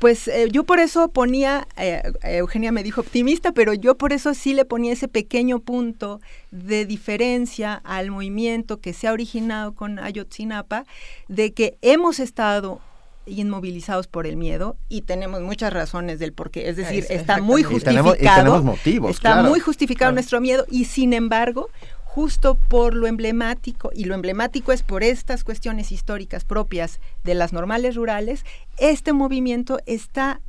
Pues 0.00 0.28
eh, 0.28 0.48
yo 0.50 0.64
por 0.64 0.80
eso 0.80 1.08
ponía, 1.08 1.68
eh, 1.76 2.02
Eugenia 2.22 2.72
me 2.72 2.82
dijo 2.82 3.02
optimista, 3.02 3.52
pero 3.52 3.74
yo 3.74 3.98
por 3.98 4.14
eso 4.14 4.32
sí 4.32 4.54
le 4.54 4.64
ponía 4.64 4.94
ese 4.94 5.08
pequeño 5.08 5.58
punto 5.58 6.22
de 6.50 6.86
diferencia 6.86 7.74
al 7.84 8.10
movimiento 8.10 8.80
que 8.80 8.94
se 8.94 9.08
ha 9.08 9.12
originado 9.12 9.74
con 9.74 9.98
Ayotzinapa, 9.98 10.86
de 11.28 11.52
que 11.52 11.76
hemos 11.82 12.18
estado 12.18 12.80
inmovilizados 13.26 14.06
por 14.06 14.26
el 14.26 14.38
miedo 14.38 14.78
y 14.88 15.02
tenemos 15.02 15.42
muchas 15.42 15.70
razones 15.70 16.18
del 16.18 16.32
por 16.32 16.50
qué. 16.50 16.70
Es 16.70 16.76
decir, 16.76 17.04
está 17.10 17.42
muy 17.42 17.62
justificado. 17.62 18.62
motivos, 18.62 19.10
está 19.10 19.42
muy 19.42 19.60
justificado 19.60 20.12
nuestro 20.12 20.40
miedo 20.40 20.64
y 20.70 20.86
sin 20.86 21.12
embargo 21.12 21.68
justo 22.14 22.56
por 22.56 22.94
lo 22.94 23.06
emblemático, 23.06 23.90
y 23.94 24.04
lo 24.04 24.14
emblemático 24.16 24.72
es 24.72 24.82
por 24.82 25.04
estas 25.04 25.44
cuestiones 25.44 25.92
históricas 25.92 26.44
propias 26.44 26.98
de 27.22 27.34
las 27.34 27.52
normales 27.52 27.94
rurales, 27.94 28.44
este 28.78 29.12
movimiento 29.12 29.78
está 29.86 30.40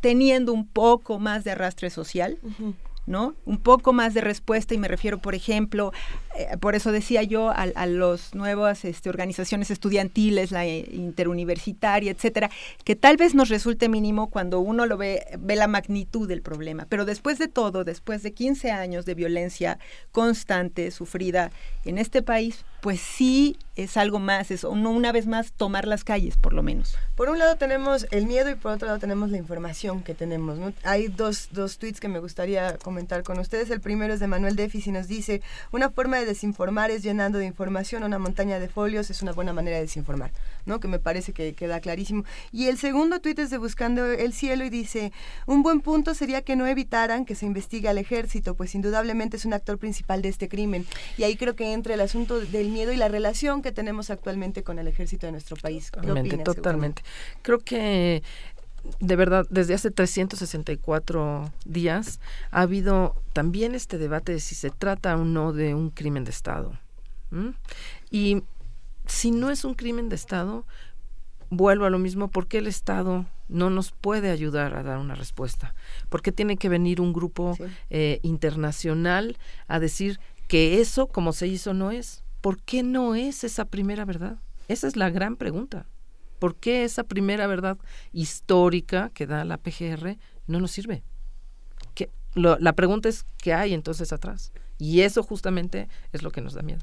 teniendo 0.00 0.52
un 0.52 0.64
poco 0.64 1.18
más 1.18 1.42
de 1.42 1.50
arrastre 1.50 1.90
social. 1.90 2.38
¿No? 3.06 3.34
Un 3.44 3.58
poco 3.58 3.92
más 3.92 4.14
de 4.14 4.20
respuesta 4.20 4.74
y 4.74 4.78
me 4.78 4.88
refiero, 4.88 5.18
por 5.18 5.34
ejemplo, 5.34 5.92
eh, 6.36 6.56
por 6.58 6.74
eso 6.74 6.92
decía 6.92 7.22
yo 7.22 7.50
a, 7.50 7.62
a 7.62 7.86
las 7.86 8.34
nuevas 8.34 8.84
este, 8.84 9.08
organizaciones 9.08 9.70
estudiantiles, 9.70 10.50
la 10.50 10.66
interuniversitaria, 10.66 12.12
etcétera, 12.12 12.50
que 12.84 12.96
tal 12.96 13.16
vez 13.16 13.34
nos 13.34 13.48
resulte 13.48 13.88
mínimo 13.88 14.30
cuando 14.30 14.60
uno 14.60 14.86
lo 14.86 14.96
ve, 14.96 15.26
ve 15.38 15.56
la 15.56 15.66
magnitud 15.66 16.28
del 16.28 16.42
problema. 16.42 16.86
Pero 16.88 17.04
después 17.04 17.38
de 17.38 17.48
todo, 17.48 17.84
después 17.84 18.22
de 18.22 18.32
15 18.32 18.70
años 18.70 19.04
de 19.04 19.14
violencia 19.14 19.78
constante, 20.12 20.90
sufrida 20.90 21.50
en 21.84 21.98
este 21.98 22.22
país, 22.22 22.64
pues 22.80 23.00
sí 23.00 23.56
es 23.76 23.96
algo 23.96 24.18
más, 24.18 24.50
es 24.50 24.64
una 24.64 25.12
vez 25.12 25.26
más 25.26 25.52
tomar 25.52 25.86
las 25.86 26.04
calles, 26.04 26.36
por 26.36 26.52
lo 26.52 26.62
menos. 26.62 26.96
Por 27.16 27.30
un 27.30 27.38
lado 27.38 27.56
tenemos 27.56 28.06
el 28.10 28.26
miedo 28.26 28.50
y 28.50 28.54
por 28.54 28.72
otro 28.72 28.86
lado 28.86 28.98
tenemos 28.98 29.30
la 29.30 29.38
información 29.38 30.02
que 30.02 30.14
tenemos. 30.14 30.58
Hay 30.82 31.08
dos, 31.08 31.48
dos 31.52 31.78
tweets 31.78 32.00
que 32.00 32.08
me 32.08 32.18
gustaría 32.18 32.76
comentar 32.78 33.22
con 33.22 33.38
ustedes. 33.38 33.70
El 33.70 33.80
primero 33.80 34.12
es 34.12 34.20
de 34.20 34.26
Manuel 34.26 34.56
Defis 34.56 34.88
y 34.88 34.92
nos 34.92 35.08
dice, 35.08 35.42
una 35.70 35.90
forma 35.90 36.18
de 36.18 36.26
desinformar 36.26 36.90
es 36.90 37.02
llenando 37.02 37.38
de 37.38 37.46
información 37.46 38.02
una 38.02 38.18
montaña 38.18 38.58
de 38.58 38.68
folios, 38.68 39.10
es 39.10 39.22
una 39.22 39.32
buena 39.32 39.52
manera 39.52 39.76
de 39.76 39.82
desinformar, 39.82 40.32
¿no? 40.66 40.80
Que 40.80 40.88
me 40.88 40.98
parece 40.98 41.32
que 41.32 41.54
queda 41.54 41.80
clarísimo. 41.80 42.24
Y 42.50 42.66
el 42.66 42.78
segundo 42.78 43.20
tweet 43.20 43.36
es 43.38 43.50
de 43.50 43.58
Buscando 43.58 44.04
el 44.06 44.32
Cielo 44.32 44.64
y 44.64 44.70
dice, 44.70 45.12
un 45.46 45.62
buen 45.62 45.80
punto 45.80 46.14
sería 46.14 46.42
que 46.42 46.56
no 46.56 46.66
evitaran 46.66 47.24
que 47.24 47.36
se 47.36 47.46
investigue 47.46 47.88
al 47.88 47.98
ejército, 47.98 48.54
pues 48.54 48.74
indudablemente 48.74 49.36
es 49.36 49.44
un 49.44 49.54
actor 49.54 49.78
principal 49.78 50.20
de 50.20 50.28
este 50.28 50.48
crimen. 50.48 50.84
Y 51.16 51.22
ahí 51.22 51.36
creo 51.36 51.54
que 51.54 51.71
entra 51.72 51.94
el 51.94 52.00
asunto 52.00 52.40
del 52.40 52.68
miedo 52.68 52.92
y 52.92 52.96
la 52.96 53.08
relación 53.08 53.62
que 53.62 53.72
tenemos 53.72 54.10
actualmente 54.10 54.62
con 54.62 54.78
el 54.78 54.88
ejército 54.88 55.26
de 55.26 55.32
nuestro 55.32 55.56
país. 55.56 55.90
Totalmente, 55.90 56.38
totalmente. 56.38 57.02
Creo 57.42 57.58
que 57.58 58.22
de 59.00 59.16
verdad, 59.16 59.46
desde 59.50 59.74
hace 59.74 59.90
364 59.90 61.52
días 61.64 62.20
ha 62.50 62.62
habido 62.62 63.14
también 63.32 63.74
este 63.74 63.98
debate 63.98 64.32
de 64.32 64.40
si 64.40 64.54
se 64.54 64.70
trata 64.70 65.16
o 65.16 65.24
no 65.24 65.52
de 65.52 65.74
un 65.74 65.90
crimen 65.90 66.24
de 66.24 66.30
Estado. 66.30 66.78
Y 68.10 68.42
si 69.06 69.30
no 69.30 69.50
es 69.50 69.64
un 69.64 69.74
crimen 69.74 70.08
de 70.08 70.16
Estado, 70.16 70.66
vuelvo 71.48 71.86
a 71.86 71.90
lo 71.90 71.98
mismo, 71.98 72.28
¿por 72.28 72.46
qué 72.46 72.58
el 72.58 72.66
Estado 72.66 73.24
no 73.48 73.70
nos 73.70 73.92
puede 73.92 74.30
ayudar 74.30 74.74
a 74.74 74.82
dar 74.82 74.98
una 74.98 75.14
respuesta? 75.14 75.74
¿Por 76.08 76.22
qué 76.22 76.32
tiene 76.32 76.56
que 76.56 76.68
venir 76.68 77.00
un 77.00 77.12
grupo 77.12 77.56
eh, 77.90 78.20
internacional 78.22 79.38
a 79.68 79.78
decir 79.78 80.20
que 80.52 80.82
eso, 80.82 81.06
como 81.06 81.32
se 81.32 81.46
hizo, 81.46 81.72
no 81.72 81.90
es? 81.90 82.22
¿por 82.42 82.60
qué 82.60 82.82
no 82.82 83.14
es 83.14 83.44
esa 83.44 83.64
primera 83.64 84.04
verdad? 84.04 84.36
Esa 84.68 84.86
es 84.86 84.96
la 84.96 85.08
gran 85.08 85.36
pregunta. 85.36 85.86
¿Por 86.38 86.56
qué 86.56 86.84
esa 86.84 87.04
primera 87.04 87.46
verdad 87.46 87.78
histórica 88.12 89.10
que 89.14 89.26
da 89.26 89.46
la 89.46 89.56
PGR 89.56 90.18
no 90.46 90.60
nos 90.60 90.72
sirve? 90.72 91.04
Que, 91.94 92.10
la 92.34 92.72
pregunta 92.74 93.08
es, 93.08 93.24
¿qué 93.38 93.54
hay 93.54 93.72
entonces 93.72 94.12
atrás? 94.12 94.52
Y 94.76 95.00
eso 95.00 95.22
justamente 95.22 95.88
es 96.12 96.22
lo 96.22 96.30
que 96.30 96.42
nos 96.42 96.52
da 96.52 96.62
miedo. 96.62 96.82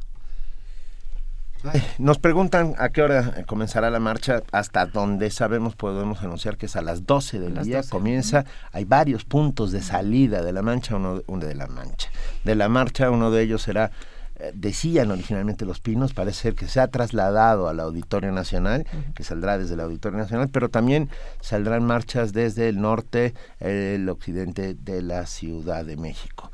Nos 1.98 2.20
preguntan 2.20 2.76
a 2.78 2.90
qué 2.90 3.02
hora 3.02 3.44
comenzará 3.46 3.90
la 3.90 4.00
marcha. 4.00 4.44
Hasta 4.52 4.86
donde 4.86 5.30
sabemos 5.30 5.76
podemos 5.76 6.22
anunciar 6.22 6.58
que 6.58 6.68
es 6.68 6.76
a 6.76 6.82
las 6.82 7.06
12 7.06 7.40
del 7.40 7.64
día. 7.64 7.82
Comienza. 7.90 8.46
Hay 8.72 8.86
varios 8.86 9.26
puntos 9.26 9.72
de 9.72 9.82
salida 9.82 10.42
de 10.42 10.54
la 10.54 10.62
mancha, 10.62 10.96
uno, 10.96 11.22
de 11.22 11.56
la 11.56 11.68
mancha. 11.68 12.10
De 12.44 12.56
la 12.56 12.70
marcha, 12.70 13.12
uno 13.12 13.32
de 13.32 13.44
ellos 13.44 13.62
será 13.62 13.92
eh, 14.40 14.54
decían 14.56 15.12
originalmente 15.12 15.66
Los 15.66 15.82
Pinos, 15.82 16.14
parece 16.14 16.44
ser 16.44 16.56
que 16.56 16.68
se 16.68 16.80
ha 16.80 16.88
trasladado 16.88 17.68
al 17.68 17.82
Auditorio 17.82 18.32
Nacional, 18.32 18.88
que 19.14 19.26
saldrá 19.26 19.58
desde 19.58 19.74
el 19.74 19.82
Auditorio 19.82 20.18
Nacional, 20.18 20.48
pero 20.48 20.70
también 20.70 21.10
saldrán 21.42 21.84
marchas 21.84 22.32
desde 22.32 22.70
el 22.70 22.80
norte, 22.80 23.34
el 23.60 24.08
occidente 24.08 24.76
de 24.76 25.02
la 25.02 25.26
Ciudad 25.26 25.84
de 25.84 25.98
México. 25.98 26.52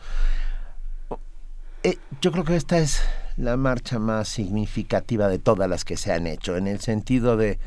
Eh, 1.84 2.00
yo 2.22 2.32
creo 2.32 2.44
que 2.44 2.56
esta 2.56 2.80
es 2.80 3.04
la 3.38 3.58
marcha 3.58 4.00
más 4.00 4.28
significativa 4.28 5.28
de 5.28 5.40
todas 5.40 5.70
las 5.70 5.86
que 5.86 5.98
se 5.98 6.12
han 6.14 6.28
hecho, 6.28 6.58
en 6.58 6.68
el 6.68 6.80
sentido 6.80 7.38
de 7.38 7.60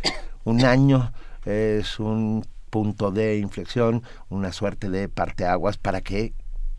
un 0.45 0.65
año 0.65 1.13
es 1.45 1.99
un 1.99 2.45
punto 2.71 3.11
de 3.11 3.39
inflexión, 3.39 4.03
una 4.29 4.53
suerte 4.53 4.91
de 4.91 5.09
parteaguas 5.09 5.79
para 5.79 6.01
que 6.01 6.33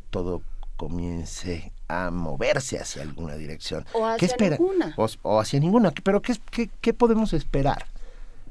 todo 0.10 0.42
comience 0.78 1.72
a 1.88 2.12
moverse 2.12 2.80
hacia 2.80 3.02
alguna 3.02 3.36
dirección. 3.36 3.86
O 3.94 4.06
hacia 4.06 4.36
ninguna. 4.38 4.96
O, 4.96 5.40
hacia 5.40 5.60
ninguna. 5.60 5.92
Pero 6.04 6.22
¿qué, 6.22 6.36
qué, 6.52 6.70
qué 6.82 6.94
podemos 6.94 7.34
esperar? 7.34 7.86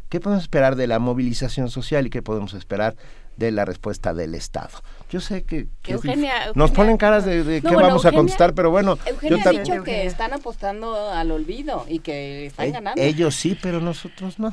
¿Qué 0.08 0.20
podemos 0.20 0.44
esperar 0.44 0.76
de 0.76 0.86
la 0.86 0.98
movilización 0.98 1.70
social 1.70 2.06
y 2.06 2.10
qué 2.10 2.22
podemos 2.22 2.54
esperar 2.54 2.96
de 3.38 3.52
la 3.52 3.64
respuesta 3.64 4.12
del 4.12 4.34
Estado. 4.34 4.82
Yo 5.10 5.20
sé 5.20 5.44
que, 5.44 5.68
nos 6.54 6.70
ponen 6.72 6.96
caras 6.96 7.24
de, 7.24 7.62
qué 7.62 7.74
vamos 7.74 8.04
a 8.04 8.12
contestar, 8.12 8.52
pero 8.52 8.70
bueno. 8.70 8.98
Eugenia 9.06 9.42
ha 9.46 9.50
dicho 9.50 9.82
que 9.84 10.06
están 10.06 10.32
apostando 10.32 11.10
al 11.10 11.30
olvido 11.30 11.86
y 11.88 12.00
que 12.00 12.46
están 12.46 12.66
e, 12.66 12.70
ganando. 12.72 13.00
Ellos 13.00 13.34
sí, 13.34 13.56
pero 13.60 13.80
nosotros 13.80 14.38
no. 14.38 14.52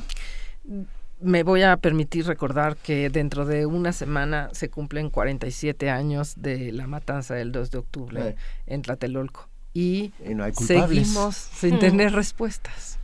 Me 1.20 1.42
voy 1.42 1.62
a 1.62 1.76
permitir 1.78 2.26
recordar 2.26 2.76
que 2.76 3.10
dentro 3.10 3.44
de 3.44 3.66
una 3.66 3.92
semana 3.92 4.50
se 4.52 4.70
cumplen 4.70 5.10
47 5.10 5.90
años 5.90 6.34
de 6.36 6.72
la 6.72 6.86
matanza 6.86 7.34
del 7.34 7.52
2 7.52 7.70
de 7.70 7.78
octubre 7.78 8.36
en 8.66 8.82
Tlatelolco. 8.82 9.48
Y, 9.74 10.12
seguimos 10.52 11.34
sin 11.36 11.76
hmm. 11.76 11.78
tener 11.80 12.12
respuestas. 12.12 12.98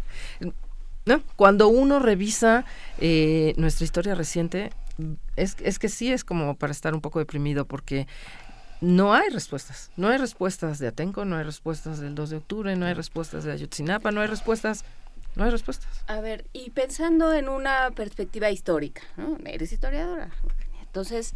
¿No? 1.05 1.21
Cuando 1.35 1.69
uno 1.69 1.99
revisa 1.99 2.65
eh, 2.99 3.55
nuestra 3.57 3.85
historia 3.85 4.15
reciente, 4.15 4.71
es, 5.37 5.57
es 5.61 5.79
que 5.79 5.89
sí 5.89 6.13
es 6.13 6.25
como 6.25 6.57
para 6.57 6.73
estar 6.73 6.95
un 6.95 7.01
poco 7.01 7.19
deprimido 7.19 7.67
porque 7.67 8.07
no 8.83 9.15
hay 9.15 9.31
respuestas. 9.31 9.91
No 9.97 10.09
hay 10.09 10.19
respuestas 10.19 10.81
de 10.81 10.89
Atenco, 10.89 11.25
no 11.25 11.37
hay 11.37 11.45
respuestas 11.45 12.01
del 12.01 12.17
2 12.17 12.31
de 12.31 12.37
octubre, 12.39 12.77
no 12.77 12.87
hay 12.87 12.95
respuestas 12.95 13.45
de 13.45 13.53
Ayotzinapa, 13.53 14.11
no 14.11 14.21
hay 14.21 14.27
respuestas. 14.27 14.85
No 15.35 15.45
hay 15.45 15.51
respuestas. 15.51 15.89
A 16.09 16.21
ver, 16.21 16.45
y 16.53 16.71
pensando 16.71 17.33
en 17.33 17.49
una 17.49 17.91
perspectiva 17.93 18.51
histórica, 18.51 19.01
¿no? 19.17 19.39
Eres 19.47 19.73
historiadora. 19.73 20.31
Entonces, 20.83 21.35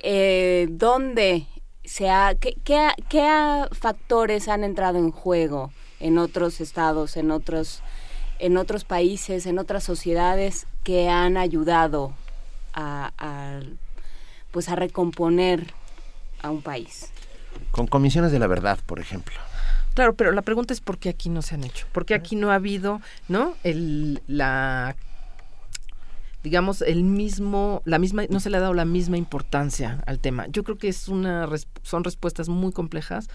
eh, 0.00 0.68
¿dónde 0.70 1.46
se 1.82 2.08
ha, 2.08 2.36
qué, 2.36 2.56
qué, 2.62 2.90
qué 3.08 3.66
factores 3.72 4.48
han 4.48 4.62
entrado 4.62 4.98
en 4.98 5.10
juego 5.10 5.72
en 5.98 6.18
otros 6.18 6.60
estados, 6.60 7.16
en 7.16 7.30
otros, 7.30 7.82
en 8.38 8.56
otros 8.56 8.84
países, 8.84 9.46
en 9.46 9.58
otras 9.58 9.82
sociedades 9.82 10.66
que 10.84 11.08
han 11.08 11.36
ayudado 11.36 12.14
a, 12.72 13.60
pues 14.50 14.68
a 14.68 14.76
recomponer 14.76 15.72
a 16.42 16.50
un 16.50 16.62
país. 16.62 17.10
Con 17.70 17.86
comisiones 17.86 18.32
de 18.32 18.38
la 18.38 18.46
verdad, 18.46 18.78
por 18.86 19.00
ejemplo. 19.00 19.34
Claro, 19.94 20.14
pero 20.14 20.32
la 20.32 20.42
pregunta 20.42 20.72
es 20.72 20.80
por 20.80 20.98
qué 20.98 21.10
aquí 21.10 21.28
no 21.28 21.42
se 21.42 21.54
han 21.54 21.64
hecho, 21.64 21.86
por 21.92 22.06
qué 22.06 22.14
aquí 22.14 22.34
no 22.34 22.50
ha 22.50 22.54
habido, 22.54 23.00
¿no? 23.28 23.54
El, 23.62 24.22
la 24.26 24.96
digamos 26.42 26.82
el 26.82 27.04
mismo 27.04 27.82
la 27.84 27.98
misma 27.98 28.24
no 28.28 28.40
se 28.40 28.50
le 28.50 28.56
ha 28.56 28.60
dado 28.60 28.74
la 28.74 28.84
misma 28.84 29.16
importancia 29.16 30.02
al 30.06 30.18
tema 30.18 30.46
yo 30.48 30.64
creo 30.64 30.76
que 30.76 30.88
es 30.88 31.08
una 31.08 31.48
son 31.82 32.02
respuestas 32.02 32.48
muy 32.48 32.72
complejas 32.72 33.28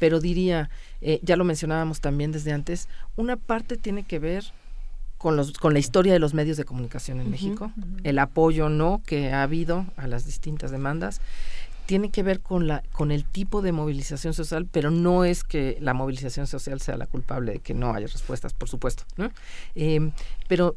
pero 0.00 0.18
diría 0.18 0.68
eh, 1.00 1.20
ya 1.22 1.36
lo 1.36 1.44
mencionábamos 1.44 2.00
también 2.00 2.32
desde 2.32 2.52
antes 2.52 2.88
una 3.14 3.36
parte 3.36 3.76
tiene 3.76 4.02
que 4.02 4.18
ver 4.18 4.52
con, 5.18 5.36
los, 5.36 5.52
con 5.52 5.72
la 5.72 5.80
historia 5.80 6.12
de 6.12 6.18
los 6.18 6.32
medios 6.32 6.56
de 6.56 6.64
comunicación 6.64 7.20
en 7.20 7.30
México, 7.30 7.72
el 8.04 8.18
apoyo 8.18 8.68
no 8.68 9.02
que 9.04 9.32
ha 9.32 9.42
habido 9.42 9.84
a 9.96 10.06
las 10.06 10.24
distintas 10.24 10.70
demandas, 10.70 11.20
tiene 11.86 12.10
que 12.10 12.22
ver 12.22 12.40
con, 12.40 12.68
la, 12.68 12.82
con 12.92 13.10
el 13.10 13.24
tipo 13.24 13.62
de 13.62 13.72
movilización 13.72 14.34
social, 14.34 14.66
pero 14.70 14.90
no 14.90 15.24
es 15.24 15.42
que 15.42 15.78
la 15.80 15.94
movilización 15.94 16.46
social 16.46 16.80
sea 16.80 16.96
la 16.96 17.06
culpable 17.06 17.52
de 17.52 17.58
que 17.60 17.74
no 17.74 17.94
haya 17.94 18.06
respuestas, 18.06 18.52
por 18.52 18.68
supuesto, 18.68 19.04
¿no? 19.16 19.30
Em, 19.74 20.12
pero 20.48 20.76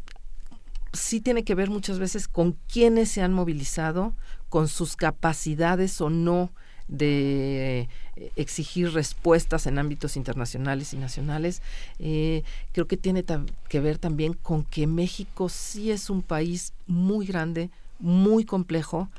sí 0.93 1.21
tiene 1.21 1.43
que 1.43 1.53
ver 1.53 1.69
muchas 1.69 1.99
veces 1.99 2.27
con 2.27 2.57
quiénes 2.71 3.11
se 3.11 3.21
han 3.21 3.33
movilizado, 3.33 4.15
con 4.49 4.67
sus 4.67 4.95
capacidades 4.95 5.99
o 6.01 6.09
no 6.09 6.51
de 6.87 7.87
eh, 8.15 8.31
exigir 8.35 8.91
respuestas 8.91 9.67
en 9.67 9.79
ámbitos 9.79 10.17
internacionales 10.17 10.93
y 10.93 10.97
nacionales. 10.97 11.61
Eh, 11.99 12.43
creo 12.71 12.87
que 12.87 12.97
tiene 12.97 13.23
que 13.69 13.79
ver 13.79 13.97
también 13.97 14.33
con 14.33 14.63
que 14.63 14.87
México 14.87 15.49
sí 15.49 15.91
es 15.91 16.09
un 16.09 16.21
país 16.21 16.73
muy 16.87 17.25
grande, 17.25 17.69
muy 17.99 18.45
complejo, 18.45 19.09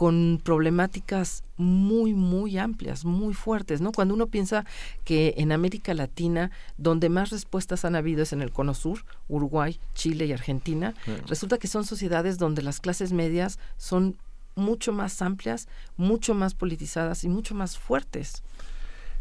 con 0.00 0.40
problemáticas 0.42 1.44
muy, 1.58 2.14
muy 2.14 2.56
amplias, 2.56 3.04
muy 3.04 3.34
fuertes, 3.34 3.82
¿no? 3.82 3.92
Cuando 3.92 4.14
uno 4.14 4.28
piensa 4.28 4.64
que 5.04 5.34
en 5.36 5.52
América 5.52 5.92
Latina, 5.92 6.50
donde 6.78 7.10
más 7.10 7.28
respuestas 7.28 7.84
han 7.84 7.94
habido 7.94 8.22
es 8.22 8.32
en 8.32 8.40
el 8.40 8.50
Cono 8.50 8.72
Sur, 8.72 9.04
Uruguay, 9.28 9.78
Chile 9.92 10.24
y 10.24 10.32
Argentina, 10.32 10.94
resulta 11.26 11.58
que 11.58 11.68
son 11.68 11.84
sociedades 11.84 12.38
donde 12.38 12.62
las 12.62 12.80
clases 12.80 13.12
medias 13.12 13.58
son 13.76 14.16
mucho 14.54 14.92
más 14.92 15.22
amplias, 15.22 15.68
mucho 15.96 16.34
más 16.34 16.54
politizadas 16.54 17.24
y 17.24 17.28
mucho 17.28 17.54
más 17.54 17.78
fuertes. 17.78 18.42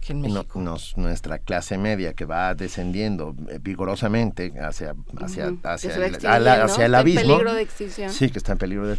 Que 0.01 0.14
en 0.14 0.22
México. 0.22 0.61
nuestra 0.95 1.40
clase 1.40 1.77
media 1.77 2.14
que 2.14 2.25
va 2.25 2.56
descendiendo 2.56 3.35
eh, 3.49 3.59
vigorosamente 3.61 4.53
hacia 4.61 4.95
hacia 5.19 5.53
hacia, 5.64 6.85
el, 6.85 6.95
abismo 6.95 7.22
en 7.22 7.27
peligro 7.27 7.53
de 7.53 7.61
extinción. 7.61 8.09
sí 8.09 8.30
que 8.30 8.38
está 8.38 8.53
en 8.53 8.58
peligro 8.59 8.88
de, 8.88 8.98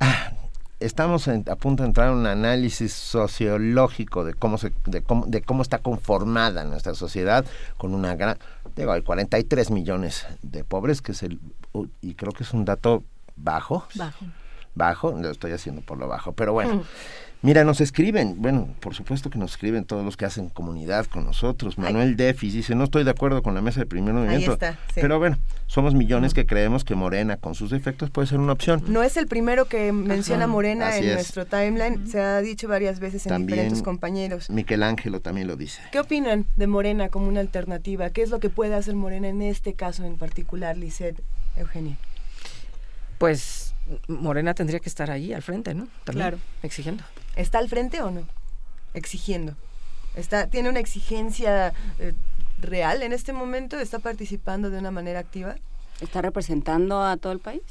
ah, 0.00 0.32
estamos 0.80 1.28
a 1.28 1.56
punto 1.56 1.84
de 1.84 1.88
entrar 1.88 2.08
en 2.08 2.14
un 2.14 2.26
análisis 2.26 2.92
sociológico 2.92 4.24
de 4.24 4.34
cómo 4.34 4.58
se 4.58 4.72
de 4.86 5.02
cómo, 5.02 5.26
de 5.26 5.42
cómo 5.42 5.62
está 5.62 5.78
conformada 5.78 6.64
nuestra 6.64 6.94
sociedad 6.94 7.44
con 7.76 7.94
una 7.94 8.16
gran 8.16 8.36
digo, 8.74 8.90
hay 8.90 9.02
43 9.02 9.70
millones 9.70 10.26
de 10.42 10.64
pobres 10.64 11.02
que 11.02 11.12
es 11.12 11.22
el 11.22 11.38
y 12.00 12.14
creo 12.14 12.32
que 12.32 12.42
es 12.42 12.52
un 12.52 12.64
dato 12.64 13.04
bajo 13.36 13.86
bajo 13.94 14.26
bajo, 14.74 15.12
lo 15.12 15.30
estoy 15.30 15.52
haciendo 15.52 15.82
por 15.82 15.98
lo 15.98 16.08
bajo, 16.08 16.32
pero 16.32 16.52
bueno. 16.52 16.76
Mm. 16.76 16.82
Mira, 17.44 17.62
nos 17.62 17.82
escriben, 17.82 18.36
bueno, 18.38 18.74
por 18.80 18.94
supuesto 18.94 19.28
que 19.28 19.38
nos 19.38 19.50
escriben 19.50 19.84
todos 19.84 20.02
los 20.02 20.16
que 20.16 20.24
hacen 20.24 20.48
comunidad 20.48 21.04
con 21.04 21.26
nosotros. 21.26 21.76
Manuel 21.76 22.16
Defis 22.16 22.54
dice, 22.54 22.74
no 22.74 22.84
estoy 22.84 23.04
de 23.04 23.10
acuerdo 23.10 23.42
con 23.42 23.54
la 23.54 23.60
mesa 23.60 23.80
de 23.80 23.86
primer 23.86 24.14
movimiento. 24.14 24.56
Pero 24.94 25.18
bueno, 25.18 25.36
somos 25.66 25.92
millones 25.92 26.32
que 26.32 26.46
creemos 26.46 26.84
que 26.84 26.94
Morena, 26.94 27.36
con 27.36 27.54
sus 27.54 27.68
defectos, 27.68 28.08
puede 28.08 28.28
ser 28.28 28.38
una 28.38 28.54
opción. 28.54 28.82
No 28.88 29.02
es 29.02 29.18
el 29.18 29.26
primero 29.26 29.66
que 29.66 29.92
menciona 29.92 30.46
Morena 30.46 30.96
en 30.96 31.12
nuestro 31.12 31.44
timeline, 31.44 32.06
se 32.06 32.18
ha 32.18 32.40
dicho 32.40 32.66
varias 32.66 32.98
veces 32.98 33.26
en 33.26 33.46
diferentes 33.46 33.82
compañeros. 33.82 34.48
Miquel 34.48 34.82
Ángelo 34.82 35.20
también 35.20 35.46
lo 35.46 35.56
dice. 35.56 35.82
¿Qué 35.92 36.00
opinan 36.00 36.46
de 36.56 36.66
Morena 36.66 37.10
como 37.10 37.28
una 37.28 37.40
alternativa? 37.40 38.08
¿Qué 38.08 38.22
es 38.22 38.30
lo 38.30 38.40
que 38.40 38.48
puede 38.48 38.74
hacer 38.74 38.94
Morena 38.94 39.28
en 39.28 39.42
este 39.42 39.74
caso 39.74 40.04
en 40.04 40.16
particular, 40.16 40.78
Lisette, 40.78 41.20
Eugenia? 41.56 41.98
Pues 43.18 43.63
Morena 44.08 44.54
tendría 44.54 44.80
que 44.80 44.88
estar 44.88 45.10
ahí 45.10 45.32
al 45.32 45.42
frente, 45.42 45.74
¿no? 45.74 45.88
claro. 46.04 46.38
Exigiendo. 46.62 47.04
¿Está 47.36 47.58
al 47.58 47.68
frente 47.68 48.00
o 48.00 48.10
no? 48.10 48.26
Exigiendo. 48.94 49.54
Está, 50.14 50.46
¿Tiene 50.46 50.68
una 50.68 50.80
exigencia 50.80 51.72
eh, 51.98 52.14
real 52.60 53.02
en 53.02 53.12
este 53.12 53.32
momento? 53.32 53.78
¿Está 53.78 53.98
participando 53.98 54.70
de 54.70 54.78
una 54.78 54.90
manera 54.90 55.18
activa? 55.18 55.56
¿Está 56.00 56.22
representando 56.22 57.02
a 57.02 57.16
todo 57.16 57.32
el 57.32 57.40
país? 57.40 57.62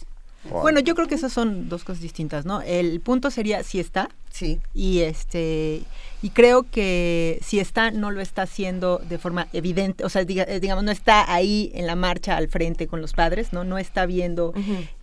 Bueno, 0.49 0.80
yo 0.80 0.93
creo 0.95 1.07
que 1.07 1.15
esas 1.15 1.31
son 1.31 1.69
dos 1.69 1.83
cosas 1.83 2.01
distintas, 2.01 2.45
¿no? 2.45 2.61
El 2.61 2.99
punto 2.99 3.31
sería 3.31 3.63
si 3.63 3.80
está. 3.80 4.09
Sí. 4.30 4.59
Y 4.73 4.99
este 4.99 5.83
y 6.22 6.30
creo 6.30 6.63
que 6.63 7.39
si 7.43 7.59
está 7.59 7.91
no 7.91 8.11
lo 8.11 8.19
está 8.22 8.43
haciendo 8.43 8.99
de 9.07 9.17
forma 9.17 9.47
evidente, 9.53 10.03
o 10.03 10.09
sea, 10.09 10.23
eh, 10.23 10.59
digamos 10.59 10.83
no 10.83 10.91
está 10.91 11.31
ahí 11.31 11.72
en 11.75 11.85
la 11.85 11.95
marcha 11.95 12.35
al 12.35 12.47
frente 12.47 12.88
con 12.88 13.01
los 13.01 13.13
padres, 13.13 13.53
¿no? 13.53 13.63
No 13.63 13.77
está 13.77 14.05
viendo 14.05 14.53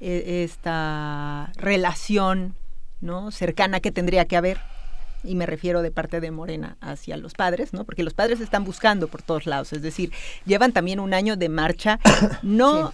e, 0.01 0.44
esta 0.44 1.52
relación, 1.57 2.55
¿no? 3.01 3.31
cercana 3.31 3.81
que 3.81 3.93
tendría 3.93 4.25
que 4.25 4.36
haber 4.36 4.59
y 5.23 5.35
me 5.35 5.47
refiero 5.47 5.83
de 5.83 5.91
parte 5.91 6.20
de 6.20 6.31
Morena 6.31 6.77
hacia 6.81 7.17
los 7.17 7.35
padres, 7.35 7.73
¿no? 7.73 7.85
Porque 7.85 8.02
los 8.02 8.15
padres 8.15 8.41
están 8.41 8.65
buscando 8.65 9.09
por 9.09 9.23
todos 9.23 9.47
lados, 9.47 9.73
es 9.73 9.83
decir, 9.83 10.12
llevan 10.44 10.73
también 10.73 11.01
un 11.01 11.15
año 11.15 11.36
de 11.36 11.49
marcha, 11.49 11.99
no 12.43 12.93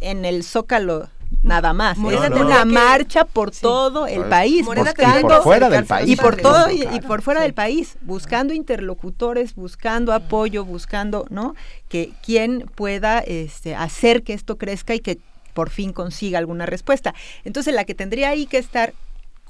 en 0.00 0.24
el 0.24 0.44
Zócalo 0.44 1.08
nada 1.42 1.72
más. 1.72 1.98
es 1.98 2.30
una 2.30 2.64
marcha 2.64 3.24
por 3.24 3.50
todo 3.50 4.06
el 4.06 4.24
país, 4.24 4.66
buscando, 4.66 5.20
y 5.20 5.22
por 5.22 5.42
fuera 5.42 5.68
del 5.68 5.84
país. 5.84 6.08
Y 6.08 6.16
por 6.16 6.36
todo 6.36 6.70
y, 6.70 7.00
por 7.00 7.22
fuera 7.22 7.40
del 7.42 7.54
país, 7.54 7.96
buscando 8.02 8.54
interlocutores, 8.54 9.54
buscando 9.54 10.12
apoyo, 10.12 10.64
buscando, 10.64 11.26
¿no? 11.30 11.54
Que 11.88 12.12
quien 12.24 12.70
pueda 12.74 13.18
este, 13.20 13.74
hacer 13.74 14.22
que 14.22 14.34
esto 14.34 14.58
crezca 14.58 14.94
y 14.94 15.00
que 15.00 15.18
por 15.54 15.70
fin 15.70 15.92
consiga 15.92 16.38
alguna 16.38 16.66
respuesta. 16.66 17.14
Entonces 17.44 17.74
la 17.74 17.84
que 17.84 17.94
tendría 17.94 18.30
ahí 18.30 18.46
que 18.46 18.58
estar 18.58 18.92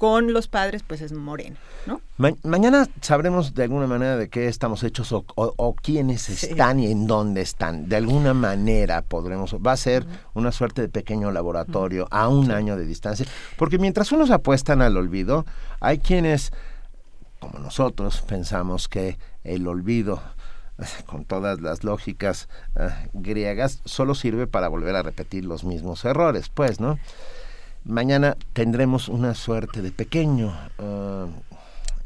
con 0.01 0.33
los 0.33 0.47
padres, 0.47 0.81
pues 0.81 0.99
es 1.01 1.13
Morena, 1.13 1.57
¿no? 1.85 2.01
mañana 2.41 2.87
sabremos 3.01 3.53
de 3.53 3.65
alguna 3.65 3.85
manera 3.85 4.17
de 4.17 4.29
qué 4.29 4.47
estamos 4.47 4.81
hechos 4.81 5.13
o, 5.13 5.75
quiénes 5.79 6.27
están 6.27 6.79
y 6.79 6.91
en 6.91 7.05
dónde 7.05 7.41
están. 7.41 7.87
De 7.87 7.97
alguna 7.97 8.33
manera 8.33 9.03
podremos, 9.03 9.53
va 9.53 9.73
a 9.73 9.77
ser 9.77 10.07
una 10.33 10.51
suerte 10.51 10.81
de 10.81 10.89
pequeño 10.89 11.29
laboratorio 11.29 12.07
a 12.09 12.29
un 12.29 12.49
año 12.49 12.77
de 12.77 12.85
distancia, 12.87 13.27
porque 13.57 13.77
mientras 13.77 14.11
unos 14.11 14.31
apuestan 14.31 14.81
al 14.81 14.97
olvido, 14.97 15.45
hay 15.79 15.99
quienes, 15.99 16.51
como 17.39 17.59
nosotros, 17.59 18.23
pensamos 18.23 18.87
que 18.87 19.19
el 19.43 19.67
olvido 19.67 20.19
con 21.05 21.25
todas 21.25 21.61
las 21.61 21.83
lógicas 21.83 22.49
eh, 22.75 22.89
griegas, 23.13 23.81
solo 23.85 24.15
sirve 24.15 24.47
para 24.47 24.67
volver 24.67 24.95
a 24.95 25.03
repetir 25.03 25.45
los 25.45 25.63
mismos 25.63 26.03
errores, 26.05 26.49
pues, 26.49 26.79
¿no? 26.79 26.97
Mañana 27.83 28.37
tendremos 28.53 29.09
una 29.09 29.33
suerte 29.33 29.81
de 29.81 29.91
pequeño 29.91 30.55
uh, 30.77 31.29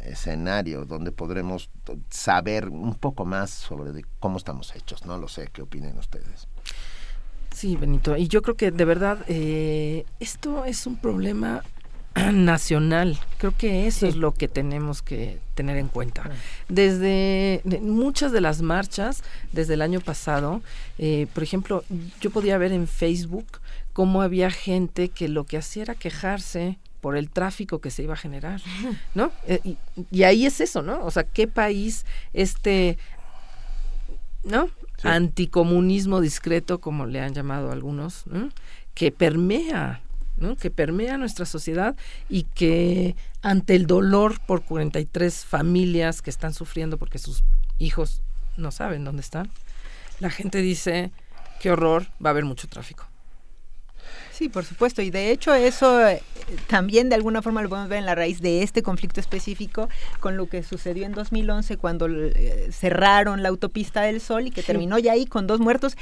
escenario 0.06 0.86
donde 0.86 1.12
podremos 1.12 1.70
saber 2.10 2.70
un 2.70 2.96
poco 2.96 3.26
más 3.26 3.50
sobre 3.50 4.06
cómo 4.20 4.38
estamos 4.38 4.74
hechos. 4.76 5.06
No 5.06 5.18
lo 5.18 5.28
sé, 5.28 5.50
¿qué 5.52 5.62
opinen 5.62 5.98
ustedes? 5.98 6.48
Sí, 7.54 7.76
Benito, 7.76 8.16
y 8.16 8.28
yo 8.28 8.42
creo 8.42 8.56
que 8.56 8.72
de 8.72 8.86
verdad 8.86 9.20
eh, 9.28 10.06
esto 10.20 10.66
es 10.66 10.88
un 10.88 10.96
problema 10.96 11.62
nacional. 12.34 13.20
Creo 13.38 13.54
que 13.58 13.88
eso 13.88 14.08
es 14.08 14.16
lo 14.16 14.34
que 14.34 14.48
tenemos 14.48 15.02
que 15.02 15.40
tener 15.56 15.78
en 15.78 15.90
cuenta. 15.90 16.30
Desde 16.70 17.62
muchas 17.82 18.32
de 18.32 18.42
las 18.42 18.62
marchas, 18.62 19.24
desde 19.52 19.74
el 19.74 19.82
año 19.82 20.00
pasado, 20.00 20.62
eh, 20.98 21.28
por 21.34 21.44
ejemplo, 21.44 21.84
yo 22.22 22.30
podía 22.30 22.58
ver 22.58 22.72
en 22.72 22.88
Facebook 22.88 23.46
cómo 23.96 24.22
había 24.22 24.52
gente 24.52 25.08
que 25.08 25.30
lo 25.30 25.46
que 25.46 25.56
hacía 25.56 25.84
era 25.84 25.96
quejarse 25.96 26.78
por 27.00 27.16
el 27.16 27.30
tráfico 27.30 27.80
que 27.80 27.92
se 27.92 28.04
iba 28.04 28.16
a 28.16 28.18
generar, 28.18 28.62
¿no? 29.16 29.32
Eh, 29.48 29.78
y, 30.12 30.24
ahí 30.24 30.46
es 30.46 30.60
eso, 30.60 30.82
¿no? 30.82 31.02
O 31.06 31.12
sea, 31.12 31.24
¿qué 31.24 31.48
país 31.48 32.06
este, 32.34 32.98
¿no? 34.44 34.70
Anticomunismo 35.02 36.20
discreto, 36.20 36.82
como 36.82 37.06
le 37.06 37.22
han 37.22 37.34
llamado 37.34 37.72
algunos, 37.72 38.26
que 38.94 39.14
permea 39.14 40.02
¿no? 40.36 40.58
que 40.58 40.70
permea 40.70 41.18
nuestra 41.18 41.46
sociedad 41.46 41.96
y 42.28 42.44
que 42.44 43.16
ante 43.42 43.76
el 43.76 43.88
dolor 43.88 44.42
por 44.46 44.66
43 44.66 45.46
familias 45.46 46.22
que 46.22 46.30
están 46.30 46.54
sufriendo 46.54 46.98
porque 46.98 47.18
sus 47.18 47.46
hijos 47.80 48.22
no 48.58 48.72
saben 48.72 49.06
dónde 49.06 49.22
están, 49.22 49.50
la 50.20 50.30
gente 50.30 50.58
dice, 50.58 51.12
qué 51.62 51.72
horror, 51.72 52.08
va 52.24 52.32
a 52.32 52.32
haber 52.32 52.44
mucho 52.44 52.68
tráfico. 52.68 53.08
Sí, 54.36 54.50
por 54.50 54.66
supuesto. 54.66 55.02
Y 55.02 55.12
de 55.12 55.32
hecho 55.32 55.54
eso 55.54 56.06
eh, 56.06 56.22
también 56.68 57.08
de 57.08 57.16
alguna 57.16 57.42
forma 57.42 57.62
lo 57.62 57.70
podemos 57.70 57.88
ver 57.88 58.00
en 58.00 58.06
la 58.06 58.16
raíz 58.16 58.42
de 58.42 58.64
este 58.64 58.84
conflicto 58.84 59.22
específico 59.22 59.88
con 60.20 60.36
lo 60.36 60.48
que 60.48 60.62
sucedió 60.62 61.06
en 61.06 61.14
2011 61.14 61.78
cuando 61.78 62.08
eh, 62.10 62.68
cerraron 62.70 63.44
la 63.44 63.50
autopista 63.50 64.02
del 64.02 64.20
Sol 64.20 64.48
y 64.48 64.52
que 64.52 64.62
terminó 64.62 65.00
ya 65.00 65.14
ahí 65.14 65.26
con 65.26 65.48
dos 65.48 65.62
muertos 65.62 65.96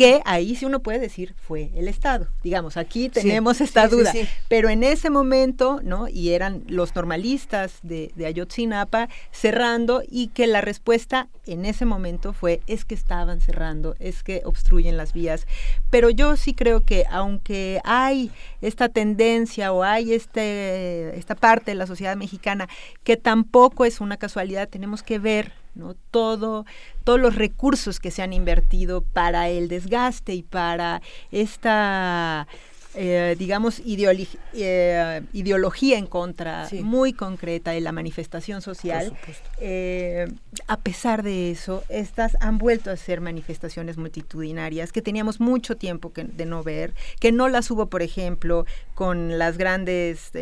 que 0.00 0.22
ahí 0.24 0.56
sí 0.56 0.64
uno 0.64 0.80
puede 0.80 0.98
decir 0.98 1.34
fue 1.36 1.70
el 1.74 1.86
Estado. 1.86 2.28
Digamos, 2.42 2.78
aquí 2.78 3.10
tenemos 3.10 3.60
esta 3.60 3.86
duda, 3.86 4.14
pero 4.48 4.70
en 4.70 4.82
ese 4.82 5.10
momento, 5.10 5.80
¿no? 5.84 6.08
Y 6.08 6.30
eran 6.30 6.64
los 6.68 6.94
normalistas 6.94 7.80
de, 7.82 8.10
de, 8.14 8.24
Ayotzinapa 8.24 9.10
cerrando 9.30 10.02
y 10.08 10.28
que 10.28 10.46
la 10.46 10.62
respuesta 10.62 11.28
en 11.44 11.66
ese 11.66 11.84
momento 11.84 12.32
fue 12.32 12.62
es 12.66 12.86
que 12.86 12.94
estaban 12.94 13.42
cerrando, 13.42 13.94
es 13.98 14.22
que 14.22 14.40
obstruyen 14.46 14.96
las 14.96 15.12
vías. 15.12 15.46
Pero 15.90 16.08
yo 16.08 16.34
sí 16.38 16.54
creo 16.54 16.80
que 16.82 17.04
aunque 17.10 17.82
hay 17.84 18.30
esta 18.62 18.88
tendencia 18.88 19.70
o 19.70 19.82
hay 19.82 20.14
este, 20.14 21.14
esta 21.18 21.34
parte 21.34 21.72
de 21.72 21.74
la 21.74 21.86
sociedad 21.86 22.16
mexicana 22.16 22.70
que 23.04 23.18
tampoco 23.18 23.84
es 23.84 24.00
una 24.00 24.16
casualidad, 24.16 24.66
tenemos 24.66 25.02
que 25.02 25.18
ver 25.18 25.59
¿no? 25.74 25.94
Todo, 26.10 26.66
todos 27.04 27.20
los 27.20 27.34
recursos 27.34 28.00
que 28.00 28.10
se 28.10 28.22
han 28.22 28.32
invertido 28.32 29.02
para 29.02 29.48
el 29.48 29.68
desgaste 29.68 30.34
y 30.34 30.42
para 30.42 31.02
esta 31.30 32.46
eh, 32.94 33.36
digamos, 33.38 33.80
eh, 33.84 35.22
ideología 35.32 35.96
en 35.96 36.06
contra 36.06 36.68
muy 36.82 37.12
concreta 37.12 37.70
de 37.70 37.80
la 37.80 37.92
manifestación 37.92 38.62
social. 38.62 39.16
Eh, 39.60 40.26
a 40.66 40.76
pesar 40.76 41.22
de 41.22 41.52
eso, 41.52 41.84
estas 41.88 42.36
han 42.40 42.58
vuelto 42.58 42.90
a 42.90 42.96
ser 42.96 43.20
manifestaciones 43.20 43.96
multitudinarias 43.96 44.90
que 44.90 45.02
teníamos 45.02 45.38
mucho 45.38 45.76
tiempo 45.76 46.12
que, 46.12 46.24
de 46.24 46.46
no 46.46 46.64
ver, 46.64 46.92
que 47.20 47.30
no 47.30 47.48
las 47.48 47.70
hubo, 47.70 47.86
por 47.86 48.02
ejemplo, 48.02 48.66
con 48.94 49.38
las 49.38 49.56
grandes 49.56 50.32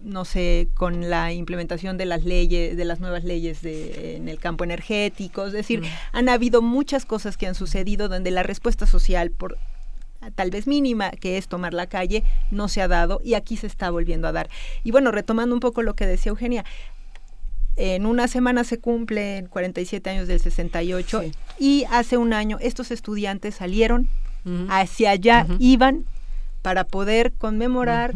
no 0.00 0.24
sé, 0.24 0.68
con 0.74 1.10
la 1.10 1.32
implementación 1.32 1.96
de 1.96 2.06
las 2.06 2.24
leyes, 2.24 2.76
de 2.76 2.84
las 2.84 3.00
nuevas 3.00 3.24
leyes 3.24 3.62
de, 3.62 4.16
en 4.16 4.28
el 4.28 4.38
campo 4.38 4.64
energético, 4.64 5.46
es 5.46 5.52
decir, 5.52 5.80
mm. 5.80 5.86
han 6.12 6.28
habido 6.28 6.62
muchas 6.62 7.04
cosas 7.04 7.36
que 7.36 7.46
han 7.46 7.54
sucedido 7.54 8.08
donde 8.08 8.30
la 8.30 8.42
respuesta 8.42 8.86
social, 8.86 9.30
por 9.30 9.58
tal 10.34 10.50
vez 10.50 10.66
mínima, 10.66 11.10
que 11.10 11.38
es 11.38 11.48
tomar 11.48 11.74
la 11.74 11.86
calle, 11.86 12.24
no 12.50 12.68
se 12.68 12.82
ha 12.82 12.88
dado 12.88 13.20
y 13.24 13.34
aquí 13.34 13.56
se 13.56 13.66
está 13.66 13.90
volviendo 13.90 14.28
a 14.28 14.32
dar. 14.32 14.48
Y 14.84 14.90
bueno, 14.90 15.10
retomando 15.10 15.54
un 15.54 15.60
poco 15.60 15.82
lo 15.82 15.94
que 15.94 16.06
decía 16.06 16.30
Eugenia, 16.30 16.64
en 17.76 18.06
una 18.06 18.26
semana 18.26 18.64
se 18.64 18.78
cumplen 18.78 19.46
47 19.46 20.10
años 20.10 20.26
del 20.26 20.40
68 20.40 21.22
y 21.60 21.84
hace 21.90 22.16
un 22.16 22.32
año 22.32 22.58
estos 22.60 22.90
estudiantes 22.90 23.54
salieron 23.54 24.08
hacia 24.68 25.10
allá, 25.10 25.46
iban 25.58 26.06
para 26.62 26.84
poder 26.84 27.32
conmemorar 27.32 28.14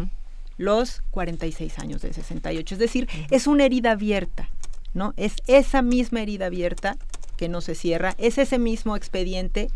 los 0.56 1.02
46 1.10 1.78
años 1.78 2.02
del 2.02 2.14
68. 2.14 2.74
Es 2.74 2.78
decir, 2.78 3.08
es 3.30 3.46
una 3.46 3.64
herida 3.64 3.92
abierta, 3.92 4.48
¿no? 4.94 5.14
Es 5.16 5.34
esa 5.46 5.82
misma 5.82 6.22
herida 6.22 6.46
abierta 6.46 6.96
que 7.36 7.48
no 7.48 7.60
se 7.60 7.74
cierra, 7.74 8.14
es 8.18 8.38
ese 8.38 8.58
mismo 8.58 8.96
expediente 8.96 9.68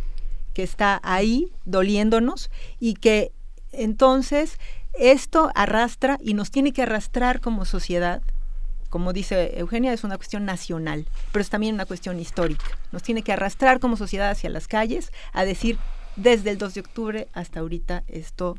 que 0.54 0.62
está 0.62 1.00
ahí 1.02 1.52
doliéndonos 1.64 2.50
y 2.80 2.94
que 2.94 3.32
entonces 3.72 4.58
esto 4.98 5.50
arrastra 5.54 6.18
y 6.22 6.34
nos 6.34 6.50
tiene 6.50 6.72
que 6.72 6.82
arrastrar 6.82 7.40
como 7.40 7.64
sociedad. 7.64 8.22
Como 8.88 9.12
dice 9.12 9.58
Eugenia, 9.58 9.92
es 9.92 10.04
una 10.04 10.16
cuestión 10.16 10.44
nacional, 10.44 11.06
pero 11.32 11.42
es 11.42 11.50
también 11.50 11.74
una 11.74 11.86
cuestión 11.86 12.18
histórica. 12.18 12.64
Nos 12.92 13.02
tiene 13.02 13.22
que 13.22 13.32
arrastrar 13.32 13.80
como 13.80 13.96
sociedad 13.96 14.30
hacia 14.30 14.48
las 14.48 14.68
calles 14.68 15.12
a 15.32 15.44
decir, 15.44 15.78
desde 16.16 16.50
el 16.50 16.58
2 16.58 16.74
de 16.74 16.80
octubre 16.80 17.28
hasta 17.34 17.60
ahorita 17.60 18.04
esto 18.08 18.56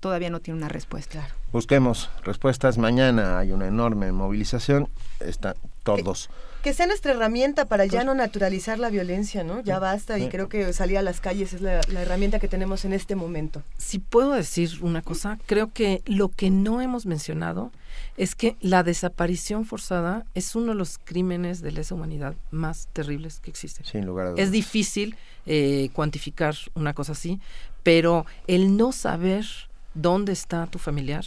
todavía 0.00 0.30
no 0.30 0.40
tiene 0.40 0.58
una 0.58 0.68
respuesta. 0.68 1.28
Busquemos 1.52 2.10
respuestas. 2.24 2.78
Mañana 2.78 3.38
hay 3.38 3.52
una 3.52 3.66
enorme 3.66 4.12
movilización. 4.12 4.88
Están 5.20 5.54
todos. 5.82 6.28
Que, 6.62 6.74
sea 6.74 6.86
nuestra 6.86 7.12
herramienta 7.12 7.64
para 7.64 7.86
ya 7.86 8.04
no 8.04 8.14
naturalizar 8.14 8.78
la 8.78 8.90
violencia, 8.90 9.42
¿no? 9.42 9.60
Ya 9.62 9.78
basta 9.78 10.18
y 10.18 10.28
creo 10.28 10.50
que 10.50 10.72
salir 10.74 10.98
a 10.98 11.02
las 11.02 11.20
calles 11.20 11.54
es 11.54 11.62
la, 11.62 11.80
herramienta 11.80 12.38
que 12.38 12.48
tenemos 12.48 12.84
en 12.84 12.92
este 12.92 13.14
momento. 13.14 13.62
Si 13.78 13.98
puedo 13.98 14.32
decir 14.32 14.70
una 14.82 15.00
cosa, 15.00 15.38
creo 15.46 15.72
que 15.72 16.02
lo 16.04 16.28
que 16.28 16.50
no 16.50 16.82
hemos 16.82 17.06
mencionado 17.06 17.70
es 18.18 18.34
que 18.34 18.56
la 18.60 18.82
desaparición 18.82 19.64
forzada 19.64 20.26
es 20.34 20.54
uno 20.54 20.72
de 20.72 20.74
los 20.74 20.98
crímenes 20.98 21.62
de 21.62 21.72
lesa 21.72 21.94
humanidad 21.94 22.34
más 22.50 22.88
terribles 22.92 23.40
que 23.40 23.50
existen. 23.50 23.86
Sin 23.86 24.04
lugar 24.04 24.26
a 24.26 24.30
dudas. 24.30 24.44
Es 24.44 24.50
difícil 24.50 25.16
eh, 25.46 25.88
cuantificar 25.94 26.54
una 26.74 26.92
cosa 26.92 27.12
así, 27.12 27.40
pero 27.82 28.26
el 28.46 28.76
no 28.76 28.92
saber 28.92 29.46
dónde 29.94 30.32
está 30.32 30.66
tu 30.66 30.78
familiar, 30.78 31.24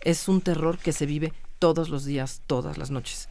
es 0.00 0.28
un 0.28 0.40
terror 0.40 0.78
que 0.78 0.92
se 0.92 1.06
vive 1.06 1.32
todos 1.58 1.88
los 1.88 2.04
días, 2.04 2.42
todas 2.46 2.78
las 2.78 2.90
noches. 2.90 3.28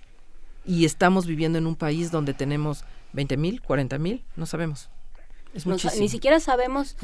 Y 0.65 0.85
estamos 0.85 1.25
viviendo 1.25 1.57
en 1.57 1.67
un 1.67 1.75
país 1.75 2.11
donde 2.11 2.33
tenemos 2.33 2.83
20 3.13 3.37
mil, 3.37 3.61
40 3.61 3.97
mil, 3.97 4.23
no 4.35 4.45
sabemos. 4.45 4.89
Es 5.53 5.67
ni, 5.67 6.09
siquiera 6.09 6.39
sabemos 6.39 6.95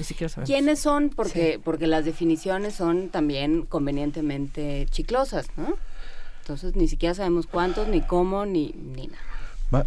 quiénes 0.46 0.80
son, 0.80 1.12
porque, 1.12 1.62
porque 1.64 1.86
las 1.86 2.04
definiciones 2.04 2.74
son 2.74 3.10
también 3.10 3.64
convenientemente 3.64 4.88
chiclosas, 4.90 5.46
¿no? 5.56 5.76
Entonces 6.42 6.76
ni 6.76 6.88
siquiera 6.88 7.14
sabemos 7.14 7.46
cuántos, 7.46 7.88
ni 7.88 8.02
cómo, 8.02 8.48
ni, 8.48 8.74
ni 8.74 9.06
nada. 9.06 9.29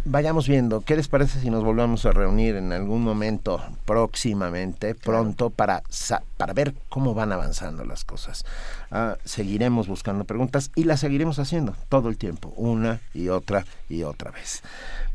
Vayamos 0.05 0.47
viendo, 0.47 0.81
¿qué 0.81 0.95
les 0.95 1.09
parece 1.09 1.41
si 1.41 1.49
nos 1.49 1.63
volvamos 1.63 2.05
a 2.05 2.11
reunir 2.11 2.55
en 2.55 2.71
algún 2.71 3.03
momento 3.03 3.61
próximamente, 3.85 4.95
pronto, 4.95 5.49
para, 5.49 5.83
para 6.37 6.53
ver 6.53 6.73
cómo 6.87 7.13
van 7.13 7.33
avanzando 7.33 7.83
las 7.83 8.05
cosas? 8.05 8.45
Ah, 8.91 9.17
seguiremos 9.25 9.87
buscando 9.87 10.23
preguntas 10.23 10.71
y 10.75 10.85
las 10.85 11.01
seguiremos 11.01 11.37
haciendo 11.39 11.75
todo 11.89 12.07
el 12.07 12.17
tiempo, 12.17 12.53
una 12.55 13.01
y 13.13 13.27
otra 13.27 13.65
y 13.89 14.03
otra 14.03 14.31
vez. 14.31 14.63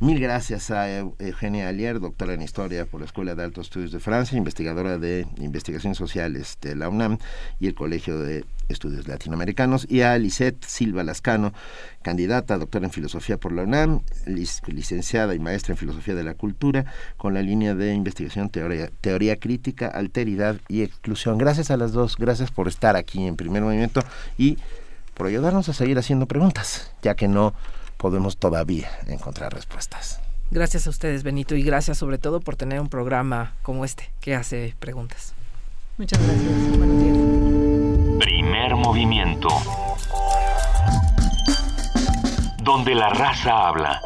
Mil 0.01 0.21
gracias 0.21 0.71
a 0.71 0.89
Eugenia 0.99 1.69
Alier, 1.69 1.99
doctora 1.99 2.35
en 2.35 2.43
Historia 2.43 2.85
por 2.85 3.01
la 3.01 3.07
Escuela 3.07 3.35
de 3.35 3.45
Altos 3.45 3.69
Estudios 3.69 3.93
de 3.93 4.01
Francia, 4.01 4.37
investigadora 4.37 4.99
de 4.99 5.27
Investigaciones 5.39 5.97
Sociales 5.97 6.59
de 6.61 6.77
la 6.77 6.89
UNAM 6.89 7.19
y 7.59 7.69
el 7.69 7.75
Colegio 7.75 8.19
de 8.19 8.45
Estudios 8.69 9.09
Latinoamericanos, 9.09 9.87
y 9.89 10.03
a 10.03 10.17
Lisette 10.19 10.65
Silva 10.65 11.05
Lascano, 11.05 11.53
candidata 12.03 12.59
doctora 12.59 12.87
en 12.87 12.93
Filosofía 12.93 13.39
por 13.39 13.53
la 13.53 13.63
UNAM, 13.63 14.03
licenciada 14.27 15.35
y 15.35 15.39
maestra 15.39 15.73
en 15.73 15.79
Filosofía 15.79 16.15
de 16.15 16.25
la 16.25 16.35
Cultura, 16.35 16.85
con 17.17 17.35
la 17.35 17.43
línea 17.43 17.75
de 17.75 17.95
investigación 17.95 18.51
teoría, 18.51 18.91
teoría 19.01 19.37
crítica, 19.37 19.89
alteridad 19.89 20.57
y 20.69 20.83
exclusión. 20.83 21.39
Gracias 21.39 21.71
a 21.71 21.77
las 21.77 21.93
dos, 21.93 22.17
gracias 22.17 22.51
por 22.51 22.69
estar 22.69 22.97
aquí 22.97 23.27
en 23.27 23.37
primer 23.37 23.63
movimiento 23.63 24.03
y 24.37 24.59
por 25.15 25.27
ayudarnos 25.27 25.69
a 25.69 25.73
seguir 25.73 25.99
haciendo 25.99 26.27
preguntas, 26.27 26.93
ya 27.03 27.15
que 27.15 27.29
no 27.29 27.55
podemos 27.97 28.37
todavía 28.37 28.89
encontrar 29.07 29.53
respuestas. 29.53 30.21
Gracias 30.51 30.87
a 30.87 30.91
ustedes, 30.91 31.25
Benito, 31.25 31.57
y 31.57 31.63
gracias 31.63 31.99
sobre 31.99 32.17
todo 32.17 32.41
por 32.41 32.57
tener 32.57 32.81
un 32.81 32.89
programa 32.89 33.53
como 33.63 33.85
este 33.85 34.11
que 34.21 34.35
hace 34.35 34.75
preguntas. 34.79 35.35
Muchas 35.99 36.19
gracias. 36.23 36.79
Buenos 36.79 37.03
días. 37.03 37.58
Primer 38.19 38.75
movimiento. 38.75 39.49
Donde 42.63 42.95
la 42.97 43.11
raza 43.11 43.69
habla. 43.69 44.01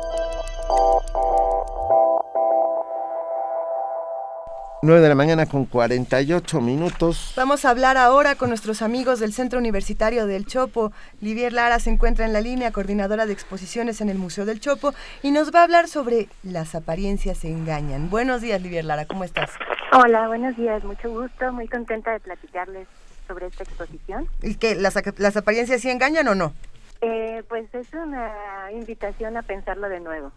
9 4.82 5.00
de 5.00 5.08
la 5.08 5.14
mañana 5.14 5.46
con 5.46 5.64
48 5.64 6.60
minutos. 6.60 7.32
Vamos 7.36 7.64
a 7.64 7.70
hablar 7.70 7.96
ahora 7.96 8.34
con 8.34 8.50
nuestros 8.50 8.82
amigos 8.82 9.18
del 9.18 9.32
Centro 9.32 9.58
Universitario 9.58 10.26
del 10.26 10.44
Chopo. 10.44 10.92
Livier 11.20 11.54
Lara 11.54 11.78
se 11.78 11.88
encuentra 11.88 12.26
en 12.26 12.34
la 12.34 12.42
línea, 12.42 12.70
coordinadora 12.70 13.24
de 13.24 13.32
exposiciones 13.32 14.02
en 14.02 14.10
el 14.10 14.18
Museo 14.18 14.44
del 14.44 14.60
Chopo, 14.60 14.92
y 15.22 15.30
nos 15.30 15.54
va 15.54 15.60
a 15.60 15.64
hablar 15.64 15.88
sobre 15.88 16.28
las 16.42 16.74
apariencias 16.74 17.38
se 17.38 17.48
engañan. 17.48 18.10
Buenos 18.10 18.42
días, 18.42 18.60
Livier 18.60 18.84
Lara, 18.84 19.06
¿cómo 19.06 19.24
estás? 19.24 19.52
Hola, 19.92 20.26
buenos 20.26 20.56
días, 20.56 20.84
mucho 20.84 21.10
gusto, 21.10 21.52
muy 21.52 21.68
contenta 21.68 22.12
de 22.12 22.20
platicarles 22.20 22.88
sobre 23.32 23.46
esta 23.46 23.64
exposición. 23.64 24.28
¿Y 24.42 24.56
que 24.56 24.74
las, 24.74 24.94
las 25.18 25.36
apariencias 25.36 25.80
se 25.80 25.90
engañan 25.90 26.28
o 26.28 26.34
no? 26.34 26.52
Eh, 27.00 27.42
pues 27.48 27.72
es 27.74 27.92
una 27.94 28.70
invitación 28.72 29.36
a 29.36 29.42
pensarlo 29.42 29.88
de 29.88 30.00
nuevo. 30.00 30.32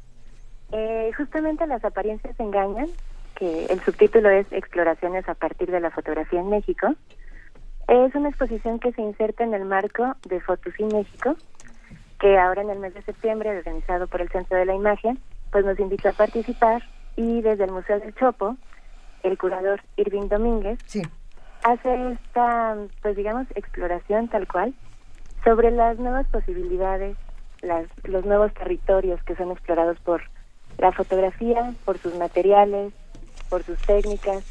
Eh, 0.71 1.11
justamente 1.15 1.67
las 1.67 1.83
apariencias 1.83 2.39
engañan 2.39 2.87
que 3.35 3.65
el 3.65 3.81
subtítulo 3.81 4.29
es 4.29 4.47
Exploraciones 4.51 5.27
a 5.27 5.35
partir 5.35 5.69
de 5.69 5.81
la 5.81 5.91
fotografía 5.91 6.39
en 6.39 6.49
México. 6.49 6.95
Es 7.87 8.15
una 8.15 8.29
exposición 8.29 8.79
que 8.79 8.93
se 8.93 9.01
inserta 9.01 9.43
en 9.43 9.53
el 9.53 9.65
marco 9.65 10.15
de 10.27 10.39
Fotos 10.39 10.73
en 10.79 10.87
México, 10.87 11.35
que 12.19 12.39
ahora 12.39 12.61
en 12.61 12.69
el 12.69 12.79
mes 12.79 12.93
de 12.93 13.01
septiembre, 13.01 13.55
organizado 13.57 14.07
por 14.07 14.21
el 14.21 14.29
Centro 14.29 14.57
de 14.57 14.65
la 14.65 14.73
Imagen, 14.73 15.19
pues 15.51 15.65
nos 15.65 15.77
invita 15.79 16.09
a 16.09 16.13
participar 16.13 16.81
y 17.17 17.41
desde 17.41 17.65
el 17.65 17.71
Museo 17.71 17.99
del 17.99 18.15
Chopo, 18.15 18.55
el 19.21 19.37
curador 19.37 19.81
Irving 19.97 20.29
Domínguez 20.29 20.79
hace 21.65 22.11
esta, 22.11 22.77
pues 23.01 23.15
digamos, 23.15 23.47
exploración 23.55 24.27
tal 24.27 24.47
cual 24.47 24.73
sobre 25.43 25.71
las 25.71 25.97
nuevas 25.97 26.27
posibilidades, 26.27 27.17
las, 27.61 27.87
los 28.03 28.23
nuevos 28.23 28.53
territorios 28.53 29.21
que 29.23 29.35
son 29.35 29.51
explorados 29.51 29.99
por 30.01 30.21
la 30.77 30.91
fotografía, 30.91 31.73
por 31.83 31.97
sus 31.97 32.13
materiales, 32.15 32.93
por 33.49 33.63
sus 33.63 33.79
técnicas. 33.79 34.43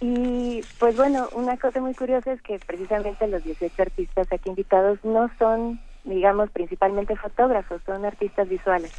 Y 0.00 0.62
pues 0.78 0.96
bueno, 0.96 1.28
una 1.34 1.58
cosa 1.58 1.80
muy 1.80 1.94
curiosa 1.94 2.32
es 2.32 2.40
que 2.40 2.58
precisamente 2.58 3.26
los 3.26 3.44
18 3.44 3.82
artistas 3.82 4.26
aquí 4.32 4.48
invitados 4.48 4.98
no 5.04 5.30
son, 5.38 5.78
digamos, 6.04 6.50
principalmente 6.50 7.16
fotógrafos, 7.16 7.82
son 7.84 8.06
artistas 8.06 8.48
visuales. 8.48 8.92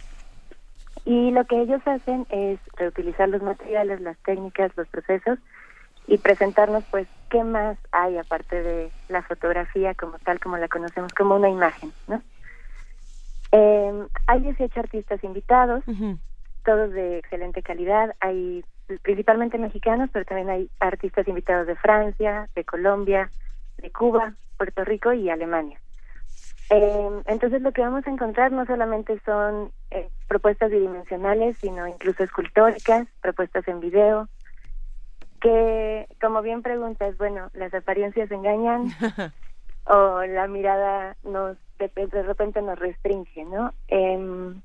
Y 1.05 1.31
lo 1.31 1.43
que 1.45 1.59
ellos 1.59 1.81
hacen 1.85 2.27
es 2.29 2.59
reutilizar 2.75 3.29
los 3.29 3.41
materiales, 3.41 4.01
las 4.01 4.17
técnicas, 4.19 4.71
los 4.77 4.87
procesos 4.89 5.39
y 6.07 6.17
presentarnos 6.17 6.83
pues 6.91 7.07
qué 7.29 7.43
más 7.43 7.77
hay 7.91 8.17
aparte 8.17 8.61
de 8.61 8.91
la 9.09 9.21
fotografía 9.23 9.93
como 9.95 10.19
tal, 10.19 10.39
como 10.39 10.57
la 10.57 10.67
conocemos, 10.67 11.13
como 11.13 11.35
una 11.35 11.49
imagen, 11.49 11.91
¿no? 12.07 12.21
Eh, 13.51 14.07
hay 14.27 14.41
18 14.41 14.79
artistas 14.79 15.23
invitados, 15.23 15.83
todos 16.65 16.91
de 16.91 17.19
excelente 17.19 17.61
calidad. 17.61 18.13
Hay 18.19 18.65
principalmente 19.01 19.57
mexicanos, 19.57 20.09
pero 20.11 20.25
también 20.25 20.49
hay 20.49 20.69
artistas 20.79 21.27
invitados 21.27 21.67
de 21.67 21.75
Francia, 21.75 22.49
de 22.55 22.63
Colombia, 22.65 23.31
de 23.77 23.91
Cuba, 23.91 24.33
Puerto 24.57 24.83
Rico 24.83 25.13
y 25.13 25.29
Alemania. 25.29 25.79
Eh, 26.69 27.09
entonces 27.27 27.61
lo 27.61 27.71
que 27.71 27.81
vamos 27.81 28.05
a 28.07 28.09
encontrar 28.09 28.51
no 28.51 28.65
solamente 28.65 29.19
son 29.23 29.71
eh, 29.91 30.09
propuestas 30.27 30.71
bidimensionales, 30.71 31.57
sino 31.59 31.87
incluso 31.87 32.23
escultóricas, 32.23 33.07
propuestas 33.21 33.67
en 33.67 33.79
video, 33.79 34.27
que 35.45 36.07
como 36.19 36.41
bien 36.41 36.63
preguntas, 36.63 37.15
bueno, 37.19 37.51
las 37.53 37.71
apariencias 37.71 38.31
engañan 38.31 38.87
o 39.85 40.23
la 40.23 40.47
mirada 40.47 41.15
nos 41.23 41.55
de, 41.77 41.91
de 41.93 42.23
repente 42.23 42.63
nos 42.63 42.79
restringe, 42.79 43.45
¿no? 43.45 43.71
Eh, 43.87 44.55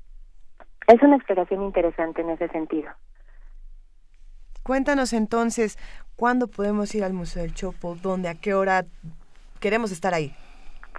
es 0.87 1.01
una 1.03 1.17
exploración 1.17 1.61
interesante 1.61 2.21
en 2.21 2.31
ese 2.31 2.47
sentido. 2.47 2.89
Cuéntanos 4.63 5.13
entonces, 5.13 5.77
¿cuándo 6.15 6.47
podemos 6.47 6.95
ir 6.95 7.03
al 7.03 7.13
Museo 7.13 7.43
del 7.43 7.53
Chopo? 7.53 7.95
¿Dónde? 8.01 8.29
¿A 8.29 8.35
qué 8.35 8.55
hora 8.55 8.85
queremos 9.59 9.91
estar 9.91 10.15
ahí? 10.15 10.33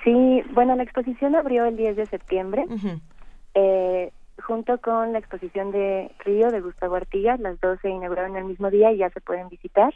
Sí, 0.05 0.45
bueno, 0.53 0.77
la 0.77 0.85
exposición 0.85 1.35
abrió 1.35 1.65
el 1.65 1.77
10 1.77 1.97
de 1.97 2.07
septiembre, 2.07 2.67
eh, 3.55 4.13
junto 4.41 4.79
con 4.79 5.13
la 5.13 5.19
exposición 5.19 5.71
de 5.73 6.11
Río 6.21 6.51
de 6.51 6.61
Gustavo 6.61 6.97
Artigas, 6.97 7.41
las 7.41 7.61
dos 7.61 7.79
se 7.81 7.91
inauguraron 7.91 8.37
el 8.37 8.45
mismo 8.45 8.71
día 8.71 8.93
y 8.93 8.99
ya 8.99 9.11
se 9.11 9.21
pueden 9.21 9.49
visitar. 9.49 9.93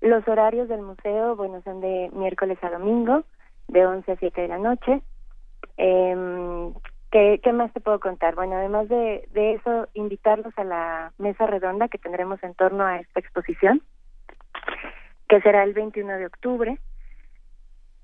Los 0.00 0.26
horarios 0.28 0.68
del 0.68 0.82
museo, 0.82 1.36
bueno, 1.36 1.60
son 1.62 1.80
de 1.80 2.10
miércoles 2.14 2.58
a 2.62 2.70
domingo, 2.70 3.24
de 3.68 3.86
11 3.86 4.12
a 4.12 4.16
7 4.16 4.40
de 4.40 4.48
la 4.48 4.58
noche. 4.58 5.02
Eh, 5.76 6.72
¿Qué, 7.10 7.52
más 7.52 7.72
te 7.72 7.80
puedo 7.80 7.98
contar? 7.98 8.36
Bueno, 8.36 8.54
además 8.54 8.88
de, 8.88 9.28
eso, 9.34 9.88
invitarlos 9.94 10.56
a 10.56 10.62
la 10.62 11.12
mesa 11.18 11.44
redonda 11.46 11.88
que 11.88 11.98
tendremos 11.98 12.40
en 12.44 12.54
torno 12.54 12.84
a 12.84 12.98
esta 12.98 13.18
exposición, 13.18 13.82
que 15.28 15.40
será 15.40 15.64
el 15.64 15.72
21 15.72 16.18
de 16.18 16.26
octubre. 16.26 16.78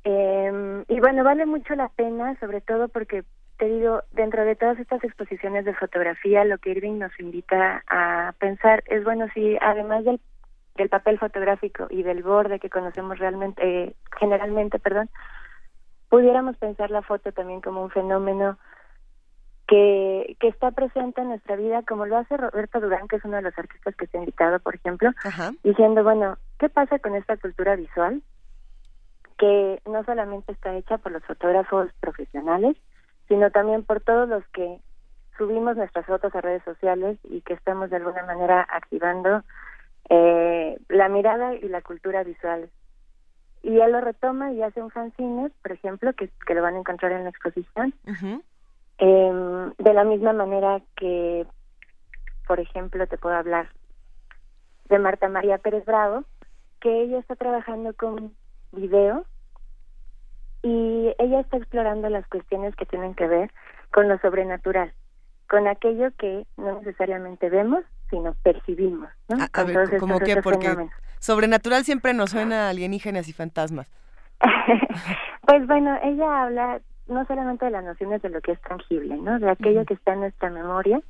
Eh, 0.03 0.85
y 0.89 1.01
bueno, 1.01 1.23
vale 1.23 1.47
mucho 1.47 1.77
la 1.77 1.89
pena, 1.89 2.37
sobre 2.41 2.61
todo 2.61 2.89
porque, 2.89 3.23
te 3.59 3.67
digo, 3.67 4.03
dentro 4.13 4.45
de 4.45 4.57
todas 4.57 4.79
estas 4.79 5.03
exposiciones 5.03 5.65
de 5.65 5.75
fotografía, 5.75 6.45
lo 6.45 6.59
que 6.59 6.71
Irving 6.71 6.99
nos 6.99 7.19
invita 7.19 7.83
a 7.89 8.35
pensar 8.39 8.85
es, 8.87 9.03
bueno, 9.05 9.27
si 9.35 9.57
además 9.61 10.05
del, 10.05 10.21
del 10.75 10.89
papel 10.89 11.19
fotográfico 11.19 11.87
y 11.89 12.03
del 12.03 12.23
borde 12.23 12.59
que 12.59 12.71
conocemos 12.71 13.19
realmente, 13.19 13.63
eh, 13.63 13.95
generalmente, 14.19 14.79
perdón, 14.79 15.09
pudiéramos 16.09 16.57
pensar 16.59 16.91
la 16.91 17.03
foto 17.03 17.33
también 17.33 17.61
como 17.61 17.83
un 17.83 17.91
fenómeno 17.91 18.59
que, 19.67 20.37
que 20.39 20.49
está 20.49 20.71
presente 20.71 21.23
en 21.23 21.29
nuestra 21.29 21.57
vida, 21.57 21.83
como 21.83 22.07
lo 22.07 22.19
hace 22.19 22.37
Roberto 22.37 22.81
Durán, 22.81 23.09
que 23.09 23.17
es 23.17 23.25
uno 23.25 23.37
de 23.37 23.43
los 23.43 23.59
artistas 23.59 23.97
que 23.97 24.07
se 24.07 24.17
ha 24.17 24.21
invitado, 24.21 24.61
por 24.61 24.75
ejemplo, 24.75 25.11
diciendo, 25.65 26.05
bueno, 26.05 26.37
¿qué 26.59 26.69
pasa 26.69 26.99
con 26.99 27.17
esta 27.17 27.37
cultura 27.37 27.75
visual? 27.75 28.23
Que 29.39 29.81
no 29.87 30.05
solamente 30.05 30.53
está 30.53 30.77
hecha 30.77 30.99
por 30.99 31.13
los 31.13 31.25
fotógrafos 31.25 31.91
profesionales, 32.01 32.77
sino 33.29 33.51
también 33.51 33.85
por 33.85 34.01
todos 34.01 34.29
los 34.29 34.47
que 34.49 34.81
subimos 35.37 35.77
nuestras 35.77 36.07
fotos 36.07 36.35
a 36.35 36.41
redes 36.41 36.63
sociales 36.65 37.19
y 37.25 37.41
que 37.43 37.55
estamos 37.55 37.91
de 37.91 37.97
alguna 37.97 38.25
manera 38.25 38.67
activando 38.71 39.43
eh, 40.09 40.79
la 40.89 41.09
mirada 41.09 41.55
y 41.55 41.69
la 41.69 41.83
cultura 41.83 42.23
visual. 42.25 42.71
Y 43.63 43.81
él 43.81 43.93
lo 43.93 44.01
retoma 44.01 44.53
y 44.53 44.63
hace 44.63 44.81
un 44.81 44.91
fanzine, 44.91 45.51
por 45.63 45.73
ejemplo, 45.73 46.13
que, 46.13 46.31
que 46.47 46.55
lo 46.55 46.63
van 46.63 46.77
a 46.77 46.79
encontrar 46.79 47.13
en 47.13 47.25
la 47.25 47.31
exposición, 47.31 47.93
eh, 48.99 49.73
de 49.79 49.93
la 49.93 50.05
misma 50.05 50.33
manera 50.33 50.81
que, 50.97 51.47
por 52.47 52.61
ejemplo, 52.61 53.07
te 53.07 53.19
puedo 53.19 53.35
hablar 53.35 53.69
de 54.89 54.99
Marta 54.99 55.29
María 55.29 55.59
Pérez 55.59 55.85
Bravo, 55.85 56.25
que 56.81 57.03
ella 57.03 57.19
está 57.19 57.35
trabajando 57.35 57.93
con 57.95 58.33
video 58.73 59.25
y 60.67 61.15
ella 61.19 61.41
está 61.41 61.59
explorando 61.59 62.09
las 62.09 62.27
cuestiones 62.27 62.75
que 62.75 62.87
tienen 62.87 63.15
que 63.15 63.29
ver 63.29 63.53
con 63.93 64.09
lo 64.09 64.19
sobrenatural, 64.19 64.93
con 65.49 65.69
aquello 65.69 66.11
que 66.19 66.45
no 66.57 66.81
necesariamente 66.81 67.49
vemos, 67.49 67.85
sino 68.11 68.35
percibimos. 68.43 69.09
¿no? 69.29 69.37
A, 69.53 69.63
ver, 69.63 69.97
¿cómo 69.99 70.19
que? 70.19 70.43
Porque 70.43 70.75
sobrenatural 71.21 71.85
siempre 71.85 72.15
nos 72.15 72.31
suena 72.31 72.67
a 72.67 72.71
alienígenas 72.71 73.29
y 73.29 73.33
fantasmas. 73.33 73.89
pues 75.47 75.65
bueno, 75.69 75.97
ella 76.03 76.43
habla 76.43 76.81
no 77.07 77.25
solamente 77.27 77.67
de 77.67 77.71
las 77.71 77.85
nociones 77.85 78.21
de 78.23 78.31
lo 78.31 78.41
que 78.41 78.51
es 78.51 78.61
tangible, 78.63 79.17
¿no? 79.19 79.39
De 79.39 79.49
aquello 79.49 79.85
que 79.85 79.95
está 79.95 80.15
en 80.15 80.21
nuestra 80.21 80.51
memoria 80.51 81.01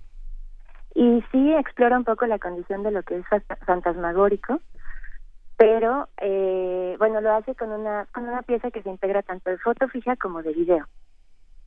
y 0.94 1.24
sí 1.32 1.54
explora 1.54 1.96
un 1.96 2.04
poco 2.04 2.26
la 2.26 2.38
condición 2.38 2.82
de 2.82 2.90
lo 2.90 3.02
que 3.04 3.16
es 3.16 3.24
fantasmagórico, 3.64 4.60
pero 5.56 6.08
eh, 6.20 6.96
bueno, 6.98 7.20
lo 7.20 7.32
hace 7.32 7.54
con 7.54 7.70
una, 7.72 8.06
con 8.12 8.24
una 8.28 8.42
pieza 8.42 8.70
que 8.70 8.82
se 8.82 8.90
integra 8.90 9.22
tanto 9.22 9.50
de 9.50 9.58
foto 9.58 9.88
fija 9.88 10.16
como 10.16 10.42
de 10.42 10.52
video. 10.52 10.86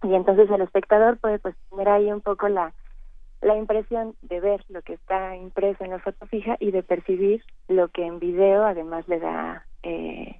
Y 0.03 0.13
entonces 0.13 0.49
el 0.49 0.61
espectador 0.61 1.17
puede 1.17 1.39
pues 1.39 1.55
tener 1.69 1.89
ahí 1.89 2.11
un 2.11 2.21
poco 2.21 2.47
la, 2.47 2.73
la 3.41 3.57
impresión 3.57 4.15
de 4.21 4.39
ver 4.39 4.63
lo 4.69 4.81
que 4.81 4.93
está 4.93 5.35
impreso 5.35 5.83
en 5.83 5.91
la 5.91 5.99
foto 5.99 6.25
fija 6.27 6.55
y 6.59 6.71
de 6.71 6.83
percibir 6.83 7.43
lo 7.67 7.87
que 7.89 8.05
en 8.05 8.19
video 8.19 8.63
además 8.63 9.07
le 9.07 9.19
da 9.19 9.65
eh, 9.83 10.39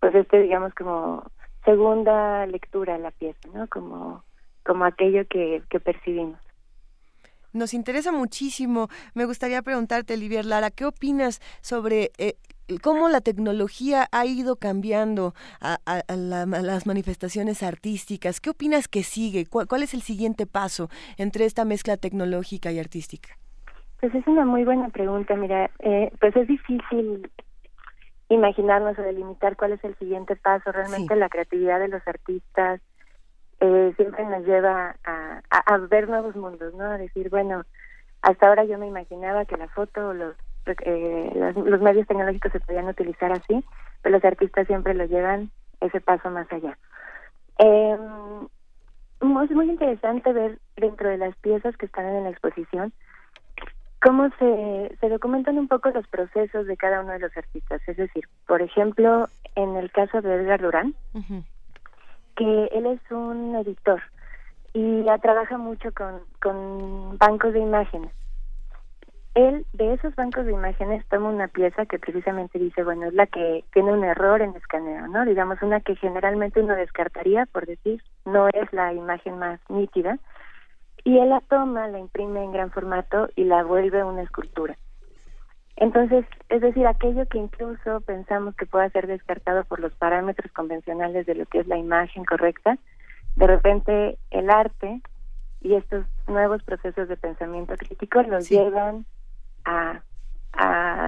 pues 0.00 0.14
este 0.14 0.40
digamos 0.40 0.74
como 0.74 1.24
segunda 1.64 2.46
lectura 2.46 2.94
a 2.94 2.98
la 2.98 3.10
pieza, 3.10 3.40
¿no? 3.52 3.66
Como, 3.68 4.24
como 4.64 4.84
aquello 4.84 5.26
que, 5.28 5.62
que 5.68 5.80
percibimos. 5.80 6.38
Nos 7.52 7.74
interesa 7.74 8.12
muchísimo. 8.12 8.88
Me 9.14 9.24
gustaría 9.24 9.62
preguntarte, 9.62 10.14
Olivier 10.14 10.44
Lara, 10.44 10.70
¿qué 10.70 10.84
opinas 10.84 11.40
sobre 11.60 12.10
eh, 12.18 12.34
cómo 12.82 13.08
la 13.08 13.20
tecnología 13.20 14.06
ha 14.12 14.26
ido 14.26 14.56
cambiando 14.56 15.32
a, 15.60 15.78
las 16.08 16.86
manifestaciones 16.86 17.62
artísticas. 17.62 18.40
¿Qué 18.40 18.50
opinas 18.50 18.88
que 18.88 19.02
sigue? 19.02 19.46
¿Cuál, 19.46 19.82
es 19.82 19.94
el 19.94 20.02
siguiente 20.02 20.46
paso 20.46 20.88
entre 21.16 21.46
esta 21.46 21.64
mezcla 21.64 21.96
tecnológica 21.96 22.70
y 22.70 22.78
artística? 22.78 23.30
Pues 24.00 24.14
es 24.14 24.26
una 24.26 24.44
muy 24.44 24.64
buena 24.64 24.90
pregunta. 24.90 25.34
Mira, 25.34 25.70
eh, 25.78 26.12
pues 26.20 26.36
es 26.36 26.46
difícil 26.46 27.30
imaginarnos 28.28 28.98
o 28.98 29.02
delimitar 29.02 29.56
cuál 29.56 29.72
es 29.72 29.82
el 29.82 29.96
siguiente 29.96 30.36
paso. 30.36 30.70
Realmente 30.70 31.16
la 31.16 31.28
creatividad 31.28 31.80
de 31.80 31.88
los 31.88 32.06
artistas 32.06 32.80
eh, 33.60 33.92
siempre 33.96 34.24
nos 34.24 34.44
lleva 34.46 34.96
a, 35.04 35.76
ver 35.90 36.08
nuevos 36.08 36.36
mundos, 36.36 36.74
¿no? 36.74 36.84
A 36.84 36.98
decir, 36.98 37.28
bueno, 37.30 37.64
hasta 38.22 38.48
ahora 38.48 38.64
yo 38.64 38.78
me 38.78 38.86
imaginaba 38.86 39.44
que 39.44 39.56
la 39.56 39.68
foto 39.68 40.08
o 40.08 40.14
los 40.14 40.34
eh, 40.66 41.52
los, 41.56 41.80
medios 41.80 42.06
tecnológicos 42.06 42.52
se 42.52 42.60
podían 42.60 42.88
utilizar 42.88 43.32
así, 43.32 43.64
pero 44.02 44.16
los 44.16 44.24
artistas 44.24 44.66
siempre 44.66 44.92
lo 44.92 45.06
llevan 45.06 45.50
ese 45.80 46.00
paso 46.00 46.30
más 46.30 46.50
allá. 46.52 46.76
Eh, 47.58 47.96
es 49.20 49.50
muy 49.50 49.70
interesante 49.70 50.32
ver 50.32 50.58
dentro 50.76 51.08
de 51.08 51.16
las 51.16 51.34
piezas 51.36 51.76
que 51.76 51.86
están 51.86 52.04
en 52.06 52.24
la 52.24 52.30
exposición 52.30 52.92
cómo 54.00 54.28
se, 54.38 54.96
se 55.00 55.08
documentan 55.08 55.58
un 55.58 55.68
poco 55.68 55.90
los 55.90 56.06
procesos 56.08 56.66
de 56.66 56.76
cada 56.76 57.00
uno 57.00 57.12
de 57.12 57.18
los 57.20 57.36
artistas. 57.36 57.80
Es 57.86 57.96
decir, 57.96 58.24
por 58.46 58.62
ejemplo, 58.62 59.28
en 59.54 59.76
el 59.76 59.90
caso 59.90 60.20
de 60.20 60.34
Edgar 60.34 60.60
Durán, 60.60 60.94
que 62.38 62.70
él 62.72 62.86
es 62.86 63.00
un 63.10 63.54
editor 63.56 64.00
y 64.72 65.02
ya 65.02 65.18
trabaja 65.18 65.58
mucho 65.58 65.92
con, 65.92 66.20
con 66.40 67.18
bancos 67.18 67.52
de 67.52 67.58
imágenes 67.58 68.12
él 69.38 69.66
de 69.72 69.94
esos 69.94 70.14
bancos 70.16 70.46
de 70.46 70.52
imágenes 70.52 71.06
toma 71.08 71.28
una 71.28 71.46
pieza 71.46 71.86
que 71.86 71.98
precisamente 71.98 72.58
dice, 72.58 72.82
bueno, 72.82 73.06
es 73.06 73.14
la 73.14 73.26
que 73.26 73.64
tiene 73.72 73.92
un 73.92 74.02
error 74.02 74.42
en 74.42 74.56
escaneo, 74.56 75.06
¿no? 75.06 75.24
Digamos, 75.24 75.62
una 75.62 75.80
que 75.80 75.94
generalmente 75.94 76.60
uno 76.60 76.74
descartaría, 76.74 77.46
por 77.46 77.66
decir, 77.66 78.02
no 78.24 78.48
es 78.48 78.72
la 78.72 78.92
imagen 78.92 79.38
más 79.38 79.60
nítida, 79.68 80.18
y 81.04 81.18
él 81.18 81.28
la 81.28 81.40
toma, 81.40 81.86
la 81.86 82.00
imprime 82.00 82.42
en 82.42 82.52
gran 82.52 82.70
formato 82.72 83.28
y 83.36 83.44
la 83.44 83.62
vuelve 83.62 84.02
una 84.02 84.22
escultura. 84.22 84.76
Entonces, 85.80 86.24
es 86.48 86.60
decir, 86.60 86.86
aquello 86.88 87.26
que 87.26 87.38
incluso 87.38 88.00
pensamos 88.00 88.56
que 88.56 88.66
pueda 88.66 88.90
ser 88.90 89.06
descartado 89.06 89.64
por 89.64 89.78
los 89.78 89.92
parámetros 89.94 90.50
convencionales 90.50 91.24
de 91.24 91.36
lo 91.36 91.46
que 91.46 91.60
es 91.60 91.68
la 91.68 91.78
imagen 91.78 92.24
correcta, 92.24 92.78
de 93.36 93.46
repente 93.46 94.18
el 94.32 94.50
arte 94.50 95.00
y 95.60 95.74
estos 95.74 96.04
nuevos 96.26 96.64
procesos 96.64 97.08
de 97.08 97.16
pensamiento 97.16 97.76
crítico 97.76 98.22
los 98.22 98.48
llevan 98.48 99.06
a, 99.64 100.02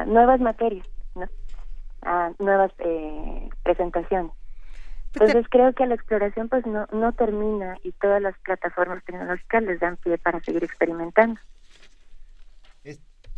nuevas 0.06 0.40
materias, 0.40 0.86
a 2.02 2.30
nuevas 2.38 2.70
eh, 2.78 3.48
presentaciones. 3.64 4.30
Pues 5.14 5.30
Entonces 5.30 5.50
creo 5.50 5.72
que 5.72 5.86
la 5.86 5.96
exploración 5.96 6.48
pues 6.48 6.64
no, 6.64 6.86
no 6.92 7.12
termina 7.12 7.76
y 7.82 7.90
todas 7.90 8.22
las 8.22 8.38
plataformas 8.38 9.02
tecnológicas 9.02 9.64
les 9.64 9.80
dan 9.80 9.96
pie 9.96 10.16
para 10.18 10.38
seguir 10.40 10.62
experimentando. 10.62 11.40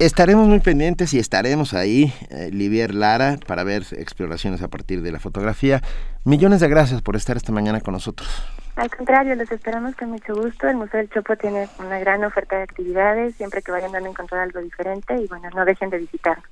Estaremos 0.03 0.49
muy 0.49 0.59
pendientes 0.59 1.15
y 1.15 1.21
estaremos 1.21 1.75
ahí, 1.75 2.13
eh, 2.31 2.51
Livier 2.53 2.93
Lara, 2.93 3.39
para 3.47 3.63
ver 3.63 3.85
exploraciones 3.93 4.61
a 4.61 4.67
partir 4.67 5.01
de 5.01 5.13
la 5.13 5.21
fotografía. 5.21 5.81
Millones 6.25 6.59
de 6.59 6.67
gracias 6.67 7.01
por 7.03 7.15
estar 7.15 7.37
esta 7.37 7.53
mañana 7.53 7.81
con 7.81 7.95
nosotros. 7.95 8.29
Al 8.75 8.91
contrario, 8.91 9.37
los 9.37 9.49
esperamos 9.53 9.95
con 9.95 10.11
mucho 10.11 10.35
gusto. 10.35 10.67
El 10.67 10.77
Museo 10.77 10.99
del 10.99 11.09
Chopo 11.09 11.37
tiene 11.37 11.69
una 11.79 12.01
gran 12.01 12.25
oferta 12.25 12.57
de 12.57 12.65
actividades, 12.65 13.37
siempre 13.37 13.63
que 13.63 13.71
vayan 13.71 13.95
a 13.95 13.99
encontrar 14.01 14.41
algo 14.41 14.59
diferente 14.59 15.15
y 15.23 15.29
bueno, 15.29 15.49
no 15.55 15.65
dejen 15.65 15.89
de 15.91 15.99
visitar. 15.99 16.43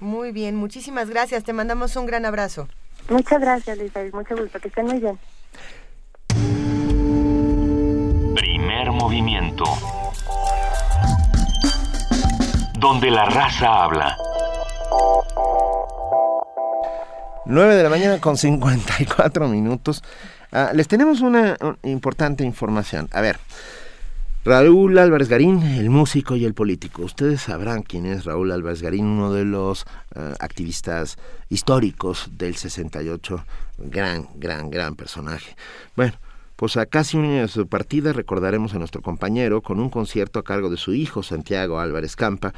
Muy 0.00 0.30
bien, 0.30 0.56
muchísimas 0.56 1.08
gracias. 1.08 1.44
Te 1.44 1.54
mandamos 1.54 1.96
un 1.96 2.04
gran 2.04 2.26
abrazo. 2.26 2.68
Muchas 3.08 3.40
gracias, 3.40 3.78
Luisa. 3.78 4.00
Mucho 4.12 4.36
gusto. 4.36 4.60
Que 4.60 4.68
estén 4.68 4.84
muy 4.84 5.00
bien. 5.00 5.18
Primer 8.34 8.92
movimiento. 8.92 9.64
Donde 12.78 13.10
la 13.10 13.24
raza 13.24 13.84
habla. 13.84 14.16
9 17.44 17.74
de 17.74 17.82
la 17.82 17.88
mañana 17.88 18.20
con 18.20 18.36
54 18.36 19.48
minutos. 19.48 20.04
Ah, 20.52 20.70
les 20.72 20.86
tenemos 20.86 21.20
una, 21.20 21.56
importante 21.82 22.44
información. 22.44 23.08
A 23.10 23.20
ver, 23.20 23.40
Raúl 24.44 24.96
Álvarez 24.98 25.28
Garín, 25.28 25.60
el 25.62 25.90
músico 25.90 26.36
y 26.36 26.44
el 26.44 26.54
político. 26.54 27.02
Ustedes 27.02 27.42
sabrán 27.42 27.82
quién 27.82 28.06
es 28.06 28.24
Raúl 28.24 28.52
Álvarez 28.52 28.80
Garín, 28.80 29.06
uno 29.06 29.32
de 29.32 29.44
los 29.44 29.84
ah, 30.14 30.34
activistas 30.38 31.18
históricos 31.48 32.28
del 32.32 32.54
68. 32.54 33.44
Gran, 33.78 34.28
gran, 34.36 34.70
gran 34.70 34.94
personaje. 34.94 35.56
Bueno, 35.96 36.12
pues 36.58 36.76
a 36.76 36.86
casi 36.86 37.16
un 37.16 37.24
año 37.26 37.42
de 37.42 37.48
su 37.48 37.68
partida 37.68 38.12
recordaremos 38.12 38.74
a 38.74 38.80
nuestro 38.80 39.00
compañero 39.00 39.62
con 39.62 39.78
un 39.78 39.90
concierto 39.90 40.40
a 40.40 40.42
cargo 40.42 40.70
de 40.70 40.76
su 40.76 40.92
hijo 40.92 41.22
Santiago 41.22 41.78
Álvarez 41.78 42.16
Campa 42.16 42.52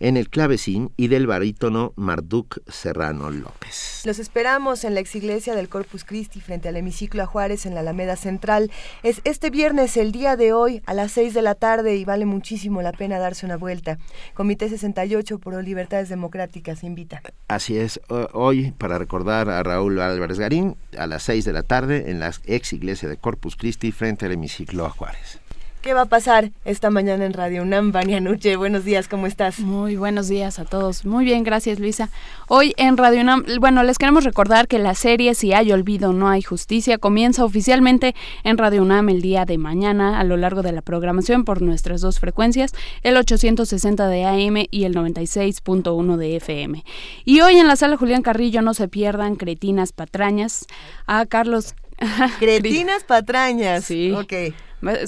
en 0.00 0.16
el 0.16 0.28
clavecín 0.28 0.92
y 0.96 1.08
del 1.08 1.26
barítono 1.26 1.92
Marduk 1.96 2.60
Serrano 2.68 3.30
López. 3.30 4.02
Los 4.04 4.18
esperamos 4.18 4.84
en 4.84 4.94
la 4.94 5.00
exiglesia 5.00 5.54
del 5.54 5.68
Corpus 5.68 6.04
Christi 6.04 6.40
frente 6.40 6.68
al 6.68 6.76
hemiciclo 6.76 7.22
a 7.22 7.26
Juárez 7.26 7.66
en 7.66 7.74
la 7.74 7.80
Alameda 7.80 8.16
Central. 8.16 8.70
Es 9.02 9.20
este 9.24 9.50
viernes, 9.50 9.96
el 9.96 10.12
día 10.12 10.36
de 10.36 10.52
hoy, 10.52 10.82
a 10.86 10.94
las 10.94 11.12
6 11.12 11.34
de 11.34 11.42
la 11.42 11.54
tarde 11.54 11.96
y 11.96 12.04
vale 12.04 12.26
muchísimo 12.26 12.82
la 12.82 12.92
pena 12.92 13.18
darse 13.18 13.46
una 13.46 13.56
vuelta. 13.56 13.98
Comité 14.34 14.68
68 14.68 15.38
por 15.38 15.54
Libertades 15.62 16.08
Democráticas 16.08 16.82
invita. 16.82 17.22
Así 17.48 17.76
es, 17.76 18.00
hoy 18.32 18.72
para 18.72 18.98
recordar 18.98 19.48
a 19.48 19.62
Raúl 19.62 20.00
Álvarez 20.00 20.38
Garín 20.38 20.76
a 20.98 21.06
las 21.06 21.22
6 21.24 21.44
de 21.44 21.52
la 21.52 21.62
tarde 21.62 22.10
en 22.10 22.18
la 22.18 22.32
exiglesia 22.44 23.08
de 23.08 23.16
Corpus 23.16 23.56
Christi 23.56 23.92
frente 23.92 24.26
al 24.26 24.32
hemiciclo 24.32 24.84
a 24.84 24.90
Juárez. 24.90 25.40
¿Qué 25.84 25.92
va 25.92 26.00
a 26.00 26.06
pasar 26.06 26.50
esta 26.64 26.88
mañana 26.88 27.26
en 27.26 27.34
Radio 27.34 27.60
UNAM? 27.60 27.92
Vania 27.92 28.18
Nuche, 28.18 28.56
buenos 28.56 28.86
días, 28.86 29.06
¿cómo 29.06 29.26
estás? 29.26 29.60
Muy 29.60 29.96
buenos 29.96 30.28
días 30.28 30.58
a 30.58 30.64
todos. 30.64 31.04
Muy 31.04 31.26
bien, 31.26 31.44
gracias 31.44 31.78
Luisa. 31.78 32.08
Hoy 32.48 32.72
en 32.78 32.96
Radio 32.96 33.20
UNAM, 33.20 33.44
bueno, 33.60 33.82
les 33.82 33.98
queremos 33.98 34.24
recordar 34.24 34.66
que 34.66 34.78
la 34.78 34.94
serie 34.94 35.34
Si 35.34 35.52
hay 35.52 35.72
olvido, 35.72 36.14
no 36.14 36.30
hay 36.30 36.40
justicia 36.40 36.96
comienza 36.96 37.44
oficialmente 37.44 38.14
en 38.44 38.56
Radio 38.56 38.80
UNAM 38.80 39.10
el 39.10 39.20
día 39.20 39.44
de 39.44 39.58
mañana 39.58 40.18
a 40.18 40.24
lo 40.24 40.38
largo 40.38 40.62
de 40.62 40.72
la 40.72 40.80
programación 40.80 41.44
por 41.44 41.60
nuestras 41.60 42.00
dos 42.00 42.18
frecuencias, 42.18 42.72
el 43.02 43.18
860 43.18 44.08
de 44.08 44.24
AM 44.24 44.64
y 44.70 44.84
el 44.84 44.94
96.1 44.94 46.16
de 46.16 46.36
FM. 46.36 46.82
Y 47.26 47.42
hoy 47.42 47.58
en 47.58 47.68
la 47.68 47.76
sala 47.76 47.98
Julián 47.98 48.22
Carrillo 48.22 48.62
no 48.62 48.72
se 48.72 48.88
pierdan 48.88 49.36
Cretinas 49.36 49.92
Patrañas 49.92 50.64
a 51.06 51.26
Carlos 51.26 51.74
Cretinas 52.38 53.04
patrañas. 53.04 53.84
Sí. 53.84 54.12
Ok. 54.12 54.32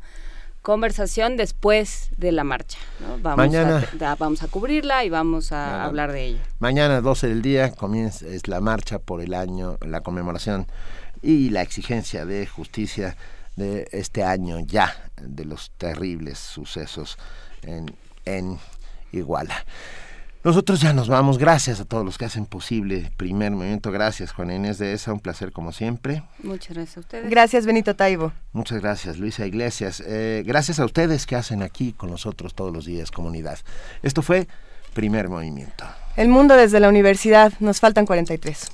conversación 0.62 1.38
después 1.38 2.12
de 2.18 2.32
la 2.32 2.44
marcha. 2.44 2.78
¿no? 3.00 3.18
Vamos, 3.20 3.38
Mañana. 3.38 3.84
A, 4.06 4.16
vamos 4.16 4.44
a 4.44 4.48
cubrirla 4.48 5.04
y 5.04 5.10
vamos 5.10 5.52
a 5.52 5.56
Mañana. 5.66 5.84
hablar 5.86 6.12
de 6.12 6.26
ello. 6.26 6.40
mañana 6.60 7.02
12 7.02 7.28
del 7.30 7.42
día 7.42 7.72
comienza 7.72 8.28
es 8.28 8.48
la 8.48 8.62
marcha 8.62 9.00
por 9.00 9.22
el 9.22 9.34
año, 9.34 9.78
la 9.82 10.02
conmemoración 10.02 10.68
y 11.24 11.50
la 11.50 11.64
exigencia 11.64 12.26
de 12.26 12.46
justicia 12.46 13.16
de 13.56 13.88
este 13.92 14.24
año 14.24 14.60
ya 14.60 14.96
de 15.20 15.46
los 15.46 15.72
terribles 15.78 16.38
sucesos 16.38 17.18
en, 17.64 17.88
en 18.26 18.60
Iguala. 19.12 19.66
Nosotros 20.44 20.82
ya 20.82 20.92
nos 20.92 21.08
vamos. 21.08 21.38
Gracias 21.38 21.80
a 21.80 21.86
todos 21.86 22.04
los 22.04 22.18
que 22.18 22.26
hacen 22.26 22.48
posible 22.48 23.12
Primer 23.16 23.52
Movimiento. 23.52 23.92
Gracias, 23.92 24.32
Juan 24.32 24.52
Inés 24.52 24.80
de 24.80 24.94
esa. 24.94 25.14
Un 25.14 25.20
placer 25.20 25.52
como 25.52 25.72
siempre. 25.72 26.24
Muchas 26.42 26.76
gracias 26.76 26.98
a 26.98 27.00
ustedes. 27.02 27.30
Gracias, 27.30 27.66
Benito 27.68 27.96
Taibo. 27.96 28.34
Muchas 28.52 28.82
gracias, 28.82 29.20
Luisa 29.20 29.46
Iglesias. 29.46 30.02
Eh, 30.06 30.42
gracias 30.46 30.80
a 30.80 30.86
ustedes 30.86 31.28
que 31.28 31.36
hacen 31.36 31.62
aquí 31.62 31.94
con 31.94 32.10
nosotros 32.10 32.56
todos 32.56 32.74
los 32.74 32.86
días, 32.86 33.12
comunidad. 33.12 33.60
Esto 34.02 34.24
fue 34.24 34.48
Primer 34.96 35.30
Movimiento. 35.30 35.86
El 36.18 36.30
mundo 36.30 36.56
desde 36.56 36.80
la 36.80 36.90
universidad. 36.90 37.54
Nos 37.60 37.80
faltan 37.80 38.08
43. 38.08 38.72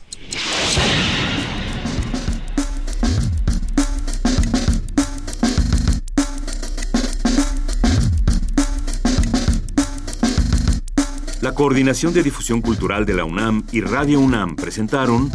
Coordinación 11.58 12.14
de 12.14 12.22
Difusión 12.22 12.62
Cultural 12.62 13.04
de 13.04 13.16
la 13.16 13.26
UNAM 13.26 13.64
y 13.72 13.82
Radio 13.82 14.20
UNAM 14.20 14.56
presentaron 14.56 15.32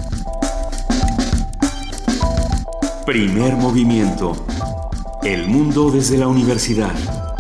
Primer 3.05 3.57
Movimiento. 3.57 4.47
El 5.25 5.49
mundo 5.49 5.91
desde 5.91 6.19
la 6.19 6.29
universidad. 6.29 7.32